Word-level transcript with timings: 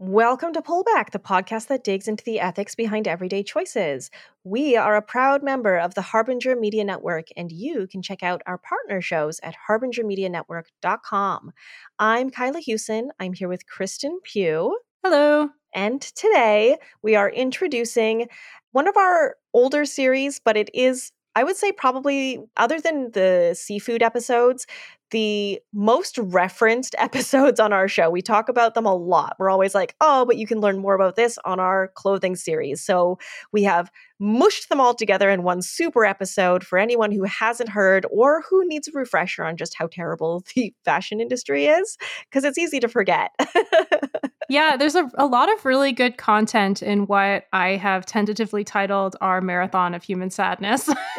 Welcome 0.00 0.52
to 0.52 0.62
Pullback, 0.62 1.10
the 1.10 1.18
podcast 1.18 1.66
that 1.66 1.82
digs 1.82 2.06
into 2.06 2.22
the 2.22 2.38
ethics 2.38 2.76
behind 2.76 3.08
everyday 3.08 3.42
choices. 3.42 4.12
We 4.44 4.76
are 4.76 4.94
a 4.94 5.02
proud 5.02 5.42
member 5.42 5.76
of 5.76 5.94
the 5.94 6.02
Harbinger 6.02 6.54
Media 6.54 6.84
Network, 6.84 7.26
and 7.36 7.50
you 7.50 7.88
can 7.88 8.00
check 8.00 8.22
out 8.22 8.40
our 8.46 8.58
partner 8.58 9.00
shows 9.00 9.40
at 9.42 9.56
harbingermedianetwork.com. 9.68 11.50
I'm 11.98 12.30
Kyla 12.30 12.60
Hewson. 12.60 13.10
I'm 13.18 13.32
here 13.32 13.48
with 13.48 13.66
Kristen 13.66 14.20
Pugh. 14.22 14.78
Hello. 15.02 15.48
And 15.74 16.00
today 16.00 16.76
we 17.02 17.16
are 17.16 17.28
introducing 17.28 18.28
one 18.70 18.86
of 18.86 18.96
our 18.96 19.34
older 19.52 19.84
series, 19.84 20.38
but 20.38 20.56
it 20.56 20.70
is 20.72 21.10
I 21.34 21.44
would 21.44 21.56
say 21.56 21.70
probably 21.70 22.40
other 22.56 22.80
than 22.80 23.12
the 23.12 23.54
seafood 23.56 24.02
episodes, 24.02 24.66
the 25.10 25.60
most 25.72 26.18
referenced 26.18 26.94
episodes 26.98 27.60
on 27.60 27.72
our 27.72 27.88
show. 27.88 28.10
We 28.10 28.22
talk 28.22 28.48
about 28.48 28.74
them 28.74 28.86
a 28.86 28.94
lot. 28.94 29.36
We're 29.38 29.50
always 29.50 29.74
like, 29.74 29.94
oh, 30.00 30.24
but 30.24 30.36
you 30.36 30.46
can 30.46 30.60
learn 30.60 30.78
more 30.78 30.94
about 30.94 31.16
this 31.16 31.38
on 31.44 31.60
our 31.60 31.88
clothing 31.94 32.36
series. 32.36 32.82
So 32.82 33.18
we 33.52 33.62
have 33.64 33.90
mushed 34.20 34.68
them 34.68 34.80
all 34.80 34.94
together 34.94 35.30
in 35.30 35.42
one 35.42 35.62
super 35.62 36.04
episode 36.04 36.64
for 36.64 36.78
anyone 36.78 37.12
who 37.12 37.24
hasn't 37.24 37.68
heard 37.68 38.06
or 38.10 38.42
who 38.48 38.66
needs 38.66 38.88
a 38.88 38.92
refresher 38.92 39.44
on 39.44 39.56
just 39.56 39.74
how 39.76 39.86
terrible 39.86 40.44
the 40.54 40.74
fashion 40.84 41.20
industry 41.20 41.66
is, 41.66 41.96
because 42.28 42.44
it's 42.44 42.58
easy 42.58 42.80
to 42.80 42.88
forget. 42.88 43.30
yeah, 44.48 44.76
there's 44.78 44.94
a, 44.94 45.10
a 45.14 45.26
lot 45.26 45.52
of 45.52 45.64
really 45.66 45.92
good 45.92 46.16
content 46.16 46.82
in 46.82 47.06
what 47.06 47.44
I 47.52 47.76
have 47.76 48.06
tentatively 48.06 48.64
titled 48.64 49.14
our 49.20 49.42
marathon 49.42 49.94
of 49.94 50.02
human 50.02 50.30
sadness. 50.30 50.88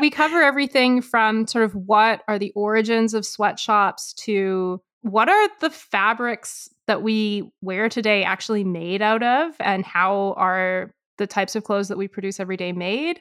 we 0.00 0.10
cover 0.10 0.42
everything 0.42 1.00
from 1.00 1.46
sort 1.46 1.64
of 1.64 1.74
what 1.74 2.22
are 2.26 2.38
the 2.38 2.50
origins 2.56 3.14
of 3.14 3.24
sweatshops 3.24 4.12
to 4.14 4.82
what 5.02 5.28
are 5.28 5.48
the 5.60 5.70
fabrics 5.70 6.68
that 6.86 7.02
we 7.02 7.52
wear 7.62 7.88
today 7.88 8.24
actually 8.24 8.64
made 8.64 9.00
out 9.00 9.22
of 9.22 9.54
and 9.60 9.84
how 9.84 10.34
are 10.36 10.92
the 11.18 11.28
types 11.28 11.54
of 11.54 11.62
clothes 11.62 11.88
that 11.88 11.98
we 11.98 12.08
produce 12.08 12.40
every 12.40 12.56
day 12.56 12.72
made 12.72 13.20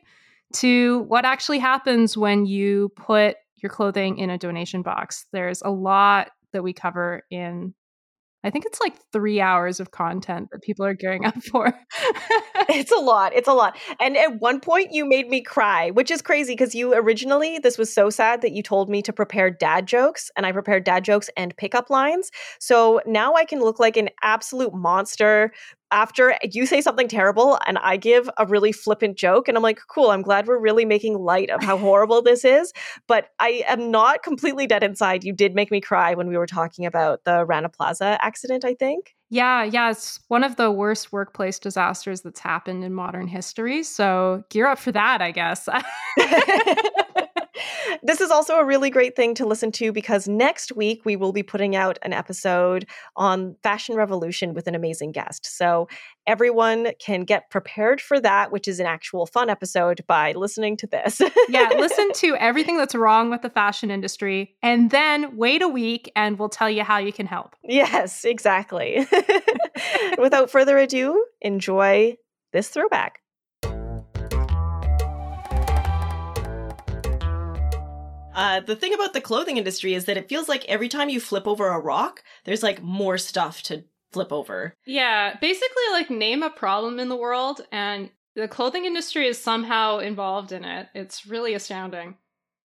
to 0.54 1.00
what 1.04 1.26
actually 1.26 1.60
happens 1.60 2.18
when 2.18 2.46
you 2.46 2.90
put 2.96 3.36
your 3.58 3.70
clothing 3.70 4.18
in 4.18 4.30
a 4.30 4.38
donation 4.38 4.82
box. 4.82 5.26
There's 5.32 5.62
a 5.62 5.70
lot 5.70 6.32
that 6.54 6.64
we 6.64 6.74
cover 6.74 7.24
in 7.30 7.74
I 8.44 8.50
think 8.50 8.66
it's 8.66 8.80
like 8.80 8.96
three 9.12 9.42
hours 9.42 9.80
of 9.80 9.92
content 9.92 10.50
that 10.52 10.62
people 10.62 10.86
are 10.86 10.94
gearing 10.94 11.26
up 11.26 11.36
for. 11.44 11.68
it's 12.70 12.92
a 12.92 13.00
lot. 13.00 13.34
It's 13.34 13.48
a 13.48 13.54
lot. 13.54 13.78
And 14.00 14.16
at 14.16 14.40
one 14.40 14.60
point, 14.60 14.90
you 14.92 15.06
made 15.06 15.28
me 15.28 15.42
cry, 15.42 15.90
which 15.90 16.12
is 16.12 16.22
crazy 16.22 16.54
because 16.54 16.76
you 16.76 16.94
originally, 16.94 17.60
this 17.60 17.78
was 17.78 17.94
so 17.94 18.10
sad 18.10 18.42
that 18.44 18.54
you 18.54 18.62
told 18.62 18.90
me 18.90 19.02
to 19.02 19.12
prepare 19.12 19.50
dad 19.50 19.88
jokes, 19.88 20.30
and 20.38 20.46
I 20.46 20.52
prepared 20.52 20.84
dad 20.84 21.04
jokes 21.04 21.30
and 21.36 21.58
pickup 21.58 21.90
lines. 21.90 22.30
So 22.60 23.02
now 23.06 23.34
I 23.34 23.44
can 23.44 23.60
look 23.60 23.80
like 23.80 23.98
an 23.98 24.10
absolute 24.22 24.74
monster 24.74 25.52
after 25.92 26.36
you 26.44 26.66
say 26.66 26.82
something 26.82 27.08
terrible 27.08 27.60
and 27.66 27.78
I 27.78 27.98
give 27.98 28.30
a 28.38 28.46
really 28.46 28.72
flippant 28.72 29.18
joke, 29.18 29.48
and 29.48 29.58
I'm 29.58 29.64
like, 29.64 29.80
cool, 29.88 30.12
I'm 30.12 30.22
glad 30.22 30.48
we're 30.48 30.60
really 30.60 30.86
making 30.86 31.18
light 31.18 31.50
of 31.50 31.64
how 31.64 31.78
horrible 31.88 32.22
this 32.22 32.44
is. 32.46 32.74
But 33.08 33.30
I 33.40 33.64
am 33.68 33.92
not 33.92 34.24
completely 34.24 34.68
dead 34.68 34.84
inside. 34.84 35.24
You 35.24 35.34
did 35.34 35.56
make 35.56 35.72
me 35.72 35.82
cry 35.82 36.14
when 36.14 36.28
we 36.28 36.38
were 36.38 36.48
talking 36.48 36.86
about 36.86 37.24
the 37.24 37.46
Rana 37.46 37.70
Plaza 37.70 38.18
accident, 38.22 38.66
I 38.66 38.74
think. 38.74 39.16
Yeah, 39.30 39.64
yeah, 39.64 39.92
it's 39.92 40.22
one 40.30 40.44
of 40.44 40.56
the 40.56 40.72
worst 40.72 41.12
workplace 41.12 41.60
disasters 41.60 42.22
that's 42.22 42.40
happened 42.40 42.86
in 42.86 42.94
modern 42.94 43.28
history. 43.28 43.84
So 43.84 44.46
gear 44.50 44.68
up 44.68 44.80
for 44.80 44.94
that, 44.94 45.22
I 45.22 45.32
guess. 45.32 45.68
this 48.04 48.22
is 48.22 48.32
also 48.32 48.56
a 48.56 48.66
really 48.66 48.90
great 48.90 49.16
thing 49.16 49.34
to 49.36 49.46
listen 49.46 49.72
to 49.74 49.92
because 49.92 50.28
next 50.28 50.76
week 50.76 51.02
we 51.06 51.16
will 51.16 51.32
be 51.32 51.44
putting 51.44 51.76
out 51.76 51.98
an 52.02 52.14
episode 52.14 52.86
on 53.16 53.56
Fashion 53.64 53.96
Revolution 53.96 54.54
with 54.54 54.68
an 54.68 54.76
amazing 54.76 55.12
guest. 55.12 55.46
So 55.46 55.88
everyone 56.26 56.92
can 57.00 57.22
get 57.22 57.50
prepared 57.50 58.02
for 58.02 58.20
that, 58.20 58.52
which 58.52 58.68
is 58.68 58.80
an 58.80 58.86
actual 58.86 59.26
fun 59.26 59.50
episode 59.50 60.02
by 60.08 60.34
listening 60.34 60.78
to 60.78 60.88
this. 60.88 61.22
yeah, 61.50 61.70
listen 61.78 62.12
to 62.14 62.36
everything 62.36 62.78
that's 62.78 62.96
wrong 62.96 63.30
with 63.30 63.42
the 63.42 63.50
fashion 63.50 63.90
industry 63.90 64.56
and 64.62 64.92
then 64.92 65.38
wait 65.38 65.62
a 65.62 65.68
week 65.68 66.12
and 66.16 66.38
we'll 66.38 66.50
tell 66.50 66.70
you 66.70 66.84
how 66.84 66.98
you 66.98 67.14
can 67.14 67.26
help. 67.26 67.56
Yes, 67.64 68.26
exactly. 68.26 69.08
Without 70.18 70.52
further 70.52 70.78
ado, 70.78 71.26
enjoy 71.42 72.18
this 72.54 72.70
throwback. 72.70 73.20
Uh, 78.38 78.60
the 78.60 78.76
thing 78.76 78.94
about 78.94 79.14
the 79.14 79.20
clothing 79.20 79.58
industry 79.58 79.96
is 79.96 80.06
that 80.06 80.16
it 80.16 80.30
feels 80.30 80.48
like 80.48 80.64
every 80.66 80.88
time 80.88 81.10
you 81.10 81.20
flip 81.20 81.48
over 81.48 81.70
a 81.70 81.80
rock, 81.80 82.24
there's 82.46 82.62
like 82.62 82.84
more 82.84 83.18
stuff 83.18 83.64
to 83.64 83.84
flip 84.12 84.32
over. 84.32 84.76
Yeah, 84.86 85.36
basically, 85.42 85.84
like 85.92 86.12
name 86.12 86.44
a 86.44 86.52
problem 86.52 87.00
in 87.00 87.10
the 87.10 87.16
world, 87.16 87.62
and 87.72 88.12
the 88.36 88.48
clothing 88.48 88.86
industry 88.86 89.26
is 89.26 89.42
somehow 89.42 89.98
involved 89.98 90.52
in 90.52 90.64
it. 90.64 90.88
It's 90.94 91.26
really 91.26 91.56
astounding. 91.56 92.16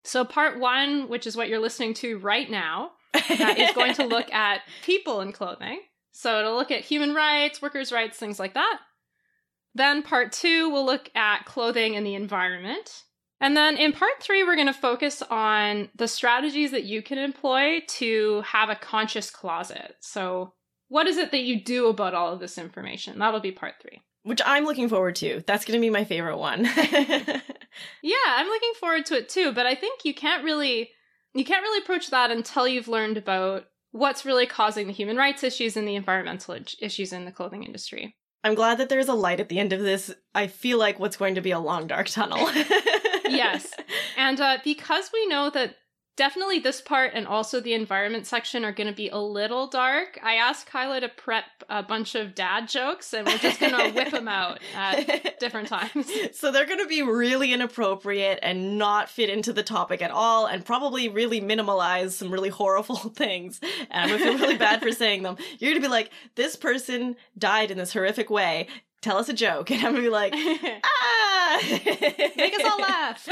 So, 0.02 0.24
part 0.24 0.58
one, 0.58 1.08
which 1.08 1.28
is 1.28 1.36
what 1.36 1.48
you're 1.48 1.60
listening 1.60 1.94
to 1.94 2.18
right 2.18 2.50
now, 2.50 2.90
uh, 3.14 3.54
is 3.56 3.72
going 3.72 3.94
to 3.94 4.04
look 4.04 4.32
at 4.34 4.62
people 4.82 5.20
in 5.20 5.30
clothing. 5.30 5.80
So, 6.10 6.40
it'll 6.40 6.56
look 6.56 6.72
at 6.72 6.80
human 6.80 7.14
rights, 7.14 7.62
workers' 7.62 7.92
rights, 7.92 8.18
things 8.18 8.40
like 8.40 8.54
that. 8.54 8.80
Then, 9.76 10.02
part 10.02 10.32
two 10.32 10.70
we'll 10.70 10.84
look 10.84 11.08
at 11.14 11.44
clothing 11.44 11.94
and 11.94 12.04
the 12.04 12.16
environment. 12.16 13.04
And 13.42 13.56
then 13.56 13.76
in 13.76 13.92
part 13.92 14.12
three, 14.20 14.44
we're 14.44 14.54
going 14.54 14.68
to 14.68 14.72
focus 14.72 15.20
on 15.28 15.90
the 15.96 16.06
strategies 16.06 16.70
that 16.70 16.84
you 16.84 17.02
can 17.02 17.18
employ 17.18 17.80
to 17.88 18.40
have 18.42 18.70
a 18.70 18.76
conscious 18.76 19.30
closet. 19.30 19.96
So, 20.00 20.54
what 20.88 21.08
is 21.08 21.16
it 21.16 21.32
that 21.32 21.42
you 21.42 21.62
do 21.62 21.88
about 21.88 22.14
all 22.14 22.32
of 22.32 22.38
this 22.38 22.56
information? 22.56 23.18
That'll 23.18 23.40
be 23.40 23.50
part 23.50 23.74
three. 23.82 24.00
Which 24.22 24.40
I'm 24.46 24.64
looking 24.64 24.88
forward 24.88 25.16
to. 25.16 25.42
That's 25.46 25.64
going 25.64 25.76
to 25.76 25.84
be 25.84 25.90
my 25.90 26.04
favorite 26.04 26.36
one. 26.36 26.64
yeah, 28.02 28.14
I'm 28.28 28.46
looking 28.46 28.72
forward 28.78 29.06
to 29.06 29.16
it 29.16 29.28
too. 29.28 29.52
But 29.52 29.66
I 29.66 29.74
think 29.74 30.04
you 30.04 30.14
can't 30.14 30.44
really 30.44 30.90
you 31.34 31.44
can't 31.44 31.62
really 31.62 31.82
approach 31.82 32.10
that 32.10 32.30
until 32.30 32.68
you've 32.68 32.88
learned 32.88 33.16
about 33.16 33.64
what's 33.90 34.24
really 34.24 34.46
causing 34.46 34.86
the 34.86 34.92
human 34.92 35.16
rights 35.16 35.42
issues 35.42 35.76
and 35.76 35.88
the 35.88 35.96
environmental 35.96 36.56
issues 36.80 37.12
in 37.12 37.24
the 37.24 37.32
clothing 37.32 37.64
industry. 37.64 38.14
I'm 38.44 38.54
glad 38.54 38.78
that 38.78 38.88
there's 38.88 39.08
a 39.08 39.14
light 39.14 39.40
at 39.40 39.48
the 39.48 39.58
end 39.58 39.72
of 39.72 39.80
this. 39.80 40.12
I 40.34 40.46
feel 40.46 40.78
like 40.78 40.98
what's 40.98 41.16
going 41.16 41.36
to 41.36 41.40
be 41.40 41.52
a 41.52 41.58
long 41.58 41.86
dark 41.86 42.08
tunnel. 42.08 42.38
yes. 43.36 43.70
And 44.16 44.40
uh, 44.40 44.58
because 44.64 45.10
we 45.12 45.26
know 45.26 45.50
that 45.50 45.76
definitely 46.16 46.58
this 46.58 46.80
part 46.80 47.12
and 47.14 47.26
also 47.26 47.60
the 47.60 47.72
environment 47.72 48.26
section 48.26 48.64
are 48.64 48.72
going 48.72 48.86
to 48.86 48.92
be 48.92 49.08
a 49.08 49.18
little 49.18 49.66
dark, 49.66 50.18
I 50.22 50.34
asked 50.34 50.66
Kyla 50.66 51.00
to 51.00 51.08
prep 51.08 51.44
a 51.68 51.82
bunch 51.82 52.14
of 52.14 52.34
dad 52.34 52.68
jokes 52.68 53.14
and 53.14 53.26
we're 53.26 53.38
just 53.38 53.58
going 53.58 53.72
to 53.72 53.90
whip 53.90 54.10
them 54.12 54.28
out 54.28 54.60
at 54.74 55.40
different 55.40 55.68
times. 55.68 56.10
So 56.32 56.52
they're 56.52 56.66
going 56.66 56.80
to 56.80 56.86
be 56.86 57.02
really 57.02 57.52
inappropriate 57.52 58.40
and 58.42 58.78
not 58.78 59.08
fit 59.08 59.30
into 59.30 59.52
the 59.52 59.62
topic 59.62 60.02
at 60.02 60.10
all 60.10 60.46
and 60.46 60.64
probably 60.64 61.08
really 61.08 61.40
minimalize 61.40 62.12
some 62.12 62.30
really 62.30 62.50
horrible 62.50 62.96
things. 63.16 63.60
And 63.90 63.90
I'm 63.90 64.08
going 64.08 64.20
to 64.20 64.26
feel 64.26 64.38
really 64.38 64.58
bad 64.58 64.82
for 64.82 64.92
saying 64.92 65.22
them. 65.22 65.36
You're 65.58 65.72
going 65.72 65.82
to 65.82 65.88
be 65.88 65.90
like, 65.90 66.10
this 66.34 66.56
person 66.56 67.16
died 67.38 67.70
in 67.70 67.78
this 67.78 67.92
horrific 67.92 68.28
way 68.28 68.68
tell 69.02 69.18
us 69.18 69.28
a 69.28 69.34
joke. 69.34 69.70
And 69.70 69.84
I'm 69.84 69.92
gonna 69.92 70.02
be 70.02 70.08
like, 70.08 70.32
ah! 70.84 71.58
Make 72.36 72.54
us 72.54 72.64
all 72.64 72.80
laugh. 72.80 73.28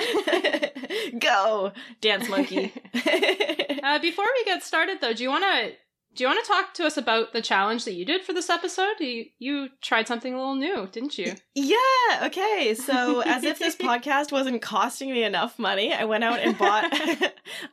Go, 1.19 1.73
dance 2.01 2.29
monkey. 2.29 2.73
uh, 3.83 3.99
before 4.01 4.27
we 4.35 4.45
get 4.45 4.63
started, 4.63 4.99
though, 5.01 5.15
do 5.15 5.23
you 5.23 5.31
want 5.31 5.45
to 5.45 5.73
do 6.13 6.25
you 6.25 6.29
want 6.29 6.45
to 6.45 6.51
talk 6.51 6.75
to 6.75 6.85
us 6.85 6.97
about 6.97 7.33
the 7.33 7.41
challenge 7.41 7.85
that 7.85 7.95
you 7.95 8.05
did 8.05 8.23
for 8.23 8.33
this 8.33 8.51
episode? 8.51 8.99
You, 8.99 9.27
you 9.39 9.69
tried 9.81 10.09
something 10.09 10.35
a 10.35 10.37
little 10.37 10.57
new, 10.57 10.89
didn't 10.91 11.17
you? 11.17 11.35
Yeah. 11.55 12.25
Okay. 12.25 12.75
So, 12.75 13.21
as 13.21 13.45
if 13.45 13.61
this 13.61 13.77
podcast 13.77 14.33
wasn't 14.33 14.61
costing 14.61 15.13
me 15.13 15.23
enough 15.23 15.57
money, 15.57 15.95
I 15.95 16.05
went 16.07 16.25
out 16.25 16.41
and 16.41 16.59
bought 16.59 16.93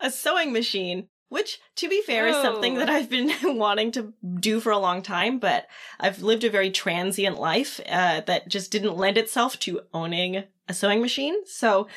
a 0.02 0.12
sewing 0.12 0.54
machine 0.54 1.10
which, 1.30 1.60
to 1.76 1.90
be 1.90 2.02
fair, 2.02 2.28
is 2.28 2.36
something 2.38 2.76
that 2.76 2.90
I've 2.90 3.10
been 3.10 3.32
wanting 3.58 3.92
to 3.94 4.14
do 4.40 4.60
for 4.60 4.72
a 4.72 4.78
long 4.78 5.02
time, 5.02 5.40
but 5.40 5.68
I've 6.00 6.22
lived 6.22 6.44
a 6.44 6.50
very 6.50 6.72
transient 6.72 7.40
life 7.40 7.80
uh, 7.90 8.22
that 8.22 8.48
just 8.48 8.72
didn't 8.72 8.98
lend 8.98 9.18
itself 9.18 9.60
to 9.62 9.82
owning 9.94 10.44
a 10.68 10.74
sewing 10.74 11.02
machine. 11.02 11.46
So 11.46 11.88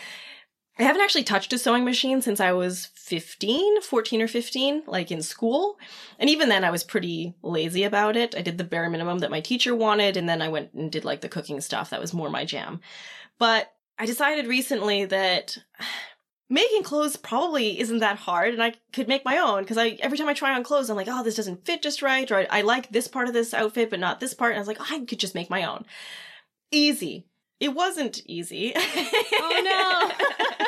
I 0.78 0.84
haven't 0.84 1.02
actually 1.02 1.24
touched 1.24 1.52
a 1.52 1.58
sewing 1.58 1.84
machine 1.84 2.22
since 2.22 2.40
I 2.40 2.52
was 2.52 2.86
15, 2.94 3.82
14 3.82 4.22
or 4.22 4.28
15, 4.28 4.84
like 4.86 5.10
in 5.10 5.22
school. 5.22 5.78
And 6.18 6.30
even 6.30 6.48
then, 6.48 6.64
I 6.64 6.70
was 6.70 6.84
pretty 6.84 7.34
lazy 7.42 7.84
about 7.84 8.16
it. 8.16 8.34
I 8.34 8.42
did 8.42 8.56
the 8.56 8.64
bare 8.64 8.88
minimum 8.88 9.18
that 9.18 9.30
my 9.30 9.40
teacher 9.40 9.76
wanted, 9.76 10.16
and 10.16 10.28
then 10.28 10.40
I 10.40 10.48
went 10.48 10.72
and 10.72 10.90
did 10.90 11.04
like 11.04 11.20
the 11.20 11.28
cooking 11.28 11.60
stuff. 11.60 11.90
That 11.90 12.00
was 12.00 12.14
more 12.14 12.30
my 12.30 12.44
jam. 12.44 12.80
But 13.38 13.72
I 13.98 14.06
decided 14.06 14.46
recently 14.46 15.04
that 15.04 15.58
making 16.50 16.82
clothes 16.82 17.16
probably 17.16 17.78
isn't 17.78 18.00
that 18.00 18.18
hard 18.18 18.52
and 18.52 18.62
I 18.62 18.74
could 18.92 19.08
make 19.08 19.24
my 19.24 19.38
own 19.38 19.62
because 19.62 19.78
I 19.78 19.98
every 20.00 20.18
time 20.18 20.28
I 20.28 20.34
try 20.34 20.54
on 20.54 20.64
clothes 20.64 20.90
I'm 20.90 20.96
like, 20.96 21.08
oh, 21.08 21.22
this 21.22 21.36
doesn't 21.36 21.64
fit 21.64 21.80
just 21.80 22.02
right, 22.02 22.30
or 22.30 22.38
I, 22.38 22.46
I 22.50 22.60
like 22.62 22.90
this 22.90 23.08
part 23.08 23.28
of 23.28 23.34
this 23.34 23.54
outfit 23.54 23.88
but 23.88 24.00
not 24.00 24.20
this 24.20 24.34
part, 24.34 24.52
and 24.52 24.58
I 24.58 24.60
was 24.60 24.68
like, 24.68 24.80
oh, 24.80 24.86
I 24.90 25.04
could 25.04 25.20
just 25.20 25.34
make 25.34 25.48
my 25.48 25.64
own. 25.64 25.86
Easy. 26.70 27.26
It 27.60 27.74
wasn't 27.74 28.22
easy. 28.26 28.72
Oh 28.76 29.62
no. 29.64 30.26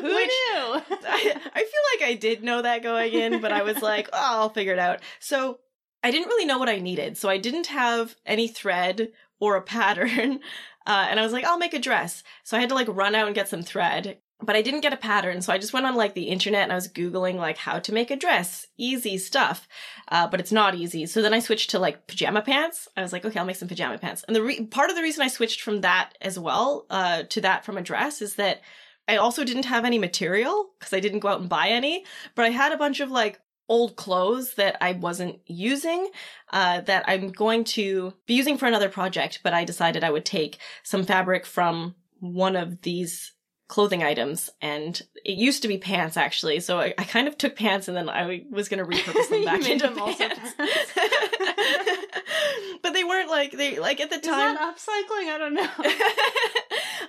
Who 0.00 0.14
Which, 0.14 0.28
knew? 0.28 0.82
I, 1.06 1.40
I 1.54 1.60
feel 1.60 1.82
like 1.98 2.08
I 2.08 2.16
did 2.18 2.42
know 2.42 2.62
that 2.62 2.82
going 2.82 3.12
in, 3.12 3.40
but 3.40 3.52
I 3.52 3.62
was 3.62 3.80
like, 3.80 4.08
oh, 4.12 4.18
I'll 4.40 4.50
figure 4.50 4.72
it 4.72 4.78
out. 4.78 5.00
So 5.18 5.60
I 6.02 6.10
didn't 6.10 6.28
really 6.28 6.46
know 6.46 6.58
what 6.58 6.68
I 6.68 6.78
needed. 6.78 7.16
So 7.16 7.28
I 7.28 7.38
didn't 7.38 7.68
have 7.68 8.16
any 8.26 8.48
thread 8.48 9.12
or 9.40 9.56
a 9.56 9.62
pattern. 9.62 10.40
Uh, 10.86 11.06
and 11.08 11.18
I 11.18 11.22
was 11.22 11.32
like, 11.32 11.46
I'll 11.46 11.56
make 11.56 11.72
a 11.72 11.78
dress. 11.78 12.22
So 12.42 12.58
I 12.58 12.60
had 12.60 12.68
to 12.68 12.74
like 12.74 12.88
run 12.90 13.14
out 13.14 13.26
and 13.26 13.34
get 13.34 13.48
some 13.48 13.62
thread 13.62 14.18
but 14.40 14.56
I 14.56 14.62
didn't 14.62 14.80
get 14.80 14.92
a 14.92 14.98
pattern. 14.98 15.42
So 15.42 15.52
I 15.52 15.58
just 15.58 15.72
went 15.72 15.86
on 15.86 15.94
like 15.94 16.14
the 16.14 16.24
internet 16.28 16.64
and 16.64 16.72
I 16.72 16.76
was 16.76 16.88
Googling 16.88 17.36
like 17.36 17.56
how 17.56 17.78
to 17.78 17.92
make 17.92 18.10
a 18.10 18.16
dress. 18.16 18.66
Easy 18.76 19.16
stuff. 19.16 19.68
Uh, 20.08 20.26
but 20.26 20.40
it's 20.40 20.52
not 20.52 20.74
easy. 20.74 21.06
So 21.06 21.22
then 21.22 21.34
I 21.34 21.38
switched 21.38 21.70
to 21.70 21.78
like 21.78 22.06
pajama 22.06 22.42
pants. 22.42 22.88
I 22.96 23.02
was 23.02 23.12
like, 23.12 23.24
okay, 23.24 23.38
I'll 23.38 23.46
make 23.46 23.56
some 23.56 23.68
pajama 23.68 23.98
pants. 23.98 24.24
And 24.26 24.34
the 24.34 24.42
re- 24.42 24.66
part 24.66 24.90
of 24.90 24.96
the 24.96 25.02
reason 25.02 25.22
I 25.22 25.28
switched 25.28 25.60
from 25.60 25.80
that 25.82 26.12
as 26.20 26.38
well, 26.38 26.86
uh, 26.90 27.22
to 27.30 27.40
that 27.42 27.64
from 27.64 27.78
a 27.78 27.82
dress 27.82 28.20
is 28.20 28.34
that 28.36 28.60
I 29.06 29.16
also 29.16 29.44
didn't 29.44 29.66
have 29.66 29.84
any 29.84 29.98
material 29.98 30.70
because 30.78 30.92
I 30.92 31.00
didn't 31.00 31.20
go 31.20 31.28
out 31.28 31.40
and 31.40 31.48
buy 31.48 31.68
any, 31.68 32.04
but 32.34 32.44
I 32.44 32.50
had 32.50 32.72
a 32.72 32.78
bunch 32.78 33.00
of 33.00 33.10
like 33.10 33.40
old 33.68 33.96
clothes 33.96 34.54
that 34.54 34.76
I 34.80 34.92
wasn't 34.92 35.40
using 35.46 36.10
uh, 36.52 36.80
that 36.82 37.04
I'm 37.06 37.28
going 37.30 37.64
to 37.64 38.14
be 38.26 38.34
using 38.34 38.58
for 38.58 38.66
another 38.66 38.88
project, 38.88 39.40
but 39.42 39.54
I 39.54 39.64
decided 39.64 40.04
I 40.04 40.10
would 40.10 40.24
take 40.24 40.58
some 40.82 41.04
fabric 41.04 41.46
from 41.46 41.94
one 42.20 42.56
of 42.56 42.82
these 42.82 43.33
clothing 43.74 44.04
items 44.04 44.52
and 44.62 45.02
it 45.24 45.36
used 45.36 45.62
to 45.62 45.66
be 45.66 45.76
pants 45.76 46.16
actually 46.16 46.60
so 46.60 46.78
i, 46.78 46.94
I 46.96 47.02
kind 47.02 47.26
of 47.26 47.36
took 47.36 47.56
pants 47.56 47.88
and 47.88 47.96
then 47.96 48.08
i 48.08 48.44
was 48.48 48.68
going 48.68 48.78
to 48.78 48.88
repurpose 48.88 49.28
them 49.28 49.44
back 49.44 49.68
into 49.68 49.88
them 49.88 49.96
pants 49.96 50.54
but 52.84 52.92
they 52.92 53.02
weren't 53.02 53.30
like 53.30 53.50
they 53.50 53.80
like 53.80 54.00
at 54.00 54.10
the 54.10 54.20
time 54.20 54.56
upcycling 54.58 55.26
i 55.26 55.38
don't 55.38 55.54
know 55.54 55.68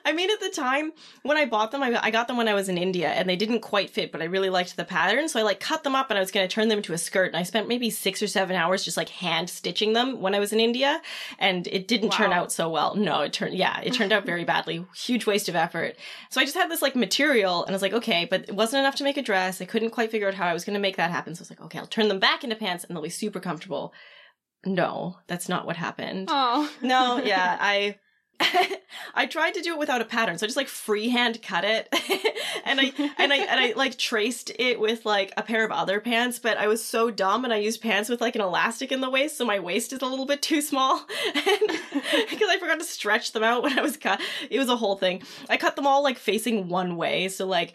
I 0.06 0.14
mean, 0.14 0.30
at 0.30 0.40
the 0.40 0.50
time 0.50 0.94
when 1.24 1.36
I 1.36 1.46
bought 1.46 1.72
them, 1.72 1.82
I, 1.82 2.00
I 2.02 2.12
got 2.12 2.28
them 2.28 2.38
when 2.38 2.48
I 2.48 2.54
was 2.54 2.70
in 2.70 2.78
India 2.78 3.10
and 3.10 3.28
they 3.28 3.36
didn't 3.36 3.62
quite 3.62 3.90
fit, 3.90 4.12
but 4.12 4.22
I 4.22 4.26
really 4.26 4.52
liked 4.52 4.78
the 4.78 4.86
pattern. 4.86 5.28
So 5.28 5.40
I 5.40 5.44
like 5.44 5.60
cut 5.60 5.84
them 5.84 5.96
up 5.96 6.12
and 6.12 6.18
I 6.18 6.22
was 6.22 6.30
going 6.30 6.48
to 6.48 6.54
turn 6.54 6.68
them 6.68 6.78
into 6.78 6.94
a 6.94 6.98
skirt. 6.98 7.28
And 7.28 7.38
I 7.38 7.44
spent 7.44 7.68
maybe 7.68 7.90
six 7.90 8.22
or 8.22 8.28
seven 8.28 8.56
hours 8.56 8.86
just 8.86 8.98
like 8.98 9.10
hand 9.10 9.50
stitching 9.50 9.94
them 9.94 10.22
when 10.22 10.36
I 10.36 10.40
was 10.40 10.54
in 10.54 10.60
India. 10.60 11.02
And 11.40 11.66
it 11.68 11.88
didn't 11.88 12.10
wow. 12.10 12.18
turn 12.18 12.34
out 12.34 12.52
so 12.52 12.70
well. 12.70 12.96
No, 12.96 13.22
it 13.22 13.34
turned, 13.34 13.56
yeah, 13.56 13.82
it 13.82 13.94
turned 13.94 14.14
out 14.14 14.28
very 14.28 14.44
badly. 14.44 14.86
Huge 14.96 15.26
waste 15.26 15.50
of 15.50 15.56
effort. 15.56 15.96
So 16.30 16.40
I 16.40 16.44
just 16.44 16.55
had 16.56 16.70
this 16.70 16.82
like 16.82 16.96
material 16.96 17.64
and 17.64 17.74
I 17.74 17.76
was 17.76 17.82
like, 17.82 17.94
okay, 17.94 18.26
but 18.30 18.46
it 18.48 18.56
wasn't 18.56 18.82
enough 18.82 18.96
to 18.96 19.04
make 19.04 19.18
a 19.18 19.22
dress. 19.22 19.62
I 19.62 19.66
couldn't 19.66 19.92
quite 19.92 20.12
figure 20.12 20.28
out 20.28 20.34
how 20.34 20.48
I 20.48 20.54
was 20.54 20.66
going 20.66 20.74
to 20.74 20.80
make 20.80 20.98
that 20.98 21.12
happen. 21.12 21.36
So 21.36 21.40
I 21.40 21.44
was 21.44 21.50
like, 21.50 21.62
okay, 21.62 21.80
I'll 21.80 21.88
turn 21.88 22.08
them 22.08 22.20
back 22.20 22.44
into 22.44 22.56
pants 22.56 22.84
and 22.84 22.96
they'll 22.96 23.04
be 23.04 23.10
super 23.10 23.40
comfortable. 23.40 23.94
No, 24.66 25.18
that's 25.28 25.48
not 25.48 25.66
what 25.66 25.78
happened. 25.78 26.28
Oh. 26.32 26.72
no, 26.82 27.18
yeah, 27.24 27.58
I 27.60 27.98
I 29.16 29.26
tried 29.26 29.54
to 29.54 29.62
do 29.62 29.74
it 29.74 29.80
without 29.80 30.02
a 30.02 30.06
pattern, 30.06 30.38
so 30.38 30.46
I 30.46 30.48
just 30.48 30.58
like 30.58 30.68
freehand 30.68 31.42
cut 31.42 31.64
it, 31.64 31.88
and 32.66 32.80
I 32.80 32.94
and 33.18 33.32
I 33.32 33.38
and 33.38 33.60
I 33.60 33.74
like 33.76 33.98
traced 33.98 34.52
it 34.58 34.80
with 34.80 35.06
like 35.06 35.34
a 35.38 35.44
pair 35.44 35.64
of 35.64 35.72
other 35.72 36.00
pants. 36.00 36.40
But 36.40 36.58
I 36.58 36.68
was 36.68 36.84
so 36.84 37.12
dumb, 37.12 37.44
and 37.44 37.54
I 37.54 37.58
used 37.58 37.82
pants 37.82 38.10
with 38.10 38.22
like 38.22 38.36
an 38.36 38.42
elastic 38.42 38.92
in 38.92 39.02
the 39.02 39.10
waist, 39.10 39.38
so 39.38 39.46
my 39.46 39.60
waist 39.60 39.94
is 39.94 40.02
a 40.02 40.06
little 40.06 40.26
bit 40.26 40.42
too 40.42 40.62
small, 40.62 41.06
because 41.34 42.50
I 42.50 42.58
forgot 42.60 42.80
to 42.80 42.86
stretch 42.86 43.32
them 43.32 43.44
out 43.44 43.64
when 43.64 43.78
I 43.78 43.82
was 43.82 43.98
cut. 43.98 44.22
It 44.50 44.60
was 44.60 44.70
a 44.70 44.76
whole 44.76 44.98
thing. 44.98 45.24
I 45.50 45.58
cut 45.58 45.76
them 45.76 45.88
all 45.88 46.04
like 46.04 46.18
facing 46.18 46.68
one 46.68 46.98
way, 46.98 47.30
so 47.30 47.46
like 47.46 47.74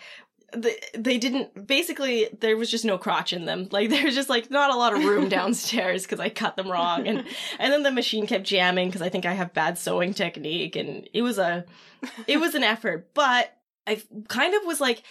they, 0.53 0.77
they 0.95 1.19
didn't 1.19 1.67
basically 1.67 2.29
there 2.41 2.57
was 2.57 2.71
just 2.71 2.85
no 2.85 2.99
crotch 2.99 3.33
in 3.33 3.45
them 3.45 3.69
like 3.71 3.91
there's 3.91 4.15
just 4.15 4.29
like 4.29 4.51
not 4.51 4.71
a 4.71 4.77
lot 4.77 4.95
of 4.95 5.05
room 5.05 5.29
downstairs 5.29 6.03
because 6.05 6.21
i 6.21 6.29
cut 6.29 6.57
them 6.57 6.71
wrong 6.71 7.07
and 7.07 7.25
and 7.59 7.73
then 7.73 7.83
the 7.83 7.91
machine 7.91 8.27
kept 8.27 8.45
jamming 8.45 8.89
because 8.89 9.03
i 9.03 9.09
think 9.09 9.27
i 9.27 9.33
have 9.33 9.53
bad 9.53 9.79
sewing 9.79 10.15
technique 10.15 10.77
and 10.77 11.09
it 11.13 11.23
was 11.23 11.39
a 11.39 11.65
it 12.27 12.39
was 12.39 12.55
an 12.55 12.65
effort 12.65 13.09
but 13.15 13.57
i 13.87 14.01
kind 14.29 14.55
of 14.55 14.65
was 14.65 14.81
like 14.81 15.03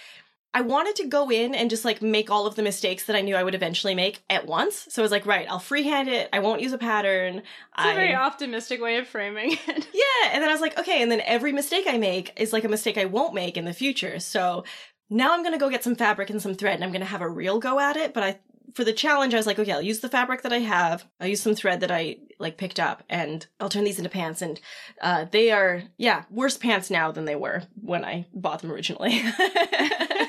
I 0.51 0.61
wanted 0.61 0.95
to 0.95 1.07
go 1.07 1.29
in 1.29 1.53
and 1.53 1.69
just 1.69 1.85
like 1.85 2.01
make 2.01 2.31
all 2.31 2.47
of 2.47 2.55
the 2.55 2.63
mistakes 2.63 3.05
that 3.05 3.15
I 3.15 3.21
knew 3.21 3.35
I 3.35 3.43
would 3.43 3.53
eventually 3.53 3.93
make 3.93 4.23
at 4.31 4.47
once. 4.47 4.87
So 4.89 5.01
I 5.01 5.03
was 5.03 5.11
like, 5.11 5.27
right, 5.27 5.45
I'll 5.47 5.59
freehand 5.59 6.09
it. 6.09 6.27
I 6.33 6.39
won't 6.39 6.61
use 6.61 6.73
a 6.73 6.77
pattern. 6.79 7.37
It's 7.37 7.45
I... 7.75 7.91
a 7.91 7.95
very 7.95 8.15
optimistic 8.15 8.81
way 8.81 8.97
of 8.97 9.07
framing 9.07 9.51
it. 9.67 9.87
Yeah. 9.93 10.31
And 10.33 10.41
then 10.41 10.49
I 10.49 10.51
was 10.51 10.61
like, 10.61 10.77
okay. 10.79 11.03
And 11.03 11.11
then 11.11 11.21
every 11.21 11.51
mistake 11.51 11.85
I 11.87 11.99
make 11.99 12.33
is 12.35 12.51
like 12.51 12.63
a 12.63 12.69
mistake 12.69 12.97
I 12.97 13.05
won't 13.05 13.35
make 13.35 13.57
in 13.57 13.65
the 13.65 13.73
future. 13.73 14.19
So 14.19 14.63
now 15.09 15.33
I'm 15.33 15.43
gonna 15.43 15.57
go 15.57 15.69
get 15.69 15.83
some 15.83 15.95
fabric 15.95 16.29
and 16.29 16.41
some 16.41 16.53
thread 16.55 16.75
and 16.75 16.83
I'm 16.83 16.91
gonna 16.91 17.05
have 17.05 17.21
a 17.21 17.29
real 17.29 17.59
go 17.59 17.79
at 17.79 17.97
it. 17.97 18.13
But 18.13 18.23
I, 18.23 18.39
for 18.73 18.83
the 18.83 18.93
challenge, 18.93 19.33
I 19.33 19.37
was 19.37 19.47
like, 19.47 19.59
okay, 19.59 19.71
I'll 19.71 19.81
use 19.81 19.99
the 19.99 20.09
fabric 20.09 20.43
that 20.43 20.53
I 20.53 20.59
have. 20.59 21.05
I'll 21.19 21.27
use 21.27 21.41
some 21.41 21.55
thread 21.55 21.79
that 21.81 21.91
I 21.91 22.17
like 22.37 22.57
picked 22.57 22.79
up 22.79 23.03
and 23.09 23.45
I'll 23.59 23.69
turn 23.69 23.83
these 23.83 23.97
into 23.97 24.09
pants. 24.09 24.41
And, 24.41 24.59
uh, 25.01 25.25
they 25.31 25.51
are, 25.51 25.83
yeah, 25.97 26.23
worse 26.29 26.57
pants 26.57 26.89
now 26.89 27.11
than 27.11 27.25
they 27.25 27.35
were 27.35 27.63
when 27.81 28.05
I 28.05 28.27
bought 28.33 28.61
them 28.61 28.71
originally. 28.71 29.21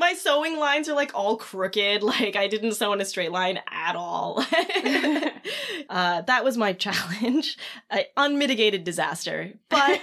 my 0.00 0.14
sewing 0.14 0.58
lines 0.58 0.88
are 0.88 0.94
like 0.96 1.12
all 1.14 1.36
crooked. 1.36 2.02
Like 2.10 2.34
I 2.34 2.48
didn't 2.48 2.72
sew 2.72 2.92
in 2.92 3.00
a 3.00 3.04
straight 3.04 3.30
line 3.30 3.60
at 3.70 3.94
all. 3.94 4.38
uh, 5.88 6.22
that 6.22 6.42
was 6.42 6.56
my 6.56 6.72
challenge. 6.86 7.56
An 7.88 8.04
unmitigated 8.16 8.82
disaster. 8.82 9.52
But 9.68 10.00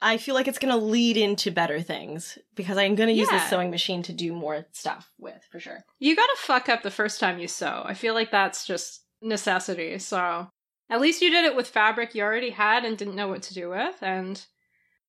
I 0.00 0.16
feel 0.16 0.34
like 0.34 0.48
it's 0.48 0.58
going 0.58 0.72
to 0.72 0.82
lead 0.82 1.16
into 1.16 1.50
better 1.50 1.82
things 1.82 2.38
because 2.54 2.78
I'm 2.78 2.94
going 2.94 3.08
to 3.08 3.14
use 3.14 3.28
yeah. 3.30 3.38
this 3.38 3.50
sewing 3.50 3.70
machine 3.70 4.02
to 4.04 4.12
do 4.12 4.32
more 4.32 4.66
stuff 4.72 5.10
with 5.18 5.44
for 5.50 5.60
sure. 5.60 5.84
You 5.98 6.16
got 6.16 6.26
to 6.26 6.36
fuck 6.38 6.68
up 6.68 6.82
the 6.82 6.90
first 6.90 7.20
time 7.20 7.38
you 7.38 7.48
sew. 7.48 7.82
I 7.84 7.94
feel 7.94 8.14
like 8.14 8.30
that's 8.30 8.66
just 8.66 9.02
necessity. 9.20 9.98
So 9.98 10.48
at 10.88 11.00
least 11.00 11.20
you 11.20 11.30
did 11.30 11.44
it 11.44 11.56
with 11.56 11.68
fabric 11.68 12.14
you 12.14 12.22
already 12.22 12.50
had 12.50 12.84
and 12.84 12.96
didn't 12.96 13.16
know 13.16 13.28
what 13.28 13.42
to 13.42 13.54
do 13.54 13.68
with. 13.70 13.96
And 14.00 14.44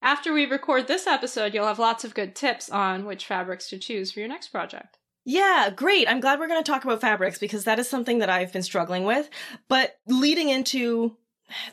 after 0.06 0.32
we 0.32 0.46
record 0.46 0.88
this 0.88 1.08
episode, 1.08 1.54
you'll 1.54 1.66
have 1.66 1.80
lots 1.80 2.06
of 2.06 2.14
good 2.14 2.36
tips 2.36 2.70
on 2.70 3.06
which 3.06 3.26
fabrics 3.26 3.68
to 3.70 3.80
choose 3.80 4.12
for 4.12 4.20
your 4.20 4.30
next 4.30 4.50
project. 4.50 5.00
Yeah, 5.26 5.72
great. 5.76 6.08
I'm 6.08 6.20
glad 6.20 6.40
we're 6.40 6.48
going 6.48 6.64
to 6.64 6.72
talk 6.72 6.86
about 6.86 7.02
fabrics 7.02 7.40
because 7.40 7.64
that 7.64 7.80
is 7.80 7.90
something 7.90 8.20
that 8.20 8.30
I've 8.30 8.54
been 8.54 8.62
struggling 8.62 9.04
with. 9.04 9.28
But 9.68 9.98
leading 10.06 10.50
into 10.50 11.18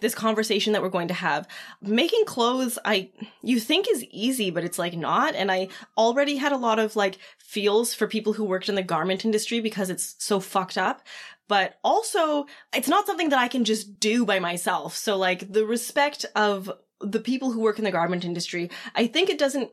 this 0.00 0.14
conversation 0.14 0.73
that 0.73 0.81
we're 0.81 0.88
going 0.88 1.08
to 1.08 1.14
have, 1.14 1.46
making 1.82 2.25
clothes, 2.25 2.79
I, 2.87 3.11
you 3.43 3.61
think 3.61 3.87
is 3.90 4.05
easy, 4.05 4.50
but 4.50 4.64
it's 4.64 4.79
like 4.79 4.94
not. 4.94 5.34
And 5.34 5.52
I 5.52 5.69
already 5.99 6.37
had 6.37 6.52
a 6.52 6.56
lot 6.56 6.79
of 6.79 6.96
like 6.96 7.19
feels 7.38 7.93
for 7.93 8.06
people 8.06 8.32
who 8.32 8.44
worked 8.44 8.70
in 8.70 8.75
the 8.75 8.82
garment 8.82 9.26
industry 9.26 9.61
because 9.61 9.90
it's 9.90 10.17
so 10.19 10.40
fucked 10.40 10.79
up 10.79 11.02
but 11.49 11.79
also 11.84 12.46
it's 12.75 12.88
not 12.88 13.05
something 13.05 13.29
that 13.29 13.38
I 13.38 13.46
can 13.46 13.64
just 13.64 14.00
do 14.00 14.25
by 14.25 14.38
myself. 14.38 14.96
So 14.96 15.19
like 15.19 15.52
the 15.52 15.67
respect 15.67 16.25
of 16.34 16.73
the 17.02 17.20
people 17.20 17.52
who 17.52 17.60
work 17.60 17.78
in 17.78 17.84
the 17.84 17.90
garment 17.90 18.25
industry, 18.25 18.70
I 18.94 19.06
think 19.06 19.28
it 19.28 19.38
doesn't, 19.38 19.70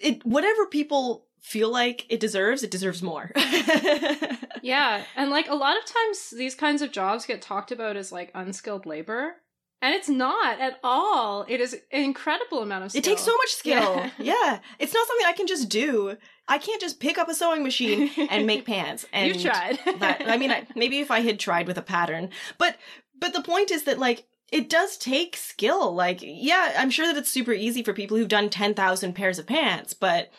it, 0.00 0.24
whatever 0.24 0.66
people 0.66 1.26
feel 1.40 1.70
like 1.70 2.06
it 2.08 2.20
deserves, 2.20 2.62
it 2.62 2.70
deserves 2.70 3.02
more. 3.02 3.30
yeah. 4.62 5.04
And 5.14 5.30
like 5.30 5.48
a 5.48 5.54
lot 5.54 5.76
of 5.76 5.84
times 5.84 6.30
these 6.30 6.54
kinds 6.54 6.82
of 6.82 6.90
jobs 6.90 7.24
get 7.24 7.40
talked 7.40 7.70
about 7.70 7.96
as 7.96 8.10
like 8.10 8.30
unskilled 8.34 8.84
labor. 8.84 9.36
And 9.82 9.94
it's 9.94 10.08
not 10.08 10.58
at 10.58 10.80
all. 10.82 11.44
It 11.48 11.60
is 11.60 11.74
an 11.74 11.80
incredible 11.92 12.62
amount 12.62 12.84
of 12.84 12.90
skill. 12.90 12.98
It 13.00 13.04
takes 13.04 13.22
so 13.22 13.36
much 13.36 13.50
skill. 13.50 13.96
Yeah. 13.96 14.10
yeah. 14.18 14.58
It's 14.78 14.94
not 14.94 15.06
something 15.06 15.26
I 15.26 15.34
can 15.34 15.46
just 15.46 15.68
do. 15.68 16.16
I 16.48 16.58
can't 16.58 16.80
just 16.80 16.98
pick 16.98 17.18
up 17.18 17.28
a 17.28 17.34
sewing 17.34 17.62
machine 17.62 18.10
and 18.30 18.46
make 18.46 18.64
pants. 18.66 19.04
And 19.12 19.34
you 19.34 19.40
tried. 19.40 19.78
that, 20.00 20.22
I 20.26 20.38
mean, 20.38 20.50
I, 20.50 20.66
maybe 20.74 21.00
if 21.00 21.10
I 21.10 21.20
had 21.20 21.38
tried 21.38 21.66
with 21.66 21.78
a 21.78 21.82
pattern, 21.82 22.30
but 22.58 22.76
but 23.18 23.32
the 23.34 23.42
point 23.42 23.70
is 23.70 23.84
that 23.84 23.98
like 23.98 24.26
it 24.52 24.70
does 24.70 24.96
take 24.96 25.36
skill. 25.36 25.94
Like, 25.94 26.18
yeah, 26.22 26.74
I'm 26.78 26.90
sure 26.90 27.06
that 27.06 27.16
it's 27.16 27.30
super 27.30 27.52
easy 27.52 27.82
for 27.82 27.92
people 27.92 28.16
who've 28.16 28.28
done 28.28 28.48
10,000 28.48 29.12
pairs 29.14 29.38
of 29.38 29.46
pants, 29.46 29.92
but 29.92 30.30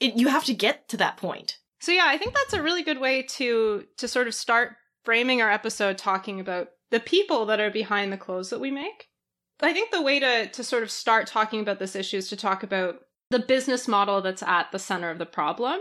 it, 0.00 0.14
you 0.14 0.28
have 0.28 0.44
to 0.44 0.54
get 0.54 0.88
to 0.88 0.96
that 0.98 1.16
point. 1.16 1.58
So 1.80 1.90
yeah, 1.90 2.04
I 2.06 2.16
think 2.16 2.34
that's 2.34 2.52
a 2.52 2.62
really 2.62 2.84
good 2.84 3.00
way 3.00 3.22
to 3.22 3.84
to 3.96 4.06
sort 4.06 4.28
of 4.28 4.34
start 4.34 4.76
framing 5.04 5.42
our 5.42 5.50
episode 5.50 5.98
talking 5.98 6.38
about 6.38 6.68
the 6.90 7.00
people 7.00 7.46
that 7.46 7.58
are 7.58 7.72
behind 7.72 8.12
the 8.12 8.16
clothes 8.16 8.50
that 8.50 8.60
we 8.60 8.70
make. 8.70 9.08
I 9.60 9.72
think 9.72 9.90
the 9.90 10.02
way 10.02 10.20
to 10.20 10.46
to 10.46 10.64
sort 10.64 10.84
of 10.84 10.90
start 10.90 11.26
talking 11.26 11.60
about 11.60 11.80
this 11.80 11.96
issue 11.96 12.18
is 12.18 12.28
to 12.28 12.36
talk 12.36 12.62
about 12.62 13.00
the 13.30 13.40
business 13.40 13.88
model 13.88 14.20
that's 14.20 14.42
at 14.42 14.70
the 14.70 14.78
center 14.78 15.10
of 15.10 15.18
the 15.18 15.26
problem, 15.26 15.80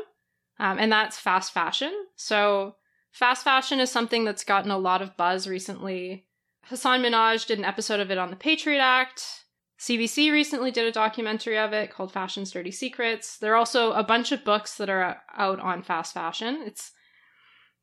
um, 0.60 0.80
and 0.80 0.92
that's 0.92 1.20
fast 1.20 1.54
fashion. 1.54 1.94
So 2.16 2.76
fast 3.12 3.44
fashion 3.44 3.80
is 3.80 3.92
something 3.92 4.26
that's 4.26 4.44
gotten 4.44 4.72
a 4.72 4.78
lot 4.78 5.02
of 5.02 5.18
buzz 5.18 5.48
recently. 5.48 6.26
Hasan 6.68 7.02
Minhaj 7.02 7.46
did 7.46 7.60
an 7.60 7.66
episode 7.66 8.00
of 8.00 8.12
it 8.12 8.18
on 8.18 8.30
the 8.30 8.36
Patriot 8.36 8.80
Act. 8.80 9.46
CBC 9.80 10.32
recently 10.32 10.70
did 10.70 10.86
a 10.86 10.92
documentary 10.92 11.58
of 11.58 11.74
it 11.74 11.92
called 11.92 12.14
Fashion's 12.14 12.52
Dirty 12.52 12.72
Secrets. 12.72 13.38
There 13.40 13.54
are 13.54 13.58
also 13.58 13.94
a 13.94 14.04
bunch 14.04 14.32
of 14.32 14.44
books 14.46 14.78
that 14.78 14.90
are 14.90 15.18
out 15.36 15.60
on 15.60 15.82
fast 15.82 16.14
fashion. 16.14 16.64
It's 16.66 16.92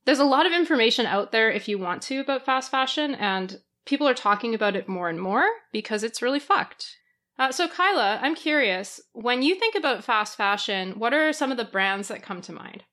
there's 0.05 0.21
a 0.21 0.25
lot 0.25 0.47
of 0.47 0.53
information 0.53 1.07
out 1.07 1.33
there 1.33 1.51
if 1.51 1.69
you 1.69 1.79
want 1.79 2.03
to 2.03 2.21
about 2.21 2.47
fast 2.47 2.71
fashion, 2.71 3.15
and 3.17 3.61
people 3.85 4.09
are 4.09 4.15
talking 4.15 4.55
about 4.55 4.77
it 4.77 4.89
more 4.89 5.09
and 5.09 5.21
more 5.21 5.45
because 5.73 6.03
it's 6.03 6.23
really 6.23 6.39
fucked. 6.39 6.97
Uh, 7.39 7.53
so, 7.53 7.69
Kyla, 7.69 8.19
I'm 8.23 8.35
curious. 8.35 9.01
When 9.13 9.43
you 9.43 9.55
think 9.55 9.75
about 9.75 10.05
fast 10.05 10.37
fashion, 10.37 10.99
what 10.99 11.13
are 11.13 11.33
some 11.33 11.51
of 11.51 11.57
the 11.57 11.65
brands 11.65 12.09
that 12.09 12.23
come 12.23 12.41
to 12.43 12.53
mind? 12.53 12.85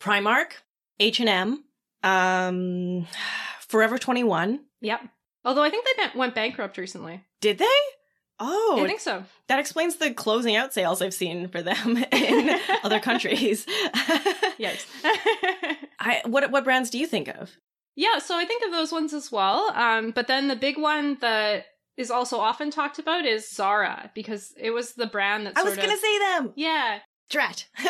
Primark, 0.00 0.52
H 0.98 1.20
and 1.20 1.28
M, 1.28 1.64
um, 2.02 3.06
Forever 3.68 3.98
Twenty 3.98 4.24
One. 4.24 4.64
Yep. 4.80 5.00
Although 5.46 5.62
I 5.62 5.70
think 5.70 5.86
they 5.86 6.18
went 6.18 6.34
bankrupt 6.34 6.76
recently. 6.76 7.24
Did 7.40 7.58
they? 7.58 7.64
Oh, 8.38 8.80
I 8.82 8.86
think 8.86 9.00
so. 9.00 9.24
That 9.48 9.60
explains 9.60 9.96
the 9.96 10.12
closing 10.12 10.56
out 10.56 10.74
sales 10.74 11.00
I've 11.00 11.14
seen 11.14 11.48
for 11.48 11.62
them 11.62 11.96
in 12.12 12.50
other 12.84 13.00
countries. 13.00 13.64
yes. 14.58 14.84
I 15.98 16.20
what 16.26 16.50
what 16.50 16.64
brands 16.64 16.90
do 16.90 16.98
you 16.98 17.06
think 17.06 17.28
of? 17.28 17.56
Yeah, 17.94 18.18
so 18.18 18.36
I 18.36 18.44
think 18.44 18.62
of 18.64 18.72
those 18.72 18.92
ones 18.92 19.14
as 19.14 19.32
well. 19.32 19.72
Um, 19.74 20.10
but 20.10 20.26
then 20.26 20.48
the 20.48 20.56
big 20.56 20.76
one 20.76 21.16
that 21.22 21.64
is 21.96 22.10
also 22.10 22.38
often 22.38 22.70
talked 22.70 22.98
about 22.98 23.24
is 23.24 23.50
Zara 23.50 24.10
because 24.14 24.52
it 24.60 24.70
was 24.72 24.92
the 24.94 25.06
brand 25.06 25.46
that 25.46 25.56
I 25.56 25.62
was 25.62 25.76
gonna 25.76 25.96
say 25.96 26.18
them. 26.18 26.52
yeah. 26.56 26.98
Drat. 27.30 27.66
So 27.78 27.86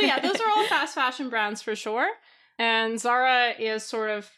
yeah, 0.00 0.20
those 0.20 0.40
are 0.40 0.48
all 0.48 0.64
fast 0.66 0.94
fashion 0.94 1.28
brands 1.28 1.60
for 1.60 1.74
sure. 1.76 2.08
And 2.58 2.98
Zara 3.00 3.50
is 3.58 3.82
sort 3.82 4.10
of 4.10 4.30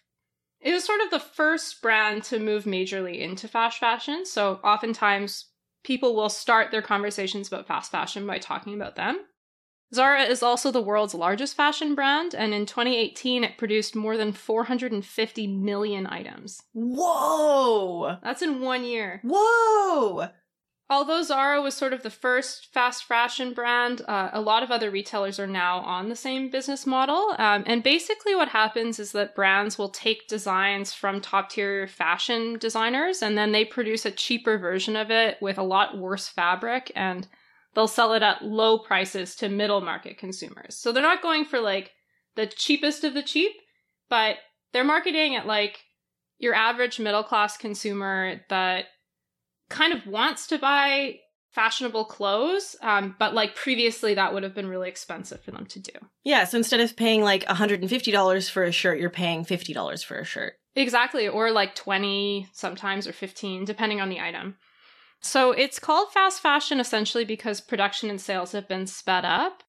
it 0.63 0.73
was 0.73 0.85
sort 0.85 1.01
of 1.01 1.11
the 1.11 1.19
first 1.19 1.83
brand 1.83 2.23
to 2.25 2.39
move 2.39 2.65
majorly 2.65 3.21
into 3.21 3.49
fast 3.49 3.79
fashion. 3.79 4.25
So 4.25 4.61
oftentimes 4.65 5.47
people 5.85 6.15
will 6.15 6.29
start 6.29 6.71
their 6.71 6.83
conversations 6.83 7.49
about 7.49 7.67
fast 7.67 7.91
fashion 7.91 8.27
by 8.27 8.39
talking 8.39 8.75
about 8.75 8.97
them. 8.97 9.19
Zara 9.95 10.23
is 10.23 10.43
also 10.43 10.71
the 10.71 10.81
world's 10.81 11.13
largest 11.13 11.55
fashion 11.55 11.95
brand, 11.95 12.35
and 12.35 12.55
in 12.55 12.65
2018, 12.65 13.45
it 13.45 13.59
produced 13.59 13.95
more 13.95 14.17
than 14.17 14.33
450 14.33 15.47
million 15.49 16.07
items. 16.07 16.63
Whoa. 16.73 18.17
That's 18.23 18.41
in 18.41 18.63
one 18.63 18.85
year. 18.85 19.21
Whoa. 19.23 20.29
Although 20.91 21.23
Zara 21.23 21.63
was 21.63 21.75
sort 21.75 21.95
of 21.95 22.03
the 22.03 22.11
first 22.11 22.67
fast 22.73 23.05
fashion 23.05 23.55
brand, 23.55 24.03
uh, 24.07 24.29
a 24.33 24.41
lot 24.41 24.63
of 24.63 24.71
other 24.71 24.91
retailers 24.91 25.41
are 25.41 25.47
now 25.47 25.79
on 25.79 26.09
the 26.09 26.17
same 26.17 26.51
business 26.51 26.87
model. 26.87 27.35
Um, 27.39 27.63
and 27.67 27.83
basically, 27.83 28.35
what 28.35 28.49
happens 28.49 28.99
is 28.99 29.13
that 29.13 29.35
brands 29.35 29.79
will 29.79 29.89
take 29.89 30.29
designs 30.29 30.93
from 30.93 31.21
top 31.21 31.51
tier 31.51 31.87
fashion 31.87 32.59
designers 32.59 33.23
and 33.23 33.39
then 33.39 33.53
they 33.53 33.65
produce 33.65 34.05
a 34.05 34.11
cheaper 34.11 34.59
version 34.59 34.97
of 34.97 35.11
it 35.11 35.39
with 35.41 35.57
a 35.57 35.63
lot 35.63 35.97
worse 35.97 36.29
fabric 36.29 36.93
and 36.95 37.27
they'll 37.75 37.89
sell 37.89 38.13
it 38.13 38.23
at 38.23 38.45
low 38.45 38.79
prices 38.79 39.35
to 39.37 39.49
middle 39.49 39.81
market 39.81 40.19
consumers. 40.19 40.77
So 40.77 40.93
they're 40.93 41.03
not 41.03 41.23
going 41.23 41.45
for 41.45 41.61
like 41.61 41.93
the 42.37 42.47
cheapest 42.47 43.05
of 43.05 43.15
the 43.15 43.23
cheap, 43.23 43.53
but 44.11 44.37
they're 44.73 44.85
marketing 44.85 45.37
at 45.37 45.47
like 45.47 45.81
your 46.39 46.55
average 46.55 46.99
middle 46.99 47.23
class 47.23 47.57
consumer 47.57 48.41
that 48.51 48.87
kind 49.73 49.93
of 49.93 50.07
wants 50.07 50.47
to 50.49 50.59
buy 50.59 51.19
fashionable 51.51 52.05
clothes, 52.07 52.77
um, 52.83 53.15
but 53.19 53.35
like 53.35 53.55
previously 53.55 54.15
that 54.15 54.33
would 54.33 54.43
have 54.43 54.55
been 54.55 54.69
really 54.69 54.89
expensive 54.89 55.41
for 55.43 55.51
them 55.51 55.67
to 55.67 55.81
do. 55.81 55.93
Yeah, 56.25 56.45
so 56.45 56.57
instead 56.57 56.81
of 56.81 56.97
paying 56.97 57.23
like 57.23 57.45
$150 57.45 58.51
for 58.51 58.65
a 58.65 58.73
shirt, 58.73 58.99
you're 58.99 59.11
paying 59.11 59.45
$50 59.45 60.05
for 60.05 60.19
a 60.19 60.25
shirt. 60.25 60.55
Exactly, 60.75 61.29
or 61.29 61.51
like 61.51 61.75
20 61.75 62.49
sometimes 62.53 63.07
or 63.07 63.13
15 63.13 63.65
depending 63.65 64.01
on 64.01 64.09
the 64.09 64.21
item. 64.21 64.57
So 65.21 65.53
it's 65.53 65.79
called 65.79 66.13
fast 66.13 66.41
fashion 66.41 66.81
essentially 66.81 67.25
because 67.25 67.61
production 67.61 68.09
and 68.09 68.21
sales 68.21 68.53
have 68.53 68.69
been 68.69 68.87
sped 68.87 69.25
up. 69.25 69.63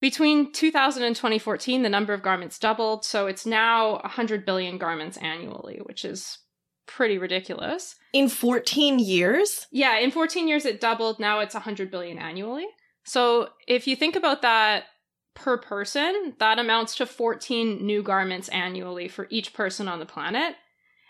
Between 0.00 0.52
2000 0.52 1.02
and 1.02 1.14
2014, 1.14 1.82
the 1.82 1.88
number 1.88 2.14
of 2.14 2.22
garments 2.22 2.58
doubled, 2.58 3.04
so 3.04 3.26
it's 3.26 3.44
now 3.44 3.98
100 3.98 4.46
billion 4.46 4.78
garments 4.78 5.18
annually, 5.18 5.80
which 5.84 6.06
is 6.06 6.38
pretty 6.96 7.18
ridiculous. 7.18 7.96
In 8.12 8.28
14 8.28 8.98
years? 8.98 9.66
Yeah, 9.70 9.98
in 9.98 10.10
14 10.10 10.48
years 10.48 10.64
it 10.64 10.80
doubled, 10.80 11.20
now 11.20 11.40
it's 11.40 11.54
100 11.54 11.90
billion 11.90 12.18
annually. 12.18 12.66
So 13.04 13.50
if 13.66 13.86
you 13.86 13.96
think 13.96 14.16
about 14.16 14.42
that 14.42 14.84
per 15.34 15.56
person, 15.56 16.34
that 16.38 16.58
amounts 16.58 16.96
to 16.96 17.06
14 17.06 17.84
new 17.84 18.02
garments 18.02 18.48
annually 18.48 19.08
for 19.08 19.26
each 19.30 19.54
person 19.54 19.88
on 19.88 20.00
the 20.00 20.06
planet. 20.06 20.56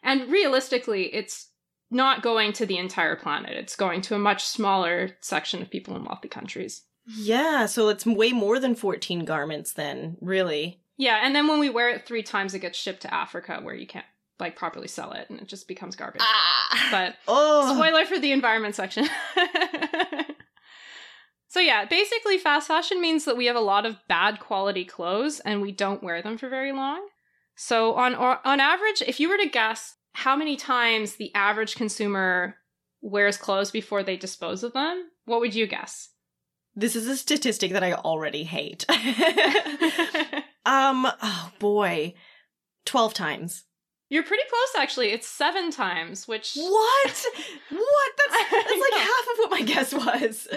And 0.02 0.30
realistically, 0.30 1.14
it's 1.14 1.48
not 1.90 2.22
going 2.22 2.52
to 2.54 2.66
the 2.66 2.78
entire 2.78 3.16
planet. 3.16 3.56
It's 3.56 3.76
going 3.76 4.02
to 4.02 4.14
a 4.14 4.18
much 4.18 4.44
smaller 4.44 5.16
section 5.20 5.62
of 5.62 5.70
people 5.70 5.96
in 5.96 6.04
wealthy 6.04 6.28
countries. 6.28 6.82
Yeah, 7.06 7.66
so 7.66 7.88
it's 7.88 8.06
way 8.06 8.32
more 8.32 8.58
than 8.60 8.74
14 8.74 9.24
garments 9.24 9.72
then, 9.72 10.16
really. 10.20 10.80
Yeah, 10.96 11.20
and 11.22 11.34
then 11.34 11.48
when 11.48 11.58
we 11.58 11.70
wear 11.70 11.88
it 11.88 12.06
three 12.06 12.22
times, 12.22 12.54
it 12.54 12.60
gets 12.60 12.78
shipped 12.78 13.02
to 13.02 13.12
Africa 13.12 13.58
where 13.62 13.74
you 13.74 13.86
can't 13.86 14.06
like 14.40 14.56
properly 14.56 14.88
sell 14.88 15.12
it 15.12 15.28
and 15.30 15.40
it 15.40 15.48
just 15.48 15.68
becomes 15.68 15.96
garbage. 15.96 16.22
Ah. 16.24 16.88
But 16.90 17.16
oh. 17.28 17.74
spoiler 17.74 18.04
for 18.04 18.18
the 18.18 18.32
environment 18.32 18.74
section. 18.74 19.08
so 21.48 21.60
yeah, 21.60 21.84
basically 21.84 22.38
fast 22.38 22.68
fashion 22.68 23.00
means 23.00 23.24
that 23.24 23.36
we 23.36 23.46
have 23.46 23.56
a 23.56 23.60
lot 23.60 23.86
of 23.86 23.98
bad 24.08 24.40
quality 24.40 24.84
clothes 24.84 25.40
and 25.40 25.60
we 25.60 25.72
don't 25.72 26.02
wear 26.02 26.22
them 26.22 26.38
for 26.38 26.48
very 26.48 26.72
long. 26.72 27.06
So 27.56 27.94
on 27.94 28.14
on 28.14 28.60
average, 28.60 29.02
if 29.06 29.20
you 29.20 29.28
were 29.28 29.36
to 29.36 29.48
guess 29.48 29.96
how 30.12 30.34
many 30.34 30.56
times 30.56 31.16
the 31.16 31.32
average 31.34 31.76
consumer 31.76 32.56
wears 33.00 33.36
clothes 33.36 33.70
before 33.70 34.02
they 34.02 34.16
dispose 34.16 34.62
of 34.62 34.72
them, 34.72 35.10
what 35.24 35.40
would 35.40 35.54
you 35.54 35.66
guess? 35.66 36.10
This 36.74 36.94
is 36.94 37.06
a 37.06 37.16
statistic 37.16 37.72
that 37.72 37.82
I 37.82 37.94
already 37.94 38.44
hate. 38.44 38.86
um, 40.64 41.06
oh 41.22 41.52
boy. 41.58 42.14
12 42.86 43.14
times. 43.14 43.64
You're 44.10 44.24
pretty 44.24 44.42
close, 44.50 44.82
actually. 44.82 45.12
It's 45.12 45.28
seven 45.28 45.70
times, 45.70 46.26
which. 46.26 46.54
What? 46.56 47.24
what? 47.70 48.12
That's, 48.18 48.50
that's 48.50 48.80
like 48.80 49.00
half 49.00 49.26
of 49.32 49.38
what 49.38 49.50
my 49.52 49.62
guess 49.62 49.94
was. 49.94 50.48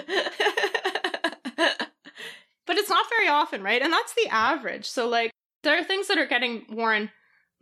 but 2.66 2.76
it's 2.76 2.90
not 2.90 3.06
very 3.08 3.28
often, 3.28 3.62
right? 3.62 3.80
And 3.80 3.92
that's 3.92 4.12
the 4.14 4.28
average. 4.28 4.86
So, 4.86 5.08
like, 5.08 5.30
there 5.62 5.78
are 5.78 5.84
things 5.84 6.08
that 6.08 6.18
are 6.18 6.26
getting 6.26 6.66
worn 6.68 7.10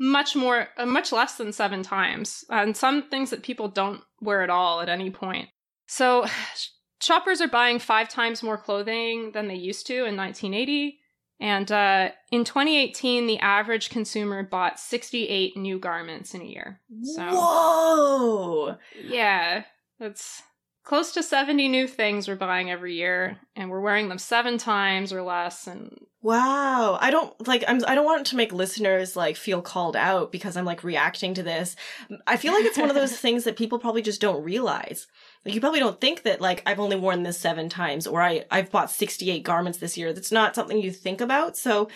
much 0.01 0.35
more, 0.35 0.69
uh, 0.79 0.87
much 0.87 1.13
less 1.13 1.37
than 1.37 1.53
seven 1.53 1.83
times, 1.83 2.43
and 2.49 2.75
some 2.75 3.09
things 3.11 3.29
that 3.29 3.43
people 3.43 3.69
don't 3.69 4.01
wear 4.21 4.43
at 4.43 4.51
all 4.51 4.81
at 4.81 4.89
any 4.89 5.11
point. 5.11 5.51
So, 5.87 6.25
shoppers 7.03 7.43
are 7.43 7.49
buying 7.49 7.79
five 7.79 8.09
times 8.09 8.43
more 8.43 8.57
clothing 8.57 9.33
than 9.33 9.47
they 9.47 9.57
used 9.57 9.87
to 9.89 10.07
in 10.07 10.17
1980. 10.17 11.01
And 11.43 11.73
uh, 11.73 12.11
in 12.31 12.45
2018, 12.45 13.27
the 13.27 13.41
average 13.41 13.91
consumer 13.91 14.45
bought 14.45 14.79
68 14.79 15.57
new 15.57 15.81
garments 15.81 16.35
in 16.35 16.41
a 16.41 16.45
year. 16.45 16.81
So, 17.03 17.21
Whoa! 17.21 18.77
Yeah, 19.03 19.65
that's 19.99 20.45
close 20.85 21.11
to 21.15 21.23
70 21.23 21.67
new 21.67 21.89
things 21.89 22.29
we're 22.29 22.37
buying 22.37 22.71
every 22.71 22.95
year, 22.95 23.41
and 23.57 23.71
we're 23.71 23.81
wearing 23.81 24.09
them 24.09 24.19
seven 24.19 24.57
times 24.57 25.13
or 25.13 25.21
less. 25.21 25.67
And 25.67 26.07
Wow. 26.23 26.97
I 27.01 27.11
don't 27.11 27.49
like 27.49 27.65
I'm 27.67 27.81
I 27.89 27.97
don't 27.97 28.05
want 28.05 28.29
to 28.29 28.37
make 28.37 28.53
listeners 28.53 29.17
like 29.17 29.37
feel 29.37 29.61
called 29.61 29.97
out 29.97 30.31
because 30.31 30.57
I'm 30.57 30.65
like 30.65 30.85
reacting 30.85 31.35
to 31.35 31.43
this. 31.43 31.75
I 32.25 32.37
feel 32.37 32.53
like 32.53 32.65
it's 32.65 32.79
one 32.79 32.89
of 32.89 32.95
those 32.95 33.17
things 33.17 33.43
that 33.45 33.57
people 33.57 33.81
probably 33.81 34.03
just 34.03 34.21
don't 34.21 34.45
realize. 34.45 35.09
You 35.45 35.61
probably 35.61 35.81
don't 35.81 36.01
think 36.01 36.23
that 36.23 36.41
like 36.41 36.63
I've 36.67 36.81
only 36.81 36.97
worn 36.97 37.23
this 37.23 37.39
7 37.39 37.69
times 37.69 38.07
or 38.07 38.23
I 38.23 38.45
I've 38.51 38.71
bought 38.71 38.91
68 38.91 39.43
garments 39.43 39.79
this 39.79 39.97
year. 39.97 40.13
That's 40.13 40.33
not 40.33 40.55
something 40.55 40.79
you 40.79 40.91
think 40.91 41.21
about. 41.21 41.57
So 41.57 41.89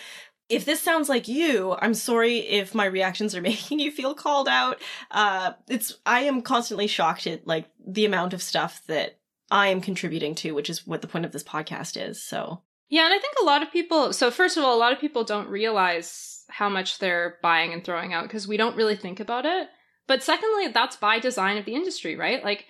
if 0.49 0.63
this 0.65 0.81
sounds 0.81 1.09
like 1.09 1.27
you, 1.27 1.75
I'm 1.79 1.93
sorry 1.93 2.39
if 2.39 2.75
my 2.75 2.85
reactions 2.85 3.35
are 3.35 3.41
making 3.51 3.79
you 3.79 3.91
feel 3.91 4.13
called 4.13 4.47
out. 4.47 4.81
Uh 5.11 5.53
it's 5.67 5.97
I 6.05 6.21
am 6.21 6.41
constantly 6.41 6.87
shocked 6.87 7.27
at 7.27 7.47
like 7.47 7.69
the 7.85 8.05
amount 8.05 8.33
of 8.33 8.41
stuff 8.41 8.81
that 8.87 9.19
I 9.49 9.67
am 9.67 9.81
contributing 9.81 10.35
to, 10.35 10.51
which 10.51 10.69
is 10.69 10.85
what 10.85 11.01
the 11.01 11.07
point 11.07 11.25
of 11.25 11.31
this 11.31 11.43
podcast 11.43 11.95
is. 12.01 12.21
So 12.21 12.61
yeah, 12.89 13.05
and 13.05 13.13
I 13.13 13.19
think 13.19 13.35
a 13.41 13.45
lot 13.45 13.63
of 13.63 13.71
people, 13.71 14.13
so 14.13 14.31
first 14.31 14.55
of 14.55 14.63
all, 14.63 14.75
a 14.75 14.79
lot 14.79 14.93
of 14.93 14.99
people 14.99 15.23
don't 15.23 15.49
realize 15.49 16.45
how 16.49 16.69
much 16.69 16.99
they're 16.99 17.37
buying 17.41 17.73
and 17.73 17.83
throwing 17.83 18.13
out 18.13 18.23
because 18.23 18.47
we 18.47 18.57
don't 18.57 18.77
really 18.77 18.95
think 18.95 19.19
about 19.19 19.45
it. 19.45 19.67
But 20.07 20.23
secondly, 20.23 20.69
that's 20.69 20.95
by 20.95 21.19
design 21.19 21.57
of 21.57 21.65
the 21.65 21.75
industry, 21.75 22.15
right? 22.15 22.41
Like, 22.43 22.65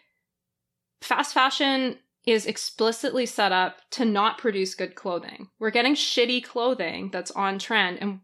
fast 1.01 1.33
fashion 1.33 1.97
is 2.25 2.45
explicitly 2.45 3.25
set 3.25 3.51
up 3.51 3.77
to 3.91 4.03
not 4.03 4.37
produce 4.37 4.75
good 4.75 4.95
clothing. 4.95 5.49
We're 5.59 5.71
getting 5.71 5.95
shitty 5.95 6.43
clothing 6.43 7.09
that's 7.11 7.31
on 7.31 7.57
trend, 7.57 7.99
and 8.01 8.19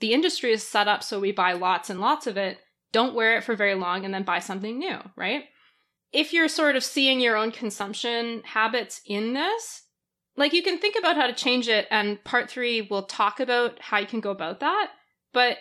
the 0.00 0.12
industry 0.12 0.52
is 0.52 0.62
set 0.62 0.88
up 0.88 1.02
so 1.02 1.18
we 1.18 1.32
buy 1.32 1.54
lots 1.54 1.88
and 1.88 2.00
lots 2.00 2.26
of 2.26 2.36
it, 2.36 2.58
don't 2.92 3.14
wear 3.14 3.36
it 3.36 3.44
for 3.44 3.56
very 3.56 3.74
long, 3.74 4.04
and 4.04 4.12
then 4.12 4.24
buy 4.24 4.40
something 4.40 4.78
new, 4.78 4.98
right? 5.16 5.44
If 6.12 6.32
you're 6.32 6.48
sort 6.48 6.76
of 6.76 6.84
seeing 6.84 7.18
your 7.18 7.36
own 7.36 7.50
consumption 7.50 8.42
habits 8.44 9.00
in 9.06 9.32
this, 9.32 9.84
like 10.36 10.52
you 10.52 10.62
can 10.62 10.78
think 10.78 10.96
about 10.98 11.16
how 11.16 11.26
to 11.26 11.32
change 11.32 11.66
it, 11.68 11.86
and 11.90 12.22
part 12.24 12.50
three 12.50 12.82
will 12.82 13.04
talk 13.04 13.40
about 13.40 13.80
how 13.80 13.98
you 13.98 14.06
can 14.06 14.20
go 14.20 14.30
about 14.30 14.60
that. 14.60 14.90
But 15.32 15.58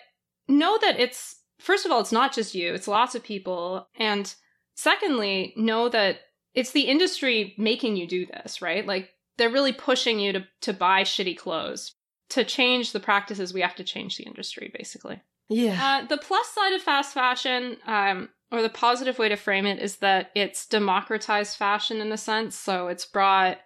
know 0.47 0.77
that 0.81 0.99
it's, 0.99 1.37
first 1.59 1.85
of 1.85 1.91
all, 1.91 2.01
it's 2.01 2.11
not 2.11 2.33
just 2.33 2.53
you, 2.53 2.73
it's 2.73 2.87
lots 2.87 3.15
of 3.15 3.23
people. 3.23 3.87
And 3.97 4.33
secondly, 4.75 5.53
know 5.55 5.87
that 5.89 6.19
it's 6.55 6.71
the 6.71 6.87
industry 6.87 7.53
making 7.57 7.97
you 7.97 8.07
do 8.07 8.25
this, 8.25 8.61
right? 8.61 8.85
Like 8.85 9.11
they're 9.37 9.49
really 9.49 9.73
pushing 9.73 10.19
you 10.19 10.33
to, 10.33 10.47
to 10.61 10.73
buy 10.73 11.03
shitty 11.03 11.37
clothes. 11.37 11.93
To 12.29 12.43
change 12.43 12.91
the 12.91 12.99
practices, 12.99 13.53
we 13.53 13.61
have 13.61 13.75
to 13.75 13.83
change 13.83 14.17
the 14.17 14.23
industry, 14.23 14.71
basically. 14.75 15.21
yeah. 15.47 15.99
Uh, 16.03 16.07
the 16.07 16.17
plus 16.17 16.47
side 16.49 16.73
of 16.73 16.81
fast 16.81 17.13
fashion, 17.13 17.77
um, 17.85 18.29
or 18.51 18.63
the 18.63 18.69
positive 18.69 19.19
way 19.19 19.29
to 19.29 19.35
frame 19.35 19.67
it, 19.67 19.79
is 19.79 19.97
that 19.97 20.31
it's 20.33 20.65
democratized 20.65 21.55
fashion 21.55 22.01
in 22.01 22.11
a 22.11 22.17
sense. 22.17 22.57
So 22.57 22.87
it's 22.87 23.05
brought 23.05 23.59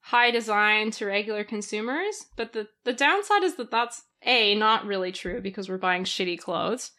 high 0.00 0.30
design 0.30 0.90
to 0.90 1.06
regular 1.06 1.42
consumers. 1.42 2.26
But 2.36 2.52
the, 2.52 2.68
the 2.84 2.92
downside 2.92 3.44
is 3.44 3.54
that 3.54 3.70
that's 3.70 4.02
A, 4.24 4.54
not 4.56 4.84
really 4.84 5.12
true 5.12 5.40
because 5.40 5.68
we're 5.68 5.78
buying 5.78 6.04
shitty 6.04 6.38
clothes. 6.38 6.90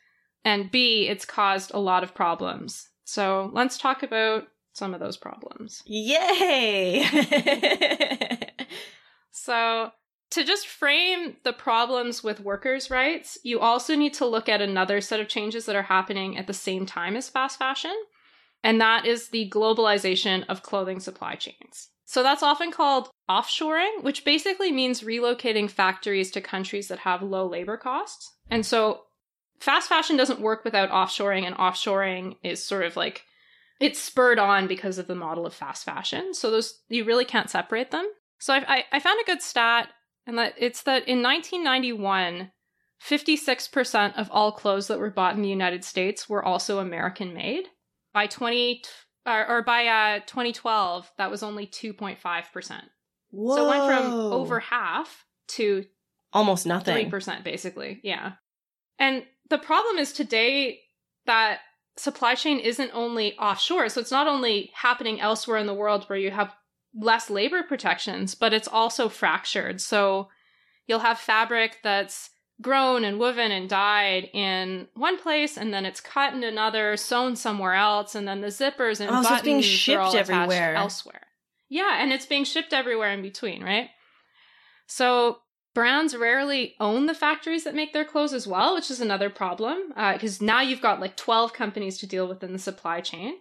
And 0.44 0.72
B, 0.72 1.08
it's 1.08 1.26
caused 1.26 1.72
a 1.74 1.80
lot 1.80 2.04
of 2.04 2.16
problems. 2.16 2.90
So 3.04 3.52
let's 3.54 3.78
talk 3.78 4.02
about 4.02 4.48
some 4.74 4.94
of 4.94 5.00
those 5.00 5.18
problems. 5.18 5.82
Yay! 5.86 7.06
So 9.34 9.92
to 10.32 10.44
just 10.44 10.68
frame 10.68 11.36
the 11.44 11.53
problems 11.53 12.24
with 12.24 12.39
workers' 12.39 12.89
rights, 12.89 13.38
you 13.44 13.60
also 13.60 13.96
need 13.96 14.13
to 14.15 14.25
look 14.25 14.48
at 14.48 14.62
another 14.62 15.01
set 15.01 15.20
of 15.20 15.27
changes 15.27 15.65
that 15.65 15.75
are 15.75 15.84
happening 15.84 16.38
at 16.38 16.48
the 16.48 16.53
same 16.53 16.86
time 16.86 17.15
as 17.18 17.30
fast 17.30 17.60
fashion, 17.60 17.94
and 18.63 18.80
that 18.80 19.06
is 19.06 19.30
the 19.30 19.50
globalization 19.50 20.46
of 20.48 20.63
clothing 20.63 21.00
supply 21.00 21.36
chains. 21.36 21.89
So 22.06 22.24
that's 22.24 22.44
often 22.44 22.72
called 22.72 23.10
offshoring, 23.30 24.03
which 24.03 24.24
basically 24.24 24.72
means 24.72 25.01
relocating 25.01 25.70
factories 25.70 26.32
to 26.32 26.42
countries 26.42 26.88
that 26.88 27.00
have 27.00 27.22
low 27.24 27.48
labor 27.48 27.75
costs. 27.75 28.36
And 28.50 28.65
so 28.65 29.01
fast 29.60 29.89
fashion 29.89 30.15
doesn't 30.15 30.39
work 30.39 30.63
without 30.63 30.92
offshoring, 30.92 31.44
and 31.44 31.56
offshoring 31.56 32.36
is 32.44 32.63
sort 32.63 32.86
of 32.86 32.96
like 32.96 33.24
it's 33.80 34.00
spurred 34.00 34.39
on 34.39 34.68
because 34.68 34.98
of 34.98 35.08
the 35.08 35.15
model 35.15 35.46
of 35.46 35.53
fast 35.53 35.84
fashion. 35.84 36.34
So 36.34 36.51
those 36.51 36.82
you 36.89 37.06
really 37.06 37.25
can't 37.25 37.50
separate 37.50 37.92
them. 37.92 38.08
So 38.39 38.53
I, 38.53 38.63
I, 38.68 38.84
I 38.94 39.00
found 39.00 39.20
a 39.22 39.25
good 39.25 39.42
stat, 39.42 39.89
and 40.25 40.38
that 40.38 40.53
it's 40.58 40.84
that 40.84 41.08
in 41.08 41.22
1991, 41.24 42.51
56% 43.01 44.18
of 44.18 44.30
all 44.32 44.51
clothes 44.51 44.88
that 44.88 45.00
were 45.00 45.10
bought 45.10 45.36
in 45.36 45.42
the 45.42 45.50
United 45.50 45.84
States 45.84 46.30
were 46.30 46.44
also 46.44 46.80
American 46.80 47.34
made. 47.34 47.65
By 48.13 48.27
20 48.27 48.84
or, 49.25 49.48
or 49.48 49.63
by 49.63 49.88
uh, 49.88 50.20
2012, 50.25 51.12
that 51.18 51.32
was 51.32 51.44
only 51.44 51.68
2.5%. 51.68 52.82
Whoa. 53.32 53.56
So 53.56 53.65
it 53.65 53.70
went 53.70 53.86
from 53.86 54.13
over 54.13 54.60
half 54.60 55.25
to 55.50 55.86
almost 56.32 56.65
nothing. 56.65 57.10
3% 57.10 57.44
basically. 57.44 58.00
Yeah. 58.03 58.34
And 59.00 59.24
the 59.50 59.58
problem 59.58 59.98
is 59.98 60.13
today 60.13 60.82
that 61.25 61.60
supply 61.98 62.36
chain 62.36 62.60
isn't 62.60 62.92
only 62.94 63.38
offshore. 63.38 63.90
So 63.90 64.02
it's 64.02 64.12
not 64.12 64.28
only 64.28 64.72
happening 64.76 65.22
elsewhere 65.22 65.58
in 65.58 65.68
the 65.68 65.74
world 65.74 66.06
where 66.06 66.18
you 66.20 66.32
have 66.32 66.56
less 66.96 67.30
labor 67.30 67.64
protections, 67.64 68.36
but 68.36 68.54
it's 68.54 68.68
also 68.68 69.10
fractured. 69.10 69.82
So 69.82 70.30
you'll 70.88 71.00
have 71.00 71.20
fabric 71.20 71.80
that's 71.84 72.30
grown 72.62 73.04
and 73.04 73.20
woven 73.20 73.52
and 73.52 73.68
dyed 73.68 74.30
in 74.34 74.88
one 74.94 75.18
place 75.18 75.58
and 75.58 75.74
then 75.74 75.86
it's 75.86 76.00
cut 76.00 76.34
in 76.34 76.44
another, 76.44 76.96
sewn 76.98 77.36
somewhere 77.36 77.74
else, 77.74 78.16
and 78.16 78.28
then 78.28 78.42
the 78.42 78.48
zippers 78.48 79.00
and 79.00 79.10
Oh, 79.10 79.22
so 79.24 79.30
buttons 79.30 79.32
it's 79.38 79.42
being 79.44 79.58
are 79.60 79.62
shipped 79.62 80.16
everywhere. 80.16 80.76
elsewhere. 80.76 81.22
Yeah, 81.70 81.98
and 82.00 82.14
it's 82.14 82.28
being 82.28 82.44
shipped 82.44 82.74
everywhere 82.74 83.12
in 83.12 83.22
between, 83.24 83.64
right? 83.64 83.90
So 84.88 85.40
brands 85.74 86.15
rarely 86.15 86.75
own 86.80 87.06
the 87.06 87.13
factories 87.13 87.63
that 87.63 87.75
make 87.75 87.94
their 87.94 88.06
clothes 88.06 88.34
as 88.34 88.48
well, 88.48 88.75
which 88.75 88.92
is 88.92 89.01
another 89.01 89.30
problem 89.30 89.94
because 90.13 90.42
now 90.42 90.62
you've 90.62 90.82
got 90.82 91.00
like 91.00 91.15
12 91.15 91.53
companies 91.53 91.98
to 92.00 92.08
deal 92.08 92.27
with 92.27 92.44
in 92.44 92.53
the 92.53 92.60
supply 92.60 93.01
chain. 93.01 93.36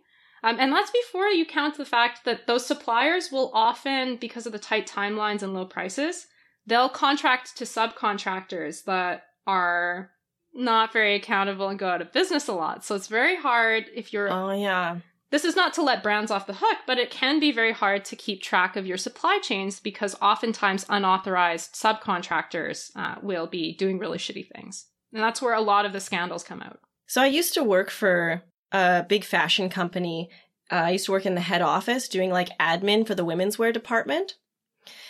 Um, 0.45 0.57
and 0.59 0.73
that's 0.73 0.91
before 0.91 1.29
you 1.29 1.47
count 1.47 1.77
the 1.77 1.85
fact 1.85 2.25
that 2.25 2.47
those 2.47 2.67
suppliers 2.67 3.31
will 3.31 3.51
often, 3.55 4.17
because 4.17 4.45
of 4.45 4.53
the 4.53 4.59
tight 4.59 4.89
timelines 4.89 5.43
and 5.43 5.55
low 5.55 5.65
prices, 5.65 6.27
they'll 6.67 6.89
contract 6.89 7.57
to 7.59 7.65
subcontractors 7.65 8.85
that 8.85 9.25
are 9.47 10.11
not 10.55 10.93
very 10.93 11.15
accountable 11.15 11.69
and 11.69 11.79
go 11.79 11.89
out 11.89 12.03
of 12.03 12.13
business 12.13 12.49
a 12.49 12.53
lot. 12.53 12.85
So 12.85 12.97
it's 12.97 13.07
very 13.07 13.37
hard 13.37 13.87
if 13.95 14.13
you're 14.13 14.31
Oh 14.31 14.51
yeah. 14.51 14.99
This 15.33 15.45
is 15.47 15.57
not 15.57 15.73
to 15.75 15.83
let 15.83 16.03
brands 16.03 16.31
off 16.31 16.47
the 16.47 16.53
hook, 16.53 16.79
but 16.87 16.99
it 16.99 17.11
can 17.11 17.41
be 17.41 17.53
very 17.53 17.73
hard 17.73 18.05
to 18.05 18.17
keep 18.17 18.43
track 18.43 18.77
of 18.77 18.87
your 18.87 18.99
supply 18.99 19.39
chains 19.43 19.81
because 19.81 20.15
oftentimes 20.21 20.85
unauthorized 20.91 21.75
subcontractors 21.75 22.91
uh, 22.95 23.17
will 23.23 23.47
be 23.47 23.75
doing 23.75 23.99
really 23.99 24.19
shitty 24.19 24.47
things. 24.55 24.87
And 25.11 25.23
that's 25.23 25.41
where 25.41 25.55
a 25.55 25.63
lot 25.63 25.87
of 25.87 25.95
the 25.95 26.01
scandals 26.01 26.45
come 26.45 26.61
out. 26.61 26.81
So 27.07 27.23
I 27.23 27.27
used 27.27 27.55
to 27.55 27.65
work 27.65 27.91
for 27.91 28.43
a 28.73 29.07
big 29.09 29.25
fashion 29.25 29.71
company. 29.71 30.29
Uh, 30.71 30.77
I 30.77 30.91
used 30.91 31.07
to 31.07 31.13
work 31.13 31.25
in 31.25 31.35
the 31.35 31.41
head 31.41 31.63
office 31.63 32.09
doing 32.09 32.31
like 32.31 32.51
admin 32.61 33.07
for 33.07 33.15
the 33.15 33.25
women's 33.25 33.59
wear 33.59 33.73
department. 33.73 34.35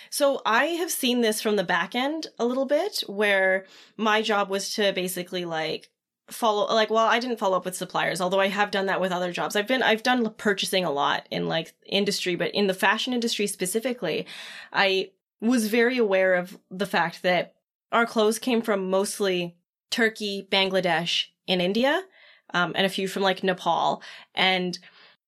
So 0.09 0.41
I 0.47 0.67
have 0.67 0.91
seen 0.91 1.21
this 1.21 1.41
from 1.41 1.57
the 1.57 1.65
back 1.65 1.97
end 1.97 2.29
a 2.39 2.45
little 2.45 2.67
bit 2.67 3.03
where 3.09 3.67
my 3.97 4.23
job 4.23 4.51
was 4.51 4.73
to 4.75 4.93
basically 4.93 5.45
like 5.45 5.89
follow 6.31 6.73
like 6.73 6.89
well 6.89 7.07
I 7.07 7.19
didn't 7.19 7.39
follow 7.39 7.57
up 7.57 7.65
with 7.65 7.77
suppliers 7.77 8.21
although 8.21 8.41
I 8.41 8.49
have 8.49 8.71
done 8.71 8.87
that 8.87 9.01
with 9.01 9.13
other 9.13 9.33
jobs. 9.33 9.57
I've 9.57 9.67
been 9.67 9.83
I've 9.83 10.03
done 10.03 10.29
purchasing 10.35 10.85
a 10.85 10.91
lot 10.91 11.27
in 11.31 11.49
like 11.49 11.75
industry 11.87 12.37
but 12.37 12.55
in 12.55 12.67
the 12.69 12.75
fashion 12.75 13.13
industry 13.13 13.47
specifically 13.47 14.27
I 14.73 15.11
was 15.41 15.67
very 15.67 15.99
aware 15.99 16.35
of 16.35 16.59
the 16.71 16.87
fact 16.87 17.23
that 17.23 17.55
our 17.91 18.07
clothes 18.07 18.39
came 18.39 18.63
from 18.63 18.89
mostly 18.89 19.57
Turkey, 19.91 20.49
Bangladesh, 20.51 21.27
and 21.47 21.61
India 21.61 22.03
um, 22.55 22.73
and 22.75 22.87
a 22.87 22.91
few 22.91 23.09
from 23.09 23.23
like 23.23 23.43
Nepal. 23.43 24.03
And 24.35 24.79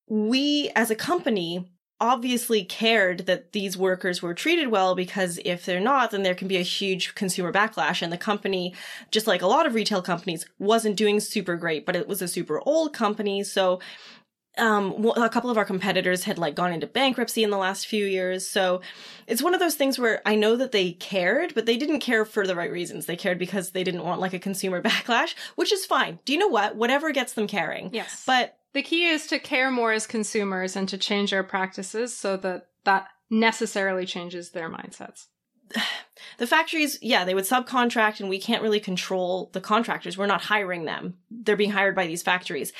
we, 0.08 0.70
as 0.74 0.90
a 0.90 0.96
company, 0.96 1.70
obviously 2.04 2.64
cared 2.64 3.20
that 3.26 3.52
these 3.52 3.76
workers 3.78 4.20
were 4.20 4.34
treated 4.34 4.68
well 4.68 4.94
because 4.94 5.40
if 5.44 5.64
they're 5.64 5.80
not, 5.80 6.10
then 6.10 6.22
there 6.22 6.34
can 6.34 6.48
be 6.48 6.58
a 6.58 6.62
huge 6.62 7.14
consumer 7.14 7.50
backlash. 7.52 8.02
And 8.02 8.12
the 8.12 8.18
company, 8.18 8.74
just 9.10 9.26
like 9.26 9.40
a 9.42 9.46
lot 9.46 9.66
of 9.66 9.74
retail 9.74 10.02
companies, 10.02 10.44
wasn't 10.58 10.96
doing 10.96 11.18
super 11.20 11.56
great, 11.56 11.86
but 11.86 11.96
it 11.96 12.06
was 12.06 12.20
a 12.20 12.28
super 12.28 12.60
old 12.66 12.92
company. 12.92 13.42
So 13.42 13.80
um 14.56 15.04
a 15.16 15.28
couple 15.28 15.50
of 15.50 15.58
our 15.58 15.64
competitors 15.64 16.22
had 16.24 16.38
like 16.38 16.54
gone 16.54 16.72
into 16.72 16.86
bankruptcy 16.86 17.42
in 17.42 17.50
the 17.50 17.56
last 17.58 17.88
few 17.88 18.06
years 18.06 18.46
so 18.48 18.80
it's 19.26 19.42
one 19.42 19.52
of 19.52 19.58
those 19.58 19.74
things 19.74 19.98
where 19.98 20.22
i 20.24 20.36
know 20.36 20.54
that 20.54 20.70
they 20.70 20.92
cared 20.92 21.52
but 21.56 21.66
they 21.66 21.76
didn't 21.76 21.98
care 21.98 22.24
for 22.24 22.46
the 22.46 22.54
right 22.54 22.70
reasons 22.70 23.06
they 23.06 23.16
cared 23.16 23.36
because 23.36 23.70
they 23.70 23.82
didn't 23.82 24.04
want 24.04 24.20
like 24.20 24.32
a 24.32 24.38
consumer 24.38 24.80
backlash 24.88 25.34
which 25.56 25.72
is 25.72 25.84
fine 25.84 26.20
do 26.24 26.32
you 26.32 26.38
know 26.38 26.46
what 26.46 26.76
whatever 26.76 27.10
gets 27.10 27.32
them 27.32 27.48
caring 27.48 27.90
Yes. 27.92 28.22
but 28.28 28.56
the 28.74 28.82
key 28.82 29.06
is 29.06 29.26
to 29.28 29.38
care 29.38 29.70
more 29.70 29.92
as 29.92 30.06
consumers 30.06 30.76
and 30.76 30.88
to 30.88 30.98
change 30.98 31.32
our 31.32 31.44
practices 31.44 32.14
so 32.14 32.36
that 32.38 32.66
that 32.84 33.08
necessarily 33.30 34.04
changes 34.04 34.50
their 34.50 34.68
mindsets. 34.68 35.26
the 36.38 36.46
factories 36.46 36.98
yeah 37.00 37.24
they 37.24 37.34
would 37.34 37.44
subcontract 37.44 38.20
and 38.20 38.28
we 38.28 38.38
can't 38.38 38.62
really 38.62 38.80
control 38.80 39.50
the 39.52 39.60
contractors. 39.60 40.18
We're 40.18 40.26
not 40.26 40.42
hiring 40.42 40.84
them. 40.84 41.14
They're 41.30 41.56
being 41.56 41.70
hired 41.70 41.94
by 41.94 42.06
these 42.06 42.22
factories. 42.22 42.72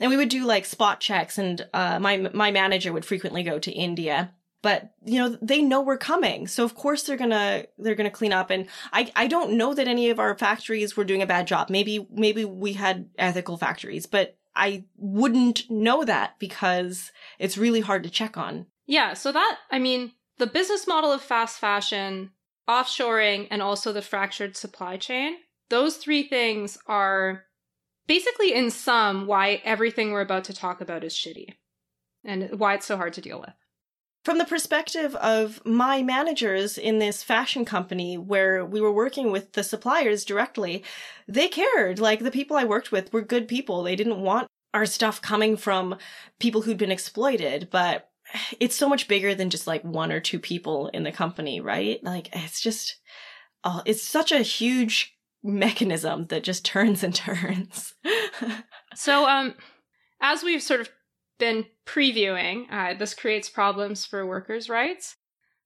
And 0.00 0.10
we 0.10 0.16
would 0.16 0.28
do 0.28 0.44
like 0.44 0.66
spot 0.66 1.00
checks 1.00 1.38
and 1.38 1.66
uh, 1.72 1.98
my 1.98 2.28
my 2.34 2.50
manager 2.50 2.92
would 2.92 3.06
frequently 3.06 3.42
go 3.42 3.58
to 3.58 3.72
india. 3.72 4.32
But 4.62 4.94
you 5.04 5.20
know 5.20 5.38
they 5.40 5.62
know 5.62 5.80
we're 5.80 5.96
coming. 5.96 6.48
So 6.48 6.64
of 6.64 6.74
course 6.74 7.04
they're 7.04 7.16
gonna 7.16 7.66
they're 7.78 7.94
gonna 7.94 8.10
clean 8.10 8.32
up. 8.32 8.50
And 8.50 8.66
i 8.92 9.10
i 9.14 9.28
don't 9.28 9.52
know 9.52 9.74
that 9.74 9.86
any 9.86 10.10
of 10.10 10.18
our 10.18 10.36
factories 10.36 10.96
were 10.96 11.04
doing 11.04 11.22
a 11.22 11.26
bad 11.26 11.46
job. 11.46 11.70
Maybe 11.70 12.06
maybe 12.10 12.44
we 12.44 12.72
had 12.72 13.08
ethical 13.16 13.56
factories 13.56 14.06
but 14.06 14.36
i 14.56 14.84
wouldn't 14.96 15.70
know 15.70 16.04
that 16.04 16.38
because 16.38 17.12
it's 17.38 17.58
really 17.58 17.80
hard 17.80 18.02
to 18.02 18.10
check 18.10 18.36
on 18.36 18.66
Yeah, 18.86 19.14
so 19.14 19.32
that, 19.32 19.58
I 19.70 19.78
mean, 19.78 20.12
the 20.38 20.46
business 20.46 20.86
model 20.86 21.12
of 21.12 21.20
fast 21.20 21.58
fashion, 21.58 22.30
offshoring, 22.68 23.48
and 23.50 23.60
also 23.60 23.92
the 23.92 24.02
fractured 24.02 24.56
supply 24.56 24.96
chain, 24.96 25.36
those 25.68 25.96
three 25.96 26.28
things 26.28 26.78
are 26.86 27.44
basically, 28.06 28.54
in 28.54 28.70
sum, 28.70 29.26
why 29.26 29.60
everything 29.64 30.12
we're 30.12 30.20
about 30.20 30.44
to 30.44 30.54
talk 30.54 30.80
about 30.80 31.02
is 31.04 31.14
shitty 31.14 31.54
and 32.24 32.58
why 32.58 32.74
it's 32.74 32.86
so 32.86 32.96
hard 32.96 33.12
to 33.14 33.20
deal 33.20 33.40
with. 33.40 33.54
From 34.26 34.38
the 34.38 34.44
perspective 34.44 35.14
of 35.14 35.64
my 35.64 36.02
managers 36.02 36.76
in 36.78 36.98
this 36.98 37.22
fashion 37.22 37.64
company 37.64 38.18
where 38.18 38.64
we 38.66 38.80
were 38.80 38.90
working 38.90 39.30
with 39.30 39.52
the 39.52 39.62
suppliers 39.62 40.24
directly, 40.24 40.82
they 41.28 41.46
cared. 41.46 42.00
Like 42.00 42.18
the 42.18 42.32
people 42.32 42.56
I 42.56 42.64
worked 42.64 42.90
with 42.90 43.12
were 43.12 43.22
good 43.22 43.46
people. 43.46 43.84
They 43.84 43.94
didn't 43.94 44.20
want 44.20 44.48
our 44.74 44.84
stuff 44.84 45.22
coming 45.22 45.56
from 45.56 45.96
people 46.40 46.62
who'd 46.62 46.76
been 46.76 46.90
exploited, 46.90 47.68
but 47.70 48.08
it's 48.58 48.74
so 48.74 48.88
much 48.88 49.06
bigger 49.06 49.32
than 49.32 49.48
just 49.48 49.68
like 49.68 49.84
one 49.84 50.10
or 50.10 50.18
two 50.18 50.40
people 50.40 50.88
in 50.88 51.04
the 51.04 51.12
company, 51.12 51.60
right? 51.60 52.02
Like 52.02 52.28
it's 52.32 52.60
just, 52.60 52.96
oh, 53.62 53.82
it's 53.86 54.02
such 54.02 54.32
a 54.32 54.38
huge 54.38 55.16
mechanism 55.44 56.26
that 56.30 56.42
just 56.42 56.64
turns 56.74 57.04
and 57.04 57.14
turns. 57.14 57.94
So, 58.96 59.28
um, 59.28 59.54
as 60.20 60.42
we've 60.42 60.62
sort 60.62 60.80
of 60.80 60.88
been 61.38 61.66
previewing, 61.84 62.66
uh, 62.70 62.94
this 62.94 63.14
creates 63.14 63.48
problems 63.48 64.04
for 64.04 64.26
workers' 64.26 64.68
rights. 64.68 65.16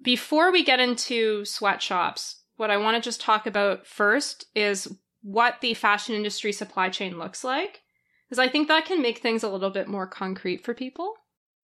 Before 0.03 0.51
we 0.51 0.65
get 0.65 0.81
into 0.81 1.45
sweatshops, 1.45 2.43
what 2.57 2.71
I 2.71 2.77
want 2.77 2.97
to 2.97 3.07
just 3.07 3.21
talk 3.21 3.47
about 3.47 3.87
first 3.87 4.47
is 4.55 4.97
what 5.23 5.61
the 5.61 5.75
fashion 5.75 6.15
industry 6.15 6.53
supply 6.53 6.89
chain 6.89 7.19
looks 7.19 7.45
like, 7.45 7.81
because 8.27 8.39
I 8.39 8.49
think 8.49 8.69
that 8.69 8.87
can 8.87 9.03
make 9.03 9.19
things 9.19 9.43
a 9.43 9.49
little 9.49 9.71
bit 9.71 9.89
more 9.89 10.07
concrete 10.07 10.65
for 10.65 10.75
people. 10.75 11.15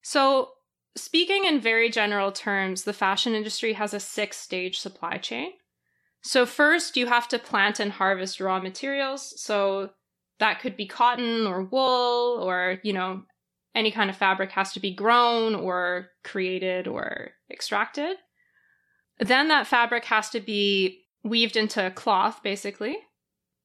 So, 0.03 0.51
speaking 0.97 1.45
in 1.45 1.61
very 1.61 1.91
general 1.91 2.33
terms, 2.33 2.85
the 2.85 2.93
fashion 2.93 3.35
industry 3.35 3.75
has 3.75 3.95
a 3.95 4.01
six 4.01 4.37
stage 4.37 4.79
supply 4.79 5.19
chain. 5.19 5.53
So, 6.23 6.45
first, 6.45 6.97
you 6.97 7.07
have 7.07 7.29
to 7.29 7.39
plant 7.39 7.81
and 7.81 7.93
harvest 7.93 8.41
raw 8.41 8.61
materials. 8.61 9.41
So, 9.41 9.91
that 10.39 10.61
could 10.61 10.77
be 10.77 10.87
cotton 10.87 11.47
or 11.47 11.63
wool 11.63 12.39
or, 12.43 12.79
you 12.83 12.93
know, 12.93 13.23
any 13.77 13.93
kind 13.93 14.11
of 14.11 14.17
fabric 14.17 14.51
has 14.53 14.73
to 14.73 14.81
be 14.81 14.95
grown 14.95 15.55
or 15.55 16.09
created 16.25 16.89
or 16.89 17.31
extracted. 17.51 18.17
Then 19.21 19.49
that 19.49 19.67
fabric 19.67 20.07
has 20.07 20.31
to 20.31 20.41
be 20.41 21.05
weaved 21.23 21.57
into 21.57 21.91
cloth, 21.93 22.43
basically. 22.43 22.97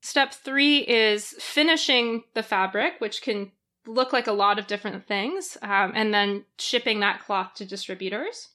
Step 0.01 0.33
three 0.33 0.79
is 0.79 1.35
finishing 1.39 2.23
the 2.33 2.43
fabric, 2.43 2.95
which 2.99 3.21
can 3.21 3.51
look 3.87 4.13
like 4.13 4.27
a 4.27 4.33
lot 4.33 4.59
of 4.59 4.67
different 4.67 5.07
things, 5.07 5.57
um, 5.61 5.91
and 5.95 6.13
then 6.13 6.45
shipping 6.59 6.99
that 6.99 7.21
cloth 7.21 7.53
to 7.55 7.65
distributors. 7.65 8.49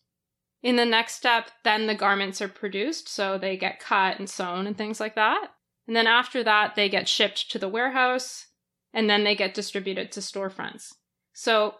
In 0.63 0.77
the 0.77 0.85
next 0.85 1.15
step, 1.15 1.51
then 1.65 1.87
the 1.87 1.95
garments 1.95 2.41
are 2.41 2.49
produced, 2.49 3.09
so 3.09 3.39
they 3.39 3.57
get 3.57 3.81
cut 3.81 4.19
and 4.19 4.29
sewn 4.29 4.67
and 4.67 4.77
things 4.77 5.01
like 5.01 5.15
that. 5.15 5.53
And 5.87 5.95
then 5.95 6.07
after 6.07 6.43
that, 6.45 6.75
they 6.75 6.89
get 6.89 7.09
shipped 7.09 7.51
to 7.51 7.59
the 7.59 7.69
warehouse 7.69 8.47
and 8.93 9.09
then 9.09 9.25
they 9.25 9.37
get 9.37 9.55
distributed 9.55 10.11
to 10.13 10.21
storefronts. 10.21 10.95
So 11.37 11.75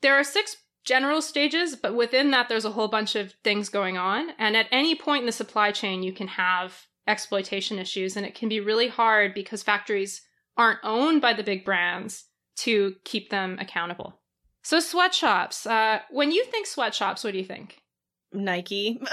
there 0.00 0.14
are 0.14 0.22
six 0.22 0.58
general 0.84 1.20
stages, 1.20 1.74
but 1.74 1.96
within 1.96 2.30
that, 2.30 2.48
there's 2.48 2.64
a 2.64 2.70
whole 2.70 2.86
bunch 2.86 3.16
of 3.16 3.32
things 3.42 3.68
going 3.68 3.98
on. 3.98 4.30
And 4.38 4.56
at 4.56 4.68
any 4.70 4.94
point 4.94 5.22
in 5.22 5.26
the 5.26 5.32
supply 5.32 5.72
chain, 5.72 6.04
you 6.04 6.12
can 6.12 6.28
have 6.28 6.86
exploitation 7.08 7.80
issues, 7.80 8.16
and 8.16 8.24
it 8.24 8.36
can 8.36 8.48
be 8.48 8.60
really 8.60 8.86
hard 8.86 9.34
because 9.34 9.64
factories 9.64 10.22
aren't 10.56 10.78
owned 10.84 11.20
by 11.20 11.32
the 11.32 11.42
big 11.42 11.64
brands 11.64 12.26
to 12.58 12.94
keep 13.04 13.30
them 13.30 13.58
accountable. 13.60 14.20
So, 14.62 14.78
sweatshops. 14.78 15.66
Uh, 15.66 16.00
when 16.10 16.30
you 16.30 16.44
think 16.44 16.68
sweatshops, 16.68 17.24
what 17.24 17.32
do 17.32 17.38
you 17.38 17.44
think? 17.44 17.82
Nike. 18.32 19.00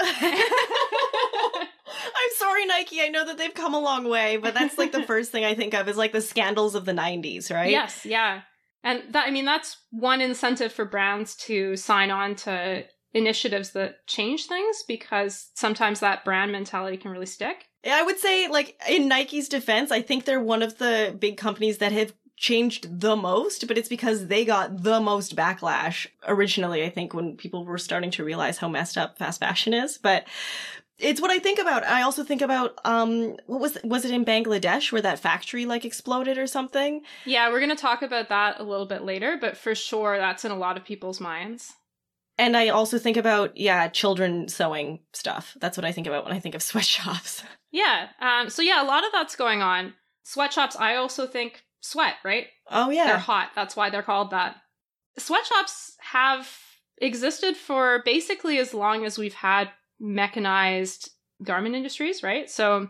I'm 1.96 2.30
sorry, 2.36 2.66
Nike. 2.66 3.02
I 3.02 3.08
know 3.08 3.26
that 3.26 3.38
they've 3.38 3.52
come 3.52 3.74
a 3.74 3.80
long 3.80 4.08
way, 4.08 4.36
but 4.36 4.54
that's 4.54 4.78
like 4.78 4.92
the 4.92 5.02
first 5.06 5.32
thing 5.32 5.44
I 5.44 5.54
think 5.54 5.74
of 5.74 5.88
is 5.88 5.96
like 5.96 6.12
the 6.12 6.20
scandals 6.20 6.76
of 6.76 6.84
the 6.84 6.92
90s, 6.92 7.52
right? 7.52 7.70
Yes, 7.70 8.06
yeah. 8.06 8.42
And 8.84 9.02
that 9.10 9.26
I 9.26 9.30
mean 9.30 9.46
that's 9.46 9.78
one 9.90 10.20
incentive 10.20 10.72
for 10.72 10.84
brands 10.84 11.34
to 11.36 11.76
sign 11.76 12.10
on 12.10 12.36
to 12.36 12.84
initiatives 13.14 13.70
that 13.70 14.06
change 14.06 14.46
things 14.46 14.84
because 14.86 15.50
sometimes 15.54 16.00
that 16.00 16.24
brand 16.24 16.52
mentality 16.52 16.96
can 16.96 17.10
really 17.10 17.26
stick. 17.26 17.68
I 17.84 18.02
would 18.02 18.18
say 18.18 18.48
like 18.48 18.78
in 18.88 19.08
Nike's 19.08 19.48
defense, 19.48 19.90
I 19.90 20.02
think 20.02 20.24
they're 20.24 20.40
one 20.40 20.62
of 20.62 20.78
the 20.78 21.16
big 21.18 21.36
companies 21.36 21.78
that 21.78 21.92
have 21.92 22.12
changed 22.36 23.00
the 23.00 23.16
most, 23.16 23.66
but 23.68 23.78
it's 23.78 23.88
because 23.88 24.26
they 24.26 24.44
got 24.44 24.82
the 24.82 25.00
most 25.00 25.36
backlash 25.36 26.06
originally, 26.26 26.84
I 26.84 26.90
think, 26.90 27.14
when 27.14 27.36
people 27.36 27.64
were 27.64 27.78
starting 27.78 28.10
to 28.12 28.24
realize 28.24 28.58
how 28.58 28.68
messed 28.68 28.98
up 28.98 29.18
fast 29.18 29.40
fashion 29.40 29.72
is. 29.72 29.98
But 29.98 30.26
it's 30.98 31.20
what 31.20 31.30
I 31.30 31.38
think 31.38 31.58
about. 31.58 31.84
I 31.84 32.02
also 32.02 32.22
think 32.22 32.42
about 32.42 32.78
um 32.84 33.36
what 33.46 33.60
was 33.60 33.78
was 33.84 34.04
it 34.04 34.12
in 34.12 34.24
Bangladesh 34.24 34.92
where 34.92 35.02
that 35.02 35.18
factory 35.18 35.66
like 35.66 35.84
exploded 35.84 36.38
or 36.38 36.46
something? 36.46 37.02
Yeah, 37.24 37.50
we're 37.50 37.60
going 37.60 37.70
to 37.70 37.76
talk 37.76 38.02
about 38.02 38.28
that 38.28 38.60
a 38.60 38.62
little 38.62 38.86
bit 38.86 39.02
later, 39.02 39.36
but 39.40 39.56
for 39.56 39.74
sure 39.74 40.18
that's 40.18 40.44
in 40.44 40.50
a 40.50 40.56
lot 40.56 40.76
of 40.76 40.84
people's 40.84 41.20
minds. 41.20 41.72
And 42.36 42.56
I 42.56 42.68
also 42.68 42.98
think 42.98 43.16
about 43.16 43.56
yeah, 43.56 43.88
children 43.88 44.48
sewing 44.48 45.00
stuff. 45.12 45.56
That's 45.60 45.76
what 45.76 45.84
I 45.84 45.92
think 45.92 46.06
about 46.06 46.24
when 46.24 46.34
I 46.34 46.40
think 46.40 46.54
of 46.54 46.62
sweatshops. 46.62 47.42
Yeah. 47.72 48.06
Um 48.20 48.50
so 48.50 48.62
yeah, 48.62 48.80
a 48.80 48.86
lot 48.86 49.04
of 49.04 49.10
that's 49.10 49.34
going 49.34 49.60
on. 49.60 49.94
Sweatshops 50.22 50.76
I 50.76 50.94
also 50.94 51.26
think 51.26 51.64
sweat, 51.80 52.14
right? 52.24 52.46
Oh 52.70 52.90
yeah. 52.90 53.06
They're 53.06 53.18
hot. 53.18 53.50
That's 53.56 53.74
why 53.74 53.90
they're 53.90 54.00
called 54.00 54.30
that. 54.30 54.54
Sweatshops 55.18 55.96
have 55.98 56.48
existed 56.98 57.56
for 57.56 58.00
basically 58.04 58.58
as 58.58 58.74
long 58.74 59.04
as 59.04 59.18
we've 59.18 59.34
had 59.34 59.70
mechanized 59.98 61.10
garment 61.42 61.74
industries, 61.74 62.22
right? 62.22 62.50
So 62.50 62.88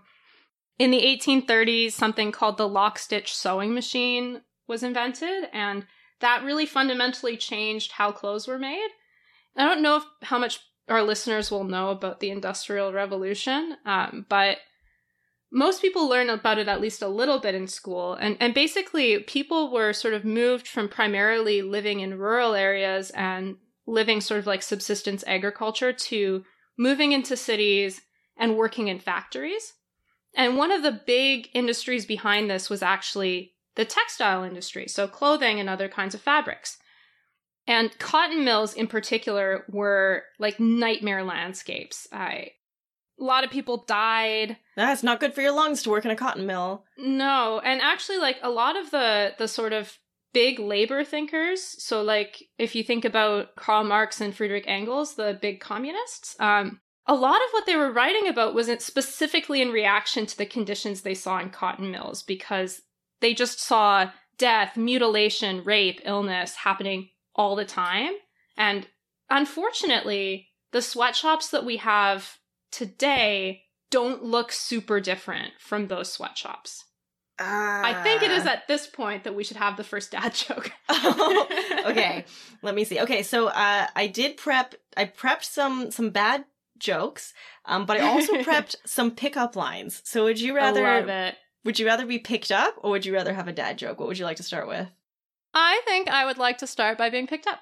in 0.79 0.91
the 0.91 1.01
1830s, 1.01 1.93
something 1.93 2.33
called 2.33 2.57
the 2.57 2.69
lock 2.69 2.99
stitch 2.99 3.35
sewing 3.35 3.75
machine 3.75 4.43
was 4.67 4.83
invented, 4.83 5.49
and 5.53 5.87
that 6.21 6.43
really 6.43 6.67
fundamentally 6.67 7.37
changed 7.37 7.93
how 7.93 8.13
clothes 8.13 8.49
were 8.49 8.59
made. 8.59 8.89
I 9.57 9.65
don't 9.65 9.83
know 9.83 9.97
if, 9.97 10.05
how 10.23 10.39
much 10.39 10.61
our 10.89 11.03
listeners 11.03 11.51
will 11.51 11.65
know 11.65 11.91
about 11.91 12.21
the 12.21 12.31
Industrial 12.31 12.93
Revolution, 12.93 13.77
um, 13.87 14.27
but 14.29 14.59
most 15.53 15.81
people 15.81 16.09
learn 16.09 16.29
about 16.29 16.59
it 16.59 16.67
at 16.67 16.81
least 16.81 17.01
a 17.01 17.09
little 17.09 17.39
bit 17.39 17.55
in 17.55 17.69
school. 17.69 18.15
And, 18.15 18.37
and 18.41 18.53
basically, 18.53 19.21
people 19.21 19.73
were 19.73 19.93
sort 19.93 20.15
of 20.15 20.25
moved 20.25 20.67
from 20.67 20.89
primarily 20.89 21.63
living 21.63 22.01
in 22.01 22.19
rural 22.19 22.55
areas 22.55 23.11
and 23.11 23.57
living 23.87 24.21
sort 24.21 24.41
of 24.41 24.47
like 24.47 24.63
subsistence 24.63 25.23
agriculture 25.27 25.93
to 25.93 26.45
moving 26.77 27.13
into 27.13 27.37
cities 27.37 28.01
and 28.37 28.57
working 28.57 28.89
in 28.89 28.99
factories. 28.99 29.75
And 30.35 30.57
one 30.57 30.73
of 30.73 30.83
the 30.83 31.01
big 31.07 31.49
industries 31.55 32.07
behind 32.07 32.51
this 32.51 32.69
was 32.69 32.83
actually 32.83 33.55
the 33.77 33.85
textile 33.85 34.43
industry, 34.43 34.89
so 34.89 35.07
clothing 35.07 35.61
and 35.61 35.69
other 35.69 35.89
kinds 35.89 36.15
of 36.15 36.21
fabrics. 36.21 36.79
And 37.67 37.99
cotton 37.99 38.45
mills 38.45 38.75
in 38.75 38.87
particular 38.87 39.65
were 39.69 40.25
like 40.39 40.61
nightmare 40.61 41.25
landscapes. 41.25 42.07
I, 42.13 42.51
a 43.19 43.25
lot 43.25 43.45
of 43.45 43.51
people 43.51 43.85
died. 43.87 44.59
That's 44.77 45.03
not 45.03 45.21
good 45.21 45.35
for 45.35 45.41
your 45.41 45.53
lungs 45.53 45.83
to 45.83 45.91
work 45.91 46.05
in 46.05 46.11
a 46.11 46.17
cotton 46.17 46.47
mill. 46.47 46.85
No, 46.99 47.61
and 47.65 47.81
actually 47.81 48.19
like 48.19 48.37
a 48.43 48.51
lot 48.51 48.77
of 48.77 48.91
the 48.91 49.35
the 49.39 49.49
sort 49.49 49.73
of 49.73 49.99
big 50.35 50.59
labor 50.59 51.03
thinkers. 51.05 51.63
So, 51.83 52.03
like, 52.03 52.43
if 52.59 52.75
you 52.75 52.85
think 52.85 53.07
about 53.07 53.57
Karl 53.57 53.85
Marx 53.85 54.21
and 54.21 54.37
Friedrich 54.37 54.65
Engels, 54.67 55.15
the 55.15 55.39
big 55.41 55.61
communists, 55.61 56.37
um, 56.39 56.81
a 57.07 57.15
lot 57.15 57.37
of 57.37 57.51
what 57.53 57.65
they 57.65 57.77
were 57.77 57.93
writing 57.93 58.29
about 58.29 58.55
wasn't 58.55 58.83
specifically 58.83 59.63
in 59.63 59.71
reaction 59.71 60.27
to 60.27 60.37
the 60.37 60.47
conditions 60.47 61.01
they 61.01 61.15
saw 61.15 61.39
in 61.39 61.51
cotton 61.51 61.91
mills 61.91 62.23
because 62.23 62.83
they 63.21 63.33
just 63.33 63.61
saw 63.61 64.11
death, 64.37 64.77
mutilation, 64.77 65.63
rape, 65.65 66.01
illness 66.05 66.57
happening 66.57 67.09
all 67.35 67.57
the 67.57 67.65
time. 67.65 68.13
And 68.57 68.87
unfortunately, 69.31 70.49
the 70.73 70.83
sweatshops 70.83 71.49
that 71.51 71.65
we 71.65 71.77
have 71.79 72.39
today 72.73 73.63
don't 73.91 74.25
look 74.25 74.51
super 74.51 74.99
different 74.99 75.53
from 75.61 75.87
those 75.87 76.13
sweatshops. 76.13 76.85
I 77.39 78.01
think 78.03 78.23
it 78.23 78.31
is 78.31 78.47
at 78.47 78.69
this 78.69 78.87
point 78.87 79.25
that 79.25 79.35
we 79.35 79.45
should 79.45 79.57
have 79.57 79.77
the 79.77 79.85
first 79.85 80.13
dad 80.13 80.35
joke. 80.35 80.71
okay, 81.87 82.25
let 82.63 82.75
me 82.75 82.85
see. 82.85 83.01
Okay, 83.01 83.23
so 83.23 83.49
uh, 83.49 83.87
I 83.95 84.07
did 84.07 84.37
prep. 84.37 84.75
I 84.97 85.07
prepped 85.07 85.45
some 85.45 85.91
some 85.91 86.11
bad 86.11 86.45
jokes, 86.79 87.33
um, 87.65 87.87
but 87.87 88.01
I 88.01 88.09
also 88.09 88.35
prepped 88.43 88.77
some 88.87 89.11
pickup 89.11 89.57
lines. 89.57 90.03
So 90.05 90.25
would 90.25 90.41
you 90.41 90.55
rather 90.55 90.87
it. 90.87 91.37
would 91.65 91.79
you 91.79 91.87
rather 91.87 92.07
be 92.07 92.19
picked 92.19 92.53
up 92.53 92.75
or 92.79 92.91
would 92.91 93.07
you 93.07 93.15
rather 93.15 93.35
have 93.35 93.49
a 93.49 93.53
dad 93.53 93.79
joke? 93.79 93.99
What 93.99 94.09
would 94.09 94.19
you 94.19 94.25
like 94.25 94.37
to 94.39 94.43
start 94.43 94.69
with? 94.69 94.89
I 95.53 95.81
think 95.85 96.09
I 96.09 96.25
would 96.27 96.39
like 96.39 96.59
to 96.59 96.67
start 96.67 96.99
by 96.99 97.11
being 97.11 97.27
picked 97.27 97.47
up. 97.47 97.61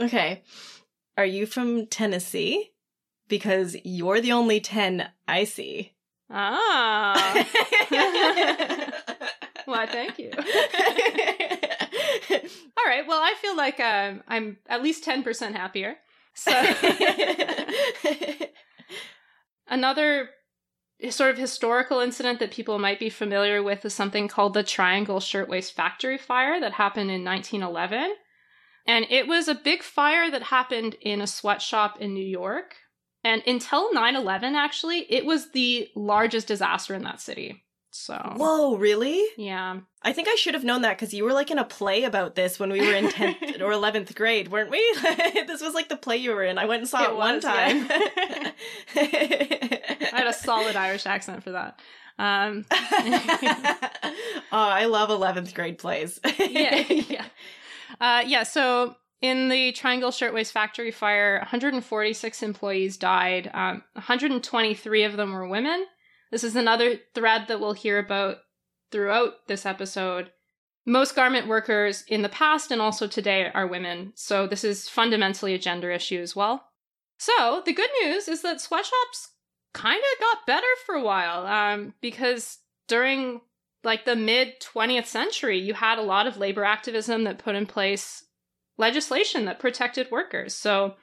Okay, 0.00 0.42
are 1.16 1.26
you 1.26 1.46
from 1.46 1.86
Tennessee? 1.86 2.72
Because 3.28 3.76
you're 3.82 4.20
the 4.20 4.32
only 4.32 4.60
ten 4.60 5.08
I 5.26 5.44
see. 5.44 5.92
Ah. 6.30 7.44
Why, 9.74 9.86
thank 9.86 10.18
you. 10.18 10.30
All 12.78 12.84
right. 12.86 13.04
Well, 13.06 13.20
I 13.20 13.34
feel 13.42 13.56
like 13.56 13.80
um, 13.80 14.22
I'm 14.28 14.58
at 14.68 14.80
least 14.80 15.04
10% 15.04 15.54
happier. 15.56 15.96
So, 16.34 16.52
another 19.68 20.28
sort 21.10 21.30
of 21.30 21.38
historical 21.38 21.98
incident 21.98 22.38
that 22.38 22.52
people 22.52 22.78
might 22.78 23.00
be 23.00 23.10
familiar 23.10 23.60
with 23.60 23.84
is 23.84 23.92
something 23.92 24.28
called 24.28 24.54
the 24.54 24.62
Triangle 24.62 25.18
Shirtwaist 25.18 25.74
Factory 25.74 26.16
Fire 26.18 26.60
that 26.60 26.74
happened 26.74 27.10
in 27.10 27.24
1911. 27.24 28.14
And 28.86 29.04
it 29.10 29.26
was 29.26 29.48
a 29.48 29.54
big 29.54 29.82
fire 29.82 30.30
that 30.30 30.44
happened 30.44 30.94
in 31.00 31.20
a 31.20 31.26
sweatshop 31.26 32.00
in 32.00 32.14
New 32.14 32.24
York. 32.24 32.76
And 33.24 33.42
until 33.48 33.92
9 33.92 34.14
11, 34.14 34.54
actually, 34.54 35.12
it 35.12 35.26
was 35.26 35.50
the 35.50 35.88
largest 35.96 36.46
disaster 36.46 36.94
in 36.94 37.02
that 37.02 37.20
city. 37.20 37.64
So, 37.96 38.14
Whoa, 38.36 38.76
really? 38.76 39.24
yeah. 39.36 39.78
I 40.02 40.12
think 40.12 40.28
I 40.28 40.34
should 40.36 40.54
have 40.54 40.62
known 40.64 40.82
that 40.82 40.96
because 40.98 41.12
you 41.14 41.24
were 41.24 41.32
like 41.32 41.50
in 41.50 41.58
a 41.58 41.64
play 41.64 42.04
about 42.04 42.34
this 42.34 42.58
when 42.58 42.70
we 42.70 42.80
were 42.80 42.94
in 42.94 43.06
10th 43.08 43.60
or 43.60 43.70
11th 43.70 44.14
grade, 44.14 44.48
weren't 44.48 44.70
we? 44.70 44.78
this 45.46 45.60
was 45.60 45.74
like 45.74 45.88
the 45.88 45.96
play 45.96 46.16
you 46.16 46.30
were 46.32 46.44
in. 46.44 46.58
I 46.58 46.66
went 46.66 46.80
and 46.82 46.88
saw 46.88 47.04
it, 47.04 47.10
It 47.10 47.16
one 47.16 47.40
time. 47.40 47.86
yeah. 47.88 48.50
I 48.96 50.10
had 50.12 50.26
a 50.26 50.32
solid 50.32 50.76
Irish 50.76 51.06
accent 51.06 51.42
for 51.42 51.52
that. 51.52 51.80
Um, 52.18 52.64
oh, 52.70 54.42
I 54.52 54.86
love 54.86 55.08
11th 55.10 55.54
grade 55.54 55.78
plays. 55.78 56.20
yeah, 56.38 56.84
yeah. 56.88 57.24
Uh, 58.00 58.22
yeah, 58.26 58.42
so 58.42 58.96
in 59.20 59.48
the 59.48 59.72
Triangle 59.72 60.10
Shirtwaist 60.10 60.52
Factory 60.52 60.90
fire, 60.90 61.38
146 61.40 62.42
employees 62.42 62.96
died. 62.96 63.50
Um, 63.52 63.82
123 63.94 65.02
of 65.04 65.16
them 65.16 65.32
were 65.32 65.46
women. 65.48 65.86
This 66.36 66.44
is 66.44 66.56
another 66.56 66.98
thread 67.14 67.48
that 67.48 67.60
we'll 67.60 67.72
hear 67.72 67.98
about 67.98 68.40
throughout 68.92 69.46
this 69.46 69.64
episode. 69.64 70.32
Most 70.84 71.16
garment 71.16 71.48
workers 71.48 72.04
in 72.08 72.20
the 72.20 72.28
past 72.28 72.70
and 72.70 72.82
also 72.82 73.06
today 73.06 73.50
are 73.54 73.66
women, 73.66 74.12
so 74.16 74.46
this 74.46 74.62
is 74.62 74.86
fundamentally 74.86 75.54
a 75.54 75.58
gender 75.58 75.90
issue 75.90 76.20
as 76.20 76.36
well. 76.36 76.68
So, 77.16 77.62
the 77.64 77.72
good 77.72 77.88
news 78.02 78.28
is 78.28 78.42
that 78.42 78.60
sweatshops 78.60 79.30
kind 79.72 79.96
of 79.96 80.20
got 80.20 80.46
better 80.46 80.66
for 80.84 80.94
a 80.94 81.02
while 81.02 81.46
um, 81.46 81.94
because 82.02 82.58
during 82.86 83.40
like 83.82 84.04
the 84.04 84.14
mid 84.14 84.60
20th 84.60 85.06
century, 85.06 85.58
you 85.58 85.72
had 85.72 85.98
a 85.98 86.02
lot 86.02 86.26
of 86.26 86.36
labor 86.36 86.64
activism 86.64 87.24
that 87.24 87.38
put 87.38 87.54
in 87.54 87.64
place 87.64 88.26
legislation 88.76 89.46
that 89.46 89.58
protected 89.58 90.10
workers. 90.10 90.54
So, 90.54 90.96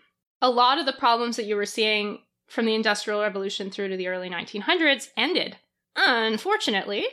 a 0.43 0.51
lot 0.51 0.77
of 0.77 0.85
the 0.85 0.93
problems 0.93 1.37
that 1.37 1.47
you 1.47 1.55
were 1.55 1.65
seeing 1.65 2.19
from 2.53 2.65
the 2.65 2.75
Industrial 2.75 3.19
Revolution 3.19 3.71
through 3.71 3.89
to 3.89 3.97
the 3.97 4.07
early 4.07 4.29
1900s 4.29 5.09
ended. 5.17 5.57
Unfortunately, 5.95 7.03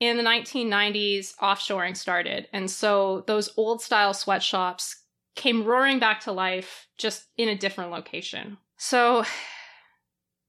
in 0.00 0.16
the 0.16 0.22
1990s, 0.22 1.36
offshoring 1.36 1.94
started. 1.94 2.48
And 2.50 2.70
so 2.70 3.22
those 3.26 3.50
old 3.58 3.82
style 3.82 4.14
sweatshops 4.14 5.02
came 5.34 5.64
roaring 5.64 5.98
back 5.98 6.20
to 6.20 6.32
life 6.32 6.86
just 6.96 7.26
in 7.36 7.50
a 7.50 7.54
different 7.54 7.90
location. 7.90 8.56
So 8.78 9.24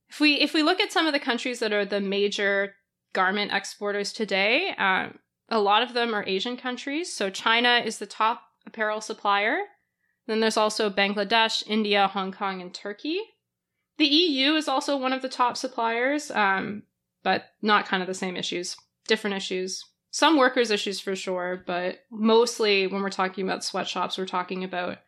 if 0.09 0.21
we 0.21 0.35
if 0.35 0.53
we 0.53 0.63
look 0.63 0.79
at 0.79 0.93
some 0.93 1.07
of 1.07 1.13
the 1.13 1.19
countries 1.19 1.59
that 1.59 1.73
are 1.73 1.85
the 1.85 1.99
major 1.99 2.75
garment 3.11 3.51
exporters 3.51 4.13
today, 4.13 4.73
um, 4.77 5.19
a 5.49 5.59
lot 5.59 5.83
of 5.83 5.93
them 5.93 6.13
are 6.13 6.23
Asian 6.25 6.55
countries. 6.55 7.13
So 7.13 7.29
China 7.29 7.81
is 7.83 7.97
the 7.97 8.05
top 8.05 8.43
apparel 8.65 9.01
supplier. 9.01 9.57
Then 10.25 10.39
there's 10.39 10.57
also 10.57 10.89
Bangladesh, 10.89 11.67
India, 11.67 12.07
Hong 12.07 12.31
Kong, 12.31 12.61
and 12.61 12.73
Turkey. 12.73 13.19
The 13.97 14.05
EU 14.05 14.53
is 14.53 14.67
also 14.67 14.97
one 14.97 15.13
of 15.13 15.21
the 15.21 15.29
top 15.29 15.57
suppliers, 15.57 16.29
um, 16.31 16.83
but 17.23 17.45
not 17.61 17.87
kind 17.87 18.03
of 18.03 18.07
the 18.07 18.13
same 18.13 18.35
issues, 18.35 18.77
different 19.07 19.35
issues. 19.35 19.83
Some 20.11 20.37
workers' 20.37 20.71
issues 20.71 20.99
for 20.99 21.15
sure, 21.15 21.63
but 21.65 21.99
mostly 22.11 22.87
when 22.87 23.01
we're 23.01 23.09
talking 23.09 23.45
about 23.45 23.63
sweatshops, 23.63 24.17
we're 24.17 24.25
talking 24.25 24.63
about 24.63 24.99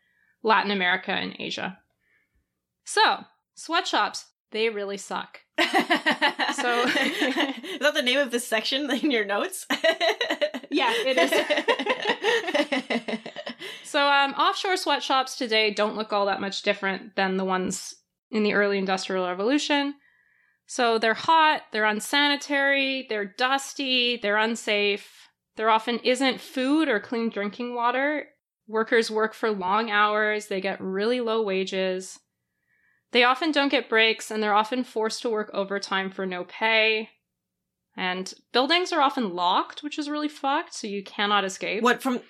Latin 0.43 0.71
America 0.71 1.12
and 1.12 1.36
Asia. 1.39 1.80
So, 2.84 3.23
sweatshops, 3.56 4.25
they 4.52 4.69
really 4.69 4.97
suck. 4.97 5.41
so 5.60 5.65
is 5.67 5.75
that 7.80 7.93
the 7.93 8.02
name 8.02 8.19
of 8.19 8.32
this 8.32 8.47
section 8.47 8.89
in 8.89 9.12
your 9.12 9.25
notes? 9.25 9.67
yeah, 10.71 10.91
it 11.06 11.17
is. 11.17 11.30
so 13.84 14.08
um, 14.08 14.34
offshore 14.34 14.78
sweatshops 14.78 15.36
today 15.36 15.71
don't 15.71 15.95
look 15.95 16.12
all 16.12 16.25
that 16.25 16.41
much 16.41 16.63
different 16.63 17.15
than 17.15 17.38
the 17.38 17.45
ones 17.45 17.95
in 18.32 18.44
the 18.44 18.54
early 18.54 18.78
industrial 18.78 19.28
revolution. 19.28 19.96
So 20.65 21.00
they're 21.00 21.15
hot, 21.15 21.63
they're 21.72 21.86
unsanitary, 21.86 23.08
they're 23.10 23.26
dusty, 23.26 24.18
they're 24.18 24.38
unsafe. 24.38 25.30
There 25.56 25.70
often 25.70 26.00
isn't 26.00 26.39
food 26.39 26.88
or 26.88 27.00
clean 27.00 27.30
drinking 27.30 27.76
water. 27.76 28.28
Workers 28.68 29.10
work 29.10 29.34
for 29.34 29.50
long 29.50 29.89
hours, 29.89 30.48
they 30.48 30.62
get 30.62 30.80
really 30.80 31.22
low 31.22 31.42
wages. 31.42 32.20
They 33.12 33.24
often 33.24 33.52
don't 33.52 33.72
get 33.72 33.89
breaks 33.89 34.30
and 34.30 34.44
they're 34.44 34.54
often 34.54 34.84
forced 34.84 35.24
to 35.24 35.30
work 35.30 35.50
overtime 35.54 36.12
for 36.12 36.26
no 36.26 36.44
pay. 36.44 37.10
And 37.98 38.32
buildings 38.54 38.94
are 38.94 39.02
often 39.02 39.34
locked, 39.34 39.82
which 39.82 39.98
is 39.98 40.10
really 40.10 40.30
fucked, 40.30 40.74
so 40.74 40.88
you 40.88 41.04
cannot 41.04 41.44
escape. 41.44 41.82
What, 41.82 42.02
from 42.02 42.22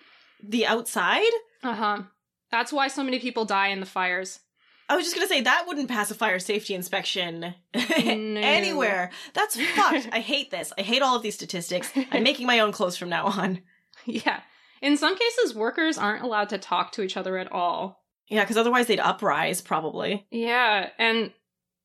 the 0.41 0.65
outside? 0.65 1.29
Uh 1.61 1.75
huh. 1.75 2.03
That's 2.49 2.71
why 2.71 2.87
so 2.87 3.03
many 3.03 3.19
people 3.19 3.45
die 3.45 3.67
in 3.67 3.81
the 3.81 3.85
fires. 3.85 4.39
I 4.89 4.95
was 4.95 5.05
just 5.05 5.15
gonna 5.15 5.27
say 5.27 5.41
that 5.41 5.65
wouldn't 5.67 5.87
pass 5.87 6.09
a 6.09 6.15
fire 6.15 6.39
safety 6.39 6.73
inspection 6.73 7.53
anywhere. 7.73 9.11
That's 9.33 9.55
fucked. 9.75 10.09
I 10.11 10.19
hate 10.19 10.49
this. 10.51 10.73
I 10.77 10.81
hate 10.81 11.03
all 11.03 11.15
of 11.15 11.21
these 11.21 11.35
statistics. 11.35 11.91
I'm 12.11 12.23
making 12.23 12.47
my 12.47 12.59
own 12.59 12.71
clothes 12.71 12.97
from 12.97 13.09
now 13.09 13.25
on. 13.27 13.61
Yeah. 14.05 14.39
In 14.81 14.95
some 14.95 15.17
cases, 15.17 15.53
workers 15.53 15.97
aren't 15.97 16.23
allowed 16.23 16.47
to 16.49 16.57
talk 16.57 16.93
to 16.93 17.01
each 17.01 17.17
other 17.17 17.37
at 17.37 17.51
all. 17.51 18.01
Yeah, 18.29 18.43
because 18.43 18.55
otherwise 18.55 18.87
they'd 18.87 18.97
uprise, 18.99 19.59
probably. 19.59 20.25
Yeah, 20.31 20.89
and 20.97 21.33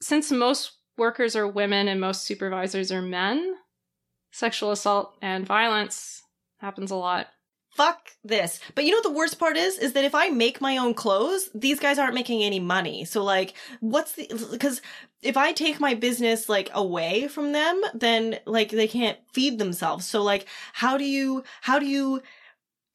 since 0.01 0.31
most 0.31 0.75
workers 0.97 1.35
are 1.35 1.49
women 1.49 1.89
and 1.89 2.01
most 2.01 2.23
supervisors 2.23 2.93
are 2.93 3.03
men, 3.03 3.57
sexual 4.31 4.71
assault 4.71 5.17
and 5.21 5.45
violence 5.45 6.23
happens 6.59 6.93
a 6.93 6.97
lot. 6.97 7.27
Fuck 7.75 8.13
this. 8.23 8.61
But 8.75 8.85
you 8.85 8.93
know 8.93 8.99
what 8.99 9.05
the 9.05 9.11
worst 9.11 9.39
part 9.39 9.57
is? 9.57 9.79
Is 9.79 9.95
that 9.95 10.05
if 10.05 10.15
I 10.15 10.29
make 10.29 10.61
my 10.61 10.77
own 10.77 10.95
clothes, 10.95 11.51
these 11.55 11.81
guys 11.81 11.99
aren't 11.99 12.15
making 12.15 12.43
any 12.43 12.61
money. 12.61 13.05
So 13.05 13.25
like, 13.25 13.55
what's 13.81 14.13
the, 14.13 14.29
because 14.53 14.81
if 15.23 15.37
I 15.37 15.53
take 15.53 15.81
my 15.81 15.95
business 15.95 16.49
like 16.49 16.71
away 16.73 17.27
from 17.27 17.53
them, 17.53 17.83
then 17.93 18.39
like 18.47 18.71
they 18.71 18.87
can't 18.87 19.19
feed 19.33 19.59
themselves. 19.59 20.07
So 20.07 20.23
like, 20.23 20.47
how 20.73 20.97
do 20.97 21.05
you, 21.05 21.43
how 21.63 21.79
do 21.79 21.87
you, 21.87 22.23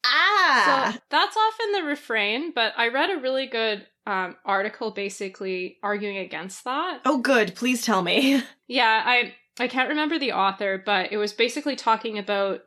Ah! 0.02 0.92
So 0.94 1.00
that's 1.10 1.36
often 1.36 1.72
the 1.72 1.82
refrain, 1.82 2.52
but 2.54 2.72
I 2.76 2.88
read 2.88 3.10
a 3.10 3.20
really 3.20 3.46
good 3.46 3.86
um, 4.06 4.36
article 4.44 4.90
basically 4.92 5.78
arguing 5.82 6.16
against 6.16 6.64
that. 6.64 7.02
Oh, 7.04 7.18
good. 7.18 7.54
Please 7.54 7.84
tell 7.84 8.02
me. 8.02 8.42
yeah, 8.66 9.02
I 9.04 9.34
I 9.58 9.68
can't 9.68 9.90
remember 9.90 10.18
the 10.18 10.32
author, 10.32 10.82
but 10.84 11.12
it 11.12 11.18
was 11.18 11.34
basically 11.34 11.76
talking 11.76 12.18
about 12.18 12.62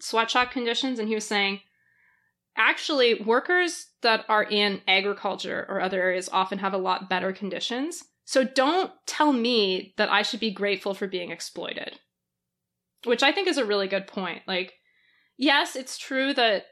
sweatshop 0.00 0.50
conditions, 0.50 0.98
and 0.98 1.08
he 1.08 1.14
was 1.14 1.26
saying 1.26 1.60
actually 2.56 3.14
workers 3.14 3.88
that 4.02 4.24
are 4.28 4.44
in 4.44 4.80
agriculture 4.86 5.66
or 5.68 5.80
other 5.80 6.00
areas 6.00 6.28
often 6.32 6.58
have 6.58 6.72
a 6.72 6.78
lot 6.78 7.10
better 7.10 7.32
conditions. 7.32 8.04
So 8.24 8.44
don't 8.44 8.92
tell 9.06 9.32
me 9.32 9.94
that 9.96 10.10
I 10.10 10.22
should 10.22 10.40
be 10.40 10.50
grateful 10.50 10.94
for 10.94 11.06
being 11.06 11.30
exploited. 11.30 11.98
Which 13.04 13.22
I 13.22 13.32
think 13.32 13.48
is 13.48 13.58
a 13.58 13.66
really 13.66 13.86
good 13.86 14.06
point. 14.06 14.42
Like, 14.46 14.74
yes, 15.36 15.76
it's 15.76 15.98
true 15.98 16.32
that 16.34 16.64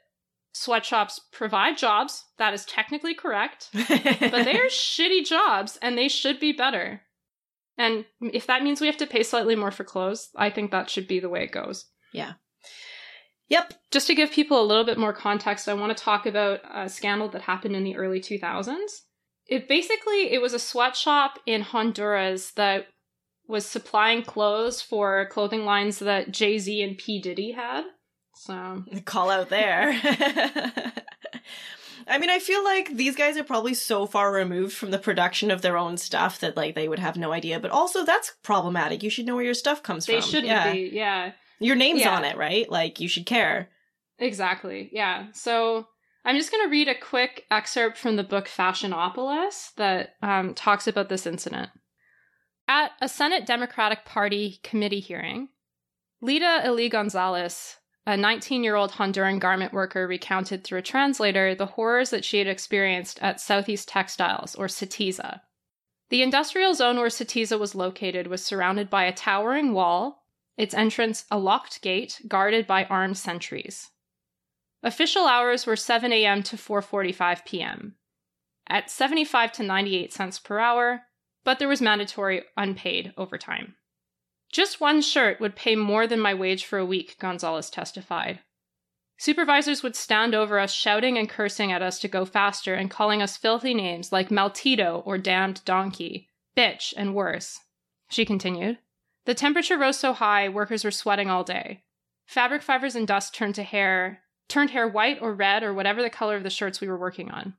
sweatshops 0.54 1.20
provide 1.30 1.76
jobs. 1.76 2.24
That 2.38 2.54
is 2.54 2.64
technically 2.64 3.14
correct. 3.14 3.68
but 3.72 4.44
they 4.44 4.58
are 4.58 4.66
shitty 4.68 5.26
jobs 5.26 5.78
and 5.82 5.98
they 5.98 6.08
should 6.08 6.40
be 6.40 6.52
better. 6.52 7.02
And 7.76 8.04
if 8.20 8.46
that 8.46 8.62
means 8.62 8.80
we 8.80 8.87
have 8.87 8.98
to 8.98 9.06
pay 9.06 9.22
slightly 9.22 9.56
more 9.56 9.70
for 9.70 9.85
clothes, 9.85 10.30
I 10.37 10.50
think 10.50 10.70
that 10.70 10.90
should 10.90 11.08
be 11.08 11.20
the 11.20 11.28
way 11.28 11.44
it 11.44 11.52
goes. 11.52 11.87
Yeah. 12.12 12.32
Yep. 13.52 13.74
Just 13.90 14.06
to 14.06 14.14
give 14.14 14.30
people 14.30 14.62
a 14.62 14.64
little 14.64 14.84
bit 14.84 14.96
more 14.96 15.12
context, 15.12 15.68
I 15.68 15.74
want 15.74 15.94
to 15.94 16.02
talk 16.02 16.24
about 16.24 16.60
a 16.72 16.88
scandal 16.88 17.28
that 17.28 17.42
happened 17.42 17.76
in 17.76 17.84
the 17.84 17.96
early 17.96 18.18
2000s. 18.18 19.02
It 19.46 19.68
basically 19.68 20.32
it 20.32 20.40
was 20.40 20.54
a 20.54 20.58
sweatshop 20.58 21.38
in 21.44 21.60
Honduras 21.60 22.52
that 22.52 22.86
was 23.46 23.66
supplying 23.66 24.22
clothes 24.22 24.80
for 24.80 25.26
clothing 25.26 25.66
lines 25.66 25.98
that 25.98 26.30
Jay-Z 26.30 26.82
and 26.82 26.96
P 26.96 27.20
Diddy 27.20 27.52
had. 27.52 27.84
So 28.34 28.84
call 29.04 29.28
out 29.28 29.50
there. 29.50 30.00
I 32.08 32.18
mean, 32.18 32.30
I 32.30 32.38
feel 32.38 32.64
like 32.64 32.96
these 32.96 33.16
guys 33.16 33.36
are 33.36 33.44
probably 33.44 33.74
so 33.74 34.06
far 34.06 34.32
removed 34.32 34.74
from 34.74 34.92
the 34.92 34.98
production 34.98 35.50
of 35.50 35.60
their 35.60 35.76
own 35.76 35.98
stuff 35.98 36.40
that 36.40 36.56
like 36.56 36.74
they 36.74 36.88
would 36.88 37.00
have 37.00 37.18
no 37.18 37.32
idea. 37.32 37.60
But 37.60 37.70
also, 37.70 38.02
that's 38.02 38.32
problematic. 38.42 39.02
You 39.02 39.10
should 39.10 39.26
know 39.26 39.34
where 39.34 39.44
your 39.44 39.52
stuff 39.52 39.82
comes 39.82 40.06
they 40.06 40.14
from. 40.14 40.20
They 40.22 40.26
shouldn't 40.26 40.46
yeah. 40.46 40.72
be. 40.72 40.90
Yeah. 40.90 41.32
Your 41.62 41.77
name's 41.77 42.01
yeah. 42.01 42.16
on 42.16 42.25
it, 42.25 42.37
right? 42.37 42.70
Like 42.70 43.01
you 43.01 43.09
should 43.09 43.27
care. 43.27 43.68
Exactly. 44.18 44.90
Yeah. 44.92 45.27
So 45.33 45.87
I'm 46.25 46.37
just 46.37 46.51
going 46.51 46.64
to 46.64 46.70
read 46.70 46.88
a 46.88 46.94
quick 46.94 47.44
excerpt 47.51 47.98
from 47.98 48.16
the 48.16 48.22
book 48.22 48.46
Fashionopolis 48.46 49.75
that 49.77 50.14
um, 50.22 50.55
talks 50.55 50.87
about 50.87 51.09
this 51.09 51.27
incident. 51.27 51.70
At 52.68 52.92
a 53.01 53.09
Senate 53.09 53.44
Democratic 53.44 54.05
Party 54.05 54.61
committee 54.62 55.01
hearing, 55.01 55.48
Lida 56.20 56.62
Eli 56.64 56.88
Gonzalez, 56.88 57.77
a 58.07 58.16
19 58.16 58.62
year 58.62 58.77
old 58.77 58.92
Honduran 58.92 59.40
garment 59.40 59.72
worker 59.72 60.07
recounted 60.07 60.62
through 60.62 60.79
a 60.79 60.83
translator 60.83 61.55
the 61.55 61.66
horrors 61.66 62.11
that 62.11 62.25
she 62.25 62.38
had 62.38 62.46
experienced 62.46 63.20
at 63.20 63.40
Southeast 63.40 63.88
Textiles, 63.88 64.55
or 64.55 64.66
SETIZA. 64.66 65.40
The 66.11 66.22
industrial 66.22 66.75
zone 66.75 66.98
where 66.98 67.09
SETIZA 67.09 67.59
was 67.59 67.75
located 67.75 68.27
was 68.27 68.44
surrounded 68.44 68.90
by 68.90 69.05
a 69.05 69.12
towering 69.12 69.72
wall, 69.72 70.21
its 70.56 70.74
entrance 70.74 71.24
a 71.30 71.38
locked 71.38 71.82
gate 71.82 72.20
guarded 72.28 72.66
by 72.66 72.84
armed 72.84 73.18
sentries. 73.18 73.90
Official 74.82 75.26
hours 75.26 75.66
were 75.66 75.76
7 75.76 76.12
a.m. 76.12 76.42
to 76.42 76.56
4:45 76.56 77.44
p.m. 77.44 77.96
at 78.66 78.90
75 78.90 79.52
to 79.52 79.62
98 79.62 80.12
cents 80.12 80.38
per 80.38 80.58
hour, 80.58 81.02
but 81.44 81.58
there 81.58 81.68
was 81.68 81.80
mandatory 81.80 82.42
unpaid 82.56 83.12
overtime. 83.16 83.76
Just 84.52 84.80
one 84.80 85.00
shirt 85.00 85.40
would 85.40 85.56
pay 85.56 85.76
more 85.76 86.06
than 86.06 86.20
my 86.20 86.34
wage 86.34 86.64
for 86.64 86.78
a 86.78 86.84
week, 86.84 87.16
Gonzalez 87.18 87.70
testified. 87.70 88.40
Supervisors 89.16 89.82
would 89.82 89.94
stand 89.94 90.34
over 90.34 90.58
us 90.58 90.72
shouting 90.72 91.16
and 91.16 91.28
cursing 91.28 91.70
at 91.70 91.80
us 91.80 92.00
to 92.00 92.08
go 92.08 92.24
faster 92.24 92.74
and 92.74 92.90
calling 92.90 93.22
us 93.22 93.36
filthy 93.36 93.72
names 93.72 94.10
like 94.10 94.30
Maltito 94.30 95.02
or 95.06 95.16
damned 95.16 95.64
donkey, 95.64 96.28
bitch, 96.56 96.92
and 96.96 97.14
worse. 97.14 97.60
She 98.10 98.24
continued. 98.24 98.78
The 99.24 99.35
temperature 99.35 99.78
rose 99.78 99.98
so 99.98 100.12
high, 100.12 100.48
workers 100.48 100.85
were 100.85 100.90
sweating 100.90 101.30
all 101.30 101.44
day. 101.44 101.85
Fabric 102.26 102.62
fibers 102.62 102.96
and 102.96 103.06
dust 103.06 103.35
turned 103.35 103.54
to 103.56 103.62
hair, 103.62 104.22
turned 104.48 104.70
hair 104.70 104.88
white 104.88 105.20
or 105.20 105.35
red 105.35 105.62
or 105.62 105.72
whatever 105.72 106.02
the 106.02 106.11
color 106.11 106.37
of 106.37 106.42
the 106.42 106.50
shirts 106.50 106.80
we 106.80 106.88
were 106.88 106.98
working 106.98 107.30
on. 107.30 107.54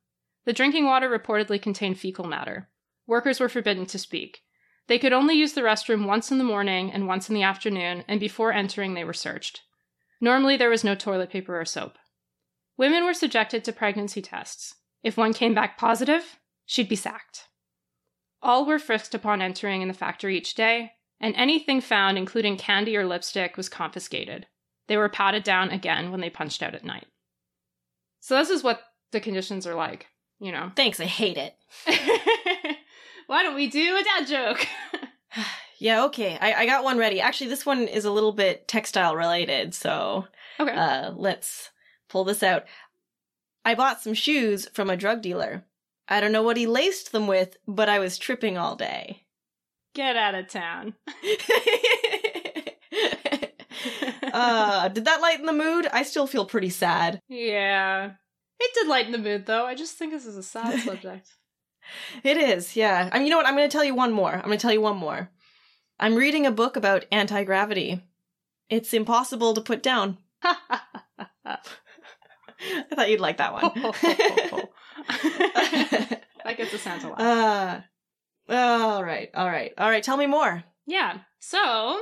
The 0.45 0.53
drinking 0.53 0.85
water 0.85 1.09
reportedly 1.09 1.61
contained 1.61 1.99
fecal 1.99 2.25
matter. 2.25 2.69
Workers 3.07 3.39
were 3.39 3.49
forbidden 3.49 3.85
to 3.87 3.99
speak. 3.99 4.41
They 4.87 4.99
could 4.99 5.13
only 5.13 5.35
use 5.35 5.53
the 5.53 5.61
restroom 5.61 6.05
once 6.05 6.31
in 6.31 6.37
the 6.37 6.43
morning 6.43 6.91
and 6.91 7.07
once 7.07 7.29
in 7.29 7.35
the 7.35 7.43
afternoon, 7.43 8.03
and 8.07 8.19
before 8.19 8.51
entering, 8.51 8.93
they 8.93 9.05
were 9.05 9.13
searched. 9.13 9.61
Normally, 10.19 10.57
there 10.57 10.69
was 10.69 10.83
no 10.83 10.95
toilet 10.95 11.29
paper 11.29 11.59
or 11.59 11.65
soap. 11.65 11.97
Women 12.77 13.05
were 13.05 13.13
subjected 13.13 13.63
to 13.63 13.73
pregnancy 13.73 14.21
tests. 14.21 14.75
If 15.03 15.15
one 15.15 15.33
came 15.33 15.53
back 15.53 15.77
positive, 15.77 16.39
she'd 16.65 16.89
be 16.89 16.95
sacked. 16.95 17.47
All 18.41 18.65
were 18.65 18.79
frisked 18.79 19.15
upon 19.15 19.41
entering 19.41 19.81
in 19.81 19.87
the 19.87 19.93
factory 19.93 20.37
each 20.37 20.55
day, 20.55 20.93
and 21.23 21.33
anything 21.37 21.79
found, 21.79 22.17
including 22.17 22.57
candy 22.57 22.97
or 22.97 23.05
lipstick, 23.05 23.55
was 23.55 23.69
confiscated. 23.69 24.45
They 24.87 24.97
were 24.97 25.07
patted 25.07 25.43
down 25.43 25.69
again 25.69 26.11
when 26.11 26.19
they 26.19 26.29
punched 26.29 26.61
out 26.61 26.75
at 26.75 26.83
night. 26.83 27.07
So, 28.19 28.35
this 28.35 28.49
is 28.49 28.61
what 28.61 28.81
the 29.13 29.21
conditions 29.21 29.65
are 29.65 29.73
like, 29.73 30.07
you 30.39 30.51
know. 30.51 30.73
Thanks, 30.75 30.99
I 30.99 31.05
hate 31.05 31.37
it. 31.37 31.55
Why 33.27 33.41
don't 33.41 33.55
we 33.55 33.69
do 33.69 33.95
a 33.95 34.03
dad 34.03 34.27
joke? 34.27 34.67
yeah, 35.79 36.03
okay. 36.05 36.37
I, 36.41 36.53
I 36.53 36.65
got 36.65 36.83
one 36.83 36.97
ready. 36.97 37.21
Actually, 37.21 37.49
this 37.51 37.65
one 37.65 37.87
is 37.87 38.03
a 38.03 38.11
little 38.11 38.33
bit 38.33 38.67
textile 38.67 39.15
related, 39.15 39.73
so 39.73 40.27
okay. 40.59 40.73
Uh, 40.73 41.11
let's 41.15 41.71
pull 42.09 42.25
this 42.25 42.43
out. 42.43 42.65
I 43.63 43.75
bought 43.75 44.01
some 44.01 44.13
shoes 44.13 44.67
from 44.73 44.89
a 44.89 44.97
drug 44.97 45.21
dealer. 45.21 45.63
I 46.09 46.19
don't 46.19 46.33
know 46.33 46.43
what 46.43 46.57
he 46.57 46.67
laced 46.67 47.13
them 47.13 47.27
with, 47.27 47.55
but 47.65 47.87
I 47.87 47.99
was 47.99 48.17
tripping 48.17 48.57
all 48.57 48.75
day. 48.75 49.22
Get 49.93 50.15
out 50.15 50.35
of 50.35 50.47
town. 50.47 50.93
uh, 54.33 54.87
did 54.89 55.05
that 55.05 55.21
lighten 55.21 55.45
the 55.45 55.53
mood? 55.53 55.87
I 55.91 56.03
still 56.03 56.25
feel 56.25 56.45
pretty 56.45 56.69
sad. 56.69 57.19
Yeah. 57.27 58.11
It 58.59 58.71
did 58.73 58.87
lighten 58.87 59.11
the 59.11 59.17
mood, 59.17 59.45
though. 59.45 59.65
I 59.65 59.75
just 59.75 59.97
think 59.97 60.11
this 60.11 60.25
is 60.25 60.37
a 60.37 60.43
sad 60.43 60.79
subject. 60.85 61.29
It 62.23 62.37
is, 62.37 62.75
yeah. 62.75 63.09
I 63.11 63.17
mean, 63.17 63.27
you 63.27 63.31
know 63.31 63.37
what? 63.37 63.45
I'm 63.45 63.55
going 63.55 63.69
to 63.69 63.71
tell 63.71 63.83
you 63.83 63.93
one 63.93 64.13
more. 64.13 64.33
I'm 64.33 64.45
going 64.45 64.57
to 64.57 64.61
tell 64.61 64.73
you 64.73 64.81
one 64.81 64.97
more. 64.97 65.29
I'm 65.99 66.15
reading 66.15 66.47
a 66.47 66.51
book 66.51 66.75
about 66.75 67.05
anti 67.11 67.43
gravity. 67.43 68.01
It's 68.69 68.93
impossible 68.93 69.53
to 69.53 69.61
put 69.61 69.83
down. 69.83 70.17
I 70.43 70.79
thought 72.95 73.09
you'd 73.09 73.19
like 73.19 73.37
that 73.37 73.53
one. 73.53 73.63
that 76.45 76.57
gets 76.57 76.73
a 76.73 76.77
Santa 76.77 77.09
laugh. 77.09 77.19
Uh, 77.19 77.81
all 78.49 79.03
right, 79.03 79.29
all 79.33 79.47
right, 79.47 79.71
all 79.77 79.89
right. 79.89 80.03
Tell 80.03 80.17
me 80.17 80.25
more. 80.25 80.63
Yeah. 80.85 81.19
So, 81.39 81.99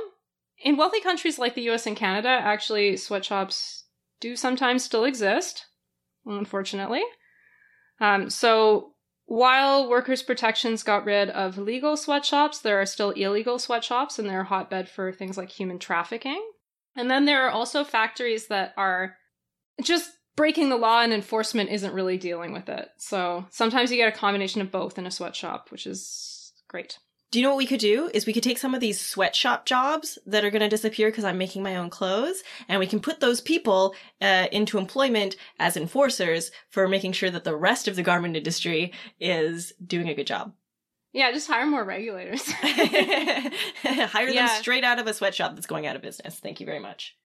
in 0.62 0.76
wealthy 0.76 1.00
countries 1.00 1.38
like 1.38 1.54
the 1.54 1.70
US 1.70 1.86
and 1.86 1.96
Canada, 1.96 2.28
actually, 2.28 2.96
sweatshops 2.96 3.84
do 4.20 4.36
sometimes 4.36 4.84
still 4.84 5.04
exist, 5.04 5.66
unfortunately. 6.26 7.02
Um, 8.00 8.30
so, 8.30 8.94
while 9.26 9.88
workers' 9.88 10.22
protections 10.22 10.82
got 10.82 11.04
rid 11.04 11.30
of 11.30 11.58
legal 11.58 11.96
sweatshops, 11.96 12.58
there 12.58 12.80
are 12.80 12.86
still 12.86 13.10
illegal 13.10 13.58
sweatshops, 13.58 14.18
and 14.18 14.28
they're 14.28 14.40
a 14.40 14.44
hotbed 14.44 14.88
for 14.88 15.12
things 15.12 15.38
like 15.38 15.50
human 15.50 15.78
trafficking. 15.78 16.42
And 16.96 17.10
then 17.10 17.24
there 17.24 17.46
are 17.46 17.50
also 17.50 17.84
factories 17.84 18.48
that 18.48 18.74
are 18.76 19.16
just 19.82 20.10
breaking 20.36 20.68
the 20.68 20.76
law 20.76 21.00
and 21.00 21.12
enforcement 21.12 21.70
isn't 21.70 21.94
really 21.94 22.16
dealing 22.16 22.52
with 22.52 22.68
it. 22.68 22.88
So 22.98 23.46
sometimes 23.50 23.90
you 23.90 23.96
get 23.96 24.14
a 24.14 24.16
combination 24.16 24.60
of 24.60 24.70
both 24.70 24.98
in 24.98 25.06
a 25.06 25.10
sweatshop, 25.10 25.70
which 25.70 25.86
is 25.86 26.31
great. 26.72 26.98
Do 27.30 27.38
you 27.38 27.44
know 27.44 27.50
what 27.50 27.58
we 27.58 27.66
could 27.66 27.80
do? 27.80 28.10
Is 28.12 28.26
we 28.26 28.32
could 28.34 28.42
take 28.42 28.58
some 28.58 28.74
of 28.74 28.80
these 28.80 29.00
sweatshop 29.00 29.64
jobs 29.64 30.18
that 30.26 30.44
are 30.44 30.50
going 30.50 30.60
to 30.60 30.68
disappear 30.68 31.08
because 31.08 31.24
I'm 31.24 31.38
making 31.38 31.62
my 31.62 31.76
own 31.76 31.88
clothes, 31.88 32.42
and 32.68 32.78
we 32.78 32.86
can 32.86 33.00
put 33.00 33.20
those 33.20 33.40
people 33.40 33.94
uh, 34.20 34.48
into 34.52 34.76
employment 34.76 35.36
as 35.58 35.76
enforcers 35.76 36.50
for 36.68 36.86
making 36.88 37.12
sure 37.12 37.30
that 37.30 37.44
the 37.44 37.56
rest 37.56 37.88
of 37.88 37.96
the 37.96 38.02
garment 38.02 38.36
industry 38.36 38.92
is 39.18 39.72
doing 39.86 40.08
a 40.10 40.14
good 40.14 40.26
job. 40.26 40.52
Yeah, 41.14 41.30
just 41.32 41.46
hire 41.46 41.66
more 41.66 41.84
regulators. 41.84 42.42
hire 42.52 44.28
Yeah. 44.28 44.46
them 44.46 44.48
straight 44.60 44.84
out 44.84 44.98
of 44.98 45.06
a 45.06 45.14
sweatshop 45.14 45.54
that's 45.54 45.66
going 45.66 45.86
out 45.86 45.96
of 45.96 46.02
business. 46.02 46.38
Thank 46.38 46.60
you 46.60 46.66
very 46.66 46.80
much. 46.80 47.16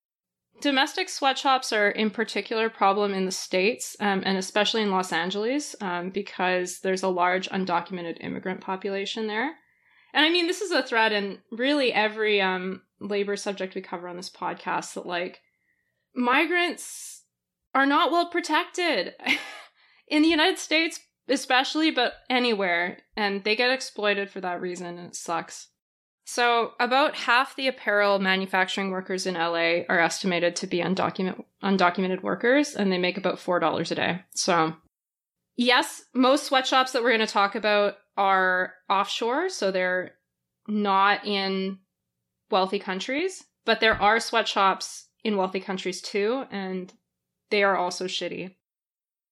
Domestic 0.59 1.07
sweatshops 1.07 1.71
are 1.71 1.89
in 1.89 2.09
particular 2.09 2.69
problem 2.69 3.13
in 3.13 3.25
the 3.25 3.31
states, 3.31 3.95
um, 3.99 4.23
and 4.25 4.37
especially 4.37 4.81
in 4.81 4.89
Los 4.89 5.13
Angeles, 5.13 5.75
um, 5.81 6.09
because 6.09 6.79
there's 6.79 7.03
a 7.03 7.09
large 7.09 7.47
undocumented 7.49 8.17
immigrant 8.21 8.61
population 8.61 9.27
there. 9.27 9.55
And 10.13 10.25
I 10.25 10.29
mean, 10.29 10.47
this 10.47 10.61
is 10.61 10.71
a 10.71 10.81
threat 10.81 11.11
in 11.11 11.39
really 11.51 11.93
every 11.93 12.41
um, 12.41 12.81
labor 12.99 13.35
subject 13.35 13.75
we 13.75 13.81
cover 13.81 14.07
on 14.07 14.17
this 14.17 14.31
podcast. 14.31 14.95
That 14.95 15.05
like 15.05 15.41
migrants 16.15 17.23
are 17.75 17.85
not 17.85 18.11
well 18.11 18.29
protected 18.29 19.13
in 20.07 20.23
the 20.23 20.29
United 20.29 20.57
States, 20.57 20.99
especially, 21.27 21.91
but 21.91 22.13
anywhere, 22.31 22.97
and 23.15 23.43
they 23.43 23.55
get 23.55 23.69
exploited 23.69 24.31
for 24.31 24.41
that 24.41 24.59
reason, 24.59 24.87
and 24.87 25.09
it 25.09 25.15
sucks. 25.15 25.67
So, 26.29 26.73
about 26.77 27.15
half 27.15 27.55
the 27.55 27.69
apparel 27.69 28.19
manufacturing 28.19 28.91
workers 28.91 29.25
in 29.25 29.35
LA 29.35 29.83
are 29.87 30.01
estimated 30.01 30.57
to 30.57 30.67
be 30.67 30.79
undocumented 30.79 31.45
undocumented 31.63 32.21
workers, 32.21 32.75
and 32.75 32.91
they 32.91 32.97
make 32.97 33.17
about 33.17 33.39
four 33.39 33.61
dollars 33.61 33.91
a 33.91 33.95
day. 33.95 34.19
So, 34.31 34.75
yes, 35.55 36.03
most 36.13 36.43
sweatshops 36.43 36.91
that 36.91 37.01
we're 37.01 37.15
going 37.15 37.25
to 37.25 37.27
talk 37.27 37.55
about 37.55 37.95
are 38.17 38.73
offshore, 38.89 39.47
so 39.47 39.71
they're 39.71 40.15
not 40.67 41.25
in 41.25 41.79
wealthy 42.51 42.79
countries, 42.79 43.45
but 43.63 43.79
there 43.79 43.99
are 43.99 44.19
sweatshops 44.19 45.07
in 45.23 45.37
wealthy 45.37 45.61
countries 45.61 46.01
too, 46.01 46.43
and 46.51 46.91
they 47.51 47.63
are 47.63 47.77
also 47.77 48.03
shitty. 48.03 48.53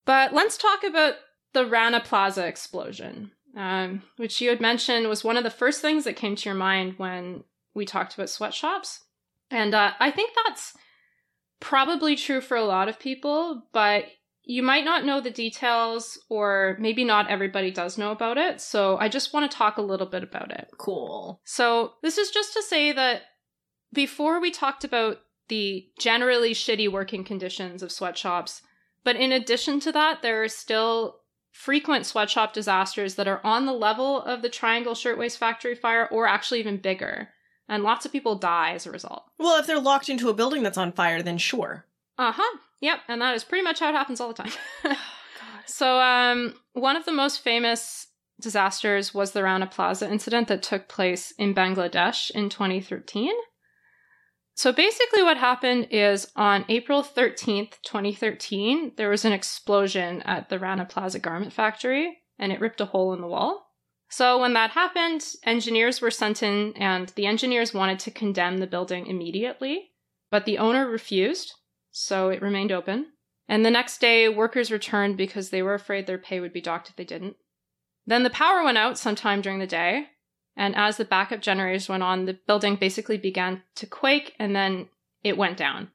But 0.06 0.34
let's 0.34 0.58
talk 0.58 0.86
about 0.86 1.16
the 1.52 1.66
Rana 1.66 2.00
Plaza 2.00 2.48
explosion 2.48 3.32
um, 3.56 4.04
which 4.18 4.42
you 4.42 4.50
had 4.50 4.60
mentioned 4.60 5.08
was 5.08 5.24
one 5.24 5.38
of 5.38 5.44
the 5.44 5.50
first 5.50 5.82
things 5.82 6.04
that 6.04 6.16
came 6.16 6.36
to 6.36 6.50
your 6.50 6.56
mind 6.56 6.96
when 6.98 7.44
we 7.74 7.86
talked 7.86 8.14
about 8.14 8.30
sweatshops. 8.30 9.02
And 9.50 9.74
uh, 9.74 9.92
I 10.00 10.12
think 10.12 10.32
that's 10.46 10.74
probably 11.60 12.16
true 12.16 12.42
for 12.42 12.58
a 12.58 12.66
lot 12.66 12.90
of 12.90 13.00
people, 13.00 13.64
but 13.72 14.06
you 14.44 14.62
might 14.62 14.86
not 14.86 15.06
know 15.06 15.22
the 15.22 15.32
details, 15.32 16.20
or 16.30 16.78
maybe 16.80 17.04
not 17.04 17.30
everybody 17.30 17.72
does 17.72 17.98
know 17.98 18.12
about 18.12 18.38
it. 18.38 18.62
So 18.62 18.98
I 18.98 19.10
just 19.10 19.34
want 19.34 19.50
to 19.50 19.58
talk 19.58 19.78
a 19.78 19.82
little 19.82 20.06
bit 20.06 20.24
about 20.24 20.52
it. 20.52 20.70
Cool. 20.78 21.42
So 21.46 21.94
this 22.04 22.18
is 22.18 22.30
just 22.30 22.54
to 22.54 22.62
say 22.62 22.92
that 22.92 23.24
before 23.92 24.40
we 24.40 24.52
talked 24.52 24.84
about 24.84 25.20
the 25.48 25.88
generally 25.98 26.54
shitty 26.54 26.92
working 26.92 27.24
conditions 27.24 27.82
of 27.82 27.92
sweatshops, 27.92 28.62
but 29.04 29.16
in 29.16 29.32
addition 29.32 29.80
to 29.82 29.92
that, 29.94 30.22
there 30.22 30.44
are 30.44 30.50
still 30.50 31.22
frequent 31.56 32.06
sweatshop 32.06 32.52
disasters 32.52 33.16
that 33.16 33.30
are 33.30 33.40
on 33.46 33.66
the 33.66 33.74
level 33.74 34.22
of 34.22 34.42
the 34.42 34.50
Triangle 34.50 34.94
Shirtwaist 34.94 35.38
Factory 35.38 35.74
fire 35.74 36.06
or 36.12 36.28
actually 36.28 36.60
even 36.60 36.78
bigger. 36.78 37.30
And 37.70 37.82
lots 37.82 38.06
of 38.06 38.12
people 38.12 38.36
die 38.36 38.74
as 38.74 38.86
a 38.86 38.92
result. 38.92 39.24
Well, 39.40 39.58
if 39.58 39.66
they're 39.66 39.80
locked 39.80 40.10
into 40.10 40.30
a 40.30 40.34
building 40.34 40.64
that's 40.64 40.78
on 40.78 40.92
fire, 40.92 41.24
then 41.24 41.38
sure. 41.38 41.86
Uh 42.18 42.34
huh. 42.34 42.58
Yep. 42.82 43.00
And 43.08 43.22
that 43.22 43.36
is 43.36 43.46
pretty 43.46 43.64
much 43.64 43.80
how 43.80 43.90
it 43.90 43.94
happens 43.94 44.20
all 44.20 44.28
the 44.28 44.44
time. 44.44 44.52
so, 45.66 46.00
um, 46.00 46.56
one 46.74 46.98
of 46.98 47.06
the 47.06 47.14
most 47.14 47.40
famous 47.40 48.08
disasters 48.40 49.14
was 49.14 49.32
the 49.32 49.42
Rana 49.42 49.66
Plaza 49.66 50.12
incident 50.12 50.50
that 50.50 50.62
took 50.62 50.90
place 50.90 51.32
in 51.40 51.56
Bangladesh 51.56 52.30
in 52.32 52.50
2013. 52.50 53.32
So 54.56 54.72
basically, 54.72 55.22
what 55.22 55.38
happened 55.38 55.90
is 55.92 56.32
on 56.38 56.64
April 56.70 57.04
13th, 57.04 57.74
2013, 57.84 58.94
there 58.96 59.10
was 59.10 59.26
an 59.26 59.34
explosion 59.34 60.22
at 60.22 60.48
the 60.48 60.58
Rana 60.58 60.86
Plaza 60.86 61.20
garment 61.20 61.52
factory 61.52 62.20
and 62.40 62.54
it 62.54 62.62
ripped 62.62 62.80
a 62.80 62.86
hole 62.86 63.14
in 63.14 63.20
the 63.20 63.28
wall. 63.28 63.68
So 64.10 64.40
when 64.40 64.54
that 64.54 64.72
happened, 64.72 65.26
engineers 65.44 66.00
were 66.00 66.12
sent 66.12 66.42
in 66.42 66.72
and 66.78 67.10
the 67.10 67.26
engineers 67.26 67.74
wanted 67.74 68.00
to 68.00 68.12
condemn 68.12 68.60
the 68.60 68.68
building 68.68 69.08
immediately, 69.08 69.92
but 70.32 70.46
the 70.46 70.58
owner 70.58 70.88
refused, 70.88 71.54
so 71.92 72.30
it 72.30 72.42
remained 72.42 72.72
open. 72.72 73.08
And 73.50 73.66
the 73.66 73.72
next 73.72 74.00
day, 74.00 74.30
workers 74.30 74.72
returned 74.72 75.18
because 75.18 75.50
they 75.50 75.62
were 75.62 75.74
afraid 75.74 76.08
their 76.08 76.18
pay 76.18 76.40
would 76.40 76.54
be 76.54 76.62
docked 76.62 76.90
if 76.90 76.96
they 76.96 77.04
didn't. 77.04 77.36
Then 78.06 78.24
the 78.24 78.30
power 78.30 78.64
went 78.64 78.78
out 78.78 78.98
sometime 78.98 79.42
during 79.42 79.60
the 79.60 79.68
day, 79.68 80.08
and 80.56 80.76
as 80.76 80.98
the 80.98 81.06
backup 81.06 81.42
generators 81.42 81.90
went 81.90 82.04
on, 82.04 82.26
the 82.26 82.34
building 82.48 82.76
basically 82.76 83.18
began 83.18 83.64
to 83.76 83.86
quake 83.86 84.34
and 84.40 84.56
then 84.56 84.90
it 85.24 85.38
went 85.38 85.58
down. 85.58 85.90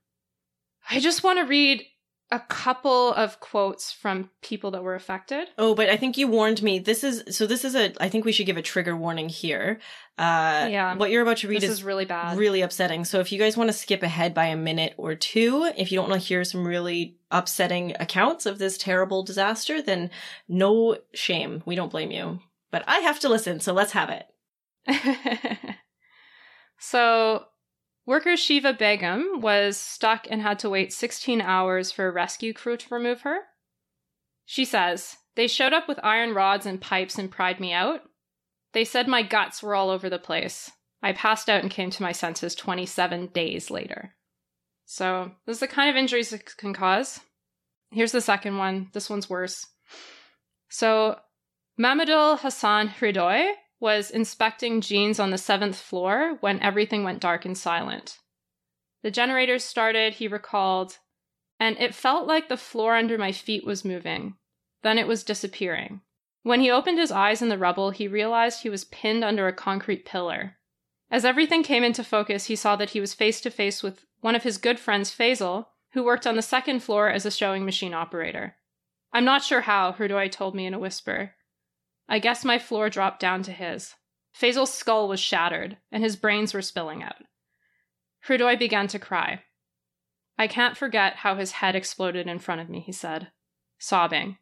I 0.91 1.01
just 1.01 1.23
want 1.23 1.39
to 1.39 1.45
read 1.45 1.85
a 2.33 2.41
couple 2.41 3.13
of 3.15 3.41
quotes 3.41 3.91
from 3.91 4.31
people 4.41 4.71
that 4.71 4.85
were 4.85 4.95
affected. 4.95 5.49
Oh, 5.59 5.75
but 5.75 5.89
I 5.89 5.97
think 5.97 6.17
you 6.17 6.29
warned 6.29 6.63
me. 6.63 6.79
This 6.79 7.03
is 7.03 7.25
so. 7.37 7.45
This 7.45 7.65
is 7.65 7.75
a. 7.75 7.93
I 8.01 8.09
think 8.09 8.25
we 8.25 8.31
should 8.31 8.47
give 8.47 8.57
a 8.57 8.63
trigger 8.63 8.97
warning 8.97 9.29
here. 9.29 9.81
Uh, 10.17 10.69
Yeah. 10.71 10.95
What 10.95 11.11
you're 11.11 11.23
about 11.23 11.39
to 11.39 11.49
read 11.49 11.65
is, 11.65 11.71
is 11.71 11.83
really 11.83 12.05
bad. 12.05 12.39
really 12.39 12.61
upsetting. 12.63 13.05
So 13.05 13.19
if 13.19 13.33
you 13.33 13.39
guys 13.39 13.57
want 13.57 13.69
to 13.69 13.73
skip 13.77 14.03
ahead 14.05 14.33
by 14.33 14.47
a 14.47 14.57
minute 14.57 14.95
or 14.97 15.17
two, 15.17 15.71
if 15.77 15.91
you 15.91 15.99
don't 15.99 16.09
want 16.09 16.23
to 16.23 16.29
hear 16.29 16.45
some 16.45 16.65
really 16.67 17.17
upsetting 17.33 17.97
accounts 17.99 18.47
of 18.47 18.59
this 18.59 18.79
terrible 18.79 19.25
disaster, 19.25 19.83
then 19.83 20.11
no 20.49 20.99
shame. 21.13 21.63
We 21.67 21.75
don't 21.75 21.91
blame 21.91 22.13
you. 22.13 22.41
But 22.71 22.85
I 22.87 22.99
have 23.01 23.19
to 23.21 23.29
listen, 23.29 23.59
so 23.59 23.73
let's 23.73 23.93
have 23.93 24.11
it. 24.11 24.27
so, 26.79 27.45
worker 28.07 28.37
Shiva 28.37 28.73
Begum 28.73 29.41
was 29.41 29.77
stuck 29.77 30.27
and 30.31 30.43
had 30.43 30.59
to 30.61 30.71
wait 30.71 30.93
16 30.93 31.41
hours 31.41 31.93
for 31.93 32.09
a 32.09 32.13
rescue 32.13 32.53
crew 32.53 32.77
to 32.77 32.95
remove 32.95 33.23
her. 33.23 33.39
She 34.45 34.65
says, 34.65 35.17
They 35.37 35.47
showed 35.47 35.73
up 35.73 35.87
with 35.87 36.01
iron 36.03 36.35
rods 36.35 36.67
and 36.67 36.81
pipes 36.81 37.19
and 37.19 37.31
pried 37.31 37.61
me 37.61 37.73
out. 37.73 38.01
They 38.73 38.85
said 38.85 39.09
my 39.09 39.23
guts 39.23 39.63
were 39.63 39.75
all 39.75 39.91
over 39.91 40.09
the 40.09 40.19
place. 40.19 40.71
I 41.03 41.13
passed 41.13 41.49
out 41.49 41.63
and 41.63 41.71
came 41.71 41.91
to 41.91 42.03
my 42.03 42.13
senses 42.13 42.55
27 42.55 43.29
days 43.29 43.71
later. 43.71 44.15
So, 44.85 45.33
this 45.47 45.57
is 45.57 45.61
the 45.61 45.69
kind 45.69 45.89
of 45.89 45.97
injuries 45.97 46.33
it 46.33 46.57
can 46.57 46.75
cause. 46.75 47.21
Here's 47.93 48.13
the 48.13 48.21
second 48.21 48.59
one. 48.59 48.91
This 48.93 49.09
one's 49.09 49.31
worse. 49.31 49.67
So, 50.69 51.19
Mahmudul 51.79 52.41
Hassan 52.41 52.89
Hridoy 52.89 53.53
was 53.81 54.11
inspecting 54.11 54.81
jeans 54.81 55.19
on 55.19 55.31
the 55.31 55.39
seventh 55.39 55.77
floor 55.77 56.37
when 56.41 56.61
everything 56.61 57.03
went 57.03 57.21
dark 57.21 57.45
and 57.45 57.57
silent. 57.57 58.19
The 59.03 59.11
generators 59.11 59.65
started, 59.65 60.15
he 60.15 60.29
recalled, 60.29 60.99
and 61.59 61.77
it 61.79 61.95
felt 61.95 62.27
like 62.27 62.49
the 62.49 62.57
floor 62.57 62.95
under 62.97 63.17
my 63.17 63.33
feet 63.33 63.65
was 63.65 63.85
moving. 63.85 64.35
Then 64.83 64.99
it 64.99 65.07
was 65.07 65.25
disappearing. 65.25 66.03
When 66.43 66.61
he 66.61 66.71
opened 66.71 66.99
his 66.99 67.11
eyes 67.11 67.43
in 67.43 67.49
the 67.49 67.59
rubble, 67.59 67.91
he 67.91 68.09
realized 68.09 68.63
he 68.63 68.71
was 68.71 68.85
pinned 68.85 69.25
under 69.25 69.49
a 69.49 69.53
concrete 69.53 70.05
pillar. 70.05 70.57
As 71.11 71.25
everything 71.25 71.63
came 71.63 71.83
into 71.83 72.05
focus, 72.05 72.47
he 72.47 72.57
saw 72.57 72.77
that 72.77 72.91
he 72.91 73.01
was 73.01 73.15
face 73.15 73.41
to 73.43 73.51
face 73.51 73.83
with 73.83 74.07
one 74.21 74.35
of 74.35 74.43
his 74.43 74.59
good 74.59 74.79
friends, 74.79 75.11
Faisal, 75.11 75.67
who 75.93 76.05
worked 76.05 76.27
on 76.27 76.37
the 76.37 76.43
second 76.43 76.81
floor 76.81 77.09
as 77.09 77.27
a 77.27 77.31
showing 77.31 77.65
machine 77.65 77.93
operator. 77.93 78.57
I'm 79.13 79.25
not 79.25 79.43
sure 79.43 79.63
how, 79.63 79.93
Hridoy 79.93 80.31
told 80.31 80.55
me 80.55 80.67
in 80.67 80.75
a 80.75 80.79
whisper. 80.79 81.35
I 82.11 82.19
guess 82.19 82.45
my 82.45 82.59
floor 82.59 82.91
dropped 82.91 83.21
down 83.21 83.45
to 83.45 83.53
his. 83.53 83.95
Faisal's 84.33 84.75
skull 84.75 85.07
was 85.07 85.21
shattered, 85.21 85.79
and 85.93 86.03
his 86.03 86.17
brains 86.17 86.53
were 86.53 86.61
spilling 86.61 87.05
out. 87.05 87.23
Hridoy 88.27 88.59
began 88.59 88.89
to 88.89 88.99
cry. 88.99 89.45
I 90.37 90.49
can't 90.49 90.77
forget 90.77 91.17
how 91.17 91.37
his 91.37 91.53
head 91.53 91.77
exploded 91.77 92.27
in 92.27 92.41
front 92.41 92.61
of 92.61 92.69
me, 92.69 92.81
he 92.81 92.91
said, 92.91 93.31
sobbing. 93.79 94.39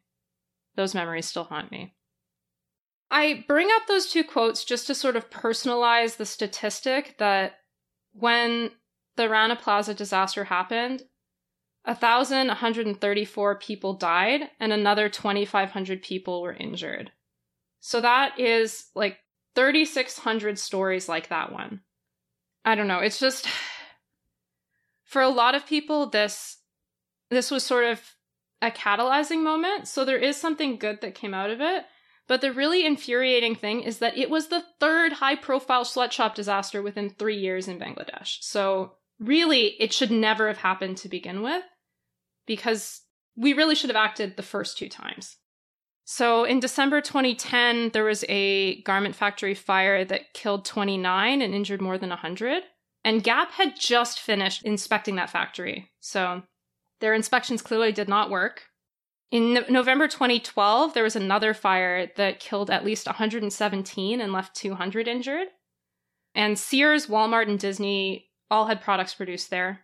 Those 0.75 0.95
memories 0.95 1.27
still 1.27 1.43
haunt 1.43 1.71
me. 1.71 1.93
I 3.11 3.45
bring 3.47 3.69
up 3.75 3.85
those 3.87 4.11
two 4.11 4.23
quotes 4.23 4.65
just 4.65 4.87
to 4.87 4.95
sort 4.95 5.15
of 5.15 5.29
personalize 5.29 6.17
the 6.17 6.25
statistic 6.25 7.17
that 7.19 7.59
when 8.13 8.71
the 9.15 9.29
Rana 9.29 9.55
Plaza 9.55 9.93
disaster 9.93 10.45
happened, 10.45 11.03
1,134 11.85 13.59
people 13.59 13.93
died 13.93 14.49
and 14.59 14.73
another 14.73 15.07
2,500 15.07 16.01
people 16.01 16.41
were 16.41 16.53
injured. 16.53 17.11
So 17.79 18.01
that 18.01 18.39
is 18.39 18.85
like 18.95 19.17
3,600 19.55 20.59
stories 20.59 21.09
like 21.09 21.29
that 21.29 21.51
one. 21.51 21.81
I 22.65 22.75
don't 22.75 22.87
know. 22.87 22.99
It's 22.99 23.19
just 23.19 23.47
for 25.03 25.21
a 25.21 25.29
lot 25.29 25.55
of 25.55 25.65
people, 25.65 26.07
this 26.07 26.57
this 27.29 27.51
was 27.51 27.63
sort 27.63 27.85
of 27.85 28.01
a 28.61 28.71
catalyzing 28.71 29.43
moment. 29.43 29.87
So 29.87 30.03
there 30.03 30.17
is 30.17 30.35
something 30.35 30.77
good 30.77 31.01
that 31.01 31.15
came 31.15 31.33
out 31.33 31.49
of 31.49 31.61
it. 31.61 31.85
But 32.27 32.41
the 32.41 32.53
really 32.53 32.85
infuriating 32.85 33.55
thing 33.55 33.81
is 33.81 33.99
that 33.99 34.17
it 34.17 34.29
was 34.29 34.47
the 34.47 34.63
third 34.79 35.13
high 35.13 35.35
profile 35.35 35.83
sweatshop 35.83 36.35
disaster 36.35 36.81
within 36.81 37.09
three 37.09 37.37
years 37.37 37.67
in 37.67 37.79
Bangladesh. 37.79 38.37
So 38.41 38.93
really, 39.19 39.75
it 39.79 39.91
should 39.93 40.11
never 40.11 40.47
have 40.47 40.59
happened 40.59 40.97
to 40.97 41.09
begin 41.09 41.41
with 41.41 41.63
because 42.45 43.01
we 43.35 43.53
really 43.53 43.73
should 43.73 43.89
have 43.89 43.97
acted 43.97 44.37
the 44.37 44.43
first 44.43 44.77
two 44.77 44.89
times. 44.89 45.37
So 46.11 46.43
in 46.43 46.59
December 46.59 47.01
2010, 47.01 47.91
there 47.91 48.03
was 48.03 48.25
a 48.27 48.81
garment 48.81 49.15
factory 49.15 49.53
fire 49.53 50.03
that 50.05 50.33
killed 50.33 50.65
29 50.65 51.39
and 51.39 51.53
injured 51.53 51.83
more 51.83 51.99
than 51.99 52.09
100. 52.09 52.63
And 53.03 53.23
Gap 53.23 53.51
had 53.51 53.79
just 53.79 54.19
finished 54.19 54.63
inspecting 54.63 55.17
that 55.17 55.29
factory. 55.29 55.91
So 55.99 56.41
their 56.99 57.13
inspections 57.13 57.61
clearly 57.61 57.91
did 57.91 58.09
not 58.09 58.31
work. 58.31 58.63
In 59.29 59.53
no- 59.53 59.65
November 59.69 60.07
2012, 60.07 60.95
there 60.95 61.03
was 61.03 61.15
another 61.15 61.53
fire 61.53 62.09
that 62.15 62.39
killed 62.39 62.71
at 62.71 62.83
least 62.83 63.05
117 63.05 64.19
and 64.19 64.33
left 64.33 64.55
200 64.55 65.07
injured. 65.07 65.49
And 66.33 66.57
Sears, 66.57 67.05
Walmart, 67.05 67.47
and 67.47 67.59
Disney 67.59 68.31
all 68.49 68.65
had 68.65 68.81
products 68.81 69.13
produced 69.13 69.51
there. 69.51 69.81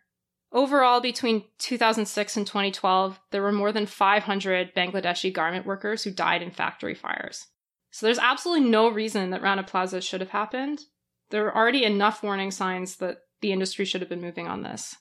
Overall, 0.51 1.01
between 1.01 1.43
2006 1.57 2.37
and 2.37 2.47
2012, 2.47 3.19
there 3.31 3.41
were 3.41 3.51
more 3.51 3.71
than 3.71 3.85
500 3.85 4.73
Bangladeshi 4.73 5.33
garment 5.33 5.65
workers 5.65 6.03
who 6.03 6.11
died 6.11 6.41
in 6.41 6.51
factory 6.51 6.95
fires. 6.95 7.47
So 7.91 8.05
there's 8.05 8.19
absolutely 8.19 8.69
no 8.69 8.89
reason 8.89 9.29
that 9.31 9.41
Rana 9.41 9.63
Plaza 9.63 10.01
should 10.01 10.21
have 10.21 10.29
happened. 10.29 10.81
There 11.29 11.45
are 11.47 11.55
already 11.55 11.83
enough 11.83 12.23
warning 12.23 12.51
signs 12.51 12.97
that 12.97 13.19
the 13.41 13.51
industry 13.51 13.85
should 13.85 14.01
have 14.01 14.09
been 14.09 14.21
moving 14.21 14.47
on 14.47 14.63
this. 14.63 14.95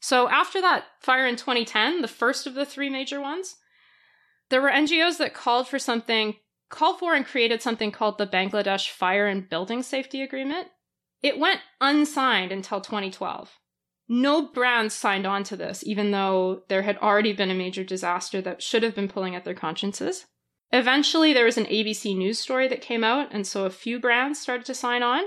So 0.00 0.28
after 0.28 0.60
that 0.60 0.84
fire 1.00 1.26
in 1.26 1.36
2010, 1.36 2.02
the 2.02 2.08
first 2.08 2.46
of 2.46 2.54
the 2.54 2.64
three 2.64 2.88
major 2.88 3.20
ones, 3.20 3.56
there 4.50 4.62
were 4.62 4.70
NGOs 4.70 5.18
that 5.18 5.34
called 5.34 5.68
for 5.68 5.78
something, 5.78 6.36
called 6.70 6.98
for 6.98 7.14
and 7.14 7.26
created 7.26 7.62
something 7.62 7.90
called 7.90 8.18
the 8.18 8.26
Bangladesh 8.26 8.90
Fire 8.90 9.26
and 9.26 9.48
Building 9.48 9.82
Safety 9.82 10.22
Agreement. 10.22 10.68
It 11.22 11.38
went 11.38 11.60
unsigned 11.80 12.52
until 12.52 12.80
2012. 12.80 13.58
No 14.08 14.48
brands 14.48 14.94
signed 14.94 15.26
on 15.26 15.44
to 15.44 15.56
this, 15.56 15.84
even 15.84 16.10
though 16.10 16.62
there 16.68 16.82
had 16.82 16.96
already 16.98 17.34
been 17.34 17.50
a 17.50 17.54
major 17.54 17.84
disaster 17.84 18.40
that 18.40 18.62
should 18.62 18.82
have 18.82 18.94
been 18.94 19.08
pulling 19.08 19.34
at 19.34 19.44
their 19.44 19.54
consciences. 19.54 20.26
Eventually, 20.72 21.32
there 21.32 21.44
was 21.44 21.58
an 21.58 21.66
ABC 21.66 22.16
News 22.16 22.38
story 22.38 22.68
that 22.68 22.80
came 22.80 23.04
out, 23.04 23.28
and 23.32 23.46
so 23.46 23.64
a 23.64 23.70
few 23.70 24.00
brands 24.00 24.40
started 24.40 24.66
to 24.66 24.74
sign 24.74 25.02
on. 25.02 25.24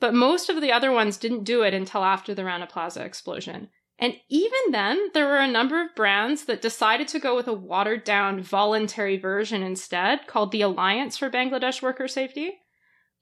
But 0.00 0.14
most 0.14 0.48
of 0.48 0.60
the 0.60 0.72
other 0.72 0.92
ones 0.92 1.16
didn't 1.16 1.44
do 1.44 1.62
it 1.62 1.74
until 1.74 2.04
after 2.04 2.34
the 2.34 2.44
Rana 2.44 2.66
Plaza 2.66 3.02
explosion. 3.04 3.68
And 3.98 4.14
even 4.28 4.72
then, 4.72 5.08
there 5.14 5.26
were 5.26 5.38
a 5.38 5.46
number 5.46 5.80
of 5.80 5.94
brands 5.94 6.44
that 6.46 6.62
decided 6.62 7.06
to 7.08 7.20
go 7.20 7.36
with 7.36 7.46
a 7.46 7.52
watered 7.52 8.04
down 8.04 8.42
voluntary 8.42 9.16
version 9.16 9.62
instead, 9.62 10.26
called 10.26 10.50
the 10.50 10.62
Alliance 10.62 11.16
for 11.16 11.30
Bangladesh 11.30 11.80
Worker 11.80 12.08
Safety. 12.08 12.58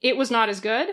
It 0.01 0.17
was 0.17 0.31
not 0.31 0.49
as 0.49 0.59
good, 0.59 0.89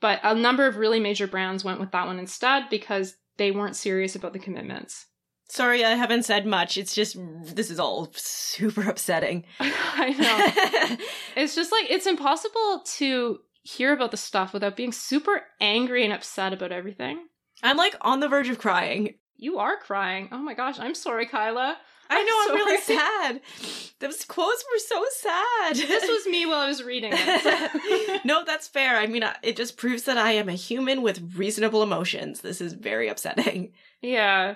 but 0.00 0.20
a 0.22 0.34
number 0.34 0.66
of 0.66 0.76
really 0.76 1.00
major 1.00 1.26
brands 1.26 1.62
went 1.62 1.80
with 1.80 1.92
that 1.92 2.06
one 2.06 2.18
instead 2.18 2.64
because 2.70 3.16
they 3.38 3.50
weren't 3.50 3.76
serious 3.76 4.14
about 4.14 4.32
the 4.32 4.38
commitments. 4.38 5.06
Sorry, 5.50 5.82
I 5.82 5.94
haven't 5.94 6.24
said 6.24 6.44
much. 6.44 6.76
It's 6.76 6.94
just, 6.94 7.16
this 7.42 7.70
is 7.70 7.80
all 7.80 8.10
super 8.14 8.82
upsetting. 8.88 9.44
I 9.60 10.10
know. 10.10 10.96
it's 11.36 11.54
just 11.54 11.72
like, 11.72 11.90
it's 11.90 12.06
impossible 12.06 12.82
to 12.96 13.38
hear 13.62 13.94
about 13.94 14.10
the 14.10 14.18
stuff 14.18 14.52
without 14.52 14.76
being 14.76 14.92
super 14.92 15.42
angry 15.60 16.04
and 16.04 16.12
upset 16.12 16.52
about 16.52 16.72
everything. 16.72 17.26
I'm 17.62 17.78
like 17.78 17.96
on 18.02 18.20
the 18.20 18.28
verge 18.28 18.50
of 18.50 18.58
crying. 18.58 19.14
You 19.36 19.58
are 19.58 19.78
crying. 19.78 20.28
Oh 20.32 20.38
my 20.38 20.54
gosh, 20.54 20.78
I'm 20.78 20.94
sorry, 20.94 21.26
Kyla. 21.26 21.78
I 22.10 22.22
know, 22.22 22.54
I'm, 22.54 22.60
I'm 22.60 22.66
really 22.66 22.80
sad. 22.82 23.40
Those 24.00 24.24
quotes 24.24 24.64
were 24.72 24.78
so 24.78 25.04
sad. 25.10 25.76
This 25.76 26.08
was 26.08 26.26
me 26.26 26.46
while 26.46 26.60
I 26.60 26.68
was 26.68 26.82
reading 26.82 27.12
it. 27.14 28.20
no, 28.24 28.44
that's 28.44 28.68
fair. 28.68 28.96
I 28.96 29.06
mean, 29.06 29.24
it 29.42 29.56
just 29.56 29.76
proves 29.76 30.04
that 30.04 30.16
I 30.16 30.32
am 30.32 30.48
a 30.48 30.54
human 30.54 31.02
with 31.02 31.34
reasonable 31.36 31.82
emotions. 31.82 32.40
This 32.40 32.60
is 32.60 32.72
very 32.72 33.08
upsetting. 33.08 33.72
yeah. 34.00 34.54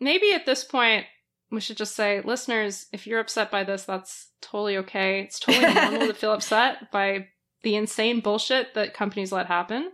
Maybe 0.00 0.32
at 0.32 0.44
this 0.44 0.64
point, 0.64 1.06
we 1.50 1.60
should 1.60 1.76
just 1.76 1.94
say, 1.94 2.20
listeners, 2.24 2.86
if 2.92 3.06
you're 3.06 3.20
upset 3.20 3.50
by 3.50 3.64
this, 3.64 3.84
that's 3.84 4.28
totally 4.42 4.76
okay. 4.78 5.22
It's 5.22 5.38
totally 5.38 5.72
normal 5.72 6.08
to 6.08 6.14
feel 6.14 6.32
upset 6.34 6.90
by 6.90 7.28
the 7.62 7.76
insane 7.76 8.20
bullshit 8.20 8.74
that 8.74 8.94
companies 8.94 9.32
let 9.32 9.46
happen. 9.46 9.92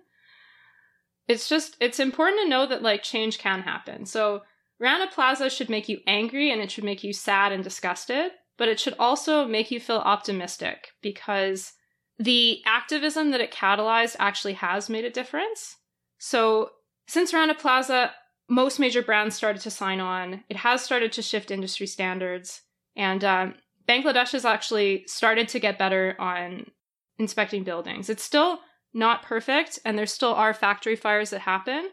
It's 1.29 1.49
just, 1.49 1.77
it's 1.81 2.01
important 2.01 2.43
to 2.43 2.49
know 2.49 2.67
that 2.67 2.83
like 2.83 3.03
change 3.03 3.39
can 3.39 3.63
happen. 3.63 4.07
So, 4.07 4.43
Rana 4.81 5.07
Plaza 5.13 5.51
should 5.51 5.69
make 5.69 5.89
you 5.89 6.01
angry 6.07 6.51
and 6.51 6.61
it 6.61 6.71
should 6.71 6.85
make 6.85 7.05
you 7.05 7.13
sad 7.13 7.53
and 7.53 7.63
disgusted, 7.63 8.33
but 8.57 8.69
it 8.69 8.81
should 8.81 8.95
also 8.99 9.47
make 9.47 9.71
you 9.71 9.79
feel 9.79 9.99
optimistic 9.99 10.93
because 11.03 11.75
the 12.19 12.63
activism 12.65 13.31
that 13.31 13.41
it 13.41 13.53
catalyzed 13.53 14.17
actually 14.19 14.55
has 14.55 14.89
made 14.89 15.05
a 15.05 15.11
difference. 15.11 15.77
So, 16.19 16.71
since 17.07 17.35
Rana 17.35 17.55
Plaza, 17.55 18.13
most 18.49 18.79
major 18.79 19.03
brands 19.03 19.37
started 19.37 19.63
to 19.63 19.71
sign 19.71 20.01
on. 20.01 20.45
It 20.49 20.57
has 20.57 20.83
started 20.83 21.13
to 21.13 21.23
shift 21.23 21.51
industry 21.51 21.87
standards, 21.87 22.63
and 22.97 23.25
um, 23.25 23.55
Bangladesh 23.89 24.33
has 24.33 24.45
actually 24.45 25.05
started 25.07 25.49
to 25.49 25.61
get 25.61 25.79
better 25.79 26.17
on 26.19 26.71
inspecting 27.19 27.65
buildings. 27.65 28.11
It's 28.11 28.25
still 28.25 28.61
not 28.93 29.23
perfect, 29.23 29.79
and 29.85 29.97
there 29.97 30.07
still 30.07 30.35
are 30.35 30.53
factory 30.53 30.97
fires 30.97 31.31
that 31.31 31.41
happen, 31.41 31.91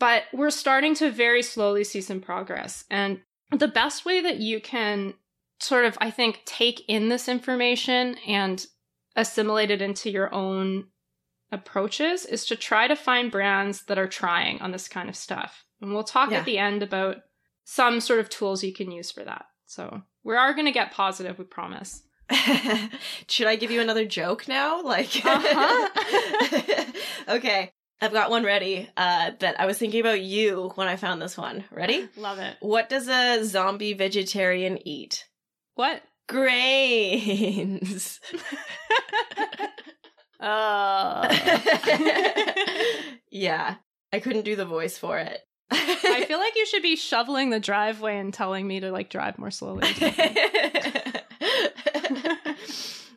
but 0.00 0.24
we're 0.32 0.50
starting 0.50 0.94
to 0.96 1.10
very 1.12 1.42
slowly 1.42 1.84
see 1.84 2.00
some 2.00 2.20
progress. 2.20 2.84
And 2.90 3.20
the 3.52 3.68
best 3.68 4.04
way 4.04 4.20
that 4.20 4.38
you 4.38 4.60
can 4.60 5.14
sort 5.60 5.84
of, 5.84 5.96
I 6.00 6.10
think, 6.10 6.42
take 6.44 6.82
in 6.88 7.08
this 7.08 7.28
information 7.28 8.16
and 8.26 8.66
assimilate 9.14 9.70
it 9.70 9.80
into 9.82 10.10
your 10.10 10.34
own 10.34 10.86
approaches 11.52 12.24
is 12.26 12.46
to 12.46 12.56
try 12.56 12.86
to 12.88 12.96
find 12.96 13.30
brands 13.30 13.82
that 13.86 13.98
are 13.98 14.06
trying 14.08 14.60
on 14.60 14.70
this 14.72 14.88
kind 14.88 15.08
of 15.08 15.16
stuff. 15.16 15.64
And 15.80 15.92
we'll 15.92 16.04
talk 16.04 16.30
Yeah. 16.30 16.38
at 16.38 16.44
the 16.44 16.58
end 16.58 16.82
about 16.82 17.16
some 17.64 18.00
sort 18.00 18.20
of 18.20 18.28
tools 18.28 18.62
you 18.64 18.72
can 18.72 18.90
use 18.90 19.10
for 19.10 19.24
that. 19.24 19.46
So 19.66 20.02
we 20.24 20.36
are 20.36 20.52
going 20.54 20.66
to 20.66 20.72
get 20.72 20.92
positive, 20.92 21.38
we 21.38 21.44
promise. 21.44 22.02
Should 23.28 23.48
I 23.48 23.56
give 23.56 23.70
you 23.72 23.80
another 23.80 24.04
joke 24.04 24.46
now? 24.48 24.82
Like, 24.82 25.10
Uh-huh. 25.24 26.92
okay, 27.36 27.72
I've 28.02 28.12
got 28.12 28.30
one 28.30 28.44
ready. 28.44 28.88
Uh, 28.96 29.32
that 29.40 29.60
I 29.60 29.66
was 29.66 29.76
thinking 29.78 30.00
about 30.00 30.20
you 30.22 30.72
when 30.74 30.88
I 30.88 30.96
found 30.96 31.20
this 31.20 31.36
one. 31.36 31.64
Ready? 31.70 32.08
Love 32.16 32.38
it. 32.38 32.56
What 32.60 32.88
does 32.88 33.08
a 33.08 33.44
zombie 33.44 33.92
vegetarian 33.92 34.78
eat? 34.86 35.26
What? 35.74 36.02
Grains. 36.28 38.20
Uh, 40.38 41.28
yeah, 43.30 43.74
I 44.12 44.20
couldn't 44.20 44.44
do 44.46 44.56
the 44.56 44.64
voice 44.64 44.96
for 44.96 45.18
it. 45.18 45.40
I 45.70 46.24
feel 46.26 46.38
like 46.38 46.56
you 46.56 46.64
should 46.66 46.82
be 46.82 46.96
shoveling 46.96 47.50
the 47.50 47.60
driveway 47.60 48.16
and 48.18 48.32
telling 48.32 48.66
me 48.66 48.80
to 48.80 48.90
like 48.90 49.10
drive 49.10 49.38
more 49.38 49.50
slowly. 49.50 49.88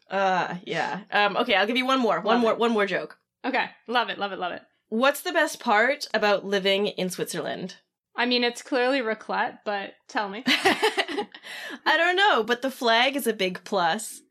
uh 0.10 0.56
yeah. 0.66 1.00
Um 1.12 1.38
okay, 1.38 1.56
I'll 1.56 1.66
give 1.68 1.78
you 1.78 1.86
one 1.86 2.00
more. 2.00 2.20
One 2.20 2.36
Love 2.36 2.42
more 2.42 2.52
it. 2.52 2.60
one 2.60 2.72
more 2.72 2.86
joke. 2.86 3.18
okay, 3.46 3.66
love 3.88 4.10
it, 4.10 4.18
love 4.20 4.32
it, 4.34 4.40
love 4.40 4.52
it. 4.54 4.62
What's 4.94 5.22
the 5.22 5.32
best 5.32 5.60
part 5.60 6.08
about 6.14 6.46
living 6.46 6.86
in 6.86 7.10
Switzerland? 7.10 7.78
I 8.16 8.28
mean, 8.28 8.44
it's 8.44 8.62
clearly 8.62 9.00
raclette, 9.00 9.58
but 9.66 9.96
tell 10.08 10.30
me. 10.30 10.44
I 10.46 11.98
don't 11.98 12.16
know, 12.16 12.44
but 12.44 12.62
the 12.62 12.70
flag 12.70 13.16
is 13.16 13.26
a 13.26 13.34
big 13.34 13.64
plus. 13.64 14.22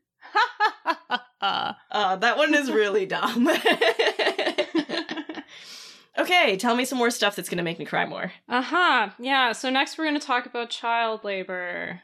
uh, 1.41 1.73
Uh, 1.91 2.15
that 2.15 2.37
one 2.37 2.55
is 2.55 2.71
really 2.71 3.05
dumb. 3.05 3.49
okay, 6.17 6.55
tell 6.55 6.77
me 6.77 6.85
some 6.85 6.97
more 6.97 7.11
stuff 7.11 7.35
that's 7.35 7.49
gonna 7.49 7.61
make 7.61 7.77
me 7.77 7.83
cry 7.83 8.05
more. 8.05 8.31
Uh-huh. 8.47 9.09
Yeah, 9.19 9.51
so 9.51 9.69
next 9.69 9.97
we're 9.97 10.05
going 10.05 10.17
to 10.17 10.25
talk 10.25 10.45
about 10.45 10.69
child 10.69 11.25
labor. 11.25 12.03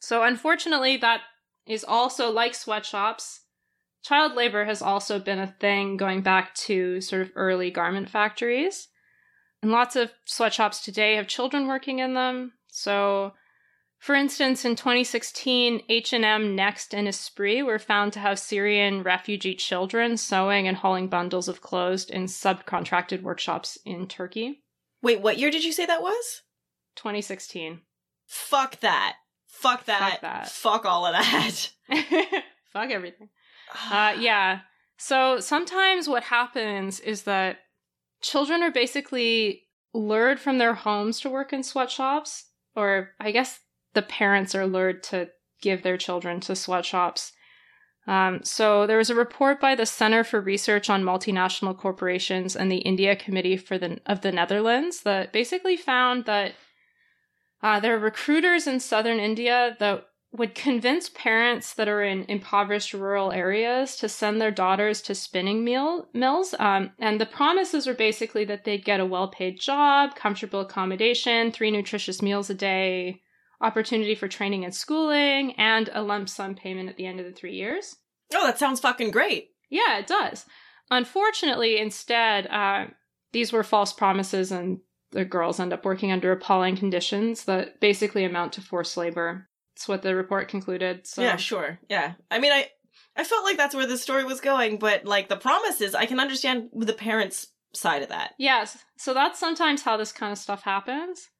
So 0.00 0.24
unfortunately 0.24 0.96
that 0.96 1.20
is 1.64 1.84
also 1.84 2.32
like 2.32 2.56
sweatshops 2.56 3.42
child 4.04 4.34
labor 4.34 4.64
has 4.64 4.82
also 4.82 5.18
been 5.18 5.38
a 5.38 5.54
thing 5.58 5.96
going 5.96 6.22
back 6.22 6.54
to 6.54 7.00
sort 7.00 7.22
of 7.22 7.32
early 7.34 7.70
garment 7.70 8.08
factories. 8.08 8.88
And 9.62 9.72
lots 9.72 9.96
of 9.96 10.12
sweatshops 10.26 10.84
today 10.84 11.16
have 11.16 11.26
children 11.26 11.66
working 11.66 11.98
in 11.98 12.12
them. 12.12 12.52
So, 12.68 13.32
for 13.98 14.14
instance, 14.14 14.64
in 14.66 14.76
2016, 14.76 15.82
H&M, 15.88 16.54
Next, 16.54 16.94
and 16.94 17.08
Esprit 17.08 17.62
were 17.62 17.78
found 17.78 18.12
to 18.12 18.20
have 18.20 18.38
Syrian 18.38 19.02
refugee 19.02 19.54
children 19.54 20.18
sewing 20.18 20.68
and 20.68 20.76
hauling 20.76 21.08
bundles 21.08 21.48
of 21.48 21.62
clothes 21.62 22.04
in 22.04 22.24
subcontracted 22.24 23.22
workshops 23.22 23.78
in 23.86 24.06
Turkey. 24.06 24.62
Wait, 25.02 25.22
what 25.22 25.38
year 25.38 25.50
did 25.50 25.64
you 25.64 25.72
say 25.72 25.86
that 25.86 26.02
was? 26.02 26.42
2016. 26.96 27.80
Fuck 28.26 28.80
that. 28.80 29.16
Fuck 29.46 29.86
that. 29.86 30.10
Fuck 30.10 30.20
that. 30.20 30.50
Fuck 30.50 30.84
all 30.84 31.06
of 31.06 31.14
that. 31.14 31.70
Fuck 32.72 32.90
everything. 32.90 33.30
Uh, 33.90 34.14
yeah. 34.18 34.60
So 34.96 35.40
sometimes 35.40 36.08
what 36.08 36.24
happens 36.24 37.00
is 37.00 37.22
that 37.24 37.58
children 38.22 38.62
are 38.62 38.70
basically 38.70 39.62
lured 39.92 40.40
from 40.40 40.58
their 40.58 40.74
homes 40.74 41.20
to 41.20 41.30
work 41.30 41.52
in 41.52 41.62
sweatshops, 41.62 42.46
or 42.74 43.10
I 43.20 43.30
guess 43.30 43.60
the 43.94 44.02
parents 44.02 44.54
are 44.54 44.66
lured 44.66 45.02
to 45.04 45.28
give 45.60 45.82
their 45.82 45.96
children 45.96 46.40
to 46.40 46.56
sweatshops. 46.56 47.32
Um, 48.06 48.40
so 48.42 48.86
there 48.86 48.98
was 48.98 49.08
a 49.08 49.14
report 49.14 49.60
by 49.60 49.74
the 49.74 49.86
Center 49.86 50.24
for 50.24 50.40
Research 50.40 50.90
on 50.90 51.02
Multinational 51.02 51.76
Corporations 51.76 52.54
and 52.54 52.70
the 52.70 52.78
India 52.78 53.16
Committee 53.16 53.56
for 53.56 53.78
the 53.78 53.98
of 54.04 54.20
the 54.20 54.32
Netherlands 54.32 55.02
that 55.02 55.32
basically 55.32 55.76
found 55.76 56.26
that 56.26 56.52
uh, 57.62 57.80
there 57.80 57.96
are 57.96 57.98
recruiters 57.98 58.66
in 58.66 58.78
southern 58.78 59.18
India 59.18 59.74
that 59.80 60.04
would 60.36 60.54
convince 60.54 61.08
parents 61.10 61.74
that 61.74 61.88
are 61.88 62.02
in 62.02 62.24
impoverished 62.24 62.92
rural 62.92 63.30
areas 63.30 63.96
to 63.96 64.08
send 64.08 64.40
their 64.40 64.50
daughters 64.50 65.00
to 65.00 65.14
spinning 65.14 65.64
mill 65.64 66.08
mills. 66.12 66.54
Um, 66.58 66.90
and 66.98 67.20
the 67.20 67.26
promises 67.26 67.86
were 67.86 67.94
basically 67.94 68.44
that 68.46 68.64
they'd 68.64 68.84
get 68.84 68.98
a 68.98 69.06
well-paid 69.06 69.60
job, 69.60 70.16
comfortable 70.16 70.60
accommodation, 70.60 71.52
three 71.52 71.70
nutritious 71.70 72.20
meals 72.20 72.50
a 72.50 72.54
day, 72.54 73.22
opportunity 73.60 74.16
for 74.16 74.26
training 74.26 74.64
and 74.64 74.74
schooling, 74.74 75.52
and 75.52 75.88
a 75.92 76.02
lump 76.02 76.28
sum 76.28 76.56
payment 76.56 76.88
at 76.88 76.96
the 76.96 77.06
end 77.06 77.20
of 77.20 77.26
the 77.26 77.32
three 77.32 77.54
years. 77.54 77.96
Oh, 78.34 78.44
that 78.44 78.58
sounds 78.58 78.80
fucking 78.80 79.12
great. 79.12 79.50
Yeah, 79.70 79.98
it 79.98 80.08
does. 80.08 80.46
Unfortunately, 80.90 81.78
instead, 81.78 82.48
uh, 82.48 82.86
these 83.32 83.52
were 83.52 83.62
false 83.62 83.92
promises, 83.92 84.50
and 84.50 84.80
the 85.12 85.24
girls 85.24 85.60
end 85.60 85.72
up 85.72 85.84
working 85.84 86.10
under 86.10 86.32
appalling 86.32 86.76
conditions 86.76 87.44
that 87.44 87.78
basically 87.78 88.24
amount 88.24 88.52
to 88.54 88.60
forced 88.60 88.96
labor. 88.96 89.48
That's 89.74 89.88
what 89.88 90.02
the 90.02 90.14
report 90.14 90.48
concluded. 90.48 91.06
So 91.06 91.22
Yeah, 91.22 91.36
sure. 91.36 91.80
Yeah. 91.88 92.14
I 92.30 92.38
mean, 92.38 92.52
I 92.52 92.68
I 93.16 93.24
felt 93.24 93.44
like 93.44 93.56
that's 93.56 93.74
where 93.74 93.86
the 93.86 93.98
story 93.98 94.24
was 94.24 94.40
going, 94.40 94.78
but 94.78 95.04
like 95.04 95.28
the 95.28 95.36
promises, 95.36 95.94
I 95.94 96.06
can 96.06 96.20
understand 96.20 96.70
the 96.74 96.92
parents' 96.92 97.48
side 97.72 98.02
of 98.02 98.08
that. 98.08 98.34
Yes. 98.38 98.78
So 98.96 99.14
that's 99.14 99.38
sometimes 99.38 99.82
how 99.82 99.96
this 99.96 100.12
kind 100.12 100.32
of 100.32 100.38
stuff 100.38 100.62
happens. 100.62 101.30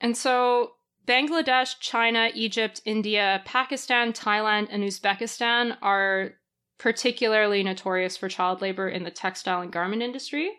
And 0.00 0.16
so 0.16 0.72
Bangladesh, 1.06 1.78
China, 1.80 2.30
Egypt, 2.34 2.80
India, 2.84 3.42
Pakistan, 3.44 4.12
Thailand, 4.12 4.68
and 4.70 4.82
Uzbekistan 4.82 5.76
are 5.82 6.32
particularly 6.78 7.62
notorious 7.62 8.16
for 8.16 8.28
child 8.28 8.60
labor 8.60 8.88
in 8.88 9.04
the 9.04 9.10
textile 9.10 9.60
and 9.60 9.72
garment 9.72 10.02
industry. 10.02 10.50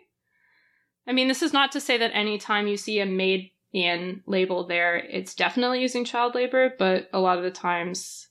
I 1.06 1.12
mean, 1.12 1.28
this 1.28 1.42
is 1.42 1.52
not 1.52 1.72
to 1.72 1.80
say 1.80 1.98
that 1.98 2.12
anytime 2.14 2.66
you 2.66 2.76
see 2.76 3.00
a 3.00 3.06
made 3.06 3.50
in 3.76 4.22
label 4.26 4.66
there, 4.66 4.96
it's 4.96 5.34
definitely 5.34 5.82
using 5.82 6.04
child 6.04 6.34
labor, 6.34 6.72
but 6.78 7.08
a 7.12 7.20
lot 7.20 7.36
of 7.36 7.44
the 7.44 7.50
times, 7.50 8.28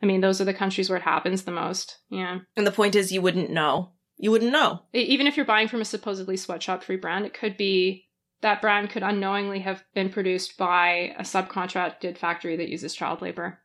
I 0.00 0.06
mean, 0.06 0.20
those 0.20 0.40
are 0.40 0.44
the 0.44 0.54
countries 0.54 0.88
where 0.88 0.98
it 0.98 1.02
happens 1.02 1.42
the 1.42 1.50
most. 1.50 1.98
Yeah. 2.10 2.38
And 2.56 2.66
the 2.66 2.72
point 2.72 2.94
is, 2.94 3.10
you 3.10 3.20
wouldn't 3.20 3.50
know. 3.50 3.90
You 4.16 4.30
wouldn't 4.30 4.52
know. 4.52 4.82
Even 4.92 5.26
if 5.26 5.36
you're 5.36 5.44
buying 5.44 5.66
from 5.66 5.80
a 5.80 5.84
supposedly 5.84 6.36
sweatshop 6.36 6.84
free 6.84 6.96
brand, 6.96 7.26
it 7.26 7.34
could 7.34 7.56
be 7.56 8.06
that 8.42 8.60
brand 8.62 8.90
could 8.90 9.02
unknowingly 9.02 9.60
have 9.60 9.82
been 9.94 10.10
produced 10.10 10.56
by 10.56 11.14
a 11.18 11.22
subcontracted 11.22 12.16
factory 12.16 12.56
that 12.56 12.68
uses 12.68 12.94
child 12.94 13.20
labor. 13.20 13.58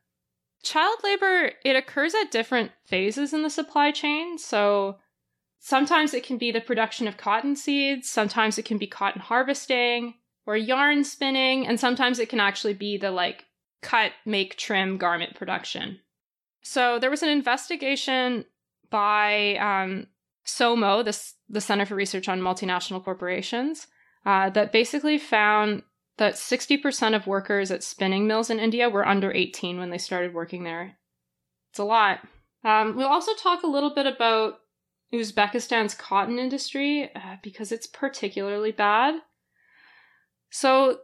Child 0.64 0.98
labor, 1.04 1.52
it 1.64 1.76
occurs 1.76 2.14
at 2.14 2.32
different 2.32 2.72
phases 2.84 3.32
in 3.32 3.42
the 3.42 3.50
supply 3.50 3.92
chain. 3.92 4.36
So 4.36 4.98
sometimes 5.60 6.12
it 6.12 6.24
can 6.24 6.38
be 6.38 6.50
the 6.50 6.60
production 6.60 7.06
of 7.06 7.16
cotton 7.16 7.54
seeds, 7.54 8.08
sometimes 8.08 8.58
it 8.58 8.64
can 8.64 8.78
be 8.78 8.86
cotton 8.88 9.20
harvesting 9.20 10.14
or 10.50 10.56
yarn 10.56 11.04
spinning, 11.04 11.64
and 11.66 11.78
sometimes 11.78 12.18
it 12.18 12.28
can 12.28 12.40
actually 12.40 12.74
be 12.74 12.96
the 12.96 13.12
like 13.12 13.44
cut, 13.82 14.10
make, 14.26 14.56
trim 14.56 14.98
garment 14.98 15.36
production. 15.36 16.00
So 16.62 16.98
there 16.98 17.10
was 17.10 17.22
an 17.22 17.28
investigation 17.28 18.44
by 18.90 19.56
um, 19.58 20.08
SOMO, 20.44 21.04
the, 21.48 21.60
Center 21.60 21.86
for 21.86 21.94
Research 21.94 22.28
on 22.28 22.40
Multinational 22.40 23.04
Corporations, 23.04 23.86
uh, 24.26 24.50
that 24.50 24.72
basically 24.72 25.18
found 25.18 25.84
that 26.18 26.34
60% 26.34 27.14
of 27.14 27.28
workers 27.28 27.70
at 27.70 27.84
spinning 27.84 28.26
mills 28.26 28.50
in 28.50 28.58
India 28.58 28.90
were 28.90 29.06
under 29.06 29.32
18 29.32 29.78
when 29.78 29.90
they 29.90 29.98
started 29.98 30.34
working 30.34 30.64
there. 30.64 30.98
It's 31.70 31.78
a 31.78 31.84
lot. 31.84 32.18
Um, 32.64 32.96
we'll 32.96 33.06
also 33.06 33.34
talk 33.34 33.62
a 33.62 33.68
little 33.68 33.94
bit 33.94 34.06
about 34.06 34.58
Uzbekistan's 35.14 35.94
cotton 35.94 36.38
industry 36.40 37.14
uh, 37.14 37.36
because 37.42 37.70
it's 37.70 37.86
particularly 37.86 38.72
bad. 38.72 39.14
So, 40.50 40.98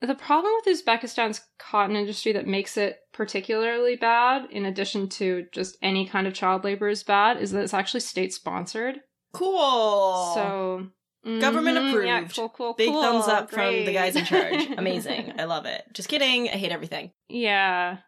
the 0.00 0.14
problem 0.14 0.52
with 0.64 0.78
Uzbekistan's 0.78 1.40
cotton 1.58 1.96
industry 1.96 2.32
that 2.32 2.46
makes 2.46 2.76
it 2.76 2.98
particularly 3.12 3.96
bad, 3.96 4.48
in 4.50 4.64
addition 4.64 5.08
to 5.10 5.46
just 5.52 5.76
any 5.82 6.06
kind 6.06 6.26
of 6.26 6.34
child 6.34 6.64
labor 6.64 6.88
is 6.88 7.02
bad, 7.02 7.38
is 7.40 7.50
that 7.52 7.62
it's 7.62 7.74
actually 7.74 8.00
state 8.00 8.32
sponsored. 8.32 9.00
Cool. 9.32 10.32
So, 10.34 10.86
Government 11.24 11.76
mhm, 11.76 12.06
yeah, 12.06 12.18
approved. 12.20 12.34
cool, 12.36 12.48
cool, 12.48 12.74
Big 12.74 12.90
cool, 12.90 13.02
thumbs 13.02 13.28
up 13.28 13.50
from 13.50 13.84
the 13.84 13.92
guys 13.92 14.16
in 14.16 14.24
charge. 14.24 14.66
Amazing. 14.78 15.34
I 15.38 15.44
love 15.44 15.66
it. 15.66 15.84
Just 15.92 16.08
kidding. 16.08 16.48
I 16.48 16.52
hate 16.52 16.70
everything. 16.72 17.10
Yeah. 17.28 17.98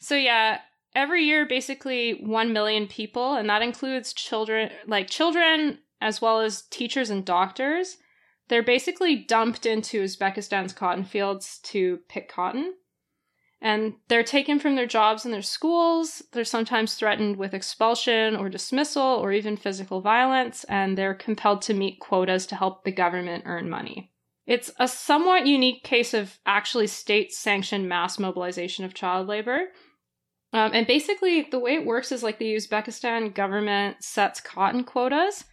So 0.00 0.16
yeah, 0.16 0.58
every 0.94 1.24
year 1.24 1.46
basically 1.46 2.14
1 2.20 2.52
million 2.52 2.88
people 2.88 3.34
and 3.34 3.48
that 3.48 3.62
includes 3.62 4.12
children 4.12 4.70
like 4.86 5.08
children 5.08 5.78
as 6.00 6.20
well 6.20 6.40
as 6.40 6.62
teachers 6.62 7.08
and 7.10 7.24
doctors. 7.24 7.96
They're 8.48 8.62
basically 8.62 9.16
dumped 9.16 9.66
into 9.66 10.02
Uzbekistan's 10.02 10.72
cotton 10.72 11.04
fields 11.04 11.58
to 11.64 12.00
pick 12.08 12.28
cotton. 12.28 12.74
And 13.60 13.94
they're 14.08 14.24
taken 14.24 14.58
from 14.58 14.74
their 14.74 14.86
jobs 14.86 15.24
and 15.24 15.32
their 15.32 15.40
schools. 15.40 16.20
They're 16.32 16.44
sometimes 16.44 16.94
threatened 16.94 17.36
with 17.36 17.54
expulsion 17.54 18.34
or 18.34 18.48
dismissal 18.48 19.02
or 19.02 19.32
even 19.32 19.56
physical 19.56 20.00
violence, 20.00 20.64
and 20.64 20.98
they're 20.98 21.14
compelled 21.14 21.62
to 21.62 21.74
meet 21.74 22.00
quotas 22.00 22.44
to 22.46 22.56
help 22.56 22.82
the 22.82 22.90
government 22.90 23.44
earn 23.46 23.70
money. 23.70 24.10
It's 24.46 24.72
a 24.80 24.88
somewhat 24.88 25.46
unique 25.46 25.84
case 25.84 26.12
of 26.12 26.40
actually 26.44 26.88
state 26.88 27.32
sanctioned 27.32 27.88
mass 27.88 28.18
mobilization 28.18 28.84
of 28.84 28.94
child 28.94 29.28
labor. 29.28 29.68
Um, 30.52 30.72
and 30.74 30.86
basically, 30.86 31.46
the 31.48 31.60
way 31.60 31.74
it 31.74 31.86
works 31.86 32.10
is 32.10 32.24
like 32.24 32.38
the 32.38 32.56
Uzbekistan 32.56 33.32
government 33.32 34.02
sets 34.02 34.40
cotton 34.40 34.82
quotas. 34.82 35.44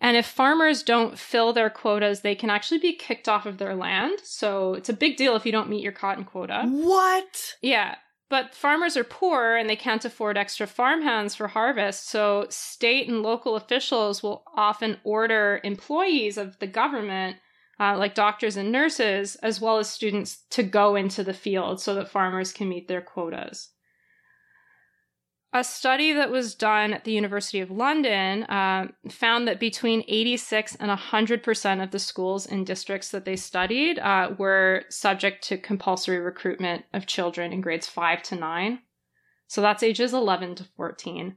And 0.00 0.16
if 0.16 0.26
farmers 0.26 0.82
don't 0.82 1.18
fill 1.18 1.52
their 1.52 1.68
quotas, 1.68 2.20
they 2.22 2.34
can 2.34 2.48
actually 2.48 2.78
be 2.78 2.94
kicked 2.94 3.28
off 3.28 3.44
of 3.44 3.58
their 3.58 3.74
land. 3.74 4.18
So 4.22 4.74
it's 4.74 4.88
a 4.88 4.94
big 4.94 5.16
deal 5.16 5.36
if 5.36 5.44
you 5.44 5.52
don't 5.52 5.68
meet 5.68 5.82
your 5.82 5.92
cotton 5.92 6.24
quota. 6.24 6.62
What? 6.66 7.56
Yeah. 7.60 7.96
But 8.30 8.54
farmers 8.54 8.96
are 8.96 9.04
poor 9.04 9.56
and 9.56 9.68
they 9.68 9.76
can't 9.76 10.04
afford 10.04 10.38
extra 10.38 10.66
farmhands 10.66 11.34
for 11.34 11.48
harvest. 11.48 12.08
So 12.08 12.46
state 12.48 13.08
and 13.08 13.22
local 13.22 13.56
officials 13.56 14.22
will 14.22 14.44
often 14.56 14.98
order 15.04 15.60
employees 15.64 16.38
of 16.38 16.58
the 16.60 16.68
government, 16.68 17.36
uh, 17.78 17.98
like 17.98 18.14
doctors 18.14 18.56
and 18.56 18.70
nurses, 18.70 19.34
as 19.36 19.60
well 19.60 19.78
as 19.78 19.90
students, 19.90 20.44
to 20.50 20.62
go 20.62 20.94
into 20.94 21.24
the 21.24 21.34
field 21.34 21.80
so 21.80 21.94
that 21.96 22.08
farmers 22.08 22.52
can 22.52 22.68
meet 22.68 22.88
their 22.88 23.02
quotas. 23.02 23.70
A 25.52 25.64
study 25.64 26.12
that 26.12 26.30
was 26.30 26.54
done 26.54 26.92
at 26.92 27.02
the 27.02 27.10
University 27.10 27.58
of 27.58 27.72
London 27.72 28.44
uh, 28.44 28.86
found 29.08 29.48
that 29.48 29.58
between 29.58 30.04
86 30.06 30.76
and 30.76 30.96
100% 30.96 31.82
of 31.82 31.90
the 31.90 31.98
schools 31.98 32.46
in 32.46 32.62
districts 32.62 33.10
that 33.10 33.24
they 33.24 33.34
studied 33.34 33.98
uh, 33.98 34.32
were 34.38 34.84
subject 34.90 35.42
to 35.48 35.58
compulsory 35.58 36.20
recruitment 36.20 36.84
of 36.92 37.06
children 37.06 37.52
in 37.52 37.60
grades 37.60 37.88
5 37.88 38.22
to 38.24 38.36
9. 38.36 38.78
So 39.48 39.60
that's 39.60 39.82
ages 39.82 40.14
11 40.14 40.54
to 40.56 40.64
14. 40.76 41.34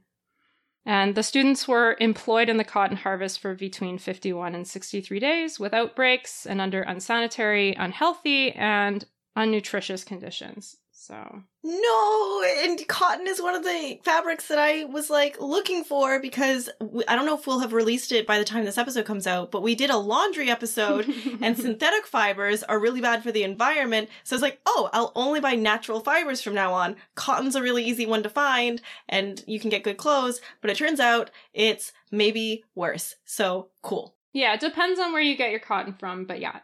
And 0.86 1.16
the 1.16 1.22
students 1.24 1.66
were 1.66 1.96
employed 1.98 2.48
in 2.48 2.56
the 2.56 2.62
cotton 2.62 2.98
harvest 2.98 3.40
for 3.40 3.56
between 3.56 3.98
51 3.98 4.54
and 4.54 4.68
63 4.68 5.18
days 5.18 5.58
without 5.58 5.96
breaks 5.96 6.46
and 6.46 6.60
under 6.60 6.82
unsanitary, 6.82 7.74
unhealthy, 7.74 8.52
and 8.52 9.04
unnutritious 9.34 10.04
conditions. 10.04 10.76
So 11.06 11.42
No, 11.62 12.44
and 12.62 12.88
cotton 12.88 13.26
is 13.26 13.42
one 13.42 13.54
of 13.54 13.62
the 13.62 14.00
fabrics 14.04 14.48
that 14.48 14.58
I 14.58 14.84
was 14.84 15.10
like 15.10 15.38
looking 15.38 15.84
for 15.84 16.18
because 16.18 16.70
we, 16.80 17.04
I 17.06 17.14
don't 17.14 17.26
know 17.26 17.36
if 17.36 17.46
we'll 17.46 17.58
have 17.58 17.74
released 17.74 18.10
it 18.10 18.26
by 18.26 18.38
the 18.38 18.44
time 18.44 18.64
this 18.64 18.78
episode 18.78 19.04
comes 19.04 19.26
out, 19.26 19.50
but 19.50 19.62
we 19.62 19.74
did 19.74 19.90
a 19.90 19.98
laundry 19.98 20.48
episode 20.48 21.06
and 21.42 21.58
synthetic 21.58 22.06
fibers 22.06 22.62
are 22.62 22.78
really 22.78 23.02
bad 23.02 23.22
for 23.22 23.30
the 23.30 23.42
environment. 23.42 24.08
So 24.22 24.34
it's 24.34 24.42
like, 24.42 24.62
oh, 24.64 24.88
I'll 24.94 25.12
only 25.14 25.40
buy 25.40 25.56
natural 25.56 26.00
fibers 26.00 26.40
from 26.40 26.54
now 26.54 26.72
on. 26.72 26.96
Cotton's 27.16 27.54
a 27.54 27.60
really 27.60 27.84
easy 27.84 28.06
one 28.06 28.22
to 28.22 28.30
find 28.30 28.80
and 29.06 29.44
you 29.46 29.60
can 29.60 29.68
get 29.68 29.84
good 29.84 29.98
clothes, 29.98 30.40
but 30.62 30.70
it 30.70 30.78
turns 30.78 31.00
out 31.00 31.30
it's 31.52 31.92
maybe 32.10 32.64
worse. 32.74 33.16
So 33.26 33.68
cool. 33.82 34.14
Yeah, 34.32 34.54
it 34.54 34.60
depends 34.60 34.98
on 34.98 35.12
where 35.12 35.20
you 35.20 35.36
get 35.36 35.50
your 35.50 35.60
cotton 35.60 35.92
from, 35.92 36.24
but 36.24 36.40
yeah. 36.40 36.60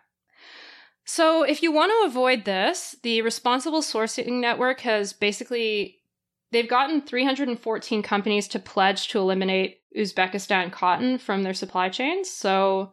So, 1.12 1.42
if 1.42 1.61
you 1.61 1.72
want 1.72 1.90
to 1.90 2.06
avoid 2.06 2.44
this, 2.44 2.94
the 3.02 3.20
Responsible 3.22 3.80
Sourcing 3.80 4.40
Network 4.40 4.82
has 4.82 5.12
basically 5.12 5.96
they've 6.52 6.68
gotten 6.68 7.02
314 7.02 8.00
companies 8.00 8.46
to 8.46 8.61
pledge 8.61 9.08
to 9.08 9.18
eliminate 9.18 9.80
Uzbekistan 9.98 10.70
cotton 10.70 11.18
from 11.18 11.42
their 11.42 11.52
supply 11.52 11.88
chains. 11.88 12.30
So, 12.30 12.92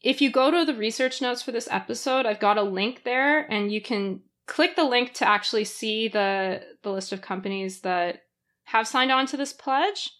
if 0.00 0.22
you 0.22 0.30
go 0.30 0.50
to 0.50 0.64
the 0.64 0.74
research 0.74 1.20
notes 1.20 1.42
for 1.42 1.52
this 1.52 1.68
episode, 1.70 2.24
I've 2.24 2.40
got 2.40 2.56
a 2.56 2.62
link 2.62 3.04
there 3.04 3.40
and 3.52 3.70
you 3.70 3.82
can 3.82 4.22
click 4.46 4.74
the 4.74 4.84
link 4.84 5.12
to 5.16 5.28
actually 5.28 5.64
see 5.64 6.08
the 6.08 6.62
the 6.82 6.92
list 6.92 7.12
of 7.12 7.20
companies 7.20 7.82
that 7.82 8.22
have 8.64 8.88
signed 8.88 9.12
on 9.12 9.26
to 9.26 9.36
this 9.36 9.52
pledge. 9.52 10.10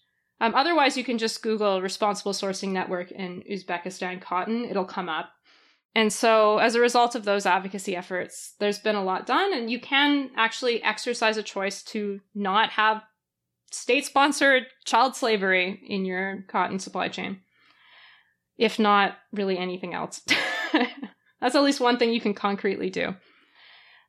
Um, 0.43 0.55
otherwise, 0.55 0.99
you 0.99 1.05
can 1.05 1.17
just 1.17 1.43
Google 1.43 1.81
Responsible 1.81 2.35
Sourcing 2.35 2.73
Network 2.73 3.13
in 3.13 3.43
Uzbekistan 3.51 4.21
cotton. 4.21 4.67
It'll 4.67 4.85
come 4.85 5.09
up. 5.09 5.31
And 5.95 6.13
so, 6.13 6.59
as 6.59 6.75
a 6.75 6.81
result 6.81 7.15
of 7.15 7.25
those 7.25 7.47
advocacy 7.47 7.95
efforts, 7.95 8.55
there's 8.59 8.81
been 8.81 8.97
a 8.97 9.05
lot 9.05 9.27
done, 9.27 9.53
and 9.55 9.71
you 9.71 9.81
can 9.81 10.31
actually 10.37 10.83
exercise 10.83 11.37
a 11.37 11.43
choice 11.43 11.83
to 11.85 12.21
not 12.35 12.71
have 12.71 13.03
state 13.71 14.05
sponsored 14.05 14.65
child 14.85 15.15
slavery 15.15 15.81
in 15.87 16.05
your 16.05 16.45
cotton 16.49 16.81
supply 16.81 17.09
chain, 17.09 17.41
if 18.59 18.79
not 18.79 19.17
really 19.33 19.57
anything 19.57 19.95
else. 19.95 20.21
That's 21.41 21.55
at 21.55 21.63
least 21.63 21.81
one 21.81 21.99
thing 21.99 22.13
you 22.13 22.21
can 22.21 22.35
concretely 22.35 22.91
do. 22.91 23.15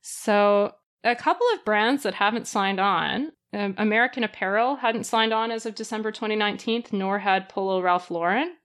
So, 0.02 0.72
a 1.04 1.16
couple 1.16 1.46
of 1.54 1.66
brands 1.66 2.02
that 2.02 2.16
haven't 2.16 2.48
signed 2.48 2.80
on 2.80 3.32
um, 3.54 3.76
American 3.78 4.24
Apparel 4.24 4.76
hadn't 4.76 5.06
signed 5.06 5.34
on 5.34 5.50
as 5.50 5.66
of 5.66 5.76
December 5.76 6.12
2019, 6.12 6.86
nor 6.92 7.20
had 7.20 7.48
Polo 7.48 7.82
Ralph 7.82 8.12
Lauren. 8.12 8.56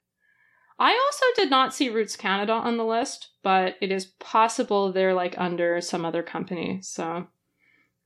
I 0.80 0.92
also 0.92 1.24
did 1.36 1.50
not 1.50 1.74
see 1.74 1.90
Roots 1.90 2.16
Canada 2.16 2.54
on 2.54 2.78
the 2.78 2.84
list, 2.84 3.28
but 3.42 3.76
it 3.82 3.92
is 3.92 4.06
possible 4.06 4.90
they're 4.90 5.14
like 5.14 5.34
under 5.38 5.80
some 5.82 6.06
other 6.06 6.22
company. 6.22 6.80
So 6.82 7.26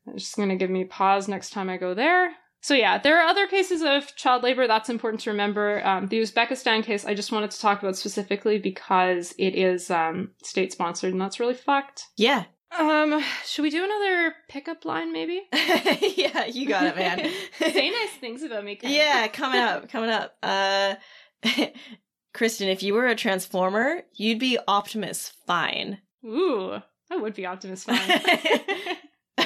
it's 0.09 0.25
just 0.25 0.37
going 0.37 0.49
to 0.49 0.57
give 0.57 0.71
me 0.71 0.85
pause 0.85 1.29
next 1.29 1.51
time 1.51 1.71
I 1.71 1.77
go 1.77 1.95
there. 1.95 2.33
So 2.61 2.75
yeah, 2.75 2.99
there 2.99 3.21
are 3.21 3.29
other 3.29 3.47
cases 3.47 3.83
of 3.83 4.17
child 4.17 4.43
labor. 4.43 4.67
That's 4.67 4.89
important 4.89 5.21
to 5.23 5.31
remember. 5.31 5.87
Um, 5.87 6.09
the 6.09 6.21
Uzbekistan 6.21 6.83
case, 6.83 7.05
I 7.05 7.15
just 7.15 7.31
wanted 7.31 7.53
to 7.53 7.61
talk 7.61 7.81
about 7.83 7.95
specifically 7.95 8.59
because 8.59 9.35
it 9.39 9.55
is 9.55 9.91
um, 9.91 10.31
state 10.43 10.73
sponsored, 10.73 11.13
and 11.13 11.21
that's 11.21 11.39
really 11.39 11.55
fucked. 11.55 12.07
Yeah. 12.17 12.45
Um, 12.77 13.23
should 13.45 13.63
we 13.63 13.71
do 13.71 13.85
another 13.85 14.35
pickup 14.49 14.85
line, 14.85 15.13
maybe? 15.13 15.43
yeah, 16.17 16.47
you 16.47 16.67
got 16.67 16.85
it, 16.85 16.97
man. 16.97 17.31
Say 17.59 17.91
nice 17.91 18.17
things 18.19 18.43
about 18.43 18.65
me. 18.65 18.79
Yeah, 18.83 19.29
coming 19.29 19.61
up, 19.61 19.89
coming 19.91 20.11
up. 20.11 20.35
Uh, 20.43 20.95
Kristen, 22.35 22.69
if 22.69 22.83
you 22.83 22.93
were 22.95 23.07
a 23.07 23.15
transformer, 23.15 24.03
you'd 24.13 24.41
be 24.41 24.59
Optimus 24.67 25.33
Fine. 25.47 26.01
Ooh, 26.25 26.83
I 27.11 27.17
would 27.17 27.35
be 27.35 27.47
Optimus 27.47 27.85
Fine. 27.85 27.99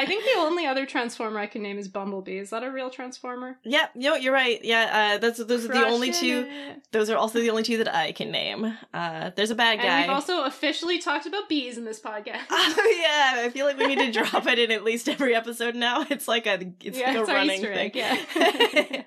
I 0.00 0.06
think 0.06 0.24
the 0.24 0.40
only 0.40 0.66
other 0.66 0.86
transformer 0.86 1.38
I 1.38 1.46
can 1.46 1.62
name 1.62 1.78
is 1.78 1.88
Bumblebee. 1.88 2.38
Is 2.38 2.50
that 2.50 2.62
a 2.62 2.70
real 2.70 2.88
transformer? 2.90 3.58
Yeah, 3.64 3.86
know, 3.94 4.14
you're 4.14 4.32
right. 4.32 4.58
Yeah, 4.64 5.14
uh, 5.16 5.18
that's 5.18 5.44
those 5.44 5.64
are 5.66 5.68
the 5.68 5.84
only 5.86 6.10
two. 6.10 6.46
It. 6.48 6.82
Those 6.92 7.10
are 7.10 7.16
also 7.16 7.40
the 7.40 7.50
only 7.50 7.62
two 7.62 7.76
that 7.78 7.94
I 7.94 8.12
can 8.12 8.30
name. 8.30 8.76
Uh, 8.94 9.30
there's 9.36 9.50
a 9.50 9.54
bad 9.54 9.74
And 9.78 9.82
guy. 9.82 10.00
we've 10.02 10.10
also 10.10 10.44
officially 10.44 10.98
talked 10.98 11.26
about 11.26 11.48
bees 11.48 11.76
in 11.78 11.84
this 11.84 12.00
podcast. 12.00 12.40
Oh 12.50 12.96
yeah, 13.02 13.42
I 13.44 13.50
feel 13.50 13.66
like 13.66 13.76
we 13.78 13.86
need 13.94 14.12
to 14.12 14.22
drop 14.22 14.46
it 14.46 14.58
in 14.58 14.70
at 14.70 14.84
least 14.84 15.08
every 15.08 15.34
episode 15.34 15.74
now. 15.74 16.04
It's 16.10 16.26
like 16.28 16.46
a 16.46 16.58
it's 16.82 16.98
Yeah, 16.98 17.08
like 17.08 17.16
a 17.16 17.20
it's 17.20 17.28
running 17.30 17.60
thing. 17.60 17.90
yeah. 17.94 19.02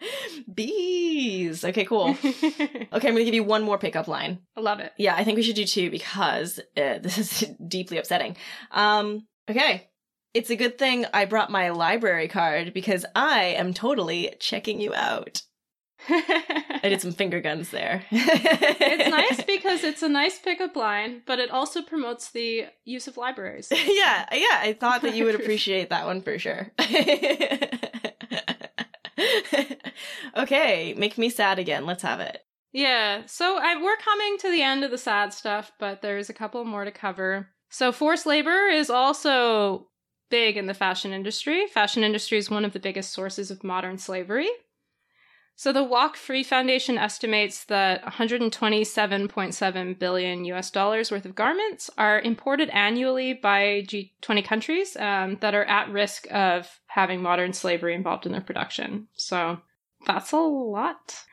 Bees. 0.54 1.64
Okay, 1.66 1.86
cool. 1.86 2.10
Okay, 2.24 2.88
I'm 2.92 3.00
gonna 3.00 3.24
give 3.24 3.34
you 3.34 3.44
one 3.44 3.64
more 3.64 3.78
pickup 3.78 4.08
line. 4.08 4.40
I 4.56 4.62
love 4.62 4.80
it. 4.80 4.94
Yeah, 4.98 5.16
I 5.16 5.24
think 5.24 5.38
we 5.38 5.44
should 5.44 5.56
do 5.56 5.66
two 5.66 5.90
because 5.90 6.60
uh, 6.78 7.00
this 7.00 7.18
is 7.18 7.50
deeply 7.68 7.98
upsetting. 7.98 8.36
Um, 8.72 9.26
okay. 9.50 9.90
It's 10.34 10.50
a 10.50 10.56
good 10.56 10.80
thing 10.80 11.06
I 11.14 11.26
brought 11.26 11.52
my 11.52 11.70
library 11.70 12.28
card 12.28 12.74
because 12.74 13.06
I 13.16 13.44
am 13.44 13.72
totally 13.72 14.34
checking 14.40 14.82
you 14.82 14.92
out. 14.96 15.44
I 16.10 16.80
did 16.84 17.02
some 17.02 17.12
finger 17.12 17.40
guns 17.40 17.70
there. 17.70 18.04
it's 18.10 19.10
nice 19.12 19.44
because 19.44 19.84
it's 19.84 20.02
a 20.02 20.10
nice 20.10 20.40
pickup 20.40 20.76
line, 20.76 21.22
but 21.28 21.38
it 21.38 21.52
also 21.52 21.84
promotes 21.84 22.32
the 22.32 22.66
use 22.84 23.08
of 23.08 23.16
libraries. 23.16 23.70
yeah, 23.72 24.26
yeah, 24.32 24.60
I 24.60 24.76
thought 24.80 25.04
that 25.04 25.16
you 25.16 25.26
would 25.26 25.36
appreciate 25.36 25.92
that 25.92 26.08
one 26.08 26.22
for 26.22 26.40
sure. 26.40 26.72
okay, 30.36 30.96
make 30.96 31.20
me 31.20 31.30
sad 31.30 31.60
again. 31.60 31.86
Let's 31.86 32.04
have 32.04 32.20
it. 32.20 32.40
Yeah, 32.72 33.28
so 33.28 33.60
I, 33.62 33.80
we're 33.80 33.98
coming 33.98 34.38
to 34.40 34.50
the 34.50 34.64
end 34.64 34.84
of 34.84 34.90
the 34.90 34.98
sad 34.98 35.32
stuff, 35.32 35.72
but 35.80 36.02
there's 36.02 36.32
a 36.32 36.34
couple 36.34 36.66
more 36.66 36.86
to 36.86 36.92
cover. 36.92 37.50
So 37.70 37.92
forced 37.92 38.26
labor 38.26 38.68
is 38.68 38.90
also 38.90 39.90
big 40.34 40.58
in 40.58 40.66
the 40.66 40.74
fashion 40.74 41.14
industry. 41.14 41.68
Fashion 41.68 42.04
industry 42.04 42.40
is 42.40 42.50
one 42.50 42.66
of 42.66 42.74
the 42.74 42.80
biggest 42.80 43.14
sources 43.14 43.52
of 43.52 43.64
modern 43.64 44.00
slavery. 44.00 44.50
So 45.56 45.72
the 45.72 45.84
Walk 45.84 46.16
Free 46.16 46.42
Foundation 46.42 46.98
estimates 46.98 47.66
that 47.66 48.04
127.7 48.04 50.00
billion 50.00 50.46
US 50.46 50.72
dollars 50.72 51.12
worth 51.12 51.26
of 51.26 51.36
garments 51.36 51.88
are 52.00 52.20
imported 52.20 52.72
annually 52.72 53.36
by 53.36 53.86
G20 53.86 54.44
countries 54.44 54.98
um, 54.98 55.38
that 55.42 55.54
are 55.54 55.66
at 55.66 55.92
risk 55.92 56.26
of 56.32 56.80
having 56.88 57.22
modern 57.22 57.54
slavery 57.54 57.94
involved 57.94 58.26
in 58.26 58.32
their 58.32 58.42
production. 58.42 59.10
So 59.14 59.60
that's 60.08 60.32
a 60.32 60.38
lot. 60.38 61.26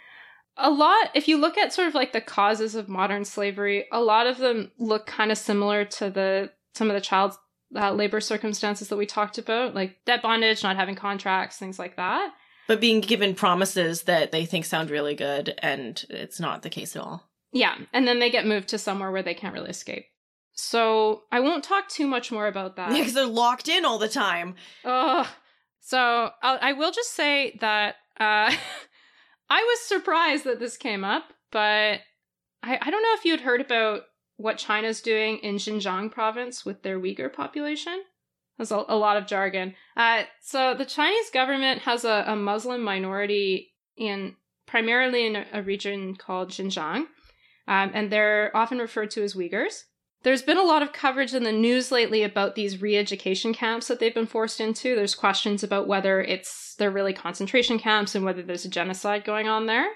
A 0.59 0.69
lot, 0.69 1.09
if 1.15 1.27
you 1.27 1.39
look 1.39 1.57
at 1.57 1.73
sort 1.73 1.89
of 1.89 1.95
like 1.95 2.13
the 2.13 2.21
causes 2.21 2.75
of 2.75 2.87
modern 2.87 3.25
slavery, 3.25 3.87
a 3.91 4.03
lot 4.03 4.27
of 4.27 4.37
them 4.37 4.73
look 4.77 5.07
kind 5.07 5.33
of 5.33 5.39
similar 5.39 5.87
to 5.87 6.11
the 6.11 6.51
some 6.75 6.91
of 6.91 6.95
the 6.95 7.01
child 7.01 7.33
uh, 7.75 7.93
labor 7.93 8.21
circumstances 8.21 8.89
that 8.89 8.97
we 8.97 9.07
talked 9.07 9.39
about, 9.39 9.75
like 9.75 9.97
debt 10.05 10.23
bondage, 10.23 10.63
not 10.63 10.77
having 10.77 10.95
contracts, 10.95 11.57
things 11.57 11.79
like 11.79 11.97
that. 11.97 12.33
But 12.67 12.81
being 12.81 13.01
given 13.01 13.35
promises 13.35 14.03
that 14.03 14.33
they 14.33 14.45
think 14.45 14.65
sound 14.65 14.91
really 14.91 15.15
good, 15.15 15.55
and 15.59 16.05
it's 16.09 16.39
not 16.39 16.63
the 16.63 16.71
case 16.71 16.95
at 16.95 17.03
all. 17.03 17.29
Yeah, 17.53 17.77
and 17.93 18.07
then 18.07 18.21
they 18.21 18.31
get 18.31 18.47
moved 18.47 18.69
to 18.69 18.79
somewhere 18.79 19.11
where 19.11 19.23
they 19.23 19.35
can't 19.35 19.55
really 19.55 19.71
escape. 19.71 20.07
So 20.53 21.23
I 21.33 21.41
won't 21.41 21.65
talk 21.65 21.89
too 21.89 22.07
much 22.07 22.31
more 22.31 22.47
about 22.47 22.77
that. 22.77 22.91
Because 22.93 23.15
they're 23.15 23.27
locked 23.27 23.69
in 23.69 23.85
all 23.85 23.99
the 23.99 24.09
time. 24.09 24.55
Ugh. 24.85 25.27
So 25.81 26.31
I'll, 26.43 26.59
I 26.61 26.73
will 26.75 26.93
just 26.93 27.15
say 27.15 27.57
that 27.61 27.97
uh, 28.19 28.55
I 29.51 29.63
was 29.63 29.81
surprised 29.81 30.45
that 30.45 30.61
this 30.61 30.77
came 30.77 31.03
up, 31.03 31.25
but 31.51 32.01
I, 32.63 32.79
I 32.81 32.91
don't 32.91 33.03
know 33.03 33.15
if 33.15 33.25
you 33.25 33.33
had 33.33 33.41
heard 33.41 33.61
about 33.61 34.03
what 34.41 34.57
China's 34.57 35.03
doing 35.03 35.37
in 35.39 35.57
Xinjiang 35.57 36.11
province 36.11 36.65
with 36.65 36.83
their 36.83 36.99
Uyghur 36.99 37.31
population. 37.31 38.03
There's 38.57 38.73
a, 38.73 38.85
a 38.89 38.97
lot 38.97 39.19
of 39.19 39.27
jargon. 39.27 39.75
Uh, 39.97 40.23
so 40.41 40.75
the 40.75 40.87
Chinese 40.87 41.31
government 41.31 41.83
has 41.83 42.05
a, 42.05 42.25
a 42.27 42.37
Muslim 42.37 42.83
minority 42.83 43.75
in 43.97 44.37
primarily 44.67 45.27
in 45.27 45.37
a, 45.37 45.47
a 45.53 45.63
region 45.63 46.17
called 46.17 46.51
Xinjiang, 46.51 47.05
um, 47.69 47.91
and 47.93 48.11
they're 48.11 48.51
often 48.57 48.79
referred 48.79 49.11
to 49.13 49.23
as 49.23 49.35
Uyghurs. 49.35 49.85
There's 50.23 50.43
been 50.43 50.59
a 50.59 50.63
lot 50.63 50.83
of 50.83 50.93
coverage 50.93 51.35
in 51.35 51.45
the 51.45 51.53
news 51.53 51.91
lately 51.91 52.23
about 52.23 52.55
these 52.55 52.81
re-education 52.81 53.55
camps 53.55 53.89
that 53.89 54.01
they've 54.01 54.15
been 54.15 54.27
forced 54.27 54.61
into. 54.61 54.95
There's 54.95 55.15
questions 55.15 55.63
about 55.63 55.89
whether 55.89 56.21
it's 56.21 56.75
they're 56.77 56.91
really 56.91 57.15
concentration 57.15 57.79
camps 57.79 58.15
and 58.15 58.25
whether 58.25 58.43
there's 58.43 58.65
a 58.65 58.71
genocide 58.71 59.25
going 59.25 59.49
on 59.49 59.67
there. 59.67 59.89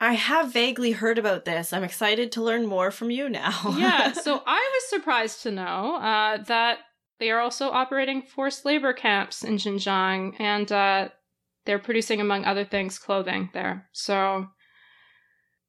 I 0.00 0.14
have 0.14 0.52
vaguely 0.52 0.92
heard 0.92 1.18
about 1.18 1.44
this. 1.44 1.72
I'm 1.72 1.82
excited 1.82 2.30
to 2.32 2.42
learn 2.42 2.66
more 2.66 2.90
from 2.90 3.10
you 3.10 3.28
now. 3.28 3.74
yeah, 3.76 4.12
so 4.24 4.42
I 4.46 4.70
was 4.74 4.90
surprised 4.90 5.42
to 5.42 5.50
know 5.50 5.96
uh, 5.96 6.42
that 6.44 6.78
they 7.18 7.30
are 7.30 7.40
also 7.40 7.70
operating 7.70 8.22
forced 8.22 8.64
labor 8.64 8.92
camps 8.92 9.42
in 9.42 9.56
Xinjiang, 9.56 10.36
and 10.38 10.70
uh, 10.70 11.08
they're 11.66 11.80
producing, 11.80 12.20
among 12.20 12.44
other 12.44 12.64
things, 12.64 12.98
clothing 12.98 13.50
there. 13.52 13.88
So 13.92 14.46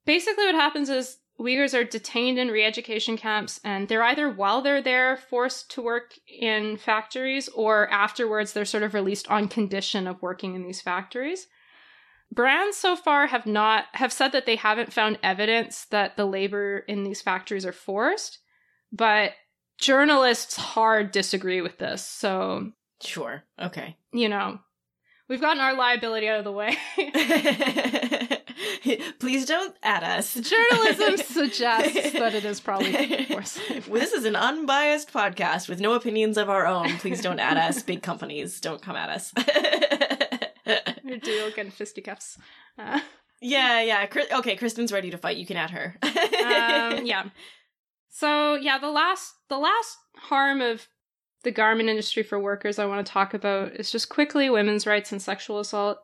basically, 0.05 0.45
what 0.45 0.55
happens 0.55 0.89
is 0.89 1.17
Uyghurs 1.39 1.73
are 1.73 1.83
detained 1.83 2.37
in 2.37 2.49
re 2.49 2.63
education 2.63 3.17
camps, 3.17 3.59
and 3.63 3.87
they're 3.87 4.03
either 4.03 4.29
while 4.29 4.61
they're 4.61 4.81
there 4.81 5.17
forced 5.17 5.71
to 5.71 5.81
work 5.81 6.13
in 6.27 6.77
factories, 6.77 7.47
or 7.49 7.89
afterwards 7.89 8.53
they're 8.53 8.65
sort 8.65 8.83
of 8.83 8.93
released 8.93 9.27
on 9.29 9.47
condition 9.47 10.05
of 10.05 10.21
working 10.21 10.53
in 10.53 10.63
these 10.63 10.81
factories. 10.81 11.47
Brands 12.31 12.77
so 12.77 12.95
far 12.95 13.27
have 13.27 13.45
not 13.45 13.85
have 13.93 14.13
said 14.13 14.31
that 14.33 14.45
they 14.45 14.55
haven't 14.55 14.93
found 14.93 15.17
evidence 15.23 15.85
that 15.85 16.15
the 16.15 16.25
labor 16.25 16.79
in 16.79 17.03
these 17.03 17.21
factories 17.21 17.65
are 17.65 17.71
forced, 17.71 18.39
but 18.91 19.31
journalists 19.79 20.55
hard 20.55 21.11
disagree 21.11 21.61
with 21.61 21.79
this. 21.79 22.05
So, 22.05 22.71
sure. 23.01 23.43
Okay. 23.59 23.97
You 24.13 24.29
know, 24.29 24.59
we've 25.27 25.41
gotten 25.41 25.61
our 25.61 25.75
liability 25.75 26.27
out 26.27 26.39
of 26.39 26.43
the 26.43 26.51
way. 26.51 26.77
Please 29.19 29.45
don't 29.45 29.75
add 29.83 30.03
us. 30.03 30.33
Journalism 30.33 31.17
suggests 31.25 32.11
that 32.13 32.33
it 32.35 32.45
is 32.45 32.59
probably 32.59 33.27
worse. 33.33 33.59
this 33.89 34.13
is 34.13 34.25
an 34.25 34.35
unbiased 34.35 35.11
podcast 35.13 35.69
with 35.69 35.79
no 35.79 35.93
opinions 35.93 36.37
of 36.37 36.49
our 36.49 36.65
own. 36.65 36.89
Please 36.97 37.21
don't 37.21 37.39
add 37.39 37.57
us. 37.57 37.81
Big 37.83 38.01
companies, 38.01 38.59
don't 38.59 38.81
come 38.81 38.95
at 38.95 39.09
us. 39.09 39.33
Do 41.21 41.51
getting 41.55 41.71
fisticuffs. 41.71 42.37
Uh, 42.77 42.99
yeah, 43.41 43.81
yeah. 43.81 44.07
Okay, 44.33 44.55
Kristen's 44.55 44.91
ready 44.91 45.09
to 45.11 45.17
fight. 45.17 45.37
You 45.37 45.45
can 45.45 45.57
add 45.57 45.71
her. 45.71 45.95
um, 46.03 46.11
yeah. 47.05 47.29
So 48.09 48.55
yeah, 48.55 48.77
the 48.77 48.89
last 48.89 49.33
the 49.49 49.57
last 49.57 49.97
harm 50.15 50.61
of 50.61 50.87
the 51.43 51.51
garment 51.51 51.89
industry 51.89 52.23
for 52.23 52.39
workers 52.39 52.79
I 52.79 52.85
want 52.85 53.05
to 53.05 53.11
talk 53.11 53.33
about 53.33 53.73
is 53.73 53.91
just 53.91 54.09
quickly 54.09 54.49
women's 54.49 54.85
rights 54.85 55.11
and 55.11 55.21
sexual 55.21 55.59
assault. 55.59 55.99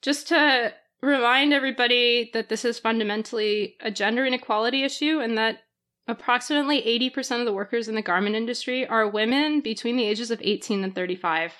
Just 0.00 0.28
to 0.28 0.72
remind 1.02 1.52
everybody 1.52 2.30
that 2.32 2.48
this 2.48 2.64
is 2.64 2.78
fundamentally 2.78 3.76
a 3.80 3.90
gender 3.90 4.24
inequality 4.24 4.84
issue 4.84 5.18
and 5.20 5.36
that 5.36 5.58
approximately 6.06 6.82
80% 6.82 7.40
of 7.40 7.46
the 7.46 7.52
workers 7.52 7.88
in 7.88 7.94
the 7.94 8.02
garment 8.02 8.36
industry 8.36 8.86
are 8.86 9.08
women 9.08 9.60
between 9.60 9.96
the 9.96 10.06
ages 10.06 10.30
of 10.30 10.40
18 10.42 10.84
and 10.84 10.94
35. 10.94 11.54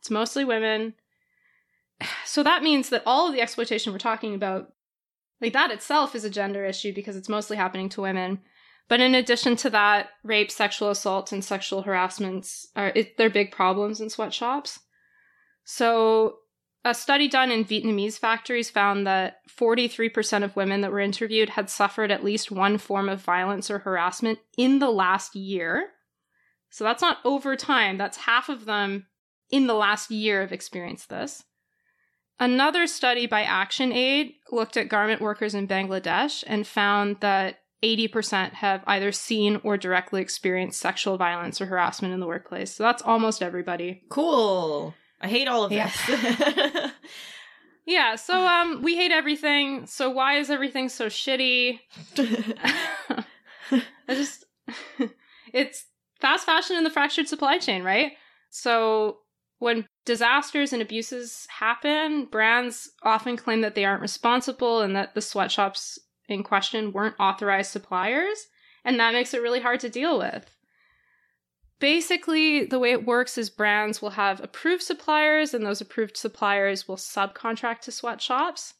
It's 0.00 0.10
mostly 0.10 0.44
women. 0.44 0.94
So 2.24 2.42
that 2.42 2.62
means 2.62 2.90
that 2.90 3.02
all 3.06 3.28
of 3.28 3.34
the 3.34 3.40
exploitation 3.40 3.92
we're 3.92 3.98
talking 3.98 4.34
about, 4.34 4.72
like 5.40 5.52
that 5.54 5.70
itself 5.70 6.14
is 6.14 6.24
a 6.24 6.30
gender 6.30 6.64
issue 6.64 6.94
because 6.94 7.16
it's 7.16 7.28
mostly 7.28 7.56
happening 7.56 7.88
to 7.90 8.02
women. 8.02 8.40
But 8.88 9.00
in 9.00 9.14
addition 9.14 9.56
to 9.56 9.70
that, 9.70 10.10
rape, 10.22 10.50
sexual 10.50 10.90
assault, 10.90 11.32
and 11.32 11.44
sexual 11.44 11.82
harassments 11.82 12.68
are 12.76 12.92
it, 12.94 13.16
they're 13.16 13.30
big 13.30 13.50
problems 13.50 14.00
in 14.00 14.10
sweatshops. 14.10 14.80
So 15.64 16.36
a 16.84 16.94
study 16.94 17.26
done 17.26 17.50
in 17.50 17.64
Vietnamese 17.64 18.16
factories 18.16 18.70
found 18.70 19.06
that 19.06 19.38
43% 19.48 20.44
of 20.44 20.54
women 20.54 20.82
that 20.82 20.92
were 20.92 21.00
interviewed 21.00 21.50
had 21.50 21.68
suffered 21.68 22.12
at 22.12 22.22
least 22.22 22.52
one 22.52 22.78
form 22.78 23.08
of 23.08 23.20
violence 23.20 23.70
or 23.70 23.80
harassment 23.80 24.38
in 24.56 24.78
the 24.78 24.90
last 24.90 25.34
year. 25.34 25.88
So 26.70 26.84
that's 26.84 27.02
not 27.02 27.18
over 27.24 27.56
time, 27.56 27.98
that's 27.98 28.18
half 28.18 28.48
of 28.48 28.66
them 28.66 29.06
in 29.50 29.66
the 29.66 29.74
last 29.74 30.10
year 30.12 30.42
have 30.42 30.52
experienced 30.52 31.08
this. 31.08 31.42
Another 32.38 32.86
study 32.86 33.26
by 33.26 33.44
ActionAid 33.44 34.34
looked 34.52 34.76
at 34.76 34.88
garment 34.88 35.20
workers 35.22 35.54
in 35.54 35.66
Bangladesh 35.66 36.44
and 36.46 36.66
found 36.66 37.16
that 37.20 37.60
80% 37.82 38.52
have 38.54 38.82
either 38.86 39.12
seen 39.12 39.60
or 39.62 39.76
directly 39.76 40.20
experienced 40.20 40.80
sexual 40.80 41.16
violence 41.16 41.60
or 41.60 41.66
harassment 41.66 42.12
in 42.12 42.20
the 42.20 42.26
workplace. 42.26 42.74
So 42.74 42.82
that's 42.82 43.02
almost 43.02 43.42
everybody. 43.42 44.02
Cool. 44.10 44.94
I 45.20 45.28
hate 45.28 45.48
all 45.48 45.64
of 45.64 45.72
yeah. 45.72 45.90
this. 46.06 46.90
yeah, 47.86 48.16
so 48.16 48.46
um 48.46 48.82
we 48.82 48.96
hate 48.96 49.12
everything. 49.12 49.86
So 49.86 50.10
why 50.10 50.38
is 50.38 50.50
everything 50.50 50.88
so 50.88 51.06
shitty? 51.06 51.80
I 52.18 53.84
just 54.08 54.44
it's 55.52 55.86
fast 56.20 56.44
fashion 56.44 56.76
and 56.76 56.84
the 56.84 56.90
fractured 56.90 57.28
supply 57.28 57.58
chain, 57.58 57.82
right? 57.82 58.12
So 58.50 59.18
when 59.58 59.86
disasters 60.06 60.72
and 60.72 60.80
abuses 60.80 61.46
happen, 61.50 62.24
brands 62.24 62.90
often 63.02 63.36
claim 63.36 63.60
that 63.60 63.74
they 63.74 63.84
aren't 63.84 64.00
responsible 64.00 64.80
and 64.80 64.96
that 64.96 65.14
the 65.14 65.20
sweatshops 65.20 65.98
in 66.28 66.42
question 66.42 66.92
weren't 66.92 67.16
authorized 67.20 67.70
suppliers, 67.70 68.46
and 68.84 68.98
that 68.98 69.12
makes 69.12 69.34
it 69.34 69.42
really 69.42 69.60
hard 69.60 69.80
to 69.80 69.90
deal 69.90 70.18
with. 70.18 70.56
Basically, 71.78 72.64
the 72.64 72.78
way 72.78 72.92
it 72.92 73.04
works 73.04 73.36
is 73.36 73.50
brands 73.50 74.00
will 74.00 74.10
have 74.10 74.42
approved 74.42 74.82
suppliers, 74.82 75.52
and 75.52 75.66
those 75.66 75.82
approved 75.82 76.16
suppliers 76.16 76.88
will 76.88 76.96
subcontract 76.96 77.80
to 77.80 77.92
sweatshops. 77.92 78.74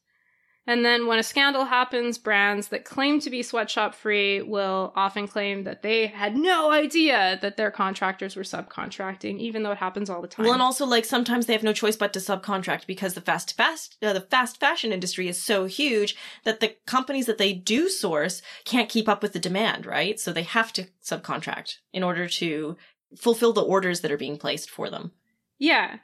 And 0.68 0.84
then 0.84 1.06
when 1.06 1.20
a 1.20 1.22
scandal 1.22 1.64
happens, 1.64 2.18
brands 2.18 2.68
that 2.68 2.84
claim 2.84 3.20
to 3.20 3.30
be 3.30 3.42
sweatshop 3.42 3.94
free 3.94 4.42
will 4.42 4.92
often 4.96 5.28
claim 5.28 5.62
that 5.62 5.82
they 5.82 6.08
had 6.08 6.36
no 6.36 6.72
idea 6.72 7.38
that 7.40 7.56
their 7.56 7.70
contractors 7.70 8.34
were 8.34 8.42
subcontracting, 8.42 9.38
even 9.38 9.62
though 9.62 9.70
it 9.70 9.78
happens 9.78 10.10
all 10.10 10.20
the 10.20 10.26
time. 10.26 10.44
Well, 10.44 10.54
and 10.54 10.62
also 10.62 10.84
like 10.84 11.04
sometimes 11.04 11.46
they 11.46 11.52
have 11.52 11.62
no 11.62 11.72
choice 11.72 11.96
but 11.96 12.12
to 12.14 12.18
subcontract 12.18 12.86
because 12.86 13.14
the 13.14 13.20
fast 13.20 13.56
fast 13.56 13.96
uh, 14.02 14.12
the 14.12 14.20
fast 14.20 14.58
fashion 14.58 14.92
industry 14.92 15.28
is 15.28 15.40
so 15.40 15.66
huge 15.66 16.16
that 16.42 16.58
the 16.58 16.76
companies 16.86 17.26
that 17.26 17.38
they 17.38 17.52
do 17.52 17.88
source 17.88 18.42
can't 18.64 18.88
keep 18.88 19.08
up 19.08 19.22
with 19.22 19.34
the 19.34 19.38
demand, 19.38 19.86
right? 19.86 20.18
So 20.18 20.32
they 20.32 20.42
have 20.42 20.72
to 20.74 20.88
subcontract 21.04 21.76
in 21.92 22.02
order 22.02 22.26
to 22.28 22.76
fulfill 23.16 23.52
the 23.52 23.62
orders 23.62 24.00
that 24.00 24.10
are 24.10 24.16
being 24.16 24.36
placed 24.36 24.68
for 24.68 24.90
them. 24.90 25.12
Yeah. 25.58 25.98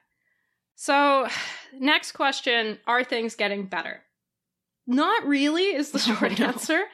So, 0.76 1.26
next 1.78 2.12
question, 2.12 2.78
are 2.86 3.02
things 3.02 3.34
getting 3.34 3.66
better? 3.66 4.02
Not 4.86 5.26
really, 5.26 5.74
is 5.74 5.90
the 5.90 5.98
short 5.98 6.22
oh, 6.22 6.34
no. 6.38 6.46
answer. 6.46 6.84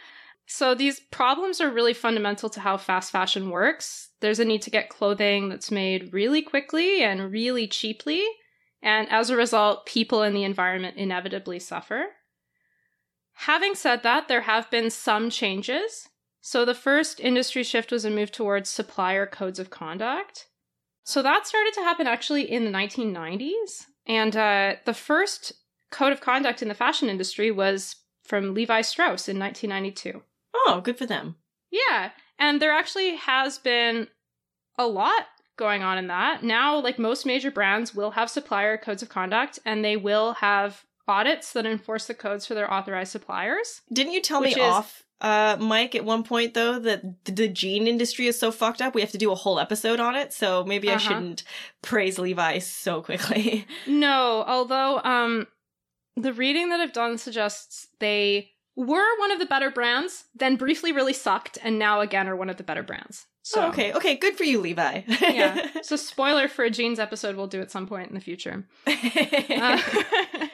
So, 0.50 0.74
these 0.74 1.00
problems 1.00 1.60
are 1.60 1.70
really 1.70 1.92
fundamental 1.92 2.48
to 2.50 2.60
how 2.60 2.78
fast 2.78 3.12
fashion 3.12 3.50
works. 3.50 4.10
There's 4.20 4.40
a 4.40 4.44
need 4.46 4.62
to 4.62 4.70
get 4.70 4.88
clothing 4.88 5.50
that's 5.50 5.70
made 5.70 6.12
really 6.12 6.40
quickly 6.40 7.02
and 7.02 7.30
really 7.30 7.68
cheaply. 7.68 8.24
And 8.82 9.08
as 9.10 9.28
a 9.28 9.36
result, 9.36 9.84
people 9.84 10.22
and 10.22 10.34
the 10.34 10.44
environment 10.44 10.96
inevitably 10.96 11.58
suffer. 11.58 12.06
Having 13.42 13.74
said 13.74 14.02
that, 14.04 14.28
there 14.28 14.42
have 14.42 14.70
been 14.70 14.90
some 14.90 15.28
changes. 15.28 16.08
So, 16.40 16.64
the 16.64 16.74
first 16.74 17.20
industry 17.20 17.62
shift 17.62 17.92
was 17.92 18.06
a 18.06 18.10
move 18.10 18.32
towards 18.32 18.70
supplier 18.70 19.26
codes 19.26 19.58
of 19.58 19.68
conduct. 19.68 20.46
So, 21.04 21.20
that 21.20 21.46
started 21.46 21.74
to 21.74 21.82
happen 21.82 22.06
actually 22.06 22.50
in 22.50 22.64
the 22.64 22.70
1990s. 22.70 23.84
And 24.06 24.34
uh, 24.34 24.76
the 24.86 24.94
first 24.94 25.52
code 25.90 26.12
of 26.12 26.20
conduct 26.20 26.62
in 26.62 26.68
the 26.68 26.74
fashion 26.74 27.08
industry 27.08 27.50
was 27.50 27.96
from 28.24 28.54
Levi 28.54 28.82
Strauss 28.82 29.28
in 29.28 29.38
1992. 29.38 30.22
Oh, 30.54 30.80
good 30.82 30.98
for 30.98 31.06
them. 31.06 31.36
Yeah. 31.70 32.10
And 32.38 32.60
there 32.60 32.72
actually 32.72 33.16
has 33.16 33.58
been 33.58 34.08
a 34.78 34.86
lot 34.86 35.26
going 35.56 35.82
on 35.82 35.98
in 35.98 36.06
that. 36.08 36.42
Now, 36.42 36.78
like 36.78 36.98
most 36.98 37.26
major 37.26 37.50
brands 37.50 37.94
will 37.94 38.12
have 38.12 38.30
supplier 38.30 38.78
codes 38.78 39.02
of 39.02 39.08
conduct 39.08 39.58
and 39.64 39.84
they 39.84 39.96
will 39.96 40.34
have 40.34 40.84
audits 41.08 41.52
that 41.52 41.66
enforce 41.66 42.06
the 42.06 42.14
codes 42.14 42.46
for 42.46 42.54
their 42.54 42.72
authorized 42.72 43.12
suppliers. 43.12 43.82
Didn't 43.92 44.12
you 44.12 44.22
tell 44.22 44.40
me 44.40 44.52
is, 44.52 44.58
off 44.58 45.04
uh 45.20 45.56
Mike 45.58 45.96
at 45.96 46.04
one 46.04 46.22
point 46.22 46.54
though 46.54 46.78
that 46.78 47.24
the 47.24 47.48
jean 47.48 47.88
industry 47.88 48.28
is 48.28 48.38
so 48.38 48.52
fucked 48.52 48.80
up 48.80 48.94
we 48.94 49.00
have 49.00 49.10
to 49.10 49.18
do 49.18 49.32
a 49.32 49.34
whole 49.34 49.58
episode 49.58 49.98
on 49.98 50.14
it 50.14 50.32
so 50.32 50.62
maybe 50.62 50.86
uh-huh. 50.86 50.94
I 50.94 50.98
shouldn't 50.98 51.42
praise 51.82 52.20
Levi 52.20 52.60
so 52.60 53.02
quickly. 53.02 53.66
no, 53.88 54.44
although 54.46 55.00
um 55.02 55.48
the 56.22 56.32
reading 56.32 56.70
that 56.70 56.80
I've 56.80 56.92
done 56.92 57.18
suggests 57.18 57.88
they 58.00 58.50
were 58.76 59.18
one 59.18 59.32
of 59.32 59.38
the 59.38 59.46
better 59.46 59.70
brands, 59.70 60.24
then 60.34 60.56
briefly 60.56 60.92
really 60.92 61.12
sucked, 61.12 61.58
and 61.62 61.78
now 61.78 62.00
again 62.00 62.28
are 62.28 62.36
one 62.36 62.50
of 62.50 62.56
the 62.56 62.62
better 62.62 62.82
brands. 62.82 63.26
So 63.42 63.62
oh, 63.62 63.68
okay, 63.68 63.92
okay, 63.94 64.16
good 64.16 64.36
for 64.36 64.44
you, 64.44 64.60
Levi. 64.60 65.02
yeah. 65.20 65.70
So 65.82 65.96
spoiler 65.96 66.48
for 66.48 66.64
a 66.64 66.70
jeans 66.70 66.98
episode 66.98 67.34
we'll 67.34 67.46
do 67.46 67.62
at 67.62 67.70
some 67.70 67.86
point 67.86 68.08
in 68.08 68.14
the 68.14 68.20
future. 68.20 68.66
uh, 68.86 69.80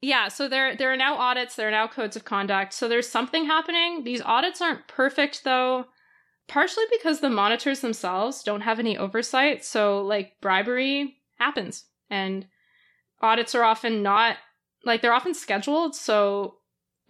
yeah, 0.00 0.28
so 0.28 0.48
there 0.48 0.76
there 0.76 0.92
are 0.92 0.96
now 0.96 1.16
audits, 1.16 1.56
there 1.56 1.68
are 1.68 1.72
now 1.72 1.88
codes 1.88 2.14
of 2.14 2.24
conduct. 2.24 2.72
So 2.74 2.88
there's 2.88 3.08
something 3.08 3.46
happening. 3.46 4.04
These 4.04 4.22
audits 4.22 4.60
aren't 4.60 4.86
perfect 4.86 5.42
though, 5.42 5.86
partially 6.46 6.84
because 6.92 7.20
the 7.20 7.28
monitors 7.28 7.80
themselves 7.80 8.42
don't 8.44 8.60
have 8.60 8.78
any 8.78 8.96
oversight. 8.96 9.64
So 9.64 10.00
like 10.02 10.40
bribery 10.40 11.16
happens 11.38 11.84
and 12.08 12.46
audits 13.20 13.54
are 13.54 13.64
often 13.64 14.02
not 14.02 14.36
like 14.86 15.02
they're 15.02 15.12
often 15.12 15.34
scheduled 15.34 15.94
so 15.94 16.56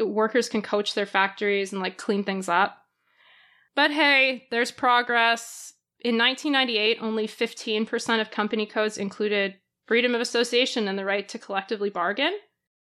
workers 0.00 0.48
can 0.48 0.62
coach 0.62 0.94
their 0.94 1.06
factories 1.06 1.72
and 1.72 1.80
like 1.80 1.98
clean 1.98 2.24
things 2.24 2.48
up. 2.48 2.78
But 3.74 3.90
hey, 3.90 4.46
there's 4.50 4.70
progress. 4.70 5.74
In 6.00 6.18
1998, 6.18 6.98
only 7.00 7.26
15% 7.26 8.20
of 8.20 8.30
company 8.30 8.66
codes 8.66 8.98
included 8.98 9.56
freedom 9.86 10.14
of 10.14 10.20
association 10.20 10.88
and 10.88 10.98
the 10.98 11.04
right 11.04 11.28
to 11.28 11.38
collectively 11.38 11.90
bargain. 11.90 12.32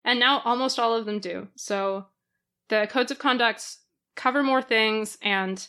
And 0.04 0.18
now 0.18 0.40
almost 0.44 0.78
all 0.78 0.94
of 0.94 1.06
them 1.06 1.18
do. 1.18 1.48
So 1.56 2.06
the 2.68 2.88
codes 2.90 3.10
of 3.10 3.18
conduct 3.18 3.64
cover 4.16 4.42
more 4.42 4.62
things, 4.62 5.16
and 5.22 5.66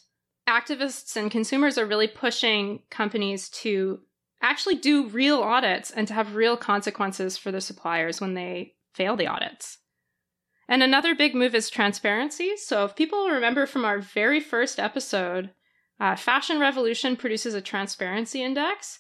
activists 0.47 1.15
and 1.15 1.31
consumers 1.31 1.77
are 1.77 1.85
really 1.85 2.07
pushing 2.07 2.81
companies 2.89 3.49
to 3.49 3.99
actually 4.41 4.75
do 4.75 5.07
real 5.07 5.41
audits 5.41 5.91
and 5.91 6.07
to 6.07 6.13
have 6.13 6.35
real 6.35 6.57
consequences 6.57 7.37
for 7.37 7.51
the 7.51 7.61
suppliers 7.61 8.19
when 8.19 8.33
they 8.33 8.73
fail 8.93 9.15
the 9.15 9.27
audits. 9.27 9.79
And 10.67 10.81
another 10.81 11.15
big 11.15 11.35
move 11.35 11.53
is 11.53 11.69
transparency. 11.69 12.55
So, 12.55 12.85
if 12.85 12.95
people 12.95 13.27
remember 13.27 13.65
from 13.65 13.83
our 13.83 13.99
very 13.99 14.39
first 14.39 14.79
episode, 14.79 15.51
uh, 15.99 16.15
Fashion 16.15 16.59
Revolution 16.59 17.15
produces 17.15 17.53
a 17.53 17.61
transparency 17.61 18.41
index. 18.41 18.99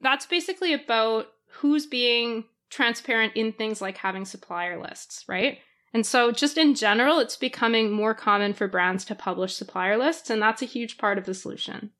That's 0.00 0.26
basically 0.26 0.72
about 0.72 1.28
who's 1.48 1.86
being 1.86 2.44
transparent 2.70 3.34
in 3.36 3.52
things 3.52 3.80
like 3.80 3.98
having 3.98 4.24
supplier 4.24 4.80
lists, 4.80 5.24
right? 5.28 5.58
And 5.94 6.04
so, 6.04 6.32
just 6.32 6.58
in 6.58 6.74
general, 6.74 7.20
it's 7.20 7.36
becoming 7.36 7.92
more 7.92 8.12
common 8.12 8.52
for 8.52 8.68
brands 8.68 9.04
to 9.06 9.14
publish 9.14 9.54
supplier 9.54 9.96
lists, 9.96 10.28
and 10.28 10.42
that's 10.42 10.60
a 10.60 10.66
huge 10.66 10.98
part 10.98 11.16
of 11.18 11.24
the 11.24 11.34
solution. 11.34 11.92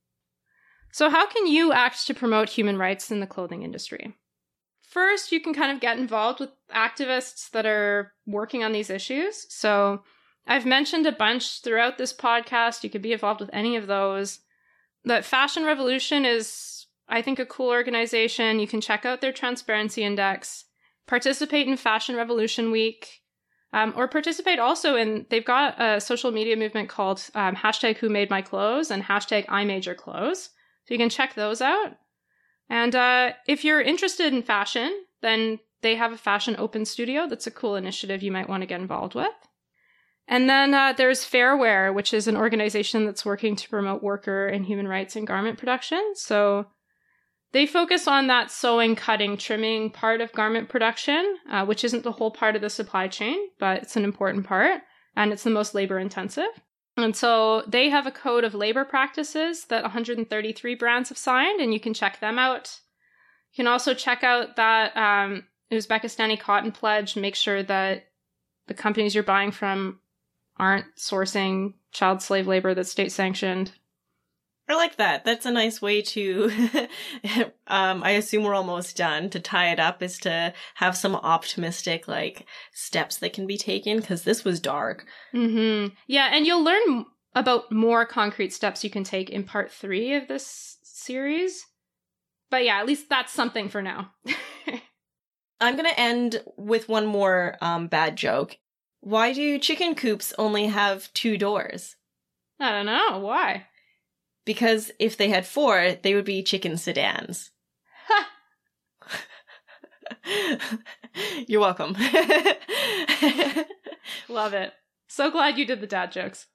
So, 0.92 1.08
how 1.10 1.26
can 1.26 1.46
you 1.46 1.72
act 1.72 2.06
to 2.06 2.14
promote 2.14 2.50
human 2.50 2.76
rights 2.76 3.10
in 3.10 3.20
the 3.20 3.26
clothing 3.26 3.62
industry? 3.62 4.16
First, 4.86 5.32
you 5.32 5.40
can 5.40 5.52
kind 5.52 5.72
of 5.72 5.80
get 5.80 5.98
involved 5.98 6.40
with 6.40 6.50
activists 6.74 7.50
that 7.50 7.66
are 7.66 8.12
working 8.26 8.62
on 8.64 8.72
these 8.72 8.90
issues. 8.90 9.46
So, 9.52 10.02
I've 10.46 10.64
mentioned 10.64 11.06
a 11.06 11.12
bunch 11.12 11.60
throughout 11.62 11.98
this 11.98 12.12
podcast. 12.12 12.84
You 12.84 12.90
could 12.90 13.02
be 13.02 13.12
involved 13.12 13.40
with 13.40 13.50
any 13.52 13.76
of 13.76 13.88
those. 13.88 14.40
The 15.04 15.22
Fashion 15.22 15.64
Revolution 15.64 16.24
is, 16.24 16.86
I 17.08 17.20
think, 17.20 17.38
a 17.38 17.46
cool 17.46 17.70
organization. 17.70 18.60
You 18.60 18.68
can 18.68 18.80
check 18.80 19.04
out 19.04 19.20
their 19.20 19.32
Transparency 19.32 20.04
Index, 20.04 20.64
participate 21.06 21.66
in 21.66 21.76
Fashion 21.76 22.14
Revolution 22.14 22.70
Week, 22.70 23.22
um, 23.72 23.92
or 23.96 24.08
participate 24.08 24.58
also 24.58 24.96
in, 24.96 25.26
they've 25.30 25.44
got 25.44 25.80
a 25.80 26.00
social 26.00 26.30
media 26.30 26.56
movement 26.56 26.88
called 26.88 27.28
um, 27.34 27.56
hashtag 27.56 27.98
Who 27.98 28.08
Made 28.08 28.30
My 28.30 28.40
Clothes 28.40 28.90
and 28.90 29.02
hashtag 29.02 29.44
I 29.48 29.64
Made 29.64 29.84
Your 29.84 29.94
Clothes. 29.94 30.50
So 30.84 30.94
you 30.94 30.98
can 30.98 31.10
check 31.10 31.34
those 31.34 31.60
out. 31.60 31.96
And 32.68 32.94
uh, 32.94 33.32
if 33.46 33.64
you're 33.64 33.80
interested 33.80 34.32
in 34.32 34.42
fashion, 34.42 35.04
then 35.22 35.60
they 35.82 35.94
have 35.94 36.12
a 36.12 36.18
fashion 36.18 36.56
open 36.58 36.84
studio. 36.84 37.28
That's 37.28 37.46
a 37.46 37.50
cool 37.50 37.76
initiative 37.76 38.22
you 38.22 38.32
might 38.32 38.48
want 38.48 38.62
to 38.62 38.66
get 38.66 38.80
involved 38.80 39.14
with. 39.14 39.32
And 40.28 40.50
then 40.50 40.74
uh, 40.74 40.92
there's 40.92 41.24
Fairwear, 41.24 41.94
which 41.94 42.12
is 42.12 42.26
an 42.26 42.36
organization 42.36 43.06
that's 43.06 43.24
working 43.24 43.54
to 43.56 43.68
promote 43.68 44.02
worker 44.02 44.48
and 44.48 44.66
human 44.66 44.88
rights 44.88 45.14
in 45.14 45.24
garment 45.24 45.58
production. 45.58 46.14
So 46.14 46.66
they 47.52 47.66
focus 47.66 48.08
on 48.08 48.26
that 48.26 48.50
sewing, 48.50 48.96
cutting, 48.96 49.36
trimming 49.36 49.90
part 49.90 50.20
of 50.20 50.32
garment 50.32 50.68
production, 50.68 51.36
uh, 51.48 51.64
which 51.64 51.84
isn't 51.84 52.02
the 52.02 52.12
whole 52.12 52.32
part 52.32 52.56
of 52.56 52.62
the 52.62 52.70
supply 52.70 53.06
chain, 53.06 53.38
but 53.60 53.82
it's 53.82 53.96
an 53.96 54.04
important 54.04 54.46
part 54.46 54.82
and 55.14 55.32
it's 55.32 55.44
the 55.44 55.50
most 55.50 55.74
labor 55.74 55.98
intensive. 55.98 56.50
And 56.96 57.14
so 57.14 57.62
they 57.66 57.90
have 57.90 58.06
a 58.06 58.10
code 58.10 58.44
of 58.44 58.54
labor 58.54 58.84
practices 58.84 59.66
that 59.66 59.82
133 59.82 60.74
brands 60.76 61.10
have 61.10 61.18
signed, 61.18 61.60
and 61.60 61.74
you 61.74 61.80
can 61.80 61.92
check 61.92 62.20
them 62.20 62.38
out. 62.38 62.80
You 63.52 63.64
can 63.64 63.66
also 63.66 63.92
check 63.92 64.24
out 64.24 64.56
that 64.56 64.96
um, 64.96 65.44
Uzbekistani 65.70 66.40
cotton 66.40 66.72
pledge, 66.72 67.16
make 67.16 67.34
sure 67.34 67.62
that 67.62 68.06
the 68.66 68.74
companies 68.74 69.14
you're 69.14 69.24
buying 69.24 69.50
from 69.50 70.00
aren't 70.56 70.86
sourcing 70.96 71.74
child 71.92 72.22
slave 72.22 72.46
labor 72.46 72.74
that's 72.74 72.90
state 72.90 73.12
sanctioned. 73.12 73.72
I 74.68 74.74
like 74.74 74.96
that. 74.96 75.24
That's 75.24 75.46
a 75.46 75.52
nice 75.52 75.80
way 75.80 76.02
to, 76.02 76.50
um, 77.68 78.02
I 78.02 78.10
assume 78.12 78.42
we're 78.42 78.54
almost 78.54 78.96
done. 78.96 79.30
To 79.30 79.38
tie 79.38 79.70
it 79.70 79.78
up 79.78 80.02
is 80.02 80.18
to 80.18 80.52
have 80.74 80.96
some 80.96 81.14
optimistic, 81.14 82.08
like, 82.08 82.46
steps 82.72 83.18
that 83.18 83.32
can 83.32 83.46
be 83.46 83.56
taken, 83.56 84.00
because 84.00 84.22
this 84.22 84.44
was 84.44 84.58
dark. 84.58 85.06
Mm-hmm. 85.32 85.94
Yeah, 86.08 86.30
and 86.32 86.46
you'll 86.46 86.64
learn 86.64 87.06
about 87.36 87.70
more 87.70 88.04
concrete 88.04 88.52
steps 88.52 88.82
you 88.82 88.90
can 88.90 89.04
take 89.04 89.30
in 89.30 89.44
part 89.44 89.70
three 89.70 90.14
of 90.14 90.26
this 90.26 90.78
series. 90.82 91.64
But 92.50 92.64
yeah, 92.64 92.80
at 92.80 92.86
least 92.86 93.08
that's 93.08 93.32
something 93.32 93.68
for 93.68 93.82
now. 93.82 94.10
I'm 95.60 95.76
going 95.76 95.88
to 95.88 96.00
end 96.00 96.42
with 96.56 96.88
one 96.88 97.06
more 97.06 97.56
um, 97.60 97.86
bad 97.86 98.16
joke. 98.16 98.56
Why 99.00 99.32
do 99.32 99.58
chicken 99.58 99.94
coops 99.94 100.34
only 100.38 100.66
have 100.66 101.12
two 101.14 101.38
doors? 101.38 101.96
I 102.58 102.72
don't 102.72 102.86
know. 102.86 103.18
Why? 103.18 103.66
Because 104.46 104.90
if 104.98 105.18
they 105.18 105.28
had 105.28 105.44
four, 105.44 105.96
they 106.02 106.14
would 106.14 106.24
be 106.24 106.42
chicken 106.42 106.78
sedans. 106.78 107.50
Ha! 108.06 108.30
You're 111.46 111.60
welcome. 111.60 111.92
Love 114.28 114.54
it. 114.54 114.72
So 115.08 115.30
glad 115.30 115.58
you 115.58 115.66
did 115.66 115.80
the 115.80 115.86
dad 115.86 116.12
jokes. 116.12 116.46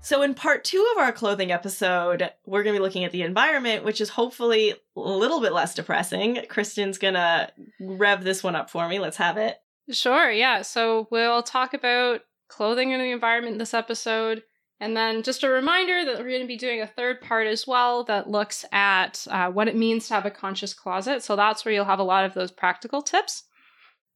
So, 0.00 0.22
in 0.22 0.34
part 0.34 0.62
two 0.62 0.86
of 0.94 1.02
our 1.02 1.10
clothing 1.10 1.50
episode, 1.50 2.30
we're 2.44 2.62
going 2.62 2.74
to 2.74 2.78
be 2.78 2.84
looking 2.84 3.02
at 3.02 3.10
the 3.10 3.22
environment, 3.22 3.84
which 3.84 4.00
is 4.00 4.08
hopefully 4.08 4.74
a 4.94 5.00
little 5.00 5.40
bit 5.40 5.52
less 5.52 5.74
depressing. 5.74 6.44
Kristen's 6.48 6.98
going 6.98 7.14
to 7.14 7.50
rev 7.80 8.22
this 8.22 8.44
one 8.44 8.54
up 8.54 8.70
for 8.70 8.88
me. 8.88 9.00
Let's 9.00 9.16
have 9.16 9.36
it. 9.36 9.56
Sure, 9.90 10.30
yeah. 10.30 10.62
So, 10.62 11.06
we'll 11.10 11.42
talk 11.42 11.72
about 11.74 12.22
clothing 12.48 12.92
and 12.92 13.00
the 13.02 13.10
environment 13.12 13.58
this 13.58 13.74
episode. 13.74 14.42
And 14.80 14.96
then 14.96 15.22
just 15.22 15.42
a 15.42 15.48
reminder 15.48 16.04
that 16.04 16.18
we're 16.18 16.28
going 16.28 16.42
to 16.42 16.46
be 16.46 16.58
doing 16.58 16.82
a 16.82 16.86
third 16.86 17.20
part 17.22 17.46
as 17.46 17.66
well 17.66 18.04
that 18.04 18.28
looks 18.28 18.64
at 18.72 19.26
uh, 19.30 19.50
what 19.50 19.68
it 19.68 19.76
means 19.76 20.08
to 20.08 20.14
have 20.14 20.26
a 20.26 20.30
conscious 20.30 20.74
closet. 20.74 21.22
So, 21.22 21.36
that's 21.36 21.64
where 21.64 21.72
you'll 21.72 21.84
have 21.84 22.00
a 22.00 22.04
lot 22.04 22.24
of 22.24 22.34
those 22.34 22.50
practical 22.50 23.00
tips. 23.02 23.44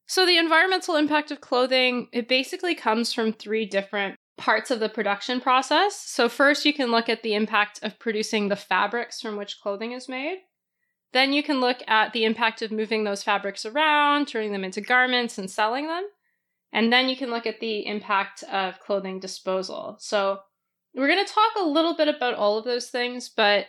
So, 0.07 0.27
the 0.27 0.39
environmental 0.39 0.97
impact 0.97 1.31
of 1.31 1.41
clothing, 1.41 2.09
it 2.12 2.29
basically 2.29 2.75
comes 2.75 3.12
from 3.12 3.33
three 3.33 3.64
different 3.64 4.16
parts 4.39 4.71
of 4.71 4.81
the 4.81 4.89
production 4.89 5.41
process. 5.41 5.97
So, 5.97 6.29
first, 6.29 6.64
you 6.64 6.75
can 6.75 6.91
look 6.91 7.09
at 7.09 7.23
the 7.23 7.35
impact 7.35 7.79
of 7.83 7.99
producing 8.01 8.49
the 8.49 8.57
fabrics 8.57 9.21
from 9.21 9.37
which 9.37 9.61
clothing 9.62 9.93
is 9.93 10.09
made. 10.09 10.39
Then, 11.12 11.32
you 11.32 11.42
can 11.42 11.61
look 11.61 11.78
at 11.86 12.12
the 12.12 12.24
impact 12.24 12.62
of 12.62 12.70
moving 12.70 13.04
those 13.04 13.22
fabrics 13.22 13.66
around, 13.66 14.28
turning 14.28 14.52
them 14.52 14.64
into 14.64 14.80
garments, 14.80 15.38
and 15.38 15.50
selling 15.50 15.88
them. 15.88 16.04
And 16.72 16.92
then 16.92 17.08
you 17.08 17.16
can 17.16 17.30
look 17.30 17.46
at 17.46 17.61
the 17.61 17.86
impact 17.86 18.42
of 18.44 18.78
clothing 18.80 19.18
disposal. 19.18 19.96
So, 19.98 20.40
we're 20.94 21.08
going 21.08 21.24
to 21.24 21.32
talk 21.32 21.52
a 21.58 21.66
little 21.66 21.94
bit 21.94 22.08
about 22.08 22.34
all 22.34 22.58
of 22.58 22.64
those 22.64 22.88
things, 22.88 23.28
but 23.28 23.66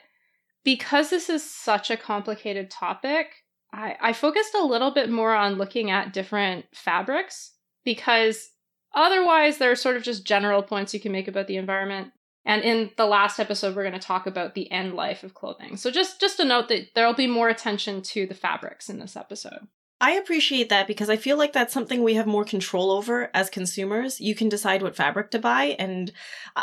because 0.63 1.09
this 1.09 1.29
is 1.29 1.47
such 1.47 1.91
a 1.91 1.97
complicated 1.97 2.69
topic, 2.69 3.27
I, 3.73 3.95
I 4.01 4.13
focused 4.13 4.55
a 4.55 4.65
little 4.65 4.91
bit 4.91 5.09
more 5.09 5.33
on 5.33 5.55
looking 5.55 5.91
at 5.91 6.13
different 6.13 6.65
fabrics 6.73 7.53
because 7.85 8.51
Otherwise, 8.93 9.57
there 9.57 9.71
are 9.71 9.75
sort 9.75 9.95
of 9.95 10.03
just 10.03 10.25
general 10.25 10.61
points 10.61 10.93
you 10.93 10.99
can 10.99 11.11
make 11.11 11.27
about 11.27 11.47
the 11.47 11.57
environment. 11.57 12.11
And 12.45 12.63
in 12.63 12.91
the 12.97 13.05
last 13.05 13.39
episode, 13.39 13.75
we're 13.75 13.83
going 13.83 13.93
to 13.93 13.99
talk 13.99 14.25
about 14.25 14.55
the 14.55 14.71
end 14.71 14.95
life 14.95 15.23
of 15.23 15.33
clothing. 15.33 15.77
So 15.77 15.91
just 15.91 16.19
just 16.19 16.39
a 16.39 16.45
note 16.45 16.69
that 16.69 16.87
there'll 16.95 17.13
be 17.13 17.27
more 17.27 17.49
attention 17.49 18.01
to 18.01 18.25
the 18.25 18.33
fabrics 18.33 18.89
in 18.89 18.99
this 18.99 19.15
episode. 19.15 19.67
I 20.01 20.13
appreciate 20.13 20.69
that 20.69 20.87
because 20.87 21.11
I 21.11 21.15
feel 21.15 21.37
like 21.37 21.53
that's 21.53 21.71
something 21.71 22.01
we 22.01 22.15
have 22.15 22.25
more 22.25 22.43
control 22.43 22.89
over 22.89 23.29
as 23.35 23.51
consumers. 23.51 24.19
You 24.19 24.33
can 24.33 24.49
decide 24.49 24.81
what 24.81 24.95
fabric 24.95 25.29
to 25.29 25.39
buy. 25.39 25.75
And 25.77 26.11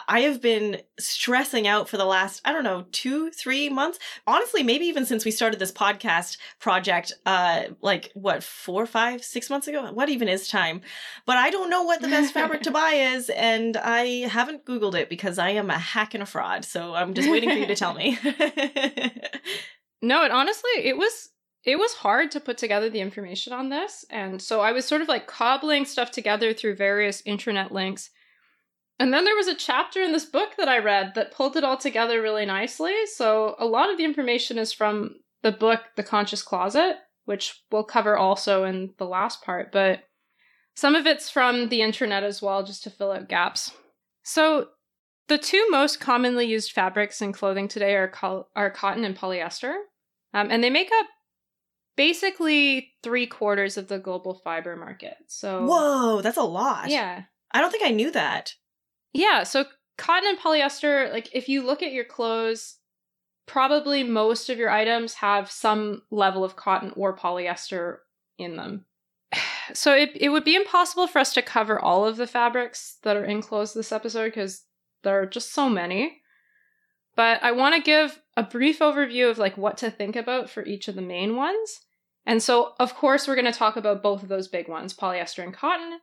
I 0.08 0.22
have 0.22 0.42
been 0.42 0.82
stressing 0.98 1.68
out 1.68 1.88
for 1.88 1.96
the 1.96 2.04
last, 2.04 2.40
I 2.44 2.52
don't 2.52 2.64
know, 2.64 2.86
two, 2.90 3.30
three 3.30 3.68
months. 3.68 4.00
Honestly, 4.26 4.64
maybe 4.64 4.86
even 4.86 5.06
since 5.06 5.24
we 5.24 5.30
started 5.30 5.60
this 5.60 5.70
podcast 5.70 6.38
project, 6.58 7.12
uh, 7.26 7.66
like 7.80 8.10
what, 8.14 8.42
four, 8.42 8.86
five, 8.86 9.22
six 9.22 9.48
months 9.48 9.68
ago? 9.68 9.92
What 9.92 10.08
even 10.08 10.26
is 10.26 10.48
time? 10.48 10.80
But 11.24 11.36
I 11.36 11.50
don't 11.50 11.70
know 11.70 11.84
what 11.84 12.02
the 12.02 12.08
best 12.08 12.34
fabric 12.34 12.62
to 12.62 12.70
buy 12.72 12.90
is. 13.14 13.30
And 13.30 13.76
I 13.76 14.26
haven't 14.26 14.64
Googled 14.64 14.96
it 14.96 15.08
because 15.08 15.38
I 15.38 15.50
am 15.50 15.70
a 15.70 15.78
hack 15.78 16.12
and 16.12 16.24
a 16.24 16.26
fraud. 16.26 16.64
So 16.64 16.92
I'm 16.92 17.14
just 17.14 17.30
waiting 17.30 17.50
for 17.50 17.56
you 17.56 17.66
to 17.66 17.76
tell 17.76 17.94
me. 17.94 18.18
no, 20.02 20.24
it 20.24 20.32
honestly, 20.32 20.72
it 20.82 20.96
was 20.96 21.30
it 21.64 21.78
was 21.78 21.94
hard 21.94 22.30
to 22.30 22.40
put 22.40 22.58
together 22.58 22.88
the 22.88 23.00
information 23.00 23.52
on 23.52 23.68
this. 23.68 24.04
And 24.10 24.40
so 24.40 24.60
I 24.60 24.72
was 24.72 24.84
sort 24.84 25.02
of 25.02 25.08
like 25.08 25.26
cobbling 25.26 25.84
stuff 25.84 26.10
together 26.10 26.54
through 26.54 26.76
various 26.76 27.22
intranet 27.22 27.70
links. 27.70 28.10
And 28.98 29.12
then 29.12 29.24
there 29.24 29.36
was 29.36 29.48
a 29.48 29.54
chapter 29.54 30.02
in 30.02 30.12
this 30.12 30.24
book 30.24 30.50
that 30.58 30.68
I 30.68 30.78
read 30.78 31.12
that 31.14 31.32
pulled 31.32 31.56
it 31.56 31.64
all 31.64 31.76
together 31.76 32.20
really 32.20 32.46
nicely. 32.46 32.94
So 33.06 33.54
a 33.58 33.66
lot 33.66 33.90
of 33.90 33.98
the 33.98 34.04
information 34.04 34.58
is 34.58 34.72
from 34.72 35.16
the 35.42 35.52
book, 35.52 35.80
The 35.96 36.02
Conscious 36.02 36.42
Closet, 36.42 36.96
which 37.24 37.62
we'll 37.70 37.84
cover 37.84 38.16
also 38.16 38.64
in 38.64 38.94
the 38.98 39.06
last 39.06 39.42
part. 39.42 39.70
But 39.70 40.00
some 40.74 40.94
of 40.94 41.06
it's 41.06 41.30
from 41.30 41.68
the 41.68 41.82
internet 41.82 42.22
as 42.22 42.40
well, 42.40 42.64
just 42.64 42.82
to 42.84 42.90
fill 42.90 43.12
out 43.12 43.28
gaps. 43.28 43.72
So 44.22 44.68
the 45.28 45.38
two 45.38 45.64
most 45.70 46.00
commonly 46.00 46.46
used 46.46 46.72
fabrics 46.72 47.20
in 47.20 47.32
clothing 47.32 47.68
today 47.68 47.94
are, 47.94 48.12
are 48.56 48.70
cotton 48.70 49.04
and 49.04 49.16
polyester. 49.16 49.74
Um, 50.34 50.50
and 50.50 50.62
they 50.62 50.70
make 50.70 50.90
up 51.00 51.06
basically 51.98 52.92
three 53.02 53.26
quarters 53.26 53.76
of 53.76 53.88
the 53.88 53.98
global 53.98 54.34
fiber 54.44 54.76
market. 54.76 55.16
So 55.26 55.66
Whoa, 55.66 56.20
that's 56.22 56.36
a 56.36 56.42
lot. 56.44 56.90
Yeah. 56.90 57.24
I 57.50 57.60
don't 57.60 57.72
think 57.72 57.84
I 57.84 57.90
knew 57.90 58.12
that. 58.12 58.54
Yeah, 59.12 59.42
so 59.42 59.64
cotton 59.96 60.28
and 60.28 60.38
polyester, 60.38 61.12
like 61.12 61.28
if 61.34 61.48
you 61.48 61.66
look 61.66 61.82
at 61.82 61.92
your 61.92 62.04
clothes, 62.04 62.76
probably 63.46 64.04
most 64.04 64.48
of 64.48 64.58
your 64.58 64.70
items 64.70 65.14
have 65.14 65.50
some 65.50 66.02
level 66.12 66.44
of 66.44 66.54
cotton 66.54 66.92
or 66.94 67.16
polyester 67.16 67.98
in 68.38 68.56
them. 68.56 68.86
So 69.74 69.92
it 69.92 70.12
it 70.14 70.30
would 70.30 70.44
be 70.44 70.56
impossible 70.56 71.06
for 71.08 71.18
us 71.18 71.34
to 71.34 71.42
cover 71.42 71.78
all 71.78 72.06
of 72.06 72.16
the 72.16 72.26
fabrics 72.26 72.96
that 73.02 73.18
are 73.18 73.24
in 73.26 73.42
clothes 73.42 73.74
this 73.74 73.92
episode 73.92 74.24
because 74.24 74.64
there 75.02 75.20
are 75.20 75.26
just 75.26 75.52
so 75.52 75.68
many. 75.68 76.22
But 77.14 77.42
I 77.42 77.52
want 77.52 77.74
to 77.74 77.82
give 77.82 78.22
a 78.34 78.42
brief 78.42 78.78
overview 78.78 79.30
of 79.30 79.36
like 79.36 79.58
what 79.58 79.76
to 79.78 79.90
think 79.90 80.16
about 80.16 80.48
for 80.48 80.64
each 80.64 80.88
of 80.88 80.94
the 80.94 81.02
main 81.02 81.36
ones. 81.36 81.80
And 82.28 82.42
so, 82.42 82.74
of 82.78 82.94
course, 82.94 83.26
we're 83.26 83.36
going 83.36 83.50
to 83.50 83.58
talk 83.58 83.76
about 83.76 84.02
both 84.02 84.22
of 84.22 84.28
those 84.28 84.48
big 84.48 84.68
ones, 84.68 84.92
polyester 84.92 85.42
and 85.42 85.54
cotton. 85.54 86.00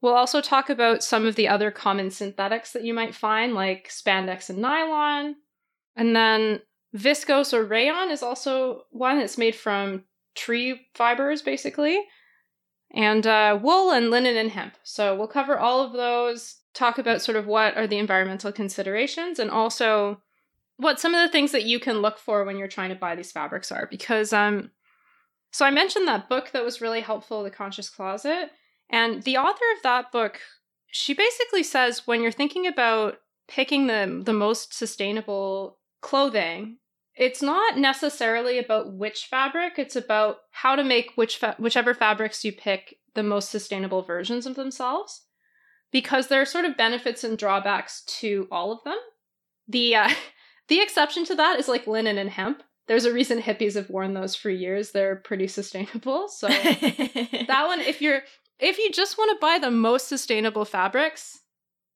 We'll 0.00 0.14
also 0.14 0.40
talk 0.40 0.70
about 0.70 1.02
some 1.02 1.26
of 1.26 1.34
the 1.34 1.48
other 1.48 1.72
common 1.72 2.12
synthetics 2.12 2.70
that 2.72 2.84
you 2.84 2.94
might 2.94 3.16
find, 3.16 3.52
like 3.52 3.88
spandex 3.88 4.48
and 4.48 4.60
nylon. 4.60 5.34
And 5.96 6.14
then 6.14 6.60
viscose 6.96 7.52
or 7.52 7.64
rayon 7.64 8.12
is 8.12 8.22
also 8.22 8.82
one 8.90 9.18
that's 9.18 9.36
made 9.36 9.56
from 9.56 10.04
tree 10.36 10.86
fibers, 10.94 11.42
basically. 11.42 12.00
And 12.92 13.26
uh, 13.26 13.58
wool 13.60 13.90
and 13.90 14.08
linen 14.08 14.36
and 14.36 14.52
hemp. 14.52 14.74
So 14.84 15.16
we'll 15.16 15.26
cover 15.26 15.58
all 15.58 15.84
of 15.84 15.92
those. 15.94 16.60
talk 16.74 16.96
about 16.96 17.22
sort 17.22 17.36
of 17.36 17.48
what 17.48 17.76
are 17.76 17.88
the 17.88 17.98
environmental 17.98 18.52
considerations 18.52 19.40
and 19.40 19.50
also 19.50 20.22
what 20.76 21.00
some 21.00 21.12
of 21.12 21.26
the 21.26 21.32
things 21.32 21.50
that 21.50 21.64
you 21.64 21.80
can 21.80 22.02
look 22.02 22.18
for 22.18 22.44
when 22.44 22.56
you're 22.56 22.68
trying 22.68 22.90
to 22.90 22.94
buy 22.94 23.16
these 23.16 23.32
fabrics 23.32 23.72
are. 23.72 23.88
Because 23.90 24.32
um, 24.32 24.70
so 25.56 25.64
I 25.64 25.70
mentioned 25.70 26.06
that 26.06 26.28
book 26.28 26.50
that 26.52 26.64
was 26.64 26.82
really 26.82 27.00
helpful, 27.00 27.42
The 27.42 27.50
Conscious 27.50 27.88
Closet, 27.88 28.50
and 28.90 29.22
the 29.22 29.38
author 29.38 29.64
of 29.74 29.82
that 29.84 30.12
book, 30.12 30.40
she 30.88 31.14
basically 31.14 31.62
says 31.62 32.06
when 32.06 32.20
you're 32.20 32.30
thinking 32.30 32.66
about 32.66 33.20
picking 33.48 33.86
the 33.86 34.22
the 34.22 34.34
most 34.34 34.74
sustainable 34.74 35.78
clothing 36.02 36.76
it's 37.14 37.40
not 37.40 37.78
necessarily 37.78 38.58
about 38.58 38.92
which 38.92 39.24
fabric 39.24 39.78
it's 39.78 39.96
about 39.96 40.38
how 40.50 40.76
to 40.76 40.84
make 40.84 41.12
which 41.14 41.38
fa- 41.38 41.56
whichever 41.58 41.94
fabrics 41.94 42.44
you 42.44 42.52
pick 42.52 42.98
the 43.14 43.22
most 43.22 43.48
sustainable 43.48 44.02
versions 44.02 44.44
of 44.44 44.56
themselves 44.56 45.22
because 45.90 46.28
there 46.28 46.42
are 46.42 46.46
sort 46.46 46.66
of 46.66 46.76
benefits 46.76 47.24
and 47.24 47.38
drawbacks 47.38 48.02
to 48.02 48.46
all 48.50 48.70
of 48.72 48.84
them. 48.84 48.98
The 49.66 49.96
uh, 49.96 50.10
the 50.68 50.80
exception 50.80 51.24
to 51.26 51.34
that 51.36 51.58
is 51.58 51.68
like 51.68 51.86
linen 51.86 52.18
and 52.18 52.30
hemp 52.30 52.62
there's 52.88 53.04
a 53.04 53.12
reason 53.12 53.40
hippies 53.40 53.74
have 53.74 53.90
worn 53.90 54.14
those 54.14 54.34
for 54.34 54.50
years 54.50 54.90
they're 54.90 55.16
pretty 55.16 55.46
sustainable 55.46 56.28
so 56.28 56.48
that 56.48 57.64
one 57.66 57.80
if 57.80 58.00
you're 58.00 58.22
if 58.58 58.78
you 58.78 58.90
just 58.90 59.18
want 59.18 59.30
to 59.30 59.40
buy 59.40 59.58
the 59.58 59.70
most 59.70 60.08
sustainable 60.08 60.64
fabrics 60.64 61.40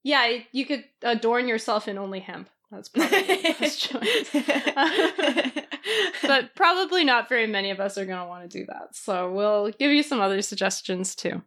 yeah 0.02 0.38
you 0.52 0.66
could 0.66 0.84
adorn 1.02 1.48
yourself 1.48 1.88
in 1.88 1.98
only 1.98 2.20
hemp 2.20 2.48
that's 2.70 2.88
probably 2.88 3.18
the 3.18 3.56
best 3.60 3.80
choice. 3.80 4.30
but 6.22 6.54
probably 6.54 7.04
not 7.04 7.28
very 7.28 7.46
many 7.46 7.70
of 7.70 7.80
us 7.80 7.98
are 7.98 8.06
going 8.06 8.20
to 8.20 8.26
want 8.26 8.48
to 8.48 8.58
do 8.58 8.64
that. 8.66 8.94
So 8.94 9.32
we'll 9.32 9.70
give 9.72 9.90
you 9.90 10.02
some 10.02 10.20
other 10.20 10.40
suggestions 10.40 11.14
too. 11.14 11.42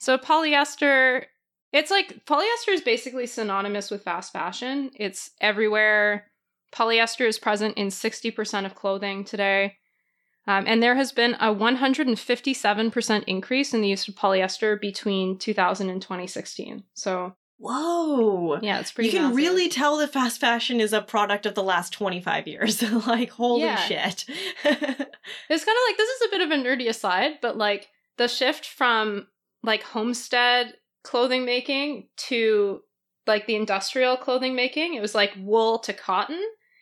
So 0.00 0.18
polyester, 0.18 1.24
it's 1.72 1.90
like 1.90 2.24
polyester 2.24 2.72
is 2.72 2.80
basically 2.80 3.26
synonymous 3.26 3.90
with 3.90 4.02
fast 4.02 4.32
fashion. 4.32 4.90
It's 4.96 5.30
everywhere. 5.40 6.26
Polyester 6.72 7.26
is 7.26 7.38
present 7.38 7.76
in 7.76 7.88
60% 7.88 8.66
of 8.66 8.74
clothing 8.74 9.24
today. 9.24 9.76
Um, 10.46 10.64
and 10.66 10.82
there 10.82 10.94
has 10.94 11.12
been 11.12 11.34
a 11.34 11.54
157% 11.54 13.24
increase 13.26 13.74
in 13.74 13.80
the 13.82 13.88
use 13.88 14.08
of 14.08 14.14
polyester 14.14 14.80
between 14.80 15.38
2000 15.38 15.90
and 15.90 16.00
2016. 16.00 16.84
So 16.94 17.34
Whoa. 17.60 18.60
Yeah, 18.62 18.78
it's 18.78 18.92
pretty 18.92 19.08
You 19.08 19.14
can 19.14 19.22
massive. 19.24 19.36
really 19.36 19.68
tell 19.68 19.96
that 19.98 20.12
fast 20.12 20.40
fashion 20.40 20.80
is 20.80 20.92
a 20.92 21.02
product 21.02 21.44
of 21.44 21.56
the 21.56 21.62
last 21.62 21.92
25 21.92 22.46
years. 22.46 22.80
like, 23.06 23.30
holy 23.30 23.62
Yeah. 23.62 23.76
shit. 23.76 24.24
It's 24.64 25.64
kind 25.64 25.76
of 25.76 25.82
like 25.88 25.96
this 25.96 26.08
is 26.08 26.22
a 26.26 26.30
bit 26.30 26.40
of 26.42 26.50
a 26.52 26.54
nerdy 26.56 26.88
aside, 26.88 27.38
but 27.42 27.56
like 27.58 27.88
the 28.16 28.28
shift 28.28 28.64
from 28.66 29.26
like 29.64 29.82
homestead 29.82 30.74
clothing 31.02 31.44
making 31.44 32.08
to 32.28 32.80
like 33.26 33.46
the 33.46 33.56
industrial 33.56 34.16
clothing 34.16 34.54
making, 34.54 34.94
it 34.94 35.00
was 35.00 35.14
like 35.14 35.32
wool 35.38 35.78
to 35.80 35.92
cotton. 35.92 36.40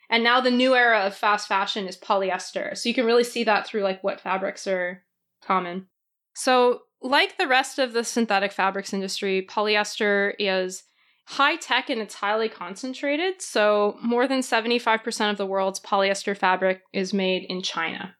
And 0.08 0.22
now 0.22 0.40
the 0.40 0.50
new 0.50 0.74
era 0.74 1.00
of 1.00 1.16
fast 1.16 1.48
fashion 1.48 1.86
is 1.88 1.96
polyester. 1.96 2.76
So 2.76 2.88
you 2.88 2.94
can 2.94 3.06
really 3.06 3.24
see 3.24 3.44
that 3.44 3.66
through 3.66 3.82
like 3.82 4.04
what 4.04 4.20
fabrics 4.20 4.66
are 4.66 5.02
common. 5.42 5.86
So, 6.34 6.82
like 7.02 7.38
the 7.38 7.48
rest 7.48 7.78
of 7.78 7.92
the 7.92 8.04
synthetic 8.04 8.52
fabrics 8.52 8.92
industry, 8.92 9.46
polyester 9.48 10.32
is 10.38 10.84
high 11.26 11.56
tech 11.56 11.90
and 11.90 12.00
it's 12.00 12.14
highly 12.14 12.48
concentrated. 12.48 13.42
So, 13.42 13.96
more 14.02 14.26
than 14.28 14.40
75% 14.40 15.30
of 15.30 15.36
the 15.36 15.46
world's 15.46 15.80
polyester 15.80 16.36
fabric 16.36 16.82
is 16.92 17.12
made 17.12 17.44
in 17.48 17.62
China. 17.62 18.14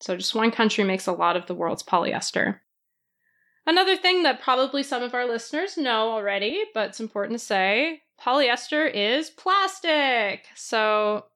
So, 0.00 0.16
just 0.16 0.34
one 0.34 0.50
country 0.50 0.84
makes 0.84 1.06
a 1.06 1.12
lot 1.12 1.36
of 1.36 1.46
the 1.46 1.54
world's 1.54 1.82
polyester. 1.82 2.60
Another 3.66 3.96
thing 3.96 4.22
that 4.22 4.40
probably 4.40 4.82
some 4.82 5.02
of 5.02 5.14
our 5.14 5.26
listeners 5.26 5.76
know 5.76 6.10
already, 6.10 6.64
but 6.74 6.88
it's 6.88 7.00
important 7.00 7.38
to 7.38 7.44
say 7.44 8.02
polyester 8.24 8.90
is 8.92 9.30
plastic. 9.30 10.46
So, 10.54 11.26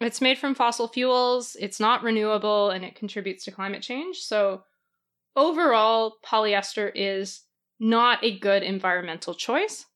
it's 0.00 0.20
made 0.20 0.36
from 0.38 0.54
fossil 0.54 0.88
fuels, 0.88 1.56
it's 1.58 1.80
not 1.80 2.02
renewable, 2.02 2.70
and 2.70 2.84
it 2.84 2.94
contributes 2.94 3.44
to 3.44 3.50
climate 3.50 3.82
change. 3.82 4.18
So, 4.18 4.64
overall, 5.34 6.16
polyester 6.24 6.90
is 6.94 7.42
not 7.80 8.22
a 8.22 8.38
good 8.38 8.62
environmental 8.62 9.34
choice. 9.34 9.86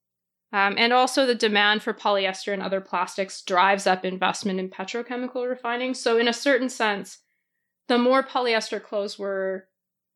Um, 0.53 0.75
and 0.77 0.91
also, 0.91 1.25
the 1.25 1.35
demand 1.35 1.83
for 1.83 1.93
polyester 1.93 2.51
and 2.51 2.61
other 2.61 2.81
plastics 2.81 3.41
drives 3.41 3.87
up 3.87 4.03
investment 4.03 4.59
in 4.59 4.69
petrochemical 4.69 5.47
refining. 5.47 5.93
So, 5.93 6.17
in 6.17 6.27
a 6.27 6.33
certain 6.33 6.69
sense, 6.69 7.19
the 7.87 7.97
more 7.97 8.23
polyester 8.23 8.81
clothes 8.81 9.17
we're, 9.17 9.63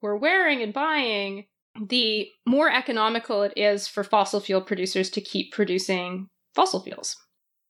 we're 0.01 0.17
wearing 0.17 0.61
and 0.61 0.73
buying, 0.73 1.45
the 1.79 2.29
more 2.45 2.71
economical 2.71 3.43
it 3.43 3.53
is 3.55 3.87
for 3.87 4.03
fossil 4.03 4.39
fuel 4.39 4.61
producers 4.61 5.09
to 5.11 5.21
keep 5.21 5.51
producing 5.51 6.27
fossil 6.53 6.81
fuels. 6.81 7.17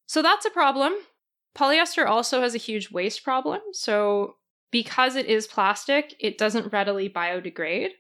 So, 0.08 0.22
that's 0.22 0.46
a 0.46 0.52
problem. 0.52 0.94
Polyester 1.58 2.08
also 2.08 2.42
has 2.42 2.54
a 2.54 2.60
huge 2.60 2.92
waste 2.92 3.24
problem. 3.24 3.62
So, 3.72 4.36
because 4.72 5.16
it 5.16 5.26
is 5.28 5.48
plastic, 5.48 6.16
it 6.20 6.38
doesn't 6.38 6.74
readily 6.74 7.10
biodegrade. 7.10 7.92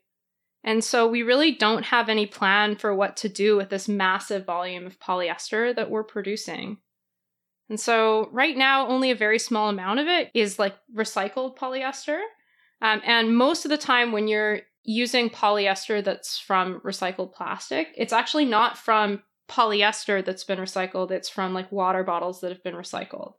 And 0.66 0.84
so 0.84 1.08
we 1.08 1.22
really 1.22 1.52
don't 1.52 1.86
have 1.86 2.10
any 2.10 2.26
plan 2.26 2.76
for 2.76 2.94
what 2.94 3.16
to 3.18 3.30
do 3.30 3.56
with 3.56 3.70
this 3.70 3.88
massive 3.88 4.46
volume 4.46 4.88
of 4.88 5.00
polyester 5.00 5.76
that 5.76 5.92
we're 5.92 6.04
producing. 6.04 6.80
And 7.70 7.80
so 7.80 8.30
right 8.32 8.58
now, 8.58 8.88
only 8.88 9.12
a 9.12 9.16
very 9.16 9.38
small 9.38 9.70
amount 9.70 10.00
of 10.00 10.08
it 10.08 10.32
is 10.34 10.58
like 10.58 10.76
recycled 10.94 11.56
polyester. 11.56 12.20
Um, 12.82 13.02
and 13.06 13.38
most 13.38 13.66
of 13.66 13.70
the 13.70 13.78
time, 13.78 14.12
when 14.12 14.28
you're 14.28 14.62
using 14.86 15.30
polyester 15.30 16.04
that's 16.04 16.38
from 16.38 16.80
recycled 16.82 17.34
plastic, 17.34 17.90
it's 17.98 18.14
actually 18.14 18.46
not 18.46 18.78
from 18.78 19.24
polyester 19.50 20.24
that's 20.24 20.44
been 20.44 20.60
recycled, 20.60 21.12
it's 21.12 21.30
from 21.30 21.54
like 21.54 21.72
water 21.72 22.04
bottles 22.04 22.42
that 22.42 22.52
have 22.52 22.64
been 22.64 22.76
recycled. 22.76 23.34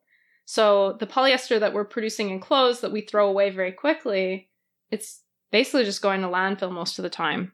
So 0.44 0.96
the 1.00 1.06
polyester 1.06 1.58
that 1.58 1.72
we're 1.72 1.84
producing 1.84 2.30
in 2.30 2.40
clothes 2.40 2.80
that 2.80 2.92
we 2.92 3.00
throw 3.00 3.28
away 3.28 3.50
very 3.50 3.72
quickly, 3.72 4.50
it's 4.90 5.22
basically 5.50 5.84
just 5.84 6.02
going 6.02 6.22
to 6.22 6.28
landfill 6.28 6.72
most 6.72 6.98
of 6.98 7.02
the 7.02 7.10
time. 7.10 7.52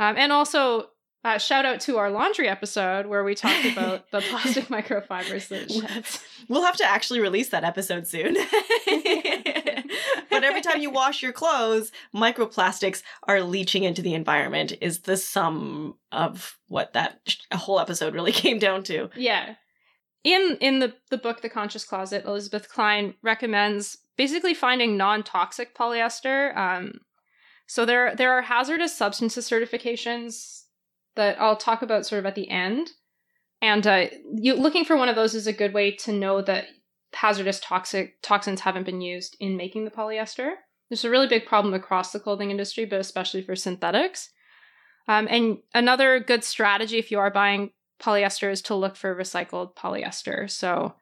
Um, 0.00 0.16
and 0.16 0.32
also, 0.32 0.88
uh, 1.24 1.38
shout 1.38 1.64
out 1.64 1.80
to 1.80 1.96
our 1.98 2.10
laundry 2.10 2.48
episode 2.48 3.06
where 3.06 3.22
we 3.24 3.34
talked 3.34 3.64
about 3.72 4.10
the 4.10 4.20
plastic 4.20 4.64
microfibers 4.64 5.48
that 5.48 5.70
sheds. 5.70 6.20
We'll 6.48 6.64
have 6.64 6.76
to 6.78 6.84
actually 6.84 7.20
release 7.20 7.50
that 7.50 7.64
episode 7.64 8.06
soon. 8.06 8.36
but 10.34 10.44
every 10.44 10.60
time 10.60 10.80
you 10.80 10.90
wash 10.90 11.22
your 11.22 11.32
clothes, 11.32 11.92
microplastics 12.14 13.02
are 13.28 13.42
leaching 13.42 13.84
into 13.84 14.02
the 14.02 14.14
environment, 14.14 14.74
is 14.80 15.00
the 15.00 15.16
sum 15.16 15.96
of 16.12 16.58
what 16.68 16.92
that 16.92 17.36
whole 17.52 17.80
episode 17.80 18.14
really 18.14 18.32
came 18.44 18.58
down 18.58 18.82
to. 18.84 19.10
Yeah. 19.16 19.54
In 20.22 20.56
in 20.60 20.78
the, 20.78 20.94
the 21.10 21.18
book 21.18 21.42
The 21.42 21.50
Conscious 21.50 21.84
Closet, 21.84 22.24
Elizabeth 22.24 22.68
Cline 22.68 23.14
recommends 23.22 23.98
basically 24.16 24.54
finding 24.54 24.96
non-toxic 24.96 25.76
polyester. 25.76 26.56
Um, 26.56 27.00
so 27.66 27.84
there 27.84 28.14
there 28.14 28.32
are 28.32 28.42
hazardous 28.42 28.96
substances 28.96 29.48
certifications 29.48 30.64
that 31.16 31.40
I'll 31.40 31.56
talk 31.56 31.82
about 31.82 32.06
sort 32.06 32.20
of 32.20 32.26
at 32.26 32.34
the 32.34 32.50
end. 32.50 32.90
And 33.62 33.86
uh, 33.86 34.06
you 34.34 34.54
looking 34.54 34.84
for 34.84 34.96
one 34.96 35.08
of 35.08 35.16
those 35.16 35.34
is 35.34 35.46
a 35.46 35.52
good 35.52 35.72
way 35.72 35.92
to 35.92 36.12
know 36.12 36.42
that 36.42 36.66
hazardous 37.14 37.60
toxic 37.60 38.20
toxins 38.22 38.60
haven't 38.60 38.84
been 38.84 39.00
used 39.00 39.36
in 39.40 39.56
making 39.56 39.84
the 39.84 39.90
polyester. 39.90 40.54
There's 40.88 41.04
a 41.04 41.10
really 41.10 41.28
big 41.28 41.46
problem 41.46 41.74
across 41.74 42.12
the 42.12 42.20
clothing 42.20 42.50
industry, 42.50 42.84
but 42.84 43.00
especially 43.00 43.42
for 43.42 43.56
synthetics. 43.56 44.30
Um, 45.08 45.26
and 45.30 45.58
another 45.74 46.20
good 46.20 46.44
strategy 46.44 46.98
if 46.98 47.10
you 47.10 47.18
are 47.18 47.30
buying 47.30 47.70
polyester 48.00 48.50
is 48.50 48.62
to 48.62 48.74
look 48.74 48.96
for 48.96 49.14
recycled 49.14 49.74
polyester. 49.74 50.50
So 50.50 50.94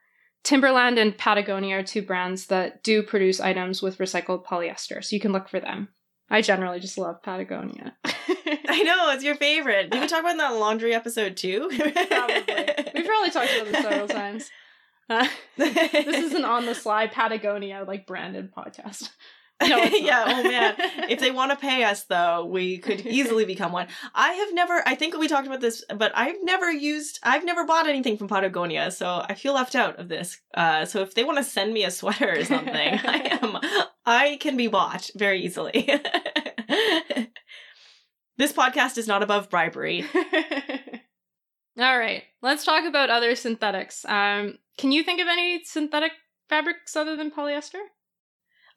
Timberland 0.45 0.99
and 0.99 1.17
Patagonia 1.17 1.79
are 1.79 1.83
two 1.83 2.03
brands 2.03 2.47
that 2.47 2.83
do 2.83 3.03
produce 3.03 3.41
items 3.41 3.81
with 3.83 3.99
recycled 3.99 4.45
polyester, 4.45 5.05
so 5.05 5.15
you 5.15 5.21
can 5.21 5.33
look 5.33 5.49
for 5.49 5.61
them. 5.61 5.89
I 6.29 6.41
generally 6.41 6.81
just 6.81 6.99
love 6.99 7.23
Patagonia. 7.23 7.95
I 8.69 8.83
know, 8.83 9.11
it's 9.11 9.25
your 9.25 9.35
favorite. 9.35 9.91
Did 9.91 10.01
we 10.01 10.07
talk 10.07 10.21
about 10.21 10.37
that 10.39 10.55
laundry 10.55 10.95
episode 10.95 11.37
too? 11.37 11.69
Probably. 11.71 12.69
We've 12.95 13.07
probably 13.07 13.31
talked 13.31 13.51
about 13.55 13.67
this 13.67 13.83
several 13.83 14.09
times. 14.23 14.51
Uh, 15.13 15.29
this 15.57 16.25
is 16.25 16.33
an 16.35 16.45
on 16.57 16.67
the 16.67 16.75
sly 16.75 17.07
Patagonia 17.07 17.85
like 17.87 18.07
branded 18.07 18.53
podcast. 18.55 19.11
No, 19.65 19.77
yeah, 19.77 20.25
oh 20.27 20.43
man. 20.43 20.75
If 21.09 21.21
they 21.21 21.31
want 21.39 21.53
to 21.53 21.57
pay 21.57 21.85
us 21.85 22.03
though, 22.03 22.45
we 22.47 22.79
could 22.79 23.07
easily 23.07 23.45
become 23.45 23.71
one. 23.71 23.87
I 24.13 24.33
have 24.33 24.53
never 24.53 24.83
I 24.85 24.97
think 24.97 25.17
we 25.17 25.29
talked 25.29 25.47
about 25.47 25.61
this, 25.61 25.85
but 25.97 26.11
I've 26.17 26.43
never 26.43 26.69
used 26.69 27.21
I've 27.23 27.45
never 27.45 27.65
bought 27.65 27.87
anything 27.87 28.17
from 28.17 28.27
Patagonia, 28.27 28.91
so 28.91 29.25
I 29.29 29.35
feel 29.35 29.55
left 29.55 29.77
out 29.77 30.01
of 30.01 30.09
this. 30.09 30.41
Uh 30.53 30.85
so 30.85 31.03
if 31.03 31.15
they 31.15 31.23
want 31.23 31.39
to 31.39 31.45
send 31.45 31.73
me 31.73 31.85
a 31.85 31.93
sweater 31.93 32.41
or 32.41 32.45
something, 32.45 32.75
I 32.75 33.39
am 33.41 33.59
I 34.05 34.37
can 34.41 34.57
be 34.57 34.67
bought 34.67 35.11
very 35.15 35.43
easily. 35.45 35.89
this 38.37 38.53
podcast 38.53 38.99
is 38.99 39.07
not 39.07 39.23
above 39.23 39.49
bribery. 39.49 40.05
All 41.79 41.99
right, 41.99 42.25
let's 42.43 42.64
talk 42.64 42.85
about 42.85 43.11
other 43.11 43.35
synthetics. 43.35 44.05
Um, 44.05 44.59
can 44.77 44.93
you 44.93 45.03
think 45.03 45.20
of 45.20 45.29
any 45.29 45.64
synthetic 45.64 46.12
fabrics 46.49 46.97
other 46.97 47.16
than 47.16 47.31
polyester? 47.31 47.81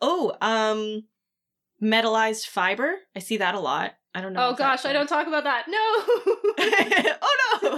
Oh, 0.01 0.35
um 0.41 1.03
metallized 1.81 2.47
fiber. 2.47 2.95
I 3.15 3.19
see 3.19 3.37
that 3.37 3.55
a 3.55 3.59
lot. 3.59 3.93
I 4.13 4.21
don't 4.21 4.33
know. 4.33 4.47
Oh 4.47 4.53
gosh, 4.53 4.85
I 4.85 4.93
don't 4.93 5.07
talk 5.07 5.27
about 5.27 5.43
that. 5.43 5.65
No. 5.67 5.77
oh 7.21 7.37
no. 7.63 7.77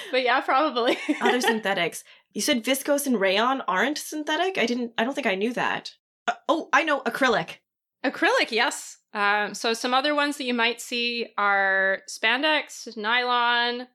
but 0.10 0.22
yeah, 0.22 0.40
probably. 0.40 0.96
Other 1.20 1.40
synthetics. 1.42 2.02
You 2.32 2.40
said 2.40 2.64
viscose 2.64 3.06
and 3.06 3.20
rayon 3.20 3.60
aren't 3.68 3.98
synthetic? 3.98 4.56
I 4.56 4.64
didn't 4.64 4.92
I 4.96 5.04
don't 5.04 5.14
think 5.14 5.26
I 5.26 5.34
knew 5.34 5.52
that. 5.52 5.92
Uh, 6.26 6.32
oh, 6.48 6.70
I 6.72 6.84
know 6.84 7.00
acrylic. 7.00 7.56
Acrylic, 8.02 8.50
yes. 8.50 8.98
Um, 9.14 9.54
so 9.54 9.72
some 9.74 9.94
other 9.94 10.14
ones 10.14 10.36
that 10.36 10.44
you 10.44 10.54
might 10.54 10.80
see 10.80 11.28
are 11.38 12.00
spandex, 12.08 12.96
nylon, 12.96 13.86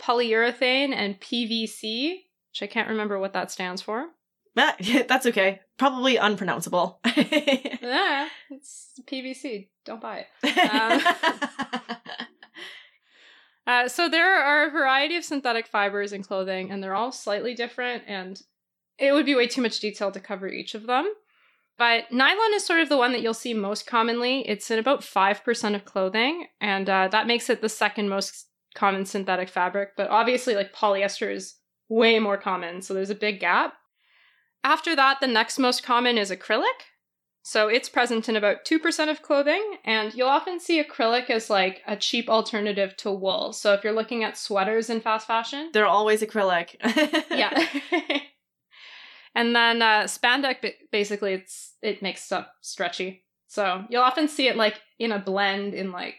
polyurethane, 0.00 0.94
and 0.94 1.20
PVC, 1.20 2.20
which 2.52 2.62
I 2.62 2.66
can't 2.68 2.88
remember 2.88 3.18
what 3.18 3.32
that 3.32 3.50
stands 3.50 3.82
for. 3.82 4.06
That, 4.54 4.78
that's 5.08 5.26
okay. 5.26 5.60
Probably 5.76 6.16
unpronounceable. 6.16 7.00
yeah, 7.16 8.28
it's 8.48 8.92
PVC. 9.06 9.68
Don't 9.84 10.00
buy 10.00 10.26
it. 10.42 11.98
Uh, 13.66 13.88
so 13.88 14.08
there 14.10 14.36
are 14.36 14.66
a 14.66 14.70
variety 14.70 15.16
of 15.16 15.24
synthetic 15.24 15.66
fibers 15.66 16.12
in 16.12 16.22
clothing, 16.22 16.70
and 16.70 16.82
they're 16.82 16.94
all 16.94 17.10
slightly 17.10 17.54
different, 17.54 18.02
and 18.06 18.42
it 18.98 19.12
would 19.12 19.24
be 19.24 19.34
way 19.34 19.46
too 19.46 19.62
much 19.62 19.80
detail 19.80 20.12
to 20.12 20.20
cover 20.20 20.46
each 20.48 20.74
of 20.74 20.86
them. 20.86 21.10
But 21.76 22.12
nylon 22.12 22.54
is 22.54 22.64
sort 22.64 22.80
of 22.80 22.88
the 22.88 22.96
one 22.96 23.12
that 23.12 23.22
you'll 23.22 23.34
see 23.34 23.52
most 23.52 23.86
commonly. 23.86 24.48
It's 24.48 24.70
in 24.70 24.78
about 24.78 25.00
5% 25.00 25.74
of 25.74 25.84
clothing, 25.84 26.46
and 26.60 26.88
uh, 26.88 27.08
that 27.08 27.26
makes 27.26 27.50
it 27.50 27.60
the 27.60 27.68
second 27.68 28.08
most 28.08 28.46
common 28.74 29.04
synthetic 29.04 29.48
fabric. 29.48 29.90
But 29.96 30.08
obviously, 30.08 30.54
like 30.54 30.74
polyester 30.74 31.32
is 31.32 31.56
way 31.88 32.18
more 32.18 32.36
common, 32.36 32.82
so 32.82 32.94
there's 32.94 33.10
a 33.10 33.14
big 33.14 33.40
gap. 33.40 33.74
After 34.62 34.96
that, 34.96 35.20
the 35.20 35.26
next 35.26 35.58
most 35.58 35.82
common 35.82 36.16
is 36.16 36.30
acrylic. 36.30 36.88
So 37.46 37.68
it's 37.68 37.90
present 37.90 38.26
in 38.30 38.36
about 38.36 38.64
2% 38.64 39.10
of 39.10 39.20
clothing, 39.20 39.76
and 39.84 40.14
you'll 40.14 40.28
often 40.28 40.58
see 40.58 40.82
acrylic 40.82 41.28
as 41.28 41.50
like 41.50 41.82
a 41.86 41.94
cheap 41.94 42.30
alternative 42.30 42.96
to 42.98 43.12
wool. 43.12 43.52
So 43.52 43.74
if 43.74 43.84
you're 43.84 43.92
looking 43.92 44.24
at 44.24 44.38
sweaters 44.38 44.88
in 44.88 45.02
fast 45.02 45.26
fashion, 45.26 45.68
They're 45.74 45.86
always 45.86 46.22
acrylic. 46.22 46.76
yeah. 47.30 47.66
and 49.34 49.54
then 49.54 49.82
uh, 49.82 50.04
spandex, 50.04 50.72
basically, 50.92 51.34
it's 51.34 51.74
it 51.82 52.02
makes 52.02 52.22
stuff 52.22 52.46
stretchy. 52.60 53.24
So 53.48 53.84
you'll 53.88 54.02
often 54.02 54.28
see 54.28 54.48
it 54.48 54.56
like 54.56 54.80
in 54.98 55.12
a 55.12 55.18
blend 55.18 55.74
in 55.74 55.92
like 55.92 56.16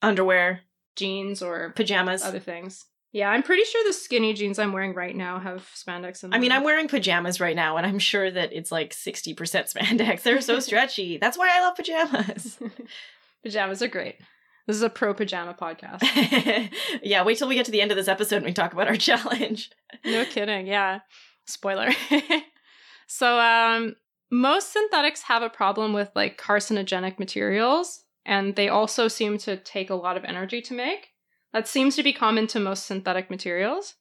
Underwear, 0.00 0.60
jeans 0.96 1.42
or 1.42 1.72
pajamas. 1.74 2.22
other 2.22 2.38
things. 2.38 2.86
Yeah, 3.12 3.30
I'm 3.30 3.42
pretty 3.42 3.64
sure 3.64 3.82
the 3.86 3.92
skinny 3.94 4.34
jeans 4.34 4.58
I'm 4.58 4.72
wearing 4.72 4.94
right 4.94 5.16
now 5.16 5.38
have 5.38 5.66
spandex 5.74 6.22
in 6.22 6.30
them. 6.30 6.36
I 6.36 6.40
mean, 6.40 6.52
I'm 6.52 6.62
wearing 6.62 6.88
pajamas 6.88 7.40
right 7.40 7.56
now, 7.56 7.78
and 7.78 7.86
I'm 7.86 7.98
sure 7.98 8.30
that 8.30 8.52
it's 8.52 8.70
like 8.70 8.92
60% 8.92 9.34
spandex. 9.34 10.22
They're 10.22 10.42
so 10.42 10.60
stretchy. 10.60 11.16
That's 11.16 11.38
why 11.38 11.48
I 11.50 11.60
love 11.62 11.74
pajamas. 11.76 12.58
pajamas 13.42 13.82
are 13.82 13.88
great. 13.88 14.16
This 14.66 14.76
is 14.76 14.82
a 14.82 14.90
pro 14.90 15.14
pajama 15.14 15.54
podcast. 15.58 16.70
yeah, 17.02 17.24
wait 17.24 17.38
till 17.38 17.48
we 17.48 17.54
get 17.54 17.64
to 17.64 17.72
the 17.72 17.80
end 17.80 17.90
of 17.90 17.96
this 17.96 18.08
episode 18.08 18.36
and 18.36 18.44
we 18.44 18.52
talk 18.52 18.74
about 18.74 18.88
our 18.88 18.96
challenge. 18.96 19.70
no 20.04 20.26
kidding. 20.26 20.66
Yeah. 20.66 21.00
Spoiler. 21.46 21.88
So, 23.08 23.40
um, 23.40 23.96
most 24.30 24.72
synthetics 24.72 25.22
have 25.22 25.42
a 25.42 25.48
problem 25.48 25.94
with 25.94 26.10
like 26.14 26.38
carcinogenic 26.38 27.18
materials, 27.18 28.04
and 28.26 28.54
they 28.54 28.68
also 28.68 29.08
seem 29.08 29.38
to 29.38 29.56
take 29.56 29.90
a 29.90 29.94
lot 29.94 30.16
of 30.16 30.24
energy 30.24 30.60
to 30.62 30.74
make. 30.74 31.08
That 31.52 31.66
seems 31.66 31.96
to 31.96 32.02
be 32.02 32.12
common 32.12 32.46
to 32.48 32.60
most 32.60 32.86
synthetic 32.86 33.30
materials. 33.30 33.94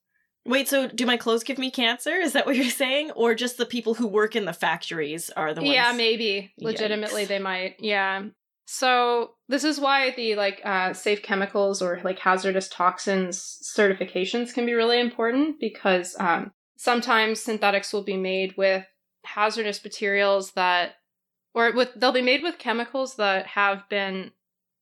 Wait, 0.46 0.68
so 0.68 0.88
do 0.88 1.06
my 1.06 1.16
clothes 1.16 1.44
give 1.44 1.58
me 1.58 1.72
cancer? 1.72 2.16
Is 2.16 2.34
that 2.34 2.46
what 2.46 2.58
you're 2.58 2.66
saying? 2.70 3.12
Or 3.12 3.34
just 3.34 3.58
the 3.58 3.66
people 3.66 3.94
who 3.94 4.08
work 4.08 4.36
in 4.36 4.44
the 4.44 4.54
factories 4.54 5.30
are 5.32 5.54
the 5.54 5.62
ones? 5.62 5.74
Yeah, 5.74 5.94
maybe. 5.94 6.52
Legitimately, 6.60 7.24
Yikes. 7.24 7.28
they 7.28 7.40
might. 7.40 7.76
Yeah. 7.80 8.24
So 8.66 9.32
this 9.48 9.64
is 9.64 9.80
why 9.80 10.12
the 10.12 10.36
like 10.36 10.62
uh, 10.66 10.92
safe 10.92 11.24
chemicals 11.24 11.82
or 11.82 12.02
like 12.04 12.20
hazardous 12.20 12.68
toxins 12.68 13.62
certifications 13.64 14.54
can 14.54 14.66
be 14.66 14.74
really 14.74 15.00
important 15.00 15.58
because 15.62 16.18
um, 16.20 16.52
sometimes 16.78 17.40
synthetics 17.40 17.94
will 17.94 18.04
be 18.04 18.18
made 18.18 18.56
with 18.58 18.86
hazardous 19.28 19.84
materials 19.84 20.52
that, 20.54 20.96
or 21.54 21.72
with 21.74 21.90
they'll 21.96 22.12
be 22.12 22.22
made 22.22 22.44
with 22.44 22.58
chemicals 22.58 23.16
that 23.16 23.48
have 23.48 23.88
been 23.90 24.32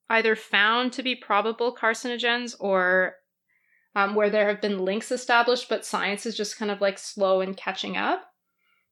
either 0.10 0.36
found 0.36 0.93
to 0.93 1.04
be 1.04 1.16
probable 1.16 1.76
carcinogens 1.76 2.56
or 2.60 3.16
um, 3.96 4.14
where 4.14 4.30
there 4.30 4.48
have 4.48 4.62
been 4.62 4.86
links 4.86 5.12
established, 5.12 5.70
but 5.70 5.86
science 5.86 6.26
is 6.26 6.36
just 6.36 6.58
kind 6.58 6.70
of 6.70 6.82
like 6.82 6.98
slow 6.98 7.41
in 7.41 7.54
catching 7.54 7.98
up 7.98 8.24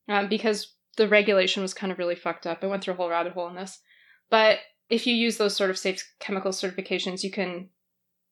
um, 0.08 0.30
because 0.30 0.76
the 0.98 1.08
regulation 1.08 1.62
was 1.62 1.74
kind 1.74 1.92
of 1.92 2.00
really 2.00 2.16
fucked 2.16 2.48
up. 2.48 2.64
I 2.64 2.68
went 2.68 2.84
through 2.84 2.94
a 2.94 2.98
whole 2.98 3.10
rabbit 3.10 3.34
hole 3.34 3.48
in 3.48 3.56
this, 3.56 3.80
but 4.30 4.60
if 4.90 5.06
you 5.06 5.14
use 5.14 5.38
those 5.38 5.56
sort 5.56 5.70
of 5.70 5.78
safe 5.78 6.04
chemical 6.20 6.52
certifications, 6.52 7.24
you 7.24 7.32
can 7.32 7.70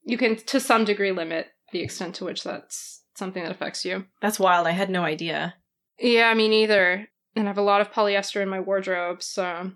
you 0.03 0.17
can 0.17 0.35
to 0.35 0.59
some 0.59 0.85
degree 0.85 1.11
limit 1.11 1.47
the 1.71 1.81
extent 1.81 2.15
to 2.15 2.25
which 2.25 2.43
that's 2.43 3.03
something 3.15 3.43
that 3.43 3.51
affects 3.51 3.85
you. 3.85 4.05
That's 4.21 4.39
wild. 4.39 4.67
I 4.67 4.71
had 4.71 4.89
no 4.89 5.03
idea. 5.03 5.55
Yeah, 6.01 6.33
me 6.33 6.47
neither. 6.47 7.07
And 7.35 7.47
I 7.47 7.49
have 7.49 7.57
a 7.57 7.61
lot 7.61 7.81
of 7.81 7.91
polyester 7.91 8.41
in 8.41 8.49
my 8.49 8.59
wardrobe, 8.59 9.23
so 9.23 9.71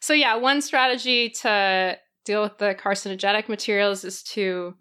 so 0.00 0.12
yeah, 0.12 0.36
one 0.36 0.60
strategy 0.60 1.30
to 1.30 1.98
deal 2.24 2.42
with 2.42 2.58
the 2.58 2.74
carcinogenic 2.74 3.48
materials 3.48 4.04
is 4.04 4.22
to 4.22 4.74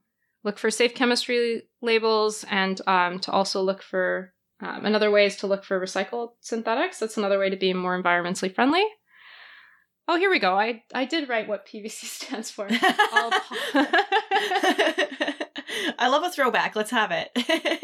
look 0.43 0.57
for 0.57 0.69
safe 0.69 0.93
chemistry 0.93 1.63
labels 1.81 2.45
and 2.49 2.79
um, 2.87 3.19
to 3.19 3.31
also 3.31 3.61
look 3.61 3.81
for 3.81 4.33
um, 4.61 4.85
another 4.85 5.11
way 5.11 5.25
is 5.25 5.37
to 5.37 5.47
look 5.47 5.63
for 5.63 5.79
recycled 5.79 6.31
synthetics. 6.41 6.99
That's 6.99 7.17
another 7.17 7.39
way 7.39 7.49
to 7.49 7.57
be 7.57 7.73
more 7.73 8.01
environmentally 8.01 8.53
friendly. 8.53 8.85
Oh, 10.07 10.17
here 10.17 10.29
we 10.29 10.39
go. 10.39 10.57
I 10.57 10.83
I 10.93 11.05
did 11.05 11.29
write 11.29 11.47
what 11.47 11.67
PVC 11.67 12.05
stands 12.05 12.51
for. 12.51 12.67
I 15.99 16.07
love 16.07 16.23
a 16.23 16.29
throwback. 16.29 16.75
Let's 16.75 16.91
have 16.91 17.11
it. 17.11 17.31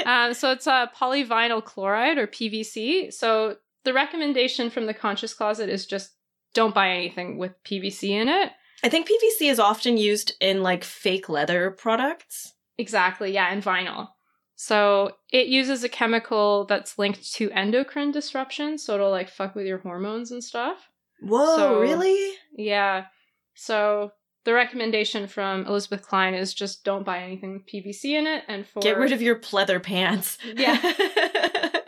um, 0.06 0.34
so 0.34 0.52
it's 0.52 0.68
uh, 0.68 0.88
polyvinyl 0.98 1.64
chloride 1.64 2.18
or 2.18 2.28
PVC. 2.28 3.14
So 3.14 3.58
the 3.84 3.94
recommendation 3.94 4.70
from 4.70 4.86
the 4.86 4.94
Conscious 4.94 5.34
Closet 5.34 5.70
is 5.70 5.86
just 5.86 6.12
don't 6.54 6.76
buy 6.76 6.90
anything 6.90 7.38
with 7.38 7.54
PVC 7.64 8.10
in 8.10 8.28
it. 8.30 8.52
I 8.84 8.90
think 8.90 9.08
PVC 9.08 9.50
is 9.50 9.60
often 9.60 9.98
used 9.98 10.34
in 10.40 10.64
like 10.64 10.84
fake 10.84 11.30
leather 11.30 11.72
products. 11.72 12.54
Exactly, 12.78 13.32
yeah, 13.34 13.52
and 13.52 13.64
vinyl. 13.64 14.08
So 14.56 15.12
it 15.32 15.48
uses 15.48 15.84
a 15.84 15.90
chemical 15.90 16.66
that's 16.66 16.98
linked 17.00 17.32
to 17.34 17.52
endocrine 17.52 18.12
disruption, 18.12 18.78
so 18.78 18.96
it'll 18.96 19.10
like 19.12 19.30
fuck 19.30 19.56
with 19.56 19.66
your 19.66 19.80
hormones 19.80 20.32
and 20.32 20.44
stuff. 20.44 20.90
Whoa, 21.22 21.56
So- 21.56 21.80
really? 21.80 22.34
Yeah. 22.56 23.06
So 23.54 24.12
the 24.44 24.54
recommendation 24.54 25.28
from 25.28 25.66
Elizabeth 25.66 26.08
Cline 26.08 26.34
is 26.34 26.54
just 26.54 26.84
don't 26.84 27.06
buy 27.06 27.20
anything 27.20 27.54
with 27.54 27.66
PVC 27.66 28.18
in 28.18 28.28
it 28.28 28.44
and 28.48 28.68
for 28.68 28.82
Get 28.82 28.98
rid 28.98 29.12
of 29.12 29.22
your 29.22 29.36
pleather 29.36 29.82
pants. 29.82 30.38
Yeah. 30.56 30.94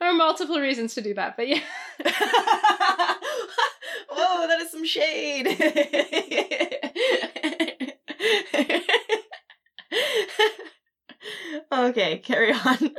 There 0.00 0.08
are 0.08 0.14
multiple 0.14 0.60
reasons 0.60 0.94
to 0.94 1.00
do 1.00 1.12
that, 1.14 1.36
but 1.36 1.48
yeah. 1.48 1.58
Whoa, 4.10 4.46
that 4.46 4.60
is 4.60 4.70
some 4.70 4.84
shade. 4.84 5.48
okay, 11.72 12.18
carry 12.18 12.52
on. 12.52 12.94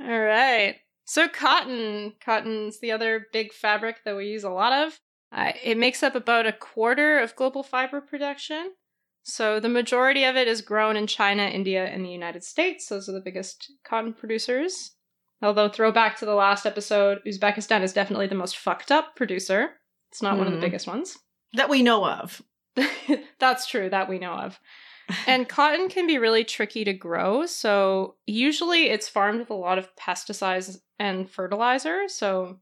All 0.00 0.20
right. 0.20 0.76
So 1.04 1.28
cotton, 1.28 2.12
cotton's 2.24 2.78
the 2.78 2.92
other 2.92 3.26
big 3.32 3.52
fabric 3.52 4.04
that 4.04 4.16
we 4.16 4.26
use 4.26 4.44
a 4.44 4.50
lot 4.50 4.72
of. 4.72 5.00
Uh, 5.34 5.52
it 5.62 5.76
makes 5.76 6.02
up 6.02 6.14
about 6.14 6.46
a 6.46 6.52
quarter 6.52 7.18
of 7.18 7.34
global 7.36 7.62
fiber 7.62 8.00
production. 8.00 8.72
So 9.24 9.58
the 9.58 9.68
majority 9.68 10.24
of 10.24 10.36
it 10.36 10.46
is 10.48 10.60
grown 10.60 10.96
in 10.96 11.06
China, 11.06 11.42
India, 11.44 11.84
and 11.86 12.04
the 12.04 12.10
United 12.10 12.44
States. 12.44 12.86
Those 12.88 13.08
are 13.08 13.12
the 13.12 13.20
biggest 13.20 13.72
cotton 13.84 14.12
producers. 14.12 14.92
Although 15.42 15.68
throwback 15.68 16.18
to 16.18 16.26
the 16.26 16.34
last 16.34 16.66
episode, 16.66 17.20
Uzbekistan 17.26 17.82
is 17.82 17.92
definitely 17.92 18.26
the 18.28 18.34
most 18.34 18.56
fucked 18.58 18.92
up 18.92 19.16
producer. 19.16 19.72
It's 20.10 20.22
not 20.22 20.38
one 20.38 20.46
of 20.46 20.52
the 20.52 20.58
Hmm. 20.58 20.64
biggest 20.64 20.86
ones. 20.86 21.18
That 21.54 21.68
we 21.70 21.82
know 21.82 22.06
of. 22.06 22.42
That's 23.38 23.66
true, 23.66 23.88
that 23.90 24.08
we 24.08 24.18
know 24.18 24.32
of. 24.34 24.60
And 25.26 25.48
cotton 25.48 25.88
can 25.88 26.06
be 26.06 26.18
really 26.18 26.44
tricky 26.44 26.84
to 26.84 26.92
grow. 26.92 27.46
So, 27.46 28.16
usually 28.26 28.90
it's 28.90 29.08
farmed 29.08 29.40
with 29.40 29.50
a 29.50 29.54
lot 29.54 29.78
of 29.78 29.94
pesticides 29.96 30.78
and 30.98 31.28
fertilizer. 31.28 32.08
So, 32.08 32.60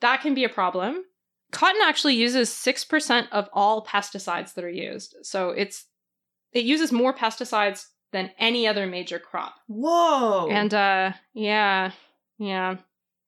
that 0.00 0.20
can 0.20 0.34
be 0.34 0.44
a 0.44 0.48
problem. 0.48 1.04
Cotton 1.50 1.80
actually 1.82 2.14
uses 2.14 2.50
6% 2.50 3.28
of 3.32 3.48
all 3.52 3.84
pesticides 3.84 4.54
that 4.54 4.64
are 4.64 4.70
used. 4.70 5.16
So, 5.22 5.50
it's 5.50 5.86
it 6.52 6.64
uses 6.64 6.92
more 6.92 7.12
pesticides 7.14 7.86
than 8.12 8.30
any 8.38 8.66
other 8.66 8.86
major 8.86 9.18
crop. 9.18 9.54
Whoa. 9.66 10.48
And 10.50 10.72
uh 10.72 11.12
yeah, 11.34 11.92
yeah. 12.38 12.76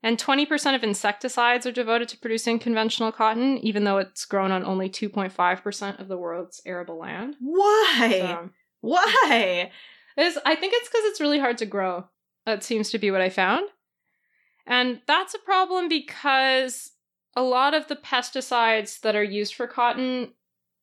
And 0.03 0.17
20% 0.19 0.75
of 0.75 0.83
insecticides 0.83 1.67
are 1.67 1.73
devoted 1.73 2.09
to 2.09 2.19
producing 2.19 2.59
conventional 2.59 3.13
cotton, 3.13 3.59
even 3.59 3.85
though 3.85 3.99
it's 3.99 4.25
grown 4.25 4.51
on 4.51 4.65
only 4.65 4.89
2.5% 4.89 6.01
of 6.01 6.09
the 6.09 6.17
world's 6.17 6.63
arable 6.65 6.97
land. 6.99 7.37
why? 7.39 8.09
So, 8.11 8.51
Why? 8.81 9.71
it's, 10.17 10.39
I 10.47 10.55
think 10.55 10.73
it's 10.75 10.89
because 10.89 11.05
it's 11.05 11.21
really 11.21 11.39
hard 11.39 11.59
to 11.59 11.67
grow. 11.67 12.07
That 12.47 12.65
seems 12.65 12.89
to 12.91 12.99
be 12.99 13.11
what 13.11 13.21
I 13.21 13.29
found. 13.29 13.69
And 14.67 15.03
that's 15.07 15.35
a 15.35 15.39
problem 15.39 15.89
because 15.89 16.93
a 17.37 17.43
lot 17.43 17.75
of 17.75 17.89
the 17.89 17.97
pesticides 17.97 19.01
that 19.01 19.17
are 19.17 19.23
used 19.23 19.55
for 19.55 19.67
cotton 19.67 20.33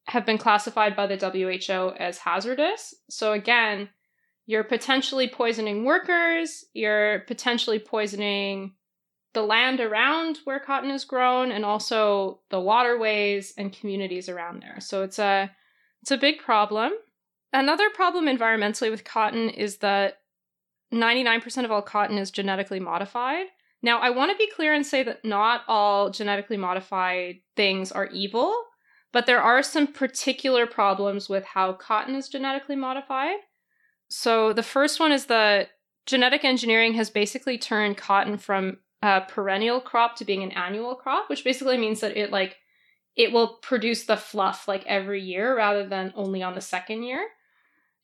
have 0.08 0.26
been 0.26 0.38
classified 0.38 0.96
by 0.96 1.08
the 1.08 1.18
WHO 1.18 1.94
as 1.98 2.20
hazardous. 2.20 2.96
So 3.10 3.34
again, 3.34 3.90
you're 4.46 4.64
potentially 4.64 5.28
poisoning 5.28 5.84
workers, 5.84 6.66
you're 6.74 7.20
potentially 7.28 7.80
poisoning 7.80 8.74
the 9.34 9.42
land 9.42 9.82
around 9.82 10.40
where 10.46 10.60
cotton 10.60 10.90
is 10.90 11.04
grown 11.04 11.52
and 11.52 11.66
also 11.66 12.40
the 12.50 12.60
waterways 12.60 13.54
and 13.58 13.74
communities 13.74 14.30
around 14.30 14.64
there. 14.64 14.80
So 14.80 15.04
it's 15.04 15.20
a 15.20 15.52
it's 16.02 16.12
a 16.12 16.18
big 16.18 16.40
problem. 16.40 16.94
Another 17.52 17.90
problem 17.90 18.26
environmentally 18.26 18.90
with 18.90 19.04
cotton 19.04 19.50
is 19.50 19.78
that 19.78 20.20
99% 20.94 21.66
of 21.66 21.72
all 21.72 21.82
cotton 21.82 22.18
is 22.18 22.32
genetically 22.32 22.80
modified. 22.80 23.48
Now, 23.88 24.00
I 24.00 24.10
want 24.10 24.32
to 24.32 24.38
be 24.38 24.52
clear 24.54 24.74
and 24.74 24.86
say 24.86 25.02
that 25.04 25.24
not 25.24 25.62
all 25.66 26.10
genetically 26.10 26.58
modified 26.58 27.38
things 27.56 27.90
are 27.90 28.08
evil, 28.08 28.54
but 29.14 29.28
there 29.28 29.42
are 29.42 29.64
some 29.64 29.88
particular 29.88 30.68
problems 30.68 31.30
with 31.30 31.46
how 31.46 31.72
cotton 31.72 32.14
is 32.14 32.28
genetically 32.28 32.76
modified. 32.76 33.38
So, 34.10 34.52
the 34.52 34.62
first 34.62 35.00
one 35.00 35.14
is 35.14 35.28
that 35.28 35.70
genetic 36.06 36.44
engineering 36.44 36.96
has 36.96 37.10
basically 37.10 37.58
turned 37.58 37.96
cotton 37.96 38.38
from 38.38 38.80
a 39.02 39.22
perennial 39.22 39.80
crop 39.80 40.18
to 40.18 40.26
being 40.26 40.44
an 40.44 40.52
annual 40.52 40.94
crop, 40.94 41.30
which 41.30 41.46
basically 41.46 41.78
means 41.78 42.02
that 42.02 42.18
it 42.18 42.30
like 42.30 42.58
it 43.16 43.32
will 43.32 43.54
produce 43.62 44.04
the 44.04 44.18
fluff 44.18 44.68
like 44.68 44.86
every 44.86 45.22
year 45.22 45.56
rather 45.56 45.88
than 45.88 46.12
only 46.14 46.44
on 46.44 46.56
the 46.56 46.62
second 46.62 47.04
year. 47.04 47.26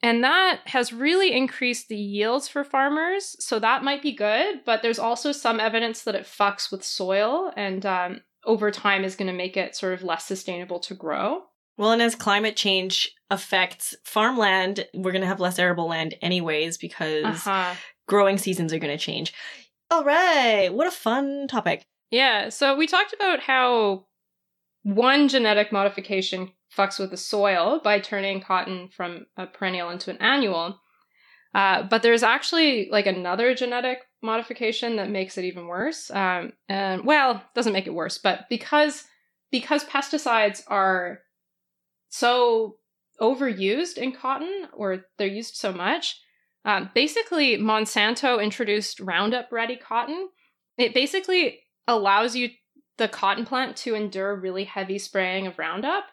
And 0.03 0.21
that 0.25 0.59
has 0.65 0.91
really 0.91 1.31
increased 1.33 1.87
the 1.87 1.97
yields 1.97 2.49
for 2.49 2.65
farmers. 2.65 3.37
So 3.39 3.57
that 3.59 3.85
might 3.85 4.01
be 4.01 4.11
good, 4.11 4.59
but 4.65 4.81
there's 4.81 4.99
also 4.99 5.31
some 5.31 5.61
evidence 5.61 6.03
that 6.03 6.13
it 6.13 6.25
fucks 6.25 6.69
with 6.69 6.83
soil 6.83 7.53
and 7.55 7.85
um, 7.85 8.21
over 8.45 8.69
time 8.69 9.05
is 9.05 9.15
going 9.15 9.31
to 9.31 9.33
make 9.33 9.55
it 9.55 9.77
sort 9.77 9.93
of 9.93 10.03
less 10.03 10.25
sustainable 10.25 10.79
to 10.81 10.93
grow. 10.93 11.43
Well, 11.77 11.93
and 11.93 12.01
as 12.01 12.15
climate 12.15 12.57
change 12.57 13.15
affects 13.31 13.95
farmland, 14.03 14.85
we're 14.93 15.13
going 15.13 15.21
to 15.21 15.27
have 15.27 15.39
less 15.39 15.57
arable 15.57 15.87
land 15.87 16.15
anyways 16.21 16.77
because 16.77 17.23
uh-huh. 17.47 17.73
growing 18.05 18.37
seasons 18.37 18.73
are 18.73 18.79
going 18.79 18.95
to 18.95 19.03
change. 19.03 19.33
All 19.89 20.03
right. 20.03 20.71
What 20.71 20.87
a 20.87 20.91
fun 20.91 21.47
topic. 21.47 21.85
Yeah. 22.11 22.49
So 22.49 22.75
we 22.75 22.87
talked 22.87 23.13
about 23.13 23.39
how 23.39 24.05
one 24.83 25.27
genetic 25.27 25.71
modification 25.71 26.51
fucks 26.75 26.99
with 26.99 27.11
the 27.11 27.17
soil 27.17 27.79
by 27.83 27.99
turning 27.99 28.41
cotton 28.41 28.89
from 28.89 29.25
a 29.37 29.47
perennial 29.47 29.89
into 29.89 30.11
an 30.11 30.17
annual. 30.17 30.79
Uh, 31.55 31.83
but 31.83 32.01
there's 32.01 32.23
actually 32.23 32.89
like 32.91 33.05
another 33.05 33.53
genetic 33.53 33.99
modification 34.21 34.95
that 34.95 35.09
makes 35.09 35.37
it 35.37 35.45
even 35.45 35.67
worse. 35.67 36.09
Um, 36.11 36.53
and 36.67 37.05
well, 37.05 37.43
doesn't 37.55 37.73
make 37.73 37.87
it 37.87 37.93
worse, 37.93 38.17
but 38.17 38.45
because 38.49 39.05
because 39.51 39.83
pesticides 39.85 40.63
are 40.67 41.19
so 42.09 42.77
overused 43.21 43.97
in 43.97 44.11
cotton, 44.11 44.67
or 44.73 45.05
they're 45.17 45.27
used 45.27 45.55
so 45.55 45.71
much, 45.71 46.19
um, 46.65 46.89
basically 46.95 47.57
Monsanto 47.57 48.43
introduced 48.43 48.99
Roundup 48.99 49.51
Ready 49.51 49.75
cotton. 49.75 50.29
It 50.77 50.95
basically 50.95 51.59
allows 51.87 52.35
you 52.35 52.49
the 52.97 53.07
cotton 53.07 53.45
plant 53.45 53.75
to 53.77 53.95
endure 53.95 54.35
really 54.35 54.65
heavy 54.65 54.99
spraying 54.99 55.47
of 55.47 55.57
Roundup. 55.57 56.05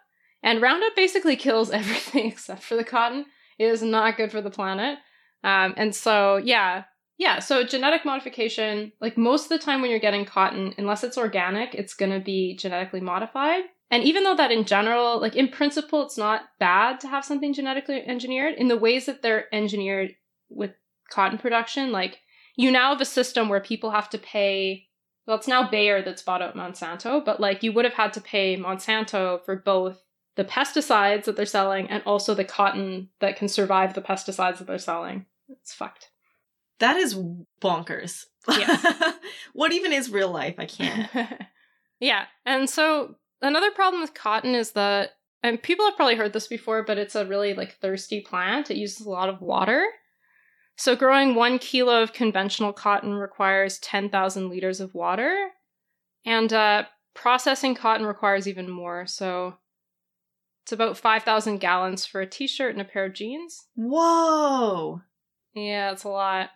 And 0.43 0.63
Roundup 0.63 0.97
basically 0.97 1.37
kills 1.37 1.71
everything 1.71 2.27
except 2.27 2.63
for 2.63 2.77
the 2.77 2.85
cotton. 2.85 3.27
It 3.59 3.67
is 3.67 3.83
not 3.83 4.17
good 4.17 4.31
for 4.31 4.41
the 4.41 4.51
planet. 4.51 4.99
Um, 5.45 5.75
and 5.77 5.95
so, 5.95 6.37
yeah, 6.37 6.85
yeah. 7.19 7.39
So 7.39 7.65
genetic 7.65 8.05
modification, 8.05 8.93
like 9.01 9.19
most 9.19 9.45
of 9.45 9.49
the 9.51 9.59
time 9.59 9.83
when 9.83 9.91
you're 9.91 10.01
getting 10.01 10.25
cotton, 10.25 10.75
unless 10.79 11.05
it's 11.05 11.19
organic, 11.19 11.75
it's 11.75 11.95
going 11.95 12.13
to 12.13 12.21
be 12.21 12.57
genetically 12.57 13.01
modified. 13.01 13.65
And 13.91 14.05
even 14.05 14.23
though 14.23 14.37
that 14.37 14.53
in 14.53 14.65
general, 14.65 15.21
like 15.21 15.35
in 15.35 15.49
principle, 15.49 16.03
it's 16.03 16.17
not 16.17 16.43
bad 16.59 17.01
to 17.01 17.09
have 17.09 17.25
something 17.25 17.53
genetically 17.53 18.03
engineered, 18.07 18.55
in 18.55 18.69
the 18.69 18.77
ways 18.77 19.07
that 19.07 19.21
they're 19.21 19.53
engineered 19.55 20.15
with 20.49 20.71
cotton 21.11 21.39
production, 21.39 21.91
like 21.91 22.21
you 22.57 22.71
now 22.71 22.91
have 22.91 23.01
a 23.01 23.07
system 23.07 23.49
where 23.49 23.61
people 23.61 23.91
have 23.91 24.09
to 24.11 24.19
pay 24.19 24.87
well, 25.31 25.39
it's 25.39 25.47
now 25.47 25.71
Bayer 25.71 26.03
that's 26.03 26.23
bought 26.23 26.43
out 26.43 26.57
Monsanto, 26.57 27.25
but 27.25 27.39
like 27.39 27.63
you 27.63 27.71
would 27.71 27.85
have 27.85 27.95
had 27.95 28.13
to 28.15 28.21
pay 28.21 28.57
Monsanto 28.57 29.41
for 29.45 29.55
both 29.55 30.03
the 30.35 30.45
pesticides 30.45 31.23
that 31.23 31.37
they're 31.37 31.47
selling 31.47 31.89
and 31.89 32.03
also 32.05 32.35
the 32.35 32.43
cotton 32.43 33.11
that 33.21 33.37
can 33.37 33.47
survive 33.47 33.95
the 33.95 34.03
pesticides 34.03 34.59
that 34.59 34.67
they're 34.67 34.77
selling. 34.77 35.27
It's 35.49 35.73
fucked. 35.73 36.11
That 36.81 36.97
is 36.97 37.17
bonkers. 37.63 38.25
Yeah. 38.49 39.13
what 39.53 39.73
even 39.73 39.93
is 39.93 40.11
real 40.11 40.33
life? 40.33 40.57
I 40.59 40.67
can't. 40.67 41.09
yeah. 42.01 42.25
And 42.45 42.69
so 42.69 43.15
another 43.41 43.71
problem 43.71 44.03
with 44.03 44.13
cotton 44.13 44.57
is 44.57 44.73
that 44.73 45.11
and 45.45 45.63
people 45.63 45.87
have 45.87 45.95
probably 45.95 46.17
heard 46.17 46.33
this 46.33 46.49
before, 46.49 46.83
but 46.83 46.99
it's 46.99 47.15
a 47.15 47.25
really 47.25 47.55
like 47.55 47.77
thirsty 47.77 48.21
plant. 48.21 48.69
It 48.69 48.79
uses 48.79 49.07
a 49.07 49.11
lot 49.11 49.29
of 49.29 49.41
water. 49.41 49.87
So, 50.81 50.97
growing 50.97 51.35
one 51.35 51.59
kilo 51.59 52.03
of 52.03 52.15
conventional 52.15 52.73
cotton 52.73 53.13
requires 53.13 53.79
10,000 53.81 54.49
liters 54.49 54.81
of 54.81 54.95
water, 54.95 55.51
and 56.25 56.51
uh, 56.51 56.85
processing 57.13 57.75
cotton 57.75 58.07
requires 58.07 58.49
even 58.49 58.71
more. 58.71 59.07
So, 59.07 59.59
it's 60.65 60.73
about 60.73 60.97
5,000 60.97 61.59
gallons 61.59 62.07
for 62.07 62.23
a 62.23 62.27
t 62.27 62.47
shirt 62.47 62.73
and 62.73 62.81
a 62.81 62.87
pair 62.87 63.05
of 63.05 63.13
jeans. 63.13 63.67
Whoa! 63.75 65.03
Yeah, 65.53 65.93
it's 65.93 66.05
a 66.05 66.09
lot. 66.09 66.49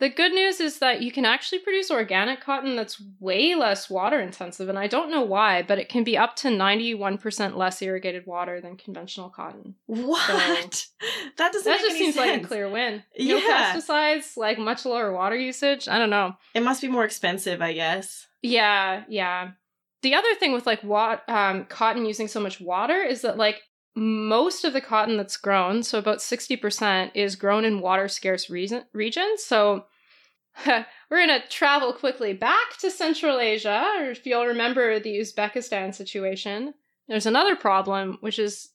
The 0.00 0.08
good 0.08 0.32
news 0.32 0.60
is 0.60 0.78
that 0.78 1.02
you 1.02 1.10
can 1.10 1.24
actually 1.24 1.58
produce 1.58 1.90
organic 1.90 2.40
cotton 2.40 2.76
that's 2.76 3.02
way 3.18 3.56
less 3.56 3.90
water 3.90 4.20
intensive, 4.20 4.68
and 4.68 4.78
I 4.78 4.86
don't 4.86 5.10
know 5.10 5.22
why, 5.22 5.62
but 5.62 5.78
it 5.78 5.88
can 5.88 6.04
be 6.04 6.16
up 6.16 6.36
to 6.36 6.48
91% 6.48 7.56
less 7.56 7.82
irrigated 7.82 8.24
water 8.24 8.60
than 8.60 8.76
conventional 8.76 9.28
cotton. 9.28 9.74
What? 9.86 10.74
So, 10.74 10.86
that 11.36 11.52
doesn't 11.52 11.64
That 11.64 11.80
just 11.80 11.96
seems 11.96 12.14
sense. 12.14 12.26
like 12.28 12.42
a 12.42 12.46
clear 12.46 12.68
win. 12.68 13.02
No 13.18 13.38
yeah. 13.38 13.74
pesticides, 13.74 14.36
like 14.36 14.58
much 14.58 14.84
lower 14.84 15.12
water 15.12 15.36
usage. 15.36 15.88
I 15.88 15.98
don't 15.98 16.10
know. 16.10 16.36
It 16.54 16.62
must 16.62 16.80
be 16.80 16.88
more 16.88 17.04
expensive, 17.04 17.60
I 17.60 17.72
guess. 17.72 18.28
Yeah, 18.40 19.02
yeah. 19.08 19.50
The 20.02 20.14
other 20.14 20.32
thing 20.36 20.52
with 20.52 20.64
like 20.64 20.82
what 20.84 21.28
um, 21.28 21.64
cotton 21.64 22.06
using 22.06 22.28
so 22.28 22.38
much 22.38 22.60
water 22.60 23.02
is 23.02 23.22
that 23.22 23.36
like 23.36 23.62
most 23.98 24.64
of 24.64 24.72
the 24.72 24.80
cotton 24.80 25.16
that's 25.16 25.36
grown, 25.36 25.82
so 25.82 25.98
about 25.98 26.18
60%, 26.18 27.10
is 27.14 27.36
grown 27.36 27.64
in 27.64 27.80
water 27.80 28.08
scarce 28.08 28.48
regions. 28.48 29.42
So 29.42 29.86
we're 30.66 30.86
going 31.10 31.40
to 31.40 31.48
travel 31.48 31.92
quickly 31.92 32.32
back 32.32 32.78
to 32.80 32.90
Central 32.90 33.40
Asia, 33.40 33.84
if 33.98 34.24
you'll 34.24 34.46
remember 34.46 34.98
the 34.98 35.18
Uzbekistan 35.18 35.94
situation. 35.94 36.74
There's 37.08 37.26
another 37.26 37.56
problem, 37.56 38.18
which 38.20 38.38
is 38.38 38.68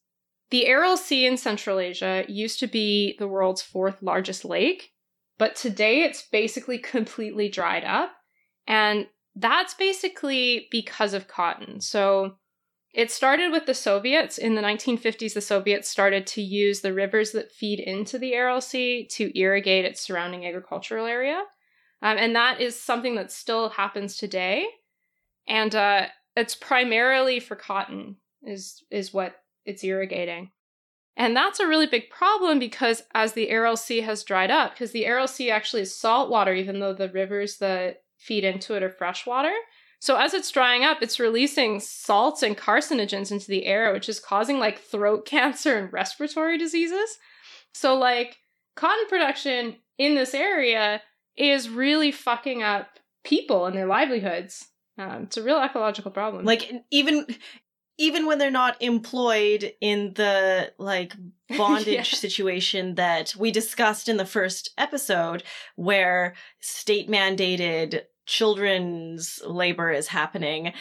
the 0.49 0.67
Aral 0.67 0.97
Sea 0.97 1.25
in 1.25 1.37
Central 1.37 1.79
Asia 1.79 2.25
used 2.27 2.59
to 2.59 2.67
be 2.67 3.15
the 3.17 3.27
world's 3.27 3.61
fourth 3.61 4.01
largest 4.01 4.43
lake, 4.43 4.91
but 5.37 5.55
today 5.55 6.03
it's 6.03 6.21
basically 6.21 6.77
completely 6.77 7.49
dried 7.49 7.83
up. 7.83 8.11
And 8.67 9.07
that's 9.35 9.73
basically 9.73 10.67
because 10.69 11.13
of 11.13 11.27
cotton. 11.27 11.81
So 11.81 12.35
it 12.93 13.09
started 13.09 13.51
with 13.51 13.65
the 13.65 13.73
Soviets. 13.73 14.37
In 14.37 14.53
the 14.53 14.61
1950s, 14.61 15.33
the 15.33 15.41
Soviets 15.41 15.89
started 15.89 16.27
to 16.27 16.41
use 16.41 16.81
the 16.81 16.93
rivers 16.93 17.31
that 17.31 17.51
feed 17.51 17.79
into 17.79 18.19
the 18.19 18.33
Aral 18.35 18.61
Sea 18.61 19.07
to 19.11 19.37
irrigate 19.37 19.85
its 19.85 19.99
surrounding 19.99 20.45
agricultural 20.45 21.07
area. 21.07 21.43
Um, 22.03 22.17
and 22.17 22.35
that 22.35 22.61
is 22.61 22.79
something 22.79 23.15
that 23.15 23.31
still 23.31 23.69
happens 23.69 24.15
today. 24.15 24.65
And 25.47 25.73
uh, 25.73 26.07
it's 26.35 26.53
primarily 26.53 27.39
for 27.39 27.55
cotton, 27.55 28.17
is, 28.43 28.83
is 28.91 29.13
what 29.13 29.35
it's 29.65 29.83
irrigating. 29.83 30.51
And 31.15 31.35
that's 31.35 31.59
a 31.59 31.67
really 31.67 31.87
big 31.87 32.09
problem 32.09 32.59
because 32.59 33.03
as 33.13 33.33
the 33.33 33.49
Aral 33.49 33.77
Sea 33.77 34.01
has 34.01 34.23
dried 34.23 34.51
up, 34.51 34.73
because 34.73 34.91
the 34.91 35.05
Aral 35.05 35.27
Sea 35.27 35.49
actually 35.49 35.83
is 35.83 35.95
salt 35.95 36.29
water, 36.29 36.53
even 36.53 36.79
though 36.79 36.93
the 36.93 37.09
rivers 37.09 37.57
that 37.57 38.03
feed 38.17 38.43
into 38.43 38.75
it 38.75 38.83
are 38.83 38.89
freshwater. 38.89 39.53
So 40.03 40.17
as 40.17 40.33
it's 40.33 40.51
drying 40.51 40.83
up, 40.83 41.01
it's 41.01 41.17
releasing 41.17 41.79
salts 41.79 42.43
and 42.43 42.57
carcinogens 42.57 43.31
into 43.31 43.47
the 43.47 43.65
air, 43.65 43.93
which 43.93 44.09
is 44.09 44.19
causing 44.19 44.59
like 44.59 44.81
throat 44.81 45.25
cancer 45.25 45.77
and 45.77 45.93
respiratory 45.93 46.57
diseases. 46.57 47.17
So 47.73 47.97
like 47.97 48.39
cotton 48.75 49.07
production 49.07 49.77
in 49.97 50.15
this 50.15 50.33
area 50.33 51.01
is 51.37 51.69
really 51.69 52.11
fucking 52.11 52.61
up 52.61 52.99
people 53.23 53.65
and 53.65 53.77
their 53.77 53.85
livelihoods. 53.85 54.67
Um, 54.97 55.23
it's 55.23 55.37
a 55.37 55.41
real 55.41 55.63
ecological 55.63 56.11
problem. 56.11 56.43
Like 56.43 56.69
even 56.91 57.25
even 57.97 58.25
when 58.25 58.39
they're 58.39 58.51
not 58.51 58.75
employed 58.81 59.71
in 59.79 60.15
the 60.15 60.73
like 60.79 61.13
bondage 61.57 61.93
yeah. 61.93 62.03
situation 62.03 62.95
that 62.95 63.33
we 63.37 63.51
discussed 63.51 64.09
in 64.09 64.17
the 64.17 64.25
first 64.25 64.71
episode 64.77 65.43
where 65.77 66.33
state 66.59 67.09
mandated 67.09 68.01
children's 68.25 69.41
labor 69.45 69.91
is 69.91 70.07
happening. 70.07 70.73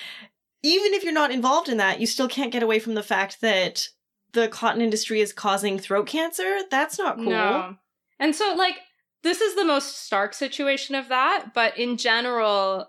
Even 0.62 0.94
if 0.94 1.02
you're 1.02 1.12
not 1.12 1.32
involved 1.32 1.68
in 1.68 1.78
that, 1.78 2.00
you 2.00 2.06
still 2.06 2.28
can't 2.28 2.52
get 2.52 2.62
away 2.62 2.78
from 2.78 2.94
the 2.94 3.02
fact 3.02 3.40
that 3.40 3.88
the 4.32 4.48
cotton 4.48 4.80
industry 4.80 5.20
is 5.20 5.32
causing 5.32 5.78
throat 5.78 6.06
cancer. 6.06 6.60
That's 6.70 6.98
not 6.98 7.16
cool. 7.16 7.26
No. 7.30 7.76
And 8.18 8.34
so, 8.34 8.54
like, 8.56 8.76
this 9.22 9.40
is 9.40 9.54
the 9.54 9.64
most 9.64 10.04
stark 10.04 10.34
situation 10.34 10.94
of 10.94 11.08
that, 11.08 11.52
but 11.54 11.76
in 11.78 11.96
general, 11.96 12.88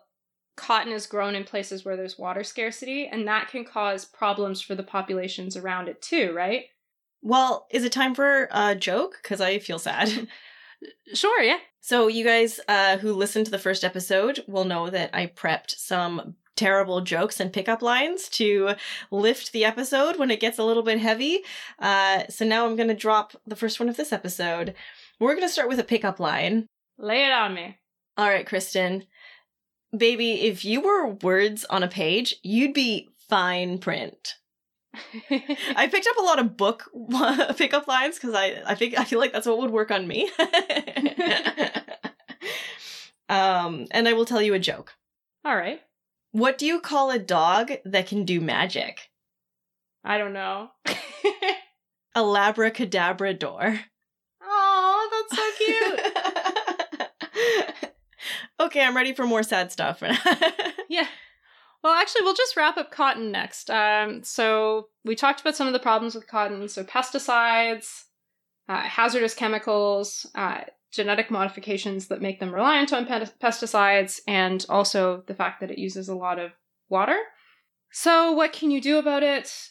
cotton 0.56 0.94
is 0.94 1.08
grown 1.08 1.36
in 1.36 1.44
places 1.44 1.84
where 1.84 1.98
there's 1.98 2.18
water 2.18 2.44
scarcity, 2.44 3.08
and 3.08 3.28
that 3.28 3.50
can 3.50 3.66
cause 3.66 4.06
problems 4.06 4.62
for 4.62 4.76
the 4.76 4.84
populations 4.84 5.58
around 5.58 5.88
it 5.88 6.02
too, 6.02 6.34
right? 6.34 6.66
Well, 7.22 7.68
is 7.72 7.84
it 7.84 7.92
time 7.92 8.16
for 8.16 8.50
a 8.52 8.76
joke? 8.76 9.20
Because 9.22 9.42
I 9.42 9.60
feel 9.60 9.80
sad. 9.80 10.28
Sure, 11.14 11.42
yeah. 11.42 11.60
So, 11.82 12.08
you 12.08 12.24
guys 12.24 12.60
uh, 12.68 12.98
who 12.98 13.14
listened 13.14 13.46
to 13.46 13.52
the 13.52 13.60
first 13.60 13.84
episode 13.84 14.44
will 14.48 14.66
know 14.66 14.90
that 14.90 15.10
I 15.14 15.28
prepped 15.28 15.72
some 15.78 16.36
terrible 16.56 17.02
jokes 17.02 17.40
and 17.40 17.52
pickup 17.52 17.82
lines 17.82 18.30
to 18.30 18.76
lift 19.12 19.52
the 19.52 19.66
episode 19.66 20.18
when 20.18 20.32
it 20.32 20.40
gets 20.40 20.60
a 20.60 20.64
little 20.64 20.84
bit 20.84 21.00
heavy. 21.00 21.40
Uh, 21.80 22.24
so, 22.30 22.46
now 22.46 22.66
I'm 22.66 22.76
going 22.76 22.90
to 22.90 22.94
drop 22.96 23.34
the 23.46 23.56
first 23.56 23.80
one 23.80 23.90
of 23.90 23.98
this 23.98 24.14
episode. 24.14 24.74
We're 25.20 25.36
going 25.36 25.48
to 25.48 25.54
start 25.54 25.70
with 25.70 25.80
a 25.80 25.84
pickup 25.84 26.20
line. 26.20 26.68
Lay 26.98 27.26
it 27.26 27.32
on 27.32 27.54
me. 27.54 27.78
All 28.18 28.30
right, 28.30 28.46
Kristen. 28.48 29.06
Baby, 29.96 30.42
if 30.42 30.66
you 30.66 30.82
were 30.82 31.08
words 31.08 31.66
on 31.66 31.84
a 31.84 31.88
page, 31.88 32.36
you'd 32.44 32.74
be 32.74 33.10
fine 33.30 33.78
print. 33.78 34.36
I 35.76 35.88
picked 35.88 36.08
up 36.08 36.18
a 36.18 36.24
lot 36.24 36.40
of 36.40 36.58
book 36.58 36.90
pickup 37.58 37.88
lines 37.88 38.16
because 38.16 38.36
I, 38.36 38.62
I 38.66 38.76
think 38.76 38.98
I 38.98 39.04
feel 39.04 39.20
like 39.20 39.34
that's 39.34 39.48
what 39.48 39.58
would 39.60 39.72
work 39.72 39.92
on 39.92 40.08
me. 40.08 40.32
um, 43.30 43.88
and 43.92 44.08
I 44.08 44.14
will 44.14 44.26
tell 44.26 44.42
you 44.42 44.54
a 44.54 44.60
joke. 44.60 44.94
All 45.44 45.56
right. 45.56 45.82
What 46.32 46.58
do 46.58 46.66
you 46.66 46.80
call 46.80 47.12
a 47.12 47.20
dog 47.20 47.74
that 47.86 48.08
can 48.08 48.26
do 48.26 48.42
magic? 48.42 49.10
I 50.04 50.18
don't 50.18 50.34
know. 50.34 50.72
a 52.16 52.22
labracadabrador. 52.22 53.80
Oh, 54.42 55.26
that's 55.30 55.38
so 55.38 55.52
cute. 55.58 56.00
okay, 58.60 58.84
I'm 58.84 58.96
ready 58.96 59.14
for 59.14 59.26
more 59.26 59.44
sad 59.44 59.72
stuff. 59.72 60.02
yeah. 60.90 61.08
Well, 61.84 61.94
actually, 61.94 62.22
we'll 62.22 62.34
just 62.34 62.56
wrap 62.56 62.78
up 62.78 62.92
cotton 62.92 63.32
next. 63.32 63.70
Um, 63.70 64.24
so 64.24 64.88
we 65.04 65.16
talked 65.16 65.42
about 65.42 65.56
some 65.56 65.68
of 65.68 65.74
the 65.74 65.80
problems 65.80 66.16
with 66.16 66.28
cotton. 66.28 66.70
So 66.70 66.84
pesticides, 66.84 68.04
uh, 68.70 68.82
hazardous 68.82 69.34
chemicals, 69.34 70.26
uh, 70.34 70.62
genetic 70.94 71.30
modifications 71.30 72.08
that 72.08 72.22
make 72.22 72.40
them 72.40 72.54
reliant 72.54 72.94
on 72.94 73.06
pe- 73.06 73.26
pesticides, 73.42 74.22
and 74.28 74.66
also 74.70 75.24
the 75.28 75.34
fact 75.34 75.60
that 75.60 75.72
it 75.72 75.78
uses 75.78 76.08
a 76.08 76.16
lot 76.16 76.40
of 76.40 76.52
water. 76.88 77.18
So 77.92 78.32
what 78.32 78.54
can 78.54 78.72
you 78.72 78.80
do 78.80 78.98
about 78.98 79.24
it? 79.24 79.70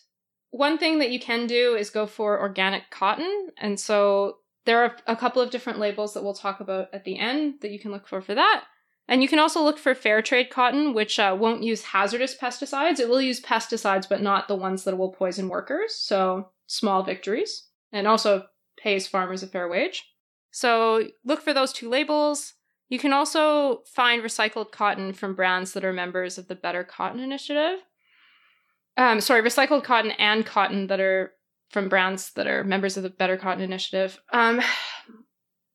One 0.51 0.77
thing 0.77 0.99
that 0.99 1.11
you 1.11 1.19
can 1.19 1.47
do 1.47 1.75
is 1.77 1.89
go 1.89 2.07
for 2.07 2.39
organic 2.39 2.91
cotton, 2.91 3.49
and 3.57 3.81
so 3.81 4.39
there 4.67 4.85
are 4.85 4.97
a 5.07 5.17
couple 5.17 5.41
of 5.41 5.51
different 5.51 5.79
labels 5.79 6.13
that 6.13 6.23
we'll 6.23 6.35
talk 6.35 6.61
about 6.61 6.89
at 6.93 7.05
the 7.05 7.19
end 7.19 7.55
that 7.63 7.71
you 7.71 7.79
can 7.79 7.91
look 7.91 8.07
for 8.07 8.21
for 8.21 8.35
that. 8.35 8.65
And 9.13 9.23
you 9.23 9.29
can 9.29 9.39
also 9.39 9.63
look 9.63 9.79
for 9.79 9.95
fair 9.95 10.23
trade 10.23 10.49
cotton, 10.49 10.95
which 10.95 11.19
uh, 11.19 11.37
won't 11.39 11.63
use 11.63 11.83
hazardous 11.85 12.35
pesticides. 12.35 12.99
It 12.99 13.11
will 13.11 13.21
use 13.21 13.43
pesticides, 13.43 14.09
but 14.09 14.23
not 14.23 14.49
the 14.49 14.57
ones 14.57 14.85
that 14.85 14.97
will 14.97 15.13
poison 15.13 15.51
workers. 15.51 15.95
So 15.95 16.49
small 16.67 17.03
victories. 17.03 17.67
And 17.93 18.07
also 18.07 18.47
pays 18.79 19.07
farmers 19.07 19.43
a 19.43 19.47
fair 19.47 19.69
wage. 19.69 20.03
So 20.51 21.09
look 21.27 21.43
for 21.43 21.53
those 21.53 21.75
two 21.75 21.91
labels. 21.91 22.55
You 22.89 22.99
can 22.99 23.13
also 23.13 23.83
find 23.85 24.23
recycled 24.23 24.73
cotton 24.73 25.13
from 25.13 25.35
brands 25.35 25.75
that 25.75 25.85
are 25.85 25.93
members 25.93 26.39
of 26.39 26.49
the 26.49 26.55
Better 26.55 26.83
Cotton 26.83 27.21
Initiative. 27.21 27.81
Um, 28.97 29.21
sorry, 29.21 29.43
recycled 29.43 29.85
cotton 29.85 30.13
and 30.13 30.47
cotton 30.47 30.87
that 30.87 31.01
are 31.01 31.33
from 31.69 31.91
brands 31.91 32.33
that 32.33 32.47
are 32.47 32.65
members 32.65 32.97
of 32.97 33.03
the 33.03 33.11
Better 33.11 33.37
Cotton 33.37 33.63
Initiative. 33.63 34.19
Um, 34.33 34.63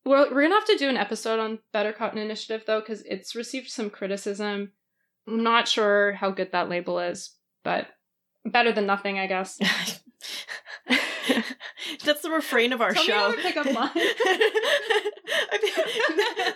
we're, 0.08 0.32
we're 0.32 0.42
gonna 0.42 0.54
have 0.54 0.64
to 0.66 0.76
do 0.76 0.88
an 0.88 0.96
episode 0.96 1.38
on 1.38 1.58
Better 1.72 1.92
Cotton 1.92 2.18
Initiative 2.18 2.64
though, 2.66 2.80
because 2.80 3.02
it's 3.02 3.34
received 3.34 3.68
some 3.68 3.90
criticism. 3.90 4.72
I'm 5.26 5.42
not 5.42 5.68
sure 5.68 6.12
how 6.12 6.30
good 6.30 6.52
that 6.52 6.70
label 6.70 6.98
is, 6.98 7.34
but 7.62 7.88
better 8.44 8.72
than 8.72 8.86
nothing, 8.86 9.18
I 9.18 9.26
guess. 9.26 9.58
That's 12.04 12.22
the 12.22 12.30
refrain 12.30 12.72
of 12.72 12.80
our 12.80 12.92
Tell 12.92 13.04
show. 13.04 13.30
Me 13.30 13.42
pick 13.42 13.56
up 13.58 13.66
line. 13.72 13.90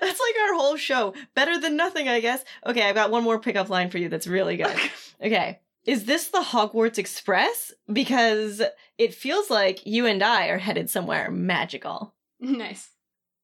That's 0.01 0.21
like 0.21 0.37
our 0.43 0.55
whole 0.55 0.77
show. 0.77 1.15
Better 1.35 1.59
than 1.59 1.77
nothing, 1.77 2.09
I 2.09 2.21
guess. 2.21 2.43
Okay, 2.67 2.83
I've 2.83 2.95
got 2.95 3.11
one 3.11 3.23
more 3.23 3.39
pickup 3.39 3.69
line 3.69 3.91
for 3.91 3.99
you 3.99 4.09
that's 4.09 4.27
really 4.27 4.57
good. 4.57 4.77
Okay. 5.23 5.61
Is 5.85 6.05
this 6.05 6.29
the 6.29 6.39
Hogwarts 6.39 6.97
Express? 6.97 7.73
Because 7.93 8.63
it 8.97 9.15
feels 9.15 9.51
like 9.51 9.85
you 9.85 10.07
and 10.07 10.23
I 10.23 10.47
are 10.47 10.59
headed 10.59 10.89
somewhere 10.89 11.31
magical. 11.31 12.15
Nice. 12.41 12.92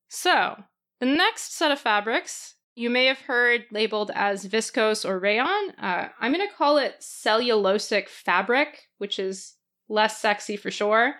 So, 0.08 0.64
the 1.00 1.06
next 1.06 1.54
set 1.54 1.70
of 1.70 1.78
fabrics 1.78 2.54
you 2.74 2.90
may 2.90 3.06
have 3.06 3.20
heard 3.20 3.66
labeled 3.72 4.12
as 4.14 4.46
viscose 4.46 5.04
or 5.04 5.18
rayon. 5.18 5.72
Uh, 5.80 6.08
I'm 6.20 6.32
going 6.32 6.46
to 6.46 6.54
call 6.54 6.78
it 6.78 7.00
cellulosic 7.00 8.08
fabric, 8.08 8.88
which 8.98 9.18
is 9.18 9.54
less 9.88 10.18
sexy 10.18 10.56
for 10.56 10.70
sure, 10.70 11.14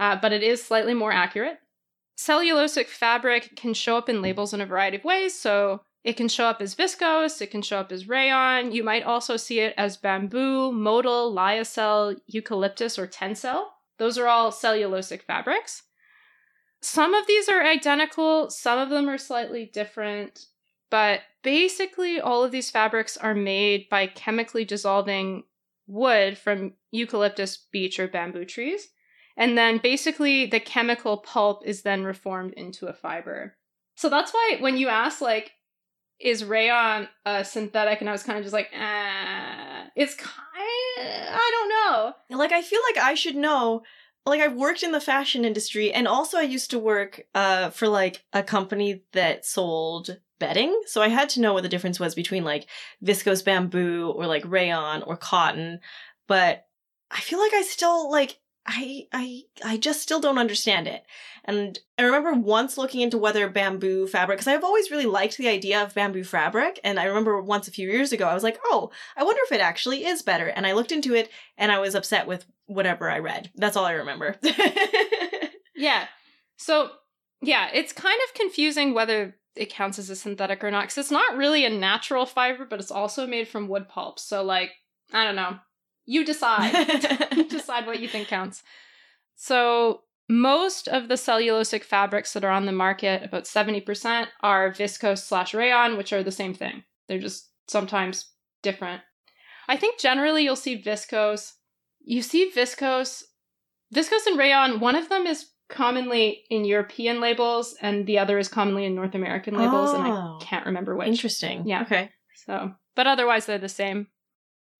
uh, 0.00 0.16
but 0.20 0.32
it 0.32 0.42
is 0.42 0.62
slightly 0.62 0.94
more 0.94 1.12
accurate. 1.12 1.58
Cellulosic 2.18 2.86
fabric 2.86 3.54
can 3.56 3.72
show 3.72 3.96
up 3.96 4.08
in 4.08 4.20
labels 4.20 4.52
in 4.52 4.60
a 4.60 4.66
variety 4.66 4.96
of 4.96 5.04
ways. 5.04 5.38
So, 5.38 5.82
it 6.02 6.16
can 6.16 6.28
show 6.28 6.46
up 6.46 6.60
as 6.60 6.74
viscose, 6.74 7.40
it 7.40 7.50
can 7.50 7.62
show 7.62 7.78
up 7.78 7.92
as 7.92 8.08
rayon. 8.08 8.72
You 8.72 8.82
might 8.82 9.04
also 9.04 9.36
see 9.36 9.60
it 9.60 9.74
as 9.76 9.96
bamboo, 9.96 10.72
modal, 10.72 11.32
lyocell, 11.32 12.18
eucalyptus, 12.26 12.98
or 12.98 13.06
tencel. 13.06 13.66
Those 13.98 14.16
are 14.18 14.26
all 14.26 14.50
cellulosic 14.50 15.22
fabrics. 15.22 15.82
Some 16.82 17.14
of 17.14 17.26
these 17.26 17.48
are 17.48 17.62
identical, 17.62 18.50
some 18.50 18.78
of 18.78 18.88
them 18.88 19.08
are 19.08 19.18
slightly 19.18 19.66
different, 19.66 20.46
but 20.90 21.20
basically 21.42 22.20
all 22.20 22.42
of 22.42 22.52
these 22.52 22.70
fabrics 22.70 23.16
are 23.16 23.34
made 23.34 23.88
by 23.90 24.06
chemically 24.06 24.64
dissolving 24.64 25.44
wood 25.86 26.38
from 26.38 26.72
eucalyptus, 26.90 27.56
beech, 27.70 28.00
or 28.00 28.08
bamboo 28.08 28.44
trees. 28.44 28.88
And 29.36 29.56
then 29.56 29.78
basically 29.78 30.46
the 30.46 30.60
chemical 30.60 31.18
pulp 31.18 31.62
is 31.66 31.82
then 31.82 32.04
reformed 32.04 32.54
into 32.54 32.86
a 32.86 32.92
fiber. 32.92 33.56
So 33.96 34.08
that's 34.08 34.32
why 34.32 34.56
when 34.60 34.76
you 34.76 34.88
ask, 34.88 35.20
like, 35.20 35.52
is 36.18 36.44
rayon 36.44 37.08
a 37.24 37.44
synthetic? 37.44 38.00
And 38.00 38.08
I 38.08 38.12
was 38.12 38.22
kind 38.22 38.38
of 38.38 38.44
just 38.44 38.52
like, 38.52 38.68
eh, 38.72 39.84
it's 39.96 40.14
kind 40.14 40.34
I 40.98 41.50
don't 41.52 41.68
know. 41.68 42.38
Like, 42.38 42.52
I 42.52 42.62
feel 42.62 42.80
like 42.88 43.02
I 43.02 43.14
should 43.14 43.36
know. 43.36 43.82
Like, 44.26 44.40
I've 44.40 44.54
worked 44.54 44.82
in 44.82 44.92
the 44.92 45.00
fashion 45.00 45.44
industry, 45.44 45.92
and 45.92 46.06
also 46.06 46.38
I 46.38 46.42
used 46.42 46.70
to 46.70 46.78
work 46.78 47.22
uh, 47.34 47.70
for 47.70 47.88
like 47.88 48.24
a 48.32 48.42
company 48.42 49.02
that 49.12 49.44
sold 49.44 50.18
bedding. 50.38 50.80
So 50.86 51.00
I 51.02 51.08
had 51.08 51.28
to 51.30 51.40
know 51.40 51.52
what 51.52 51.62
the 51.62 51.68
difference 51.68 52.00
was 52.00 52.14
between 52.16 52.44
like 52.44 52.66
viscose 53.04 53.44
bamboo 53.44 54.12
or 54.16 54.26
like 54.26 54.42
rayon 54.44 55.02
or 55.02 55.16
cotton. 55.16 55.80
But 56.26 56.66
I 57.10 57.20
feel 57.20 57.38
like 57.38 57.54
I 57.54 57.62
still 57.62 58.10
like 58.10 58.40
I 58.72 59.06
I 59.12 59.42
I 59.64 59.76
just 59.76 60.00
still 60.00 60.20
don't 60.20 60.38
understand 60.38 60.86
it. 60.86 61.04
And 61.44 61.78
I 61.98 62.02
remember 62.02 62.32
once 62.34 62.78
looking 62.78 63.00
into 63.00 63.18
whether 63.18 63.48
bamboo 63.48 64.06
fabric 64.06 64.38
because 64.38 64.46
I've 64.46 64.62
always 64.62 64.90
really 64.90 65.06
liked 65.06 65.36
the 65.36 65.48
idea 65.48 65.82
of 65.82 65.94
bamboo 65.94 66.22
fabric 66.22 66.78
and 66.84 67.00
I 67.00 67.04
remember 67.04 67.40
once 67.42 67.66
a 67.66 67.72
few 67.72 67.88
years 67.88 68.12
ago 68.12 68.28
I 68.28 68.34
was 68.34 68.44
like, 68.44 68.60
"Oh, 68.66 68.90
I 69.16 69.24
wonder 69.24 69.40
if 69.44 69.52
it 69.52 69.60
actually 69.60 70.04
is 70.04 70.22
better." 70.22 70.46
And 70.46 70.66
I 70.66 70.72
looked 70.72 70.92
into 70.92 71.14
it 71.14 71.30
and 71.58 71.72
I 71.72 71.80
was 71.80 71.96
upset 71.96 72.28
with 72.28 72.46
whatever 72.66 73.10
I 73.10 73.18
read. 73.18 73.50
That's 73.56 73.76
all 73.76 73.84
I 73.84 73.92
remember. 73.92 74.36
yeah. 75.74 76.06
So, 76.56 76.90
yeah, 77.42 77.70
it's 77.72 77.92
kind 77.92 78.20
of 78.28 78.34
confusing 78.34 78.94
whether 78.94 79.34
it 79.56 79.70
counts 79.70 79.98
as 79.98 80.10
a 80.10 80.16
synthetic 80.16 80.62
or 80.62 80.70
not 80.70 80.82
because 80.82 80.98
it's 80.98 81.10
not 81.10 81.36
really 81.36 81.64
a 81.64 81.70
natural 81.70 82.24
fiber, 82.24 82.64
but 82.64 82.78
it's 82.78 82.92
also 82.92 83.26
made 83.26 83.48
from 83.48 83.66
wood 83.66 83.88
pulp. 83.88 84.20
So, 84.20 84.44
like, 84.44 84.70
I 85.12 85.24
don't 85.24 85.36
know. 85.36 85.58
You 86.06 86.24
decide. 86.24 86.72
decide 87.48 87.86
what 87.86 88.00
you 88.00 88.08
think 88.08 88.28
counts. 88.28 88.62
So, 89.36 90.02
most 90.28 90.86
of 90.88 91.08
the 91.08 91.14
cellulosic 91.14 91.82
fabrics 91.82 92.32
that 92.34 92.44
are 92.44 92.50
on 92.52 92.66
the 92.66 92.72
market, 92.72 93.24
about 93.24 93.44
70%, 93.44 94.26
are 94.42 94.70
viscose 94.70 95.18
slash 95.26 95.54
rayon, 95.54 95.96
which 95.96 96.12
are 96.12 96.22
the 96.22 96.30
same 96.30 96.54
thing. 96.54 96.84
They're 97.08 97.18
just 97.18 97.50
sometimes 97.66 98.30
different. 98.62 99.02
I 99.68 99.76
think 99.76 99.98
generally 99.98 100.44
you'll 100.44 100.56
see 100.56 100.80
viscose. 100.80 101.52
You 102.00 102.22
see 102.22 102.50
viscose, 102.54 103.24
viscose 103.94 104.26
and 104.26 104.38
rayon, 104.38 104.78
one 104.80 104.94
of 104.96 105.08
them 105.08 105.26
is 105.26 105.46
commonly 105.68 106.42
in 106.50 106.64
European 106.64 107.20
labels 107.20 107.76
and 107.80 108.06
the 108.06 108.18
other 108.18 108.38
is 108.38 108.48
commonly 108.48 108.84
in 108.84 108.94
North 108.94 109.14
American 109.14 109.54
labels, 109.56 109.92
and 109.94 110.02
I 110.04 110.10
Oh. 110.10 110.38
can't 110.40 110.66
remember 110.66 110.96
which. 110.96 111.08
Interesting. 111.08 111.66
Yeah. 111.66 111.82
Okay. 111.82 112.10
So, 112.46 112.72
but 112.96 113.06
otherwise 113.06 113.46
they're 113.46 113.58
the 113.58 113.68
same. 113.68 114.08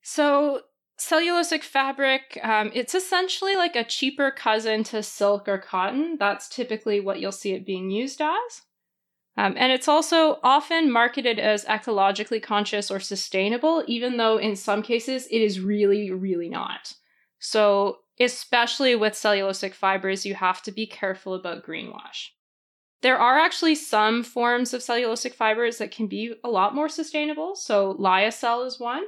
So, 0.03 0.63
cellulosic 1.01 1.63
fabric, 1.63 2.39
um, 2.43 2.71
it's 2.75 2.95
essentially 2.95 3.57
like 3.57 3.75
a 3.75 3.85
cheaper 3.85 4.31
cousin 4.31 4.85
to 4.85 5.03
silk 5.03 5.49
or 5.49 5.59
cotton. 5.59 6.17
That's 6.19 6.49
typically 6.49 7.01
what 7.01 7.21
you'll 7.21 7.33
see 7.33 7.53
it 7.53 7.67
being 7.67 7.91
used 7.91 8.21
as. 8.21 8.63
Um, 9.37 9.55
and 9.57 9.73
it's 9.73 9.89
also 9.89 10.39
often 10.43 10.91
marketed 10.91 11.39
as 11.39 11.65
ecologically 11.65 12.43
conscious 12.43 12.91
or 12.91 13.01
sustainable, 13.01 13.83
even 13.87 14.19
though 14.19 14.37
in 14.37 14.55
some 14.57 14.83
cases 14.83 15.27
it 15.31 15.41
is 15.41 15.61
really, 15.61 16.11
really 16.11 16.49
not. 16.49 16.95
So, 17.39 18.01
especially 18.19 18.95
with 18.95 19.15
cellulosic 19.15 19.73
fibers, 19.73 20.27
you 20.27 20.35
have 20.35 20.63
to 20.65 20.73
be 20.73 20.87
careful 20.87 21.33
about 21.35 21.65
greenwash. 21.65 22.29
There 23.01 23.17
are 23.17 23.39
actually 23.39 23.77
some 23.77 24.23
forms 24.23 24.75
of 24.75 24.83
cellulosic 24.83 25.33
fibers 25.33 25.79
that 25.79 25.91
can 25.91 26.07
be 26.07 26.35
a 26.45 26.51
lot 26.51 26.75
more 26.75 26.91
sustainable. 26.91 27.55
So, 27.55 27.95
lyocell 27.95 28.67
is 28.67 28.79
one. 28.79 29.05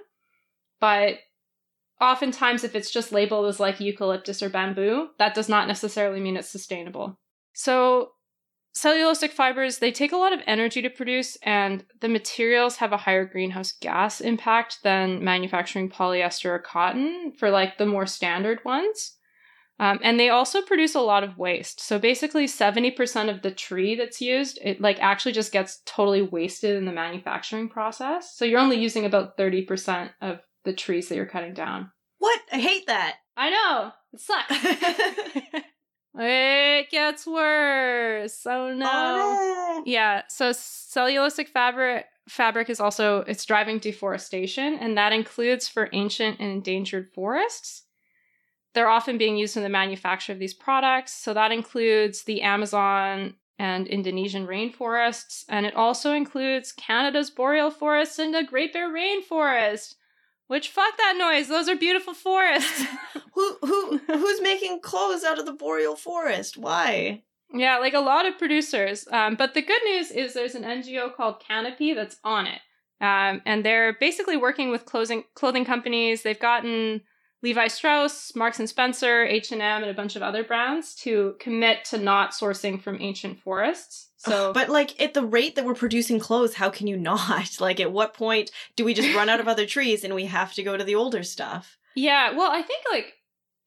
But 0.81 1.19
oftentimes, 2.01 2.64
if 2.64 2.74
it's 2.74 2.90
just 2.90 3.12
labeled 3.12 3.47
as 3.47 3.60
like 3.60 3.81
eucalyptus 3.81 4.43
or 4.43 4.48
bamboo, 4.48 5.09
that 5.19 5.35
does 5.35 5.48
not 5.48 5.69
necessarily 5.69 6.20
mean 6.20 6.36
it's 6.36 6.51
sustainable. 6.51 7.19
So, 7.55 8.12
cellulosic 8.74 9.31
fibers, 9.31 9.78
they 9.78 9.93
take 9.93 10.12
a 10.12 10.16
lot 10.16 10.32
of 10.32 10.40
energy 10.47 10.82
to 10.82 10.90
produce, 10.90 11.36
and 11.43 11.85
the 12.01 12.09
materials 12.09 12.77
have 12.77 12.93
a 12.93 12.97
higher 12.97 13.24
greenhouse 13.24 13.73
gas 13.73 14.20
impact 14.20 14.78
than 14.82 15.23
manufacturing 15.23 15.90
polyester 15.90 16.47
or 16.47 16.59
cotton 16.59 17.32
for 17.39 17.51
like 17.51 17.78
the 17.78 17.86
more 17.86 18.06
standard 18.06 18.64
ones. 18.64 19.16
Um, 19.78 19.98
and 20.02 20.20
they 20.20 20.28
also 20.28 20.62
produce 20.62 20.94
a 20.94 21.01
lot 21.01 21.24
of 21.24 21.39
waste. 21.39 21.81
So 21.81 21.98
basically, 21.98 22.47
70% 22.47 23.28
of 23.28 23.43
the 23.43 23.51
tree 23.51 23.97
that's 23.97 24.20
used, 24.20 24.59
it 24.62 24.81
like 24.81 25.01
actually 25.01 25.32
just 25.32 25.51
gets 25.51 25.81
totally 25.86 26.23
wasted 26.23 26.77
in 26.77 26.85
the 26.85 26.93
manufacturing 26.93 27.69
process. 27.69 28.36
So 28.36 28.44
you're 28.44 28.60
only 28.60 28.78
using 28.78 29.05
about 29.05 29.36
30% 29.36 30.10
of 30.20 30.39
the 30.64 30.72
trees 30.72 31.09
that 31.09 31.16
you're 31.16 31.26
cutting 31.26 31.55
down. 31.55 31.90
What? 32.18 32.40
I 32.52 32.59
hate 32.59 32.86
that. 32.86 33.16
I 33.36 33.51
know. 33.51 33.93
It 34.12 34.20
sucks. 34.20 35.64
it 36.18 36.90
gets 36.90 37.26
worse. 37.26 38.47
Oh 38.47 38.72
no. 38.72 38.89
Oh, 38.90 39.74
no. 39.78 39.82
Yeah, 39.90 40.22
so 40.28 40.51
cellulosic 40.51 41.48
fabric 41.48 42.06
fabric 42.28 42.70
is 42.70 42.80
also 42.80 43.20
it's 43.20 43.44
driving 43.44 43.78
deforestation 43.78 44.74
and 44.74 44.97
that 44.97 45.12
includes 45.12 45.68
for 45.68 45.89
ancient 45.93 46.39
and 46.39 46.51
endangered 46.51 47.10
forests. 47.12 47.84
They're 48.74 48.89
often 48.89 49.18
being 49.18 49.36
used 49.36 49.56
in 49.56 49.62
the 49.62 49.68
manufacture 49.68 50.32
of 50.32 50.39
these 50.39 50.55
products. 50.55 51.12
So 51.12 51.34
that 51.34 51.52
includes 51.52 52.24
the 52.24 52.43
Amazon 52.43 53.34
and 53.59 53.86
Indonesian 53.86 54.47
rainforests. 54.47 55.44
And 55.48 55.66
it 55.66 55.74
also 55.74 56.12
includes 56.12 56.72
Canada's 56.72 57.30
boreal 57.30 57.70
forests 57.70 58.18
and 58.18 58.34
the 58.34 58.43
Great 58.43 58.72
Bear 58.72 58.89
Rainforest. 58.89 59.97
Which 60.47 60.69
fuck 60.69 60.97
that 60.98 61.16
noise. 61.16 61.48
Those 61.48 61.69
are 61.69 61.77
beautiful 61.77 62.14
forests. 62.14 62.85
who 63.35 63.56
who 63.62 63.98
who's 64.06 64.40
making 64.43 64.81
clothes 64.81 65.24
out 65.24 65.39
of 65.39 65.47
the 65.47 65.52
boreal 65.52 65.97
forest? 65.97 66.59
Why? 66.59 67.23
yeah, 67.55 67.78
like 67.78 67.94
a 67.94 68.01
lot 68.01 68.27
of 68.27 68.39
producers. 68.39 69.06
Um, 69.10 69.35
but 69.35 69.55
the 69.55 69.62
good 69.62 69.82
news 69.85 70.10
is 70.10 70.35
there's 70.35 70.55
an 70.55 70.64
NGO 70.64 71.14
called 71.14 71.40
Canopy 71.40 71.94
that's 71.94 72.16
on 72.24 72.47
it. 72.47 72.60
Um, 73.01 73.43
and 73.44 73.64
they're 73.64 73.94
basically 73.94 74.36
working 74.36 74.70
with 74.70 74.86
clothing 74.86 75.24
clothing 75.35 75.64
companies. 75.64 76.23
They've 76.23 76.39
gotten 76.39 77.02
Levi 77.43 77.66
Strauss, 77.66 78.35
Marks 78.36 78.60
and 78.60 78.69
Spencer, 78.69 79.24
H&M 79.24 79.60
and 79.60 79.90
a 79.90 79.94
bunch 79.94 80.14
of 80.14 80.23
other 80.23 80.44
brands 80.44 80.94
to 80.97 81.35
commit 81.40 81.85
to 81.86 81.98
not 81.98 82.31
sourcing 82.31 82.81
from 82.81 83.01
ancient 83.01 83.40
forests. 83.40 84.10
So 84.24 84.53
but 84.53 84.69
like 84.69 85.01
at 85.01 85.15
the 85.15 85.24
rate 85.24 85.57
that 85.57 85.65
we're 85.65 85.74
producing 85.74 86.20
clothes, 86.20 86.55
how 86.55 86.70
can 86.70 86.86
you 86.86 86.97
not? 86.97 87.51
Like 87.61 87.81
at 87.81 87.93
what 87.93 88.15
point 88.15 88.51
do 88.77 88.85
we 88.85 88.94
just 88.94 89.15
run 89.15 89.28
out 89.28 89.40
of 89.40 89.49
other 89.49 89.66
trees 89.66 90.05
and 90.05 90.15
we 90.15 90.27
have 90.27 90.53
to 90.55 90.62
go 90.62 90.77
to 90.77 90.85
the 90.85 90.94
older 90.94 91.23
stuff? 91.23 91.77
Yeah, 91.94 92.32
well, 92.36 92.51
I 92.51 92.62
think 92.62 92.85
like 92.90 93.15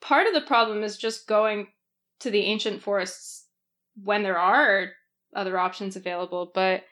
part 0.02 0.28
of 0.28 0.34
the 0.34 0.42
problem 0.42 0.84
is 0.84 0.98
just 0.98 1.28
going 1.28 1.68
to 2.20 2.30
the 2.30 2.42
ancient 2.42 2.82
forests 2.82 3.46
when 4.02 4.24
there 4.24 4.38
are 4.38 4.92
other 5.36 5.58
options 5.58 5.96
available, 5.96 6.52
but 6.54 6.84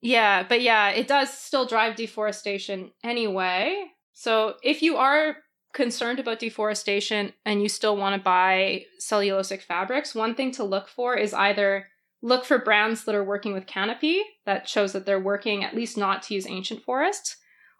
yeah, 0.00 0.42
but 0.42 0.60
yeah, 0.62 0.90
it 0.90 1.08
does 1.08 1.36
still 1.36 1.66
drive 1.66 1.96
deforestation 1.96 2.92
anyway. 3.02 3.86
So 4.12 4.54
if 4.62 4.82
you 4.82 4.96
are 4.96 5.36
concerned 5.72 6.20
about 6.20 6.38
deforestation 6.38 7.32
and 7.44 7.62
you 7.62 7.68
still 7.68 7.96
want 7.96 8.14
to 8.14 8.22
buy 8.22 8.84
cellulosic 9.00 9.62
fabrics, 9.62 10.14
one 10.14 10.34
thing 10.34 10.52
to 10.52 10.64
look 10.64 10.88
for 10.88 11.16
is 11.16 11.34
either 11.34 11.88
look 12.24 12.46
for 12.46 12.56
brands 12.58 13.04
that 13.04 13.14
are 13.14 13.22
working 13.22 13.52
with 13.52 13.66
Canopy 13.66 14.22
that 14.46 14.66
shows 14.66 14.94
that 14.94 15.04
they're 15.04 15.20
working 15.20 15.62
at 15.62 15.76
least 15.76 15.98
not 15.98 16.22
to 16.22 16.34
use 16.34 16.46
ancient 16.46 16.82
forests. 16.82 17.36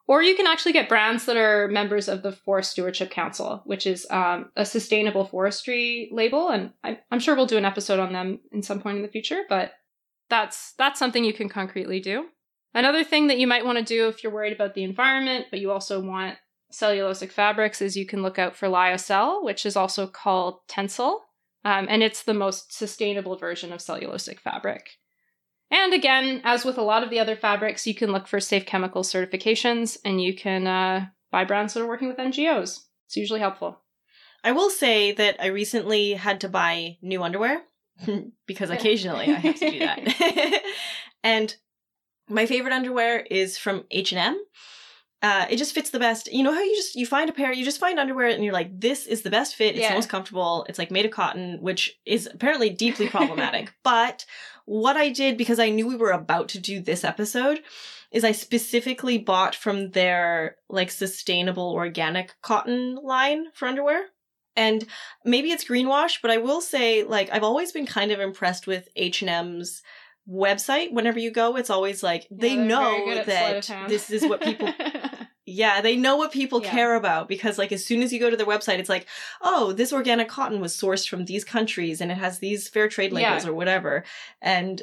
Or 0.07 0.23
you 0.23 0.37
can 0.37 0.47
actually 0.47 0.75
get 0.75 0.91
brands 0.91 1.25
that 1.25 1.39
are 1.39 1.67
members 1.67 2.09
of 2.09 2.23
the 2.23 2.31
Forest 2.31 2.73
Stewardship 2.73 3.11
Council, 3.11 3.63
which 3.65 3.87
is 3.87 4.07
um, 4.11 4.51
a 4.55 4.67
sustainable 4.67 5.25
forestry 5.25 6.11
label, 6.13 6.51
and 6.51 6.73
I, 6.85 6.99
I'm 7.11 7.21
sure 7.21 7.35
we'll 7.35 7.47
do 7.47 7.57
an 7.57 7.65
episode 7.65 7.99
on 7.99 8.13
them 8.13 8.41
in 8.53 8.63
some 8.63 8.83
point 8.83 8.99
in 8.99 9.03
the 9.03 9.09
future. 9.09 9.45
But 9.49 9.73
that's 10.29 10.75
that's 10.77 10.99
something 10.99 11.25
you 11.25 11.33
can 11.33 11.49
concretely 11.49 12.01
do. 12.01 12.27
Another 12.75 13.03
thing 13.03 13.29
that 13.29 13.39
you 13.39 13.47
might 13.47 13.65
want 13.65 13.79
to 13.79 13.85
do 13.85 14.09
if 14.09 14.23
you're 14.23 14.33
worried 14.33 14.53
about 14.53 14.75
the 14.75 14.85
environment, 14.85 15.47
but 15.51 15.61
you 15.61 15.71
also 15.71 16.03
want 16.03 16.37
cellulosic 16.71 17.33
fabrics, 17.33 17.81
is 17.81 17.97
you 17.97 18.05
can 18.05 18.21
look 18.21 18.39
out 18.39 18.55
for 18.55 18.69
lyocell, 18.69 19.43
which 19.43 19.65
is 19.65 19.75
also 19.75 20.07
called 20.07 20.59
tencel, 20.69 21.21
um, 21.65 21.87
and 21.89 22.03
it's 22.03 22.23
the 22.23 22.35
most 22.35 22.73
sustainable 22.73 23.37
version 23.37 23.73
of 23.73 23.81
cellulosic 23.81 24.41
fabric. 24.41 24.99
And 25.71 25.93
again, 25.95 26.41
as 26.45 26.65
with 26.65 26.79
a 26.79 26.83
lot 26.83 27.03
of 27.03 27.11
the 27.11 27.19
other 27.19 27.37
fabrics, 27.37 27.87
you 27.87 27.95
can 27.95 28.13
look 28.13 28.27
for 28.27 28.39
safe 28.39 28.67
chemical 28.67 29.03
certifications 29.03 29.97
and 30.05 30.23
you 30.23 30.35
can 30.35 30.67
uh, 30.67 31.07
buy 31.33 31.45
brands 31.45 31.75
that 31.75 31.83
are 31.83 31.89
working 31.89 32.09
with 32.09 32.19
NGOs. 32.19 32.85
It's 33.07 33.17
usually 33.17 33.41
helpful. 33.41 33.81
I 34.45 34.53
will 34.53 34.71
say 34.71 35.13
that 35.13 35.37
I 35.43 35.47
recently 35.47 36.13
had 36.13 36.43
to 36.43 36.49
buy 36.49 36.99
new 37.01 37.23
underwear 37.23 37.63
because 38.47 38.71
occasionally 38.71 39.27
I 39.31 39.39
have 39.39 39.59
to 39.59 39.71
do 39.71 39.79
that. 39.79 40.63
and 41.25 41.57
my 42.29 42.47
favorite 42.47 42.75
underwear 42.75 43.21
is 43.21 43.57
from 43.57 43.85
H&M. 43.91 44.39
Uh, 45.25 45.47
it 45.49 45.57
just 45.57 45.75
fits 45.75 45.89
the 45.89 45.99
best. 45.99 46.31
You 46.31 46.43
know 46.43 46.53
how 46.53 46.61
you 46.63 46.77
just 46.77 46.97
you 46.97 47.07
find 47.07 47.31
a 47.31 47.33
pair, 47.33 47.51
you 47.51 47.65
just 47.65 47.81
find 47.81 47.99
underwear, 47.99 48.29
and 48.29 48.45
you're 48.45 48.53
like, 48.53 48.79
this 48.79 49.07
is 49.07 49.23
the 49.23 49.31
best 49.31 49.55
fit. 49.57 49.75
It's 49.75 49.81
Yeah. 49.81 49.89
the 49.89 49.95
most 49.95 50.11
comfortable. 50.11 50.67
It's 50.69 50.79
like 50.79 50.91
made 50.91 51.07
of 51.07 51.13
cotton, 51.13 51.63
which 51.63 51.99
is 52.05 52.29
apparently 52.33 52.69
deeply 52.69 53.09
problematic. 53.09 53.73
but 53.83 54.27
what 54.67 54.99
I 54.99 55.09
did 55.09 55.39
because 55.39 55.59
I 55.59 55.71
knew 55.71 55.87
we 55.87 55.97
were 55.97 56.11
about 56.11 56.49
to 56.51 56.59
do 56.59 56.79
this 56.81 57.05
episode 57.05 57.61
is 58.11 58.23
I 58.23 58.33
specifically 58.33 59.17
bought 59.17 59.55
from 59.55 59.93
their 59.93 60.57
like 60.69 60.91
sustainable 60.91 61.71
organic 61.73 62.35
cotton 62.43 62.97
line 62.97 63.47
for 63.55 63.67
underwear. 63.67 64.07
And 64.57 64.87
maybe 65.25 65.51
it's 65.53 65.65
greenwash, 65.65 66.19
but 66.23 66.31
I 66.31 66.37
will 66.37 66.61
say 66.61 67.03
like 67.03 67.31
I've 67.33 67.43
always 67.43 67.73
been 67.73 67.87
kind 67.87 68.13
of 68.13 68.21
impressed 68.21 68.67
with 68.67 68.89
H&M's 68.95 69.83
website 70.27 70.91
whenever 70.91 71.19
you 71.19 71.31
go 71.31 71.55
it's 71.57 71.69
always 71.69 72.03
like 72.03 72.27
they 72.31 72.51
Yeah, 72.51 72.57
they're 72.57 72.65
know 72.65 73.05
good 73.05 73.19
at 73.19 73.25
sleight 73.27 73.57
of 73.57 73.67
that 73.67 73.89
this 73.91 74.11
is 74.11 74.23
what 74.23 74.41
people 74.41 74.73
yeah, 75.47 75.81
they 75.81 75.97
know 75.97 76.17
what 76.17 76.33
people 76.33 76.63
Yeah. 76.63 76.71
care 76.71 76.95
about 76.95 77.29
because, 77.29 77.59
like, 77.59 77.71
as 77.73 77.85
soon 77.85 78.03
as 78.03 78.13
you 78.13 78.19
go 78.21 78.31
to 78.31 78.37
their 78.37 78.47
website, 78.47 78.79
it's 78.79 78.89
like, 78.89 79.07
oh, 79.43 79.73
this 79.73 79.93
organic 79.93 80.29
cotton 80.29 80.61
was 80.61 80.75
sourced 80.77 81.09
from 81.09 81.25
these 81.27 81.45
countries 81.45 82.01
and 82.01 82.11
it 82.11 82.17
has 82.19 82.39
these 82.39 82.69
fair 82.69 82.89
trade 82.89 83.13
labels 83.13 83.45
Yeah. 83.45 83.51
or 83.51 83.55
whatever. 83.55 84.05
And 84.41 84.81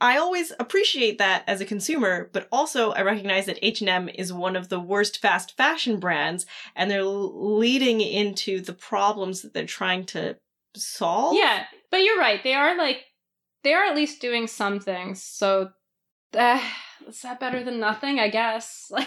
I 0.00 0.18
always 0.18 0.52
appreciate 0.58 1.18
that 1.18 1.44
as 1.46 1.60
a 1.60 1.64
consumer, 1.64 2.28
but 2.32 2.48
also 2.50 2.90
I 2.90 3.02
recognize 3.02 3.46
that 3.46 3.58
H&M 3.62 4.08
is 4.08 4.32
one 4.32 4.56
of 4.56 4.68
the 4.68 4.80
worst 4.80 5.18
fast 5.22 5.56
fashion 5.56 6.00
brands 6.00 6.44
and 6.74 6.90
they're 6.90 7.04
leading 7.04 8.00
into 8.00 8.60
the 8.60 8.72
problems 8.72 9.42
that 9.42 9.54
they're 9.54 9.64
trying 9.64 10.04
to 10.06 10.36
solve. 10.74 11.36
yeah, 11.36 11.66
but 11.90 11.98
you're 11.98 12.18
right. 12.18 12.42
They 12.42 12.54
are 12.54 12.76
like 12.76 13.04
they 13.62 13.74
are 13.74 13.84
at 13.84 13.94
least 13.94 14.20
doing 14.20 14.48
some 14.48 14.80
things. 14.80 15.22
So 15.22 15.70
uh, 16.36 16.60
is 17.08 17.22
that 17.22 17.40
better 17.40 17.62
than 17.62 17.80
nothing? 17.80 18.18
I 18.20 18.28
guess. 18.28 18.90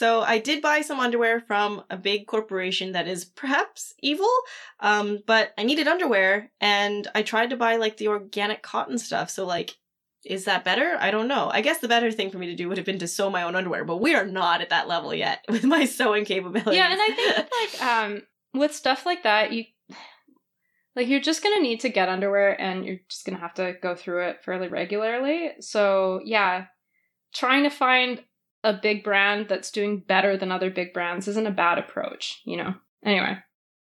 So 0.00 0.22
I 0.22 0.38
did 0.38 0.62
buy 0.62 0.80
some 0.80 0.98
underwear 0.98 1.40
from 1.40 1.82
a 1.90 1.96
big 1.98 2.26
corporation 2.26 2.92
that 2.92 3.06
is 3.06 3.26
perhaps 3.26 3.92
evil, 4.00 4.30
um, 4.78 5.18
but 5.26 5.52
I 5.58 5.64
needed 5.64 5.88
underwear 5.88 6.50
and 6.58 7.06
I 7.14 7.20
tried 7.20 7.50
to 7.50 7.58
buy 7.58 7.76
like 7.76 7.98
the 7.98 8.08
organic 8.08 8.62
cotton 8.62 8.96
stuff. 8.96 9.28
So 9.28 9.44
like, 9.44 9.76
is 10.24 10.46
that 10.46 10.64
better? 10.64 10.96
I 10.98 11.10
don't 11.10 11.28
know. 11.28 11.50
I 11.52 11.60
guess 11.60 11.80
the 11.80 11.88
better 11.88 12.10
thing 12.10 12.30
for 12.30 12.38
me 12.38 12.46
to 12.46 12.56
do 12.56 12.66
would 12.66 12.78
have 12.78 12.86
been 12.86 13.00
to 13.00 13.06
sew 13.06 13.28
my 13.28 13.42
own 13.42 13.56
underwear, 13.56 13.84
but 13.84 13.98
we 13.98 14.14
are 14.14 14.24
not 14.24 14.62
at 14.62 14.70
that 14.70 14.88
level 14.88 15.12
yet 15.12 15.44
with 15.50 15.64
my 15.64 15.84
sewing 15.84 16.24
capabilities. 16.24 16.78
Yeah, 16.78 16.90
and 16.90 17.00
I 17.02 17.14
think 17.14 17.36
like 17.60 17.82
um 17.82 18.22
with 18.54 18.74
stuff 18.74 19.04
like 19.04 19.24
that, 19.24 19.52
you 19.52 19.64
like 20.96 21.08
you're 21.08 21.20
just 21.20 21.42
gonna 21.42 21.60
need 21.60 21.80
to 21.80 21.88
get 21.88 22.08
underwear 22.08 22.60
and 22.60 22.84
you're 22.84 23.00
just 23.08 23.24
gonna 23.24 23.38
have 23.38 23.54
to 23.54 23.74
go 23.82 23.94
through 23.94 24.28
it 24.28 24.42
fairly 24.44 24.68
regularly. 24.68 25.52
So 25.60 26.20
yeah, 26.24 26.66
trying 27.34 27.64
to 27.64 27.70
find 27.70 28.22
a 28.62 28.72
big 28.72 29.04
brand 29.04 29.48
that's 29.48 29.70
doing 29.70 30.00
better 30.00 30.36
than 30.36 30.52
other 30.52 30.70
big 30.70 30.92
brands 30.92 31.28
isn't 31.28 31.46
a 31.46 31.50
bad 31.50 31.78
approach, 31.78 32.42
you 32.44 32.56
know. 32.56 32.74
Anyway. 33.04 33.38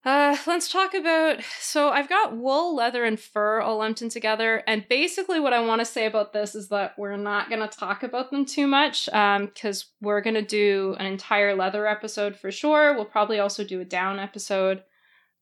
Uh, 0.06 0.36
let's 0.48 0.70
talk 0.70 0.94
about. 0.94 1.42
So 1.62 1.90
I've 1.90 2.10
got 2.10 2.36
wool, 2.36 2.76
leather, 2.76 3.06
and 3.06 3.18
fur 3.18 3.62
all 3.62 3.78
lumped 3.78 4.02
in 4.02 4.10
together, 4.10 4.62
and 4.68 4.86
basically 4.90 5.40
what 5.40 5.54
I 5.54 5.66
want 5.66 5.80
to 5.80 5.86
say 5.86 6.06
about 6.06 6.34
this 6.34 6.56
is 6.56 6.68
that 6.70 6.94
we're 6.98 7.16
not 7.16 7.50
going 7.50 7.62
to 7.62 7.78
talk 7.78 8.04
about 8.04 8.30
them 8.30 8.46
too 8.46 8.68
much, 8.68 9.08
um, 9.10 9.46
because 9.46 9.86
we're 10.02 10.20
going 10.20 10.34
to 10.34 10.42
do 10.42 10.98
an 11.00 11.06
entire 11.06 11.56
leather 11.56 11.88
episode 11.88 12.36
for 12.36 12.52
sure. 12.52 12.94
We'll 12.94 13.06
probably 13.06 13.40
also 13.40 13.64
do 13.64 13.80
a 13.80 13.86
down 13.86 14.20
episode, 14.20 14.84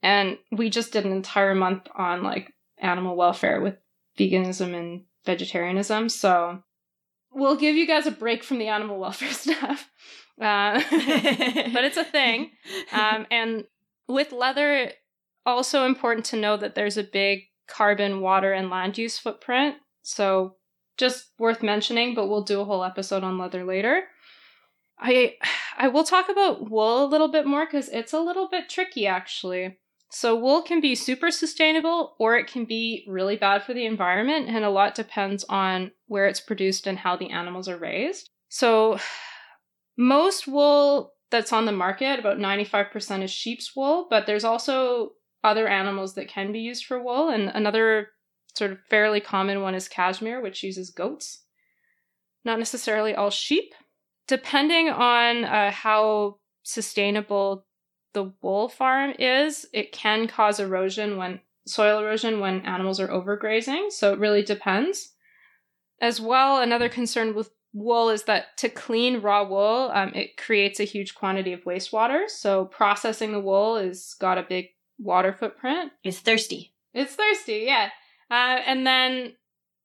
and 0.02 0.38
we 0.52 0.70
just 0.70 0.92
did 0.94 1.06
an 1.06 1.12
entire 1.12 1.56
month 1.56 1.88
on 1.96 2.24
like 2.24 2.54
animal 2.78 3.16
welfare 3.16 3.62
with 3.62 3.76
veganism 4.18 4.74
and 4.74 5.04
vegetarianism, 5.26 6.10
so 6.10 6.64
we'll 7.34 7.56
give 7.56 7.76
you 7.76 7.88
guys 7.88 8.08
a 8.08 8.12
break 8.12 8.44
from 8.44 8.60
the 8.60 8.68
animal 8.68 9.00
welfare 9.00 9.32
stuff. 9.32 9.90
Uh, 10.40 10.82
but 10.92 11.84
it's 11.84 11.98
a 11.98 12.04
thing. 12.04 12.52
Um, 12.92 13.28
and 13.32 13.66
with 14.08 14.32
leather, 14.32 14.92
also 15.46 15.86
important 15.86 16.26
to 16.28 16.38
know 16.38 16.58
that 16.58 16.76
there's 16.76 16.98
a 16.98 17.04
big 17.04 17.44
carbon, 17.68 18.22
water, 18.22 18.54
and 18.54 18.70
land 18.70 18.98
use 18.98 19.18
footprint. 19.18 19.76
So 20.02 20.56
just 20.98 21.32
worth 21.40 21.64
mentioning, 21.64 22.14
but 22.16 22.28
we'll 22.28 22.44
do 22.44 22.62
a 22.62 22.66
whole 22.66 22.84
episode 22.84 23.24
on 23.24 23.38
leather 23.38 23.64
later. 23.64 24.04
I 25.00 25.36
I 25.78 25.88
will 25.88 26.04
talk 26.04 26.30
about 26.30 26.70
wool 26.70 27.04
a 27.04 27.08
little 27.08 27.30
bit 27.30 27.48
more 27.48 27.66
because 27.66 27.90
it's 27.90 28.14
a 28.14 28.20
little 28.20 28.48
bit 28.50 28.70
tricky 28.70 29.08
actually. 29.08 29.78
So 30.14 30.36
wool 30.36 30.62
can 30.62 30.82
be 30.82 30.94
super 30.94 31.32
sustainable 31.32 32.16
or 32.20 32.36
it 32.36 32.46
can 32.46 32.66
be 32.66 33.06
really 33.08 33.38
bad 33.38 33.64
for 33.64 33.74
the 33.74 33.86
environment 33.86 34.50
and 34.50 34.66
a 34.66 34.70
lot 34.70 34.94
depends 34.94 35.46
on 35.46 35.92
where 36.08 36.28
it's 36.28 36.42
produced 36.42 36.86
and 36.86 36.98
how 36.98 37.16
the 37.16 37.30
animals 37.30 37.70
are 37.70 37.78
raised. 37.78 38.30
So 38.50 39.00
most 39.98 40.50
wool 40.50 41.14
that's 41.32 41.54
on 41.54 41.66
the 41.66 41.72
market, 41.72 42.20
about 42.20 42.40
95% 42.40 43.24
is 43.24 43.32
sheep's 43.32 43.74
wool, 43.74 44.08
but 44.10 44.28
there's 44.28 44.44
also 44.44 45.12
other 45.46 45.70
animals 45.70 46.16
that 46.16 46.28
can 46.28 46.52
be 46.52 46.60
used 46.60 46.86
for 46.86 47.02
wool 47.02 47.30
and 47.30 47.48
another 47.48 48.10
sort 48.54 48.72
of 48.72 48.80
fairly 48.90 49.22
common 49.22 49.62
one 49.62 49.76
is 49.76 49.88
cashmere 49.88 50.42
which 50.42 50.62
uses 50.62 50.92
goats. 50.92 51.46
Not 52.44 52.60
necessarily 52.60 53.16
all 53.16 53.30
sheep. 53.30 53.74
Depending 54.28 54.90
on 54.90 55.46
uh, 55.46 55.72
how 55.72 56.40
sustainable 56.64 57.66
the 58.14 58.34
wool 58.42 58.70
farm 58.70 59.14
is, 59.20 59.66
it 59.74 59.92
can 59.92 60.28
cause 60.28 60.60
erosion 60.60 61.18
when 61.18 61.40
soil 61.66 62.00
erosion 62.00 62.40
when 62.40 62.62
animals 62.62 63.00
are 63.00 63.08
overgrazing. 63.08 63.92
So 63.92 64.14
it 64.14 64.20
really 64.20 64.44
depends. 64.44 65.14
As 66.02 66.20
well, 66.20 66.62
another 66.62 66.90
concern 66.90 67.36
with 67.36 67.52
wool 67.74 68.10
is 68.10 68.24
that 68.24 68.58
to 68.58 68.70
clean 68.70 69.22
raw 69.22 69.48
wool, 69.48 69.92
um, 69.94 70.12
it 70.14 70.38
creates 70.38 70.80
a 70.80 70.86
huge 70.86 71.16
quantity 71.16 71.54
of 71.54 71.64
wastewater. 71.64 72.30
So 72.30 72.66
processing 72.66 73.32
the 73.32 73.40
wool 73.40 73.78
is 73.78 74.16
got 74.20 74.38
a 74.38 74.44
big 74.44 74.68
water 74.98 75.34
footprint. 75.34 75.92
It's 76.04 76.20
thirsty. 76.20 76.74
It's 76.94 77.16
thirsty, 77.16 77.64
yeah. 77.66 77.90
Uh, 78.30 78.60
and 78.66 78.86
then 78.86 79.34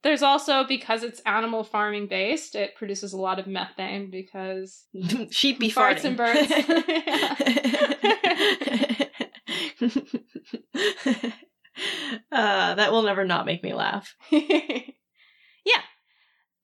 there's 0.07 0.23
also 0.23 0.65
because 0.65 1.03
it's 1.03 1.21
animal 1.27 1.65
farming 1.65 2.07
based, 2.07 2.55
it 2.55 2.77
produces 2.77 3.13
a 3.13 3.17
lot 3.17 3.41
of 3.41 3.49
methane 3.49 4.09
because 4.09 4.85
sheep 5.33 5.59
be 5.59 5.69
farts 5.69 6.03
farting. 6.03 6.05
and 6.05 6.17
birds. 6.17 6.53
uh, 12.31 12.75
that 12.77 12.93
will 12.93 13.03
never 13.03 13.25
not 13.25 13.47
make 13.47 13.65
me 13.65 13.75
laugh. 13.75 14.15
yeah. 14.31 14.83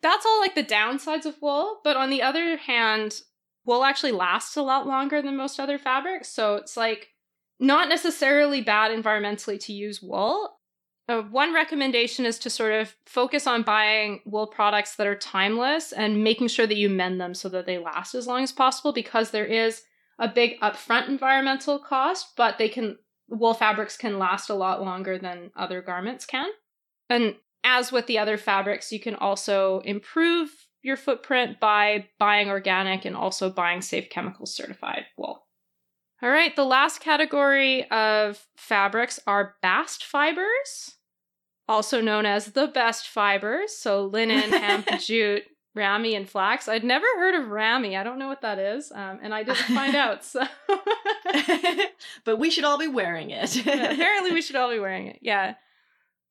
That's 0.02 0.24
all 0.24 0.40
like 0.40 0.55
the 0.55 0.62
downsides 0.62 1.27
of 1.27 1.43
wool. 1.43 1.81
But 1.82 1.97
on 1.97 2.10
the 2.10 2.23
other 2.23 2.56
hand, 2.56 3.16
wool 3.64 3.85
actually 3.85 4.12
lasts 4.12 4.56
a 4.56 4.62
lot 4.62 4.86
longer 4.86 5.20
than 5.20 5.36
most 5.36 5.59
other 5.59 5.78
fabrics. 5.78 6.28
So 6.28 6.55
it's 6.55 6.77
like 6.77 7.09
not 7.59 7.89
necessarily 7.89 8.60
bad 8.60 8.93
environmentally 8.93 9.59
to 9.64 9.73
use 9.73 10.01
wool. 10.01 10.60
Uh, 11.09 11.23
one 11.23 11.53
recommendation 11.53 12.24
is 12.24 12.39
to 12.39 12.49
sort 12.49 12.73
of 12.73 12.95
focus 13.07 13.47
on 13.47 13.62
buying 13.62 14.20
wool 14.24 14.47
products 14.47 14.97
that 14.97 15.07
are 15.07 15.16
timeless 15.16 15.93
and 15.93 16.23
making 16.23 16.49
sure 16.49 16.66
that 16.66 16.77
you 16.77 16.89
mend 16.89 17.20
them 17.20 17.35
so 17.35 17.49
that 17.49 17.66
they 17.66 17.79
last 17.79 18.15
as 18.15 18.27
long 18.27 18.43
as 18.43 18.53
possible 18.53 18.93
because 18.93 19.31
there 19.31 19.45
is 19.47 19.83
a 20.19 20.29
big 20.29 20.61
upfront 20.61 21.09
environmental 21.09 21.79
cost, 21.79 22.29
but 22.37 22.57
they 22.59 22.69
can 22.69 22.97
wool 23.29 23.55
fabrics 23.55 23.97
can 23.97 24.19
last 24.19 24.51
a 24.51 24.55
lot 24.55 24.83
longer 24.83 25.19
than 25.19 25.51
other 25.57 25.83
garments 25.83 26.24
can. 26.24 26.51
And 27.11 27.35
as 27.65 27.91
with 27.91 28.07
the 28.07 28.19
other 28.19 28.37
fabrics, 28.37 28.93
you 28.93 29.01
can 29.01 29.15
also 29.15 29.81
improve 29.81 30.51
your 30.83 30.97
footprint 30.97 31.61
by 31.61 32.09
buying 32.19 32.49
organic 32.49 33.05
and 33.05 33.16
also 33.16 33.51
buying 33.51 33.81
safe 33.81 34.11
chemicals 34.11 34.55
certified 34.55 35.05
wool. 35.16 35.47
All 36.23 36.31
right, 36.31 36.55
the 36.55 36.65
last 36.65 37.01
category 37.01 37.90
of 37.90 38.47
fabrics 38.57 39.19
are 39.27 39.57
bast 39.61 40.05
fibers, 40.05 40.94
also 41.69 42.01
known 42.01 42.27
as 42.27 42.53
the 42.53 42.69
best 42.69 43.09
fibers. 43.09 43.77
So 43.77 44.05
linen, 44.05 44.51
hemp, 44.53 44.86
jute, 45.01 45.43
ramie, 45.74 46.15
and 46.15 46.28
flax. 46.28 46.69
I'd 46.69 46.85
never 46.85 47.07
heard 47.16 47.35
of 47.35 47.49
ramie. 47.49 47.97
I 47.97 48.05
don't 48.05 48.20
know 48.20 48.28
what 48.28 48.43
that 48.43 48.61
is, 48.61 48.93
um, 48.93 49.19
and 49.20 49.35
I 49.35 49.43
didn't 49.43 49.65
find 49.74 49.97
out. 49.97 50.24
So, 50.24 50.44
but 52.24 52.39
we 52.39 52.51
should 52.51 52.65
all 52.65 52.78
be 52.78 52.86
wearing 52.89 53.31
it. 53.31 53.57
Yeah, 53.66 53.90
apparently, 53.93 54.32
we 54.32 54.43
should 54.43 54.57
all 54.57 54.70
be 54.70 54.78
wearing 54.78 55.09
it. 55.09 55.19
Yeah. 55.23 55.55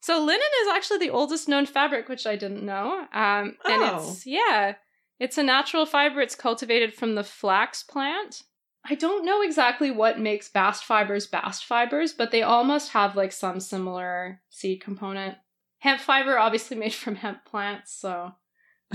So 0.03 0.23
linen 0.23 0.39
is 0.63 0.67
actually 0.73 0.97
the 0.99 1.11
oldest 1.11 1.47
known 1.47 1.65
fabric, 1.67 2.09
which 2.09 2.25
I 2.25 2.35
didn't 2.35 2.63
know. 2.63 3.05
Um, 3.13 3.55
and 3.65 3.83
Oh. 3.83 3.97
it's 4.09 4.25
yeah, 4.25 4.75
it's 5.19 5.37
a 5.37 5.43
natural 5.43 5.85
fiber. 5.85 6.21
It's 6.21 6.33
cultivated 6.33 6.93
from 6.93 7.13
the 7.15 7.23
flax 7.23 7.83
plant. 7.83 8.41
I 8.83 8.95
don't 8.95 9.25
know 9.25 9.41
exactly 9.41 9.91
what 9.91 10.19
makes 10.19 10.49
bast 10.49 10.83
fibers 10.83 11.27
bast 11.27 11.65
fibers, 11.65 12.13
but 12.13 12.31
they 12.31 12.41
all 12.41 12.63
must 12.63 12.91
have 12.91 13.15
like 13.15 13.31
some 13.31 13.59
similar 13.59 14.41
seed 14.49 14.81
component. 14.81 15.37
Hemp 15.79 16.01
fiber, 16.01 16.37
obviously 16.37 16.77
made 16.77 16.93
from 16.93 17.15
hemp 17.15 17.45
plants, 17.45 17.93
so 17.93 18.33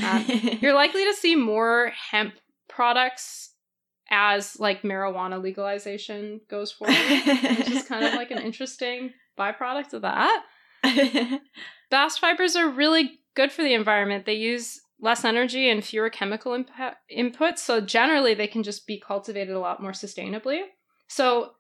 um, 0.02 0.24
you're 0.60 0.74
likely 0.74 1.04
to 1.04 1.14
see 1.14 1.36
more 1.36 1.92
hemp 2.10 2.34
products 2.68 3.52
as 4.10 4.58
like 4.60 4.82
marijuana 4.82 5.42
legalization 5.42 6.40
goes 6.48 6.70
forward, 6.72 6.96
which 6.96 7.70
is 7.70 7.84
kind 7.84 8.04
of 8.04 8.14
like 8.14 8.30
an 8.30 8.38
interesting 8.42 9.12
byproduct 9.38 9.92
of 9.94 10.02
that. 10.02 10.44
Bast 11.90 12.20
fibers 12.20 12.56
are 12.56 12.68
really 12.68 13.20
good 13.34 13.50
for 13.52 13.62
the 13.62 13.74
environment. 13.74 14.26
They 14.26 14.34
use 14.34 14.80
less 15.01 15.24
energy 15.24 15.68
and 15.68 15.85
fewer 15.85 16.09
chemical 16.10 16.52
impa- 16.52 16.94
inputs, 17.14 17.59
so 17.59 17.81
generally 17.81 18.35
they 18.35 18.47
can 18.47 18.62
just 18.62 18.86
be 18.86 18.98
cultivated 18.98 19.55
a 19.55 19.60
lot 19.60 19.82
more 19.82 19.93
sustainably. 19.93 20.60
So, 21.09 21.52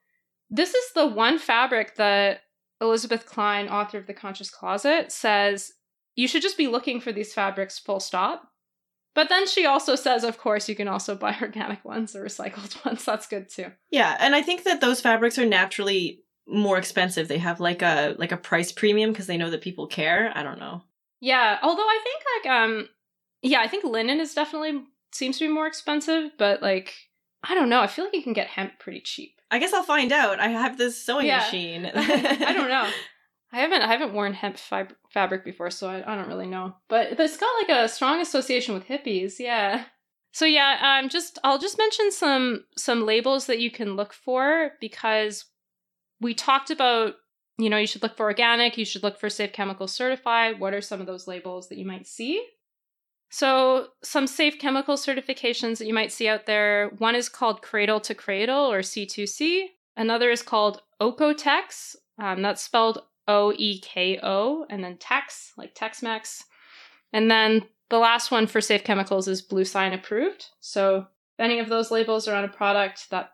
this 0.48 0.74
is 0.74 0.92
the 0.94 1.06
one 1.06 1.38
fabric 1.38 1.96
that 1.96 2.40
Elizabeth 2.80 3.26
Cline, 3.26 3.68
author 3.68 3.98
of 3.98 4.06
The 4.06 4.14
Conscious 4.14 4.50
Closet, 4.50 5.10
says 5.10 5.72
you 6.14 6.28
should 6.28 6.42
just 6.42 6.56
be 6.56 6.66
looking 6.68 7.00
for 7.00 7.12
these 7.12 7.34
fabrics 7.34 7.78
full 7.78 8.00
stop. 8.00 8.50
But 9.14 9.28
then 9.28 9.46
she 9.46 9.64
also 9.66 9.96
says, 9.96 10.24
of 10.24 10.38
course, 10.38 10.68
you 10.68 10.76
can 10.76 10.88
also 10.88 11.14
buy 11.14 11.36
organic 11.42 11.84
ones 11.84 12.14
or 12.14 12.24
recycled 12.24 12.84
ones. 12.86 13.04
That's 13.04 13.26
good 13.26 13.48
too. 13.48 13.72
yeah, 13.90 14.16
and 14.20 14.34
I 14.34 14.42
think 14.42 14.64
that 14.64 14.80
those 14.80 15.00
fabrics 15.00 15.38
are 15.38 15.46
naturally 15.46 16.20
more 16.48 16.78
expensive. 16.78 17.26
They 17.28 17.38
have 17.38 17.58
like 17.60 17.82
a 17.82 18.14
like 18.18 18.32
a 18.32 18.36
price 18.36 18.70
premium 18.72 19.10
because 19.10 19.26
they 19.26 19.36
know 19.36 19.50
that 19.50 19.62
people 19.62 19.86
care. 19.88 20.30
I 20.34 20.42
don't 20.42 20.60
know. 20.60 20.82
Yeah, 21.20 21.58
although 21.62 21.82
I 21.82 22.00
think 22.04 22.22
like 22.44 22.52
um 22.54 22.88
yeah, 23.46 23.60
I 23.60 23.68
think 23.68 23.84
linen 23.84 24.20
is 24.20 24.34
definitely 24.34 24.82
seems 25.12 25.38
to 25.38 25.46
be 25.46 25.52
more 25.52 25.66
expensive, 25.66 26.32
but 26.38 26.62
like 26.62 26.94
I 27.48 27.54
don't 27.54 27.68
know, 27.68 27.80
I 27.80 27.86
feel 27.86 28.04
like 28.04 28.14
you 28.14 28.22
can 28.22 28.32
get 28.32 28.48
hemp 28.48 28.78
pretty 28.78 29.00
cheap. 29.00 29.32
I 29.50 29.58
guess 29.60 29.72
I'll 29.72 29.82
find 29.84 30.10
out. 30.12 30.40
I 30.40 30.48
have 30.48 30.76
this 30.78 31.00
sewing 31.04 31.26
Yeah. 31.26 31.38
machine. 31.38 31.86
I 31.94 32.52
don't 32.52 32.68
know. 32.68 32.88
I 33.52 33.60
haven't 33.60 33.82
I 33.82 33.86
haven't 33.88 34.12
worn 34.12 34.34
hemp 34.34 34.58
fib- 34.58 34.96
fabric 35.10 35.44
before, 35.44 35.70
so 35.70 35.88
I, 35.88 35.98
I 36.12 36.16
don't 36.16 36.28
really 36.28 36.48
know. 36.48 36.74
But 36.88 37.18
it's 37.18 37.36
got 37.36 37.50
like 37.62 37.78
a 37.78 37.88
strong 37.88 38.20
association 38.20 38.74
with 38.74 38.86
hippies, 38.86 39.34
yeah. 39.38 39.84
So 40.32 40.44
yeah, 40.44 40.98
um 41.00 41.08
just 41.08 41.38
I'll 41.44 41.58
just 41.58 41.78
mention 41.78 42.10
some 42.10 42.64
some 42.76 43.06
labels 43.06 43.46
that 43.46 43.60
you 43.60 43.70
can 43.70 43.94
look 43.96 44.12
for 44.12 44.72
because 44.80 45.44
we 46.20 46.34
talked 46.34 46.70
about 46.70 47.14
you 47.58 47.70
know, 47.70 47.78
you 47.78 47.86
should 47.86 48.02
look 48.02 48.18
for 48.18 48.24
organic, 48.26 48.76
you 48.76 48.84
should 48.84 49.02
look 49.02 49.18
for 49.18 49.30
safe 49.30 49.52
chemical 49.52 49.88
certified. 49.88 50.60
What 50.60 50.74
are 50.74 50.82
some 50.82 51.00
of 51.00 51.06
those 51.06 51.26
labels 51.26 51.68
that 51.68 51.78
you 51.78 51.86
might 51.86 52.06
see? 52.06 52.44
So, 53.28 53.88
some 54.02 54.26
safe 54.26 54.58
chemical 54.58 54.94
certifications 54.96 55.78
that 55.78 55.86
you 55.86 55.94
might 55.94 56.12
see 56.12 56.28
out 56.28 56.46
there 56.46 56.90
one 56.98 57.16
is 57.16 57.28
called 57.28 57.60
Cradle 57.60 58.00
to 58.00 58.14
Cradle 58.14 58.70
or 58.70 58.80
C2C, 58.80 59.66
another 59.96 60.30
is 60.30 60.42
called 60.42 60.82
OEKO-TEX. 61.00 61.96
Um, 62.18 62.42
that's 62.42 62.62
spelled 62.62 63.02
O 63.28 63.52
E 63.56 63.80
K 63.80 64.18
O, 64.22 64.66
and 64.70 64.82
then 64.82 64.96
Tex, 64.96 65.52
like 65.56 65.74
Tex 65.74 66.02
Mex. 66.02 66.44
And 67.12 67.30
then 67.30 67.66
the 67.90 67.98
last 67.98 68.30
one 68.30 68.46
for 68.46 68.60
safe 68.60 68.84
chemicals 68.84 69.28
is 69.28 69.46
bluesign 69.46 69.92
approved. 69.92 70.46
So, 70.60 70.98
if 70.98 71.40
any 71.40 71.58
of 71.58 71.68
those 71.68 71.90
labels 71.90 72.28
are 72.28 72.36
on 72.36 72.44
a 72.44 72.48
product, 72.48 73.10
that 73.10 73.32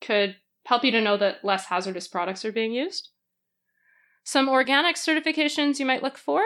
could 0.00 0.36
help 0.66 0.84
you 0.84 0.90
to 0.92 1.00
know 1.00 1.16
that 1.16 1.44
less 1.44 1.66
hazardous 1.66 2.06
products 2.06 2.44
are 2.44 2.52
being 2.52 2.72
used. 2.72 3.08
Some 4.22 4.48
organic 4.48 4.96
certifications 4.96 5.78
you 5.78 5.86
might 5.86 6.02
look 6.02 6.18
for. 6.18 6.42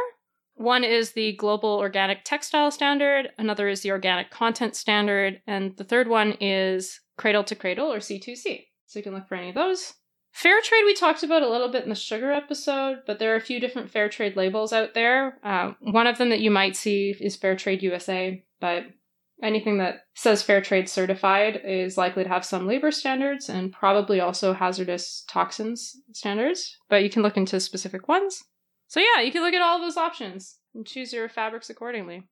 One 0.55 0.85
is 0.85 1.12
the 1.12 1.35
Global 1.36 1.70
Organic 1.70 2.24
Textile 2.24 2.70
Standard, 2.70 3.31
another 3.39 3.68
is 3.68 3.81
the 3.81 3.90
Organic 3.90 4.31
Content 4.31 4.76
Standard, 4.76 5.40
and 5.47 5.76
the 5.76 5.85
third 5.85 6.09
one 6.09 6.36
is 6.40 7.01
Cradle 7.16 7.44
to 7.44 7.55
Cradle 7.55 7.93
or 7.93 7.98
C2C. 7.98 8.66
So 8.86 8.98
you 8.98 9.02
can 9.02 9.14
look 9.14 9.28
for 9.28 9.35
any 9.35 9.48
of 9.48 9.55
those. 9.55 9.94
Fair 10.32 10.60
trade 10.62 10.82
we 10.85 10.94
talked 10.94 11.22
about 11.22 11.43
a 11.43 11.48
little 11.48 11.68
bit 11.68 11.85
in 11.85 11.90
the 11.90 11.94
sugar 11.94 12.32
episode, 12.32 12.98
but 13.06 13.18
there 13.18 13.32
are 13.32 13.36
a 13.36 13.40
few 13.40 13.60
different 13.60 13.90
fair 13.90 14.09
trade 14.09 14.36
labels 14.36 14.72
out 14.72 14.94
there. 14.94 15.39
Uh, 15.44 15.72
one 15.81 16.06
of 16.06 16.18
them 16.18 16.31
that 16.31 16.40
you 16.40 16.51
might 16.51 16.74
see 16.74 17.14
is 17.20 17.36
Fair 17.36 17.55
Trade 17.55 17.82
USA, 17.85 18.44
but 18.60 18.85
anything 19.43 19.78
that 19.78 20.06
says 20.14 20.43
fair 20.43 20.60
trade 20.60 20.89
certified 20.89 21.60
is 21.64 21.97
likely 21.97 22.24
to 22.24 22.28
have 22.28 22.44
some 22.44 22.66
labor 22.66 22.90
standards 22.90 23.48
and 23.48 23.72
probably 23.72 24.20
also 24.20 24.52
hazardous 24.52 25.24
toxins 25.28 25.97
standards, 26.12 26.78
but 26.89 27.02
you 27.02 27.10
can 27.10 27.22
look 27.22 27.36
into 27.36 27.60
specific 27.60 28.09
ones. 28.09 28.43
So, 28.94 29.00
yeah, 29.00 29.22
you 29.22 29.32
can 29.32 29.42
look 29.42 29.54
at 29.54 29.60
all 29.60 29.80
those 29.80 29.96
options 29.96 30.58
and 30.72 30.86
choose 30.86 31.12
your 31.12 31.28
fabrics 31.28 31.68
accordingly. 31.68 32.28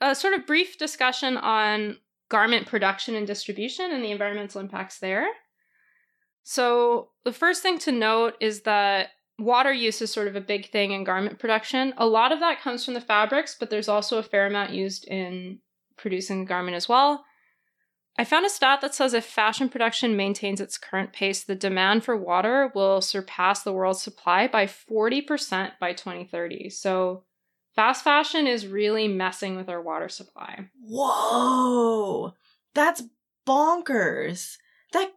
A 0.00 0.12
sort 0.12 0.34
of 0.34 0.44
brief 0.44 0.76
discussion 0.76 1.36
on 1.36 1.98
garment 2.28 2.66
production 2.66 3.14
and 3.14 3.28
distribution 3.28 3.92
and 3.92 4.02
the 4.02 4.10
environmental 4.10 4.60
impacts 4.60 4.98
there. 4.98 5.24
So, 6.42 7.10
the 7.24 7.32
first 7.32 7.62
thing 7.62 7.78
to 7.78 7.92
note 7.92 8.34
is 8.40 8.62
that 8.62 9.10
water 9.38 9.72
use 9.72 10.02
is 10.02 10.10
sort 10.10 10.26
of 10.26 10.34
a 10.34 10.40
big 10.40 10.68
thing 10.72 10.90
in 10.90 11.04
garment 11.04 11.38
production. 11.38 11.94
A 11.96 12.06
lot 12.06 12.32
of 12.32 12.40
that 12.40 12.60
comes 12.60 12.84
from 12.84 12.94
the 12.94 13.00
fabrics, 13.00 13.54
but 13.56 13.70
there's 13.70 13.88
also 13.88 14.18
a 14.18 14.24
fair 14.24 14.48
amount 14.48 14.72
used 14.72 15.06
in 15.06 15.60
producing 15.96 16.42
a 16.42 16.44
garment 16.44 16.74
as 16.74 16.88
well. 16.88 17.24
I 18.18 18.24
found 18.24 18.44
a 18.44 18.50
stat 18.50 18.80
that 18.82 18.94
says 18.94 19.14
if 19.14 19.24
fashion 19.24 19.68
production 19.68 20.16
maintains 20.16 20.60
its 20.60 20.76
current 20.76 21.12
pace, 21.12 21.42
the 21.42 21.54
demand 21.54 22.04
for 22.04 22.16
water 22.16 22.70
will 22.74 23.00
surpass 23.00 23.62
the 23.62 23.72
world's 23.72 24.02
supply 24.02 24.46
by 24.46 24.66
40% 24.66 25.72
by 25.80 25.92
2030. 25.94 26.68
So, 26.68 27.24
fast 27.74 28.04
fashion 28.04 28.46
is 28.46 28.66
really 28.66 29.08
messing 29.08 29.56
with 29.56 29.68
our 29.70 29.80
water 29.80 30.10
supply. 30.10 30.68
Whoa! 30.84 32.34
That's 32.74 33.02
bonkers. 33.46 34.56
That 34.92 35.10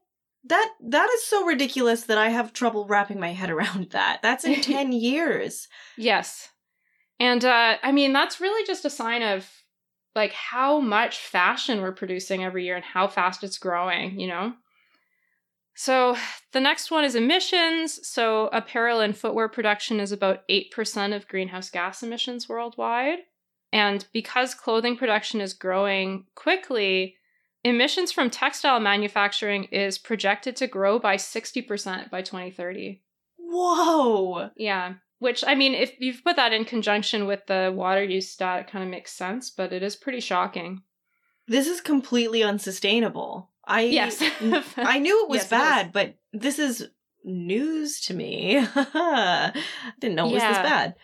that 0.46 0.72
that 0.88 1.10
is 1.10 1.24
so 1.24 1.46
ridiculous 1.46 2.04
that 2.04 2.18
I 2.18 2.30
have 2.30 2.54
trouble 2.54 2.86
wrapping 2.88 3.20
my 3.20 3.34
head 3.34 3.50
around 3.50 3.90
that. 3.92 4.22
That's 4.22 4.46
in 4.46 4.56
10 4.62 4.94
years. 4.94 5.68
Yes. 5.98 6.50
And 7.20 7.44
uh 7.44 7.76
I 7.82 7.92
mean 7.92 8.14
that's 8.14 8.40
really 8.40 8.66
just 8.66 8.86
a 8.86 8.90
sign 8.90 9.22
of 9.22 9.50
like 10.16 10.34
how 10.34 10.80
much 10.80 11.20
fashion 11.20 11.82
we're 11.82 11.92
producing 11.92 12.44
every 12.44 12.66
year 12.66 12.76
and 12.76 12.86
how 12.86 13.08
fast 13.08 13.44
it's 13.44 13.58
growing, 13.58 14.20
you 14.20 14.28
know? 14.28 14.54
So 15.76 16.16
the 16.54 16.62
next 16.62 16.90
one 16.90 17.04
is 17.04 17.16
emissions. 17.16 18.00
So 18.08 18.48
apparel 18.48 19.02
and 19.02 19.16
footwear 19.16 19.50
production 19.50 20.00
is 20.00 20.14
about 20.14 20.48
8% 20.50 21.16
of 21.16 21.28
greenhouse 21.28 21.70
gas 21.70 22.02
emissions 22.02 22.48
worldwide. 22.48 23.20
And 23.74 24.06
because 24.14 24.56
clothing 24.56 24.96
production 24.96 25.42
is 25.42 25.54
growing 25.54 26.28
quickly, 26.34 27.18
emissions 27.66 28.12
from 28.14 28.30
textile 28.30 28.80
manufacturing 28.80 29.66
is 29.66 29.98
projected 29.98 30.56
to 30.58 30.68
grow 30.68 30.98
by 30.98 31.18
60% 31.18 32.10
by 32.10 32.22
2030. 32.22 33.02
Whoa. 33.38 34.50
Yeah. 34.56 34.94
Which, 35.20 35.44
I 35.48 35.56
mean, 35.56 35.74
if 35.74 35.94
you've 36.00 36.24
put 36.24 36.36
that 36.36 36.54
in 36.54 36.66
conjunction 36.66 37.26
with 37.26 37.46
the 37.48 37.72
water 37.74 38.04
use 38.04 38.30
stat, 38.30 38.62
it 38.62 38.68
kind 38.68 38.84
of 38.84 38.90
makes 38.90 39.14
sense, 39.14 39.50
but 39.50 39.72
it 39.72 39.82
is 39.82 39.96
pretty 39.96 40.20
shocking. 40.20 40.84
This 41.48 41.68
is 41.68 41.80
completely 41.80 42.44
unsustainable. 42.44 43.52
I 43.66 43.82
Yes. 43.82 44.22
I 44.78 45.00
knew 45.00 45.24
it 45.24 45.30
was 45.30 45.38
Yes, 45.38 45.46
it 45.46 45.50
bad, 45.52 45.92
but 45.94 46.16
this 46.34 46.60
is 46.60 46.90
news 47.24 48.02
to 48.02 48.14
me. 48.14 48.56
Didn't 50.00 50.16
know 50.16 50.28
it 50.28 50.34
was 50.34 50.44
this 50.44 50.58
bad. 50.58 50.96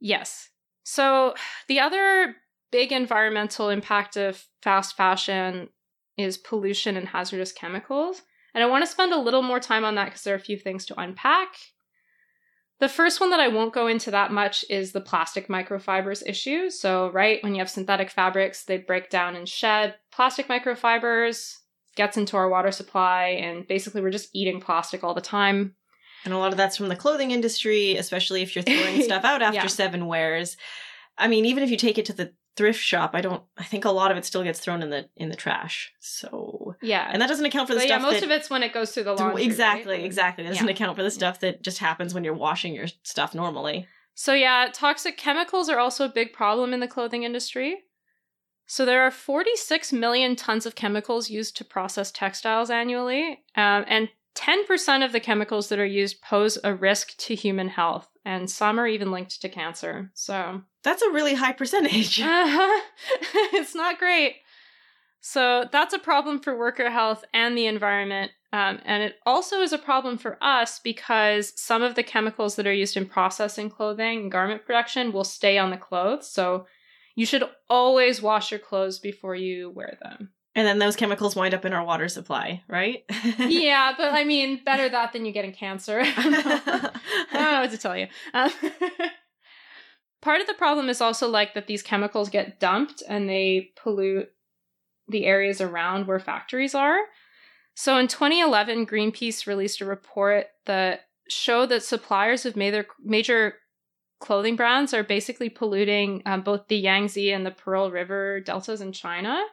Yes. 0.00 0.50
So 0.84 1.34
the 1.68 1.80
other 1.80 2.36
big 2.70 2.92
environmental 2.92 3.68
impact 3.68 4.16
of 4.16 4.44
fast 4.62 4.96
fashion 4.96 5.68
is 6.16 6.38
pollution 6.38 6.96
and 6.96 7.08
hazardous 7.08 7.52
chemicals. 7.52 8.22
And 8.54 8.64
I 8.64 8.68
want 8.68 8.84
to 8.84 8.90
spend 8.90 9.12
a 9.12 9.20
little 9.20 9.42
more 9.42 9.60
time 9.60 9.84
on 9.84 9.96
that 9.96 10.06
because 10.06 10.22
there 10.22 10.34
are 10.34 10.38
a 10.38 10.40
few 10.40 10.58
things 10.58 10.86
to 10.86 11.00
unpack. 11.00 11.48
The 12.78 12.88
first 12.88 13.20
one 13.20 13.30
that 13.30 13.40
I 13.40 13.48
won't 13.48 13.72
go 13.72 13.86
into 13.86 14.10
that 14.10 14.32
much 14.32 14.64
is 14.68 14.92
the 14.92 15.00
plastic 15.00 15.48
microfibers 15.48 16.22
issue. 16.26 16.68
So, 16.68 17.10
right, 17.10 17.42
when 17.42 17.54
you 17.54 17.60
have 17.60 17.70
synthetic 17.70 18.10
fabrics, 18.10 18.64
they 18.64 18.76
break 18.76 19.08
down 19.08 19.34
and 19.34 19.48
shed 19.48 19.94
plastic 20.12 20.46
microfibers, 20.48 21.54
gets 21.94 22.16
into 22.18 22.36
our 22.36 22.48
water 22.50 22.70
supply, 22.70 23.28
and 23.40 23.66
basically 23.66 24.02
we're 24.02 24.10
just 24.10 24.28
eating 24.34 24.60
plastic 24.60 25.02
all 25.02 25.14
the 25.14 25.20
time. 25.22 25.74
And 26.24 26.34
a 26.34 26.38
lot 26.38 26.52
of 26.52 26.56
that's 26.58 26.76
from 26.76 26.88
the 26.88 26.96
clothing 26.96 27.30
industry, 27.30 27.96
especially 27.96 28.42
if 28.42 28.54
you're 28.54 28.62
throwing 28.62 29.00
stuff 29.04 29.24
out 29.24 29.42
after 29.42 29.54
Yeah. 29.56 29.66
seven 29.68 30.06
wears. 30.06 30.56
I 31.16 31.28
mean, 31.28 31.46
even 31.46 31.62
if 31.62 31.70
you 31.70 31.76
take 31.78 31.96
it 31.98 32.04
to 32.06 32.12
the 32.12 32.32
thrift 32.56 32.80
shop, 32.80 33.12
I 33.14 33.20
don't 33.20 33.42
I 33.56 33.64
think 33.64 33.84
a 33.84 33.90
lot 33.90 34.10
of 34.10 34.16
it 34.16 34.24
still 34.24 34.42
gets 34.42 34.60
thrown 34.60 34.82
in 34.82 34.90
the 34.90 35.08
in 35.16 35.28
the 35.28 35.36
trash. 35.36 35.92
So 36.00 36.55
Yeah. 36.86 37.08
and 37.12 37.20
that 37.20 37.26
doesn't 37.28 37.44
account 37.44 37.68
for 37.68 37.74
the 37.74 37.80
stuff. 37.80 37.90
But 37.90 37.94
yeah, 38.06 38.10
most 38.10 38.20
that 38.20 38.24
of 38.24 38.30
it's 38.30 38.48
when 38.50 38.62
it 38.62 38.72
goes 38.72 38.92
through 38.92 39.04
the 39.04 39.14
laundry. 39.14 39.44
exactly, 39.44 39.96
right? 39.96 40.04
exactly. 40.04 40.44
That 40.44 40.50
doesn't 40.50 40.66
Yeah. 40.66 40.72
account 40.72 40.96
for 40.96 41.02
the 41.02 41.10
stuff 41.10 41.40
that 41.40 41.62
just 41.62 41.78
happens 41.78 42.14
when 42.14 42.24
you're 42.24 42.34
washing 42.34 42.74
your 42.74 42.86
stuff 43.02 43.34
normally. 43.34 43.86
So, 44.14 44.32
yeah, 44.32 44.68
toxic 44.72 45.18
chemicals 45.18 45.68
are 45.68 45.78
also 45.78 46.06
a 46.06 46.08
big 46.08 46.32
problem 46.32 46.72
in 46.72 46.80
the 46.80 46.88
clothing 46.88 47.22
industry. 47.24 47.82
So, 48.66 48.84
there 48.84 49.02
are 49.02 49.10
46 49.10 49.92
million 49.92 50.36
tons 50.36 50.64
of 50.66 50.74
chemicals 50.74 51.28
used 51.30 51.56
to 51.58 51.64
process 51.64 52.10
textiles 52.10 52.70
annually, 52.70 53.44
um, 53.56 53.84
and 53.86 54.08
10% 54.34 55.04
of 55.04 55.12
the 55.12 55.20
chemicals 55.20 55.68
that 55.68 55.78
are 55.78 55.86
used 55.86 56.20
pose 56.22 56.58
a 56.64 56.74
risk 56.74 57.16
to 57.18 57.34
human 57.34 57.68
health, 57.68 58.08
and 58.24 58.50
some 58.50 58.78
are 58.80 58.86
even 58.86 59.10
linked 59.10 59.40
to 59.40 59.48
cancer. 59.48 60.10
So, 60.14 60.62
That's 60.82 61.02
a 61.02 61.10
really 61.10 61.34
high 61.34 61.52
percentage. 61.52 62.20
uh-huh. 62.20 62.80
it's 63.54 63.74
not 63.74 63.98
great. 63.98 64.36
So 65.28 65.64
that's 65.72 65.92
a 65.92 65.98
problem 65.98 66.38
for 66.38 66.56
worker 66.56 66.88
health 66.88 67.24
and 67.34 67.58
the 67.58 67.66
environment. 67.66 68.30
Um, 68.52 68.78
and 68.84 69.02
it 69.02 69.16
also 69.26 69.60
is 69.60 69.72
a 69.72 69.78
problem 69.78 70.18
for 70.18 70.38
us 70.40 70.78
because 70.78 71.52
some 71.56 71.82
of 71.82 71.96
the 71.96 72.04
chemicals 72.04 72.54
that 72.54 72.66
are 72.66 72.72
used 72.72 72.96
in 72.96 73.06
processing 73.06 73.68
clothing 73.68 74.20
and 74.20 74.30
garment 74.30 74.64
production 74.64 75.12
will 75.12 75.24
stay 75.24 75.58
on 75.58 75.70
the 75.70 75.76
clothes. 75.76 76.30
So 76.30 76.66
you 77.16 77.26
should 77.26 77.42
always 77.68 78.22
wash 78.22 78.52
your 78.52 78.60
clothes 78.60 79.00
before 79.00 79.34
you 79.34 79.70
wear 79.70 79.98
them. 80.00 80.30
And 80.54 80.64
then 80.64 80.78
those 80.78 80.94
chemicals 80.94 81.34
wind 81.34 81.54
up 81.54 81.64
in 81.64 81.72
our 81.72 81.84
water 81.84 82.06
supply, 82.06 82.62
right? 82.68 83.02
yeah, 83.40 83.94
but 83.98 84.14
I 84.14 84.22
mean, 84.22 84.60
better 84.64 84.88
that 84.88 85.12
than 85.12 85.24
you 85.24 85.32
getting 85.32 85.52
cancer. 85.52 86.02
I 86.04 86.22
don't 87.32 87.52
know 87.52 87.60
what 87.62 87.72
to 87.72 87.78
tell 87.78 87.98
you. 87.98 88.06
Um, 88.32 88.52
part 90.22 90.40
of 90.40 90.46
the 90.46 90.54
problem 90.54 90.88
is 90.88 91.00
also 91.00 91.28
like 91.28 91.54
that 91.54 91.66
these 91.66 91.82
chemicals 91.82 92.30
get 92.30 92.60
dumped 92.60 93.02
and 93.08 93.28
they 93.28 93.72
pollute 93.74 94.28
the 95.08 95.26
areas 95.26 95.60
around 95.60 96.06
where 96.06 96.18
factories 96.18 96.74
are. 96.74 96.98
So 97.74 97.98
in 97.98 98.08
2011, 98.08 98.86
Greenpeace 98.86 99.46
released 99.46 99.80
a 99.80 99.84
report 99.84 100.46
that 100.64 101.02
showed 101.28 101.68
that 101.68 101.82
suppliers 101.82 102.46
of 102.46 102.56
major 102.56 102.86
major 103.02 103.54
clothing 104.18 104.56
brands 104.56 104.94
are 104.94 105.02
basically 105.02 105.50
polluting 105.50 106.22
um, 106.24 106.40
both 106.40 106.68
the 106.68 106.76
Yangtze 106.76 107.30
and 107.32 107.44
the 107.44 107.50
Pearl 107.50 107.90
River 107.90 108.40
deltas 108.40 108.80
in 108.80 108.92
China. 108.92 109.44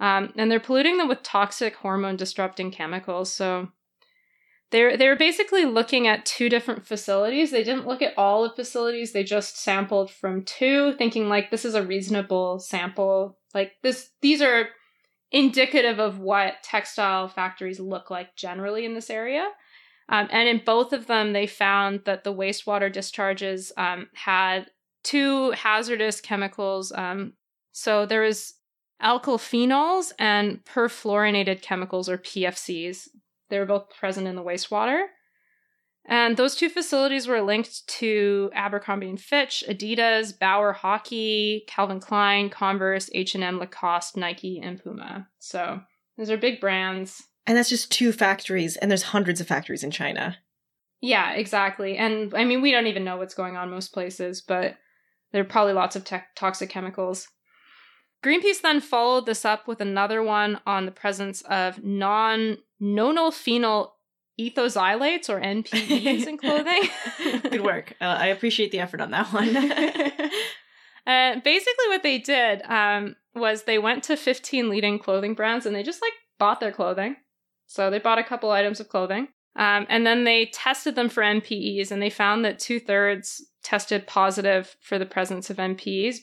Um, 0.00 0.32
and 0.36 0.50
they're 0.50 0.60
polluting 0.60 0.98
them 0.98 1.08
with 1.08 1.22
toxic 1.22 1.76
hormone 1.76 2.16
disrupting 2.16 2.72
chemicals. 2.72 3.32
So 3.32 3.68
they're 4.72 4.96
they're 4.96 5.16
basically 5.16 5.64
looking 5.64 6.08
at 6.08 6.26
two 6.26 6.48
different 6.48 6.86
facilities. 6.86 7.50
They 7.50 7.62
didn't 7.62 7.86
look 7.86 8.02
at 8.02 8.16
all 8.18 8.42
the 8.42 8.54
facilities. 8.54 9.12
They 9.12 9.22
just 9.22 9.58
sampled 9.58 10.10
from 10.10 10.44
two, 10.44 10.94
thinking 10.94 11.28
like 11.28 11.50
this 11.50 11.64
is 11.64 11.74
a 11.74 11.82
reasonable 11.82 12.58
sample. 12.58 13.38
Like 13.54 13.72
this, 13.82 14.10
these 14.22 14.42
are 14.42 14.68
indicative 15.32 15.98
of 15.98 16.18
what 16.18 16.62
textile 16.62 17.26
factories 17.26 17.80
look 17.80 18.10
like 18.10 18.36
generally 18.36 18.84
in 18.84 18.94
this 18.94 19.10
area. 19.10 19.48
Um, 20.08 20.28
and 20.30 20.48
in 20.48 20.62
both 20.64 20.92
of 20.92 21.06
them, 21.06 21.32
they 21.32 21.46
found 21.46 22.02
that 22.04 22.22
the 22.22 22.34
wastewater 22.34 22.92
discharges 22.92 23.72
um, 23.76 24.08
had 24.14 24.70
two 25.02 25.52
hazardous 25.52 26.20
chemicals. 26.20 26.92
Um, 26.92 27.32
so 27.72 28.04
there 28.04 28.22
was 28.22 28.54
alkyl 29.02 29.38
phenols 29.38 30.12
and 30.18 30.64
perfluorinated 30.64 31.62
chemicals, 31.62 32.08
or 32.08 32.18
PFCs. 32.18 33.08
They 33.48 33.58
were 33.58 33.66
both 33.66 33.90
present 33.90 34.26
in 34.26 34.36
the 34.36 34.44
wastewater. 34.44 35.04
And 36.04 36.36
those 36.36 36.56
two 36.56 36.68
facilities 36.68 37.28
were 37.28 37.40
linked 37.42 37.86
to 37.98 38.50
Abercrombie 38.54 39.08
and 39.08 39.20
Fitch, 39.20 39.62
Adidas, 39.68 40.36
Bauer 40.36 40.72
Hockey, 40.72 41.64
Calvin 41.68 42.00
Klein, 42.00 42.50
Converse, 42.50 43.08
H&M, 43.14 43.58
Lacoste, 43.58 44.16
Nike, 44.16 44.60
and 44.60 44.82
Puma. 44.82 45.28
So 45.38 45.80
those 46.18 46.30
are 46.30 46.36
big 46.36 46.60
brands. 46.60 47.22
and 47.46 47.56
that's 47.56 47.68
just 47.68 47.90
two 47.92 48.12
factories, 48.12 48.76
and 48.76 48.90
there's 48.90 49.02
hundreds 49.04 49.40
of 49.40 49.46
factories 49.46 49.84
in 49.84 49.90
China. 49.90 50.36
Yeah, 51.00 51.32
exactly. 51.32 51.96
And 51.96 52.32
I 52.34 52.44
mean, 52.44 52.62
we 52.62 52.70
don't 52.70 52.86
even 52.86 53.04
know 53.04 53.16
what's 53.16 53.34
going 53.34 53.56
on 53.56 53.70
most 53.70 53.92
places, 53.92 54.40
but 54.40 54.76
there 55.32 55.42
are 55.42 55.44
probably 55.44 55.72
lots 55.72 55.96
of 55.96 56.04
tech 56.04 56.34
toxic 56.36 56.68
chemicals. 56.70 57.28
Greenpeace 58.24 58.60
then 58.60 58.80
followed 58.80 59.26
this 59.26 59.44
up 59.44 59.66
with 59.66 59.80
another 59.80 60.22
one 60.22 60.60
on 60.64 60.86
the 60.86 60.92
presence 60.92 61.42
of 61.42 61.82
non 61.82 62.58
nonylphenol 62.80 63.90
ethoxylates 64.40 65.28
or 65.28 65.40
NPEs 65.40 66.26
in 66.26 66.38
clothing. 66.38 66.82
Good 67.50 67.62
work. 67.62 67.94
Uh, 68.00 68.04
I 68.04 68.26
appreciate 68.26 68.70
the 68.72 68.80
effort 68.80 69.00
on 69.00 69.10
that 69.10 69.32
one. 69.32 69.56
uh, 71.06 71.40
basically, 71.40 71.88
what 71.88 72.02
they 72.02 72.18
did 72.18 72.62
um, 72.62 73.16
was 73.34 73.64
they 73.64 73.78
went 73.78 74.04
to 74.04 74.16
15 74.16 74.68
leading 74.68 74.98
clothing 74.98 75.34
brands 75.34 75.66
and 75.66 75.74
they 75.74 75.82
just 75.82 76.02
like 76.02 76.12
bought 76.38 76.60
their 76.60 76.72
clothing. 76.72 77.16
So 77.66 77.90
they 77.90 77.98
bought 77.98 78.18
a 78.18 78.24
couple 78.24 78.50
items 78.50 78.80
of 78.80 78.88
clothing. 78.88 79.28
Um, 79.54 79.86
and 79.88 80.06
then 80.06 80.24
they 80.24 80.46
tested 80.46 80.94
them 80.94 81.10
for 81.10 81.22
NPEs 81.22 81.90
and 81.90 82.00
they 82.00 82.10
found 82.10 82.44
that 82.44 82.58
two 82.58 82.80
thirds 82.80 83.44
tested 83.62 84.06
positive 84.06 84.76
for 84.80 84.98
the 84.98 85.06
presence 85.06 85.50
of 85.50 85.58
NPEs. 85.58 86.16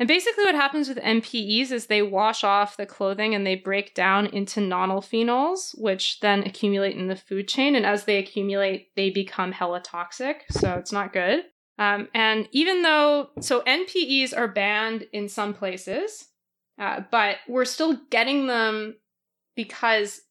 And 0.00 0.08
basically, 0.08 0.44
what 0.44 0.54
happens 0.54 0.88
with 0.88 0.96
NPEs 0.96 1.70
is 1.70 1.86
they 1.86 2.00
wash 2.00 2.42
off 2.42 2.78
the 2.78 2.86
clothing 2.86 3.34
and 3.34 3.46
they 3.46 3.54
break 3.54 3.94
down 3.94 4.24
into 4.28 4.60
nonylphenols, 4.60 5.78
which 5.78 6.20
then 6.20 6.42
accumulate 6.42 6.96
in 6.96 7.08
the 7.08 7.16
food 7.16 7.48
chain. 7.48 7.76
And 7.76 7.84
as 7.84 8.04
they 8.04 8.16
accumulate, 8.16 8.96
they 8.96 9.10
become 9.10 9.52
hella 9.52 9.80
toxic. 9.80 10.46
So 10.52 10.72
it's 10.76 10.90
not 10.90 11.12
good. 11.12 11.44
Um, 11.78 12.08
and 12.14 12.48
even 12.50 12.80
though, 12.80 13.28
so 13.40 13.60
NPEs 13.60 14.34
are 14.34 14.48
banned 14.48 15.06
in 15.12 15.28
some 15.28 15.52
places, 15.52 16.28
uh, 16.78 17.02
but 17.10 17.36
we're 17.46 17.66
still 17.66 18.00
getting 18.08 18.46
them 18.46 18.96
because 19.54 20.22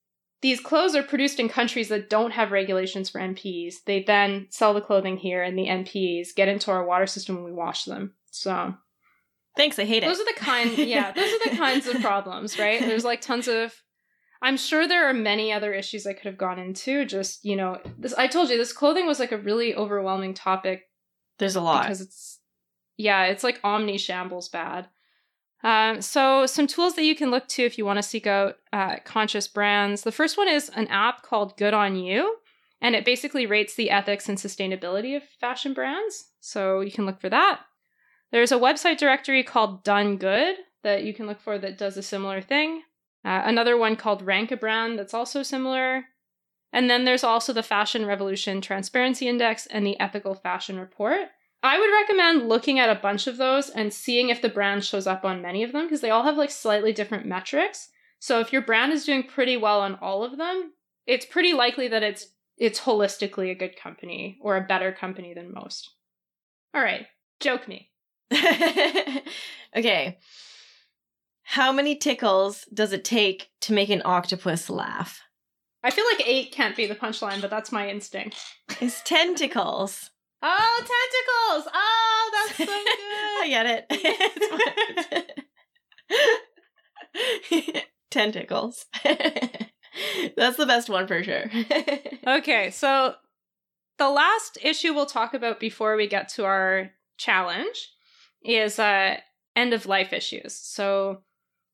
these 0.42 0.60
clothes 0.60 0.96
are 0.96 1.04
produced 1.04 1.40
in 1.40 1.48
countries 1.48 1.90
that 1.90 2.10
don't 2.10 2.32
have 2.32 2.52
regulations 2.52 3.08
for 3.08 3.22
NPEs. 3.22 3.84
They 3.86 4.02
then 4.02 4.48
sell 4.50 4.74
the 4.74 4.82
clothing 4.82 5.18
here, 5.18 5.44
and 5.44 5.56
the 5.56 5.68
NPEs 5.68 6.34
get 6.36 6.48
into 6.48 6.72
our 6.72 6.84
water 6.84 7.06
system 7.06 7.36
when 7.36 7.44
we 7.44 7.52
wash 7.52 7.84
them. 7.84 8.14
So 8.32 8.74
Thanks, 9.60 9.78
I 9.78 9.84
hate 9.84 10.04
it. 10.04 10.06
those 10.06 10.22
are 10.22 10.26
the 10.26 10.40
kind, 10.40 10.78
yeah, 10.78 11.12
those 11.12 11.34
are 11.34 11.50
the 11.50 11.58
kinds 11.58 11.86
of 11.86 12.00
problems, 12.02 12.58
right? 12.58 12.80
There's 12.80 13.04
like 13.04 13.20
tons 13.20 13.50
of. 13.50 13.74
I'm 14.42 14.56
sure 14.56 14.88
there 14.88 15.10
are 15.10 15.14
many 15.14 15.52
other 15.52 15.74
issues 15.74 16.08
I 16.08 16.14
could 16.14 16.28
have 16.28 16.38
gone 16.38 16.58
into. 16.58 17.04
Just 17.04 17.44
you 17.44 17.58
know, 17.58 17.78
this 17.98 18.14
I 18.14 18.28
told 18.28 18.50
you 18.50 18.56
this 18.56 18.72
clothing 18.72 19.06
was 19.06 19.20
like 19.20 19.34
a 19.34 19.38
really 19.38 19.76
overwhelming 19.76 20.34
topic 20.34 20.84
There's 21.40 21.58
a 21.58 21.62
lot. 21.62 21.82
because 21.82 22.00
it's 22.00 22.40
yeah, 22.96 23.26
it's 23.26 23.44
like 23.44 23.60
omni 23.62 23.98
shambles 23.98 24.48
bad. 24.48 24.88
Um, 25.62 26.02
so 26.02 26.46
some 26.46 26.68
tools 26.68 26.96
that 26.96 27.04
you 27.04 27.14
can 27.14 27.30
look 27.30 27.50
to 27.50 27.64
if 27.66 27.78
you 27.78 27.86
want 27.86 27.98
to 27.98 28.04
seek 28.04 28.28
out 28.28 28.56
uh, 28.72 28.96
conscious 29.04 29.50
brands. 29.50 30.04
The 30.04 30.12
first 30.14 30.38
one 30.38 30.48
is 30.48 30.70
an 30.70 30.88
app 30.88 31.22
called 31.24 31.58
Good 31.58 31.74
on 31.74 31.98
You, 31.98 32.38
and 32.80 32.96
it 32.96 33.04
basically 33.04 33.46
rates 33.46 33.76
the 33.76 33.90
ethics 33.90 34.30
and 34.30 34.38
sustainability 34.38 35.18
of 35.18 35.24
fashion 35.24 35.74
brands. 35.74 36.30
So 36.40 36.80
you 36.80 36.94
can 36.94 37.06
look 37.06 37.20
for 37.20 37.28
that. 37.28 37.60
There's 38.32 38.52
a 38.52 38.60
website 38.60 38.98
directory 38.98 39.44
called 39.44 39.84
Done 39.84 40.18
Good 40.18 40.58
that 40.84 41.04
you 41.04 41.14
can 41.14 41.28
look 41.28 41.42
for 41.42 41.58
that 41.58 41.78
does 41.78 41.98
a 41.98 42.04
similar 42.04 42.42
thing. 42.42 42.84
Uh, 43.26 43.42
another 43.46 43.78
one 43.78 43.96
called 43.96 44.22
Rank 44.22 44.52
a 44.52 44.58
Brand 44.58 44.98
that's 44.98 45.14
also 45.14 45.44
similar. 45.44 46.06
And 46.72 46.90
then 46.90 47.06
there's 47.06 47.24
also 47.24 47.52
the 47.52 47.64
Fashion 47.64 48.06
Revolution 48.06 48.62
Transparency 48.62 49.28
Index 49.28 49.66
and 49.66 49.86
the 49.86 50.00
Ethical 50.00 50.36
Fashion 50.36 50.80
Report. 50.80 51.30
I 51.62 51.78
would 51.78 51.92
recommend 51.92 52.48
looking 52.48 52.80
at 52.80 52.90
a 52.90 53.02
bunch 53.02 53.28
of 53.28 53.38
those 53.38 53.70
and 53.70 53.94
seeing 53.94 54.30
if 54.30 54.42
the 54.42 54.48
brand 54.48 54.86
shows 54.86 55.08
up 55.08 55.26
on 55.26 55.42
many 55.42 55.64
of 55.64 55.74
them 55.74 55.86
because 55.86 56.02
they 56.02 56.12
all 56.12 56.24
have 56.24 56.38
like 56.38 56.52
slightly 56.52 56.94
different 56.94 57.26
metrics. 57.26 57.90
So 58.20 58.40
if 58.40 58.54
your 58.54 58.62
brand 58.62 58.94
is 58.94 59.06
doing 59.06 59.24
pretty 59.24 59.58
well 59.58 59.82
on 59.82 59.96
all 59.96 60.24
of 60.24 60.38
them, 60.38 60.74
it's 61.06 61.26
pretty 61.26 61.54
likely 61.54 61.88
that 61.90 62.04
it's 62.04 62.28
it's 62.58 62.82
holistically 62.82 63.50
a 63.50 63.56
good 63.56 63.76
company 63.78 64.38
or 64.42 64.56
a 64.56 64.62
better 64.62 64.92
company 64.92 65.34
than 65.34 65.54
most. 65.54 65.90
All 66.74 66.82
right, 66.82 67.08
joke 67.40 67.68
me. 67.68 67.89
okay. 69.76 70.18
How 71.44 71.72
many 71.72 71.96
tickles 71.96 72.66
does 72.74 72.94
it 72.94 73.04
take 73.04 73.50
to 73.62 73.74
make 73.74 73.90
an 73.90 74.04
octopus 74.06 74.70
laugh? 74.70 75.22
I 75.84 75.92
feel 75.92 76.06
like 76.06 76.28
8 76.28 76.52
can't 76.52 76.76
be 76.76 76.86
the 76.86 76.96
punchline, 76.96 77.42
but 77.42 77.50
that's 77.50 77.72
my 77.72 77.90
instinct. 77.90 78.38
It's 78.82 79.02
tentacles. 79.02 80.12
Oh, 80.42 80.78
tentacles! 80.78 81.72
Oh, 81.74 82.32
that's 82.34 82.58
so 82.58 82.66
good. 82.66 82.74
I 83.42 83.48
get 83.50 83.66
it. 87.50 87.86
Tentacles. 88.12 88.86
That's 90.38 90.58
the 90.58 90.66
best 90.66 90.90
one 90.90 91.08
for 91.08 91.24
sure. 91.24 91.46
okay, 92.26 92.70
so 92.72 93.16
the 93.98 94.10
last 94.10 94.58
issue 94.62 94.94
we'll 94.94 95.06
talk 95.06 95.34
about 95.34 95.60
before 95.60 95.96
we 95.96 96.08
get 96.08 96.30
to 96.30 96.46
our 96.46 96.92
challenge 97.18 97.90
is 98.44 98.80
uh 98.80 99.18
end 99.56 99.74
of 99.74 99.86
life 99.86 100.14
issues. 100.14 100.54
So 100.56 101.22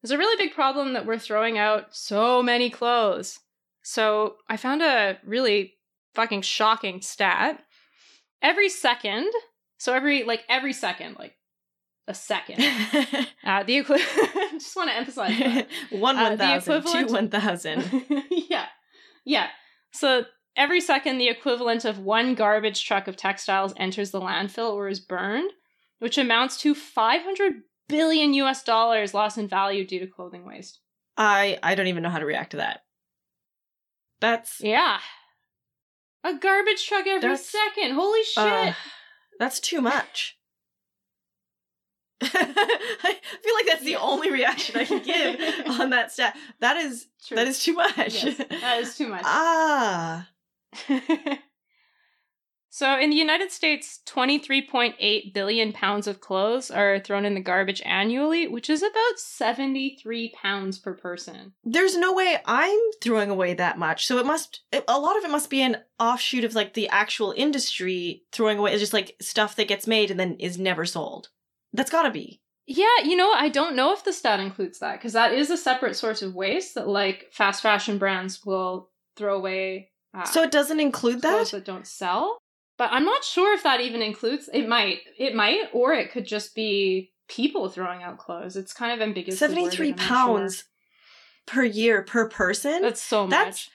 there's 0.02 0.12
a 0.12 0.18
really 0.18 0.38
big 0.44 0.54
problem 0.54 0.94
that 0.94 1.06
we're 1.06 1.20
throwing 1.20 1.58
out 1.58 1.96
so 1.96 2.42
many 2.44 2.70
clothes. 2.70 3.40
So 3.84 4.36
I 4.50 4.58
found 4.58 4.82
a 4.82 5.18
really 5.26 5.74
fucking 6.16 6.42
shocking 6.42 7.02
stat. 7.02 7.62
Every 8.42 8.70
second, 8.70 9.32
so 9.78 9.94
every 9.94 10.24
like 10.24 10.44
every 10.50 10.74
second, 10.74 11.18
like 11.18 11.34
a 12.08 12.14
second, 12.14 12.64
uh, 13.44 13.64
the 13.64 13.78
equivalent. 13.78 14.10
just 14.60 14.76
want 14.76 14.90
to 14.90 14.96
emphasize 14.96 15.38
that. 15.40 15.68
one 15.92 16.18
Uh, 16.18 16.30
one 16.30 16.38
thousand, 16.38 16.84
two 16.84 17.14
one 17.14 17.30
thousand. 17.30 18.06
yeah. 18.32 18.66
Yeah. 19.26 19.48
So 19.92 20.26
every 20.56 20.82
second, 20.82 21.18
the 21.18 21.30
equivalent 21.30 21.86
of 21.86 21.98
one 22.00 22.36
garbage 22.36 22.86
truck 22.86 23.08
of 23.08 23.16
textiles 23.18 23.74
enters 23.78 24.12
the 24.12 24.22
landfill 24.22 24.74
or 24.74 24.88
is 24.88 25.00
burned, 25.00 25.50
which 26.06 26.20
amounts 26.20 26.58
to 26.58 26.76
500 26.76 27.64
billion 27.90 28.36
US 28.36 28.62
dollars 28.62 29.16
lost 29.16 29.40
in 29.40 29.48
value 29.48 29.84
due 29.88 29.98
to 30.00 30.06
clothing 30.06 30.46
waste. 30.46 30.80
I 31.18 31.58
I 31.64 31.74
don't 31.74 31.88
even 31.88 32.04
know 32.04 32.12
how 32.12 32.20
to 32.20 32.28
react 32.28 32.52
to 32.52 32.58
that. 32.58 32.82
That's 34.20 34.62
Yeah. 34.62 35.00
A 36.24 36.36
garbage 36.36 36.86
truck 36.88 37.08
every 37.08 37.36
second. 37.38 37.94
Holy 37.96 38.24
shit. 38.24 38.38
uh, 38.38 38.74
that's 39.40 39.60
too 39.60 39.82
much. 39.82 40.38
I 42.22 42.28
feel 43.44 43.56
like 43.56 43.66
that's 43.66 43.84
the 43.84 43.96
only 43.96 44.30
reaction 44.30 44.80
I 44.80 44.86
can 44.86 45.02
give 45.02 45.40
on 45.80 45.90
that 45.90 46.12
stat. 46.12 46.38
That 46.60 46.78
is 46.78 47.08
True. 47.28 47.38
that 47.38 47.48
is 47.48 47.64
too 47.64 47.74
much. 47.74 48.24
Yes, 48.24 48.38
that 48.38 48.80
is 48.80 48.96
too 48.96 49.08
much. 49.08 49.24
ah. 49.26 50.30
So 52.76 53.00
in 53.00 53.10
the 53.10 53.16
United 53.16 53.54
States, 53.54 54.02
23.8 54.06 55.34
billion 55.34 55.72
pounds 55.72 56.08
of 56.08 56.20
clothes 56.20 56.70
are 56.70 57.00
thrown 57.00 57.24
in 57.24 57.34
the 57.34 57.40
garbage 57.40 57.82
annually, 57.86 58.50
which 58.50 58.70
is 58.70 58.84
about 58.84 59.18
73 59.18 60.34
pounds 60.36 60.78
per 60.78 60.94
person. 60.94 61.54
There's 61.64 61.96
no 61.96 62.12
way 62.12 62.38
I'm 62.44 62.78
throwing 63.02 63.30
away 63.30 63.54
that 63.54 63.80
much. 63.80 64.06
So 64.06 64.18
it 64.18 64.26
must 64.26 64.60
a 64.74 65.00
lot 65.00 65.18
of 65.18 65.24
it 65.24 65.32
must 65.32 65.50
be 65.50 65.62
an 65.62 65.78
offshoot 66.02 66.44
of 66.44 66.54
like 66.54 66.74
the 66.74 66.90
actual 66.90 67.34
industry 67.38 68.24
throwing 68.34 68.58
away. 68.58 68.74
It's 68.74 68.82
just 68.82 68.92
like 68.92 69.16
stuff 69.22 69.56
that 69.56 69.70
gets 69.70 69.88
made 69.88 70.12
and 70.12 70.20
then 70.20 70.36
is 70.42 70.60
never 70.60 70.86
sold. 70.86 71.30
That's 71.72 71.90
got 71.90 72.04
to 72.04 72.12
be. 72.12 72.42
Yeah, 72.68 73.04
you 73.06 73.16
know, 73.16 73.32
I 73.32 73.48
don't 73.48 73.78
know 73.78 73.94
if 73.94 74.04
the 74.04 74.12
stat 74.12 74.42
includes 74.42 74.80
that 74.80 74.98
because 74.98 75.14
that 75.14 75.32
is 75.32 75.50
a 75.50 75.56
separate 75.56 75.96
source 75.96 76.22
of 76.22 76.36
waste 76.36 76.76
that 76.76 76.90
like 76.90 77.30
fast 77.32 77.64
fashion 77.64 77.98
brands 78.00 78.46
will 78.46 78.90
throw 79.16 79.38
away. 79.38 79.92
Uh, 80.14 80.26
So 80.26 80.44
it 80.44 80.52
doesn't 80.52 80.82
include 80.82 81.22
that? 81.22 81.48
that 81.52 81.64
don't 81.64 81.88
sell. 81.88 82.38
But 82.78 82.92
I'm 82.92 83.06
not 83.06 83.24
sure 83.24 83.54
if 83.54 83.64
that 83.64 83.82
even 83.82 84.02
includes. 84.02 84.50
It 84.54 84.68
might. 84.68 85.00
It 85.18 85.34
might, 85.36 85.70
or 85.74 85.94
it 85.94 86.12
could 86.12 86.26
just 86.28 86.56
be 86.56 87.12
people 87.28 87.70
throwing 87.70 88.04
out 88.04 88.18
clothes. 88.18 88.56
It's 88.56 88.74
kind 88.74 88.92
of 88.94 89.02
ambiguous. 89.06 89.40
73 89.40 89.94
pounds 89.94 90.66
per 91.46 91.64
year 91.64 92.02
per 92.04 92.28
person? 92.30 92.82
That's 92.82 93.02
so 93.02 93.28
That's- 93.28 93.48
much. 93.54 93.70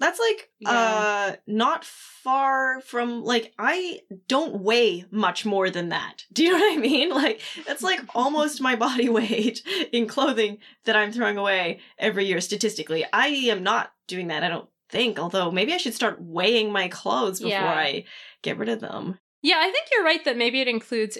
That's 0.00 0.18
like 0.18 0.50
Yeah. 0.58 0.70
uh 0.70 1.36
not 1.46 1.84
far 1.84 2.80
from 2.80 3.22
like 3.22 3.52
I 3.56 4.00
don't 4.26 4.60
weigh 4.60 5.04
much 5.12 5.46
more 5.46 5.70
than 5.70 5.90
that. 5.90 6.24
Do 6.32 6.42
you 6.42 6.50
know 6.58 6.58
what 6.58 6.74
I 6.74 6.80
mean? 6.80 7.10
Like 7.10 7.40
that's 7.68 7.82
like 7.84 8.00
almost 8.12 8.60
my 8.60 8.74
body 8.74 9.08
weight 9.20 9.62
in 9.92 10.08
clothing 10.08 10.58
that 10.86 10.96
I'm 10.96 11.12
throwing 11.12 11.38
away 11.38 11.78
every 11.98 12.24
year 12.26 12.40
statistically. 12.40 13.04
I 13.12 13.28
am 13.28 13.62
not 13.62 13.92
doing 14.08 14.26
that, 14.28 14.42
I 14.42 14.48
don't 14.48 14.68
think, 14.92 15.18
although 15.18 15.50
maybe 15.50 15.72
I 15.72 15.78
should 15.78 15.94
start 15.94 16.20
weighing 16.22 16.70
my 16.70 16.86
clothes 16.86 17.40
before 17.40 17.50
Yeah. 17.50 17.72
I 17.74 18.04
get 18.42 18.58
rid 18.58 18.68
of 18.68 18.78
them. 18.80 19.18
Yeah, 19.42 19.56
I 19.58 19.70
think 19.72 19.88
you're 19.90 20.04
right 20.04 20.24
that 20.24 20.36
maybe 20.36 20.60
it 20.60 20.68
includes 20.68 21.16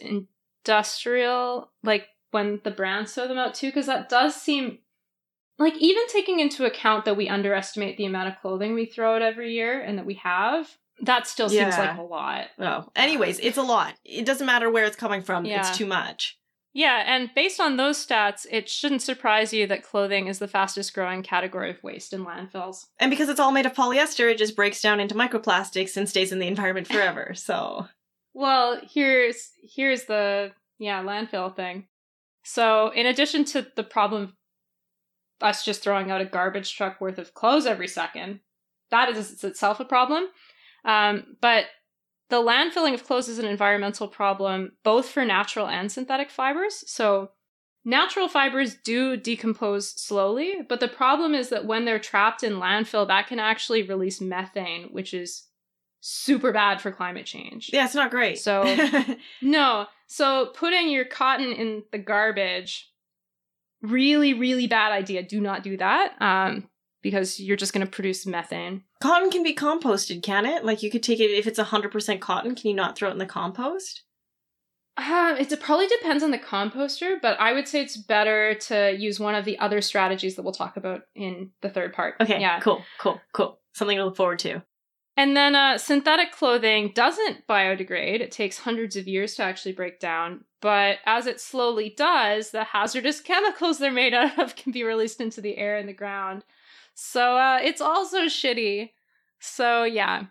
industrial, 0.67 1.73
like 1.83 2.07
when 2.31 2.61
the 2.63 2.71
brands 2.71 3.13
throw 3.15 3.27
them 3.27 3.39
out 3.39 3.55
too, 3.55 3.67
because 3.69 3.87
that 3.87 4.09
does 4.09 4.35
seem 4.41 4.79
like 5.59 5.75
even 5.79 6.07
taking 6.09 6.41
into 6.41 6.65
account 6.65 7.05
that 7.05 7.17
we 7.17 7.29
underestimate 7.29 7.97
the 7.97 8.07
amount 8.07 8.29
of 8.29 8.41
clothing 8.41 8.75
we 8.75 8.87
throw 8.87 9.17
out 9.17 9.23
every 9.23 9.53
year 9.53 9.81
and 9.81 9.99
that 9.99 10.07
we 10.07 10.15
have, 10.15 10.77
that 11.03 11.27
still 11.27 11.49
seems 11.49 11.77
Yeah. 11.77 11.91
like 11.91 11.99
a 11.99 12.03
lot. 12.03 12.47
Oh, 12.59 12.89
anyways, 12.95 13.39
it's 13.41 13.59
a 13.59 13.63
lot. 13.63 13.95
It 14.05 14.25
doesn't 14.25 14.47
matter 14.47 14.71
where 14.71 14.85
it's 14.85 14.97
coming 14.97 15.23
from. 15.23 15.45
Yeah. 15.45 15.61
It's 15.61 15.77
too 15.77 15.87
much. 15.87 16.39
Yeah, 16.75 17.03
and 17.07 17.31
based 17.35 17.61
on 17.61 17.77
those 17.77 18.05
stats, 18.05 18.47
it 18.51 18.69
shouldn't 18.69 19.03
surprise 19.03 19.53
you 19.53 19.67
that 19.67 19.83
clothing 19.83 20.27
is 20.27 20.39
the 20.39 20.49
fastest 20.49 20.95
growing 20.95 21.23
category 21.23 21.71
of 21.71 21.83
waste 21.83 22.15
in 22.15 22.25
landfills. 22.25 22.87
And 22.99 23.11
because 23.11 23.29
it's 23.29 23.41
all 23.41 23.53
made 23.53 23.67
of 23.67 23.75
polyester, 23.75 24.31
it 24.31 24.39
just 24.39 24.57
breaks 24.57 24.81
down 24.81 24.99
into 24.99 25.15
microplastics 25.15 25.97
and 25.99 26.09
stays 26.09 26.33
in 26.33 26.39
the 26.39 26.47
environment 26.47 26.87
forever. 26.87 27.35
So, 27.43 27.89
Well, 28.33 28.81
here's 28.91 29.51
here's 29.63 30.05
the 30.05 30.53
yeah, 30.79 31.03
landfill 31.03 31.55
thing. 31.55 31.89
So, 32.45 32.89
in 32.91 33.05
addition 33.07 33.45
to 33.47 33.67
the 33.77 33.85
problem 33.85 34.23
of 34.23 34.33
us 35.41 35.65
just 35.65 35.83
throwing 35.83 36.11
out 36.11 36.21
a 36.21 36.25
garbage 36.25 36.75
truck 36.75 37.01
worth 37.01 37.19
of 37.19 37.35
clothes 37.35 37.67
every 37.67 37.89
second, 37.89 38.41
that 38.91 39.11
is 39.11 39.45
itself 39.45 39.81
a 39.81 39.85
problem. 39.85 40.27
Um, 40.85 41.37
but 41.41 41.67
the 42.33 42.43
landfilling 42.43 42.95
of 42.95 43.05
clothes 43.05 43.29
is 43.29 43.39
an 43.39 43.45
environmental 43.45 44.09
problem 44.09 44.73
both 44.83 45.11
for 45.11 45.23
natural 45.23 45.69
and 45.69 45.93
synthetic 45.93 46.31
fibers. 46.31 46.83
So, 46.91 47.33
natural 47.85 48.27
fibers 48.27 48.75
do 48.75 49.19
decompose 49.19 49.91
slowly, 50.01 50.55
but 50.67 50.81
the 50.81 50.89
problem 50.89 51.35
is 51.35 51.51
that 51.51 51.67
when 51.67 51.85
they're 51.85 51.99
trapped 51.99 52.43
in 52.43 52.55
landfill, 52.55 53.07
that 53.09 53.27
can 53.27 53.39
actually 53.39 53.83
release 53.83 54.19
methane, 54.19 54.89
which 54.93 55.13
is 55.13 55.45
super 56.01 56.53
bad 56.53 56.81
for 56.81 56.91
climate 56.91 57.27
change. 57.27 57.69
yeah, 57.71 57.85
it's 57.85 57.95
not 57.95 58.11
great. 58.11 58.39
So- 58.39 58.65
No. 59.43 59.87
So 60.07 60.47
putting 60.55 60.89
your 60.89 61.05
cotton 61.05 61.53
in 61.53 61.83
the 61.93 61.99
garbage, 61.99 62.91
really, 63.83 64.33
really 64.33 64.67
bad 64.67 64.93
idea. 64.93 65.23
Do 65.23 65.39
not 65.39 65.63
do 65.63 65.77
that. 65.77 66.15
Um, 66.23 66.71
because 67.03 67.41
you're 67.41 67.57
just 67.57 67.75
going 67.75 67.87
to 67.87 67.91
produce 67.91 68.27
methane. 68.27 68.85
Cotton 69.03 69.31
can 69.31 69.43
be 69.43 69.55
composted, 69.55 70.23
can 70.23 70.47
it? 70.47 70.65
Like 70.65 70.83
you 70.83 70.91
could 70.91 71.03
take 71.03 71.21
it 71.21 71.31
if 71.31 71.47
it's 71.47 71.59
100% 71.59 72.21
cotton, 72.21 72.55
can 72.55 72.69
you 72.69 72.75
not 72.75 72.97
throw 72.97 73.09
it 73.09 73.13
in 73.13 73.19
the 73.19 73.27
compost? 73.27 74.03
Uh, 74.97 75.35
it 75.39 75.61
probably 75.61 75.87
depends 75.87 76.23
on 76.23 76.31
the 76.31 76.39
composter, 76.39 77.17
but 77.21 77.41
I 77.41 77.53
would 77.55 77.67
say 77.67 77.81
it's 77.81 77.97
better 77.97 78.55
to 78.55 78.95
use 78.97 79.19
one 79.19 79.35
of 79.35 79.45
the 79.47 79.59
other 79.59 79.81
strategies 79.81 80.37
that 80.37 80.43
we'll 80.43 80.53
talk 80.53 80.77
about 80.77 81.03
in 81.15 81.51
the 81.63 81.71
third 81.71 81.95
part. 81.95 82.17
Okay, 82.21 82.41
Yeah. 82.41 82.61
cool, 82.61 82.83
cool, 82.99 83.21
cool. 83.33 83.59
Something 83.73 83.97
to 83.97 84.05
look 84.05 84.17
forward 84.17 84.39
to. 84.41 84.63
And 85.17 85.37
then 85.37 85.55
uh, 85.55 85.79
synthetic 85.79 86.33
clothing 86.33 86.93
doesn't 86.95 87.47
biodegrade. 87.47 88.21
It 88.21 88.31
takes 88.33 88.59
hundreds 88.59 88.97
of 88.97 89.09
years 89.09 89.35
to 89.37 89.43
actually 89.43 89.73
break 89.73 89.99
down. 89.99 90.45
But 90.61 90.99
as 91.07 91.27
it 91.27 91.41
slowly 91.41 91.93
does, 91.97 92.51
the 92.51 92.65
hazardous 92.65 93.21
chemicals 93.31 93.79
they're 93.79 93.91
made 93.91 94.15
out 94.15 94.39
of 94.39 94.57
can 94.57 94.73
be 94.73 94.85
released 94.85 95.21
into 95.21 95.41
the 95.41 95.57
air 95.59 95.77
and 95.77 95.89
the 95.89 95.93
ground. 95.95 96.45
So 96.95 97.37
uh, 97.37 97.59
it's 97.63 97.81
also 97.81 98.27
shitty. 98.27 98.91
So 99.41 99.85
yeah. 99.85 100.27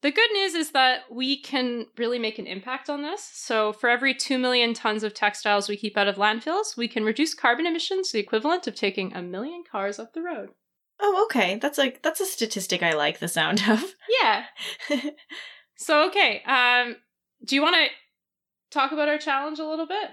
The 0.00 0.12
good 0.12 0.30
news 0.32 0.54
is 0.54 0.70
that 0.70 1.00
we 1.10 1.42
can 1.42 1.86
really 1.96 2.20
make 2.20 2.38
an 2.38 2.46
impact 2.46 2.88
on 2.88 3.02
this. 3.02 3.28
So 3.32 3.72
for 3.72 3.90
every 3.90 4.14
2 4.14 4.38
million 4.38 4.72
tons 4.72 5.02
of 5.02 5.12
textiles 5.12 5.68
we 5.68 5.76
keep 5.76 5.96
out 5.96 6.06
of 6.06 6.14
landfills, 6.14 6.76
we 6.76 6.86
can 6.86 7.02
reduce 7.02 7.34
carbon 7.34 7.66
emissions 7.66 8.12
the 8.12 8.20
equivalent 8.20 8.68
of 8.68 8.76
taking 8.76 9.12
a 9.12 9.22
million 9.22 9.64
cars 9.68 9.98
off 9.98 10.12
the 10.12 10.22
road. 10.22 10.50
Oh, 11.00 11.24
okay. 11.24 11.56
That's 11.56 11.78
like 11.78 12.02
that's 12.02 12.20
a 12.20 12.26
statistic 12.26 12.82
I 12.82 12.92
like 12.92 13.18
the 13.18 13.28
sound 13.28 13.64
of. 13.68 13.82
Yeah. 14.22 14.44
So 15.78 16.08
okay, 16.08 16.42
um 16.42 16.96
do 17.44 17.54
you 17.54 17.62
want 17.62 17.76
to 17.76 17.86
talk 18.70 18.92
about 18.92 19.08
our 19.08 19.16
challenge 19.16 19.58
a 19.60 19.64
little 19.64 19.86
bit? 19.86 20.10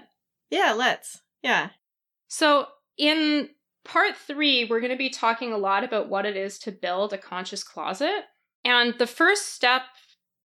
yeah, 0.48 0.72
let's. 0.72 1.22
Yeah. 1.42 1.70
So 2.28 2.68
in 2.96 3.50
part 3.86 4.16
3, 4.16 4.66
we're 4.66 4.80
going 4.80 4.92
to 4.92 4.98
be 4.98 5.10
talking 5.10 5.52
a 5.52 5.58
lot 5.58 5.84
about 5.84 6.08
what 6.08 6.26
it 6.26 6.36
is 6.36 6.58
to 6.60 6.72
build 6.72 7.12
a 7.12 7.18
conscious 7.18 7.62
closet. 7.62 8.24
And 8.64 8.94
the 8.98 9.06
first 9.06 9.54
step 9.54 9.82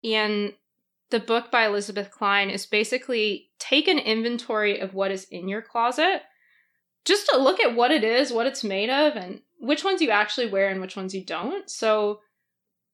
in 0.03 0.55
the 1.11 1.21
book 1.21 1.51
by 1.51 1.67
Elizabeth 1.67 2.11
Cline 2.11 2.51
is 2.51 2.67
basically 2.67 3.51
take 3.59 3.89
an 3.89 3.99
inventory 3.99 4.81
of 4.81 4.95
what 4.95 5.11
is 5.11 5.25
in 5.31 5.49
your 5.49 5.63
closet 5.63 6.23
just 7.05 7.29
to 7.29 7.39
look 7.39 7.61
at 7.61 7.75
what 7.75 7.91
it 7.91 8.05
is, 8.05 8.33
what 8.33 8.47
it's 8.47 8.65
made 8.65 8.91
of, 8.91 9.17
and 9.17 9.41
which 9.59 9.85
ones 9.85 10.03
you 10.03 10.11
actually 10.11 10.51
wear 10.51 10.69
and 10.69 10.81
which 10.81 10.97
ones 10.97 11.15
you 11.15 11.25
don't. 11.25 11.71
So 11.71 12.21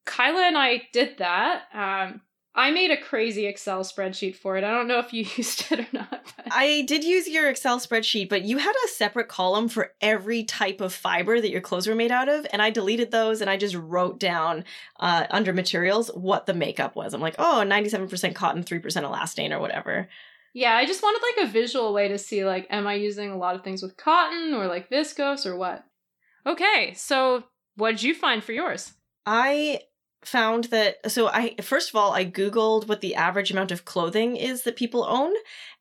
Kyla 0.05 0.47
and 0.47 0.57
I 0.57 0.83
did 0.93 1.17
that. 1.17 1.63
Um, 1.73 2.21
I 2.57 2.71
made 2.71 2.89
a 2.89 2.97
crazy 2.97 3.47
Excel 3.47 3.83
spreadsheet 3.83 4.37
for 4.37 4.55
it. 4.55 4.63
I 4.63 4.71
don't 4.71 4.87
know 4.87 4.99
if 4.99 5.11
you 5.11 5.25
used 5.35 5.71
it 5.71 5.81
or 5.81 5.87
not. 5.91 6.33
But... 6.37 6.47
I 6.51 6.83
did 6.87 7.03
use 7.03 7.27
your 7.27 7.49
Excel 7.49 7.79
spreadsheet, 7.79 8.29
but 8.29 8.43
you 8.43 8.57
had 8.57 8.73
a 8.85 8.89
separate 8.89 9.27
column 9.27 9.67
for 9.67 9.91
every 9.99 10.45
type 10.45 10.79
of 10.79 10.93
fiber 10.93 11.41
that 11.41 11.49
your 11.49 11.59
clothes 11.59 11.85
were 11.85 11.95
made 11.95 12.11
out 12.11 12.29
of, 12.29 12.47
and 12.53 12.61
I 12.61 12.69
deleted 12.69 13.11
those 13.11 13.41
and 13.41 13.49
I 13.49 13.57
just 13.57 13.75
wrote 13.75 14.19
down 14.19 14.63
uh, 14.99 15.27
under 15.29 15.51
materials 15.51 16.09
what 16.13 16.45
the 16.45 16.53
makeup 16.53 16.95
was. 16.95 17.13
I'm 17.13 17.21
like, 17.21 17.35
oh, 17.37 17.63
97% 17.65 18.33
cotton, 18.33 18.63
3% 18.63 18.81
elastane, 18.81 19.51
or 19.51 19.59
whatever. 19.59 20.07
Yeah, 20.53 20.77
I 20.77 20.85
just 20.85 21.03
wanted 21.03 21.21
like 21.21 21.49
a 21.49 21.51
visual 21.51 21.93
way 21.93 22.07
to 22.07 22.17
see 22.17 22.45
like, 22.45 22.67
am 22.69 22.87
I 22.87 22.93
using 22.93 23.29
a 23.29 23.37
lot 23.37 23.55
of 23.55 23.63
things 23.63 23.83
with 23.83 23.97
cotton 23.97 24.53
or 24.53 24.67
like 24.67 24.89
viscose 24.89 25.45
or 25.45 25.57
what? 25.57 25.83
Okay, 26.45 26.93
so 26.95 27.43
what 27.75 27.91
did 27.91 28.03
you 28.03 28.15
find 28.15 28.41
for 28.41 28.53
yours? 28.53 28.93
I 29.25 29.81
found 30.25 30.65
that 30.65 31.09
so 31.09 31.27
I 31.27 31.55
first 31.61 31.89
of 31.89 31.95
all 31.95 32.13
I 32.13 32.25
googled 32.25 32.87
what 32.87 33.01
the 33.01 33.15
average 33.15 33.51
amount 33.51 33.71
of 33.71 33.85
clothing 33.85 34.35
is 34.35 34.63
that 34.63 34.75
people 34.75 35.05
own 35.05 35.33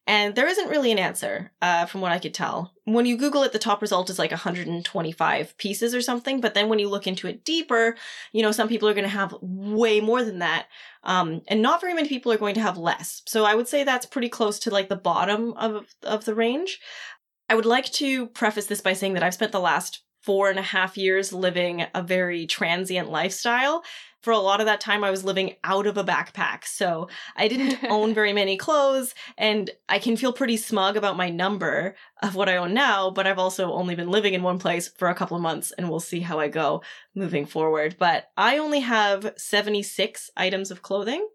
and 0.06 0.34
there 0.34 0.46
isn't 0.46 0.68
really 0.68 0.92
an 0.92 0.98
answer 0.98 1.50
uh, 1.62 1.86
from 1.86 2.02
what 2.02 2.12
I 2.12 2.18
could 2.18 2.34
tell. 2.34 2.74
When 2.84 3.06
you 3.06 3.16
Google 3.16 3.42
it, 3.42 3.52
the 3.52 3.58
top 3.58 3.80
result 3.80 4.10
is 4.10 4.18
like 4.18 4.32
125 4.32 5.56
pieces 5.56 5.94
or 5.94 6.02
something. 6.02 6.42
But 6.42 6.52
then 6.52 6.68
when 6.68 6.78
you 6.78 6.90
look 6.90 7.06
into 7.06 7.26
it 7.26 7.42
deeper, 7.42 7.96
you 8.32 8.42
know, 8.42 8.52
some 8.52 8.68
people 8.68 8.86
are 8.86 8.92
going 8.92 9.04
to 9.04 9.08
have 9.08 9.34
way 9.40 10.00
more 10.00 10.22
than 10.22 10.40
that. 10.40 10.66
Um, 11.04 11.40
and 11.48 11.62
not 11.62 11.80
very 11.80 11.94
many 11.94 12.08
people 12.08 12.30
are 12.32 12.38
going 12.38 12.54
to 12.56 12.60
have 12.60 12.76
less. 12.76 13.22
So 13.26 13.44
I 13.44 13.54
would 13.54 13.66
say 13.66 13.82
that's 13.82 14.04
pretty 14.04 14.28
close 14.28 14.58
to 14.60 14.70
like 14.70 14.90
the 14.90 14.96
bottom 14.96 15.54
of, 15.54 15.86
of 16.02 16.26
the 16.26 16.34
range. 16.34 16.80
I 17.48 17.54
would 17.54 17.66
like 17.66 17.90
to 17.92 18.26
preface 18.26 18.66
this 18.66 18.82
by 18.82 18.92
saying 18.92 19.14
that 19.14 19.22
I've 19.22 19.34
spent 19.34 19.52
the 19.52 19.60
last 19.60 20.02
four 20.20 20.50
and 20.50 20.58
a 20.58 20.62
half 20.62 20.98
years 20.98 21.32
living 21.32 21.86
a 21.94 22.02
very 22.02 22.46
transient 22.46 23.10
lifestyle 23.10 23.82
for 24.24 24.32
a 24.32 24.38
lot 24.38 24.60
of 24.60 24.66
that 24.66 24.80
time 24.80 25.04
I 25.04 25.10
was 25.10 25.22
living 25.22 25.56
out 25.62 25.86
of 25.86 25.98
a 25.98 26.02
backpack. 26.02 26.64
So 26.64 27.08
I 27.36 27.46
didn't 27.46 27.84
own 27.84 28.14
very 28.20 28.32
many 28.32 28.56
clothes 28.56 29.14
and 29.36 29.70
I 29.86 29.98
can 29.98 30.16
feel 30.16 30.32
pretty 30.32 30.56
smug 30.56 30.96
about 30.96 31.18
my 31.18 31.28
number 31.28 31.94
of 32.22 32.34
what 32.34 32.48
I 32.48 32.56
own 32.56 32.72
now, 32.72 33.10
but 33.10 33.26
I've 33.26 33.38
also 33.38 33.70
only 33.72 33.94
been 33.94 34.10
living 34.10 34.32
in 34.32 34.42
one 34.42 34.58
place 34.58 34.88
for 34.88 35.08
a 35.08 35.14
couple 35.14 35.36
of 35.36 35.42
months 35.42 35.72
and 35.72 35.90
we'll 35.90 36.00
see 36.00 36.20
how 36.20 36.40
I 36.40 36.48
go 36.48 36.82
moving 37.14 37.44
forward. 37.44 37.96
But 37.98 38.30
I 38.36 38.56
only 38.56 38.80
have 38.80 39.34
76 39.36 40.30
items 40.38 40.70
of 40.70 40.80
clothing 40.80 41.28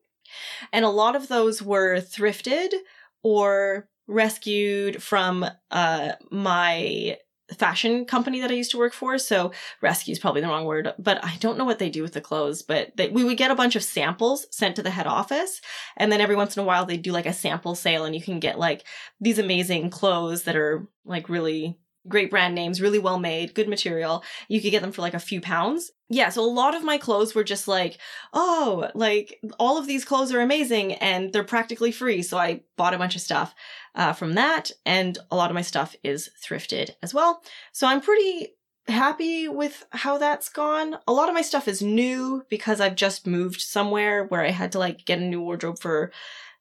and 0.73 0.83
a 0.83 0.89
lot 0.89 1.15
of 1.15 1.27
those 1.27 1.61
were 1.61 1.97
thrifted 1.97 2.73
or 3.21 3.87
rescued 4.07 5.03
from 5.03 5.45
uh 5.69 6.13
my 6.31 7.15
fashion 7.57 8.05
company 8.05 8.41
that 8.41 8.51
I 8.51 8.55
used 8.55 8.71
to 8.71 8.77
work 8.77 8.93
for. 8.93 9.17
So 9.17 9.51
rescue 9.81 10.11
is 10.11 10.19
probably 10.19 10.41
the 10.41 10.47
wrong 10.47 10.65
word, 10.65 10.93
but 10.99 11.23
I 11.23 11.37
don't 11.39 11.57
know 11.57 11.65
what 11.65 11.79
they 11.79 11.89
do 11.89 12.01
with 12.01 12.13
the 12.13 12.21
clothes, 12.21 12.61
but 12.61 12.95
they, 12.95 13.09
we 13.09 13.23
would 13.23 13.37
get 13.37 13.51
a 13.51 13.55
bunch 13.55 13.75
of 13.75 13.83
samples 13.83 14.47
sent 14.51 14.75
to 14.75 14.83
the 14.83 14.91
head 14.91 15.07
office. 15.07 15.61
And 15.97 16.11
then 16.11 16.21
every 16.21 16.35
once 16.35 16.55
in 16.55 16.63
a 16.63 16.65
while 16.65 16.85
they 16.85 16.97
do 16.97 17.11
like 17.11 17.25
a 17.25 17.33
sample 17.33 17.75
sale 17.75 18.05
and 18.05 18.15
you 18.15 18.21
can 18.21 18.39
get 18.39 18.59
like 18.59 18.85
these 19.19 19.39
amazing 19.39 19.89
clothes 19.89 20.43
that 20.43 20.55
are 20.55 20.87
like 21.05 21.29
really 21.29 21.77
great 22.09 22.29
brand 22.29 22.55
names, 22.55 22.81
really 22.81 22.99
well 22.99 23.19
made, 23.19 23.53
good 23.53 23.69
material. 23.69 24.23
You 24.47 24.61
could 24.61 24.71
get 24.71 24.81
them 24.81 24.91
for 24.91 25.01
like 25.01 25.13
a 25.13 25.19
few 25.19 25.39
pounds. 25.39 25.91
Yeah, 26.09 26.29
so 26.29 26.43
a 26.43 26.49
lot 26.49 26.75
of 26.75 26.83
my 26.83 26.97
clothes 26.97 27.35
were 27.35 27.43
just 27.43 27.67
like, 27.67 27.99
oh, 28.33 28.89
like 28.95 29.39
all 29.59 29.77
of 29.77 29.87
these 29.87 30.03
clothes 30.03 30.33
are 30.33 30.41
amazing 30.41 30.93
and 30.93 31.31
they're 31.31 31.43
practically 31.43 31.91
free. 31.91 32.23
So 32.23 32.37
I 32.37 32.61
bought 32.77 32.95
a 32.95 32.97
bunch 32.97 33.15
of 33.15 33.21
stuff 33.21 33.53
uh, 33.95 34.13
from 34.13 34.33
that, 34.33 34.71
and 34.85 35.17
a 35.31 35.35
lot 35.35 35.51
of 35.51 35.55
my 35.55 35.61
stuff 35.61 35.95
is 36.03 36.29
thrifted 36.43 36.91
as 37.03 37.13
well. 37.13 37.43
So 37.71 37.87
I'm 37.87 38.01
pretty 38.01 38.49
happy 38.87 39.47
with 39.47 39.85
how 39.91 40.17
that's 40.17 40.49
gone. 40.49 40.97
A 41.07 41.13
lot 41.13 41.29
of 41.29 41.35
my 41.35 41.41
stuff 41.41 41.67
is 41.67 41.81
new 41.81 42.43
because 42.49 42.81
I've 42.81 42.95
just 42.95 43.27
moved 43.27 43.61
somewhere 43.61 44.25
where 44.25 44.43
I 44.43 44.49
had 44.49 44.71
to 44.73 44.79
like 44.79 45.05
get 45.05 45.19
a 45.19 45.23
new 45.23 45.41
wardrobe 45.41 45.79
for 45.79 46.11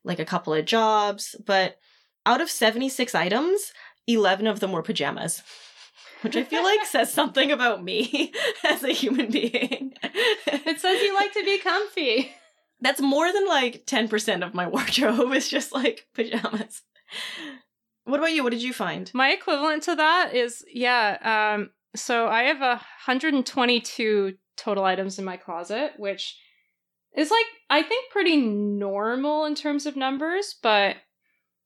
like 0.05 0.19
a 0.19 0.25
couple 0.25 0.55
of 0.55 0.65
jobs. 0.65 1.35
But 1.45 1.79
out 2.27 2.41
of 2.41 2.51
76 2.51 3.15
items, 3.15 3.73
11 4.09 4.47
of 4.47 4.61
them 4.61 4.73
were 4.73 4.83
pajamas. 4.83 5.43
Which 6.23 6.35
I 6.35 6.43
feel 6.43 6.65
like 6.65 6.85
says 6.85 7.13
something 7.13 7.53
about 7.53 7.85
me 7.85 8.33
as 8.65 8.83
a 8.83 8.91
human 8.91 9.31
being. 9.31 9.93
It 10.03 10.81
says 10.81 11.01
you 11.01 11.15
like 11.15 11.33
to 11.35 11.45
be 11.45 11.59
comfy. 11.59 12.33
That's 12.81 13.01
more 13.01 13.33
than 13.33 13.47
like 13.47 13.87
10% 13.87 14.45
of 14.45 14.55
my 14.55 14.67
wardrobe 14.67 15.33
is 15.35 15.49
just 15.49 15.73
like 15.73 16.07
pajamas. 16.15 16.83
What 18.05 18.19
about 18.19 18.33
you? 18.33 18.43
What 18.43 18.51
did 18.51 18.63
you 18.63 18.73
find? 18.73 19.11
My 19.15 19.31
equivalent 19.31 19.85
to 19.85 19.95
that 19.95 20.35
is 20.35 20.65
yeah, 20.73 21.55
um 21.55 21.71
so 21.95 22.29
I 22.29 22.45
have 22.45 22.63
a 22.63 22.81
122 23.07 24.35
total 24.57 24.85
items 24.85 25.19
in 25.19 25.25
my 25.25 25.37
closet, 25.37 25.93
which 25.99 26.37
is 27.17 27.31
like 27.31 27.47
I 27.71 27.83
think 27.83 28.11
pretty 28.11 28.37
normal 28.37 29.45
in 29.45 29.55
terms 29.55 29.87
of 29.87 29.97
numbers, 29.97 30.57
but 30.63 30.97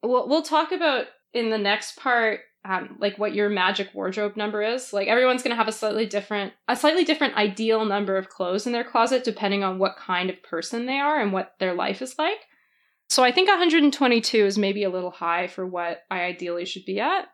we'll 0.02 0.28
we'll 0.28 0.43
talk 0.43 0.73
about 0.73 1.06
in 1.35 1.51
the 1.51 1.59
next 1.59 1.97
part 1.99 2.41
um, 2.65 2.97
like 3.01 3.19
what 3.19 3.35
your 3.35 3.49
magic 3.49 3.93
wardrobe 3.93 4.37
number 4.37 4.63
is. 4.63 4.93
Like 4.93 5.09
everyone's 5.09 5.43
gonna 5.43 5.57
have 5.57 5.69
a 5.69 5.73
slightly 5.73 6.07
different 6.07 6.53
a 6.69 6.77
slightly 6.77 7.05
different 7.05 7.35
ideal 7.35 7.85
number 7.85 8.17
of 8.17 8.29
clothes 8.29 8.67
in 8.67 8.73
their 8.73 8.85
closet 8.85 9.25
depending 9.25 9.65
on 9.65 9.79
what 9.79 9.97
kind 9.97 10.31
of 10.31 10.43
person 10.43 10.87
they 10.87 10.99
are 10.99 11.21
and 11.21 11.33
what 11.33 11.55
their 11.59 11.75
life 11.75 12.03
is 12.03 12.19
like. 12.19 12.47
So 13.11 13.23
I 13.23 13.33
think 13.33 13.49
122 13.49 14.47
is 14.47 14.57
maybe 14.57 14.85
a 14.85 14.91
little 14.91 15.11
high 15.11 15.47
for 15.49 15.67
what 15.67 16.03
I 16.11 16.23
ideally 16.23 16.65
should 16.65 16.85
be 16.87 17.01
at. 17.01 17.29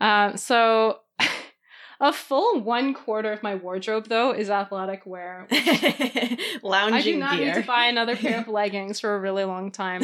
Um, 0.00 0.36
so 0.36 0.98
a 2.00 2.12
full 2.12 2.60
one 2.60 2.92
quarter 2.92 3.32
of 3.32 3.42
my 3.42 3.54
wardrobe 3.54 4.08
though 4.08 4.32
is 4.32 4.50
athletic 4.50 5.06
wear. 5.06 5.48
Lounging 6.62 6.94
I 6.94 7.02
do 7.02 7.18
not 7.18 7.38
gear. 7.38 7.46
need 7.46 7.62
to 7.62 7.66
buy 7.66 7.86
another 7.86 8.14
pair 8.14 8.40
of 8.40 8.48
leggings 8.48 9.00
for 9.00 9.16
a 9.16 9.20
really 9.20 9.44
long 9.44 9.70
time. 9.70 10.02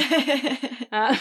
Uh, 0.90 1.16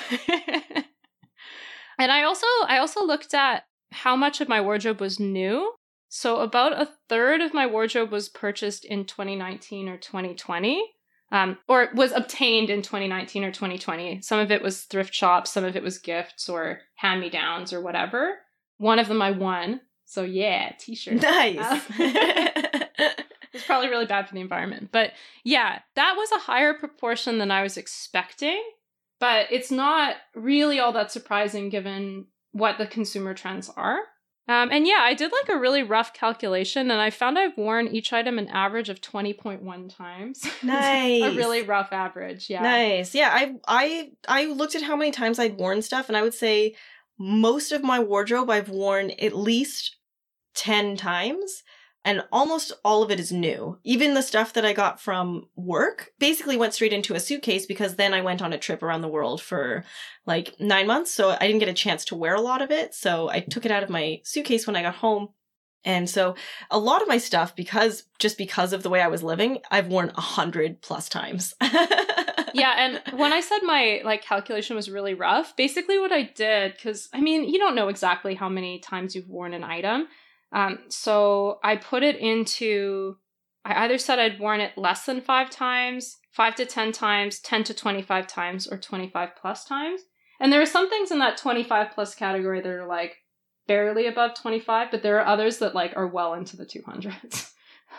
and 1.99 2.11
I 2.11 2.23
also 2.23 2.47
I 2.67 2.77
also 2.77 3.05
looked 3.05 3.34
at 3.34 3.65
how 3.91 4.15
much 4.15 4.41
of 4.41 4.49
my 4.49 4.61
wardrobe 4.61 5.01
was 5.01 5.19
new. 5.19 5.73
So 6.07 6.38
about 6.38 6.80
a 6.80 6.89
third 7.07 7.41
of 7.41 7.53
my 7.53 7.67
wardrobe 7.67 8.11
was 8.11 8.30
purchased 8.30 8.84
in 8.84 9.05
2019 9.05 9.88
or 9.88 9.97
2020. 9.97 10.84
Um, 11.31 11.59
or 11.67 11.89
was 11.93 12.11
obtained 12.11 12.71
in 12.71 12.81
2019 12.81 13.43
or 13.43 13.51
2020. 13.51 14.19
Some 14.21 14.39
of 14.39 14.49
it 14.49 14.63
was 14.63 14.85
thrift 14.85 15.13
shops, 15.13 15.51
some 15.51 15.63
of 15.63 15.76
it 15.76 15.84
was 15.84 15.99
gifts 15.99 16.49
or 16.49 16.80
hand 16.95 17.21
me 17.21 17.30
downs 17.30 17.71
or 17.71 17.81
whatever. 17.81 18.39
One 18.77 18.97
of 18.97 19.07
them 19.07 19.21
I 19.21 19.30
won. 19.30 19.81
So 20.05 20.23
yeah, 20.23 20.71
t 20.80 20.95
shirt. 20.95 21.21
nice. 21.21 21.84
It's 23.53 23.65
probably 23.65 23.89
really 23.89 24.05
bad 24.05 24.27
for 24.27 24.35
the 24.35 24.41
environment. 24.41 24.89
But 24.91 25.13
yeah, 25.43 25.80
that 25.95 26.15
was 26.15 26.31
a 26.31 26.39
higher 26.39 26.73
proportion 26.73 27.39
than 27.39 27.51
I 27.51 27.63
was 27.63 27.77
expecting. 27.77 28.61
But 29.19 29.47
it's 29.51 29.71
not 29.71 30.15
really 30.35 30.79
all 30.79 30.93
that 30.93 31.11
surprising 31.11 31.69
given 31.69 32.27
what 32.51 32.77
the 32.77 32.87
consumer 32.87 33.33
trends 33.33 33.69
are. 33.75 33.99
Um, 34.47 34.69
and 34.71 34.87
yeah, 34.87 35.01
I 35.01 35.13
did 35.13 35.31
like 35.31 35.55
a 35.55 35.59
really 35.59 35.83
rough 35.83 36.11
calculation, 36.11 36.89
and 36.89 36.99
I 36.99 37.11
found 37.11 37.37
I've 37.37 37.55
worn 37.55 37.87
each 37.87 38.11
item 38.11 38.39
an 38.39 38.47
average 38.47 38.89
of 38.89 38.99
twenty 38.99 39.31
point 39.31 39.61
one 39.61 39.89
times. 39.89 40.43
Nice, 40.63 41.21
a 41.21 41.35
really 41.35 41.61
rough 41.61 41.93
average. 41.93 42.49
Yeah, 42.49 42.63
nice. 42.63 43.13
Yeah, 43.13 43.29
I 43.31 43.55
I 43.67 44.11
I 44.27 44.45
looked 44.45 44.73
at 44.73 44.81
how 44.81 44.95
many 44.95 45.11
times 45.11 45.37
I'd 45.37 45.59
worn 45.59 45.83
stuff, 45.83 46.07
and 46.07 46.17
I 46.17 46.23
would 46.23 46.33
say 46.33 46.75
most 47.19 47.71
of 47.71 47.83
my 47.83 47.99
wardrobe 47.99 48.49
I've 48.49 48.69
worn 48.69 49.11
at 49.21 49.35
least 49.35 49.97
ten 50.55 50.97
times 50.97 51.61
and 52.10 52.23
almost 52.31 52.73
all 52.84 53.03
of 53.03 53.11
it 53.11 53.19
is 53.19 53.31
new. 53.31 53.77
Even 53.84 54.15
the 54.15 54.23
stuff 54.23 54.53
that 54.53 54.65
I 54.65 54.73
got 54.73 54.99
from 54.99 55.48
work 55.56 56.10
basically 56.18 56.57
went 56.57 56.73
straight 56.73 56.91
into 56.91 57.14
a 57.14 57.19
suitcase 57.19 57.68
because 57.68 57.98
then 57.98 58.15
I 58.15 58.22
went 58.22 58.41
on 58.41 58.52
a 58.52 58.57
trip 58.57 58.81
around 58.81 59.02
the 59.02 59.07
world 59.07 59.40
for 59.40 59.84
like 60.26 60.56
nine 60.60 60.88
months. 60.88 61.11
So 61.11 61.38
I 61.40 61.45
didn't 61.45 61.60
get 61.60 61.69
a 61.69 61.73
chance 61.73 62.03
to 62.06 62.15
wear 62.15 62.34
a 62.34 62.41
lot 62.41 62.64
of 62.64 62.72
it. 62.72 62.95
So 62.95 63.30
I 63.30 63.41
took 63.41 63.64
it 63.64 63.72
out 63.72 63.84
of 63.84 63.91
my 63.91 64.22
suitcase 64.23 64.65
when 64.65 64.76
I 64.76 64.81
got 64.81 64.95
home. 64.95 65.27
And 65.86 66.10
so 66.10 66.34
a 66.72 66.80
lot 66.80 67.03
of 67.03 67.07
my 67.07 67.19
stuff, 67.19 67.56
because 67.56 68.06
just 68.18 68.40
because 68.40 68.73
of 68.73 68.81
the 68.81 68.90
way 68.90 69.02
I 69.02 69.07
was 69.07 69.22
living, 69.22 69.60
I've 69.69 69.88
worn 69.88 70.11
a 70.15 70.22
hundred 70.22 70.81
plus 70.81 71.10
times. 71.10 71.53
yeah, 71.61 72.73
and 72.76 73.19
when 73.19 73.34
I 73.34 73.40
said 73.40 73.60
my 73.61 74.02
like 74.03 74.23
calculation 74.23 74.76
was 74.76 74.90
really 74.90 75.14
rough, 75.14 75.56
basically 75.56 75.99
what 75.99 76.11
I 76.11 76.23
did, 76.23 76.73
because 76.73 77.07
I 77.14 77.22
mean, 77.22 77.48
you 77.48 77.60
don't 77.60 77.76
know 77.76 77.88
exactly 77.88 78.34
how 78.34 78.49
many 78.49 78.80
times 78.80 79.15
you've 79.15 79.30
worn 79.30 79.53
an 79.53 79.64
item. 79.64 80.07
Um, 80.51 80.80
so 80.89 81.59
I 81.63 81.76
put 81.76 82.03
it 82.03 82.17
into, 82.17 83.17
I 83.63 83.85
either 83.85 83.97
said 83.97 84.19
I'd 84.19 84.39
worn 84.39 84.61
it 84.61 84.77
less 84.77 85.05
than 85.05 85.21
five 85.21 85.49
times, 85.49 86.17
five 86.31 86.55
to 86.55 86.65
10 86.65 86.91
times, 86.91 87.39
10 87.39 87.63
to 87.65 87.73
25 87.73 88.27
times, 88.27 88.67
or 88.67 88.77
25 88.77 89.30
plus 89.39 89.65
times. 89.65 90.01
And 90.39 90.51
there 90.51 90.61
are 90.61 90.65
some 90.65 90.89
things 90.89 91.11
in 91.11 91.19
that 91.19 91.38
25 91.38 91.91
plus 91.91 92.15
category 92.15 92.61
that 92.61 92.69
are 92.69 92.88
like 92.88 93.17
barely 93.67 94.07
above 94.07 94.34
25, 94.35 94.89
but 94.91 95.03
there 95.03 95.19
are 95.19 95.26
others 95.26 95.59
that 95.59 95.76
like 95.76 95.93
are 95.95 96.07
well 96.07 96.34
into 96.34 96.57
the 96.57 96.65
200s. 96.65 97.51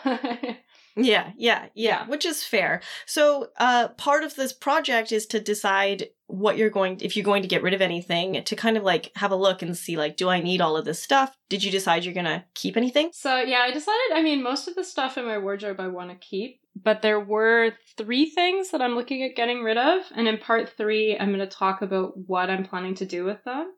Yeah, 0.95 1.31
yeah, 1.37 1.67
yeah, 1.73 2.05
which 2.07 2.25
is 2.25 2.43
fair. 2.43 2.81
So, 3.05 3.49
uh, 3.57 3.89
part 3.89 4.23
of 4.23 4.35
this 4.35 4.51
project 4.51 5.11
is 5.11 5.25
to 5.27 5.39
decide 5.39 6.09
what 6.27 6.57
you're 6.57 6.69
going, 6.69 6.99
if 7.01 7.15
you're 7.15 7.25
going 7.25 7.41
to 7.43 7.47
get 7.47 7.63
rid 7.63 7.73
of 7.73 7.81
anything, 7.81 8.43
to 8.43 8.55
kind 8.55 8.77
of 8.77 8.83
like 8.83 9.11
have 9.15 9.31
a 9.31 9.35
look 9.35 9.61
and 9.61 9.77
see, 9.77 9.97
like, 9.97 10.17
do 10.17 10.29
I 10.29 10.41
need 10.41 10.61
all 10.61 10.75
of 10.75 10.85
this 10.85 11.01
stuff? 11.01 11.35
Did 11.49 11.63
you 11.63 11.71
decide 11.71 12.03
you're 12.03 12.13
gonna 12.13 12.45
keep 12.55 12.77
anything? 12.77 13.09
So, 13.13 13.39
yeah, 13.39 13.59
I 13.59 13.71
decided, 13.71 14.11
I 14.13 14.21
mean, 14.21 14.43
most 14.43 14.67
of 14.67 14.75
the 14.75 14.83
stuff 14.83 15.17
in 15.17 15.25
my 15.25 15.37
wardrobe 15.37 15.79
I 15.79 15.87
want 15.87 16.09
to 16.09 16.15
keep, 16.15 16.59
but 16.75 17.01
there 17.01 17.19
were 17.19 17.73
three 17.97 18.29
things 18.29 18.71
that 18.71 18.81
I'm 18.81 18.95
looking 18.95 19.23
at 19.23 19.35
getting 19.35 19.63
rid 19.63 19.77
of. 19.77 20.03
And 20.15 20.27
in 20.27 20.37
part 20.37 20.69
three, 20.75 21.17
I'm 21.17 21.31
gonna 21.31 21.47
talk 21.47 21.81
about 21.81 22.13
what 22.17 22.49
I'm 22.49 22.65
planning 22.65 22.95
to 22.95 23.05
do 23.05 23.23
with 23.23 23.43
them. 23.43 23.71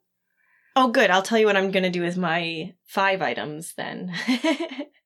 Oh, 0.75 0.87
good. 0.87 1.11
I'll 1.11 1.21
tell 1.21 1.37
you 1.37 1.45
what 1.45 1.57
I'm 1.57 1.71
gonna 1.71 1.91
do 1.91 2.01
with 2.01 2.17
my 2.17 2.73
five 2.85 3.21
items 3.21 3.73
then. 3.75 4.11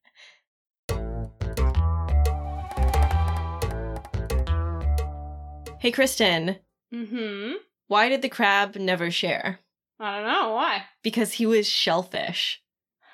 Hey, 5.80 5.92
Kristen. 5.92 6.58
Mm-hmm. 6.92 7.54
Why 7.88 8.10
did 8.10 8.24
the 8.24 8.30
crab 8.30 8.76
never 8.76 9.12
share? 9.12 9.60
I 10.00 10.18
don't 10.18 10.28
know. 10.28 10.56
Why? 10.56 10.86
Because 11.04 11.34
he 11.34 11.46
was 11.46 11.70
shellfish. 11.70 12.64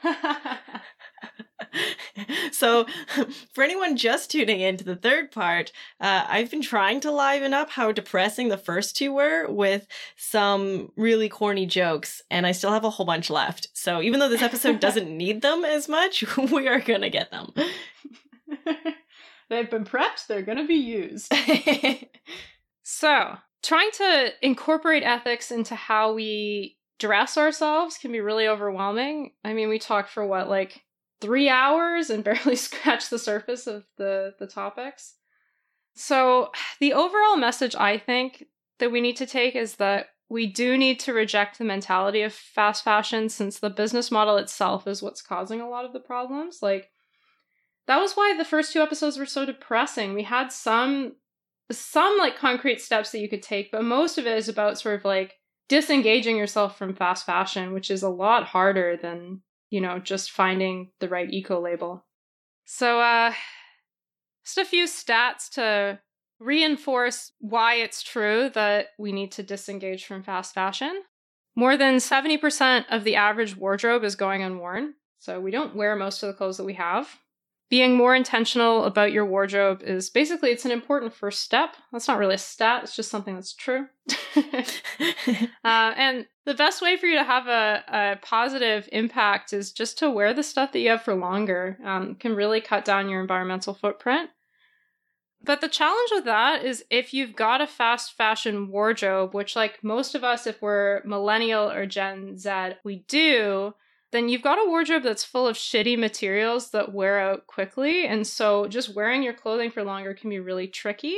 so, 2.51 2.85
for 3.53 3.65
anyone 3.65 3.97
just 3.97 4.31
tuning 4.31 4.61
in 4.61 4.77
to 4.77 4.83
the 4.85 4.95
third 4.95 5.31
part, 5.31 5.73
uh, 5.99 6.25
I've 6.27 6.49
been 6.51 6.61
trying 6.61 7.01
to 7.01 7.11
liven 7.11 7.53
up 7.53 7.69
how 7.69 7.91
depressing 7.91 8.47
the 8.47 8.57
first 8.57 8.95
two 8.95 9.13
were 9.13 9.45
with 9.49 9.85
some 10.15 10.91
really 10.95 11.27
corny 11.27 11.65
jokes, 11.65 12.21
and 12.31 12.47
I 12.47 12.53
still 12.53 12.71
have 12.71 12.85
a 12.85 12.89
whole 12.91 13.05
bunch 13.05 13.29
left. 13.29 13.67
So, 13.73 14.01
even 14.01 14.21
though 14.21 14.29
this 14.29 14.41
episode 14.41 14.79
doesn't 14.81 15.09
need 15.15 15.41
them 15.41 15.65
as 15.65 15.89
much, 15.89 16.23
we 16.37 16.69
are 16.69 16.79
gonna 16.79 17.09
get 17.09 17.29
them. 17.29 17.51
They've 19.49 19.69
been 19.69 19.85
prepped, 19.85 20.27
they're 20.27 20.41
gonna 20.41 20.65
be 20.65 20.75
used. 20.75 21.31
So, 22.83 23.37
trying 23.63 23.91
to 23.93 24.33
incorporate 24.41 25.03
ethics 25.03 25.51
into 25.51 25.73
how 25.73 26.13
we 26.13 26.77
dress 26.99 27.37
ourselves 27.37 27.97
can 27.97 28.11
be 28.11 28.19
really 28.19 28.47
overwhelming. 28.47 29.31
I 29.43 29.53
mean, 29.53 29.69
we 29.69 29.79
talked 29.79 30.09
for 30.09 30.25
what, 30.25 30.49
like 30.49 30.83
three 31.21 31.49
hours 31.49 32.09
and 32.09 32.23
barely 32.23 32.57
scratched 32.57 33.09
the 33.09 33.17
surface 33.17 33.65
of 33.65 33.85
the, 33.97 34.35
the 34.37 34.47
topics. 34.47 35.15
So, 35.95 36.51
the 36.79 36.93
overall 36.93 37.37
message 37.37 37.75
I 37.75 37.97
think 37.97 38.45
that 38.79 38.91
we 38.91 38.99
need 39.01 39.17
to 39.17 39.25
take 39.25 39.55
is 39.55 39.75
that 39.75 40.07
we 40.27 40.47
do 40.47 40.77
need 40.77 40.99
to 41.01 41.13
reject 41.13 41.57
the 41.57 41.63
mentality 41.63 42.21
of 42.21 42.33
fast 42.33 42.83
fashion 42.83 43.29
since 43.29 43.59
the 43.59 43.69
business 43.69 44.11
model 44.11 44.37
itself 44.37 44.87
is 44.87 45.01
what's 45.01 45.21
causing 45.21 45.61
a 45.61 45.69
lot 45.69 45.85
of 45.85 45.93
the 45.93 45.99
problems. 45.99 46.59
Like, 46.61 46.89
that 47.87 47.99
was 47.99 48.13
why 48.13 48.35
the 48.35 48.45
first 48.45 48.73
two 48.73 48.81
episodes 48.81 49.17
were 49.17 49.25
so 49.25 49.45
depressing. 49.45 50.13
We 50.13 50.23
had 50.23 50.51
some 50.51 51.13
some 51.71 52.17
like 52.17 52.37
concrete 52.37 52.81
steps 52.81 53.11
that 53.11 53.19
you 53.19 53.29
could 53.29 53.43
take, 53.43 53.71
but 53.71 53.83
most 53.83 54.17
of 54.17 54.27
it 54.27 54.37
is 54.37 54.49
about 54.49 54.79
sort 54.79 54.95
of 54.95 55.05
like 55.05 55.35
disengaging 55.69 56.37
yourself 56.37 56.77
from 56.77 56.95
fast 56.95 57.25
fashion, 57.25 57.73
which 57.73 57.89
is 57.89 58.03
a 58.03 58.09
lot 58.09 58.43
harder 58.43 58.97
than, 58.97 59.41
you 59.69 59.81
know, 59.81 59.99
just 59.99 60.31
finding 60.31 60.91
the 60.99 61.09
right 61.09 61.31
eco 61.31 61.61
label. 61.61 62.05
So, 62.65 62.99
uh, 62.99 63.33
just 64.45 64.57
a 64.57 64.65
few 64.65 64.85
stats 64.85 65.49
to 65.51 65.99
reinforce 66.39 67.31
why 67.39 67.75
it's 67.75 68.03
true 68.03 68.49
that 68.53 68.87
we 68.97 69.11
need 69.11 69.31
to 69.33 69.43
disengage 69.43 70.05
from 70.05 70.23
fast 70.23 70.53
fashion. 70.53 71.03
More 71.55 71.77
than 71.77 71.95
70% 71.97 72.85
of 72.89 73.03
the 73.03 73.15
average 73.15 73.55
wardrobe 73.55 74.03
is 74.03 74.15
going 74.15 74.41
unworn. 74.43 74.95
So 75.19 75.39
we 75.39 75.51
don't 75.51 75.75
wear 75.75 75.95
most 75.95 76.21
of 76.21 76.27
the 76.27 76.33
clothes 76.33 76.57
that 76.57 76.65
we 76.65 76.73
have 76.73 77.07
being 77.73 77.97
more 77.97 78.13
intentional 78.13 78.83
about 78.83 79.11
your 79.11 79.25
wardrobe 79.25 79.81
is 79.81 80.07
basically 80.07 80.51
it's 80.51 80.63
an 80.63 80.69
important 80.69 81.11
first 81.11 81.41
step. 81.41 81.75
That's 81.91 82.07
not 82.07 82.19
really 82.19 82.35
a 82.35 82.37
stat 82.37 82.83
it's 82.83 82.95
just 82.95 83.09
something 83.09 83.33
that's 83.33 83.51
true. 83.51 83.87
Uh, 85.65 85.93
and 85.95 86.27
the 86.45 86.53
best 86.53 86.83
way 86.83 86.97
for 86.97 87.07
you 87.07 87.17
to 87.17 87.23
have 87.23 87.47
a, 87.47 87.83
a, 87.87 88.19
positive 88.21 88.87
impact 88.91 89.53
is 89.53 89.71
just 89.71 89.97
to 89.97 90.11
wear 90.11 90.33
the 90.33 90.43
stuff 90.43 90.71
that 90.73 90.79
you 90.79 90.89
have 90.89 91.01
for 91.01 91.15
longer. 91.15 91.79
Um, 91.83 92.15
can 92.15 92.35
really 92.35 92.61
cut 92.61 92.85
down 92.85 93.09
your 93.09 93.21
environmental 93.21 93.73
footprint. 93.73 94.29
But 95.43 95.61
the 95.61 95.69
challenge 95.69 96.09
with 96.11 96.25
that 96.25 96.63
is 96.63 96.83
if 96.91 97.11
you've 97.11 97.35
got 97.35 97.61
a 97.61 97.65
fast 97.65 98.15
fashion 98.15 98.69
wardrobe 98.69 99.33
which 99.33 99.55
like 99.55 99.83
most 99.83 100.13
of 100.13 100.23
us 100.23 100.45
if 100.45 100.61
we're 100.61 101.01
millennial 101.05 101.71
or 101.71 101.87
gen 101.87 102.37
z 102.37 102.73
we 102.83 102.97
do 103.07 103.73
then 104.13 104.29
you've 104.29 104.41
got 104.41 104.59
a 104.59 104.69
wardrobe 104.69 105.03
that's 105.03 105.23
full 105.23 105.47
of 105.47 105.57
shitty 105.57 105.97
materials 105.97 106.69
that 106.69 106.93
wear 106.93 107.19
out 107.19 107.47
quickly. 107.47 108.05
And 108.05 108.25
so 108.25 108.67
just 108.67 108.95
wearing 108.95 109.23
your 109.23 109.33
clothing 109.33 109.71
for 109.71 109.83
longer 109.83 110.13
can 110.13 110.29
be 110.29 110.39
really 110.39 110.67
tricky. 110.67 111.17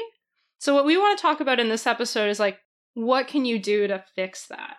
So, 0.58 0.74
what 0.74 0.86
we 0.86 0.98
want 0.98 1.18
to 1.18 1.22
talk 1.22 1.42
about 1.42 1.60
in 1.60 1.70
this 1.70 1.86
episode 1.86 2.30
is 2.30 2.40
like, 2.40 2.58
what 2.94 3.28
can 3.28 3.46
you 3.46 3.60
do 3.60 3.86
to 3.88 4.04
fix 4.16 4.48
that? 4.48 4.78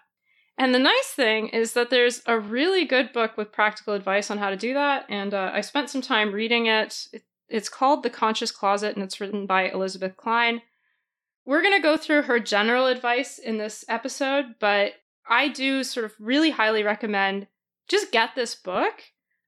And 0.58 0.74
the 0.74 0.78
nice 0.78 1.12
thing 1.14 1.48
is 1.48 1.74
that 1.74 1.90
there's 1.90 2.22
a 2.24 2.40
really 2.40 2.86
good 2.86 3.12
book 3.12 3.36
with 3.36 3.52
practical 3.52 3.92
advice 3.92 4.30
on 4.30 4.38
how 4.38 4.48
to 4.48 4.56
do 4.56 4.72
that. 4.72 5.04
And 5.10 5.34
uh, 5.34 5.50
I 5.52 5.60
spent 5.60 5.90
some 5.90 6.00
time 6.00 6.32
reading 6.32 6.64
it. 6.66 7.08
It's 7.50 7.68
called 7.68 8.02
The 8.02 8.10
Conscious 8.10 8.50
Closet 8.50 8.96
and 8.96 9.04
it's 9.04 9.20
written 9.20 9.44
by 9.44 9.68
Elizabeth 9.68 10.16
Cline. 10.16 10.62
We're 11.44 11.62
going 11.62 11.76
to 11.76 11.82
go 11.82 11.98
through 11.98 12.22
her 12.22 12.40
general 12.40 12.86
advice 12.86 13.38
in 13.38 13.58
this 13.58 13.84
episode, 13.88 14.54
but 14.58 14.94
I 15.28 15.48
do 15.48 15.84
sort 15.84 16.06
of 16.06 16.14
really 16.18 16.50
highly 16.50 16.82
recommend 16.82 17.46
just 17.88 18.12
get 18.12 18.34
this 18.34 18.54
book. 18.54 18.94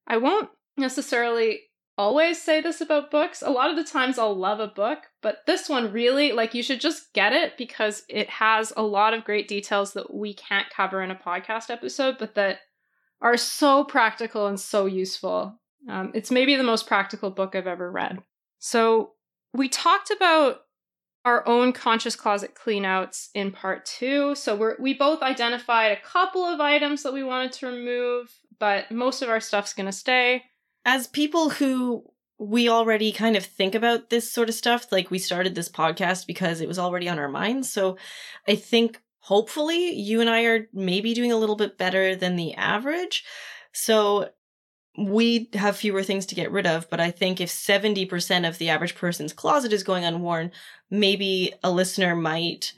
I 0.06 0.16
won't 0.16 0.48
necessarily 0.76 1.60
always 1.98 2.40
say 2.40 2.60
this 2.60 2.80
about 2.80 3.10
books. 3.10 3.42
A 3.42 3.50
lot 3.50 3.70
of 3.70 3.76
the 3.76 3.84
times 3.84 4.18
I'll 4.18 4.36
love 4.36 4.60
a 4.60 4.68
book, 4.68 5.00
but 5.20 5.38
this 5.46 5.68
one 5.68 5.92
really, 5.92 6.32
like, 6.32 6.54
you 6.54 6.62
should 6.62 6.80
just 6.80 7.12
get 7.12 7.32
it 7.32 7.58
because 7.58 8.04
it 8.08 8.30
has 8.30 8.72
a 8.76 8.82
lot 8.82 9.14
of 9.14 9.24
great 9.24 9.48
details 9.48 9.92
that 9.94 10.14
we 10.14 10.32
can't 10.32 10.70
cover 10.70 11.02
in 11.02 11.10
a 11.10 11.16
podcast 11.16 11.70
episode, 11.70 12.16
but 12.18 12.36
that 12.36 12.60
are 13.20 13.36
so 13.36 13.82
practical 13.82 14.46
and 14.46 14.60
so 14.60 14.86
useful. 14.86 15.60
Um, 15.88 16.12
it's 16.14 16.30
maybe 16.30 16.54
the 16.54 16.62
most 16.62 16.86
practical 16.86 17.30
book 17.30 17.56
I've 17.56 17.66
ever 17.66 17.90
read. 17.90 18.22
So, 18.60 19.12
we 19.54 19.68
talked 19.68 20.10
about 20.10 20.60
our 21.28 21.46
own 21.46 21.72
conscious 21.72 22.16
closet 22.16 22.54
cleanouts 22.54 23.28
in 23.34 23.52
part 23.52 23.84
two. 23.84 24.34
So 24.34 24.56
we 24.56 24.66
we 24.78 24.94
both 24.94 25.22
identified 25.22 25.92
a 25.92 26.00
couple 26.00 26.44
of 26.44 26.60
items 26.60 27.02
that 27.02 27.12
we 27.12 27.22
wanted 27.22 27.52
to 27.52 27.66
remove, 27.66 28.32
but 28.58 28.90
most 28.90 29.22
of 29.22 29.28
our 29.28 29.40
stuff's 29.40 29.74
going 29.74 29.86
to 29.86 29.92
stay. 29.92 30.44
As 30.84 31.06
people 31.06 31.50
who 31.50 32.04
we 32.38 32.68
already 32.68 33.12
kind 33.12 33.36
of 33.36 33.44
think 33.44 33.74
about 33.74 34.10
this 34.10 34.32
sort 34.32 34.48
of 34.48 34.54
stuff, 34.54 34.90
like 34.90 35.10
we 35.10 35.18
started 35.18 35.54
this 35.54 35.68
podcast 35.68 36.26
because 36.26 36.60
it 36.60 36.68
was 36.68 36.78
already 36.78 37.08
on 37.08 37.18
our 37.18 37.28
minds. 37.28 37.70
So 37.70 37.98
I 38.46 38.54
think 38.54 39.00
hopefully 39.18 39.92
you 39.92 40.20
and 40.20 40.30
I 40.30 40.44
are 40.44 40.68
maybe 40.72 41.14
doing 41.14 41.32
a 41.32 41.36
little 41.36 41.56
bit 41.56 41.76
better 41.76 42.16
than 42.16 42.36
the 42.36 42.54
average. 42.54 43.24
So 43.72 44.30
we 44.98 45.48
have 45.54 45.76
fewer 45.76 46.02
things 46.02 46.26
to 46.26 46.34
get 46.34 46.50
rid 46.50 46.66
of, 46.66 46.90
but 46.90 47.00
I 47.00 47.10
think 47.10 47.40
if 47.40 47.48
70% 47.48 48.48
of 48.48 48.58
the 48.58 48.68
average 48.68 48.94
person's 48.96 49.32
closet 49.32 49.72
is 49.72 49.84
going 49.84 50.04
unworn, 50.04 50.50
maybe 50.90 51.52
a 51.62 51.70
listener 51.70 52.16
might 52.16 52.72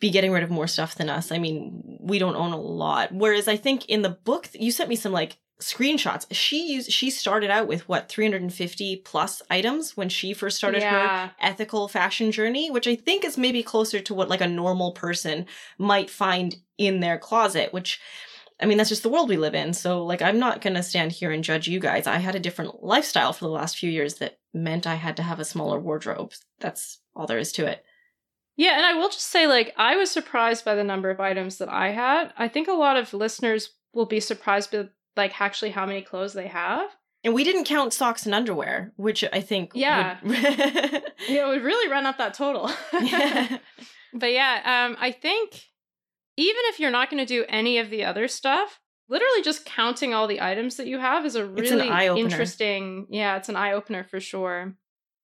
be 0.00 0.10
getting 0.10 0.32
rid 0.32 0.42
of 0.42 0.50
more 0.50 0.66
stuff 0.66 0.94
than 0.94 1.10
us. 1.10 1.32
I 1.32 1.38
mean, 1.38 1.98
we 2.00 2.18
don't 2.18 2.36
own 2.36 2.52
a 2.52 2.60
lot. 2.60 3.12
Whereas 3.12 3.48
I 3.48 3.56
think 3.56 3.86
in 3.86 4.02
the 4.02 4.10
book 4.10 4.48
you 4.52 4.70
sent 4.70 4.88
me 4.88 4.96
some 4.96 5.12
like 5.12 5.38
screenshots. 5.60 6.26
She 6.30 6.72
used 6.74 6.90
she 6.90 7.10
started 7.10 7.48
out 7.50 7.68
with 7.68 7.88
what 7.88 8.08
350 8.08 8.96
plus 8.96 9.40
items 9.48 9.96
when 9.96 10.08
she 10.08 10.34
first 10.34 10.56
started 10.56 10.82
Yeah. 10.82 11.28
her 11.28 11.32
ethical 11.40 11.88
fashion 11.88 12.32
journey, 12.32 12.70
which 12.70 12.88
I 12.88 12.96
think 12.96 13.24
is 13.24 13.38
maybe 13.38 13.62
closer 13.62 14.00
to 14.00 14.14
what 14.14 14.28
like 14.28 14.40
a 14.40 14.48
normal 14.48 14.92
person 14.92 15.46
might 15.78 16.10
find 16.10 16.56
in 16.76 17.00
their 17.00 17.18
closet, 17.18 17.72
which 17.72 18.00
I 18.60 18.66
mean, 18.66 18.78
that's 18.78 18.88
just 18.90 19.02
the 19.02 19.08
world 19.08 19.28
we 19.28 19.36
live 19.36 19.54
in. 19.54 19.72
So, 19.74 20.04
like, 20.04 20.22
I'm 20.22 20.38
not 20.38 20.60
going 20.60 20.74
to 20.74 20.82
stand 20.82 21.10
here 21.12 21.32
and 21.32 21.42
judge 21.42 21.66
you 21.66 21.80
guys. 21.80 22.06
I 22.06 22.18
had 22.18 22.34
a 22.36 22.40
different 22.40 22.84
lifestyle 22.84 23.32
for 23.32 23.44
the 23.46 23.50
last 23.50 23.76
few 23.76 23.90
years 23.90 24.14
that 24.16 24.38
meant 24.52 24.86
I 24.86 24.94
had 24.94 25.16
to 25.16 25.22
have 25.24 25.40
a 25.40 25.44
smaller 25.44 25.78
wardrobe. 25.80 26.32
That's 26.60 26.98
all 27.16 27.26
there 27.26 27.38
is 27.38 27.50
to 27.52 27.66
it. 27.66 27.84
Yeah, 28.56 28.76
and 28.76 28.86
I 28.86 28.94
will 28.94 29.08
just 29.08 29.26
say, 29.26 29.48
like, 29.48 29.74
I 29.76 29.96
was 29.96 30.10
surprised 30.12 30.64
by 30.64 30.76
the 30.76 30.84
number 30.84 31.10
of 31.10 31.18
items 31.18 31.58
that 31.58 31.68
I 31.68 31.90
had. 31.90 32.32
I 32.38 32.46
think 32.46 32.68
a 32.68 32.72
lot 32.72 32.96
of 32.96 33.12
listeners 33.12 33.70
will 33.92 34.06
be 34.06 34.20
surprised 34.20 34.70
by, 34.70 34.88
like, 35.16 35.40
actually 35.40 35.70
how 35.70 35.84
many 35.86 36.02
clothes 36.02 36.32
they 36.34 36.46
have. 36.46 36.88
And 37.24 37.34
we 37.34 37.42
didn't 37.42 37.64
count 37.64 37.92
socks 37.92 38.24
and 38.26 38.34
underwear, 38.34 38.92
which 38.96 39.24
I 39.32 39.40
think. 39.40 39.72
Yeah. 39.74 40.18
would- 40.22 40.36
Yeah, 40.42 41.46
it 41.46 41.48
would 41.48 41.62
really 41.64 41.90
run 41.90 42.06
up 42.06 42.18
that 42.18 42.34
total. 42.34 42.70
Yeah. 43.02 43.58
but 44.12 44.30
yeah, 44.32 44.86
um, 44.86 44.96
I 45.00 45.10
think 45.10 45.60
even 46.36 46.62
if 46.66 46.80
you're 46.80 46.90
not 46.90 47.10
going 47.10 47.24
to 47.24 47.26
do 47.26 47.44
any 47.48 47.78
of 47.78 47.90
the 47.90 48.04
other 48.04 48.28
stuff, 48.28 48.80
literally 49.08 49.42
just 49.42 49.64
counting 49.64 50.14
all 50.14 50.26
the 50.26 50.40
items 50.40 50.76
that 50.76 50.86
you 50.86 50.98
have 50.98 51.24
is 51.26 51.36
a 51.36 51.46
really 51.46 51.88
interesting. 52.20 53.06
Yeah, 53.10 53.36
it's 53.36 53.48
an 53.48 53.56
eye 53.56 53.72
opener 53.72 54.04
for 54.04 54.20
sure. 54.20 54.74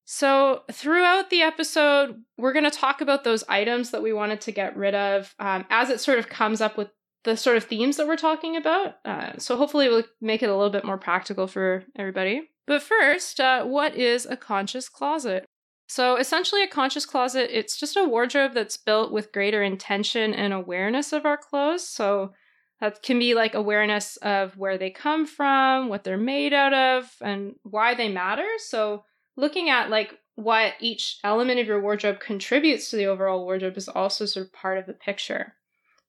So 0.04 0.62
throughout 0.72 1.30
the 1.30 1.42
episode, 1.42 2.22
we're 2.36 2.52
going 2.52 2.64
to 2.64 2.70
talk 2.70 3.00
about 3.00 3.22
those 3.22 3.44
items 3.48 3.90
that 3.90 4.02
we 4.02 4.12
wanted 4.12 4.40
to 4.42 4.52
get 4.52 4.76
rid 4.76 4.94
of 4.94 5.34
um, 5.38 5.64
as 5.70 5.88
it 5.88 6.00
sort 6.00 6.18
of 6.18 6.28
comes 6.28 6.60
up 6.60 6.76
with 6.76 6.88
the 7.22 7.36
sort 7.36 7.56
of 7.56 7.64
themes 7.64 7.96
that 7.96 8.08
we're 8.08 8.16
talking 8.16 8.56
about. 8.56 8.94
Uh, 9.04 9.32
so 9.38 9.56
hopefully, 9.56 9.88
we'll 9.88 10.04
make 10.20 10.42
it 10.42 10.48
a 10.48 10.54
little 10.54 10.70
bit 10.70 10.84
more 10.84 10.98
practical 10.98 11.46
for 11.46 11.84
everybody. 11.96 12.50
But 12.66 12.82
first, 12.82 13.38
uh, 13.40 13.64
what 13.64 13.94
is 13.94 14.26
a 14.26 14.36
conscious 14.36 14.88
closet? 14.88 15.46
So 15.90 16.14
essentially, 16.14 16.62
a 16.62 16.68
conscious 16.68 17.04
closet, 17.04 17.50
it's 17.50 17.76
just 17.76 17.96
a 17.96 18.04
wardrobe 18.04 18.54
that's 18.54 18.76
built 18.76 19.10
with 19.10 19.32
greater 19.32 19.60
intention 19.60 20.32
and 20.32 20.52
awareness 20.52 21.12
of 21.12 21.26
our 21.26 21.36
clothes. 21.36 21.88
So 21.88 22.32
that 22.80 23.02
can 23.02 23.18
be 23.18 23.34
like 23.34 23.56
awareness 23.56 24.16
of 24.18 24.56
where 24.56 24.78
they 24.78 24.90
come 24.90 25.26
from, 25.26 25.88
what 25.88 26.04
they're 26.04 26.16
made 26.16 26.52
out 26.52 26.72
of, 26.72 27.12
and 27.20 27.56
why 27.64 27.96
they 27.96 28.08
matter. 28.08 28.46
So 28.58 29.02
looking 29.36 29.68
at 29.68 29.90
like 29.90 30.16
what 30.36 30.74
each 30.78 31.18
element 31.24 31.58
of 31.58 31.66
your 31.66 31.82
wardrobe 31.82 32.20
contributes 32.20 32.88
to 32.90 32.96
the 32.96 33.06
overall 33.06 33.42
wardrobe 33.42 33.76
is 33.76 33.88
also 33.88 34.26
sort 34.26 34.46
of 34.46 34.52
part 34.52 34.78
of 34.78 34.86
the 34.86 34.92
picture. 34.92 35.54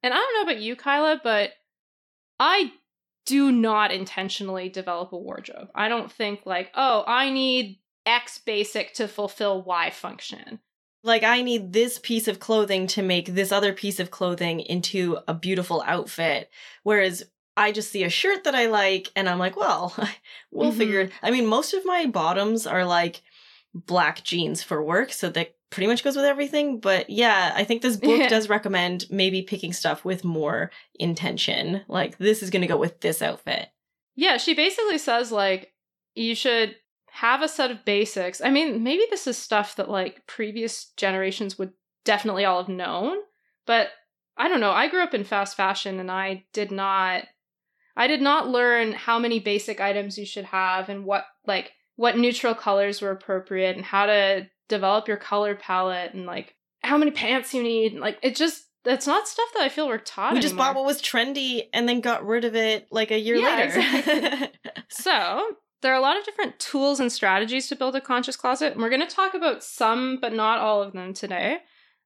And 0.04 0.14
I 0.14 0.18
don't 0.18 0.36
know 0.36 0.52
about 0.52 0.62
you, 0.62 0.76
Kyla, 0.76 1.22
but 1.24 1.54
I 2.40 2.72
do 3.26 3.52
not 3.52 3.92
intentionally 3.92 4.70
develop 4.70 5.12
a 5.12 5.18
wardrobe. 5.18 5.70
I 5.74 5.88
don't 5.90 6.12
think 6.12 6.42
like, 6.46 6.70
oh, 6.76 7.04
I 7.08 7.32
need 7.32 7.80
X 8.06 8.40
basic 8.40 8.94
to 8.96 9.08
fulfill 9.08 9.62
Y 9.62 9.90
function. 9.90 10.60
like, 11.04 11.24
I 11.24 11.42
need 11.42 11.74
this 11.74 11.98
piece 11.98 12.28
of 12.28 12.40
clothing 12.40 12.86
to 12.88 13.02
make 13.02 13.26
this 13.28 13.52
other 13.52 13.74
piece 13.74 14.00
of 14.00 14.12
clothing 14.12 14.60
into 14.60 15.18
a 15.28 15.34
beautiful 15.34 15.84
outfit. 15.88 16.50
Whereas 16.84 17.24
I 17.58 17.72
just 17.72 17.92
see 17.92 18.04
a 18.04 18.10
shirt 18.10 18.44
that 18.44 18.54
I 18.54 18.68
like 18.68 19.10
and 19.16 19.28
I'm 19.28 19.40
like, 19.40 19.56
well, 19.58 19.96
we'll 20.52 20.72
Mhm. 20.72 20.78
figure 20.78 21.00
it. 21.02 21.12
I 21.24 21.32
mean, 21.32 21.48
most 21.48 21.74
of 21.74 21.84
my 21.86 22.06
bottoms 22.06 22.68
are 22.68 22.86
like 22.86 23.22
black 23.74 24.24
jeans 24.24 24.62
for 24.62 24.84
work. 24.84 25.12
So 25.12 25.30
that 25.30 25.56
pretty 25.72 25.88
much 25.88 26.04
goes 26.04 26.16
with 26.16 26.26
everything. 26.26 26.80
But 26.80 27.10
yeah, 27.10 27.52
I 27.56 27.64
think 27.64 27.82
this 27.82 27.98
book 27.98 28.30
does 28.30 28.48
recommend 28.50 29.06
maybe 29.10 29.42
picking 29.42 29.74
stuff 29.74 30.06
with 30.06 30.24
more 30.24 30.70
intention. 31.00 31.82
Like, 31.88 32.18
this 32.20 32.44
is 32.44 32.50
going 32.52 32.62
to 32.62 32.68
go 32.68 32.78
with 32.78 33.00
this 33.02 33.22
outfit. 33.22 33.70
Yeah, 34.16 34.38
she 34.38 34.54
basically 34.54 34.98
says 34.98 35.32
like 35.32 35.74
you 36.16 36.36
should 36.36 36.76
have 37.14 37.42
a 37.42 37.48
set 37.48 37.72
of 37.72 37.84
basics. 37.86 38.42
I 38.42 38.50
mean, 38.50 38.84
maybe 38.84 39.04
this 39.10 39.28
is 39.28 39.38
stuff 39.38 39.76
that 39.76 39.90
like 39.90 40.26
previous 40.28 40.92
generations 40.98 41.58
would 41.60 41.74
definitely 42.06 42.46
all 42.46 42.60
have 42.64 42.70
known, 42.70 43.18
but 43.66 43.90
I 44.38 44.48
don't 44.48 44.60
know. 44.62 44.72
I 44.72 44.88
grew 44.88 45.02
up 45.04 45.14
in 45.14 45.24
fast 45.24 45.56
fashion 45.58 46.00
and 46.00 46.10
I 46.10 46.46
did 46.54 46.72
not 46.72 47.24
I 47.98 48.08
did 48.08 48.22
not 48.22 48.48
learn 48.48 48.94
how 48.94 49.20
many 49.20 49.40
basic 49.40 49.82
items 49.82 50.18
you 50.18 50.26
should 50.26 50.46
have 50.46 50.88
and 50.90 51.06
what 51.06 51.26
like 51.46 51.72
what 51.98 52.18
neutral 52.18 52.56
colors 52.56 53.02
were 53.02 53.12
appropriate 53.12 53.76
and 53.76 53.86
how 53.86 54.06
to 54.06 54.48
develop 54.70 55.08
your 55.08 55.18
color 55.18 55.54
palette 55.56 56.14
and 56.14 56.26
like 56.26 56.56
how 56.82 56.98
many 56.98 57.12
pants 57.12 57.54
you 57.54 57.62
need. 57.62 57.94
Like 58.00 58.18
it 58.24 58.36
just 58.38 58.64
that's 58.84 59.06
not 59.06 59.28
stuff 59.28 59.50
that 59.54 59.62
I 59.64 59.70
feel 59.70 59.88
we're 59.88 59.98
taught. 60.00 60.34
we 60.34 60.40
just 60.40 60.54
anymore. 60.54 60.68
bought 60.68 60.76
what 60.78 60.86
was 60.86 61.02
trendy 61.02 61.64
and 61.74 61.88
then 61.88 62.00
got 62.02 62.26
rid 62.26 62.46
of 62.46 62.56
it 62.56 62.88
like 62.90 63.12
a 63.12 63.20
year 63.20 63.36
Yeah, 63.36 63.48
later. 63.50 63.64
exactly. 63.66 64.50
So, 64.90 65.42
there 65.82 65.94
are 65.94 65.98
a 65.98 66.02
lot 66.02 66.18
of 66.18 66.26
different 66.26 66.60
tools 66.60 67.00
and 67.00 67.12
strategies 67.12 67.68
to 67.68 67.76
build 67.76 67.96
a 67.96 68.02
conscious 68.02 68.36
closet. 68.36 68.74
And 68.74 68.82
we're 68.82 68.90
going 68.90 69.06
to 69.08 69.16
talk 69.16 69.34
about 69.34 69.64
some, 69.64 70.18
but 70.22 70.34
not 70.34 70.60
all 70.60 70.82
of 70.82 70.94
them 70.94 71.14
today. 71.14 71.60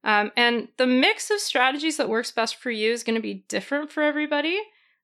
Um, 0.04 0.32
and 0.38 0.70
the 0.78 0.88
mix 0.88 1.32
of 1.32 1.40
strategies 1.40 1.98
that 1.98 2.10
works 2.10 2.32
best 2.32 2.56
for 2.58 2.72
you 2.72 2.92
is 2.92 3.04
going 3.04 3.16
to 3.16 3.22
be 3.22 3.46
different 3.50 3.92
for 3.92 4.04
everybody. 4.04 4.60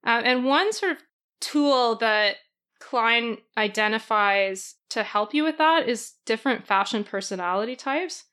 Uh, 0.06 0.22
and 0.23 0.45
one 0.45 0.72
sort 0.73 0.93
of 0.93 0.98
tool 1.39 1.95
that 1.95 2.38
Cline 2.80 3.38
identifies 3.57 4.76
to 4.89 5.03
help 5.03 5.34
you 5.34 5.43
with 5.43 5.57
that 5.57 5.88
is 5.88 6.14
different 6.26 6.65
fashion 6.65 7.03
personality 7.03 7.76
types. 7.76 8.26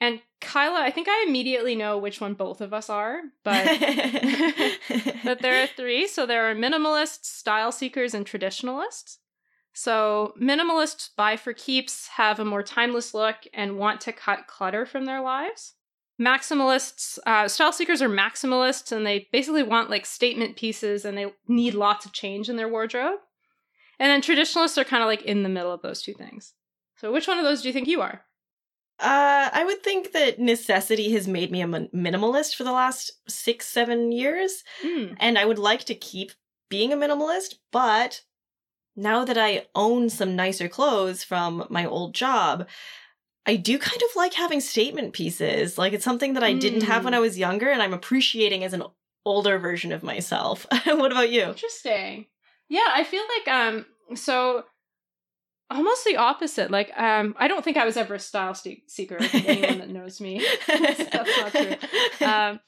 And 0.00 0.20
Kyla, 0.40 0.80
I 0.80 0.90
think 0.90 1.08
I 1.10 1.26
immediately 1.28 1.74
know 1.74 1.98
which 1.98 2.20
one 2.20 2.34
both 2.34 2.60
of 2.60 2.72
us 2.72 2.88
are, 2.88 3.20
but 3.44 3.64
but 5.24 5.42
there 5.42 5.62
are 5.62 5.66
three. 5.66 6.06
So 6.06 6.26
there 6.26 6.50
are 6.50 6.54
minimalists, 6.54 7.24
style 7.24 7.72
seekers, 7.72 8.14
and 8.14 8.24
traditionalists. 8.24 9.18
So 9.72 10.34
minimalists 10.40 11.10
buy 11.16 11.36
for 11.36 11.52
keeps, 11.52 12.08
have 12.08 12.38
a 12.38 12.44
more 12.44 12.62
timeless 12.62 13.14
look, 13.14 13.36
and 13.54 13.78
want 13.78 14.00
to 14.02 14.12
cut 14.12 14.46
clutter 14.46 14.84
from 14.84 15.04
their 15.06 15.20
lives. 15.20 15.74
Maximalists, 16.20 17.18
uh, 17.26 17.48
style 17.48 17.72
seekers 17.72 18.02
are 18.02 18.08
maximalists, 18.08 18.92
and 18.92 19.06
they 19.06 19.28
basically 19.32 19.62
want 19.62 19.88
like 19.88 20.04
statement 20.04 20.56
pieces, 20.56 21.04
and 21.04 21.16
they 21.16 21.32
need 21.48 21.74
lots 21.74 22.04
of 22.04 22.12
change 22.12 22.48
in 22.48 22.56
their 22.56 22.68
wardrobe. 22.68 23.20
And 23.98 24.10
then 24.10 24.20
traditionalists 24.20 24.78
are 24.78 24.84
kind 24.84 25.02
of 25.02 25.06
like 25.06 25.22
in 25.22 25.42
the 25.42 25.48
middle 25.48 25.72
of 25.72 25.82
those 25.82 26.02
two 26.02 26.14
things. 26.14 26.54
So 26.96 27.12
which 27.12 27.28
one 27.28 27.38
of 27.38 27.44
those 27.44 27.62
do 27.62 27.68
you 27.68 27.72
think 27.72 27.88
you 27.88 28.02
are? 28.02 28.24
Uh, 28.98 29.48
I 29.52 29.64
would 29.64 29.82
think 29.82 30.12
that 30.12 30.38
necessity 30.38 31.10
has 31.12 31.26
made 31.26 31.50
me 31.50 31.62
a 31.62 31.66
min- 31.66 31.88
minimalist 31.94 32.54
for 32.54 32.64
the 32.64 32.72
last 32.72 33.12
six, 33.26 33.66
seven 33.66 34.12
years, 34.12 34.62
Hmm. 34.82 35.14
and 35.18 35.38
I 35.38 35.46
would 35.46 35.58
like 35.58 35.84
to 35.84 35.94
keep 35.94 36.32
being 36.68 36.92
a 36.92 36.96
minimalist. 36.96 37.54
But 37.72 38.22
now 39.00 39.24
that 39.24 39.38
I 39.38 39.66
own 39.74 40.10
some 40.10 40.36
nicer 40.36 40.68
clothes 40.68 41.24
from 41.24 41.66
my 41.70 41.84
old 41.86 42.14
job, 42.14 42.68
I 43.46 43.56
do 43.56 43.78
kind 43.78 44.00
of 44.02 44.08
like 44.16 44.34
having 44.34 44.60
statement 44.60 45.12
pieces. 45.14 45.78
Like 45.78 45.92
it's 45.92 46.04
something 46.04 46.34
that 46.34 46.44
I 46.44 46.52
didn't 46.52 46.82
have 46.82 47.04
when 47.04 47.14
Mm. 47.14 47.16
I 47.16 47.20
was 47.20 47.38
younger, 47.38 47.70
and 47.70 47.82
I'm 47.82 47.94
appreciating 47.94 48.62
as 48.64 48.72
an 48.74 48.82
older 49.24 49.58
version 49.58 49.92
of 49.92 50.02
myself. 50.02 50.66
what 50.84 51.12
about 51.12 51.30
you? 51.30 51.42
Interesting. 51.44 52.26
Yeah, 52.68 52.88
I 52.92 53.02
feel 53.04 53.24
like 53.38 53.48
um 53.54 53.86
so 54.14 54.64
almost 55.70 56.04
the 56.04 56.16
opposite. 56.16 56.70
Like 56.70 56.90
um 56.96 57.34
I 57.38 57.48
don't 57.48 57.64
think 57.64 57.76
I 57.76 57.84
was 57.84 57.96
ever 57.96 58.14
a 58.14 58.18
style 58.18 58.54
ste- 58.54 58.88
seeker. 58.88 59.18
Anyone 59.32 59.78
that 59.78 59.88
knows 59.90 60.20
me. 60.20 60.44
That's 60.66 61.12
not 61.14 61.52
true. 61.52 61.76
Um 62.26 62.60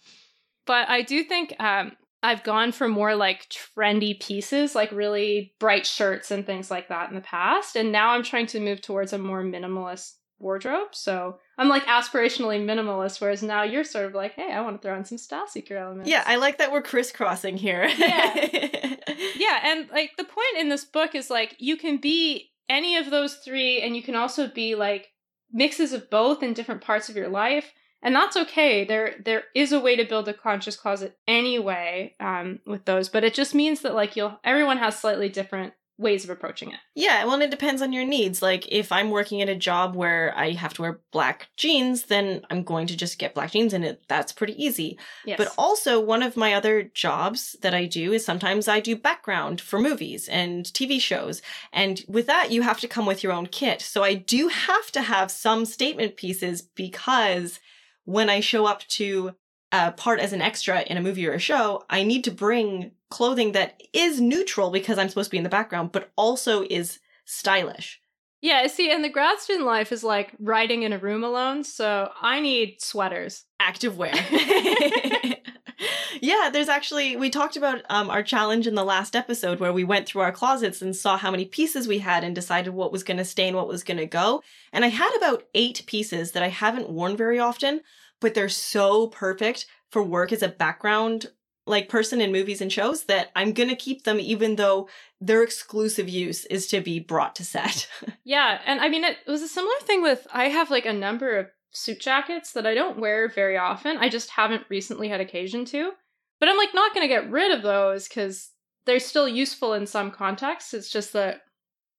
but 0.67 0.89
I 0.89 1.03
do 1.03 1.25
think 1.25 1.55
um 1.61 1.93
I've 2.23 2.45
gone 2.45 2.73
for 2.73 2.89
more 2.89 3.15
like 3.17 3.49
trendy 3.49 4.21
pieces, 4.21 4.75
like 4.75 4.93
really 4.93 5.55
bright 5.59 5.87
shirts 5.87 6.31
and 6.31 6.47
things 6.47 6.71
like 6.71 6.89
that 6.89 7.09
in 7.09 7.15
the 7.15 7.21
past, 7.21 7.77
and 7.77 7.91
now 7.91 8.11
I'm 8.11 8.23
trying 8.23 8.47
to 8.49 8.61
move 8.61 8.81
towards 8.81 9.13
a 9.13 9.19
more 9.19 9.43
minimalist 9.43 10.13
wardrobe. 10.39 10.89
So 10.93 11.39
I'm 11.57 11.69
like 11.69 11.85
aspirationally 11.87 12.65
minimalist, 12.65 13.21
whereas 13.21 13.43
now 13.43 13.63
you're 13.63 13.85
sort 13.85 14.07
of 14.07 14.15
like, 14.15 14.35
hey, 14.35 14.53
I 14.53 14.61
want 14.61 14.81
to 14.81 14.87
throw 14.87 14.97
on 14.97 15.05
some 15.05 15.19
style 15.19 15.47
seeker 15.47 15.77
elements. 15.77 16.11
yeah, 16.11 16.25
I 16.27 16.37
like 16.37 16.59
that 16.59 16.73
we're 16.73 16.83
crisscrossing 16.83 17.57
here. 17.57 17.85
Yeah. 17.85 18.35
yeah 19.37 19.61
and 19.65 19.89
like 19.91 20.11
the 20.17 20.25
point 20.25 20.59
in 20.59 20.69
this 20.69 20.85
book 20.85 21.15
is 21.15 21.31
like 21.31 21.57
you 21.59 21.77
can 21.77 21.99
be 21.99 22.51
any 22.69 22.97
of 22.97 23.11
those 23.11 23.37
three 23.37 23.81
and 23.81 23.97
you 23.97 24.03
can 24.03 24.17
also 24.17 24.49
be 24.49 24.75
like 24.75 25.09
mixes 25.53 25.93
of 25.93 26.11
both 26.11 26.43
in 26.43 26.55
different 26.55 26.81
parts 26.81 27.09
of 27.09 27.17
your 27.17 27.29
life 27.29 27.73
and 28.03 28.15
that's 28.15 28.37
okay 28.37 28.85
there 28.85 29.15
there 29.25 29.45
is 29.55 29.73
a 29.73 29.81
way 29.81 29.97
to 29.97 30.05
build 30.05 30.29
a 30.29 30.35
conscious 30.35 30.77
closet 30.77 31.17
anyway 31.27 32.15
um 32.21 32.59
with 32.67 32.85
those 32.85 33.09
but 33.09 33.25
it 33.25 33.35
just 33.35 33.55
means 33.55 33.81
that 33.81 33.95
like 33.95 34.17
you'll 34.17 34.39
everyone 34.45 34.79
has 34.79 34.99
slightly 34.99 35.29
different 35.29 35.73
ways 35.99 36.25
of 36.25 36.31
approaching 36.31 36.71
it 36.71 36.79
Yeah, 36.95 37.25
well, 37.25 37.35
and 37.35 37.43
it 37.43 37.51
depends 37.51 37.81
on 37.81 37.93
your 37.93 38.05
needs. 38.05 38.43
Like, 38.43 38.67
if 38.71 38.93
I'm 38.93 39.11
working 39.11 39.41
at 39.41 39.49
a 39.49 39.55
job 39.55 39.95
where 39.95 40.37
I 40.37 40.51
have 40.51 40.75
to 40.75 40.83
wear 40.83 41.01
black 41.13 41.49
jeans, 41.57 42.05
then 42.05 42.45
I'm 42.51 42.63
going 42.65 42.87
to 42.89 42.97
just 42.97 43.19
get 43.19 43.35
black 43.35 43.53
jeans, 43.53 43.73
and 43.73 43.85
it 43.85 44.03
that's 44.09 44.33
pretty 44.33 44.63
easy. 44.63 44.99
yes 45.25 45.39
But 45.39 45.55
also, 45.57 46.01
one 46.01 46.23
of 46.23 46.37
my 46.37 46.55
other 46.55 46.83
jobs 46.83 47.57
that 47.63 47.75
I 47.75 47.87
do 47.87 48.13
is 48.13 48.25
sometimes 48.25 48.69
I 48.69 48.81
do 48.81 48.97
background 48.97 49.61
for 49.61 49.79
movies 49.79 50.29
and 50.29 50.65
TV 50.67 51.01
shows. 51.01 51.41
And 51.73 52.03
with 52.09 52.27
that, 52.27 52.51
you 52.51 52.63
have 52.63 52.81
to 52.81 52.89
come 52.89 53.07
with 53.07 53.23
your 53.23 53.33
own 53.33 53.47
kit. 53.47 53.81
So 53.81 54.03
I 54.03 54.15
do 54.15 54.49
have 54.49 54.91
to 54.93 55.03
have 55.03 55.31
some 55.31 55.65
statement 55.65 56.17
pieces 56.17 56.63
because 56.63 57.61
when 58.05 58.29
I 58.29 58.41
show 58.41 58.67
up 58.67 58.81
to 58.89 59.35
a 59.73 59.93
part 59.93 60.21
as 60.21 60.33
an 60.33 60.43
extra 60.43 60.83
in 60.83 60.97
a 60.97 61.03
movie 61.03 61.27
or 61.27 61.33
a 61.33 61.39
show, 61.39 61.85
I 61.89 62.03
need 62.03 62.25
to 62.25 62.31
bring 62.31 62.93
clothing 63.11 63.53
that 63.53 63.83
is 63.93 64.21
neutral 64.21 64.71
because 64.71 64.99
I'm 64.99 65.09
supposed 65.09 65.29
to 65.29 65.33
be 65.33 65.39
in 65.39 65.45
the 65.45 65.49
background, 65.49 65.93
but 65.93 66.11
also 66.17 66.65
is 66.69 66.99
stylish. 67.25 68.01
Yeah, 68.41 68.67
see, 68.67 68.91
and 68.91 69.05
the 69.05 69.09
grad 69.09 69.39
student 69.39 69.67
life 69.67 69.93
is 69.93 70.03
like 70.03 70.33
riding 70.41 70.83
in 70.83 70.93
a 70.93 70.99
room 70.99 71.23
alone, 71.23 71.63
so 71.63 72.11
I 72.21 72.41
need 72.41 72.83
sweaters. 72.83 73.45
Active 73.61 73.97
wear. 73.97 74.13
yeah, 76.21 76.51
there's 76.53 76.69
actually 76.69 77.17
we 77.17 77.31
talked 77.31 77.57
about 77.57 77.83
um, 77.89 78.11
our 78.11 78.23
challenge 78.23 78.67
in 78.67 78.75
the 78.75 78.85
last 78.85 79.17
episode 79.17 79.61
where 79.61 79.73
we 79.73 79.85
went 79.85 80.07
through 80.07 80.23
our 80.23 80.33
closets 80.33 80.83
and 80.83 80.95
saw 80.95 81.17
how 81.17 81.31
many 81.31 81.45
pieces 81.45 81.89
we 81.89 81.99
had 81.99 82.25
and 82.25 82.35
decided 82.35 82.75
what 82.75 82.93
was 82.93 83.03
going 83.03 83.17
to 83.17 83.25
stay 83.25 83.49
and 83.49 83.57
what 83.57 83.69
was 83.69 83.85
going 83.85 83.99
to 83.99 84.07
go. 84.07 84.43
And 84.73 84.85
I 84.85 84.89
had 84.89 85.15
about 85.17 85.45
eight 85.55 85.83
pieces 85.87 86.33
that 86.33 86.43
I 86.43 86.49
haven't 86.49 86.91
worn 86.91 87.17
very 87.17 87.39
often, 87.39 87.81
but 88.21 88.35
they're 88.35 88.49
so 88.49 89.09
perfect 89.09 89.67
for 89.91 90.03
work 90.03 90.33
as 90.33 90.43
a 90.43 90.49
background 90.49 91.27
like 91.67 91.89
person 91.89 92.21
in 92.21 92.33
movies 92.33 92.61
and 92.61 92.73
shows 92.73 93.05
that 93.05 93.31
I'm 93.37 93.53
going 93.53 93.69
to 93.69 93.77
keep 93.77 94.03
them 94.03 94.19
even 94.19 94.57
though 94.57 94.89
their 95.21 95.43
exclusive 95.43 96.09
use 96.09 96.45
is 96.47 96.67
to 96.69 96.81
be 96.81 96.99
brought 96.99 97.37
to 97.37 97.45
set. 97.45 97.89
yeah, 98.25 98.61
and 98.67 98.81
I 98.81 98.89
mean 98.89 99.05
it 99.05 99.19
was 99.27 99.43
a 99.43 99.49
similar 99.49 99.75
thing 99.83 100.03
with 100.03 100.27
I 100.33 100.49
have 100.49 100.71
like 100.71 100.87
a 100.87 100.93
number 100.93 101.39
of 101.39 101.47
suit 101.73 102.01
jackets 102.01 102.53
that 102.53 102.67
I 102.67 102.75
don't 102.75 102.99
wear 102.99 103.29
very 103.29 103.57
often. 103.57 103.97
I 103.99 104.09
just 104.09 104.31
haven't 104.31 104.65
recently 104.69 105.09
had 105.09 105.21
occasion 105.21 105.65
to. 105.67 105.93
But 106.39 106.49
I'm 106.49 106.57
like 106.57 106.75
not 106.75 106.95
going 106.95 107.05
to 107.05 107.15
get 107.15 107.31
rid 107.31 107.53
of 107.53 107.63
those 107.63 108.09
cuz 108.09 108.51
they're 108.85 108.99
still 108.99 109.29
useful 109.29 109.75
in 109.75 109.87
some 109.87 110.11
contexts. 110.11 110.75
It's 110.75 110.91
just 110.91 111.13
that 111.13 111.43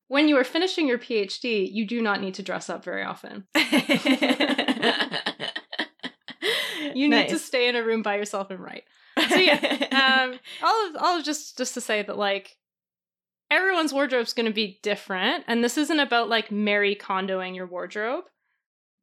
when 0.07 0.27
you 0.27 0.37
are 0.37 0.43
finishing 0.43 0.87
your 0.87 0.99
PhD, 0.99 1.67
you 1.71 1.87
do 1.87 2.01
not 2.01 2.21
need 2.21 2.33
to 2.35 2.43
dress 2.43 2.69
up 2.69 2.83
very 2.83 3.03
often. 3.03 3.47
you 6.93 7.09
need 7.09 7.29
to 7.29 7.39
stay 7.39 7.67
in 7.67 7.75
a 7.75 7.83
room 7.83 8.01
by 8.01 8.17
yourself 8.17 8.51
and 8.51 8.59
write. 8.59 8.83
So 9.29 9.37
yeah, 9.37 10.21
um, 10.23 10.39
all 10.61 10.87
of, 10.87 10.95
all 10.97 11.17
of 11.17 11.25
just 11.25 11.57
just 11.57 11.73
to 11.75 11.81
say 11.81 12.01
that 12.03 12.17
like 12.17 12.57
everyone's 13.49 13.93
wardrobe's 13.93 14.33
going 14.33 14.45
to 14.45 14.53
be 14.53 14.79
different, 14.83 15.45
and 15.47 15.63
this 15.63 15.77
isn't 15.77 15.99
about 15.99 16.29
like 16.29 16.51
Marie 16.51 16.95
Kondoing 16.95 17.55
your 17.55 17.67
wardrobe, 17.67 18.25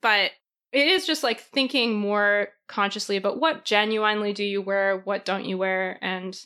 but 0.03 0.33
it 0.73 0.87
is 0.87 1.07
just 1.07 1.23
like 1.23 1.41
thinking 1.41 1.99
more 1.99 2.49
consciously 2.69 3.17
about 3.17 3.41
what 3.41 3.65
genuinely 3.65 4.33
do 4.33 4.45
you 4.45 4.63
wear, 4.63 4.99
what 5.05 5.25
don't 5.25 5.45
you 5.45 5.59
wear, 5.59 5.99
and 6.03 6.39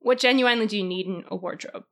what 0.00 0.18
genuinely 0.18 0.66
do 0.66 0.78
you 0.78 0.84
need 0.84 1.06
in 1.06 1.24
a 1.28 1.36
wardrobe. 1.36 1.84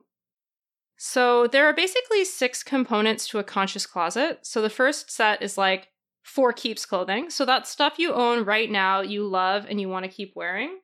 So 0.96 1.46
there 1.46 1.66
are 1.66 1.74
basically 1.74 2.24
six 2.24 2.62
components 2.62 3.28
to 3.28 3.38
a 3.38 3.44
conscious 3.44 3.84
closet. 3.84 4.40
So 4.42 4.62
the 4.62 4.70
first 4.70 5.10
set 5.10 5.42
is 5.42 5.58
like 5.58 5.88
for 6.22 6.52
keeps 6.52 6.86
clothing. 6.86 7.28
So 7.28 7.44
that's 7.44 7.70
stuff 7.70 7.98
you 7.98 8.12
own 8.14 8.44
right 8.44 8.70
now, 8.70 9.00
you 9.02 9.26
love, 9.26 9.66
and 9.68 9.80
you 9.80 9.88
want 9.88 10.04
to 10.04 10.10
keep 10.10 10.32
wearing. 10.34 10.78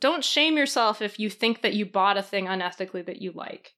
Don't 0.00 0.24
shame 0.24 0.56
yourself 0.56 1.02
if 1.02 1.18
you 1.18 1.28
think 1.28 1.62
that 1.62 1.74
you 1.74 1.84
bought 1.84 2.16
a 2.16 2.22
thing 2.22 2.46
unethically 2.46 3.04
that 3.04 3.20
you 3.20 3.32
like. 3.32 3.74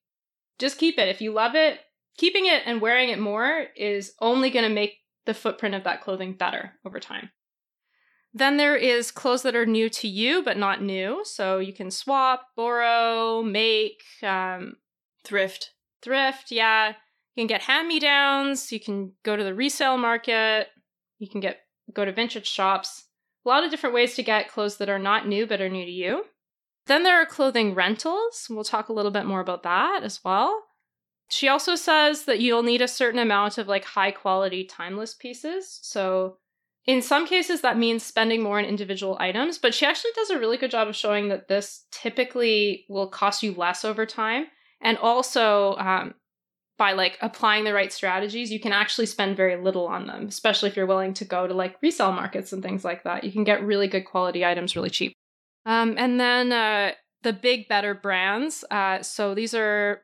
Just 0.58 0.78
keep 0.78 0.98
it. 0.98 1.08
If 1.08 1.20
you 1.20 1.32
love 1.32 1.54
it, 1.54 1.80
keeping 2.16 2.46
it 2.46 2.62
and 2.66 2.80
wearing 2.80 3.08
it 3.08 3.18
more 3.18 3.66
is 3.74 4.12
only 4.20 4.50
going 4.50 4.68
to 4.68 4.74
make 4.74 4.98
the 5.26 5.34
footprint 5.34 5.74
of 5.74 5.84
that 5.84 6.02
clothing 6.02 6.34
better 6.34 6.72
over 6.84 7.00
time. 7.00 7.30
Then 8.34 8.56
there 8.56 8.76
is 8.76 9.10
clothes 9.10 9.42
that 9.42 9.56
are 9.56 9.66
new 9.66 9.88
to 9.90 10.08
you 10.08 10.42
but 10.42 10.56
not 10.56 10.82
new. 10.82 11.20
So 11.24 11.58
you 11.58 11.72
can 11.72 11.90
swap, 11.90 12.48
borrow, 12.56 13.42
make, 13.42 14.02
um, 14.22 14.76
thrift. 15.24 15.72
Thrift, 16.00 16.50
yeah. 16.50 16.88
You 17.34 17.42
can 17.42 17.46
get 17.46 17.62
hand 17.62 17.88
me 17.88 18.00
downs. 18.00 18.72
You 18.72 18.80
can 18.80 19.12
go 19.22 19.36
to 19.36 19.44
the 19.44 19.54
resale 19.54 19.98
market. 19.98 20.68
You 21.18 21.28
can 21.28 21.40
get 21.40 21.60
go 21.92 22.04
to 22.04 22.12
vintage 22.12 22.46
shops. 22.46 23.04
A 23.44 23.48
lot 23.48 23.64
of 23.64 23.70
different 23.70 23.94
ways 23.94 24.14
to 24.14 24.22
get 24.22 24.48
clothes 24.48 24.76
that 24.78 24.88
are 24.88 24.98
not 24.98 25.26
new 25.26 25.46
but 25.46 25.60
are 25.60 25.68
new 25.68 25.84
to 25.84 25.90
you. 25.90 26.24
Then 26.86 27.02
there 27.02 27.20
are 27.20 27.26
clothing 27.26 27.74
rentals. 27.74 28.46
We'll 28.50 28.64
talk 28.64 28.88
a 28.88 28.92
little 28.92 29.10
bit 29.10 29.26
more 29.26 29.40
about 29.40 29.62
that 29.62 30.02
as 30.02 30.20
well. 30.24 30.62
She 31.28 31.48
also 31.48 31.74
says 31.76 32.24
that 32.24 32.40
you'll 32.40 32.62
need 32.62 32.82
a 32.82 32.88
certain 32.88 33.18
amount 33.18 33.58
of 33.58 33.68
like 33.68 33.84
high 33.84 34.10
quality 34.10 34.64
timeless 34.64 35.14
pieces. 35.14 35.78
So 35.82 36.38
in 36.84 37.00
some 37.00 37.26
cases 37.26 37.60
that 37.62 37.78
means 37.78 38.02
spending 38.02 38.42
more 38.42 38.58
on 38.58 38.64
individual 38.64 39.16
items, 39.20 39.56
but 39.58 39.74
she 39.74 39.86
actually 39.86 40.10
does 40.14 40.30
a 40.30 40.38
really 40.38 40.56
good 40.56 40.70
job 40.70 40.88
of 40.88 40.96
showing 40.96 41.28
that 41.28 41.48
this 41.48 41.84
typically 41.90 42.84
will 42.88 43.08
cost 43.08 43.42
you 43.42 43.54
less 43.54 43.84
over 43.84 44.04
time 44.04 44.46
and 44.82 44.98
also 44.98 45.76
um, 45.76 46.14
by 46.76 46.92
like 46.92 47.16
applying 47.20 47.64
the 47.64 47.72
right 47.72 47.92
strategies, 47.92 48.50
you 48.50 48.58
can 48.58 48.72
actually 48.72 49.06
spend 49.06 49.36
very 49.36 49.56
little 49.56 49.86
on 49.86 50.06
them, 50.06 50.26
especially 50.26 50.68
if 50.68 50.76
you're 50.76 50.86
willing 50.86 51.14
to 51.14 51.24
go 51.24 51.46
to 51.46 51.54
like 51.54 51.76
resale 51.80 52.12
markets 52.12 52.52
and 52.52 52.62
things 52.62 52.84
like 52.84 53.04
that. 53.04 53.24
You 53.24 53.30
can 53.30 53.44
get 53.44 53.64
really 53.64 53.86
good 53.86 54.04
quality 54.04 54.44
items 54.44 54.74
really 54.74 54.90
cheap. 54.90 55.12
Um, 55.64 55.94
and 55.96 56.18
then 56.18 56.50
uh, 56.50 56.92
the 57.22 57.32
big, 57.32 57.68
better 57.68 57.94
brands. 57.94 58.64
Uh, 58.68 59.00
so 59.02 59.34
these 59.34 59.54
are 59.54 60.02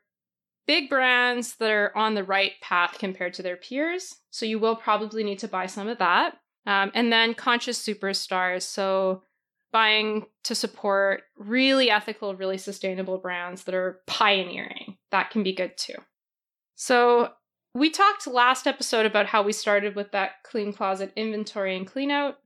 big 0.69 0.89
brands 0.89 1.57
that 1.57 1.70
are 1.70 1.97
on 1.97 2.15
the 2.15 2.23
right 2.23 2.53
path 2.61 2.97
compared 2.99 3.35
to 3.35 3.43
their 3.43 3.57
peers. 3.57 4.15
So 4.31 4.47
you 4.47 4.61
will 4.61 4.77
probably 4.77 5.24
need 5.24 5.40
to 5.40 5.49
buy 5.49 5.66
some 5.66 5.89
of 5.89 5.99
that. 5.99 6.36
Um, 6.66 6.93
and 6.95 7.11
then 7.11 7.35
conscious 7.35 7.85
superstars. 7.85 8.62
So 8.62 9.23
buying 9.73 10.27
to 10.45 10.55
support 10.55 11.23
really 11.36 11.90
ethical, 11.90 12.35
really 12.35 12.59
sustainable 12.59 13.19
brands 13.19 13.65
that 13.65 13.74
are 13.74 14.01
pioneering. 14.07 14.99
That 15.11 15.31
can 15.31 15.43
be 15.43 15.55
good 15.55 15.77
too. 15.77 15.97
So, 16.74 17.32
we 17.74 17.90
talked 17.90 18.27
last 18.27 18.66
episode 18.66 19.05
about 19.05 19.27
how 19.27 19.43
we 19.43 19.53
started 19.53 19.95
with 19.95 20.11
that 20.12 20.43
clean 20.43 20.73
closet 20.73 21.12
inventory 21.16 21.77
and 21.77 21.86
clean 21.86 22.11
out. 22.11 22.39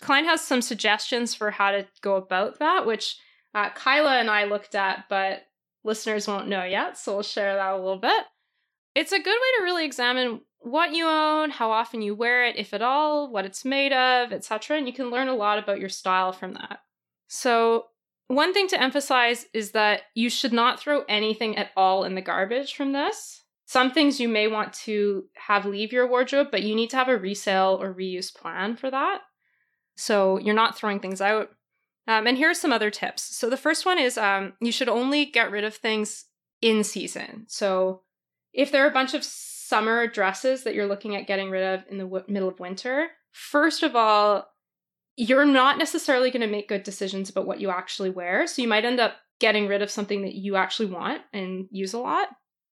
Cline 0.00 0.24
has 0.24 0.40
some 0.40 0.60
suggestions 0.60 1.34
for 1.34 1.50
how 1.50 1.70
to 1.70 1.86
go 2.02 2.16
about 2.16 2.58
that, 2.58 2.84
which 2.84 3.16
uh, 3.54 3.70
Kyla 3.70 4.18
and 4.18 4.28
I 4.28 4.44
looked 4.44 4.74
at, 4.74 5.04
but 5.08 5.44
listeners 5.86 6.28
won't 6.28 6.48
know 6.48 6.64
yet, 6.64 6.98
so 6.98 7.14
we'll 7.14 7.22
share 7.22 7.54
that 7.54 7.72
a 7.72 7.76
little 7.76 7.98
bit. 7.98 8.24
It's 8.94 9.12
a 9.12 9.18
good 9.18 9.26
way 9.26 9.58
to 9.58 9.64
really 9.64 9.84
examine 9.84 10.40
what 10.58 10.92
you 10.92 11.06
own, 11.06 11.50
how 11.50 11.70
often 11.70 12.02
you 12.02 12.14
wear 12.14 12.44
it, 12.44 12.56
if 12.56 12.74
at 12.74 12.82
all, 12.82 13.30
what 13.30 13.44
it's 13.44 13.64
made 13.64 13.92
of, 13.92 14.32
etc., 14.32 14.76
and 14.76 14.86
you 14.86 14.92
can 14.92 15.10
learn 15.10 15.28
a 15.28 15.34
lot 15.34 15.58
about 15.58 15.78
your 15.78 15.88
style 15.88 16.32
from 16.32 16.54
that. 16.54 16.80
So, 17.28 17.86
one 18.28 18.52
thing 18.52 18.66
to 18.68 18.82
emphasize 18.82 19.46
is 19.54 19.70
that 19.72 20.02
you 20.14 20.28
should 20.28 20.52
not 20.52 20.80
throw 20.80 21.04
anything 21.08 21.56
at 21.56 21.70
all 21.76 22.02
in 22.02 22.16
the 22.16 22.20
garbage 22.20 22.74
from 22.74 22.92
this. 22.92 23.44
Some 23.66 23.92
things 23.92 24.20
you 24.20 24.28
may 24.28 24.48
want 24.48 24.72
to 24.84 25.26
have 25.34 25.64
leave 25.64 25.92
your 25.92 26.08
wardrobe, 26.08 26.48
but 26.50 26.64
you 26.64 26.74
need 26.74 26.90
to 26.90 26.96
have 26.96 27.08
a 27.08 27.16
resale 27.16 27.78
or 27.80 27.94
reuse 27.94 28.34
plan 28.34 28.76
for 28.76 28.90
that. 28.90 29.20
So 29.96 30.38
you're 30.38 30.54
not 30.54 30.76
throwing 30.76 31.00
things 31.00 31.20
out. 31.20 31.50
Um, 32.08 32.26
and 32.26 32.36
here 32.36 32.50
are 32.50 32.54
some 32.54 32.72
other 32.72 32.90
tips. 32.90 33.22
So 33.22 33.50
the 33.50 33.56
first 33.56 33.84
one 33.84 33.98
is 33.98 34.16
um, 34.16 34.52
you 34.60 34.72
should 34.72 34.88
only 34.88 35.24
get 35.24 35.50
rid 35.50 35.64
of 35.64 35.74
things 35.74 36.26
in 36.62 36.84
season. 36.84 37.44
So 37.48 38.02
if 38.52 38.70
there 38.70 38.84
are 38.84 38.88
a 38.88 38.94
bunch 38.94 39.14
of 39.14 39.24
summer 39.24 40.06
dresses 40.06 40.64
that 40.64 40.74
you're 40.74 40.86
looking 40.86 41.16
at 41.16 41.26
getting 41.26 41.50
rid 41.50 41.62
of 41.62 41.84
in 41.90 41.98
the 41.98 42.04
w- 42.04 42.24
middle 42.28 42.48
of 42.48 42.60
winter, 42.60 43.08
first 43.32 43.82
of 43.82 43.96
all, 43.96 44.46
you're 45.16 45.46
not 45.46 45.78
necessarily 45.78 46.30
going 46.30 46.42
to 46.42 46.46
make 46.46 46.68
good 46.68 46.82
decisions 46.82 47.28
about 47.28 47.46
what 47.46 47.60
you 47.60 47.70
actually 47.70 48.10
wear. 48.10 48.46
So 48.46 48.62
you 48.62 48.68
might 48.68 48.84
end 48.84 49.00
up 49.00 49.14
getting 49.40 49.66
rid 49.66 49.82
of 49.82 49.90
something 49.90 50.22
that 50.22 50.34
you 50.34 50.56
actually 50.56 50.86
want 50.86 51.22
and 51.32 51.66
use 51.70 51.92
a 51.92 51.98
lot. 51.98 52.28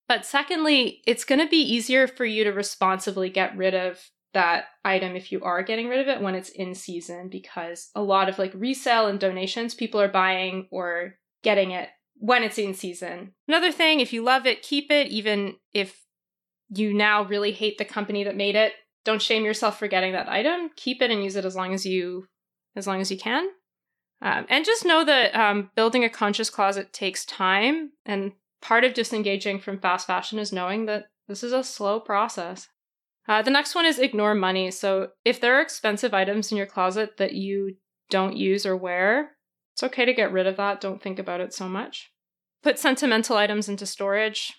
But 0.09 0.27
secondly, 0.27 1.03
it's 1.07 1.25
going 1.25 1.41
to 1.41 1.49
be 1.49 1.61
easier 1.61 2.07
for 2.07 2.25
you 2.25 2.45
to 2.45 2.51
responsibly 2.51 3.31
get 3.31 3.57
rid 3.57 3.75
of 3.75 4.11
that 4.35 4.67
item 4.85 5.17
if 5.17 5.33
you 5.33 5.43
are 5.43 5.63
getting 5.63 5.89
rid 5.89 6.01
of 6.01 6.09
it 6.09 6.21
when 6.21 6.35
it's 6.35 6.51
in 6.51 6.75
season 6.75 7.29
because 7.29 7.91
a 7.95 8.03
lot 8.03 8.29
of 8.29 8.39
like 8.39 8.53
resale 8.55 9.07
and 9.07 9.19
donations 9.19 9.75
people 9.75 10.01
are 10.01 10.09
buying 10.09 10.69
or 10.71 11.15
getting 11.43 11.71
it 11.71 11.89
when 12.17 12.43
it's 12.43 12.59
in 12.59 12.75
season. 12.75 13.33
Another 13.49 13.73
thing, 13.73 14.01
if 14.01 14.13
you 14.13 14.23
love 14.23 14.47
it, 14.47 14.63
keep 14.63 14.91
it 14.91 15.09
even 15.09 15.57
if 15.73 16.05
you 16.71 16.93
now 16.93 17.25
really 17.25 17.53
hate 17.53 17.79
the 17.79 17.85
company 17.85 18.25
that 18.25 18.37
made 18.37 18.57
it. 18.57 18.73
Don't 19.05 19.23
shame 19.23 19.45
yourself 19.45 19.79
for 19.79 19.89
getting 19.89 20.13
that 20.13 20.29
item. 20.29 20.71
Keep 20.77 21.03
it 21.03 21.11
and 21.11 21.23
use 21.23 21.37
it 21.37 21.45
as 21.45 21.57
long 21.57 21.75
as 21.75 21.85
you 21.85 22.27
as 22.77 22.87
long 22.87 23.01
as 23.01 23.11
you 23.11 23.19
can. 23.19 23.49
Um, 24.23 24.47
and 24.49 24.65
just 24.65 24.85
know 24.85 25.05
that 25.05 25.35
um, 25.35 25.71
building 25.77 26.03
a 26.05 26.09
conscious 26.09 26.51
closet 26.51 26.93
takes 26.93 27.25
time 27.27 27.91
and 28.07 28.33
part 28.63 28.85
of 28.85 28.95
disengaging 28.95 29.61
from 29.61 29.79
fast 29.79 30.07
fashion 30.07 30.39
is 30.39 30.53
knowing 30.53 30.87
that 30.87 31.07
this 31.29 31.43
is 31.45 31.53
a 31.53 31.63
slow 31.63 32.01
process. 32.01 32.69
Uh, 33.27 33.43
the 33.43 33.51
next 33.51 33.75
one 33.75 33.87
is 33.87 33.99
ignore 33.99 34.35
money. 34.35 34.71
So 34.71 35.09
if 35.25 35.41
there 35.41 35.57
are 35.57 35.63
expensive 35.63 36.13
items 36.13 36.51
in 36.51 36.59
your 36.59 36.67
closet 36.67 37.17
that 37.17 37.33
you 37.33 37.77
don't 38.11 38.37
use 38.37 38.67
or 38.67 38.77
wear, 38.77 39.33
it's 39.73 39.83
okay 39.83 40.05
to 40.05 40.13
get 40.13 40.33
rid 40.33 40.47
of 40.47 40.57
that. 40.57 40.81
Don't 40.81 41.03
think 41.03 41.19
about 41.19 41.41
it 41.41 41.55
so 41.55 41.69
much. 41.69 42.13
Put 42.63 42.79
sentimental 42.79 43.37
items 43.37 43.69
into 43.69 43.87
storage 43.87 44.53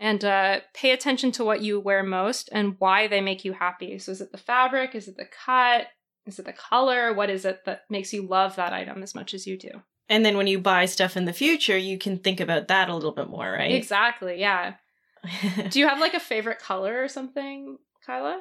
and 0.00 0.24
uh, 0.24 0.60
pay 0.74 0.92
attention 0.92 1.32
to 1.32 1.44
what 1.44 1.62
you 1.62 1.80
wear 1.80 2.02
most 2.02 2.48
and 2.52 2.76
why 2.78 3.08
they 3.08 3.20
make 3.20 3.44
you 3.44 3.52
happy. 3.52 3.98
So 3.98 4.12
is 4.12 4.20
it 4.20 4.32
the 4.32 4.38
fabric? 4.38 4.94
Is 4.94 5.08
it 5.08 5.16
the 5.16 5.26
cut? 5.44 5.86
Is 6.26 6.38
it 6.38 6.44
the 6.44 6.52
color? 6.52 7.12
What 7.12 7.30
is 7.30 7.44
it 7.44 7.64
that 7.66 7.82
makes 7.88 8.12
you 8.12 8.26
love 8.26 8.56
that 8.56 8.72
item 8.72 9.02
as 9.02 9.14
much 9.14 9.34
as 9.34 9.46
you 9.46 9.58
do? 9.58 9.70
And 10.08 10.24
then 10.24 10.36
when 10.36 10.46
you 10.46 10.58
buy 10.58 10.86
stuff 10.86 11.16
in 11.16 11.24
the 11.24 11.32
future, 11.32 11.76
you 11.76 11.98
can 11.98 12.18
think 12.18 12.40
about 12.40 12.68
that 12.68 12.88
a 12.88 12.94
little 12.94 13.12
bit 13.12 13.28
more, 13.28 13.50
right? 13.50 13.74
Exactly. 13.74 14.40
Yeah. 14.40 14.74
Do 15.68 15.78
you 15.78 15.88
have 15.88 16.00
like 16.00 16.14
a 16.14 16.20
favorite 16.20 16.58
color 16.58 17.02
or 17.02 17.08
something, 17.08 17.76
Kyla? 18.08 18.40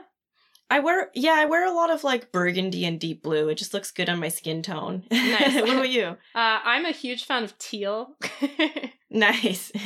I 0.70 0.80
wear 0.80 1.12
yeah, 1.14 1.36
I 1.38 1.46
wear 1.46 1.68
a 1.68 1.76
lot 1.76 1.92
of 1.92 2.04
like 2.04 2.32
burgundy 2.32 2.86
and 2.86 3.00
deep 3.00 3.22
blue. 3.22 3.50
It 3.50 3.56
just 3.56 3.74
looks 3.74 3.92
good 3.92 4.10
on 4.10 4.20
my 4.20 4.30
skin 4.30 4.62
tone. 4.62 5.04
Nice. 5.12 5.56
what 5.62 5.70
about 5.70 5.90
you? 5.90 6.06
Uh, 6.34 6.60
I'm 6.64 6.86
a 6.86 6.92
huge 6.92 7.26
fan 7.26 7.44
of 7.44 7.58
teal. 7.58 8.16
Nice. 9.10 9.72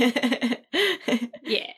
yeah. 1.44 1.74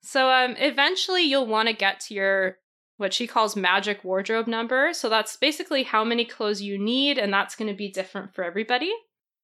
So 0.00 0.30
um 0.30 0.56
eventually 0.58 1.22
you'll 1.22 1.46
want 1.46 1.68
to 1.68 1.74
get 1.74 2.00
to 2.00 2.14
your 2.14 2.56
what 2.96 3.12
she 3.12 3.26
calls 3.26 3.54
magic 3.56 4.04
wardrobe 4.04 4.46
number. 4.46 4.94
So 4.94 5.10
that's 5.10 5.36
basically 5.36 5.82
how 5.82 6.02
many 6.02 6.24
clothes 6.24 6.62
you 6.62 6.78
need 6.78 7.18
and 7.18 7.30
that's 7.30 7.56
going 7.56 7.70
to 7.70 7.76
be 7.76 7.90
different 7.90 8.34
for 8.34 8.42
everybody. 8.42 8.90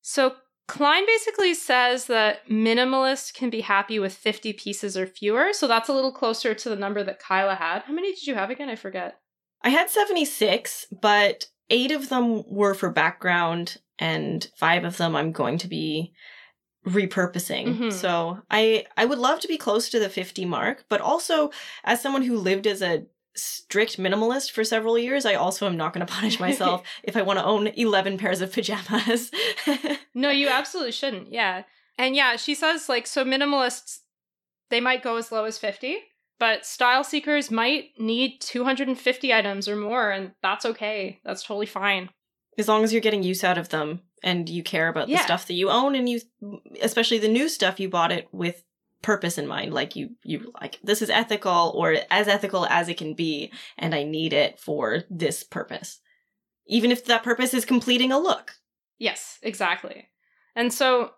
So 0.01 0.37
Cline 0.69 1.07
basically 1.07 1.55
says 1.55 2.07
that 2.07 2.47
minimalists 2.47 3.33
can 3.33 3.49
be 3.51 3.63
happy 3.63 3.99
with 3.99 4.13
50 4.15 4.53
pieces 4.53 4.97
or 4.97 5.07
fewer. 5.07 5.53
So 5.53 5.67
that's 5.67 5.89
a 5.89 5.95
little 5.95 6.13
closer 6.13 6.55
to 6.55 6.69
the 6.69 6.77
number 6.77 7.03
that 7.03 7.19
Kyla 7.19 7.55
had. 7.55 7.83
How 7.83 7.93
many 7.93 8.13
did 8.13 8.27
you 8.27 8.35
have 8.35 8.51
again? 8.51 8.69
I 8.69 8.77
forget. 8.77 9.19
I 9.63 9.71
had 9.71 9.89
76, 9.91 10.87
but 11.03 11.47
8 11.71 11.91
of 11.91 12.11
them 12.11 12.45
were 12.47 12.75
for 12.75 12.91
background 12.91 13.79
and 13.99 14.47
5 14.57 14.85
of 14.85 14.97
them 14.99 15.17
I'm 15.17 15.33
going 15.33 15.57
to 15.59 15.69
be 15.69 16.13
repurposing. 16.87 17.77
Mhm. 17.79 17.93
So 17.93 18.39
I 18.51 18.85
I 18.97 19.05
would 19.07 19.19
love 19.19 19.41
to 19.41 19.49
be 19.49 19.57
close 19.59 19.89
to 19.91 19.99
the 19.99 20.09
50 20.09 20.45
mark, 20.45 20.85
but 20.89 21.01
also 21.01 21.51
as 21.85 22.01
someone 22.01 22.23
who 22.23 22.37
lived 22.39 22.67
as 22.67 22.83
a 22.83 23.05
strict 23.35 23.99
minimalist 23.99 24.51
for 24.51 24.65
several 24.65 24.99
years, 24.99 25.25
I 25.25 25.35
also 25.35 25.67
am 25.67 25.77
not 25.77 25.93
going 25.93 26.07
to 26.07 26.13
punish 26.13 26.39
myself 26.41 26.83
if 27.03 27.17
I 27.17 27.23
want 27.23 27.39
to 27.39 27.45
own 27.45 27.69
11 27.69 28.19
pairs 28.19 28.41
of 28.41 28.53
pajamas. 28.53 29.31
No, 30.15 30.31
you 30.31 30.49
absolutely 30.49 30.93
shouldn't. 30.93 31.33
Yeah. 31.33 31.63
And 31.97 32.15
yeah, 32.17 32.37
she 32.37 32.55
says 32.55 32.89
like 32.89 33.07
so 33.07 33.25
minimalists 33.25 33.99
they 34.71 34.81
might 34.81 35.03
go 35.03 35.17
as 35.17 35.33
low 35.33 35.45
as 35.45 35.59
50, 35.59 35.97
but 36.39 36.67
style 36.67 37.03
seekers 37.03 37.51
might 37.51 37.91
need 37.99 38.41
250 38.41 39.33
items 39.33 39.69
or 39.69 39.77
more 39.77 40.11
and 40.11 40.33
that's 40.43 40.67
okay. 40.67 41.21
That's 41.25 41.43
totally 41.43 41.67
fine. 41.67 42.11
as 42.59 42.69
long 42.69 42.85
as 42.85 42.93
you're 42.93 43.01
getting 43.03 43.23
use 43.23 43.43
out 43.45 43.59
of 43.59 43.69
them 43.71 44.01
and 44.23 44.49
you 44.49 44.63
care 44.63 44.89
about 44.89 45.07
the 45.09 45.17
stuff 45.19 45.47
that 45.47 45.55
you 45.55 45.71
own 45.71 45.95
and 45.95 46.09
you 46.09 46.21
especially 46.83 47.19
the 47.19 47.29
new 47.29 47.49
stuff 47.49 47.79
you 47.79 47.89
bought 47.89 48.11
it 48.13 48.27
with 48.33 48.65
purpose 49.01 49.39
in 49.39 49.47
mind 49.47 49.73
like 49.73 49.95
you 49.95 50.11
you 50.25 50.53
like 50.61 50.81
this 50.83 51.01
is 51.01 51.09
ethical 51.09 51.73
or 51.77 51.95
as 52.11 52.27
ethical 52.27 52.67
as 52.67 52.89
it 52.89 52.97
can 52.97 53.15
be 53.15 53.49
and 53.79 53.95
i 53.95 54.03
need 54.03 54.33
it 54.33 54.59
for 54.59 55.05
this 55.09 55.45
purpose 55.45 56.01
even 56.67 56.91
if 56.91 57.05
that 57.05 57.23
purpose 57.23 57.55
is 57.55 57.65
completing 57.65 58.11
a 58.11 58.19
look 58.19 58.55
Yes, 58.99 59.39
exactly. 59.43 60.09
And 60.57 60.73
so 60.73 61.13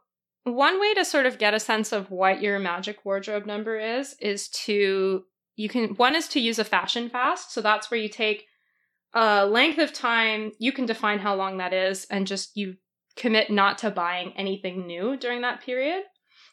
one 0.44 0.80
way 0.80 0.94
to 0.94 1.04
sort 1.04 1.26
of 1.26 1.38
get 1.38 1.54
a 1.54 1.60
sense 1.60 1.92
of 1.92 2.10
what 2.10 2.40
your 2.40 2.58
magic 2.58 3.04
wardrobe 3.04 3.46
number 3.46 3.78
is 3.78 4.16
is 4.20 4.48
to 4.48 5.24
you 5.56 5.68
can 5.68 5.90
one 5.96 6.14
is 6.14 6.28
to 6.28 6.40
use 6.40 6.58
a 6.58 6.64
fashion 6.64 7.08
fast. 7.08 7.52
So 7.52 7.60
that's 7.60 7.90
where 7.90 8.00
you 8.00 8.08
take 8.08 8.46
a 9.12 9.44
length 9.46 9.78
of 9.78 9.92
time, 9.92 10.52
you 10.58 10.72
can 10.72 10.86
define 10.86 11.18
how 11.18 11.34
long 11.34 11.58
that 11.58 11.72
is 11.72 12.06
and 12.10 12.26
just 12.26 12.56
you 12.56 12.76
commit 13.16 13.50
not 13.50 13.78
to 13.78 13.90
buying 13.90 14.32
anything 14.36 14.86
new 14.86 15.16
during 15.16 15.42
that 15.42 15.60
period. 15.60 16.04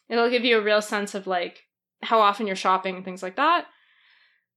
It'll 0.08 0.30
give 0.30 0.44
you 0.44 0.58
a 0.58 0.62
real 0.62 0.82
sense 0.82 1.14
of 1.14 1.26
like 1.26 1.60
how 2.02 2.20
often 2.20 2.46
you're 2.46 2.56
shopping 2.56 2.96
and 2.96 3.04
things 3.04 3.22
like 3.22 3.36
that. 3.36 3.66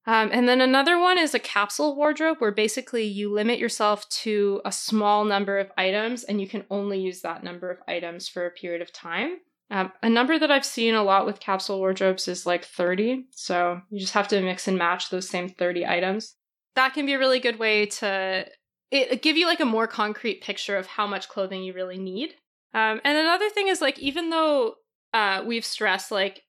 Um, 0.07 0.29
and 0.33 0.49
then 0.49 0.61
another 0.61 0.97
one 0.97 1.19
is 1.19 1.35
a 1.35 1.39
capsule 1.39 1.95
wardrobe 1.95 2.37
where 2.39 2.51
basically 2.51 3.03
you 3.03 3.31
limit 3.31 3.59
yourself 3.59 4.09
to 4.09 4.61
a 4.65 4.71
small 4.71 5.25
number 5.25 5.59
of 5.59 5.71
items 5.77 6.23
and 6.23 6.41
you 6.41 6.47
can 6.47 6.63
only 6.71 6.99
use 6.99 7.21
that 7.21 7.43
number 7.43 7.69
of 7.69 7.77
items 7.87 8.27
for 8.27 8.45
a 8.45 8.51
period 8.51 8.81
of 8.81 8.91
time. 8.91 9.37
Um, 9.69 9.91
a 10.01 10.09
number 10.09 10.37
that 10.37 10.51
I've 10.51 10.65
seen 10.65 10.95
a 10.95 11.03
lot 11.03 11.25
with 11.25 11.39
capsule 11.39 11.79
wardrobes 11.79 12.27
is 12.27 12.45
like 12.45 12.65
30. 12.65 13.27
So 13.31 13.79
you 13.89 13.99
just 13.99 14.13
have 14.13 14.27
to 14.29 14.41
mix 14.41 14.67
and 14.67 14.77
match 14.77 15.09
those 15.09 15.29
same 15.29 15.47
30 15.47 15.85
items. 15.85 16.35
That 16.75 16.93
can 16.93 17.05
be 17.05 17.13
a 17.13 17.19
really 17.19 17.39
good 17.39 17.59
way 17.59 17.85
to 17.85 18.45
it, 18.91 19.21
give 19.21 19.37
you 19.37 19.45
like 19.45 19.61
a 19.61 19.65
more 19.65 19.87
concrete 19.87 20.41
picture 20.41 20.77
of 20.77 20.87
how 20.87 21.07
much 21.07 21.29
clothing 21.29 21.63
you 21.63 21.73
really 21.73 21.97
need. 21.97 22.31
Um, 22.73 22.99
and 23.03 23.17
another 23.17 23.49
thing 23.49 23.67
is 23.67 23.81
like, 23.81 23.97
even 23.99 24.29
though 24.29 24.75
uh, 25.13 25.43
we've 25.45 25.65
stressed 25.65 26.11
like 26.11 26.43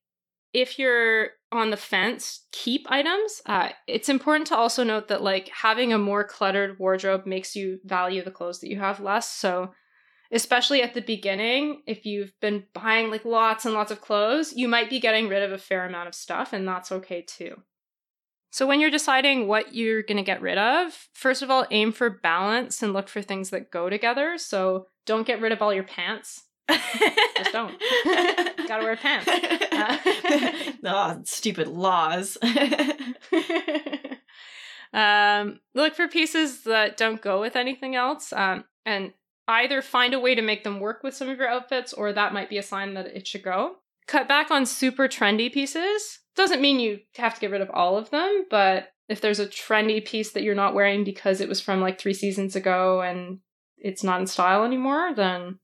if 0.52 0.78
you're 0.78 1.30
on 1.50 1.70
the 1.70 1.76
fence, 1.76 2.46
keep 2.52 2.86
items. 2.90 3.40
Uh, 3.46 3.70
it's 3.86 4.08
important 4.08 4.46
to 4.48 4.56
also 4.56 4.84
note 4.84 5.08
that 5.08 5.22
like 5.22 5.48
having 5.48 5.92
a 5.92 5.98
more 5.98 6.24
cluttered 6.24 6.78
wardrobe 6.78 7.26
makes 7.26 7.56
you 7.56 7.78
value 7.84 8.22
the 8.22 8.30
clothes 8.30 8.60
that 8.60 8.70
you 8.70 8.78
have 8.78 9.00
less. 9.00 9.30
So, 9.30 9.72
especially 10.30 10.82
at 10.82 10.94
the 10.94 11.02
beginning, 11.02 11.82
if 11.86 12.06
you've 12.06 12.32
been 12.40 12.64
buying 12.74 13.10
like 13.10 13.24
lots 13.24 13.64
and 13.64 13.74
lots 13.74 13.90
of 13.90 14.00
clothes, 14.00 14.54
you 14.54 14.68
might 14.68 14.90
be 14.90 15.00
getting 15.00 15.28
rid 15.28 15.42
of 15.42 15.52
a 15.52 15.58
fair 15.58 15.84
amount 15.84 16.08
of 16.08 16.14
stuff, 16.14 16.52
and 16.52 16.66
that's 16.66 16.92
okay 16.92 17.22
too. 17.22 17.62
So, 18.50 18.66
when 18.66 18.80
you're 18.80 18.90
deciding 18.90 19.48
what 19.48 19.74
you're 19.74 20.02
going 20.02 20.18
to 20.18 20.22
get 20.22 20.42
rid 20.42 20.58
of, 20.58 21.08
first 21.14 21.42
of 21.42 21.50
all, 21.50 21.66
aim 21.70 21.92
for 21.92 22.10
balance 22.10 22.82
and 22.82 22.92
look 22.92 23.08
for 23.08 23.22
things 23.22 23.50
that 23.50 23.70
go 23.70 23.88
together. 23.88 24.36
So, 24.36 24.88
don't 25.06 25.26
get 25.26 25.40
rid 25.40 25.52
of 25.52 25.62
all 25.62 25.72
your 25.72 25.84
pants. 25.84 26.44
Just 27.36 27.52
don't. 27.52 27.74
Gotta 28.68 28.84
wear 28.84 28.96
pants. 28.96 29.28
oh, 30.84 31.20
stupid 31.24 31.68
laws. 31.68 32.36
um, 34.92 35.60
look 35.74 35.94
for 35.94 36.08
pieces 36.08 36.64
that 36.64 36.96
don't 36.96 37.20
go 37.20 37.40
with 37.40 37.56
anything 37.56 37.96
else, 37.96 38.32
um, 38.32 38.64
and 38.84 39.12
either 39.48 39.82
find 39.82 40.14
a 40.14 40.20
way 40.20 40.34
to 40.34 40.42
make 40.42 40.64
them 40.64 40.80
work 40.80 41.02
with 41.02 41.14
some 41.14 41.28
of 41.28 41.38
your 41.38 41.48
outfits, 41.48 41.92
or 41.92 42.12
that 42.12 42.32
might 42.32 42.50
be 42.50 42.58
a 42.58 42.62
sign 42.62 42.94
that 42.94 43.06
it 43.06 43.26
should 43.26 43.42
go. 43.42 43.76
Cut 44.06 44.28
back 44.28 44.50
on 44.50 44.66
super 44.66 45.08
trendy 45.08 45.52
pieces. 45.52 46.20
Doesn't 46.34 46.62
mean 46.62 46.80
you 46.80 47.00
have 47.16 47.34
to 47.34 47.40
get 47.40 47.50
rid 47.50 47.60
of 47.60 47.70
all 47.70 47.96
of 47.96 48.10
them, 48.10 48.46
but 48.50 48.88
if 49.08 49.20
there's 49.20 49.40
a 49.40 49.46
trendy 49.46 50.04
piece 50.04 50.32
that 50.32 50.42
you're 50.42 50.54
not 50.54 50.74
wearing 50.74 51.04
because 51.04 51.40
it 51.40 51.48
was 51.48 51.60
from 51.60 51.80
like 51.80 52.00
three 52.00 52.14
seasons 52.14 52.56
ago 52.56 53.02
and 53.02 53.38
it's 53.76 54.02
not 54.02 54.20
in 54.20 54.26
style 54.26 54.64
anymore, 54.64 55.12
then 55.14 55.58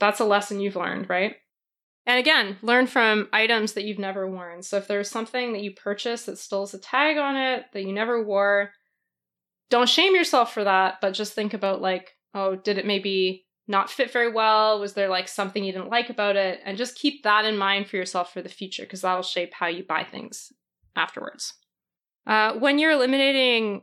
that's 0.00 0.20
a 0.20 0.24
lesson 0.24 0.60
you've 0.60 0.76
learned, 0.76 1.08
right? 1.08 1.36
And 2.06 2.18
again, 2.18 2.56
learn 2.62 2.86
from 2.86 3.28
items 3.32 3.74
that 3.74 3.84
you've 3.84 3.98
never 3.98 4.28
worn. 4.28 4.62
So 4.62 4.78
if 4.78 4.88
there's 4.88 5.10
something 5.10 5.52
that 5.52 5.62
you 5.62 5.72
purchased 5.72 6.26
that 6.26 6.38
still 6.38 6.62
has 6.62 6.74
a 6.74 6.78
tag 6.78 7.18
on 7.18 7.36
it 7.36 7.66
that 7.72 7.82
you 7.84 7.92
never 7.92 8.24
wore, 8.24 8.72
don't 9.68 9.88
shame 9.88 10.14
yourself 10.14 10.52
for 10.52 10.64
that, 10.64 10.96
but 11.00 11.12
just 11.14 11.34
think 11.34 11.54
about 11.54 11.80
like, 11.80 12.16
oh, 12.34 12.56
did 12.56 12.78
it 12.78 12.86
maybe 12.86 13.46
not 13.68 13.90
fit 13.90 14.10
very 14.10 14.32
well? 14.32 14.80
Was 14.80 14.94
there 14.94 15.08
like 15.08 15.28
something 15.28 15.62
you 15.62 15.72
didn't 15.72 15.90
like 15.90 16.10
about 16.10 16.36
it? 16.36 16.60
And 16.64 16.76
just 16.76 16.98
keep 16.98 17.22
that 17.22 17.44
in 17.44 17.56
mind 17.56 17.86
for 17.86 17.96
yourself 17.96 18.32
for 18.32 18.42
the 18.42 18.48
future 18.48 18.82
because 18.82 19.02
that'll 19.02 19.22
shape 19.22 19.52
how 19.54 19.68
you 19.68 19.84
buy 19.84 20.02
things 20.02 20.52
afterwards. 20.96 21.54
Uh, 22.26 22.54
when 22.54 22.78
you're 22.78 22.90
eliminating 22.90 23.82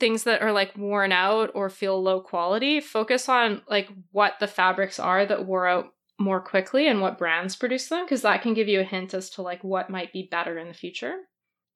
things 0.00 0.24
that 0.24 0.42
are 0.42 0.52
like 0.52 0.76
worn 0.76 1.12
out 1.12 1.50
or 1.54 1.70
feel 1.70 2.02
low 2.02 2.20
quality, 2.20 2.80
focus 2.80 3.28
on 3.28 3.62
like 3.68 3.88
what 4.10 4.34
the 4.40 4.46
fabrics 4.46 4.98
are 4.98 5.24
that 5.26 5.46
wore 5.46 5.66
out 5.66 5.92
more 6.18 6.40
quickly 6.40 6.88
and 6.88 7.00
what 7.00 7.18
brands 7.18 7.56
produce 7.56 7.88
them 7.88 8.04
because 8.04 8.22
that 8.22 8.42
can 8.42 8.54
give 8.54 8.68
you 8.68 8.80
a 8.80 8.84
hint 8.84 9.14
as 9.14 9.30
to 9.30 9.42
like 9.42 9.62
what 9.62 9.90
might 9.90 10.12
be 10.12 10.28
better 10.30 10.58
in 10.58 10.68
the 10.68 10.74
future. 10.74 11.14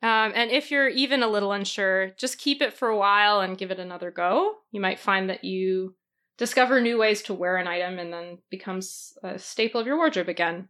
Um, 0.03 0.33
and 0.35 0.51
if 0.51 0.71
you're 0.71 0.89
even 0.89 1.23
a 1.23 1.29
little 1.29 1.53
unsure, 1.53 2.11
just 2.19 2.39
keep 2.39 2.61
it 2.61 2.73
for 2.73 2.89
a 2.89 2.97
while 2.97 3.41
and 3.41 3.59
give 3.59 3.71
it 3.71 3.81
another 3.81 4.11
go. 4.11 4.55
You 4.71 4.81
might 4.81 4.99
find 4.99 5.31
that 5.31 5.45
you 5.45 5.95
discover 6.39 6.81
new 6.81 6.99
ways 6.99 7.23
to 7.23 7.35
wear 7.35 7.57
an 7.57 7.67
item 7.67 7.99
and 7.99 8.13
then 8.13 8.39
becomes 8.51 9.15
a 9.23 9.39
staple 9.39 9.81
of 9.81 9.87
your 9.87 9.97
wardrobe 9.97 10.29
again. 10.29 10.69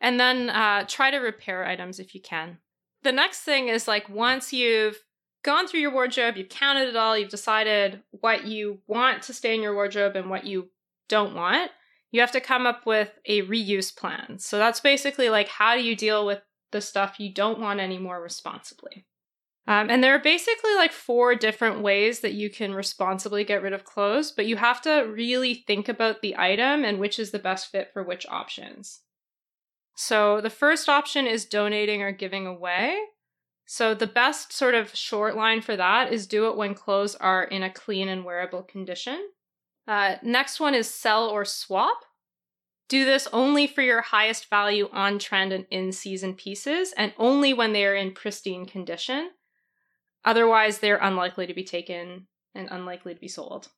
And 0.00 0.20
then 0.20 0.50
uh, 0.50 0.84
try 0.86 1.10
to 1.10 1.18
repair 1.18 1.64
items 1.64 1.98
if 1.98 2.14
you 2.14 2.20
can. 2.20 2.58
The 3.02 3.12
next 3.12 3.40
thing 3.40 3.68
is 3.68 3.88
like 3.88 4.08
once 4.08 4.52
you've 4.52 5.02
gone 5.42 5.66
through 5.66 5.80
your 5.80 5.92
wardrobe, 5.92 6.36
you've 6.36 6.48
counted 6.48 6.88
it 6.88 6.96
all, 6.96 7.16
you've 7.16 7.28
decided 7.28 8.02
what 8.10 8.46
you 8.46 8.80
want 8.86 9.22
to 9.22 9.32
stay 9.32 9.54
in 9.54 9.62
your 9.62 9.74
wardrobe 9.74 10.16
and 10.16 10.30
what 10.30 10.44
you 10.44 10.70
don't 11.08 11.34
want, 11.34 11.70
you 12.10 12.20
have 12.20 12.32
to 12.32 12.40
come 12.40 12.66
up 12.66 12.86
with 12.86 13.10
a 13.26 13.42
reuse 13.42 13.94
plan. 13.94 14.38
So 14.38 14.58
that's 14.58 14.80
basically 14.80 15.30
like 15.30 15.48
how 15.48 15.74
do 15.74 15.82
you 15.82 15.96
deal 15.96 16.24
with 16.24 16.40
the 16.70 16.80
stuff 16.80 17.18
you 17.18 17.32
don't 17.32 17.60
want 17.60 17.80
anymore 17.80 18.22
responsibly? 18.22 19.06
Um, 19.66 19.90
and 19.90 20.02
there 20.02 20.14
are 20.14 20.22
basically 20.22 20.74
like 20.74 20.92
four 20.92 21.36
different 21.36 21.82
ways 21.82 22.20
that 22.20 22.32
you 22.32 22.50
can 22.50 22.74
responsibly 22.74 23.44
get 23.44 23.62
rid 23.62 23.72
of 23.72 23.84
clothes, 23.84 24.32
but 24.32 24.46
you 24.46 24.56
have 24.56 24.82
to 24.82 25.02
really 25.02 25.62
think 25.66 25.88
about 25.88 26.20
the 26.20 26.36
item 26.36 26.84
and 26.84 26.98
which 26.98 27.18
is 27.18 27.30
the 27.30 27.38
best 27.38 27.70
fit 27.70 27.90
for 27.92 28.02
which 28.02 28.26
options. 28.28 29.00
So 29.94 30.40
the 30.40 30.50
first 30.50 30.88
option 30.88 31.26
is 31.26 31.44
donating 31.44 32.02
or 32.02 32.10
giving 32.10 32.46
away. 32.46 32.98
So 33.66 33.94
the 33.94 34.06
best 34.06 34.52
sort 34.52 34.74
of 34.74 34.94
short 34.94 35.36
line 35.36 35.62
for 35.62 35.76
that 35.76 36.12
is 36.12 36.26
do 36.26 36.48
it 36.48 36.56
when 36.56 36.74
clothes 36.74 37.14
are 37.14 37.44
in 37.44 37.62
a 37.62 37.70
clean 37.70 38.08
and 38.08 38.24
wearable 38.24 38.62
condition. 38.62 39.30
Uh, 39.86 40.16
next 40.22 40.60
one 40.60 40.74
is 40.74 40.88
sell 40.88 41.28
or 41.28 41.44
swap. 41.44 42.04
Do 42.88 43.04
this 43.04 43.26
only 43.32 43.66
for 43.66 43.80
your 43.80 44.02
highest 44.02 44.50
value 44.50 44.88
on 44.92 45.18
trend 45.18 45.52
and 45.52 45.66
in 45.70 45.92
season 45.92 46.34
pieces, 46.34 46.92
and 46.96 47.14
only 47.16 47.54
when 47.54 47.72
they 47.72 47.86
are 47.86 47.94
in 47.94 48.12
pristine 48.12 48.66
condition. 48.66 49.30
Otherwise, 50.24 50.78
they're 50.78 50.98
unlikely 50.98 51.46
to 51.46 51.54
be 51.54 51.64
taken 51.64 52.26
and 52.54 52.68
unlikely 52.70 53.14
to 53.14 53.20
be 53.20 53.28
sold. 53.28 53.68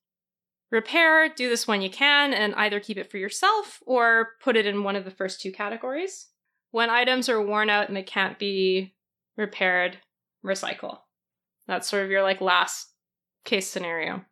Repair, 0.70 1.28
do 1.28 1.48
this 1.48 1.68
when 1.68 1.80
you 1.80 1.90
can, 1.90 2.34
and 2.34 2.54
either 2.56 2.80
keep 2.80 2.98
it 2.98 3.10
for 3.10 3.18
yourself 3.18 3.80
or 3.86 4.30
put 4.42 4.56
it 4.56 4.66
in 4.66 4.82
one 4.82 4.96
of 4.96 5.04
the 5.04 5.10
first 5.10 5.40
two 5.40 5.52
categories. 5.52 6.28
When 6.72 6.90
items 6.90 7.28
are 7.28 7.40
worn 7.40 7.70
out 7.70 7.86
and 7.86 7.96
they 7.96 8.02
can't 8.02 8.38
be 8.38 8.94
repaired, 9.36 9.98
recycle. 10.44 10.98
That's 11.66 11.88
sort 11.88 12.04
of 12.04 12.10
your 12.10 12.22
like 12.22 12.40
last 12.40 12.92
case 13.44 13.68
scenario. 13.68 14.24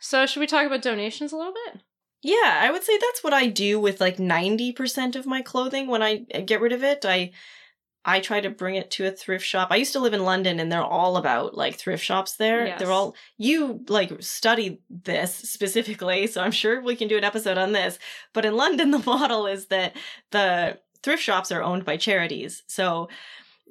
So, 0.00 0.26
should 0.26 0.40
we 0.40 0.46
talk 0.46 0.66
about 0.66 0.82
donations 0.82 1.32
a 1.32 1.36
little 1.36 1.54
bit? 1.66 1.82
Yeah, 2.22 2.60
I 2.62 2.70
would 2.70 2.84
say 2.84 2.96
that's 2.98 3.24
what 3.24 3.32
I 3.32 3.48
do 3.48 3.80
with 3.80 4.00
like 4.00 4.16
90% 4.16 5.16
of 5.16 5.26
my 5.26 5.42
clothing 5.42 5.88
when 5.88 6.02
I 6.02 6.18
get 6.18 6.60
rid 6.60 6.72
of 6.72 6.84
it. 6.84 7.04
I 7.04 7.32
I 8.04 8.18
try 8.18 8.40
to 8.40 8.50
bring 8.50 8.74
it 8.74 8.90
to 8.92 9.06
a 9.06 9.12
thrift 9.12 9.44
shop. 9.46 9.68
I 9.70 9.76
used 9.76 9.92
to 9.92 10.00
live 10.00 10.12
in 10.12 10.24
London 10.24 10.58
and 10.58 10.72
they're 10.72 10.82
all 10.82 11.16
about 11.16 11.56
like 11.56 11.76
thrift 11.76 12.02
shops 12.02 12.34
there. 12.36 12.66
Yes. 12.66 12.80
They're 12.80 12.90
all 12.90 13.14
you 13.38 13.84
like 13.88 14.20
study 14.22 14.80
this 14.90 15.34
specifically, 15.34 16.26
so 16.26 16.40
I'm 16.40 16.50
sure 16.50 16.82
we 16.82 16.96
can 16.96 17.06
do 17.06 17.16
an 17.16 17.24
episode 17.24 17.58
on 17.58 17.72
this. 17.72 17.98
But 18.32 18.44
in 18.44 18.56
London 18.56 18.90
the 18.92 18.98
model 18.98 19.46
is 19.46 19.66
that 19.66 19.96
the 20.30 20.78
thrift 21.02 21.22
shops 21.22 21.52
are 21.52 21.62
owned 21.62 21.84
by 21.84 21.96
charities. 21.96 22.62
So 22.66 23.08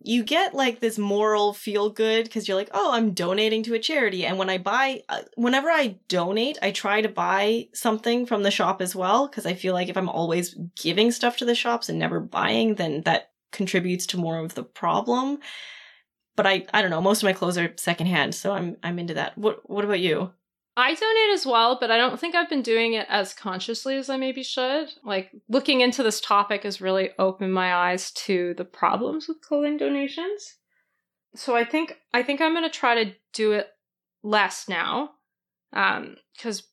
you 0.04 0.24
get 0.24 0.56
like 0.56 0.80
this 0.80 0.98
moral 0.98 1.54
feel 1.54 1.90
good 1.90 2.24
because 2.24 2.48
you're 2.48 2.58
like, 2.58 2.72
oh, 2.74 2.94
I'm 2.94 3.14
donating 3.14 3.64
to 3.64 3.76
a 3.76 3.80
charity. 3.80 4.26
And 4.26 4.38
when 4.38 4.50
I 4.50 4.58
buy, 4.58 5.02
uh, 5.10 5.22
whenever 5.36 5.70
I 5.70 6.00
donate, 6.08 6.58
I 6.62 6.72
try 6.72 7.02
to 7.02 7.10
buy 7.10 7.68
something 7.74 8.26
from 8.26 8.44
the 8.44 8.52
shop 8.52 8.82
as 8.82 8.96
well 8.96 9.28
because 9.28 9.46
I 9.46 9.54
feel 9.54 9.74
like 9.74 9.90
if 9.90 9.98
I'm 9.98 10.10
always 10.10 10.56
giving 10.76 11.12
stuff 11.12 11.38
to 11.38 11.46
the 11.46 11.56
shops 11.56 11.88
and 11.88 12.00
never 12.00 12.20
buying, 12.20 12.76
then 12.76 13.02
that 13.02 13.32
contributes 13.52 14.08
to 14.08 14.18
more 14.18 14.40
of 14.40 14.56
the 14.56 14.64
problem. 14.64 15.40
But 16.36 16.48
I, 16.48 16.66
I 16.74 16.82
don't 16.82 16.92
know. 16.92 17.02
Most 17.02 17.22
of 17.22 17.28
my 17.28 17.34
clothes 17.34 17.58
are 17.58 17.74
secondhand, 17.78 18.34
so 18.34 18.54
I'm, 18.54 18.78
I'm 18.82 18.98
into 18.98 19.16
that. 19.16 19.38
What, 19.38 19.70
what 19.70 19.86
about 19.86 20.00
you? 20.00 20.32
I 20.78 20.94
donate 20.96 21.34
as 21.34 21.46
well, 21.46 21.78
but 21.80 21.92
I 21.92 21.98
don't 21.98 22.20
think 22.20 22.34
I've 22.34 22.50
been 22.50 22.62
doing 22.62 22.94
it 22.94 23.06
as 23.10 23.34
consciously 23.34 23.98
as 23.98 24.10
I 24.10 24.16
maybe 24.18 24.42
should. 24.42 24.88
Like 25.04 25.30
looking 25.50 25.82
into 25.82 26.02
this 26.02 26.22
topic 26.22 26.64
has 26.64 26.80
really 26.80 27.10
opened 27.20 27.54
my 27.54 27.74
eyes 27.74 28.12
to 28.12 28.54
the 28.56 28.64
problems 28.66 29.28
with 29.28 29.42
clothing 29.42 29.78
donations. 29.78 30.56
So 31.36 31.56
I 31.56 31.66
think 31.66 31.98
I 32.14 32.24
think 32.24 32.40
I'm 32.42 32.54
going 32.54 32.64
to 32.64 32.70
try 32.70 33.04
to 33.04 33.12
do 33.34 33.52
it 33.52 33.68
less 34.24 34.68
now. 34.70 35.12
Um 35.74 36.16
cuz 36.42 36.64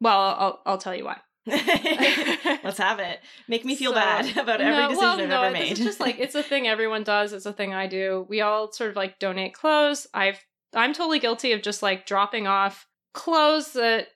well, 0.00 0.18
I'll 0.20 0.62
I'll 0.66 0.78
tell 0.78 0.94
you 0.94 1.04
why. 1.04 1.18
Let's 1.46 2.78
have 2.78 2.98
it. 2.98 3.20
Make 3.48 3.64
me 3.64 3.76
feel 3.76 3.90
So- 3.92 3.96
bad 3.96 4.36
about 4.36 4.60
every 4.60 4.72
No, 4.74 4.88
decision 4.88 4.98
well, 5.04 5.20
I've 5.20 5.28
no, 5.28 5.42
ever 5.42 5.52
made. 5.52 5.72
is 5.72 5.78
just 5.78 6.00
like 6.00 6.18
it's 6.18 6.34
a 6.34 6.42
thing 6.42 6.66
everyone 6.76 7.04
does. 7.04 7.32
It's 7.32 7.46
a 7.46 7.52
thing 7.52 7.74
I 7.74 7.86
do. 7.86 8.26
We 8.28 8.40
all 8.40 8.72
sort 8.72 8.90
of 8.90 8.96
like 8.96 9.18
donate 9.18 9.54
clothes. 9.54 10.06
I've 10.14 10.40
I'm 10.74 10.92
totally 10.94 11.18
guilty 11.18 11.52
of 11.52 11.62
just 11.62 11.82
like 11.82 12.06
dropping 12.06 12.46
off 12.46 12.86
clothes 13.12 13.72
that 13.72 14.08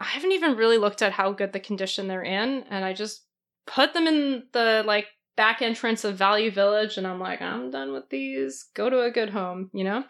I 0.00 0.04
haven't 0.04 0.32
even 0.32 0.56
really 0.56 0.78
looked 0.78 1.02
at 1.02 1.12
how 1.12 1.32
good 1.32 1.52
the 1.52 1.60
condition 1.60 2.08
they're 2.08 2.22
in, 2.22 2.64
and 2.70 2.84
I 2.84 2.92
just 2.92 3.24
put 3.66 3.94
them 3.94 4.06
in 4.06 4.44
the 4.52 4.82
like 4.86 5.06
back 5.36 5.62
entrance 5.62 6.04
of 6.04 6.16
Value 6.16 6.50
Village, 6.50 6.96
and 6.96 7.06
I'm 7.06 7.20
like, 7.20 7.40
I'm 7.40 7.70
done 7.70 7.92
with 7.92 8.08
these. 8.10 8.66
Go 8.74 8.90
to 8.90 9.02
a 9.02 9.10
good 9.10 9.30
home, 9.30 9.70
you 9.72 9.84
know. 9.84 10.04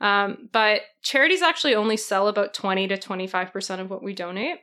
Um, 0.00 0.48
but 0.52 0.82
charities 1.02 1.42
actually 1.42 1.74
only 1.74 1.96
sell 1.96 2.28
about 2.28 2.54
20 2.54 2.88
to 2.88 2.96
25 2.96 3.52
percent 3.52 3.80
of 3.80 3.90
what 3.90 4.02
we 4.02 4.14
donate 4.14 4.60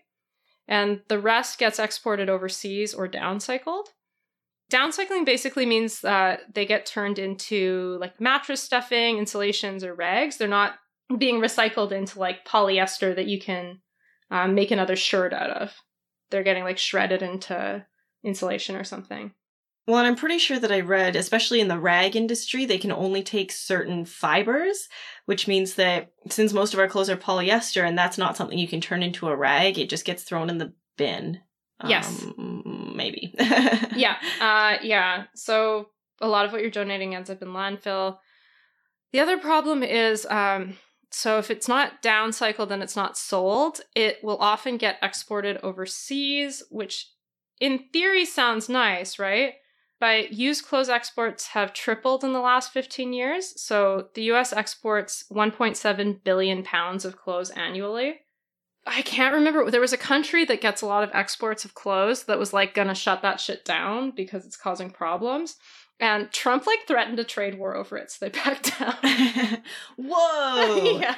and 0.68 1.02
the 1.08 1.20
rest 1.20 1.60
gets 1.60 1.80
exported 1.80 2.30
overseas 2.30 2.94
or 2.94 3.08
downcycled. 3.08 3.86
Downcycling 4.72 5.26
basically 5.26 5.66
means 5.66 6.02
that 6.02 6.54
they 6.54 6.66
get 6.66 6.86
turned 6.86 7.20
into 7.20 7.98
like 8.02 8.20
mattress 8.20 8.62
stuffing, 8.62 9.18
insulations, 9.18 9.84
or 9.84 9.94
rags. 9.94 10.38
They're 10.38 10.48
not 10.48 10.74
being 11.16 11.42
recycled 11.42 11.92
into 11.92 12.20
like 12.20 12.46
polyester 12.46 13.16
that 13.16 13.28
you 13.28 13.40
can 13.40 13.80
um, 14.32 14.56
make 14.56 14.72
another 14.72 14.96
shirt 14.96 15.34
out 15.34 15.50
of. 15.52 15.74
They're 16.30 16.44
getting 16.44 16.64
like 16.64 16.78
shredded 16.78 17.22
into 17.22 17.86
insulation 18.24 18.76
or 18.76 18.84
something. 18.84 19.32
Well, 19.88 20.00
and 20.00 20.08
I'm 20.08 20.18
pretty 20.18 20.38
sure 20.38 20.60
that 20.60 20.72
I 20.72 20.82
read, 20.82 21.16
especially 21.16 21.62
in 21.62 21.70
the 21.70 21.80
rag 21.80 22.18
industry, 22.18 22.66
they 22.66 22.78
can 22.78 22.92
only 22.92 23.24
take 23.24 23.54
certain 23.54 24.04
fibers, 24.04 24.90
which 25.26 25.48
means 25.48 25.76
that 25.76 26.12
since 26.30 26.52
most 26.52 26.74
of 26.74 26.80
our 26.82 26.90
clothes 26.90 27.10
are 27.10 27.16
polyester 27.16 27.88
and 27.88 27.98
that's 27.98 28.18
not 28.18 28.36
something 28.36 28.60
you 28.60 28.68
can 28.68 28.82
turn 28.82 29.02
into 29.02 29.30
a 29.30 29.36
rag, 29.36 29.80
it 29.80 29.90
just 29.90 30.04
gets 30.04 30.24
thrown 30.24 30.50
in 30.50 30.58
the 30.58 30.74
bin. 30.98 31.40
Yes. 31.86 32.22
Um, 32.38 32.94
maybe. 32.98 33.34
yeah, 33.96 34.18
uh, 34.42 34.78
yeah. 34.82 35.26
So 35.36 35.90
a 36.20 36.28
lot 36.28 36.46
of 36.46 36.52
what 36.52 36.62
you're 36.62 36.72
donating 36.72 37.16
ends 37.16 37.30
up 37.30 37.42
in 37.42 37.50
landfill. 37.50 38.18
The 39.14 39.22
other 39.22 39.38
problem 39.38 39.84
is, 39.84 40.26
um, 40.26 40.76
so 41.12 41.38
if 41.38 41.50
it's 41.50 41.68
not 41.68 42.02
downcycled 42.02 42.72
and 42.72 42.84
it's 42.84 42.96
not 42.96 43.18
sold, 43.18 43.82
it 43.96 44.24
will 44.24 44.38
often 44.38 44.78
get 44.78 44.98
exported 45.02 45.58
overseas, 45.64 46.64
which 46.70 47.12
in 47.60 47.86
theory 47.94 48.26
sounds 48.26 48.70
nice, 48.70 49.18
right? 49.18 49.54
But 50.00 50.34
used 50.34 50.66
clothes 50.66 50.90
exports 50.90 51.48
have 51.48 51.74
tripled 51.74 52.24
in 52.24 52.34
the 52.34 52.40
last 52.40 52.72
15 52.72 53.14
years. 53.14 53.60
So 53.60 54.10
the 54.14 54.24
US 54.34 54.54
exports 54.54 55.26
1.7 55.32 56.24
billion 56.24 56.64
pounds 56.64 57.04
of 57.04 57.18
clothes 57.18 57.50
annually. 57.52 58.20
I 58.86 59.02
can't 59.02 59.34
remember. 59.34 59.70
There 59.70 59.82
was 59.82 59.94
a 59.94 59.98
country 59.98 60.46
that 60.46 60.62
gets 60.62 60.82
a 60.82 60.86
lot 60.86 61.04
of 61.04 61.10
exports 61.14 61.66
of 61.66 61.74
clothes 61.74 62.24
that 62.26 62.40
was 62.40 62.54
like 62.54 62.74
gonna 62.74 62.96
shut 62.96 63.22
that 63.22 63.40
shit 63.40 63.66
down 63.66 64.12
because 64.12 64.46
it's 64.46 64.56
causing 64.56 64.92
problems. 64.92 65.58
And 66.00 66.32
Trump 66.32 66.68
like 66.68 66.86
threatened 66.88 67.20
a 67.20 67.24
trade 67.24 67.58
war 67.58 67.76
over 67.76 67.98
it, 67.98 68.12
so 68.12 68.26
they 68.26 68.30
backed 68.44 68.78
down. 68.80 68.96
Whoa. 69.98 71.00
yeah. 71.00 71.16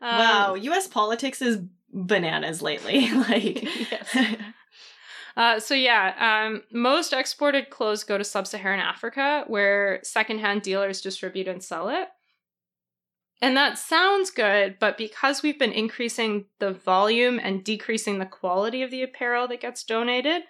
Um, 0.00 0.18
wow. 0.18 0.54
US 0.54 0.86
politics 0.86 1.42
is 1.42 1.58
bananas 1.92 2.62
lately. 2.62 3.10
like, 3.12 3.62
Yes. 3.90 4.36
Uh, 5.34 5.58
so 5.58 5.74
yeah, 5.74 6.44
um, 6.46 6.62
most 6.72 7.12
exported 7.14 7.70
clothes 7.70 8.04
go 8.04 8.18
to 8.18 8.24
sub-Saharan 8.24 8.80
Africa, 8.80 9.44
where 9.46 10.00
secondhand 10.02 10.60
dealers 10.60 11.00
distribute 11.00 11.48
and 11.48 11.62
sell 11.62 11.88
it. 11.88 12.08
And 13.40 13.56
that 13.56 13.76
sounds 13.78 14.30
good, 14.30 14.76
but 14.78 14.96
because 14.96 15.42
we've 15.42 15.58
been 15.58 15.72
increasing 15.72 16.44
the 16.60 16.72
volume 16.72 17.40
and 17.42 17.64
decreasing 17.64 18.18
the 18.18 18.26
quality 18.26 18.82
of 18.82 18.90
the 18.90 19.02
apparel 19.02 19.48
that 19.48 19.60
gets 19.60 19.82
donated, 19.82 20.42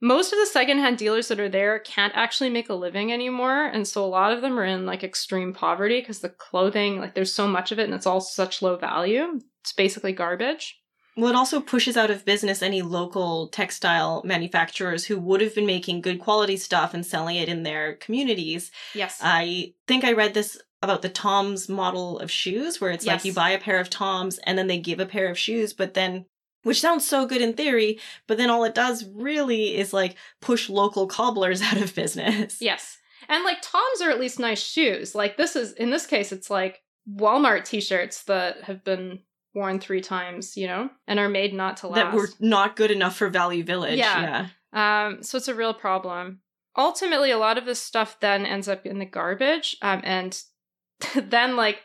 most 0.00 0.32
of 0.32 0.38
the 0.38 0.46
secondhand 0.46 0.98
dealers 0.98 1.28
that 1.28 1.40
are 1.40 1.48
there 1.48 1.78
can't 1.80 2.12
actually 2.16 2.50
make 2.50 2.68
a 2.68 2.74
living 2.74 3.12
anymore. 3.12 3.66
And 3.66 3.86
so 3.86 4.04
a 4.04 4.06
lot 4.06 4.32
of 4.32 4.40
them 4.40 4.58
are 4.58 4.64
in 4.64 4.86
like 4.86 5.04
extreme 5.04 5.52
poverty 5.52 6.00
because 6.00 6.20
the 6.20 6.28
clothing, 6.30 6.98
like 6.98 7.14
there's 7.14 7.34
so 7.34 7.46
much 7.46 7.70
of 7.72 7.78
it 7.78 7.84
and 7.84 7.94
it's 7.94 8.06
all 8.06 8.20
such 8.20 8.62
low 8.62 8.76
value. 8.76 9.40
It's 9.62 9.72
basically 9.72 10.12
garbage. 10.12 10.76
Well, 11.16 11.28
it 11.28 11.36
also 11.36 11.60
pushes 11.60 11.96
out 11.96 12.10
of 12.10 12.24
business 12.24 12.62
any 12.62 12.82
local 12.82 13.48
textile 13.48 14.22
manufacturers 14.24 15.04
who 15.04 15.18
would 15.18 15.40
have 15.40 15.54
been 15.54 15.66
making 15.66 16.00
good 16.00 16.20
quality 16.20 16.56
stuff 16.56 16.94
and 16.94 17.04
selling 17.04 17.36
it 17.36 17.48
in 17.48 17.62
their 17.62 17.96
communities. 17.96 18.70
Yes. 18.94 19.18
I 19.20 19.74
think 19.86 20.04
I 20.04 20.12
read 20.12 20.34
this 20.34 20.58
about 20.82 21.02
the 21.02 21.10
Tom's 21.10 21.68
model 21.68 22.18
of 22.20 22.30
shoes, 22.30 22.80
where 22.80 22.90
it's 22.90 23.04
Yes. 23.04 23.16
like 23.16 23.24
you 23.26 23.34
buy 23.34 23.50
a 23.50 23.58
pair 23.58 23.80
of 23.80 23.90
Tom's 23.90 24.38
and 24.38 24.56
then 24.56 24.66
they 24.66 24.78
give 24.78 24.98
a 24.98 25.04
pair 25.04 25.28
of 25.28 25.38
shoes, 25.38 25.74
but 25.74 25.92
then, 25.92 26.24
which 26.62 26.80
sounds 26.80 27.06
so 27.06 27.26
good 27.26 27.40
in 27.40 27.54
theory, 27.54 27.98
but 28.26 28.38
then 28.38 28.50
all 28.50 28.64
it 28.64 28.74
does 28.74 29.04
really 29.14 29.76
is 29.76 29.92
like 29.92 30.16
push 30.40 30.68
local 30.68 31.06
cobblers 31.06 31.62
out 31.62 31.78
of 31.78 31.94
business. 31.94 32.60
Yes. 32.60 32.98
And 33.28 33.44
like 33.44 33.62
Toms 33.62 34.00
are 34.02 34.10
at 34.10 34.20
least 34.20 34.38
nice 34.38 34.62
shoes. 34.62 35.14
Like 35.14 35.36
this 35.36 35.56
is 35.56 35.72
in 35.72 35.90
this 35.90 36.06
case 36.06 36.32
it's 36.32 36.50
like 36.50 36.82
Walmart 37.10 37.64
t-shirts 37.64 38.24
that 38.24 38.64
have 38.64 38.84
been 38.84 39.20
worn 39.54 39.80
3 39.80 40.00
times, 40.00 40.56
you 40.56 40.66
know, 40.66 40.90
and 41.06 41.18
are 41.18 41.28
made 41.28 41.52
not 41.52 41.78
to 41.78 41.88
last. 41.88 41.96
That 41.96 42.14
were 42.14 42.28
not 42.38 42.76
good 42.76 42.90
enough 42.90 43.16
for 43.16 43.28
Value 43.28 43.64
Village. 43.64 43.98
Yeah. 43.98 44.48
Um 44.72 45.22
so 45.22 45.38
it's 45.38 45.48
a 45.48 45.54
real 45.54 45.74
problem. 45.74 46.40
Ultimately 46.76 47.30
a 47.30 47.38
lot 47.38 47.58
of 47.58 47.66
this 47.66 47.80
stuff 47.80 48.18
then 48.20 48.46
ends 48.46 48.68
up 48.68 48.86
in 48.86 48.98
the 48.98 49.06
garbage 49.06 49.76
um 49.82 50.00
and 50.04 50.40
then 51.14 51.56
like 51.56 51.78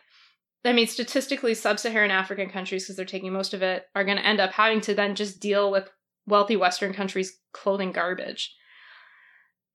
I 0.65 0.73
mean, 0.73 0.87
statistically, 0.87 1.53
sub-Saharan 1.53 2.11
African 2.11 2.49
countries, 2.49 2.83
because 2.83 2.95
they're 2.95 3.05
taking 3.05 3.31
most 3.31 3.53
of 3.53 3.61
it, 3.61 3.85
are 3.95 4.03
going 4.03 4.17
to 4.17 4.25
end 4.25 4.39
up 4.39 4.51
having 4.51 4.81
to 4.81 4.95
then 4.95 5.15
just 5.15 5.39
deal 5.39 5.71
with 5.71 5.89
wealthy 6.25 6.55
Western 6.55 6.93
countries' 6.93 7.37
clothing 7.53 7.91
garbage. 7.91 8.55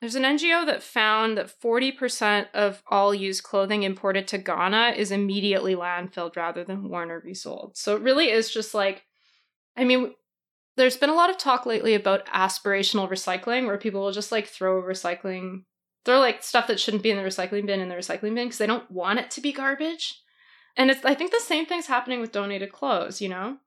There's 0.00 0.14
an 0.14 0.22
NGO 0.22 0.64
that 0.66 0.82
found 0.82 1.36
that 1.36 1.52
40% 1.62 2.46
of 2.54 2.82
all 2.90 3.14
used 3.14 3.42
clothing 3.42 3.82
imported 3.82 4.26
to 4.28 4.38
Ghana 4.38 4.94
is 4.96 5.12
immediately 5.12 5.74
landfilled 5.74 6.36
rather 6.36 6.64
than 6.64 6.88
worn 6.88 7.10
or 7.10 7.20
resold. 7.20 7.76
So 7.76 7.96
it 7.96 8.02
really 8.02 8.30
is 8.30 8.50
just 8.50 8.72
like, 8.72 9.04
I 9.76 9.84
mean, 9.84 10.14
there's 10.76 10.96
been 10.96 11.10
a 11.10 11.14
lot 11.14 11.28
of 11.28 11.36
talk 11.36 11.66
lately 11.66 11.94
about 11.94 12.26
aspirational 12.26 13.10
recycling 13.10 13.66
where 13.66 13.76
people 13.76 14.00
will 14.00 14.12
just 14.12 14.32
like 14.32 14.46
throw 14.46 14.82
recycling, 14.82 15.64
throw 16.06 16.18
like 16.18 16.42
stuff 16.42 16.66
that 16.68 16.80
shouldn't 16.80 17.02
be 17.02 17.10
in 17.10 17.18
the 17.18 17.22
recycling 17.22 17.66
bin 17.66 17.80
in 17.80 17.90
the 17.90 17.94
recycling 17.94 18.34
bin 18.34 18.46
because 18.46 18.58
they 18.58 18.66
don't 18.66 18.90
want 18.90 19.18
it 19.18 19.30
to 19.32 19.42
be 19.42 19.52
garbage. 19.52 20.22
And 20.76 20.90
it's, 20.90 21.05
I 21.05 21.14
think 21.14 21.30
the 21.30 21.40
same 21.40 21.66
thing's 21.66 21.86
happening 21.86 22.20
with 22.20 22.32
donated 22.32 22.72
clothes, 22.72 23.20
you 23.20 23.28
know? 23.28 23.59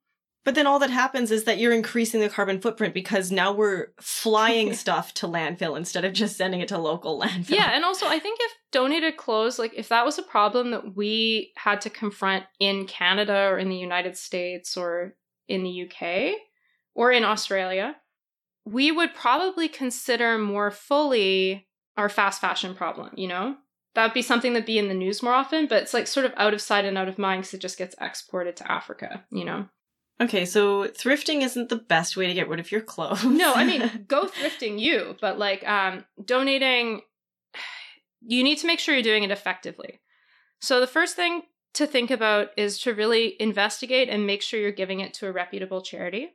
But 0.45 0.55
then 0.55 0.67
all 0.67 0.80
that 0.80 0.89
happens 0.89 1.31
is 1.31 1.45
that 1.45 1.57
you're 1.57 1.71
increasing 1.71 2.19
the 2.19 2.30
carbon 2.30 2.59
footprint 2.59 2.93
because 2.93 3.31
now 3.31 3.53
we're 3.53 3.88
flying 4.01 4.73
stuff 4.73 5.13
to 5.15 5.27
landfill 5.27 5.77
instead 5.77 6.03
of 6.05 6.13
just 6.13 6.38
sending 6.38 6.59
it 6.59 6.67
to 6.69 6.77
local 6.77 7.19
landfill. 7.21 7.55
Yeah, 7.55 7.71
and 7.73 7.85
also 7.85 8.07
I 8.07 8.19
think 8.19 8.39
if 8.41 8.51
donated 8.71 9.17
clothes, 9.17 9.57
like 9.57 9.73
if 9.75 9.89
that 9.89 10.05
was 10.05 10.17
a 10.17 10.23
problem 10.23 10.71
that 10.71 10.95
we 10.95 11.53
had 11.55 11.81
to 11.81 11.89
confront 11.89 12.45
in 12.59 12.85
Canada 12.85 13.47
or 13.49 13.57
in 13.57 13.69
the 13.69 13.77
United 13.77 14.17
States 14.17 14.75
or 14.75 15.15
in 15.47 15.63
the 15.63 15.89
UK 15.89 16.35
or 16.93 17.11
in 17.11 17.23
Australia, 17.23 17.95
we 18.65 18.91
would 18.91 19.13
probably 19.13 19.67
consider 19.67 20.38
more 20.38 20.71
fully 20.71 21.67
our 21.95 22.09
fast 22.09 22.41
fashion 22.41 22.75
problem, 22.75 23.11
you 23.15 23.27
know? 23.27 23.55
That 23.95 24.03
would 24.03 24.14
be 24.14 24.22
something 24.22 24.53
that'd 24.53 24.65
be 24.65 24.80
in 24.80 24.88
the 24.88 24.94
news 24.94 25.22
more 25.22 25.34
often, 25.34 25.68
but 25.68 25.82
it's 25.82 25.94
like 25.94 26.07
sort 26.07 26.26
of 26.26 26.34
out 26.36 26.53
of 26.53 26.61
sight 26.61 26.86
and 26.86 26.98
out 26.98 27.07
of 27.07 27.20
mind 27.20 27.41
because 27.41 27.53
it 27.53 27.61
just 27.61 27.78
gets 27.78 27.95
exported 28.02 28.56
to 28.57 28.72
Africa, 28.72 29.24
you 29.32 29.45
know? 29.45 29.68
Okay, 30.22 30.45
so 30.45 30.86
thrifting 30.86 31.41
isn't 31.41 31.70
the 31.70 31.76
best 31.76 32.15
way 32.15 32.28
to 32.28 32.34
get 32.34 32.48
rid 32.48 32.60
of 32.60 32.72
your 32.72 32.82
clothes. 32.82 33.24
no, 33.24 33.53
I 33.53 33.65
mean, 33.65 34.06
go 34.07 34.26
thrifting 34.26 34.80
you, 34.80 35.15
but 35.22 35.38
like 35.38 35.68
um, 35.68 36.06
donating, 36.24 37.02
you 38.22 38.44
need 38.44 38.57
to 38.60 38.68
make 38.68 38.80
sure 38.80 38.94
you're 38.94 39.03
doing 39.03 39.24
it 39.24 39.32
effectively. 39.32 40.02
So 40.60 40.80
the 40.80 40.88
first 40.88 41.15
thing 41.15 41.44
to 41.74 41.88
think 41.88 42.11
about 42.11 42.49
is 42.56 42.80
to 42.80 42.94
really 42.94 43.36
investigate 43.40 44.07
and 44.10 44.26
make 44.26 44.41
sure 44.41 44.60
you're 44.60 44.72
giving 44.72 44.99
it 44.99 45.14
to 45.15 45.28
a 45.28 45.32
reputable 45.32 45.82
charity. 45.82 46.34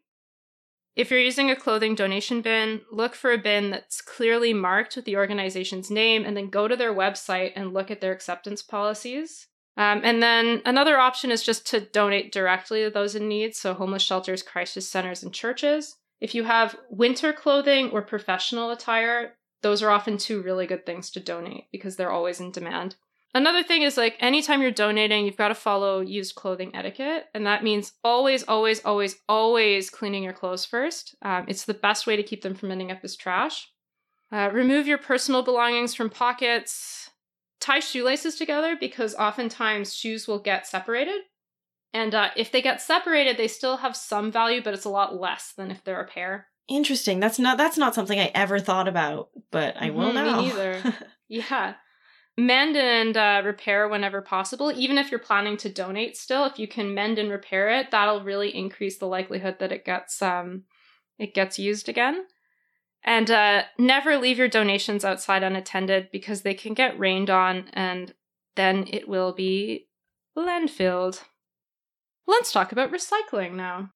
If 0.96 1.10
you're 1.10 1.20
using 1.20 1.50
a 1.50 1.56
clothing 1.56 1.94
donation 1.94 2.40
bin, 2.40 2.80
look 2.90 3.14
for 3.14 3.32
a 3.32 3.38
bin 3.38 3.70
that's 3.70 4.00
clearly 4.00 4.52
marked 4.52 4.96
with 4.96 5.04
the 5.04 5.16
organization's 5.16 5.90
name 5.90 6.24
and 6.24 6.36
then 6.36 6.50
go 6.50 6.66
to 6.66 6.76
their 6.76 6.92
website 6.92 7.52
and 7.54 7.72
look 7.72 7.90
at 7.90 8.00
their 8.00 8.12
acceptance 8.12 8.62
policies. 8.62 9.46
Um, 9.76 10.00
and 10.02 10.20
then 10.20 10.60
another 10.64 10.98
option 10.98 11.30
is 11.30 11.44
just 11.44 11.64
to 11.68 11.80
donate 11.80 12.32
directly 12.32 12.82
to 12.82 12.90
those 12.90 13.14
in 13.14 13.28
need, 13.28 13.54
so 13.54 13.74
homeless 13.74 14.02
shelters, 14.02 14.42
crisis 14.42 14.90
centers, 14.90 15.22
and 15.22 15.32
churches. 15.32 15.96
If 16.20 16.34
you 16.34 16.42
have 16.44 16.76
winter 16.90 17.32
clothing 17.32 17.90
or 17.90 18.02
professional 18.02 18.72
attire, 18.72 19.36
those 19.62 19.80
are 19.82 19.90
often 19.90 20.18
two 20.18 20.42
really 20.42 20.66
good 20.66 20.84
things 20.84 21.10
to 21.12 21.20
donate 21.20 21.66
because 21.70 21.94
they're 21.94 22.10
always 22.10 22.40
in 22.40 22.50
demand. 22.50 22.96
Another 23.38 23.62
thing 23.62 23.82
is 23.82 23.96
like 23.96 24.16
anytime 24.18 24.60
you're 24.60 24.72
donating, 24.72 25.24
you've 25.24 25.36
got 25.36 25.48
to 25.48 25.54
follow 25.54 26.00
used 26.00 26.34
clothing 26.34 26.74
etiquette. 26.74 27.26
And 27.34 27.46
that 27.46 27.62
means 27.62 27.92
always, 28.02 28.42
always, 28.42 28.84
always, 28.84 29.14
always 29.28 29.90
cleaning 29.90 30.24
your 30.24 30.32
clothes 30.32 30.64
first. 30.64 31.14
Um, 31.22 31.44
it's 31.46 31.64
the 31.64 31.72
best 31.72 32.04
way 32.04 32.16
to 32.16 32.24
keep 32.24 32.42
them 32.42 32.56
from 32.56 32.72
ending 32.72 32.90
up 32.90 32.98
as 33.04 33.14
trash. 33.14 33.68
Uh, 34.32 34.50
remove 34.52 34.88
your 34.88 34.98
personal 34.98 35.44
belongings 35.44 35.94
from 35.94 36.10
pockets. 36.10 37.10
Tie 37.60 37.78
shoelaces 37.78 38.34
together 38.34 38.76
because 38.78 39.14
oftentimes 39.14 39.94
shoes 39.94 40.26
will 40.26 40.40
get 40.40 40.66
separated. 40.66 41.20
And 41.94 42.16
uh, 42.16 42.30
if 42.34 42.50
they 42.50 42.60
get 42.60 42.82
separated, 42.82 43.36
they 43.36 43.46
still 43.46 43.76
have 43.76 43.94
some 43.94 44.32
value, 44.32 44.64
but 44.64 44.74
it's 44.74 44.84
a 44.84 44.90
lot 44.90 45.14
less 45.14 45.52
than 45.56 45.70
if 45.70 45.84
they're 45.84 46.00
a 46.00 46.08
pair. 46.08 46.48
Interesting. 46.66 47.20
That's 47.20 47.38
not 47.38 47.56
that's 47.56 47.78
not 47.78 47.94
something 47.94 48.18
I 48.18 48.32
ever 48.34 48.58
thought 48.58 48.88
about, 48.88 49.28
but 49.52 49.76
I 49.76 49.90
will 49.90 50.10
Mhm, 50.10 50.14
now. 50.14 50.36
Me 50.38 50.48
neither. 50.48 50.94
yeah. 51.28 51.74
Mend 52.38 52.76
and 52.76 53.16
uh, 53.16 53.42
repair 53.44 53.88
whenever 53.88 54.22
possible. 54.22 54.70
Even 54.70 54.96
if 54.96 55.10
you're 55.10 55.18
planning 55.18 55.56
to 55.56 55.68
donate 55.68 56.16
still, 56.16 56.44
if 56.44 56.56
you 56.56 56.68
can 56.68 56.94
mend 56.94 57.18
and 57.18 57.32
repair 57.32 57.68
it, 57.68 57.90
that'll 57.90 58.22
really 58.22 58.54
increase 58.54 58.96
the 58.96 59.08
likelihood 59.08 59.56
that 59.58 59.72
it 59.72 59.84
gets 59.84 60.22
um 60.22 60.62
it 61.18 61.34
gets 61.34 61.58
used 61.58 61.88
again. 61.88 62.26
And 63.02 63.28
uh, 63.28 63.62
never 63.76 64.18
leave 64.18 64.38
your 64.38 64.46
donations 64.46 65.04
outside 65.04 65.42
unattended 65.42 66.10
because 66.12 66.42
they 66.42 66.54
can 66.54 66.74
get 66.74 66.96
rained 66.96 67.28
on 67.28 67.70
and 67.72 68.14
then 68.54 68.86
it 68.86 69.08
will 69.08 69.32
be 69.32 69.88
landfilled. 70.36 71.24
Let's 72.28 72.52
talk 72.52 72.70
about 72.70 72.92
recycling 72.92 73.54
now. 73.54 73.90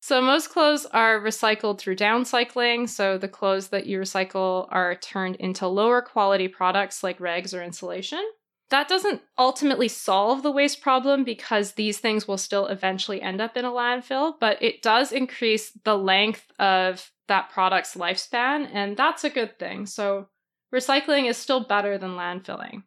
So, 0.00 0.20
most 0.22 0.50
clothes 0.50 0.86
are 0.86 1.20
recycled 1.20 1.78
through 1.78 1.96
downcycling. 1.96 2.88
So, 2.88 3.18
the 3.18 3.28
clothes 3.28 3.68
that 3.68 3.86
you 3.86 3.98
recycle 3.98 4.68
are 4.70 4.94
turned 4.94 5.36
into 5.36 5.66
lower 5.66 6.00
quality 6.02 6.48
products 6.48 7.02
like 7.02 7.20
rags 7.20 7.52
or 7.52 7.62
insulation. 7.62 8.24
That 8.70 8.88
doesn't 8.88 9.22
ultimately 9.38 9.88
solve 9.88 10.42
the 10.42 10.50
waste 10.52 10.82
problem 10.82 11.24
because 11.24 11.72
these 11.72 11.98
things 11.98 12.28
will 12.28 12.38
still 12.38 12.66
eventually 12.66 13.20
end 13.22 13.40
up 13.40 13.56
in 13.56 13.64
a 13.64 13.70
landfill, 13.70 14.34
but 14.38 14.62
it 14.62 14.82
does 14.82 15.10
increase 15.10 15.72
the 15.84 15.96
length 15.96 16.52
of 16.58 17.10
that 17.28 17.50
product's 17.50 17.94
lifespan, 17.96 18.68
and 18.72 18.96
that's 18.96 19.24
a 19.24 19.30
good 19.30 19.58
thing. 19.58 19.86
So, 19.86 20.28
recycling 20.72 21.28
is 21.28 21.36
still 21.36 21.64
better 21.64 21.98
than 21.98 22.10
landfilling. 22.10 22.82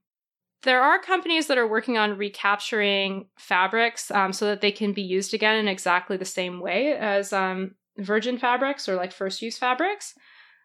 There 0.63 0.81
are 0.81 0.99
companies 0.99 1.47
that 1.47 1.57
are 1.57 1.67
working 1.67 1.97
on 1.97 2.17
recapturing 2.17 3.27
fabrics 3.37 4.11
um, 4.11 4.31
so 4.31 4.45
that 4.45 4.61
they 4.61 4.71
can 4.71 4.93
be 4.93 5.01
used 5.01 5.33
again 5.33 5.55
in 5.55 5.67
exactly 5.67 6.17
the 6.17 6.25
same 6.25 6.59
way 6.59 6.93
as 6.93 7.33
um, 7.33 7.75
virgin 7.97 8.37
fabrics 8.37 8.87
or 8.87 8.95
like 8.95 9.11
first 9.11 9.41
use 9.41 9.57
fabrics. 9.57 10.13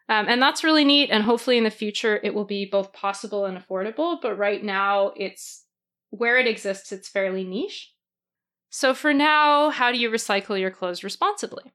Um, 0.09 0.27
and 0.29 0.41
that's 0.41 0.63
really 0.63 0.85
neat. 0.85 1.09
And 1.09 1.23
hopefully 1.23 1.57
in 1.57 1.63
the 1.63 1.69
future, 1.69 2.19
it 2.23 2.33
will 2.33 2.45
be 2.45 2.65
both 2.65 2.93
possible 2.93 3.45
and 3.45 3.57
affordable. 3.57 4.21
But 4.21 4.37
right 4.37 4.63
now, 4.63 5.13
it's 5.15 5.65
where 6.11 6.37
it 6.37 6.47
exists, 6.47 6.91
it's 6.91 7.09
fairly 7.09 7.43
niche. 7.43 7.91
So 8.69 8.93
for 8.93 9.13
now, 9.13 9.69
how 9.69 9.91
do 9.91 9.97
you 9.97 10.09
recycle 10.09 10.59
your 10.59 10.71
clothes 10.71 11.03
responsibly? 11.03 11.73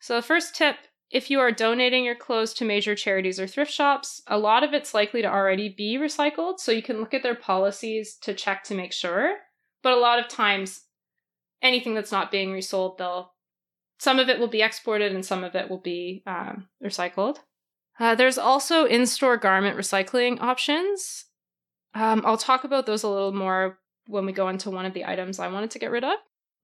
So 0.00 0.16
the 0.16 0.22
first 0.22 0.54
tip 0.54 0.76
if 1.10 1.30
you 1.30 1.40
are 1.40 1.50
donating 1.50 2.04
your 2.04 2.14
clothes 2.14 2.52
to 2.54 2.64
major 2.64 2.94
charities 2.94 3.40
or 3.40 3.46
thrift 3.46 3.72
shops, 3.72 4.22
a 4.26 4.38
lot 4.38 4.62
of 4.62 4.74
it's 4.74 4.92
likely 4.92 5.22
to 5.22 5.28
already 5.28 5.68
be 5.68 5.96
recycled, 5.96 6.58
so 6.58 6.70
you 6.70 6.82
can 6.82 7.00
look 7.00 7.14
at 7.14 7.22
their 7.22 7.34
policies 7.34 8.16
to 8.22 8.34
check 8.34 8.62
to 8.64 8.74
make 8.74 8.92
sure. 8.92 9.36
But 9.82 9.94
a 9.94 10.00
lot 10.00 10.18
of 10.18 10.28
times, 10.28 10.82
anything 11.62 11.94
that's 11.94 12.12
not 12.12 12.30
being 12.30 12.52
resold, 12.52 12.98
they'll 12.98 13.32
some 14.00 14.20
of 14.20 14.28
it 14.28 14.38
will 14.38 14.48
be 14.48 14.62
exported 14.62 15.12
and 15.12 15.24
some 15.24 15.42
of 15.42 15.56
it 15.56 15.68
will 15.68 15.80
be 15.80 16.22
um, 16.26 16.68
recycled. 16.84 17.38
Uh, 17.98 18.14
there's 18.14 18.38
also 18.38 18.84
in-store 18.84 19.36
garment 19.36 19.76
recycling 19.76 20.40
options. 20.40 21.24
Um, 21.94 22.22
I'll 22.24 22.36
talk 22.36 22.62
about 22.62 22.86
those 22.86 23.02
a 23.02 23.08
little 23.08 23.32
more 23.32 23.78
when 24.06 24.24
we 24.24 24.32
go 24.32 24.48
into 24.48 24.70
one 24.70 24.86
of 24.86 24.94
the 24.94 25.04
items 25.04 25.40
I 25.40 25.48
wanted 25.48 25.72
to 25.72 25.80
get 25.80 25.90
rid 25.90 26.04
of. 26.04 26.14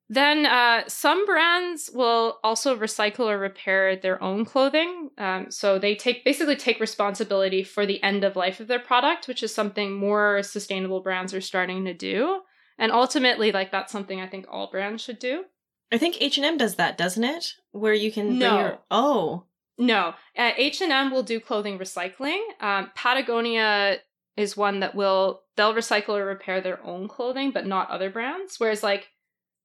Then 0.09 0.44
uh, 0.44 0.82
some 0.86 1.24
brands 1.24 1.90
will 1.93 2.39
also 2.44 2.76
recycle 2.76 3.31
or 3.31 3.39
repair 3.39 3.97
their 3.97 4.22
own 4.22 4.44
clothing. 4.44 5.10
Um, 5.16 5.51
so 5.51 5.78
they 5.78 5.94
take 5.94 6.24
basically 6.24 6.56
take 6.56 6.78
responsibility 6.78 7.64
for 7.64 7.86
the 7.86 8.02
end 8.02 8.22
of 8.22 8.36
life 8.36 8.60
of 8.60 8.66
their 8.66 8.78
product, 8.78 9.28
which 9.28 9.43
is 9.43 9.55
something 9.55 9.93
more 9.93 10.43
sustainable 10.43 11.01
brands 11.01 11.32
are 11.32 11.40
starting 11.40 11.85
to 11.86 11.94
do. 11.94 12.40
And 12.78 12.93
ultimately, 12.93 13.51
like 13.51 13.72
that's 13.72 13.93
something 13.93 14.20
I 14.20 14.26
think 14.26 14.47
all 14.51 14.70
brands 14.70 15.02
should 15.02 15.18
do. 15.18 15.44
I 15.90 15.98
think 15.98 16.20
H 16.20 16.36
and 16.36 16.44
M 16.47 16.59
does 16.59 16.74
that, 16.74 16.98
doesn't 16.98 17.24
it? 17.24 17.55
Where 17.72 17.94
you 17.94 18.12
can 18.12 18.26
bring 18.28 18.39
No. 18.40 18.59
your 18.59 18.78
oh 18.90 19.44
No, 19.78 20.14
uh, 20.36 20.52
H 20.56 20.82
and 20.82 20.93
M 20.93 21.10
will 21.12 21.22
do 21.22 21.40
clothing 21.40 21.78
recycling. 21.78 22.40
Um, 22.60 22.90
Patagonia 22.94 23.98
is 24.36 24.56
one 24.56 24.81
that 24.81 24.94
will 24.94 25.43
they'll 25.56 25.72
recycle 25.74 26.10
or 26.18 26.26
repair 26.26 26.60
their 26.60 26.85
own 26.85 27.09
clothing, 27.09 27.52
but 27.52 27.66
not 27.66 27.90
other 27.90 28.10
brands. 28.10 28.56
Whereas 28.59 28.82
like 28.82 29.09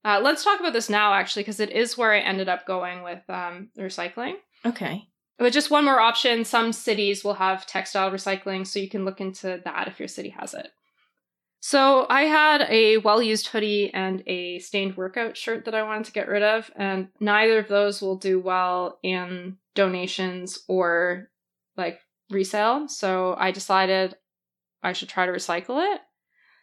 uh, 0.05 0.19
let's 0.23 0.43
talk 0.43 0.59
about 0.59 0.73
this 0.73 0.89
now 0.89 1.13
actually 1.13 1.43
because 1.43 1.59
it 1.59 1.71
is 1.71 1.97
where 1.97 2.13
I 2.13 2.19
ended 2.19 2.49
up 2.49 2.65
going 2.65 3.03
with 3.03 3.21
um, 3.29 3.69
recycling. 3.77 4.35
okay. 4.65 5.03
But 5.37 5.53
just 5.53 5.71
one 5.71 5.85
more 5.85 6.01
option: 6.01 6.43
some 6.43 6.73
cities 6.73 7.23
will 7.23 7.35
have 7.35 7.65
textile 7.65 8.11
recycling, 8.11 8.67
so 8.67 8.79
you 8.79 8.89
can 8.89 9.05
look 9.05 9.21
into 9.21 9.61
that 9.63 9.87
if 9.87 9.97
your 9.97 10.09
city 10.09 10.29
has 10.29 10.53
it. 10.53 10.67
So 11.61 12.05
I 12.09 12.23
had 12.23 12.65
a 12.69 12.97
well-used 12.97 13.47
hoodie 13.47 13.93
and 13.93 14.23
a 14.27 14.59
stained 14.59 14.95
workout 14.95 15.35
shirt 15.35 15.65
that 15.65 15.75
I 15.75 15.83
wanted 15.83 16.05
to 16.05 16.13
get 16.13 16.29
rid 16.29 16.43
of, 16.43 16.71
and 16.75 17.09
neither 17.19 17.59
of 17.59 17.67
those 17.67 18.01
will 18.01 18.15
do 18.15 18.39
well 18.39 18.99
in 19.03 19.57
donations 19.75 20.63
or 20.67 21.29
like 21.75 21.99
resale. 22.29 22.87
So 22.87 23.35
I 23.37 23.51
decided 23.51 24.15
I 24.83 24.93
should 24.93 25.09
try 25.09 25.25
to 25.25 25.31
recycle 25.31 25.93
it. 25.93 26.01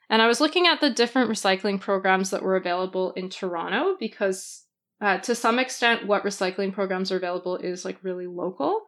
And 0.08 0.22
I 0.22 0.28
was 0.28 0.40
looking 0.40 0.66
at 0.66 0.80
the 0.80 0.90
different 0.90 1.30
recycling 1.30 1.80
programs 1.80 2.30
that 2.30 2.42
were 2.42 2.56
available 2.56 3.12
in 3.12 3.28
Toronto 3.28 3.96
because 3.98 4.64
uh, 5.00 5.18
to 5.18 5.34
some 5.34 5.58
extent, 5.58 6.06
what 6.06 6.24
recycling 6.24 6.72
programs 6.72 7.10
are 7.12 7.16
available 7.16 7.56
is 7.56 7.84
like 7.84 8.02
really 8.02 8.26
local. 8.26 8.80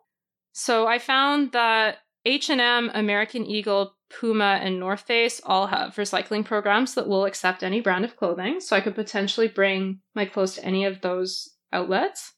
So 0.53 0.86
I 0.86 0.99
found 0.99 1.53
that 1.53 1.99
H&M, 2.24 2.90
American 2.95 3.45
Eagle, 3.47 3.95
Puma, 4.11 4.59
and 4.62 4.81
North 4.81 5.03
Face 5.03 5.40
all 5.45 5.66
have 5.66 5.97
recycling 5.97 6.45
programs 6.45 6.95
that 6.95 7.09
will 7.09 7.24
accept 7.24 7.62
any 7.62 7.81
brand 7.81 8.05
of 8.05 8.16
clothing. 8.16 8.61
So 8.61 8.74
I 8.74 8.81
could 8.81 8.95
potentially 8.95 9.49
bring 9.49 10.01
my 10.15 10.24
clothes 10.24 10.55
to 10.55 10.65
any 10.65 10.85
of 10.85 11.01
those 11.01 11.49
outlets. 11.73 12.35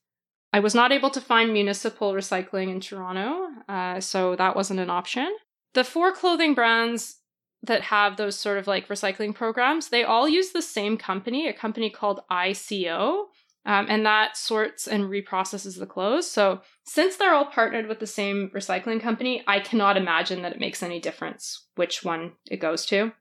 I 0.52 0.61
was 0.61 0.74
not 0.74 0.90
able 0.90 1.11
to 1.11 1.20
find 1.20 1.52
municipal 1.52 2.12
recycling 2.12 2.70
in 2.70 2.81
Toronto, 2.81 3.47
uh, 3.69 4.01
so 4.01 4.35
that 4.35 4.57
wasn't 4.57 4.81
an 4.81 4.90
option. 4.90 5.32
The 5.74 5.85
four 5.85 6.12
clothing 6.12 6.55
brands 6.55 7.20
that 7.62 7.82
have 7.82 8.16
those 8.16 8.39
sort 8.39 8.59
of 8.59 8.66
like 8.66 8.89
recycling 8.89 9.35
programs, 9.35 9.89
they 9.89 10.05
all 10.05 10.28
use 10.28 10.53
the 10.53 10.62
same 10.62 10.97
company, 10.97 11.47
a 11.47 11.53
company 11.53 11.91
called 11.91 12.20
I:CO, 12.31 13.28
um, 13.66 13.87
and 13.89 14.07
that 14.07 14.37
sorts 14.37 14.89
and 14.89 15.05
reprocesses 15.05 15.78
the 15.78 15.87
clothes. 15.87 16.31
So, 16.31 16.62
since 16.85 17.16
they're 17.16 17.35
all 17.35 17.45
partnered 17.45 17.87
with 17.87 18.01
the 18.01 18.07
same 18.07 18.51
recycling 18.55 19.01
company, 19.01 19.45
I 19.47 19.61
cannot 19.61 19.99
imagine 19.99 20.43
that 20.43 20.53
it 20.53 20.61
makes 20.61 20.82
any 20.82 20.99
difference 20.99 21.66
which 21.74 22.03
one 22.03 22.32
it 22.51 22.57
goes 22.57 22.87
to, 22.87 23.12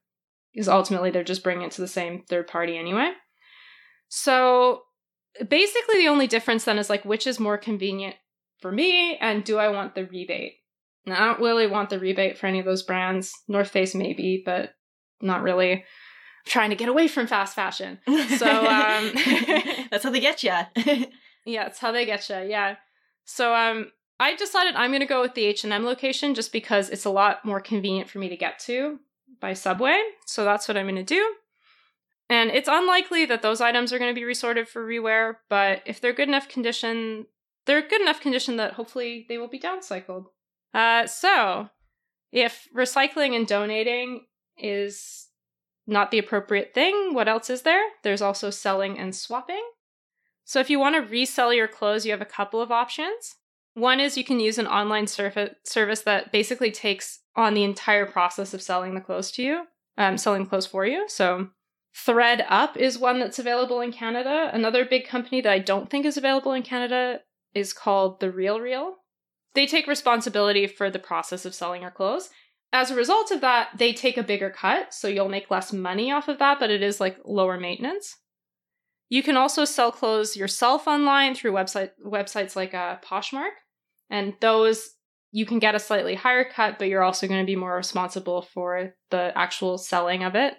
because 0.53 0.70
ultimately 0.70 1.11
they're 1.11 1.24
just 1.24 1.44
bringing 1.44 1.66
it 1.66 1.72
to 1.74 1.82
the 1.82 1.88
same 1.88 2.24
third 2.30 2.48
party 2.48 2.78
anyway. 2.78 3.11
So, 4.07 4.84
basically, 5.45 5.98
the 5.98 6.07
only 6.07 6.28
difference 6.28 6.64
then 6.64 6.80
is 6.80 6.90
like 6.90 7.03
which 7.03 7.28
is 7.28 7.40
more 7.40 7.57
convenient 7.57 8.16
for 8.60 8.72
me, 8.72 9.18
and 9.18 9.44
do 9.44 9.57
I 9.57 9.68
want 9.68 9.95
the 9.95 10.06
rebate? 10.06 10.59
And 11.06 11.16
I 11.16 11.26
don't 11.26 11.40
really 11.40 11.68
want 11.68 11.90
the 11.90 12.00
rebate 12.00 12.38
for 12.38 12.48
any 12.48 12.60
of 12.60 12.66
those 12.66 12.84
brands. 12.84 13.34
North 13.48 13.70
Face 13.70 13.96
maybe, 13.96 14.42
but 14.46 14.74
not 15.22 15.42
really. 15.42 15.72
I'm 15.74 15.84
trying 16.46 16.70
to 16.70 16.76
get 16.76 16.90
away 16.90 17.08
from 17.08 17.28
fast 17.28 17.56
fashion. 17.56 18.00
So, 18.38 18.48
um, 18.48 19.12
that's 19.92 20.04
how 20.04 20.12
they 20.12 20.20
get 20.20 20.44
you. 20.44 20.54
Yeah, 21.46 21.66
it's 21.66 21.80
how 21.80 21.92
they 21.92 22.06
get 22.06 22.30
you. 22.30 22.36
Yeah. 22.48 22.76
So 23.26 23.56
um 23.56 23.92
I 24.20 24.36
decided 24.36 24.76
I'm 24.76 24.92
going 24.92 25.00
to 25.00 25.06
go 25.06 25.22
with 25.22 25.34
the 25.34 25.46
H&M 25.46 25.86
location 25.86 26.36
just 26.36 26.52
because 26.52 26.90
it's 26.90 27.06
a 27.06 27.10
lot 27.10 27.46
more 27.46 27.62
convenient 27.62 28.10
for 28.10 28.20
me 28.20 28.28
to 28.28 28.36
get 28.36 28.60
to 28.60 29.00
by 29.40 29.54
Subway. 29.54 29.98
So 30.26 30.44
that's 30.44 30.68
what 30.68 30.76
I'm 30.76 30.88
going 30.88 30.96
to 30.96 31.04
do. 31.04 31.36
And 32.30 32.52
it's 32.52 32.68
unlikely 32.70 33.26
that 33.28 33.42
those 33.42 33.62
items 33.62 33.94
are 33.94 33.98
going 33.98 34.14
to 34.14 34.20
be 34.20 34.26
resorted 34.26 34.68
for 34.68 34.86
rewear, 34.86 35.36
but 35.50 35.82
if 35.86 36.02
they're 36.02 36.14
good 36.14 36.28
enough 36.28 36.50
condition, 36.50 37.28
they're 37.66 37.82
good 37.82 38.02
enough 38.02 38.20
condition 38.20 38.58
that 38.58 38.74
hopefully 38.74 39.26
they 39.30 39.38
will 39.38 39.48
be 39.48 39.60
downcycled. 39.60 40.26
Uh, 40.74 41.08
so, 41.08 41.70
if 42.32 42.68
recycling 42.76 43.36
and 43.36 43.48
donating 43.48 44.26
is 44.58 45.28
not 45.88 46.12
the 46.12 46.20
appropriate 46.20 46.74
thing, 46.74 47.14
what 47.14 47.28
else 47.28 47.50
is 47.50 47.64
there? 47.64 47.84
There's 48.04 48.22
also 48.22 48.50
selling 48.50 49.00
and 49.00 49.16
swapping. 49.16 49.64
So, 50.46 50.60
if 50.60 50.70
you 50.70 50.80
want 50.80 50.96
to 50.96 51.12
resell 51.12 51.54
your 51.54 51.68
clothes, 51.68 52.06
you 52.06 52.12
have 52.12 52.22
a 52.22 52.26
couple 52.26 52.62
of 52.62 52.72
options. 52.72 53.36
One 53.74 54.00
is 54.00 54.18
you 54.18 54.24
can 54.24 54.40
use 54.40 54.58
an 54.58 54.68
online 54.68 55.08
surf- 55.08 55.56
service 55.64 56.02
that 56.02 56.32
basically 56.32 56.72
takes 56.72 57.20
on 57.36 57.54
the 57.54 57.64
entire 57.64 58.06
process 58.06 58.54
of 58.54 58.62
selling 58.62 58.96
the 58.96 59.02
clothes 59.02 59.32
to 59.32 59.44
you, 59.44 59.64
um, 59.98 60.18
selling 60.18 60.46
clothes 60.46 60.66
for 60.66 60.86
you. 60.86 61.08
So, 61.08 61.50
ThredUp 61.96 62.78
is 62.78 62.98
one 62.98 63.20
that's 63.20 63.40
available 63.40 63.82
in 63.82 63.91
Canada. 63.91 64.50
Another 64.54 64.86
big 64.86 65.08
company 65.08 65.41
that 65.41 65.52
I 65.52 65.60
don't 65.60 65.90
think 65.90 66.06
is 66.06 66.18
available 66.18 66.54
in 66.54 66.64
Canada 66.64 67.22
is 67.54 67.74
called 67.74 68.20
The 68.20 68.28
RealReal. 68.28 68.94
They 69.56 69.66
take 69.66 69.88
responsibility 69.88 70.68
for 70.68 70.90
the 70.90 71.00
process 71.00 71.46
of 71.46 71.56
selling 71.56 71.82
your 71.82 71.92
clothes. 71.92 72.30
As 72.72 72.92
a 72.92 72.96
result 72.96 73.32
of 73.32 73.42
that, 73.42 73.70
they 73.78 73.94
take 73.94 74.18
a 74.18 74.24
bigger 74.24 74.50
cut, 74.50 74.94
so 74.94 75.08
you'll 75.08 75.30
make 75.30 75.50
less 75.50 75.74
money 75.74 76.12
off 76.12 76.28
of 76.28 76.38
that, 76.38 76.60
but 76.60 76.70
it 76.70 76.84
is 76.84 77.00
like 77.00 77.18
lower 77.26 77.60
maintenance. 77.60 78.18
You 79.10 79.24
can 79.24 79.36
also 79.36 79.66
sell 79.66 79.92
clothes 79.92 80.38
yourself 80.38 80.88
online 80.88 81.34
through 81.34 81.54
website 81.54 81.92
websites 82.06 82.56
like 82.56 82.76
uh, 82.76 82.98
Poshmark, 82.98 83.54
and 84.10 84.36
those 84.40 84.92
you 85.32 85.46
can 85.46 85.60
get 85.60 85.76
a 85.76 85.80
slightly 85.80 86.16
higher 86.16 86.44
cut, 86.44 86.80
but 86.80 86.88
you're 86.88 87.04
also 87.04 87.28
going 87.28 87.40
to 87.40 87.46
be 87.46 87.56
more 87.56 87.76
responsible 87.76 88.42
for 88.42 88.94
the 89.10 89.32
actual 89.36 89.78
selling 89.78 90.24
of 90.24 90.36
it 90.36 90.56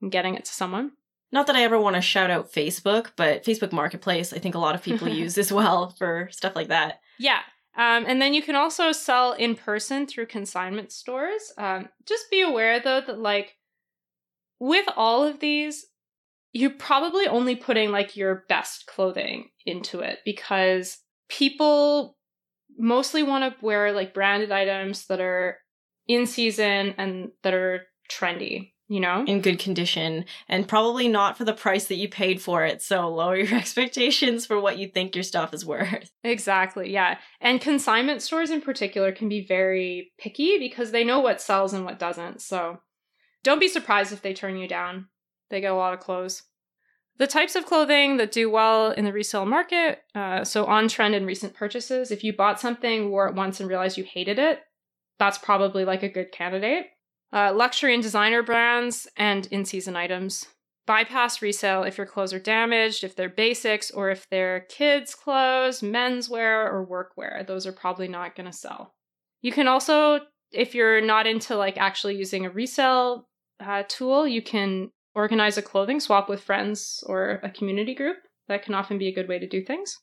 and 0.00 0.12
getting 0.12 0.34
it 0.34 0.44
to 0.46 0.52
someone. 0.52 0.92
Not 1.32 1.46
that 1.46 1.56
I 1.56 1.62
ever 1.62 1.78
want 1.78 1.96
to 1.96 2.02
shout 2.02 2.30
out 2.30 2.52
Facebook, 2.52 3.12
but 3.16 3.44
Facebook 3.44 3.72
Marketplace, 3.72 4.32
I 4.32 4.38
think 4.38 4.54
a 4.54 4.58
lot 4.58 4.74
of 4.74 4.82
people 4.82 5.08
use 5.24 5.38
as 5.38 5.52
well 5.52 5.90
for 5.90 6.28
stuff 6.32 6.56
like 6.56 6.68
that. 6.68 7.00
Yeah. 7.18 7.40
Um, 7.80 8.04
and 8.06 8.20
then 8.20 8.34
you 8.34 8.42
can 8.42 8.56
also 8.56 8.92
sell 8.92 9.32
in 9.32 9.54
person 9.54 10.06
through 10.06 10.26
consignment 10.26 10.92
stores. 10.92 11.50
Um, 11.56 11.88
just 12.06 12.30
be 12.30 12.42
aware 12.42 12.78
though 12.78 13.00
that 13.00 13.18
like 13.18 13.56
with 14.58 14.84
all 14.98 15.24
of 15.24 15.40
these, 15.40 15.86
you're 16.52 16.68
probably 16.68 17.26
only 17.26 17.56
putting 17.56 17.90
like 17.90 18.18
your 18.18 18.44
best 18.50 18.84
clothing 18.86 19.48
into 19.64 20.00
it 20.00 20.18
because 20.26 20.98
people 21.30 22.18
mostly 22.78 23.22
want 23.22 23.44
to 23.58 23.64
wear 23.64 23.92
like 23.92 24.12
branded 24.12 24.52
items 24.52 25.06
that 25.06 25.22
are 25.22 25.56
in 26.06 26.26
season 26.26 26.94
and 26.98 27.30
that 27.42 27.54
are 27.54 27.86
trendy 28.12 28.72
you 28.90 28.98
know? 28.98 29.24
in 29.26 29.40
good 29.40 29.60
condition 29.60 30.24
and 30.48 30.66
probably 30.66 31.06
not 31.06 31.38
for 31.38 31.44
the 31.44 31.52
price 31.52 31.86
that 31.86 31.94
you 31.94 32.08
paid 32.08 32.42
for 32.42 32.64
it. 32.64 32.82
So 32.82 33.08
lower 33.08 33.36
your 33.36 33.54
expectations 33.56 34.44
for 34.44 34.60
what 34.60 34.78
you 34.78 34.88
think 34.88 35.14
your 35.14 35.22
stuff 35.22 35.54
is 35.54 35.64
worth. 35.64 36.10
Exactly 36.24 36.92
yeah. 36.92 37.18
And 37.40 37.60
consignment 37.60 38.20
stores 38.20 38.50
in 38.50 38.60
particular 38.60 39.12
can 39.12 39.28
be 39.28 39.46
very 39.46 40.12
picky 40.18 40.58
because 40.58 40.90
they 40.90 41.04
know 41.04 41.20
what 41.20 41.40
sells 41.40 41.72
and 41.72 41.84
what 41.84 42.00
doesn't. 42.00 42.42
So 42.42 42.80
don't 43.44 43.60
be 43.60 43.68
surprised 43.68 44.12
if 44.12 44.22
they 44.22 44.34
turn 44.34 44.56
you 44.56 44.66
down. 44.66 45.06
They 45.50 45.60
get 45.60 45.72
a 45.72 45.76
lot 45.76 45.94
of 45.94 46.00
clothes. 46.00 46.42
The 47.18 47.28
types 47.28 47.54
of 47.54 47.66
clothing 47.66 48.16
that 48.16 48.32
do 48.32 48.50
well 48.50 48.90
in 48.90 49.04
the 49.04 49.12
resale 49.12 49.46
market 49.46 50.00
uh, 50.16 50.42
so 50.42 50.64
on 50.64 50.88
trend 50.88 51.14
in 51.14 51.26
recent 51.26 51.54
purchases 51.54 52.10
if 52.10 52.24
you 52.24 52.34
bought 52.34 52.58
something 52.58 53.10
wore 53.10 53.28
it 53.28 53.36
once 53.36 53.60
and 53.60 53.68
realized 53.68 53.98
you 53.98 54.04
hated 54.04 54.38
it 54.38 54.60
that's 55.18 55.38
probably 55.38 55.84
like 55.84 56.02
a 56.02 56.08
good 56.08 56.32
candidate 56.32 56.86
uh, 57.32 57.52
luxury 57.54 57.94
and 57.94 58.02
designer 58.02 58.42
brands, 58.42 59.06
and 59.16 59.46
in 59.46 59.64
season 59.64 59.96
items. 59.96 60.46
Bypass 60.86 61.40
resale 61.40 61.84
if 61.84 61.96
your 61.98 62.06
clothes 62.06 62.32
are 62.32 62.40
damaged, 62.40 63.04
if 63.04 63.14
they're 63.14 63.28
basics, 63.28 63.90
or 63.90 64.10
if 64.10 64.28
they're 64.28 64.66
kids' 64.68 65.14
clothes, 65.14 65.82
menswear, 65.82 66.66
or 66.66 66.86
workwear. 66.86 67.46
Those 67.46 67.66
are 67.66 67.72
probably 67.72 68.08
not 68.08 68.34
going 68.34 68.46
to 68.46 68.52
sell. 68.52 68.94
You 69.42 69.52
can 69.52 69.68
also, 69.68 70.20
if 70.50 70.74
you're 70.74 71.00
not 71.00 71.26
into 71.26 71.54
like 71.56 71.76
actually 71.76 72.16
using 72.16 72.44
a 72.44 72.50
resale 72.50 73.28
uh, 73.60 73.84
tool, 73.88 74.26
you 74.26 74.42
can 74.42 74.90
organize 75.14 75.56
a 75.56 75.62
clothing 75.62 76.00
swap 76.00 76.28
with 76.28 76.42
friends 76.42 77.04
or 77.06 77.40
a 77.42 77.50
community 77.50 77.94
group. 77.94 78.16
That 78.48 78.64
can 78.64 78.74
often 78.74 78.98
be 78.98 79.06
a 79.06 79.14
good 79.14 79.28
way 79.28 79.38
to 79.38 79.46
do 79.46 79.62
things. 79.62 79.96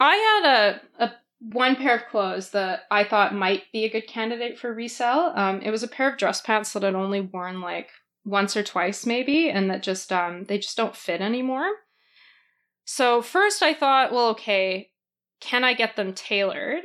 I 0.00 0.16
had 0.16 0.80
a, 0.98 1.04
a 1.04 1.12
one 1.40 1.76
pair 1.76 1.96
of 1.96 2.06
clothes 2.06 2.50
that 2.50 2.82
I 2.90 3.04
thought 3.04 3.34
might 3.34 3.64
be 3.72 3.84
a 3.84 3.90
good 3.90 4.06
candidate 4.06 4.58
for 4.58 4.72
resale. 4.72 5.32
Um, 5.34 5.60
it 5.60 5.70
was 5.70 5.82
a 5.82 5.88
pair 5.88 6.10
of 6.10 6.18
dress 6.18 6.40
pants 6.40 6.72
that 6.72 6.84
I'd 6.84 6.94
only 6.94 7.20
worn 7.20 7.60
like 7.60 7.90
once 8.24 8.56
or 8.56 8.62
twice, 8.62 9.04
maybe, 9.04 9.50
and 9.50 9.70
that 9.70 9.82
just 9.82 10.12
um, 10.12 10.44
they 10.44 10.58
just 10.58 10.76
don't 10.76 10.96
fit 10.96 11.20
anymore. 11.20 11.70
So 12.84 13.22
first, 13.22 13.62
I 13.62 13.74
thought, 13.74 14.12
well, 14.12 14.28
okay, 14.30 14.90
can 15.40 15.64
I 15.64 15.74
get 15.74 15.96
them 15.96 16.12
tailored? 16.12 16.82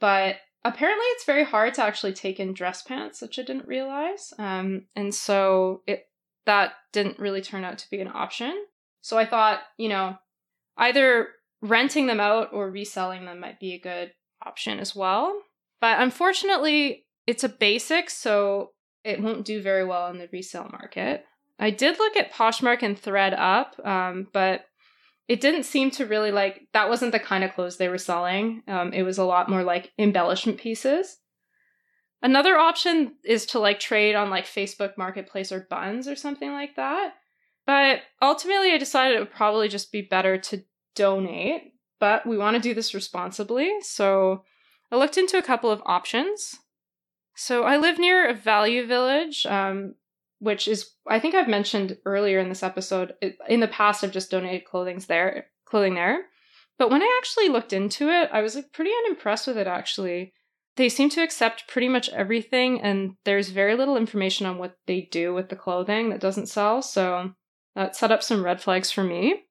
But 0.00 0.36
apparently, 0.64 1.06
it's 1.06 1.24
very 1.24 1.44
hard 1.44 1.74
to 1.74 1.84
actually 1.84 2.12
take 2.12 2.40
in 2.40 2.52
dress 2.52 2.82
pants, 2.82 3.22
which 3.22 3.38
I 3.38 3.42
didn't 3.42 3.68
realize. 3.68 4.32
Um, 4.38 4.86
and 4.96 5.14
so 5.14 5.82
it 5.86 6.06
that 6.46 6.72
didn't 6.92 7.18
really 7.18 7.40
turn 7.40 7.64
out 7.64 7.78
to 7.78 7.90
be 7.90 8.00
an 8.00 8.10
option. 8.12 8.64
So 9.00 9.16
I 9.16 9.26
thought, 9.26 9.60
you 9.78 9.88
know, 9.88 10.16
either 10.76 11.28
renting 11.64 12.06
them 12.06 12.20
out 12.20 12.52
or 12.52 12.70
reselling 12.70 13.24
them 13.24 13.40
might 13.40 13.58
be 13.58 13.72
a 13.72 13.80
good 13.80 14.12
option 14.44 14.78
as 14.78 14.94
well. 14.94 15.40
But 15.80 16.00
unfortunately, 16.00 17.06
it's 17.26 17.42
a 17.42 17.48
basic, 17.48 18.10
so 18.10 18.70
it 19.02 19.20
won't 19.20 19.46
do 19.46 19.62
very 19.62 19.84
well 19.84 20.08
in 20.08 20.18
the 20.18 20.28
resale 20.30 20.68
market. 20.70 21.24
I 21.58 21.70
did 21.70 21.98
look 21.98 22.16
at 22.16 22.32
Poshmark 22.32 22.82
and 22.82 23.00
ThredUp, 23.00 23.86
um, 23.86 24.28
but 24.32 24.66
it 25.26 25.40
didn't 25.40 25.62
seem 25.62 25.90
to 25.92 26.04
really 26.04 26.30
like 26.30 26.68
that 26.74 26.90
wasn't 26.90 27.12
the 27.12 27.18
kind 27.18 27.44
of 27.44 27.54
clothes 27.54 27.78
they 27.78 27.88
were 27.88 27.96
selling. 27.96 28.62
Um, 28.68 28.92
it 28.92 29.02
was 29.02 29.16
a 29.16 29.24
lot 29.24 29.48
more 29.48 29.62
like 29.62 29.92
embellishment 29.98 30.58
pieces. 30.58 31.16
Another 32.22 32.58
option 32.58 33.14
is 33.24 33.46
to 33.46 33.58
like 33.58 33.80
trade 33.80 34.14
on 34.14 34.28
like 34.28 34.46
Facebook 34.46 34.98
Marketplace 34.98 35.50
or 35.50 35.66
Bunz 35.70 36.08
or 36.08 36.16
something 36.16 36.52
like 36.52 36.76
that. 36.76 37.14
But 37.66 38.00
ultimately, 38.20 38.72
I 38.72 38.78
decided 38.78 39.16
it 39.16 39.20
would 39.20 39.32
probably 39.32 39.68
just 39.68 39.92
be 39.92 40.02
better 40.02 40.36
to 40.36 40.62
donate, 40.94 41.72
but 42.00 42.26
we 42.26 42.38
want 42.38 42.56
to 42.56 42.62
do 42.62 42.74
this 42.74 42.94
responsibly. 42.94 43.80
So 43.80 44.44
I 44.90 44.96
looked 44.96 45.18
into 45.18 45.38
a 45.38 45.42
couple 45.42 45.70
of 45.70 45.82
options. 45.86 46.56
So 47.36 47.64
I 47.64 47.76
live 47.76 47.98
near 47.98 48.28
a 48.28 48.34
Value 48.34 48.86
Village, 48.86 49.44
um, 49.46 49.94
which 50.38 50.68
is 50.68 50.90
I 51.06 51.18
think 51.18 51.34
I've 51.34 51.48
mentioned 51.48 51.96
earlier 52.04 52.38
in 52.38 52.48
this 52.48 52.62
episode. 52.62 53.14
In 53.48 53.60
the 53.60 53.68
past, 53.68 54.04
I've 54.04 54.12
just 54.12 54.30
donated 54.30 54.64
clothing 54.64 55.02
there, 55.08 55.46
clothing 55.64 55.94
there. 55.94 56.26
But 56.78 56.90
when 56.90 57.02
I 57.02 57.18
actually 57.18 57.48
looked 57.48 57.72
into 57.72 58.08
it, 58.08 58.30
I 58.32 58.40
was 58.40 58.54
like 58.54 58.72
pretty 58.72 58.90
unimpressed 59.04 59.46
with 59.46 59.56
it. 59.58 59.66
Actually, 59.66 60.32
they 60.76 60.88
seem 60.88 61.08
to 61.10 61.22
accept 61.22 61.68
pretty 61.68 61.88
much 61.88 62.08
everything, 62.10 62.80
and 62.80 63.16
there's 63.24 63.50
very 63.50 63.76
little 63.76 63.96
information 63.96 64.46
on 64.46 64.58
what 64.58 64.76
they 64.86 65.02
do 65.10 65.32
with 65.32 65.48
the 65.48 65.56
clothing 65.56 66.10
that 66.10 66.20
doesn't 66.20 66.48
sell. 66.48 66.82
So 66.82 67.32
that 67.74 67.96
set 67.96 68.10
up 68.10 68.22
some 68.22 68.44
red 68.44 68.60
flags 68.60 68.90
for 68.90 69.04
me. 69.04 69.43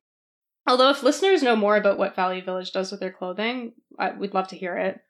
Although, 0.65 0.91
if 0.91 1.03
listeners 1.03 1.43
know 1.43 1.55
more 1.55 1.75
about 1.75 1.97
what 1.97 2.15
Value 2.15 2.43
Village 2.43 2.71
does 2.71 2.91
with 2.91 3.01
their 3.01 3.11
clothing, 3.11 3.73
I, 3.99 4.11
we'd 4.11 4.33
love 4.33 4.47
to 4.49 4.57
hear 4.57 4.77
it. 4.77 5.01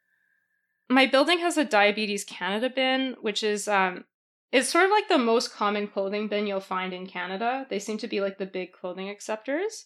My 0.89 1.05
building 1.05 1.39
has 1.39 1.57
a 1.57 1.65
Diabetes 1.65 2.23
Canada 2.23 2.69
bin, 2.69 3.15
which 3.21 3.43
is 3.43 3.67
um, 3.67 4.05
it's 4.51 4.69
sort 4.69 4.85
of 4.85 4.91
like 4.91 5.07
the 5.07 5.17
most 5.17 5.53
common 5.53 5.87
clothing 5.87 6.27
bin 6.27 6.47
you'll 6.47 6.59
find 6.59 6.93
in 6.93 7.07
Canada. 7.07 7.65
They 7.69 7.79
seem 7.79 7.97
to 7.99 8.07
be 8.07 8.21
like 8.21 8.37
the 8.37 8.45
big 8.45 8.71
clothing 8.71 9.09
acceptors. 9.09 9.85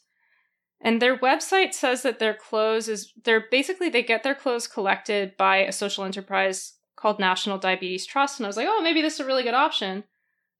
And 0.80 1.02
their 1.02 1.18
website 1.18 1.74
says 1.74 2.04
that 2.04 2.20
their 2.20 2.34
clothes 2.34 2.88
is 2.88 3.12
they're 3.24 3.46
basically 3.50 3.90
they 3.90 4.04
get 4.04 4.24
their 4.24 4.36
clothes 4.36 4.68
collected 4.68 5.36
by 5.38 5.58
a 5.58 5.72
social 5.72 6.04
enterprise 6.04 6.74
called 6.96 7.20
National 7.20 7.58
Diabetes 7.58 8.06
Trust. 8.06 8.40
And 8.40 8.46
I 8.46 8.50
was 8.50 8.58
like, 8.58 8.68
oh, 8.70 8.82
maybe 8.82 9.02
this 9.02 9.16
is 9.16 9.20
a 9.22 9.26
really 9.26 9.44
good 9.44 9.54
option. 9.54 10.04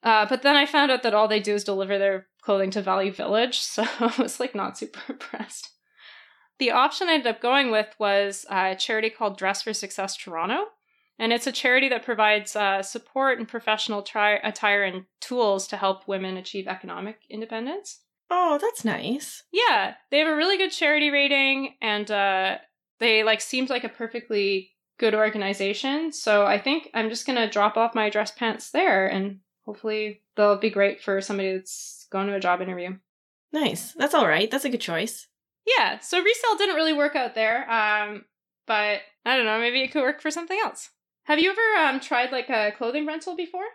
Uh, 0.04 0.26
but 0.28 0.44
then 0.44 0.56
I 0.56 0.66
found 0.66 0.92
out 0.92 1.04
that 1.04 1.14
all 1.14 1.28
they 1.28 1.40
do 1.40 1.56
is 1.56 1.64
deliver 1.64 1.98
their 1.98 2.28
clothing 2.42 2.72
to 2.72 2.82
Value 2.82 3.12
Village, 3.12 3.60
so 3.60 3.84
I 4.00 4.14
was 4.20 4.40
like 4.40 4.56
not 4.56 4.78
super 4.78 5.00
impressed. 5.10 5.72
The 6.60 6.72
option 6.72 7.08
I 7.08 7.14
ended 7.14 7.28
up 7.28 7.42
going 7.42 7.72
with 7.72 7.94
was 8.00 8.46
a 8.50 8.76
charity 8.76 9.10
called 9.10 9.38
Dress 9.38 9.62
for 9.62 9.74
Success 9.74 10.16
Toronto. 10.16 10.66
And 11.20 11.34
it's 11.34 11.48
a 11.48 11.52
charity 11.52 11.90
that 11.90 12.06
provides 12.06 12.56
uh, 12.56 12.84
support 12.84 13.40
and 13.40 13.48
professional 13.48 14.04
tri- 14.04 14.40
attire 14.44 14.84
and 14.84 15.06
tools 15.20 15.68
to 15.68 15.78
help 15.78 16.08
women 16.08 16.38
achieve 16.38 16.68
economic 16.68 17.22
independence. 17.30 18.02
Oh, 18.30 18.60
that's 18.62 18.86
nice. 18.86 19.44
Yeah, 19.52 19.96
they 20.12 20.20
have 20.20 20.28
a 20.28 20.36
really 20.36 20.58
good 20.58 20.72
charity 20.72 21.10
rating, 21.10 21.76
and 21.82 22.10
uh, 22.12 22.58
they 23.00 23.24
like 23.24 23.42
seemed 23.42 23.70
like 23.70 23.84
a 23.84 23.90
perfectly 23.90 24.72
good 25.00 25.16
organization. 25.16 26.12
So 26.12 26.46
I 26.46 26.60
think 26.60 26.90
I'm 26.94 27.10
just 27.10 27.26
gonna 27.26 27.50
drop 27.50 27.78
off 27.78 27.96
my 27.96 28.10
dress 28.10 28.32
pants 28.32 28.72
there, 28.72 29.08
and 29.08 29.40
hopefully 29.68 30.22
they'll 30.36 30.58
be 30.58 30.72
great 30.72 31.02
for 31.02 31.22
somebody 31.22 31.54
that's 31.54 32.08
going 32.10 32.28
to 32.28 32.34
a 32.34 32.40
job 32.40 32.62
interview. 32.62 32.98
Nice. 33.54 33.92
That's 33.94 34.16
all 34.16 34.28
right. 34.28 34.50
That's 34.50 34.66
a 34.66 34.70
good 34.70 34.82
choice. 34.82 35.28
Yeah. 35.78 36.00
So 36.00 36.18
resale 36.18 36.58
didn't 36.58 36.76
really 36.76 36.94
work 36.94 37.16
out 37.16 37.36
there. 37.36 37.70
Um, 37.70 38.26
but 38.66 39.02
I 39.26 39.36
don't 39.36 39.46
know. 39.46 39.60
Maybe 39.60 39.82
it 39.82 39.92
could 39.92 40.02
work 40.02 40.22
for 40.22 40.32
something 40.32 40.58
else. 40.64 40.90
Have 41.26 41.40
you 41.40 41.52
ever 41.52 41.88
um 41.88 42.00
tried 42.00 42.32
like 42.32 42.50
a 42.50 42.72
clothing 42.78 43.06
rental 43.06 43.36
before? 43.36 43.66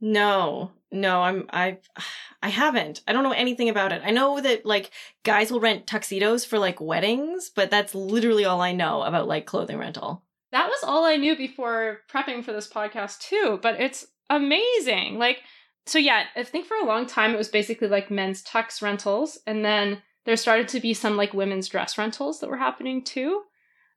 No, 0.00 0.70
no, 0.90 1.22
I'm 1.22 1.46
I 1.50 1.78
I 2.42 2.48
haven't. 2.48 3.02
I 3.06 3.12
don't 3.12 3.24
know 3.24 3.32
anything 3.32 3.68
about 3.68 3.92
it. 3.92 4.02
I 4.04 4.12
know 4.12 4.40
that 4.40 4.64
like 4.64 4.90
guys 5.24 5.50
will 5.50 5.60
rent 5.60 5.86
tuxedos 5.86 6.44
for 6.44 6.58
like 6.58 6.80
weddings, 6.80 7.50
but 7.54 7.70
that's 7.70 7.94
literally 7.94 8.44
all 8.44 8.60
I 8.60 8.72
know 8.72 9.02
about 9.02 9.28
like 9.28 9.44
clothing 9.46 9.78
rental. 9.78 10.22
That 10.52 10.68
was 10.68 10.82
all 10.82 11.04
I 11.04 11.16
knew 11.16 11.36
before 11.36 11.98
prepping 12.10 12.44
for 12.44 12.52
this 12.52 12.68
podcast 12.68 13.20
too, 13.20 13.58
but 13.62 13.80
it's 13.80 14.06
amazing. 14.30 15.18
Like 15.18 15.42
so 15.86 15.98
yeah, 15.98 16.24
I 16.36 16.44
think 16.44 16.66
for 16.66 16.76
a 16.76 16.86
long 16.86 17.06
time 17.06 17.34
it 17.34 17.38
was 17.38 17.48
basically 17.48 17.88
like 17.88 18.10
men's 18.10 18.42
tux 18.42 18.80
rentals 18.80 19.38
and 19.46 19.64
then 19.64 20.02
there 20.24 20.36
started 20.36 20.68
to 20.68 20.80
be 20.80 20.94
some 20.94 21.16
like 21.16 21.34
women's 21.34 21.68
dress 21.68 21.98
rentals 21.98 22.40
that 22.40 22.50
were 22.50 22.56
happening 22.56 23.02
too. 23.02 23.42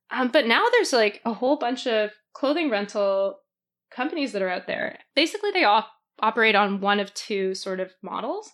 Um, 0.09 0.29
but 0.29 0.47
now 0.47 0.65
there's 0.71 0.93
like 0.93 1.21
a 1.25 1.33
whole 1.33 1.57
bunch 1.57 1.87
of 1.87 2.11
clothing 2.33 2.69
rental 2.69 3.39
companies 3.91 4.31
that 4.31 4.41
are 4.41 4.49
out 4.49 4.67
there. 4.67 4.99
Basically, 5.15 5.51
they 5.51 5.63
op- 5.63 5.91
operate 6.19 6.55
on 6.55 6.81
one 6.81 6.99
of 6.99 7.13
two 7.13 7.53
sort 7.53 7.79
of 7.79 7.91
models. 8.01 8.51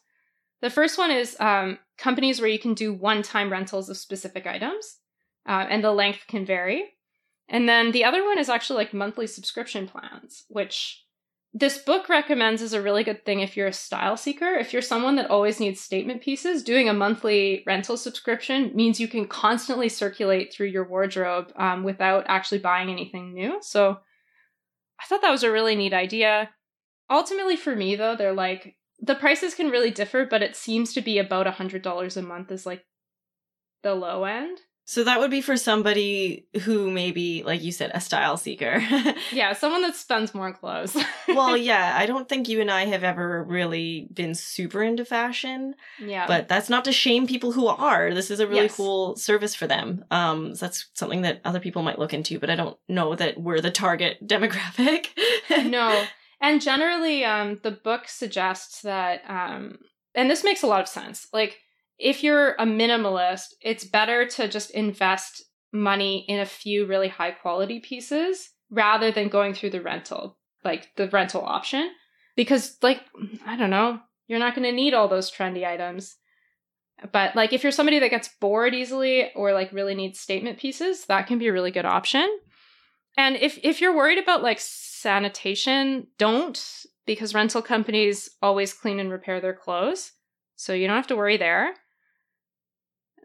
The 0.61 0.69
first 0.69 0.97
one 0.97 1.11
is 1.11 1.37
um, 1.39 1.79
companies 1.97 2.41
where 2.41 2.49
you 2.49 2.59
can 2.59 2.73
do 2.73 2.93
one 2.93 3.21
time 3.23 3.51
rentals 3.51 3.89
of 3.89 3.97
specific 3.97 4.45
items, 4.45 4.97
uh, 5.47 5.65
and 5.69 5.83
the 5.83 5.91
length 5.91 6.25
can 6.27 6.45
vary. 6.45 6.85
And 7.47 7.67
then 7.67 7.91
the 7.91 8.03
other 8.03 8.23
one 8.23 8.37
is 8.37 8.49
actually 8.49 8.77
like 8.77 8.93
monthly 8.93 9.27
subscription 9.27 9.87
plans, 9.87 10.43
which 10.49 11.03
this 11.53 11.79
book 11.79 12.09
recommends 12.09 12.61
is 12.61 12.73
a 12.73 12.81
really 12.81 13.03
good 13.03 13.25
thing 13.25 13.39
if 13.39 13.57
you're 13.57 13.67
a 13.67 13.73
style 13.73 14.15
seeker. 14.15 14.53
If 14.53 14.71
you're 14.71 14.83
someone 14.83 15.15
that 15.15 15.31
always 15.31 15.59
needs 15.59 15.81
statement 15.81 16.21
pieces, 16.21 16.63
doing 16.63 16.87
a 16.87 16.93
monthly 16.93 17.63
rental 17.65 17.97
subscription 17.97 18.71
means 18.75 18.99
you 18.99 19.07
can 19.07 19.27
constantly 19.27 19.89
circulate 19.89 20.53
through 20.53 20.67
your 20.67 20.87
wardrobe 20.87 21.51
um, 21.55 21.83
without 21.83 22.25
actually 22.27 22.59
buying 22.59 22.89
anything 22.89 23.33
new. 23.33 23.57
So 23.61 23.97
I 25.01 25.05
thought 25.07 25.21
that 25.21 25.31
was 25.31 25.43
a 25.43 25.51
really 25.51 25.75
neat 25.75 25.93
idea. 25.93 26.51
Ultimately, 27.09 27.55
for 27.55 27.75
me, 27.75 27.95
though, 27.95 28.15
they're 28.15 28.33
like 28.33 28.75
the 28.99 29.15
prices 29.15 29.55
can 29.55 29.69
really 29.69 29.91
differ, 29.91 30.25
but 30.25 30.43
it 30.43 30.55
seems 30.55 30.93
to 30.93 31.01
be 31.01 31.17
about 31.17 31.47
a 31.47 31.51
$100 31.51 32.17
a 32.17 32.21
month 32.21 32.51
is 32.51 32.65
like 32.65 32.85
the 33.81 33.95
low 33.95 34.25
end. 34.25 34.59
So 34.89 35.03
that 35.03 35.19
would 35.19 35.29
be 35.29 35.41
for 35.41 35.55
somebody 35.55 36.47
who 36.61 36.89
maybe, 36.89 37.43
like 37.43 37.61
you 37.61 37.71
said, 37.71 37.91
a 37.93 38.01
style 38.01 38.37
seeker. 38.37 38.83
yeah, 39.31 39.53
someone 39.53 39.83
that 39.83 39.95
spends 39.95 40.33
more 40.33 40.51
clothes. 40.51 40.97
well, 41.27 41.55
yeah, 41.55 41.93
I 41.95 42.07
don't 42.07 42.27
think 42.27 42.49
you 42.49 42.59
and 42.59 42.71
I 42.71 42.85
have 42.85 43.03
ever 43.03 43.43
really 43.43 44.07
been 44.11 44.33
super 44.33 44.81
into 44.81 45.05
fashion. 45.05 45.75
Yeah. 45.99 46.25
But 46.25 46.47
that's 46.47 46.71
not 46.71 46.85
to 46.85 46.91
shame 46.91 47.27
people 47.27 47.51
who 47.51 47.67
are. 47.67 48.15
This 48.15 48.31
is 48.31 48.39
a 48.39 48.47
really 48.47 48.63
Yes. 48.63 48.77
cool 48.77 49.15
service 49.15 49.53
for 49.53 49.67
them. 49.67 50.05
Um, 50.09 50.55
so 50.55 50.65
that's 50.65 50.89
something 50.95 51.21
that 51.21 51.41
other 51.45 51.59
people 51.59 51.83
might 51.83 51.99
look 51.99 52.15
into, 52.15 52.39
but 52.39 52.49
I 52.49 52.55
don't 52.55 52.75
know 52.87 53.13
that 53.13 53.39
we're 53.39 53.61
the 53.61 53.69
target 53.69 54.17
demographic. 54.27 55.09
no. 55.69 56.03
And 56.41 56.61
generally, 56.61 57.23
um, 57.23 57.59
the 57.61 57.69
book 57.69 58.07
suggests 58.07 58.81
that, 58.81 59.21
um, 59.29 59.77
and 60.15 60.31
this 60.31 60.43
makes 60.43 60.63
a 60.63 60.67
lot 60.67 60.81
of 60.81 60.87
sense. 60.87 61.27
Like, 61.31 61.59
if 61.99 62.23
you're 62.23 62.53
a 62.53 62.65
minimalist, 62.65 63.53
it's 63.61 63.83
better 63.83 64.25
to 64.25 64.47
just 64.47 64.71
invest 64.71 65.43
money 65.71 66.25
in 66.27 66.39
a 66.39 66.45
few 66.45 66.85
really 66.85 67.09
high 67.09 67.31
quality 67.31 67.79
pieces 67.79 68.49
rather 68.71 69.11
than 69.11 69.27
going 69.27 69.53
through 69.53 69.71
the 69.71 69.81
rental, 69.81 70.37
like 70.63 70.87
the 70.95 71.09
rental 71.09 71.43
option. 71.45 71.91
Because, 72.35 72.77
like, 72.81 73.01
I 73.45 73.57
don't 73.57 73.69
know, 73.69 73.99
you're 74.27 74.39
not 74.39 74.55
going 74.55 74.67
to 74.67 74.71
need 74.71 74.93
all 74.93 75.07
those 75.07 75.31
trendy 75.31 75.67
items. 75.67 76.15
But, 77.11 77.35
like, 77.35 77.53
if 77.53 77.63
you're 77.63 77.71
somebody 77.71 77.99
that 77.99 78.09
gets 78.09 78.29
bored 78.39 78.73
easily 78.73 79.31
or, 79.35 79.53
like, 79.53 79.71
really 79.73 79.95
needs 79.95 80.19
statement 80.19 80.57
pieces, 80.57 81.05
that 81.05 81.27
can 81.27 81.37
be 81.37 81.47
a 81.47 81.53
really 81.53 81.71
good 81.71 81.85
option. 81.85 82.29
And 83.17 83.35
if 83.35 83.59
if 83.63 83.81
you're 83.81 83.95
worried 83.95 84.17
about 84.17 84.43
like 84.43 84.59
sanitation, 84.61 86.07
don't 86.17 86.85
because 87.05 87.33
rental 87.33 87.61
companies 87.61 88.29
always 88.41 88.73
clean 88.73 88.99
and 88.99 89.11
repair 89.11 89.41
their 89.41 89.53
clothes. 89.53 90.13
So 90.55 90.73
you 90.73 90.87
don't 90.87 90.95
have 90.95 91.07
to 91.07 91.17
worry 91.17 91.35
there. 91.35 91.73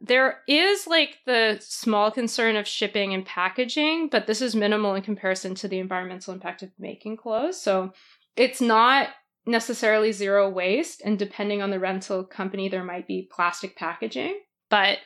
There 0.06 0.40
is 0.46 0.86
like 0.86 1.20
the 1.24 1.56
small 1.60 2.10
concern 2.10 2.56
of 2.56 2.68
shipping 2.68 3.14
and 3.14 3.24
packaging, 3.24 4.08
but 4.10 4.26
this 4.26 4.42
is 4.42 4.54
minimal 4.54 4.94
in 4.94 5.02
comparison 5.02 5.54
to 5.56 5.68
the 5.68 5.78
environmental 5.78 6.34
impact 6.34 6.62
of 6.62 6.70
making 6.78 7.16
clothes. 7.16 7.60
So 7.60 7.92
it's 8.36 8.60
not 8.60 9.08
necessarily 9.46 10.12
zero 10.12 10.50
waste 10.50 11.00
and 11.04 11.18
depending 11.18 11.62
on 11.62 11.70
the 11.70 11.80
rental 11.80 12.22
company 12.22 12.68
there 12.68 12.84
might 12.84 13.06
be 13.06 13.28
plastic 13.32 13.76
packaging, 13.76 14.40
but 14.68 14.98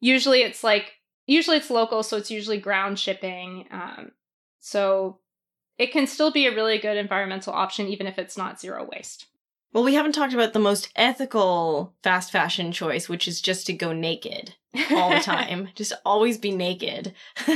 usually 0.00 0.42
it's 0.42 0.64
like 0.64 0.94
usually 1.26 1.56
it's 1.56 1.70
local 1.70 2.02
so 2.02 2.16
it's 2.16 2.30
usually 2.30 2.58
ground 2.58 2.98
shipping 2.98 3.66
um, 3.70 4.10
so 4.58 5.20
it 5.78 5.92
can 5.92 6.06
still 6.08 6.32
be 6.32 6.46
a 6.46 6.54
really 6.54 6.78
good 6.78 6.96
environmental 6.96 7.54
option, 7.54 7.86
even 7.86 8.06
if 8.06 8.18
it's 8.18 8.36
not 8.36 8.60
zero 8.60 8.86
waste. 8.90 9.26
Well, 9.72 9.84
we 9.84 9.94
haven't 9.94 10.12
talked 10.12 10.34
about 10.34 10.52
the 10.52 10.58
most 10.58 10.90
ethical 10.96 11.94
fast 12.02 12.30
fashion 12.32 12.72
choice, 12.72 13.08
which 13.08 13.28
is 13.28 13.40
just 13.40 13.66
to 13.66 13.72
go 13.72 13.92
naked 13.92 14.54
all 14.90 15.10
the 15.10 15.20
time. 15.22 15.68
just 15.74 15.92
always 16.04 16.38
be 16.38 16.50
naked. 16.50 17.14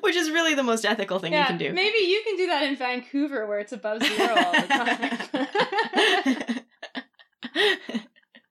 which 0.00 0.16
is 0.16 0.30
really 0.30 0.54
the 0.54 0.62
most 0.62 0.84
ethical 0.84 1.18
thing 1.18 1.32
you 1.32 1.44
can 1.44 1.58
do. 1.58 1.72
maybe 1.72 1.98
you 1.98 2.22
can 2.24 2.36
do 2.36 2.46
that 2.46 2.62
in 2.62 2.76
Vancouver 2.76 3.46
where 3.46 3.58
it's 3.58 3.72
above 3.72 4.02
zero 4.02 4.34
all 4.36 4.52
the 4.52 4.66
time. 4.66 6.60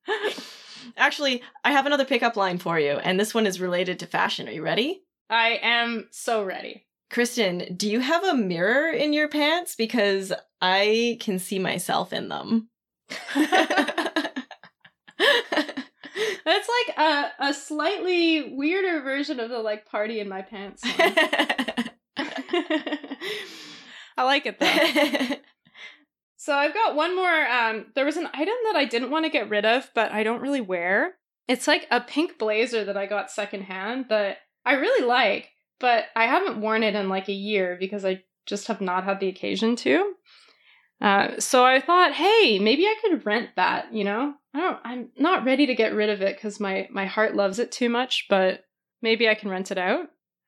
Actually, 0.98 1.44
I 1.64 1.72
have 1.72 1.86
another 1.86 2.06
pickup 2.06 2.36
line 2.36 2.58
for 2.58 2.80
you, 2.80 2.94
and 2.94 3.20
this 3.20 3.34
one 3.34 3.46
is 3.46 3.60
related 3.62 4.00
to 4.00 4.08
fashion. 4.08 4.48
Are 4.48 4.52
you 4.52 4.64
ready? 4.64 5.04
I 5.30 5.60
am 5.62 6.08
so 6.12 6.44
ready. 6.44 6.87
Kristen, 7.10 7.76
do 7.76 7.90
you 7.90 8.00
have 8.00 8.24
a 8.24 8.36
mirror 8.36 8.92
in 8.92 9.14
your 9.14 9.28
pants? 9.28 9.76
Because 9.76 10.34
I 10.62 11.18
can 11.22 11.40
see 11.40 11.60
myself 11.60 12.12
in 12.12 12.30
them. 12.30 12.70
That's 16.46 16.70
like 16.70 16.98
a, 16.98 17.32
a 17.40 17.54
slightly 17.54 18.56
weirder 18.56 19.02
version 19.02 19.40
of 19.40 19.50
the 19.50 19.60
like 19.60 19.86
party 19.86 20.20
in 20.20 20.28
my 20.28 20.42
pants. 20.42 20.82
I 20.86 21.84
like 24.18 24.46
it 24.46 24.60
though. 24.60 25.36
So 26.40 26.54
I've 26.54 26.74
got 26.74 26.96
one 26.96 27.14
more. 27.14 27.48
Um, 27.48 27.88
there 27.94 28.06
was 28.06 28.16
an 28.16 28.30
item 28.34 28.54
that 28.68 28.78
I 28.78 28.86
didn't 28.86 29.10
want 29.10 29.26
to 29.26 29.30
get 29.30 29.50
rid 29.50 29.66
of, 29.66 29.92
but 29.94 30.14
I 30.14 30.24
don't 30.24 30.40
really 30.40 30.62
wear. 30.62 31.16
It's 31.50 31.68
like 31.68 31.86
a 31.92 32.00
pink 32.00 32.40
blazer 32.40 32.86
that 32.86 32.96
I 32.96 33.06
got 33.06 33.30
secondhand 33.30 34.06
that 34.08 34.38
I 34.64 34.76
really 34.76 35.06
like, 35.06 35.50
but 35.80 36.06
I 36.16 36.26
haven't 36.26 36.62
worn 36.62 36.84
it 36.84 36.96
in 36.96 37.10
like 37.10 37.30
a 37.30 37.34
year 37.34 37.78
because 37.80 38.06
I 38.06 38.24
just 38.46 38.68
have 38.68 38.82
not 38.82 39.04
had 39.04 39.20
the 39.20 39.28
occasion 39.28 39.76
to. 39.78 40.14
Uh, 41.00 41.40
so 41.40 41.64
I 41.64 41.80
thought, 41.80 42.14
hey, 42.14 42.58
maybe 42.60 42.86
I 42.86 42.96
could 43.02 43.26
rent 43.26 43.50
that. 43.56 43.94
You 43.94 44.04
know, 44.04 44.34
I 44.54 44.60
don't. 44.60 44.80
I'm 44.84 45.10
not 45.18 45.46
ready 45.46 45.68
to 45.68 45.76
get 45.76 45.94
rid 45.94 46.10
of 46.10 46.22
it 46.22 46.36
because 46.36 46.60
my 46.60 46.88
my 46.92 47.06
heart 47.06 47.36
loves 47.36 47.60
it 47.60 47.72
too 47.72 47.90
much, 47.90 48.26
but 48.30 48.66
maybe 49.02 49.30
I 49.30 49.36
can 49.36 49.50
rent 49.50 49.72
it 49.72 49.78
out. 49.78 50.08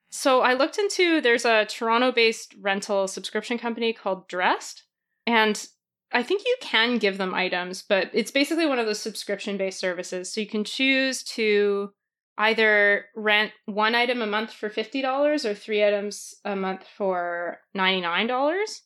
So 0.10 0.42
I 0.42 0.56
looked 0.56 0.80
into. 0.80 1.22
There's 1.22 1.46
a 1.46 1.66
Toronto-based 1.66 2.56
rental 2.60 3.08
subscription 3.08 3.60
company 3.60 3.94
called 3.94 4.28
Dressed, 4.28 4.84
and 5.28 5.68
I 6.12 6.24
think 6.24 6.42
you 6.46 6.56
can 6.62 6.98
give 6.98 7.20
them 7.20 7.36
items, 7.36 7.84
but 7.84 8.10
it's 8.14 8.32
basically 8.32 8.66
one 8.66 8.80
of 8.80 8.88
those 8.88 9.00
subscription 9.00 9.58
based 9.58 9.80
services. 9.80 10.34
So 10.34 10.42
you 10.42 10.48
can 10.48 10.64
choose 10.64 11.22
to 11.24 11.92
either 12.40 13.06
rent 13.16 13.52
one 13.66 13.94
item 13.94 14.22
a 14.22 14.26
month 14.26 14.52
for 14.52 14.70
$50 14.70 15.46
or 15.46 15.54
three 15.54 15.84
items 15.86 16.34
a 16.46 16.56
month 16.56 16.86
for 16.98 17.60
$99. 17.78 18.80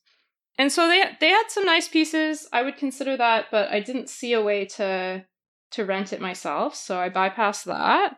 And 0.57 0.71
so 0.71 0.87
they 0.87 1.03
they 1.19 1.29
had 1.29 1.45
some 1.47 1.65
nice 1.65 1.87
pieces. 1.87 2.47
I 2.51 2.61
would 2.61 2.77
consider 2.77 3.17
that, 3.17 3.45
but 3.51 3.69
I 3.69 3.79
didn't 3.79 4.09
see 4.09 4.33
a 4.33 4.41
way 4.41 4.65
to 4.77 5.25
to 5.71 5.85
rent 5.85 6.13
it 6.13 6.21
myself, 6.21 6.75
so 6.75 6.99
I 6.99 7.09
bypassed 7.09 7.63
that. 7.63 8.17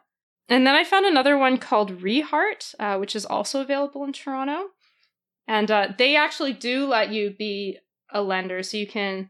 And 0.50 0.68
then 0.68 0.76
I 0.76 0.84
found 0.84 1.06
another 1.06 1.38
one 1.38 1.58
called 1.58 2.02
Reheart, 2.02 2.76
uh, 2.78 2.98
which 2.98 3.16
is 3.16 3.26
also 3.26 3.62
available 3.62 4.04
in 4.04 4.12
Toronto. 4.12 4.68
And 5.48 5.72
uh, 5.72 5.88
they 5.98 6.18
actually 6.18 6.54
do 6.54 6.86
let 6.86 7.10
you 7.10 7.32
be 7.32 7.80
a 8.12 8.22
lender, 8.22 8.62
so 8.64 8.76
you 8.76 8.88
can 8.88 9.30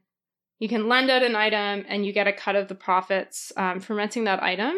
you 0.57 0.67
can 0.67 0.87
lend 0.87 1.11
out 1.11 1.21
an 1.21 1.35
item 1.35 1.85
and 1.87 2.05
you 2.05 2.13
get 2.13 2.27
a 2.27 2.33
cut 2.33 2.55
of 2.55 2.69
the 2.69 2.75
profits 2.75 3.51
um, 3.55 3.79
from 3.79 3.97
renting 3.97 4.23
that 4.23 4.41
item. 4.41 4.75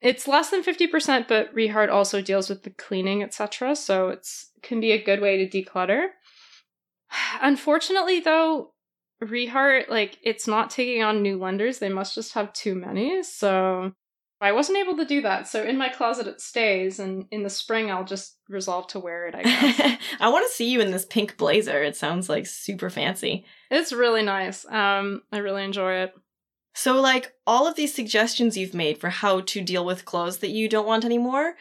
It's 0.00 0.28
less 0.28 0.50
than 0.50 0.62
fifty 0.62 0.86
percent, 0.86 1.26
but 1.28 1.54
Rehart 1.54 1.90
also 1.90 2.20
deals 2.20 2.48
with 2.48 2.62
the 2.62 2.70
cleaning, 2.70 3.22
etc. 3.22 3.74
So 3.76 4.08
it's 4.08 4.50
can 4.62 4.80
be 4.80 4.92
a 4.92 5.02
good 5.02 5.20
way 5.20 5.46
to 5.46 5.62
declutter. 5.62 6.08
Unfortunately, 7.40 8.20
though, 8.20 8.72
Rehart 9.22 9.88
like 9.88 10.18
it's 10.22 10.46
not 10.46 10.70
taking 10.70 11.02
on 11.02 11.22
new 11.22 11.38
lenders. 11.38 11.78
They 11.78 11.88
must 11.88 12.14
just 12.14 12.34
have 12.34 12.52
too 12.52 12.74
many. 12.74 13.22
So 13.22 13.92
I 14.40 14.52
wasn't 14.52 14.78
able 14.78 14.96
to 14.98 15.06
do 15.06 15.22
that. 15.22 15.48
So 15.48 15.64
in 15.64 15.78
my 15.78 15.88
closet 15.88 16.26
it 16.26 16.42
stays, 16.42 16.98
and 16.98 17.24
in 17.30 17.42
the 17.42 17.50
spring 17.50 17.90
I'll 17.90 18.04
just 18.04 18.36
resolve 18.50 18.88
to 18.88 19.00
wear 19.00 19.26
it. 19.28 19.34
I 19.34 19.42
guess. 19.42 19.98
I 20.20 20.28
want 20.28 20.46
to 20.46 20.52
see 20.52 20.68
you 20.70 20.80
in 20.82 20.90
this 20.90 21.06
pink 21.06 21.38
blazer. 21.38 21.82
It 21.82 21.96
sounds 21.96 22.28
like 22.28 22.46
super 22.46 22.90
fancy. 22.90 23.46
It's 23.70 23.92
really 23.92 24.22
nice. 24.22 24.66
Um, 24.66 25.22
I 25.32 25.38
really 25.38 25.64
enjoy 25.64 25.94
it. 25.94 26.14
So, 26.78 27.00
like, 27.00 27.32
all 27.46 27.66
of 27.66 27.74
these 27.74 27.94
suggestions 27.94 28.54
you've 28.56 28.74
made 28.74 28.98
for 28.98 29.08
how 29.08 29.40
to 29.40 29.62
deal 29.62 29.82
with 29.84 30.04
clothes 30.04 30.38
that 30.38 30.50
you 30.50 30.68
don't 30.68 30.86
want 30.86 31.06
anymore, 31.06 31.54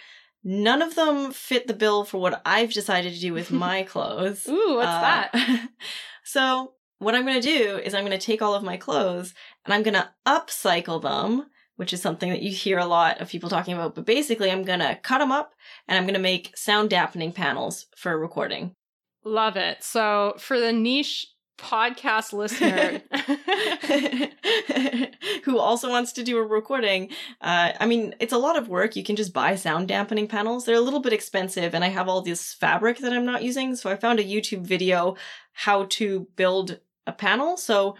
none 0.44 0.82
of 0.82 0.96
them 0.96 1.32
fit 1.32 1.68
the 1.68 1.74
bill 1.74 2.04
for 2.04 2.18
what 2.18 2.42
I've 2.46 2.74
decided 2.74 3.14
to 3.14 3.20
do 3.22 3.34
with 3.34 3.50
my 3.66 3.84
clothes. 3.84 4.46
Ooh, 4.48 4.76
what's 4.76 4.90
Uh, 4.90 5.02
that? 5.32 5.70
so, 6.26 6.74
what 7.00 7.16
I'm 7.16 7.26
going 7.26 7.42
to 7.42 7.48
do 7.58 7.78
is 7.78 7.94
I'm 7.94 8.06
going 8.06 8.18
to 8.20 8.26
take 8.26 8.42
all 8.42 8.56
of 8.56 8.64
my 8.64 8.76
clothes 8.76 9.34
and 9.64 9.74
I'm 9.74 9.84
going 9.84 9.94
to 9.94 10.10
upcycle 10.28 11.02
them, 11.02 11.46
which 11.78 11.94
is 11.94 12.02
something 12.02 12.30
that 12.30 12.42
you 12.42 12.52
hear 12.52 12.78
a 12.78 12.86
lot 12.86 13.22
of 13.22 13.30
people 13.30 13.50
talking 13.50 13.74
about. 13.74 13.96
But 13.96 14.06
basically, 14.06 14.52
I'm 14.52 14.64
going 14.64 14.80
to 14.80 15.00
cut 15.02 15.20
them 15.20 15.32
up 15.32 15.54
and 15.88 15.98
I'm 15.98 16.04
going 16.04 16.14
to 16.16 16.20
make 16.20 16.56
sound 16.58 16.90
dampening 16.90 17.32
panels 17.32 17.86
for 17.96 18.18
recording. 18.20 18.74
Love 19.24 19.56
it. 19.56 19.82
So, 19.82 20.36
for 20.38 20.60
the 20.60 20.74
niche 20.74 21.26
podcast 21.58 22.34
listener 22.34 23.02
who 25.44 25.60
also 25.60 25.90
wants 25.90 26.14
to 26.14 26.24
do 26.24 26.38
a 26.38 26.44
recording, 26.44 27.10
uh, 27.42 27.72
I 27.80 27.86
mean, 27.86 28.16
it's 28.20 28.34
a 28.34 28.38
lot 28.38 28.58
of 28.58 28.68
work. 28.68 28.96
You 28.96 29.04
can 29.04 29.16
just 29.16 29.34
buy 29.34 29.56
sound 29.56 29.88
dampening 29.88 30.28
panels. 30.28 30.66
They're 30.66 30.76
a 30.76 30.82
little 30.82 31.00
bit 31.00 31.14
expensive, 31.14 31.74
and 31.74 31.84
I 31.84 31.90
have 31.90 32.08
all 32.08 32.22
this 32.22 32.54
fabric 32.54 33.00
that 33.00 33.14
I'm 33.14 33.26
not 33.26 33.44
using. 33.44 33.76
So, 33.76 33.90
I 33.90 33.96
found 33.96 34.20
a 34.20 34.24
YouTube 34.24 34.62
video 34.62 35.16
how 35.54 35.86
to 35.86 36.28
build 36.36 36.80
a 37.08 37.12
panel. 37.12 37.58
So, 37.58 37.96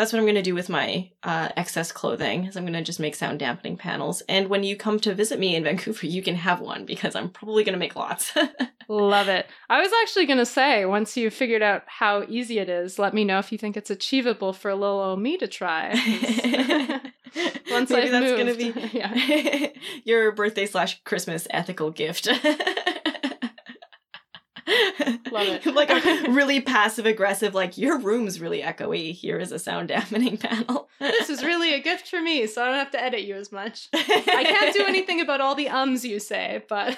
that's 0.00 0.14
what 0.14 0.18
I'm 0.18 0.24
going 0.24 0.34
to 0.36 0.42
do 0.42 0.54
with 0.54 0.70
my 0.70 1.10
uh, 1.22 1.50
excess 1.58 1.92
clothing 1.92 2.46
is 2.46 2.56
I'm 2.56 2.64
going 2.64 2.72
to 2.72 2.80
just 2.80 3.00
make 3.00 3.14
sound 3.14 3.38
dampening 3.38 3.76
panels. 3.76 4.22
And 4.30 4.48
when 4.48 4.64
you 4.64 4.74
come 4.74 4.98
to 5.00 5.14
visit 5.14 5.38
me 5.38 5.54
in 5.54 5.62
Vancouver, 5.62 6.06
you 6.06 6.22
can 6.22 6.36
have 6.36 6.60
one 6.60 6.86
because 6.86 7.14
I'm 7.14 7.28
probably 7.28 7.64
going 7.64 7.74
to 7.74 7.78
make 7.78 7.96
lots. 7.96 8.32
Love 8.88 9.28
it. 9.28 9.46
I 9.68 9.78
was 9.78 9.92
actually 10.00 10.24
going 10.24 10.38
to 10.38 10.46
say, 10.46 10.86
once 10.86 11.18
you've 11.18 11.34
figured 11.34 11.60
out 11.60 11.82
how 11.86 12.24
easy 12.30 12.58
it 12.58 12.70
is, 12.70 12.98
let 12.98 13.12
me 13.12 13.24
know 13.24 13.40
if 13.40 13.52
you 13.52 13.58
think 13.58 13.76
it's 13.76 13.90
achievable 13.90 14.54
for 14.54 14.74
little 14.74 15.00
old 15.00 15.20
me 15.20 15.36
to 15.36 15.46
try. 15.46 15.90
once 17.70 17.90
Maybe 17.90 18.06
I've 18.06 18.10
that's 18.10 18.32
going 18.32 18.46
to 18.46 18.54
be 18.54 18.88
yeah. 18.98 19.68
your 20.04 20.32
birthday 20.32 20.64
slash 20.64 20.98
Christmas 21.04 21.46
ethical 21.50 21.90
gift. 21.90 22.26
Love 25.30 25.48
it. 25.48 25.66
like 25.74 25.90
a 25.90 26.30
really 26.30 26.60
passive 26.60 27.06
aggressive, 27.06 27.54
like 27.54 27.78
your 27.78 27.98
room's 27.98 28.40
really 28.40 28.62
echoey. 28.62 29.12
Here 29.12 29.38
is 29.38 29.52
a 29.52 29.58
sound 29.58 29.88
dampening 29.88 30.36
panel. 30.36 30.88
this 30.98 31.30
is 31.30 31.42
really 31.42 31.74
a 31.74 31.80
gift 31.80 32.08
for 32.08 32.20
me, 32.20 32.46
so 32.46 32.62
I 32.62 32.66
don't 32.66 32.78
have 32.78 32.90
to 32.92 33.02
edit 33.02 33.22
you 33.22 33.36
as 33.36 33.52
much. 33.52 33.88
I 33.92 34.44
can't 34.44 34.74
do 34.74 34.84
anything 34.84 35.20
about 35.22 35.40
all 35.40 35.54
the 35.54 35.68
ums 35.68 36.04
you 36.04 36.20
say, 36.20 36.62
but 36.68 36.96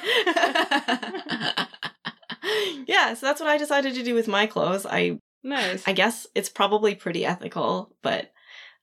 yeah, 2.86 3.14
so 3.14 3.26
that's 3.26 3.40
what 3.40 3.50
I 3.50 3.58
decided 3.58 3.94
to 3.94 4.02
do 4.02 4.14
with 4.14 4.28
my 4.28 4.46
clothes. 4.46 4.86
I 4.86 5.18
nice. 5.42 5.86
I 5.86 5.92
guess 5.92 6.26
it's 6.34 6.48
probably 6.48 6.94
pretty 6.94 7.24
ethical, 7.24 7.94
but 8.02 8.32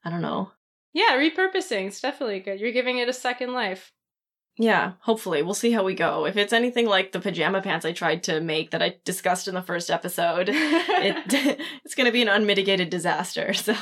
I 0.03 0.09
don't 0.09 0.21
know. 0.21 0.51
Yeah, 0.93 1.17
repurposing. 1.17 1.87
It's 1.87 2.01
definitely 2.01 2.39
good. 2.39 2.59
You're 2.59 2.71
giving 2.71 2.97
it 2.97 3.09
a 3.09 3.13
second 3.13 3.53
life. 3.53 3.91
Yeah, 4.61 4.93
hopefully. 4.99 5.41
We'll 5.41 5.53
see 5.53 5.71
how 5.71 5.85
we 5.85 5.95
go. 5.95 6.25
If 6.25 6.35
it's 6.35 6.51
anything 6.51 6.85
like 6.85 7.13
the 7.13 7.21
pajama 7.21 7.61
pants 7.61 7.85
I 7.85 7.93
tried 7.93 8.23
to 8.23 8.41
make 8.41 8.71
that 8.71 8.81
I 8.81 8.97
discussed 9.05 9.47
in 9.47 9.55
the 9.55 9.61
first 9.61 9.89
episode, 9.89 10.49
it 10.51 11.59
it's 11.85 11.95
going 11.95 12.05
to 12.05 12.11
be 12.11 12.21
an 12.21 12.27
unmitigated 12.27 12.89
disaster. 12.89 13.53
So, 13.59 13.73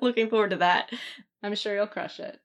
looking 0.00 0.30
forward 0.30 0.50
to 0.50 0.56
that. 0.56 0.90
I'm 1.42 1.54
sure 1.54 1.74
you'll 1.74 1.86
crush 1.86 2.18
it. 2.18 2.40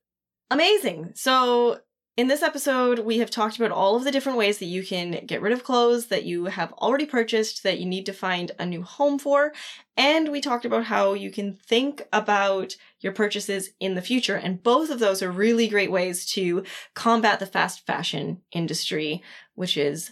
Amazing. 0.51 1.13
So, 1.15 1.79
in 2.19 2.27
this 2.27 2.43
episode, 2.43 2.99
we 2.99 3.19
have 3.19 3.31
talked 3.31 3.55
about 3.55 3.71
all 3.71 3.95
of 3.95 4.03
the 4.03 4.11
different 4.11 4.37
ways 4.37 4.57
that 4.57 4.65
you 4.65 4.85
can 4.85 5.25
get 5.25 5.41
rid 5.41 5.53
of 5.53 5.63
clothes 5.63 6.07
that 6.07 6.25
you 6.25 6.47
have 6.47 6.73
already 6.73 7.05
purchased 7.05 7.63
that 7.63 7.79
you 7.79 7.85
need 7.85 8.05
to 8.05 8.11
find 8.11 8.51
a 8.59 8.65
new 8.65 8.83
home 8.83 9.17
for. 9.17 9.53
And 9.95 10.29
we 10.29 10.41
talked 10.41 10.65
about 10.65 10.83
how 10.83 11.13
you 11.13 11.31
can 11.31 11.53
think 11.53 12.05
about 12.11 12.75
your 12.99 13.13
purchases 13.13 13.69
in 13.79 13.95
the 13.95 14.01
future. 14.01 14.35
And 14.35 14.61
both 14.61 14.89
of 14.89 14.99
those 14.99 15.23
are 15.23 15.31
really 15.31 15.69
great 15.69 15.91
ways 15.91 16.25
to 16.33 16.65
combat 16.93 17.39
the 17.39 17.45
fast 17.45 17.85
fashion 17.87 18.41
industry, 18.51 19.23
which 19.55 19.77
is, 19.77 20.11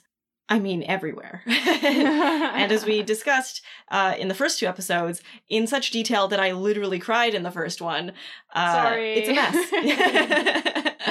I 0.50 0.60
mean, 0.60 0.84
everywhere. 0.84 1.44
and 1.48 2.72
as 2.72 2.86
we 2.86 3.04
discussed 3.04 3.62
uh, 3.90 4.16
in 4.18 4.30
the 4.30 4.34
first 4.34 4.60
two 4.60 4.66
episodes, 4.66 5.22
in 5.50 5.68
such 5.68 5.92
detail 5.92 6.28
that 6.30 6.40
I 6.40 6.54
literally 6.54 7.00
cried 7.00 7.34
in 7.34 7.44
the 7.44 7.52
first 7.52 7.82
one, 7.82 8.14
uh, 8.54 8.74
Sorry. 8.74 9.14
it's 9.16 9.30
a 9.30 9.34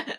mess. 0.02 0.16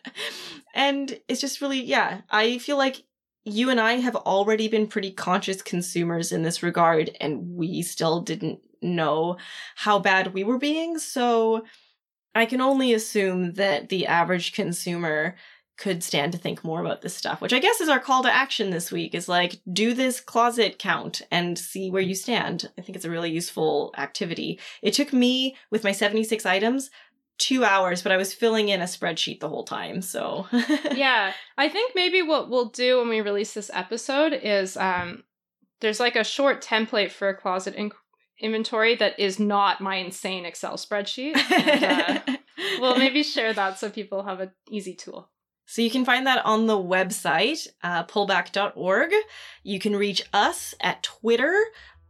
and 0.75 1.19
it's 1.27 1.41
just 1.41 1.61
really, 1.61 1.81
yeah, 1.81 2.21
I 2.29 2.59
feel 2.59 2.77
like 2.77 3.03
you 3.43 3.69
and 3.69 3.79
I 3.79 3.93
have 3.93 4.15
already 4.15 4.67
been 4.67 4.87
pretty 4.87 5.11
conscious 5.11 5.61
consumers 5.61 6.31
in 6.31 6.43
this 6.43 6.61
regard, 6.61 7.09
and 7.19 7.55
we 7.55 7.81
still 7.81 8.21
didn't 8.21 8.59
know 8.81 9.37
how 9.75 9.97
bad 9.97 10.33
we 10.33 10.43
were 10.43 10.59
being. 10.59 10.99
So 10.99 11.63
I 12.35 12.45
can 12.45 12.61
only 12.61 12.93
assume 12.93 13.53
that 13.53 13.89
the 13.89 14.05
average 14.05 14.53
consumer 14.53 15.35
could 15.77 16.03
stand 16.03 16.31
to 16.31 16.37
think 16.37 16.63
more 16.63 16.81
about 16.81 17.01
this 17.01 17.15
stuff, 17.15 17.39
which 17.39 17.53
I 17.53 17.59
guess 17.59 17.79
is 17.79 17.89
our 17.89 17.99
call 17.99 18.23
to 18.23 18.33
action 18.33 18.71
this 18.71 18.91
week 18.91 19.13
is 19.13 19.29
like, 19.29 19.59
do 19.71 19.93
this 19.93 20.19
closet 20.19 20.79
count 20.79 21.21
and 21.31 21.57
see 21.57 21.91
where 21.91 22.01
you 22.01 22.15
stand. 22.15 22.69
I 22.77 22.81
think 22.81 22.95
it's 22.95 23.05
a 23.05 23.11
really 23.11 23.31
useful 23.31 23.93
activity. 23.97 24.59
It 24.81 24.93
took 24.93 25.13
me, 25.13 25.55
with 25.69 25.83
my 25.83 25.91
76 25.91 26.45
items, 26.45 26.89
two 27.37 27.63
hours, 27.63 28.01
but 28.01 28.11
I 28.11 28.17
was 28.17 28.33
filling 28.33 28.69
in 28.69 28.81
a 28.81 28.85
spreadsheet 28.85 29.39
the 29.39 29.49
whole 29.49 29.63
time. 29.63 30.01
So, 30.01 30.47
yeah, 30.95 31.33
I 31.57 31.69
think 31.69 31.93
maybe 31.93 32.23
what 32.23 32.49
we'll 32.49 32.69
do 32.69 32.97
when 32.97 33.09
we 33.09 33.21
release 33.21 33.53
this 33.53 33.69
episode 33.71 34.33
is 34.33 34.75
um, 34.77 35.23
there's 35.79 35.99
like 35.99 36.15
a 36.15 36.23
short 36.23 36.63
template 36.63 37.11
for 37.11 37.29
a 37.29 37.37
closet 37.37 37.75
in- 37.75 37.91
inventory 38.39 38.95
that 38.95 39.19
is 39.19 39.39
not 39.39 39.81
my 39.81 39.95
insane 39.97 40.45
Excel 40.45 40.77
spreadsheet. 40.77 41.37
And, 41.51 41.83
uh, 41.83 42.37
we'll 42.79 42.97
maybe 42.97 43.21
share 43.21 43.53
that 43.53 43.77
so 43.77 43.91
people 43.91 44.23
have 44.23 44.39
an 44.39 44.51
easy 44.71 44.95
tool. 44.95 45.29
So 45.67 45.81
you 45.81 45.91
can 45.91 46.05
find 46.05 46.25
that 46.25 46.43
on 46.45 46.65
the 46.65 46.77
website, 46.77 47.67
uh, 47.83 48.05
pullback.org. 48.05 49.11
You 49.63 49.79
can 49.79 49.95
reach 49.97 50.23
us 50.33 50.73
at 50.79 51.03
Twitter 51.03 51.53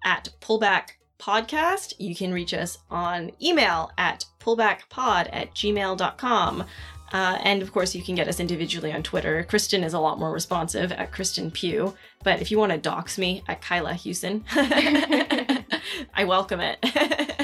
at 0.05 0.29
pullback 0.39 0.91
podcast. 1.19 1.93
You 1.97 2.15
can 2.15 2.31
reach 2.31 2.53
us 2.53 2.77
on 2.91 3.31
email 3.41 3.91
at 3.97 4.25
pullbackpod 4.39 5.29
at 5.33 5.55
gmail.com. 5.55 6.65
Uh, 7.11 7.37
and 7.41 7.61
of 7.63 7.71
course, 7.71 7.95
you 7.95 8.03
can 8.03 8.13
get 8.13 8.27
us 8.27 8.39
individually 8.39 8.91
on 8.91 9.01
Twitter. 9.01 9.43
Kristen 9.43 9.83
is 9.83 9.93
a 9.93 9.99
lot 9.99 10.19
more 10.19 10.31
responsive 10.31 10.91
at 10.91 11.11
Kristen 11.11 11.49
Pugh. 11.49 11.95
But 12.23 12.41
if 12.41 12.51
you 12.51 12.59
want 12.59 12.73
to 12.73 12.77
dox 12.77 13.17
me 13.17 13.43
at 13.47 13.61
Kyla 13.61 13.95
Hewson, 13.95 14.43
I 14.51 16.25
welcome 16.25 16.59
it. 16.59 16.77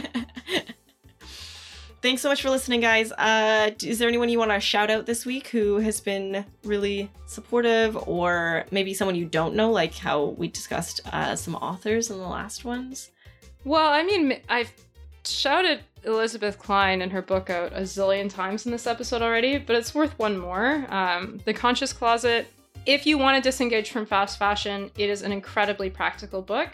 Thanks 2.03 2.21
so 2.21 2.27
much 2.27 2.41
for 2.41 2.49
listening, 2.49 2.81
guys. 2.81 3.13
Uh, 3.13 3.71
is 3.81 3.97
there 3.97 4.09
anyone 4.09 4.27
you 4.27 4.37
want 4.37 4.51
to 4.51 4.59
shout 4.59 4.91
out 4.91 5.05
this 5.05 5.25
week 5.25 5.47
who 5.47 5.77
has 5.77 6.01
been 6.01 6.43
really 6.65 7.09
supportive, 7.27 7.95
or 8.09 8.65
maybe 8.71 8.93
someone 8.93 9.15
you 9.15 9.23
don't 9.23 9.55
know, 9.55 9.71
like 9.71 9.95
how 9.95 10.25
we 10.37 10.49
discussed 10.49 10.99
uh, 11.13 11.33
some 11.33 11.55
authors 11.55 12.11
in 12.11 12.17
the 12.17 12.27
last 12.27 12.65
ones? 12.65 13.11
Well, 13.63 13.87
I 13.87 14.03
mean, 14.03 14.41
I've 14.49 14.69
shouted 15.23 15.79
Elizabeth 16.03 16.59
Cline 16.59 17.01
and 17.01 17.09
her 17.09 17.21
book 17.21 17.49
out 17.49 17.71
a 17.71 17.83
zillion 17.83 18.29
times 18.29 18.65
in 18.65 18.73
this 18.73 18.85
episode 18.85 19.21
already, 19.21 19.57
but 19.57 19.77
it's 19.77 19.95
worth 19.95 20.19
one 20.19 20.37
more. 20.37 20.85
Um, 20.89 21.39
the 21.45 21.53
Conscious 21.53 21.93
Closet. 21.93 22.47
If 22.85 23.05
you 23.05 23.17
want 23.17 23.41
to 23.41 23.49
disengage 23.49 23.91
from 23.91 24.05
fast 24.05 24.37
fashion, 24.37 24.91
it 24.97 25.09
is 25.09 25.21
an 25.21 25.31
incredibly 25.31 25.89
practical 25.89 26.41
book. 26.41 26.71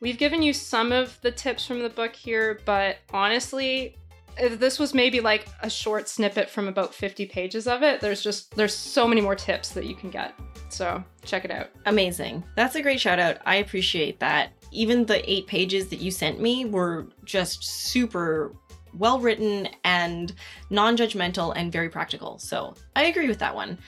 We've 0.00 0.18
given 0.18 0.42
you 0.42 0.52
some 0.52 0.90
of 0.90 1.18
the 1.22 1.30
tips 1.30 1.64
from 1.64 1.78
the 1.78 1.88
book 1.88 2.14
here, 2.14 2.60
but 2.64 2.96
honestly, 3.12 3.96
if 4.38 4.58
this 4.58 4.78
was 4.78 4.94
maybe 4.94 5.20
like 5.20 5.46
a 5.62 5.70
short 5.70 6.08
snippet 6.08 6.50
from 6.50 6.68
about 6.68 6.94
50 6.94 7.26
pages 7.26 7.66
of 7.66 7.82
it. 7.82 8.00
There's 8.00 8.22
just 8.22 8.54
there's 8.54 8.74
so 8.74 9.06
many 9.06 9.20
more 9.20 9.34
tips 9.34 9.70
that 9.70 9.86
you 9.86 9.94
can 9.94 10.10
get. 10.10 10.34
So, 10.68 11.02
check 11.24 11.44
it 11.44 11.50
out. 11.50 11.70
Amazing. 11.86 12.42
That's 12.56 12.74
a 12.74 12.82
great 12.82 13.00
shout 13.00 13.18
out. 13.18 13.38
I 13.46 13.56
appreciate 13.56 14.18
that. 14.20 14.50
Even 14.72 15.06
the 15.06 15.30
eight 15.30 15.46
pages 15.46 15.88
that 15.88 16.00
you 16.00 16.10
sent 16.10 16.40
me 16.40 16.64
were 16.64 17.06
just 17.24 17.64
super 17.64 18.54
well 18.96 19.20
written 19.20 19.68
and 19.84 20.34
non 20.70 20.96
judgmental 20.96 21.52
and 21.56 21.72
very 21.72 21.88
practical. 21.88 22.38
So 22.38 22.74
I 22.96 23.04
agree 23.04 23.28
with 23.28 23.38
that 23.38 23.54
one. 23.54 23.78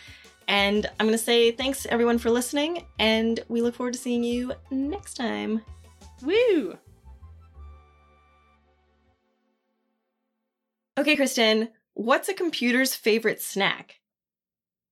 And 0.48 0.86
I'm 1.00 1.06
going 1.06 1.18
to 1.18 1.24
say 1.24 1.50
thanks 1.50 1.86
everyone 1.86 2.18
for 2.18 2.30
listening, 2.30 2.86
and 3.00 3.40
we 3.48 3.60
look 3.60 3.74
forward 3.74 3.94
to 3.94 3.98
seeing 3.98 4.22
you 4.22 4.52
next 4.70 5.14
time. 5.14 5.60
Woo! 6.22 6.78
Okay, 10.98 11.16
Kristen, 11.16 11.68
what's 11.94 12.28
a 12.28 12.34
computer's 12.34 12.94
favorite 12.94 13.40
snack? 13.40 14.00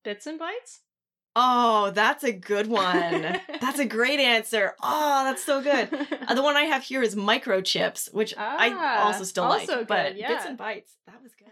Bits 0.04 0.26
and 0.26 0.38
bytes? 0.38 0.80
Oh, 1.36 1.90
that's 1.90 2.22
a 2.22 2.30
good 2.32 2.66
one. 2.68 3.40
that's 3.60 3.78
a 3.78 3.84
great 3.86 4.20
answer. 4.20 4.74
Oh, 4.82 5.24
that's 5.24 5.44
so 5.44 5.60
good. 5.62 5.88
Uh, 6.28 6.34
the 6.34 6.42
one 6.42 6.56
I 6.56 6.64
have 6.64 6.84
here 6.84 7.02
is 7.02 7.16
microchips, 7.16 8.12
which 8.14 8.34
I 8.36 8.70
Ah, 8.76 9.06
also 9.06 9.24
still 9.24 9.44
also 9.44 9.78
like. 9.78 9.88
But 9.88 10.16
yeah. 10.16 10.28
bits 10.28 10.44
and 10.46 10.56
bites, 10.58 10.92
that 11.06 11.20
was 11.22 11.32
good. 11.34 11.48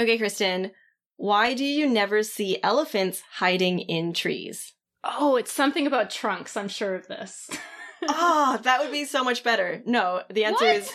Okay, 0.00 0.16
Kristen, 0.18 0.70
why 1.16 1.52
do 1.54 1.64
you 1.64 1.86
never 1.86 2.22
see 2.22 2.62
elephants 2.62 3.22
hiding 3.32 3.80
in 3.80 4.12
trees? 4.14 4.72
Oh, 5.04 5.36
it's 5.36 5.52
something 5.52 5.86
about 5.86 6.10
trunks. 6.10 6.56
I'm 6.56 6.68
sure 6.68 6.94
of 6.94 7.06
this. 7.08 7.50
oh, 8.08 8.58
that 8.62 8.80
would 8.80 8.92
be 8.92 9.04
so 9.06 9.22
much 9.24 9.42
better. 9.44 9.82
No, 9.84 10.22
the 10.30 10.44
answer 10.44 10.64
What? 10.64 10.76
is 10.76 10.90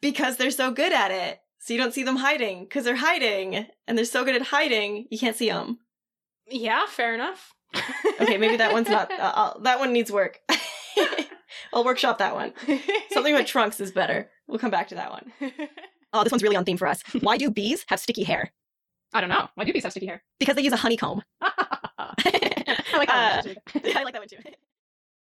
because 0.00 0.36
they're 0.36 0.50
so 0.50 0.70
good 0.72 0.92
at 0.92 1.10
it. 1.12 1.40
So 1.60 1.74
you 1.74 1.80
don't 1.80 1.92
see 1.92 2.02
them 2.04 2.16
hiding 2.16 2.64
because 2.64 2.84
they're 2.84 2.96
hiding, 2.96 3.66
and 3.86 3.98
they're 3.98 4.04
so 4.04 4.24
good 4.24 4.36
at 4.36 4.42
hiding 4.42 5.06
you 5.10 5.18
can't 5.18 5.36
see 5.36 5.48
them. 5.50 5.78
yeah, 6.48 6.86
fair 6.86 7.14
enough. 7.14 7.52
Okay, 8.20 8.38
maybe 8.38 8.56
that 8.56 8.72
one's 8.72 8.88
not. 8.88 9.10
Uh, 9.18 9.32
uh, 9.34 9.58
that 9.60 9.78
one 9.78 9.92
needs 9.92 10.10
work. 10.10 10.40
I'll 11.72 11.84
workshop 11.84 12.18
that 12.18 12.34
one. 12.34 12.52
Something 13.10 13.34
with 13.34 13.46
trunks 13.46 13.80
is 13.80 13.92
better. 13.92 14.30
We'll 14.46 14.58
come 14.58 14.70
back 14.70 14.88
to 14.88 14.94
that 14.96 15.10
one. 15.10 15.32
Oh, 16.14 16.24
this 16.24 16.32
one's 16.32 16.42
really 16.42 16.56
on 16.56 16.64
theme 16.64 16.78
for 16.78 16.86
us. 16.88 17.02
Why 17.20 17.36
do 17.36 17.50
bees 17.50 17.84
have 17.88 18.00
sticky 18.00 18.24
hair? 18.24 18.50
I 19.12 19.20
don't 19.20 19.28
know. 19.28 19.46
Why 19.56 19.64
do 19.64 19.74
bees 19.74 19.82
have 19.82 19.92
sticky 19.92 20.06
hair? 20.06 20.22
Because 20.40 20.56
they 20.56 20.62
use 20.62 20.72
a 20.72 20.76
honeycomb. 20.78 21.20
I 21.42 22.14
like 22.94 23.08
that. 23.08 23.46
Uh, 23.46 23.80
I 23.94 24.02
like 24.04 24.14
that 24.14 24.20
one 24.20 24.28
too. 24.28 24.38